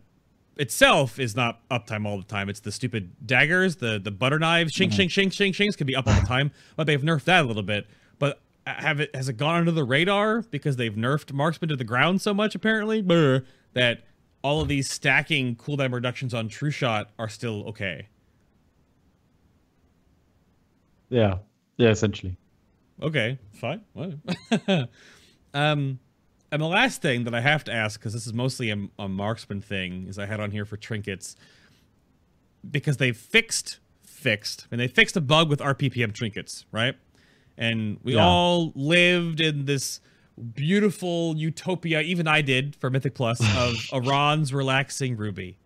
itself 0.56 1.18
is 1.18 1.34
not 1.34 1.66
uptime 1.70 2.06
all 2.06 2.18
the 2.18 2.24
time. 2.24 2.48
It's 2.48 2.60
the 2.60 2.72
stupid 2.72 3.12
daggers, 3.26 3.76
the 3.76 3.98
the 3.98 4.10
butter 4.10 4.38
knives, 4.38 4.72
shink 4.72 4.92
mm-hmm. 4.92 5.02
shink 5.02 5.30
shink 5.30 5.32
shink 5.32 5.54
shinks 5.54 5.76
can 5.76 5.86
be 5.86 5.96
up 5.96 6.06
all 6.06 6.14
the 6.14 6.26
time, 6.26 6.52
but 6.76 6.86
they've 6.86 7.00
nerfed 7.00 7.24
that 7.24 7.44
a 7.44 7.48
little 7.48 7.62
bit. 7.62 7.86
But 8.18 8.40
have 8.66 9.00
it 9.00 9.14
has 9.14 9.28
it 9.28 9.36
gone 9.36 9.58
under 9.60 9.70
the 9.70 9.84
radar 9.84 10.42
because 10.42 10.76
they've 10.76 10.94
nerfed 10.94 11.32
marksman 11.32 11.68
to 11.70 11.76
the 11.76 11.84
ground 11.84 12.20
so 12.20 12.34
much 12.34 12.54
apparently 12.54 13.02
Brr, 13.02 13.44
that 13.72 14.04
all 14.42 14.60
of 14.60 14.68
these 14.68 14.90
stacking 14.90 15.56
cooldown 15.56 15.92
reductions 15.92 16.32
on 16.34 16.48
true 16.48 16.70
shot 16.70 17.10
are 17.18 17.28
still 17.28 17.64
okay. 17.68 18.08
Yeah, 21.10 21.38
yeah, 21.76 21.88
essentially. 21.90 22.36
Okay, 23.02 23.38
fine. 23.54 23.82
Um, 25.52 25.98
and 26.52 26.62
the 26.62 26.66
last 26.66 27.02
thing 27.02 27.24
that 27.24 27.34
I 27.34 27.40
have 27.40 27.64
to 27.64 27.72
ask, 27.72 27.98
because 27.98 28.12
this 28.12 28.24
is 28.26 28.32
mostly 28.32 28.70
a, 28.70 28.86
a 29.00 29.08
marksman 29.08 29.60
thing, 29.60 30.06
is 30.06 30.16
I 30.18 30.26
had 30.26 30.38
on 30.38 30.52
here 30.52 30.64
for 30.64 30.76
trinkets 30.76 31.34
because 32.68 32.98
they 32.98 33.12
fixed 33.12 33.80
fixed 34.04 34.66
and 34.70 34.80
they 34.80 34.86
fixed 34.86 35.16
a 35.16 35.20
bug 35.20 35.48
with 35.48 35.58
RPPM 35.60 36.12
trinkets, 36.12 36.66
right? 36.70 36.94
And 37.56 37.98
we 38.02 38.14
Yeah. 38.14 38.24
all 38.24 38.72
lived 38.76 39.40
in 39.40 39.64
this 39.64 40.00
beautiful 40.54 41.34
utopia. 41.36 42.00
Even 42.02 42.28
I 42.28 42.42
did 42.42 42.76
for 42.76 42.90
Mythic 42.90 43.14
Plus 43.14 43.40
of 43.40 43.74
Aran's 43.92 44.52
Relaxing 44.52 45.16
Ruby. 45.16 45.58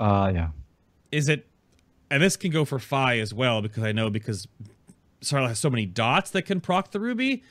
Uh 0.00 0.30
yeah. 0.34 0.48
Is 1.12 1.28
it? 1.28 1.46
And 2.10 2.22
this 2.22 2.36
can 2.36 2.50
go 2.50 2.64
for 2.64 2.78
Phi 2.78 3.18
as 3.18 3.34
well 3.34 3.60
because 3.60 3.82
I 3.82 3.92
know 3.92 4.08
because 4.10 4.46
Sarla 5.20 5.48
has 5.48 5.58
so 5.58 5.70
many 5.70 5.86
dots 5.86 6.30
that 6.30 6.42
can 6.42 6.60
proc 6.60 6.90
the 6.90 7.00
ruby. 7.00 7.42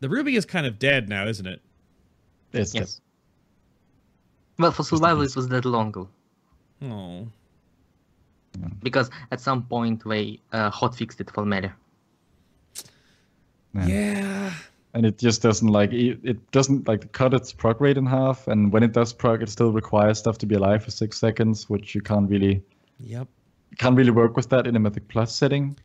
The 0.00 0.08
ruby 0.08 0.36
is 0.36 0.44
kind 0.44 0.66
of 0.66 0.78
dead 0.78 1.08
now, 1.08 1.26
isn't 1.26 1.46
it? 1.46 1.60
It's 2.52 2.74
Yes. 2.74 3.00
Well, 4.58 4.72
for 4.72 4.82
survival, 4.82 5.22
it 5.22 5.34
was 5.34 5.48
that 5.48 5.64
longer 5.64 6.04
Oh, 6.82 7.28
because 8.82 9.10
at 9.30 9.40
some 9.40 9.62
point 9.64 10.02
they 10.06 10.40
uh, 10.52 10.70
hotfixed 10.70 11.20
it 11.20 11.30
for 11.30 11.44
meta. 11.46 11.72
Yeah. 13.74 13.86
yeah. 13.86 14.52
and 14.94 15.06
it 15.06 15.18
just 15.18 15.40
doesn't 15.42 15.68
like 15.68 15.92
it, 15.92 16.18
it 16.24 16.50
doesn't 16.50 16.88
like 16.88 17.12
cut 17.12 17.32
its 17.34 17.52
proc 17.52 17.80
rate 17.80 17.96
in 17.96 18.06
half 18.06 18.48
and 18.48 18.72
when 18.72 18.82
it 18.82 18.92
does 18.92 19.12
proc 19.12 19.40
it 19.42 19.48
still 19.48 19.70
requires 19.70 20.18
stuff 20.18 20.38
to 20.38 20.46
be 20.46 20.56
alive 20.56 20.82
for 20.82 20.90
six 20.90 21.18
seconds 21.18 21.70
which 21.70 21.94
you 21.94 22.00
can't 22.00 22.28
really 22.28 22.60
Yep. 22.98 23.28
can't 23.78 23.96
really 23.96 24.10
work 24.10 24.36
with 24.36 24.48
that 24.48 24.66
in 24.66 24.74
a 24.74 24.80
mythic 24.80 25.06
plus 25.08 25.34
setting 25.34 25.78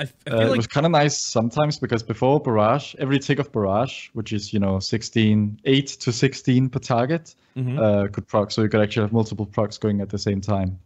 I, 0.00 0.02
I 0.02 0.06
feel 0.06 0.40
uh, 0.40 0.46
it 0.46 0.56
was 0.56 0.66
kind 0.66 0.86
of 0.86 0.92
nice 0.92 1.16
sometimes 1.16 1.78
because 1.78 2.02
before 2.02 2.40
barrage 2.40 2.94
every 2.98 3.18
tick 3.18 3.38
of 3.38 3.52
barrage 3.52 4.08
which 4.14 4.32
is 4.32 4.52
you 4.52 4.58
know 4.58 4.78
16 4.80 5.60
8 5.64 5.86
to 5.86 6.12
16 6.12 6.68
per 6.68 6.78
target 6.78 7.34
Mhm. 7.56 7.78
uh, 7.78 8.08
could 8.08 8.26
proc 8.26 8.50
so 8.50 8.62
you 8.62 8.68
could 8.68 8.80
actually 8.80 9.02
have 9.02 9.12
multiple 9.12 9.46
procs 9.46 9.78
going 9.78 10.00
at 10.00 10.10
the 10.10 10.18
same 10.18 10.40
time 10.40 10.76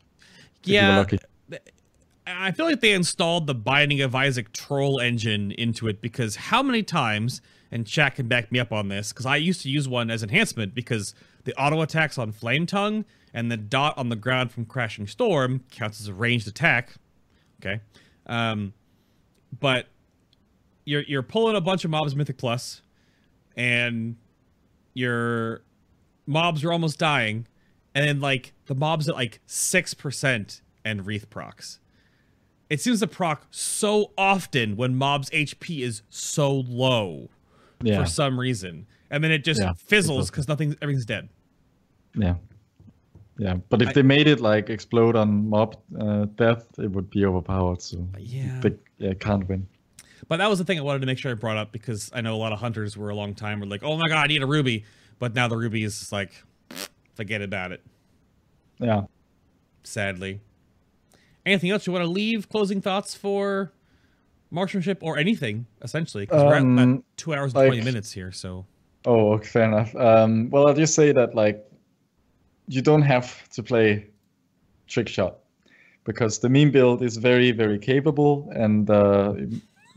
if 0.63 0.69
you 0.69 0.75
were 0.75 1.19
yeah. 1.51 1.59
I 2.31 2.53
feel 2.53 2.67
like 2.67 2.81
they 2.81 2.93
installed 2.93 3.47
the 3.47 3.55
Binding 3.55 4.03
of 4.03 4.15
Isaac 4.15 4.53
troll 4.53 5.01
engine 5.01 5.53
into 5.53 5.89
it 5.89 6.03
because 6.03 6.37
how 6.37 6.63
many 6.63 6.83
times, 6.83 7.41
and 7.71 7.87
chat 7.87 8.17
can 8.17 8.29
back 8.29 8.53
me 8.53 8.59
up 8.59 8.71
on 8.73 8.89
this, 8.89 9.13
because 9.13 9.25
I 9.25 9.37
used 9.37 9.63
to 9.63 9.71
use 9.71 9.89
one 9.89 10.11
as 10.11 10.23
enhancement 10.23 10.75
because 10.75 11.15
the 11.45 11.55
auto 11.59 11.81
attacks 11.81 12.19
on 12.19 12.33
Flame 12.33 12.67
Tongue 12.67 13.07
and 13.33 13.51
the 13.51 13.57
dot 13.57 13.97
on 13.97 14.11
the 14.11 14.17
ground 14.17 14.53
from 14.53 14.67
Crashing 14.67 15.07
Storm 15.07 15.65
counts 15.71 16.01
as 16.01 16.09
a 16.09 16.13
ranged 16.13 16.47
attack. 16.47 16.97
Okay. 17.63 17.81
Um, 18.27 18.75
but 19.61 19.87
you're 20.85 21.03
you're 21.03 21.23
pulling 21.23 21.57
a 21.57 21.61
bunch 21.61 21.85
of 21.85 21.91
mobs 21.91 22.15
Mythic 22.17 22.39
Plus, 22.39 22.83
and 23.57 24.17
your 24.95 25.63
mobs 26.27 26.65
are 26.65 26.73
almost 26.73 26.99
dying, 26.99 27.47
and 27.95 28.07
then 28.07 28.21
like 28.21 28.53
the 28.67 28.75
mobs 28.75 29.09
at 29.09 29.15
like 29.15 29.41
six 29.47 29.95
percent 29.95 30.63
and 30.85 31.07
Wreath 31.07 31.29
procs. 31.31 31.81
It 32.71 32.81
seems 32.81 33.01
to 33.01 33.07
proc 33.07 33.47
so 33.51 34.13
often 34.19 34.77
when 34.77 34.95
mobs 34.95 35.31
HP 35.31 35.81
is 35.81 36.03
so 36.11 36.53
low 36.53 37.31
yeah 37.83 37.99
for 38.01 38.07
some 38.07 38.39
reason, 38.39 38.87
and 39.11 39.23
then 39.25 39.31
it 39.31 39.45
just 39.45 39.61
Yeah, 39.61 39.73
fizzles 39.75 40.31
because 40.31 40.49
nothing, 40.49 40.77
everything's 40.83 41.07
dead. 41.07 41.29
yeah 42.15 42.35
yeah 43.39 43.55
but 43.69 43.81
if 43.83 43.89
I- 43.89 43.93
they 43.93 44.03
made 44.03 44.27
it 44.27 44.41
like 44.41 44.69
explode 44.71 45.17
on 45.17 45.49
mob 45.49 45.77
uh, 46.01 46.25
death 46.37 46.67
it 46.79 46.91
would 46.91 47.09
be 47.11 47.25
overpowered 47.25 47.81
so 47.81 48.07
Yeah. 48.19 48.61
they 48.61 48.73
yeah, 48.99 49.15
can't 49.15 49.49
win 49.49 49.67
But 50.29 50.39
that 50.39 50.51
was 50.51 50.59
the 50.59 50.65
thing 50.65 50.79
I 50.79 50.83
wanted 50.83 51.01
to 51.01 51.07
make 51.07 51.19
sure 51.19 51.31
I 51.31 51.35
brought 51.35 51.57
up 51.57 51.71
because 51.73 52.11
I 52.13 52.21
know 52.21 52.35
a 52.35 52.41
lot 52.45 52.53
of 52.53 52.59
hunters 52.59 52.97
were 52.97 53.09
a 53.11 53.15
long 53.15 53.35
time 53.35 53.61
were 53.61 53.67
like, 53.67 53.83
"Oh 53.83 53.97
my 53.97 54.09
god, 54.09 54.19
I 54.19 54.27
need 54.27 54.43
a 54.43 54.47
ruby," 54.47 54.85
but 55.19 55.35
now 55.35 55.47
the 55.49 55.57
ruby 55.57 55.85
is 55.85 55.99
just 55.99 56.13
like, 56.13 56.33
forget 57.15 57.41
about 57.41 57.73
it. 57.73 57.81
yeah 58.79 59.03
Sadly. 59.85 60.41
Anything 61.47 61.71
else 61.71 61.87
you 61.87 61.93
want 61.95 62.05
to 62.05 62.11
leave? 62.11 62.49
Closing 62.51 62.81
thoughts 62.83 63.15
for 63.15 63.73
marksmanship 64.51 64.99
or 65.01 65.17
anything 65.17 65.67
essentially? 65.83 66.25
Because 66.27 66.43
we're 66.45 66.55
at 66.57 66.63
Um, 66.63 66.79
about 66.79 67.05
two 67.17 67.33
hours 67.35 67.55
and 67.55 67.65
twenty 67.67 67.81
minutes 67.83 68.13
here. 68.13 68.33
So 68.33 68.67
Oh, 69.07 69.33
okay, 69.35 69.47
fair 69.47 69.65
enough. 69.65 69.95
Um, 69.97 70.51
well, 70.51 70.67
I'll 70.69 70.75
just 70.75 70.95
say 70.95 71.13
that 71.13 71.35
like 71.35 71.65
you 72.69 72.83
don't 72.83 73.03
have 73.03 73.49
to 73.51 73.63
play 73.63 74.07
trick 74.87 75.09
shot 75.09 75.39
because 76.05 76.39
the 76.39 76.49
meme 76.49 76.71
build 76.71 77.03
is 77.03 77.17
very, 77.17 77.51
very 77.53 77.79
capable 77.79 78.51
and 78.55 78.89
uh, 78.89 79.35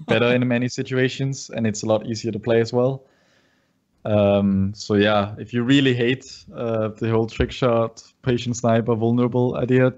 better 0.08 0.28
in 0.28 0.48
many 0.48 0.68
situations, 0.80 1.50
and 1.50 1.68
it's 1.68 1.84
a 1.84 1.86
lot 1.86 2.06
easier 2.08 2.32
to 2.32 2.40
play 2.40 2.60
as 2.60 2.74
well. 2.74 3.06
Um, 4.04 4.74
so 4.76 4.96
yeah, 4.96 5.36
if 5.38 5.54
you 5.54 5.64
really 5.64 5.94
hate 5.94 6.26
uh, 6.56 6.90
the 6.90 7.10
whole 7.10 7.28
trick 7.28 7.52
shot, 7.52 8.04
patient 8.24 8.58
sniper, 8.58 8.96
vulnerable 8.96 9.56
idea, 9.58 9.94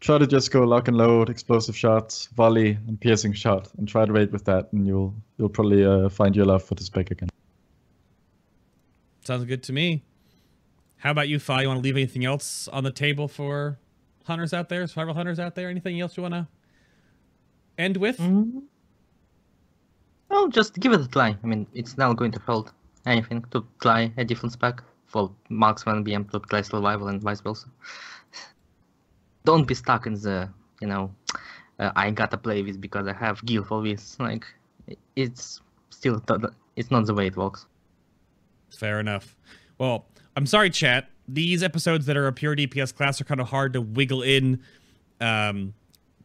try 0.00 0.18
to 0.18 0.26
just 0.26 0.50
go 0.50 0.62
lock 0.62 0.88
and 0.88 0.96
load, 0.96 1.28
explosive 1.28 1.76
shots, 1.76 2.28
volley, 2.34 2.78
and 2.88 2.98
piercing 3.00 3.32
shot, 3.32 3.68
and 3.76 3.86
try 3.86 4.06
to 4.06 4.12
raid 4.12 4.32
with 4.32 4.44
that, 4.46 4.72
and 4.72 4.86
you'll 4.86 5.14
you'll 5.36 5.50
probably 5.50 5.84
uh, 5.84 6.08
find 6.08 6.34
your 6.34 6.46
love 6.46 6.62
for 6.62 6.74
the 6.74 6.84
spec 6.84 7.10
again. 7.10 7.28
Sounds 9.24 9.44
good 9.44 9.62
to 9.64 9.72
me. 9.72 10.02
How 11.04 11.10
about 11.10 11.28
you, 11.28 11.38
Fi? 11.38 11.60
You 11.60 11.68
want 11.68 11.80
to 11.80 11.84
leave 11.84 11.96
anything 11.96 12.24
else 12.24 12.66
on 12.68 12.82
the 12.82 12.90
table 12.90 13.28
for 13.28 13.78
hunters 14.24 14.54
out 14.54 14.70
there, 14.70 14.86
survival 14.86 15.12
hunters 15.12 15.38
out 15.38 15.54
there? 15.54 15.68
Anything 15.68 16.00
else 16.00 16.16
you 16.16 16.22
want 16.22 16.32
to 16.32 16.48
end 17.76 17.98
with? 17.98 18.16
Mm-hmm. 18.16 18.60
Oh, 20.30 20.48
just 20.48 20.80
give 20.80 20.94
it 20.94 21.02
a 21.02 21.08
try. 21.08 21.36
I 21.42 21.46
mean, 21.46 21.66
it's 21.74 21.98
not 21.98 22.16
going 22.16 22.32
to 22.32 22.40
hurt 22.40 22.72
anything 23.04 23.44
to 23.50 23.66
try 23.82 24.10
a 24.16 24.24
different 24.24 24.54
spec 24.54 24.82
for 25.04 25.30
marksman, 25.50 26.06
BM 26.06 26.30
to 26.30 26.40
try 26.40 26.62
survival 26.62 27.08
and 27.08 27.20
vice 27.20 27.42
versa. 27.42 27.66
Don't 29.44 29.68
be 29.68 29.74
stuck 29.74 30.06
in 30.06 30.14
the, 30.14 30.48
you 30.80 30.88
know, 30.88 31.14
uh, 31.80 31.92
I 31.96 32.12
gotta 32.12 32.38
play 32.38 32.62
this 32.62 32.78
because 32.78 33.06
I 33.06 33.12
have 33.12 33.44
gear 33.44 33.62
for 33.62 33.82
this. 33.82 34.18
Like, 34.18 34.46
it's 35.16 35.60
still, 35.90 36.24
it's 36.76 36.90
not 36.90 37.04
the 37.04 37.12
way 37.12 37.26
it 37.26 37.36
works. 37.36 37.66
Fair 38.74 39.00
enough. 39.00 39.36
Well, 39.76 40.06
I'm 40.36 40.46
sorry, 40.46 40.70
chat. 40.70 41.08
These 41.28 41.62
episodes 41.62 42.06
that 42.06 42.16
are 42.16 42.26
a 42.26 42.32
pure 42.32 42.56
DPS 42.56 42.94
class 42.94 43.20
are 43.20 43.24
kind 43.24 43.40
of 43.40 43.48
hard 43.48 43.72
to 43.74 43.80
wiggle 43.80 44.22
in 44.22 44.60
um, 45.20 45.74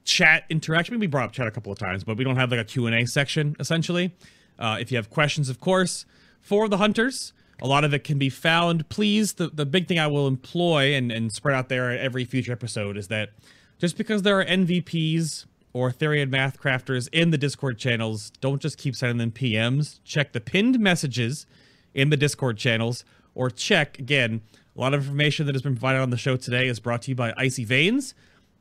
chat 0.04 0.44
interaction. 0.50 0.98
We 1.00 1.08
brought 1.08 1.26
up 1.26 1.32
chat 1.32 1.48
a 1.48 1.52
couple 1.52 1.72
of 1.72 1.78
times, 1.78 2.04
but 2.04 2.18
we 2.18 2.24
don't 2.24 2.36
have 2.36 2.52
like 2.52 2.60
a 2.60 2.66
Q&A 2.66 3.06
section, 3.06 3.56
essentially. 3.60 4.14
Uh, 4.58 4.78
if 4.80 4.92
you 4.92 4.98
have 4.98 5.10
questions, 5.10 5.50
of 5.50 5.60
course, 5.60 6.06
for 6.42 6.68
the 6.68 6.78
hunters, 6.78 7.34
a 7.62 7.68
lot 7.68 7.84
of 7.84 7.94
it 7.94 8.04
can 8.04 8.18
be 8.18 8.30
found. 8.30 8.90
Please, 8.90 9.34
the, 9.34 9.48
the 9.48 9.66
big 9.66 9.88
thing 9.88 10.00
I 10.00 10.08
will 10.08 10.28
employ 10.28 10.94
and, 10.96 11.12
and 11.12 11.32
spread 11.32 11.56
out 11.56 11.70
there 11.70 11.92
at 11.92 12.00
every 12.00 12.26
future 12.26 12.52
episode 12.52 12.98
is 12.98 13.08
that 13.08 13.30
just 13.78 13.98
because 13.98 14.24
there 14.24 14.40
are 14.40 14.46
MVPs 14.46 15.46
or 15.72 15.92
Therian 15.92 16.30
math 16.30 16.60
crafters 16.60 17.08
in 17.14 17.30
the 17.30 17.38
Discord 17.38 17.78
channels, 17.78 18.32
don't 18.42 18.62
just 18.62 18.78
keep 18.78 18.96
sending 18.96 19.18
them 19.18 19.32
PMs. 19.32 20.00
Check 20.04 20.34
the 20.34 20.42
pinned 20.42 20.80
messages 20.80 21.46
in 21.94 22.10
the 22.10 22.18
Discord 22.18 22.58
channels 22.58 23.06
or 23.36 23.50
check, 23.50 24.00
again, 24.00 24.42
a 24.76 24.80
lot 24.80 24.94
of 24.94 25.02
information 25.02 25.46
that 25.46 25.56
has 25.56 25.62
been 25.62 25.76
provided 25.76 26.02
on 26.02 26.10
the 26.10 26.18
show 26.18 26.36
today 26.36 26.68
is 26.68 26.80
brought 26.80 27.04
to 27.04 27.12
you 27.12 27.16
by 27.16 27.34
Icy 27.38 27.66
Veins. 27.66 28.14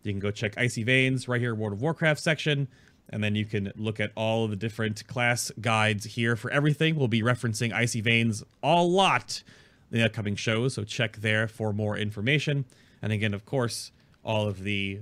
You 0.02 0.12
can 0.12 0.20
go 0.20 0.30
check 0.30 0.56
Icy 0.56 0.82
Veins 0.82 1.28
right 1.28 1.40
here, 1.40 1.54
World 1.54 1.74
of 1.74 1.82
Warcraft 1.82 2.20
section. 2.20 2.68
And 3.10 3.24
then 3.24 3.34
you 3.34 3.44
can 3.46 3.72
look 3.76 4.00
at 4.00 4.12
all 4.14 4.44
of 4.44 4.50
the 4.50 4.56
different 4.56 5.06
class 5.06 5.50
guides 5.60 6.04
here 6.04 6.36
for 6.36 6.50
everything. 6.50 6.96
We'll 6.96 7.08
be 7.08 7.22
referencing 7.22 7.72
Icy 7.72 8.00
Veins 8.00 8.42
a 8.62 8.82
lot 8.82 9.42
in 9.90 9.98
the 9.98 10.04
upcoming 10.04 10.36
shows, 10.36 10.74
so 10.74 10.84
check 10.84 11.16
there 11.16 11.48
for 11.48 11.72
more 11.72 11.96
information. 11.96 12.66
And 13.00 13.12
again, 13.12 13.32
of 13.32 13.46
course, 13.46 13.92
all 14.22 14.46
of 14.46 14.62
the 14.62 15.00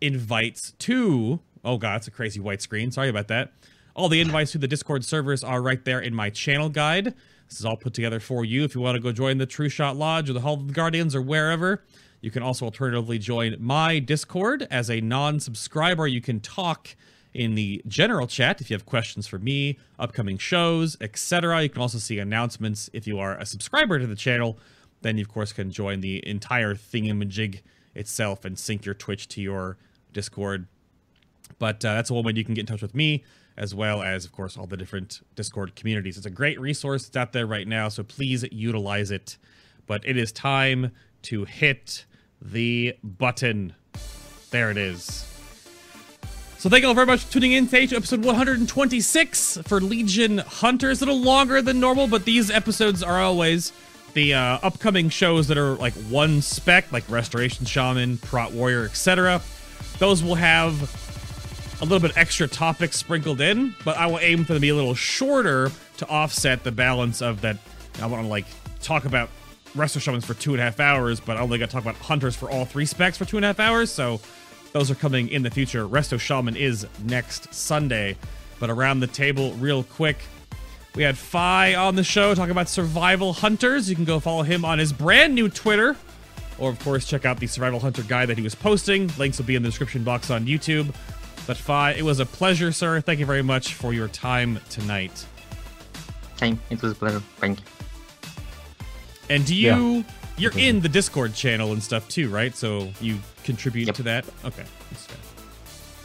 invites 0.00 0.72
to 0.78 1.40
oh 1.64 1.78
god, 1.78 1.96
it's 1.96 2.06
a 2.06 2.10
crazy 2.10 2.38
white 2.38 2.62
screen. 2.62 2.90
Sorry 2.90 3.08
about 3.08 3.28
that. 3.28 3.52
All 3.96 4.08
the 4.08 4.20
invites 4.20 4.52
to 4.52 4.58
the 4.58 4.68
Discord 4.68 5.04
servers 5.04 5.42
are 5.42 5.62
right 5.62 5.84
there 5.84 6.00
in 6.00 6.14
my 6.14 6.30
channel 6.30 6.68
guide. 6.68 7.14
This 7.48 7.60
is 7.60 7.64
all 7.64 7.76
put 7.76 7.94
together 7.94 8.20
for 8.20 8.44
you 8.44 8.64
if 8.64 8.74
you 8.74 8.80
want 8.80 8.96
to 8.96 9.00
go 9.00 9.12
join 9.12 9.38
the 9.38 9.46
Trueshot 9.46 9.96
Lodge 9.96 10.28
or 10.30 10.32
the 10.32 10.40
Hall 10.40 10.54
of 10.54 10.66
the 10.66 10.72
Guardians 10.72 11.14
or 11.14 11.22
wherever. 11.22 11.84
You 12.20 12.30
can 12.30 12.42
also 12.42 12.64
alternatively 12.64 13.18
join 13.18 13.56
my 13.60 13.98
Discord 13.98 14.66
as 14.70 14.90
a 14.90 15.00
non-subscriber. 15.00 16.06
You 16.06 16.22
can 16.22 16.40
talk 16.40 16.96
in 17.34 17.54
the 17.54 17.82
general 17.86 18.26
chat 18.26 18.60
if 18.60 18.70
you 18.70 18.74
have 18.74 18.86
questions 18.86 19.26
for 19.26 19.38
me, 19.38 19.78
upcoming 19.98 20.38
shows, 20.38 20.96
etc. 21.00 21.62
You 21.62 21.68
can 21.68 21.82
also 21.82 21.98
see 21.98 22.18
announcements 22.18 22.88
if 22.92 23.06
you 23.06 23.18
are 23.18 23.36
a 23.38 23.44
subscriber 23.44 23.98
to 23.98 24.06
the 24.06 24.16
channel. 24.16 24.58
Then 25.02 25.18
you, 25.18 25.22
of 25.22 25.28
course, 25.28 25.52
can 25.52 25.70
join 25.70 26.00
the 26.00 26.26
entire 26.26 26.74
thingamajig 26.74 27.60
itself 27.94 28.44
and 28.44 28.58
sync 28.58 28.86
your 28.86 28.94
Twitch 28.94 29.28
to 29.28 29.42
your 29.42 29.76
Discord. 30.12 30.66
But 31.58 31.84
uh, 31.84 31.94
that's 31.94 32.10
one 32.10 32.24
way 32.24 32.32
you 32.34 32.44
can 32.44 32.54
get 32.54 32.62
in 32.62 32.66
touch 32.66 32.82
with 32.82 32.94
me, 32.94 33.22
as 33.56 33.74
well 33.74 34.02
as, 34.02 34.24
of 34.24 34.32
course, 34.32 34.56
all 34.56 34.66
the 34.66 34.76
different 34.76 35.20
Discord 35.34 35.76
communities. 35.76 36.16
It's 36.16 36.26
a 36.26 36.30
great 36.30 36.60
resource. 36.60 37.06
It's 37.06 37.16
out 37.16 37.32
there 37.32 37.46
right 37.46 37.66
now, 37.66 37.88
so 37.88 38.02
please 38.02 38.44
utilize 38.50 39.10
it. 39.10 39.36
But 39.86 40.06
it 40.06 40.16
is 40.16 40.32
time 40.32 40.92
to 41.22 41.44
hit 41.44 42.04
the 42.40 42.96
button. 43.02 43.74
There 44.50 44.70
it 44.70 44.76
is. 44.76 45.30
So 46.58 46.70
thank 46.70 46.82
you 46.82 46.88
all 46.88 46.94
very 46.94 47.06
much 47.06 47.24
for 47.24 47.32
tuning 47.32 47.52
in 47.52 47.66
today 47.66 47.86
to 47.88 47.96
episode 47.96 48.24
126 48.24 49.58
for 49.66 49.80
Legion 49.80 50.38
Hunters. 50.38 51.02
A 51.02 51.04
little 51.04 51.20
longer 51.20 51.60
than 51.60 51.78
normal, 51.78 52.06
but 52.06 52.24
these 52.24 52.50
episodes 52.50 53.02
are 53.02 53.20
always 53.20 53.72
the 54.14 54.32
uh, 54.32 54.58
upcoming 54.62 55.10
shows 55.10 55.48
that 55.48 55.58
are 55.58 55.74
like 55.74 55.92
one 56.08 56.40
spec, 56.40 56.90
like 56.90 57.04
Restoration 57.10 57.66
Shaman, 57.66 58.16
Prot 58.18 58.52
Warrior, 58.52 58.84
etc. 58.84 59.42
Those 59.98 60.22
will 60.22 60.36
have 60.36 60.90
a 61.80 61.84
little 61.84 62.00
bit 62.00 62.16
extra 62.16 62.46
topics 62.46 62.96
sprinkled 62.96 63.40
in, 63.40 63.74
but 63.84 63.96
I 63.96 64.06
will 64.06 64.18
aim 64.20 64.44
for 64.44 64.52
them 64.52 64.56
to 64.56 64.60
be 64.60 64.68
a 64.70 64.74
little 64.74 64.94
shorter 64.94 65.70
to 65.98 66.08
offset 66.08 66.64
the 66.64 66.72
balance 66.72 67.20
of 67.20 67.40
that. 67.42 67.58
I 68.00 68.06
want 68.06 68.22
to 68.22 68.28
like 68.28 68.46
talk 68.80 69.04
about 69.04 69.28
Resto 69.76 70.00
Shamans 70.00 70.24
for 70.24 70.34
two 70.34 70.52
and 70.52 70.60
a 70.60 70.64
half 70.64 70.80
hours, 70.80 71.20
but 71.20 71.36
I 71.36 71.40
only 71.40 71.58
got 71.58 71.66
to 71.66 71.72
talk 71.72 71.82
about 71.82 71.96
Hunters 71.96 72.36
for 72.36 72.50
all 72.50 72.64
three 72.64 72.86
specs 72.86 73.18
for 73.18 73.24
two 73.24 73.36
and 73.36 73.44
a 73.44 73.48
half 73.48 73.60
hours, 73.60 73.90
so 73.90 74.20
those 74.72 74.90
are 74.90 74.94
coming 74.94 75.28
in 75.28 75.42
the 75.42 75.50
future. 75.50 75.86
Resto 75.86 76.18
Shaman 76.18 76.56
is 76.56 76.86
next 77.04 77.52
Sunday, 77.52 78.16
but 78.60 78.70
around 78.70 79.00
the 79.00 79.06
table, 79.06 79.52
real 79.54 79.82
quick, 79.82 80.18
we 80.94 81.02
had 81.02 81.18
Fi 81.18 81.74
on 81.74 81.96
the 81.96 82.04
show 82.04 82.34
talking 82.34 82.52
about 82.52 82.68
Survival 82.68 83.32
Hunters. 83.32 83.90
You 83.90 83.96
can 83.96 84.04
go 84.04 84.20
follow 84.20 84.42
him 84.42 84.64
on 84.64 84.78
his 84.78 84.92
brand 84.92 85.34
new 85.34 85.48
Twitter, 85.48 85.96
or 86.58 86.70
of 86.70 86.78
course, 86.80 87.06
check 87.06 87.24
out 87.24 87.40
the 87.40 87.48
Survival 87.48 87.80
Hunter 87.80 88.02
guide 88.02 88.28
that 88.28 88.36
he 88.36 88.44
was 88.44 88.54
posting. 88.54 89.10
Links 89.18 89.38
will 89.38 89.44
be 89.44 89.56
in 89.56 89.62
the 89.62 89.68
description 89.68 90.04
box 90.04 90.30
on 90.30 90.46
YouTube. 90.46 90.94
But 91.46 91.56
Fi, 91.56 91.92
it 91.92 92.02
was 92.02 92.20
a 92.20 92.26
pleasure, 92.26 92.72
sir. 92.72 93.00
Thank 93.00 93.20
you 93.20 93.26
very 93.26 93.42
much 93.42 93.74
for 93.74 93.92
your 93.92 94.08
time 94.08 94.60
tonight. 94.70 95.26
Hey, 96.40 96.56
it 96.70 96.80
was 96.80 96.92
a 96.92 96.94
pleasure. 96.94 97.20
Thank 97.36 97.60
you. 97.60 97.66
And 99.30 99.44
do 99.46 99.54
you? 99.54 99.96
Yeah. 99.96 100.02
You're 100.36 100.58
in 100.58 100.80
the 100.80 100.88
Discord 100.88 101.34
channel 101.34 101.72
and 101.72 101.82
stuff 101.82 102.08
too, 102.08 102.28
right? 102.28 102.56
So 102.56 102.90
you 103.00 103.18
contribute 103.44 103.86
yep. 103.86 103.94
to 103.96 104.02
that. 104.04 104.26
Okay. 104.44 104.64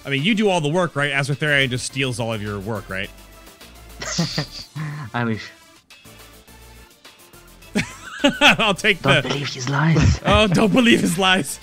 I 0.05 0.09
mean, 0.09 0.23
you 0.23 0.35
do 0.35 0.49
all 0.49 0.61
the 0.61 0.69
work, 0.69 0.95
right? 0.95 1.11
Azortharion 1.11 1.69
just 1.69 1.85
steals 1.85 2.19
all 2.19 2.33
of 2.33 2.41
your 2.41 2.59
work, 2.59 2.89
right? 2.89 3.09
I 5.13 5.23
wish. 5.25 5.49
I'll 8.41 8.73
take 8.73 9.01
don't 9.01 9.15
the. 9.15 9.21
Don't 9.21 9.31
believe 9.31 9.53
his 9.53 9.69
lies. 9.69 10.19
oh, 10.25 10.47
don't 10.47 10.73
believe 10.73 11.01
his 11.01 11.17
lies. 11.17 11.59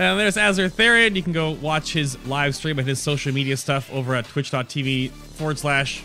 And 0.00 0.18
there's 0.18 0.36
Azortharion. 0.36 1.14
You 1.14 1.22
can 1.22 1.34
go 1.34 1.50
watch 1.50 1.92
his 1.92 2.16
live 2.26 2.56
stream 2.56 2.78
and 2.78 2.88
his 2.88 2.98
social 2.98 3.34
media 3.34 3.54
stuff 3.58 3.92
over 3.92 4.14
at 4.14 4.24
twitch.tv 4.24 5.10
forward 5.10 5.58
slash 5.58 6.02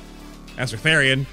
Azortharion 0.57 1.25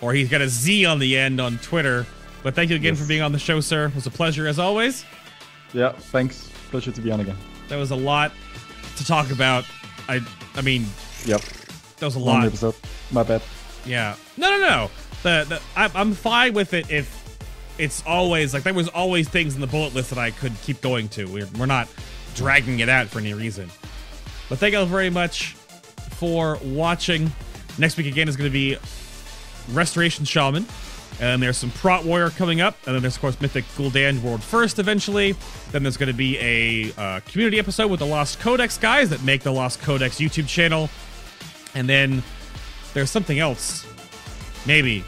or 0.00 0.12
he's 0.12 0.28
got 0.28 0.40
a 0.40 0.48
Z 0.48 0.84
on 0.84 0.98
the 0.98 1.16
end 1.16 1.40
on 1.40 1.58
Twitter. 1.58 2.04
But 2.42 2.56
thank 2.56 2.70
you 2.70 2.76
again 2.76 2.94
yes. 2.94 3.02
for 3.02 3.06
being 3.06 3.22
on 3.22 3.30
the 3.30 3.38
show, 3.38 3.60
sir. 3.60 3.86
It 3.86 3.94
was 3.94 4.08
a 4.08 4.10
pleasure 4.10 4.48
as 4.48 4.58
always. 4.58 5.04
Yeah, 5.72 5.92
thanks. 5.92 6.50
Pleasure 6.70 6.90
to 6.90 7.00
be 7.00 7.12
on 7.12 7.20
again. 7.20 7.36
That 7.68 7.76
was 7.76 7.92
a 7.92 7.96
lot 7.96 8.32
to 8.96 9.06
talk 9.06 9.30
about. 9.30 9.64
I 10.08 10.20
I 10.56 10.60
mean, 10.60 10.86
yep. 11.24 11.40
That 11.98 12.06
was 12.06 12.16
a 12.16 12.18
lot. 12.18 12.44
Episode. 12.44 12.74
My 13.12 13.22
bad. 13.22 13.42
Yeah. 13.86 14.16
No, 14.36 14.50
no, 14.50 14.58
no. 14.58 14.90
The, 15.22 15.46
the 15.48 15.62
I, 15.76 15.88
I'm 15.94 16.14
fine 16.14 16.52
with 16.52 16.74
it 16.74 16.90
if 16.90 17.21
it's 17.82 18.00
always 18.06 18.54
like 18.54 18.62
there 18.62 18.72
was 18.72 18.86
always 18.86 19.28
things 19.28 19.56
in 19.56 19.60
the 19.60 19.66
bullet 19.66 19.92
list 19.92 20.10
that 20.10 20.18
I 20.18 20.30
could 20.30 20.52
keep 20.62 20.80
going 20.80 21.08
to. 21.10 21.24
We're, 21.24 21.48
we're 21.58 21.66
not 21.66 21.88
dragging 22.36 22.78
it 22.78 22.88
out 22.88 23.08
for 23.08 23.18
any 23.18 23.34
reason. 23.34 23.68
But 24.48 24.58
thank 24.58 24.72
you 24.72 24.78
all 24.78 24.86
very 24.86 25.10
much 25.10 25.54
for 26.12 26.58
watching. 26.62 27.32
Next 27.78 27.96
week 27.96 28.06
again 28.06 28.28
is 28.28 28.36
going 28.36 28.48
to 28.48 28.52
be 28.52 28.76
Restoration 29.72 30.24
Shaman. 30.24 30.64
And 31.20 31.42
there's 31.42 31.56
some 31.56 31.72
Prot 31.72 32.04
Warrior 32.04 32.30
coming 32.30 32.60
up. 32.60 32.76
And 32.86 32.94
then 32.94 33.02
there's, 33.02 33.16
of 33.16 33.20
course, 33.20 33.40
Mythic 33.40 33.64
Gul'dan 33.76 34.22
World 34.22 34.44
First 34.44 34.78
eventually. 34.78 35.34
Then 35.72 35.82
there's 35.82 35.96
going 35.96 36.06
to 36.06 36.14
be 36.14 36.38
a 36.38 36.92
uh, 36.96 37.20
community 37.26 37.58
episode 37.58 37.90
with 37.90 37.98
the 37.98 38.06
Lost 38.06 38.38
Codex 38.38 38.78
guys 38.78 39.10
that 39.10 39.24
make 39.24 39.42
the 39.42 39.52
Lost 39.52 39.82
Codex 39.82 40.20
YouTube 40.20 40.46
channel. 40.46 40.88
And 41.74 41.88
then 41.88 42.22
there's 42.94 43.10
something 43.10 43.40
else. 43.40 43.84
Maybe. 44.66 45.04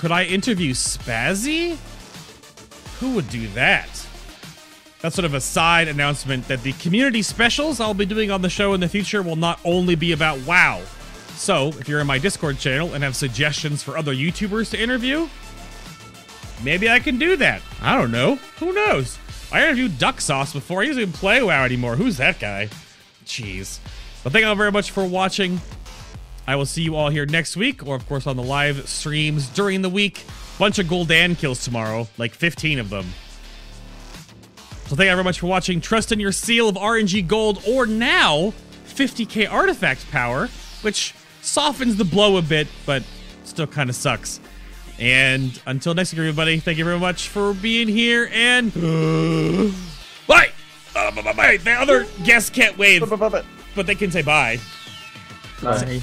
Could 0.00 0.12
I 0.12 0.24
interview 0.24 0.72
Spazzy? 0.72 1.76
Who 3.00 3.14
would 3.16 3.28
do 3.28 3.46
that? 3.48 3.86
That's 5.02 5.14
sort 5.14 5.26
of 5.26 5.34
a 5.34 5.42
side 5.42 5.88
announcement 5.88 6.48
that 6.48 6.62
the 6.62 6.72
community 6.72 7.20
specials 7.20 7.80
I'll 7.80 7.92
be 7.92 8.06
doing 8.06 8.30
on 8.30 8.40
the 8.40 8.48
show 8.48 8.72
in 8.72 8.80
the 8.80 8.88
future 8.88 9.20
will 9.20 9.36
not 9.36 9.60
only 9.62 9.96
be 9.96 10.12
about 10.12 10.38
WoW. 10.46 10.80
So, 11.34 11.68
if 11.78 11.86
you're 11.86 12.00
in 12.00 12.06
my 12.06 12.16
Discord 12.16 12.58
channel 12.58 12.94
and 12.94 13.04
have 13.04 13.14
suggestions 13.14 13.82
for 13.82 13.98
other 13.98 14.14
YouTubers 14.14 14.70
to 14.70 14.80
interview, 14.80 15.28
maybe 16.64 16.88
I 16.88 16.98
can 16.98 17.18
do 17.18 17.36
that. 17.36 17.60
I 17.82 17.94
don't 17.94 18.10
know. 18.10 18.36
Who 18.58 18.72
knows? 18.72 19.18
I 19.52 19.64
interviewed 19.64 19.98
Duck 19.98 20.22
Sauce 20.22 20.54
before. 20.54 20.80
He 20.80 20.88
doesn't 20.88 21.02
even 21.02 21.12
play 21.12 21.42
WoW 21.42 21.62
anymore. 21.62 21.96
Who's 21.96 22.16
that 22.16 22.40
guy? 22.40 22.70
Jeez. 23.26 23.80
But 24.24 24.32
thank 24.32 24.44
you 24.44 24.48
all 24.48 24.54
very 24.54 24.72
much 24.72 24.92
for 24.92 25.04
watching. 25.04 25.60
I 26.50 26.56
will 26.56 26.66
see 26.66 26.82
you 26.82 26.96
all 26.96 27.10
here 27.10 27.26
next 27.26 27.56
week, 27.56 27.86
or 27.86 27.94
of 27.94 28.04
course 28.08 28.26
on 28.26 28.36
the 28.36 28.42
live 28.42 28.88
streams 28.88 29.48
during 29.50 29.82
the 29.82 29.88
week. 29.88 30.24
Bunch 30.58 30.80
of 30.80 30.86
Gul'dan 30.86 31.38
kills 31.38 31.62
tomorrow, 31.62 32.08
like 32.18 32.34
15 32.34 32.80
of 32.80 32.90
them. 32.90 33.06
So 34.88 34.96
thank 34.96 35.08
you 35.08 35.14
very 35.14 35.22
much 35.22 35.38
for 35.38 35.46
watching. 35.46 35.80
Trust 35.80 36.10
in 36.10 36.18
your 36.18 36.32
seal 36.32 36.68
of 36.68 36.74
RNG 36.74 37.28
gold 37.28 37.62
or 37.68 37.86
now 37.86 38.52
50k 38.88 39.48
artifact 39.48 40.10
power, 40.10 40.48
which 40.82 41.14
softens 41.40 41.94
the 41.94 42.04
blow 42.04 42.36
a 42.36 42.42
bit, 42.42 42.66
but 42.84 43.04
still 43.44 43.68
kind 43.68 43.88
of 43.88 43.94
sucks. 43.94 44.40
And 44.98 45.62
until 45.66 45.94
next 45.94 46.12
week, 46.12 46.18
everybody, 46.18 46.58
thank 46.58 46.78
you 46.78 46.84
very 46.84 46.98
much 46.98 47.28
for 47.28 47.54
being 47.54 47.86
here. 47.86 48.28
And 48.32 48.74
bye. 50.26 50.50
Uh, 50.96 51.12
bye, 51.12 51.22
bye, 51.22 51.32
bye. 51.32 51.56
The 51.58 51.74
other 51.74 52.06
guests 52.24 52.50
can't 52.50 52.76
wave, 52.76 53.08
but 53.76 53.86
they 53.86 53.94
can 53.94 54.10
say 54.10 54.22
bye. 54.22 54.58
Bye. 55.62 56.02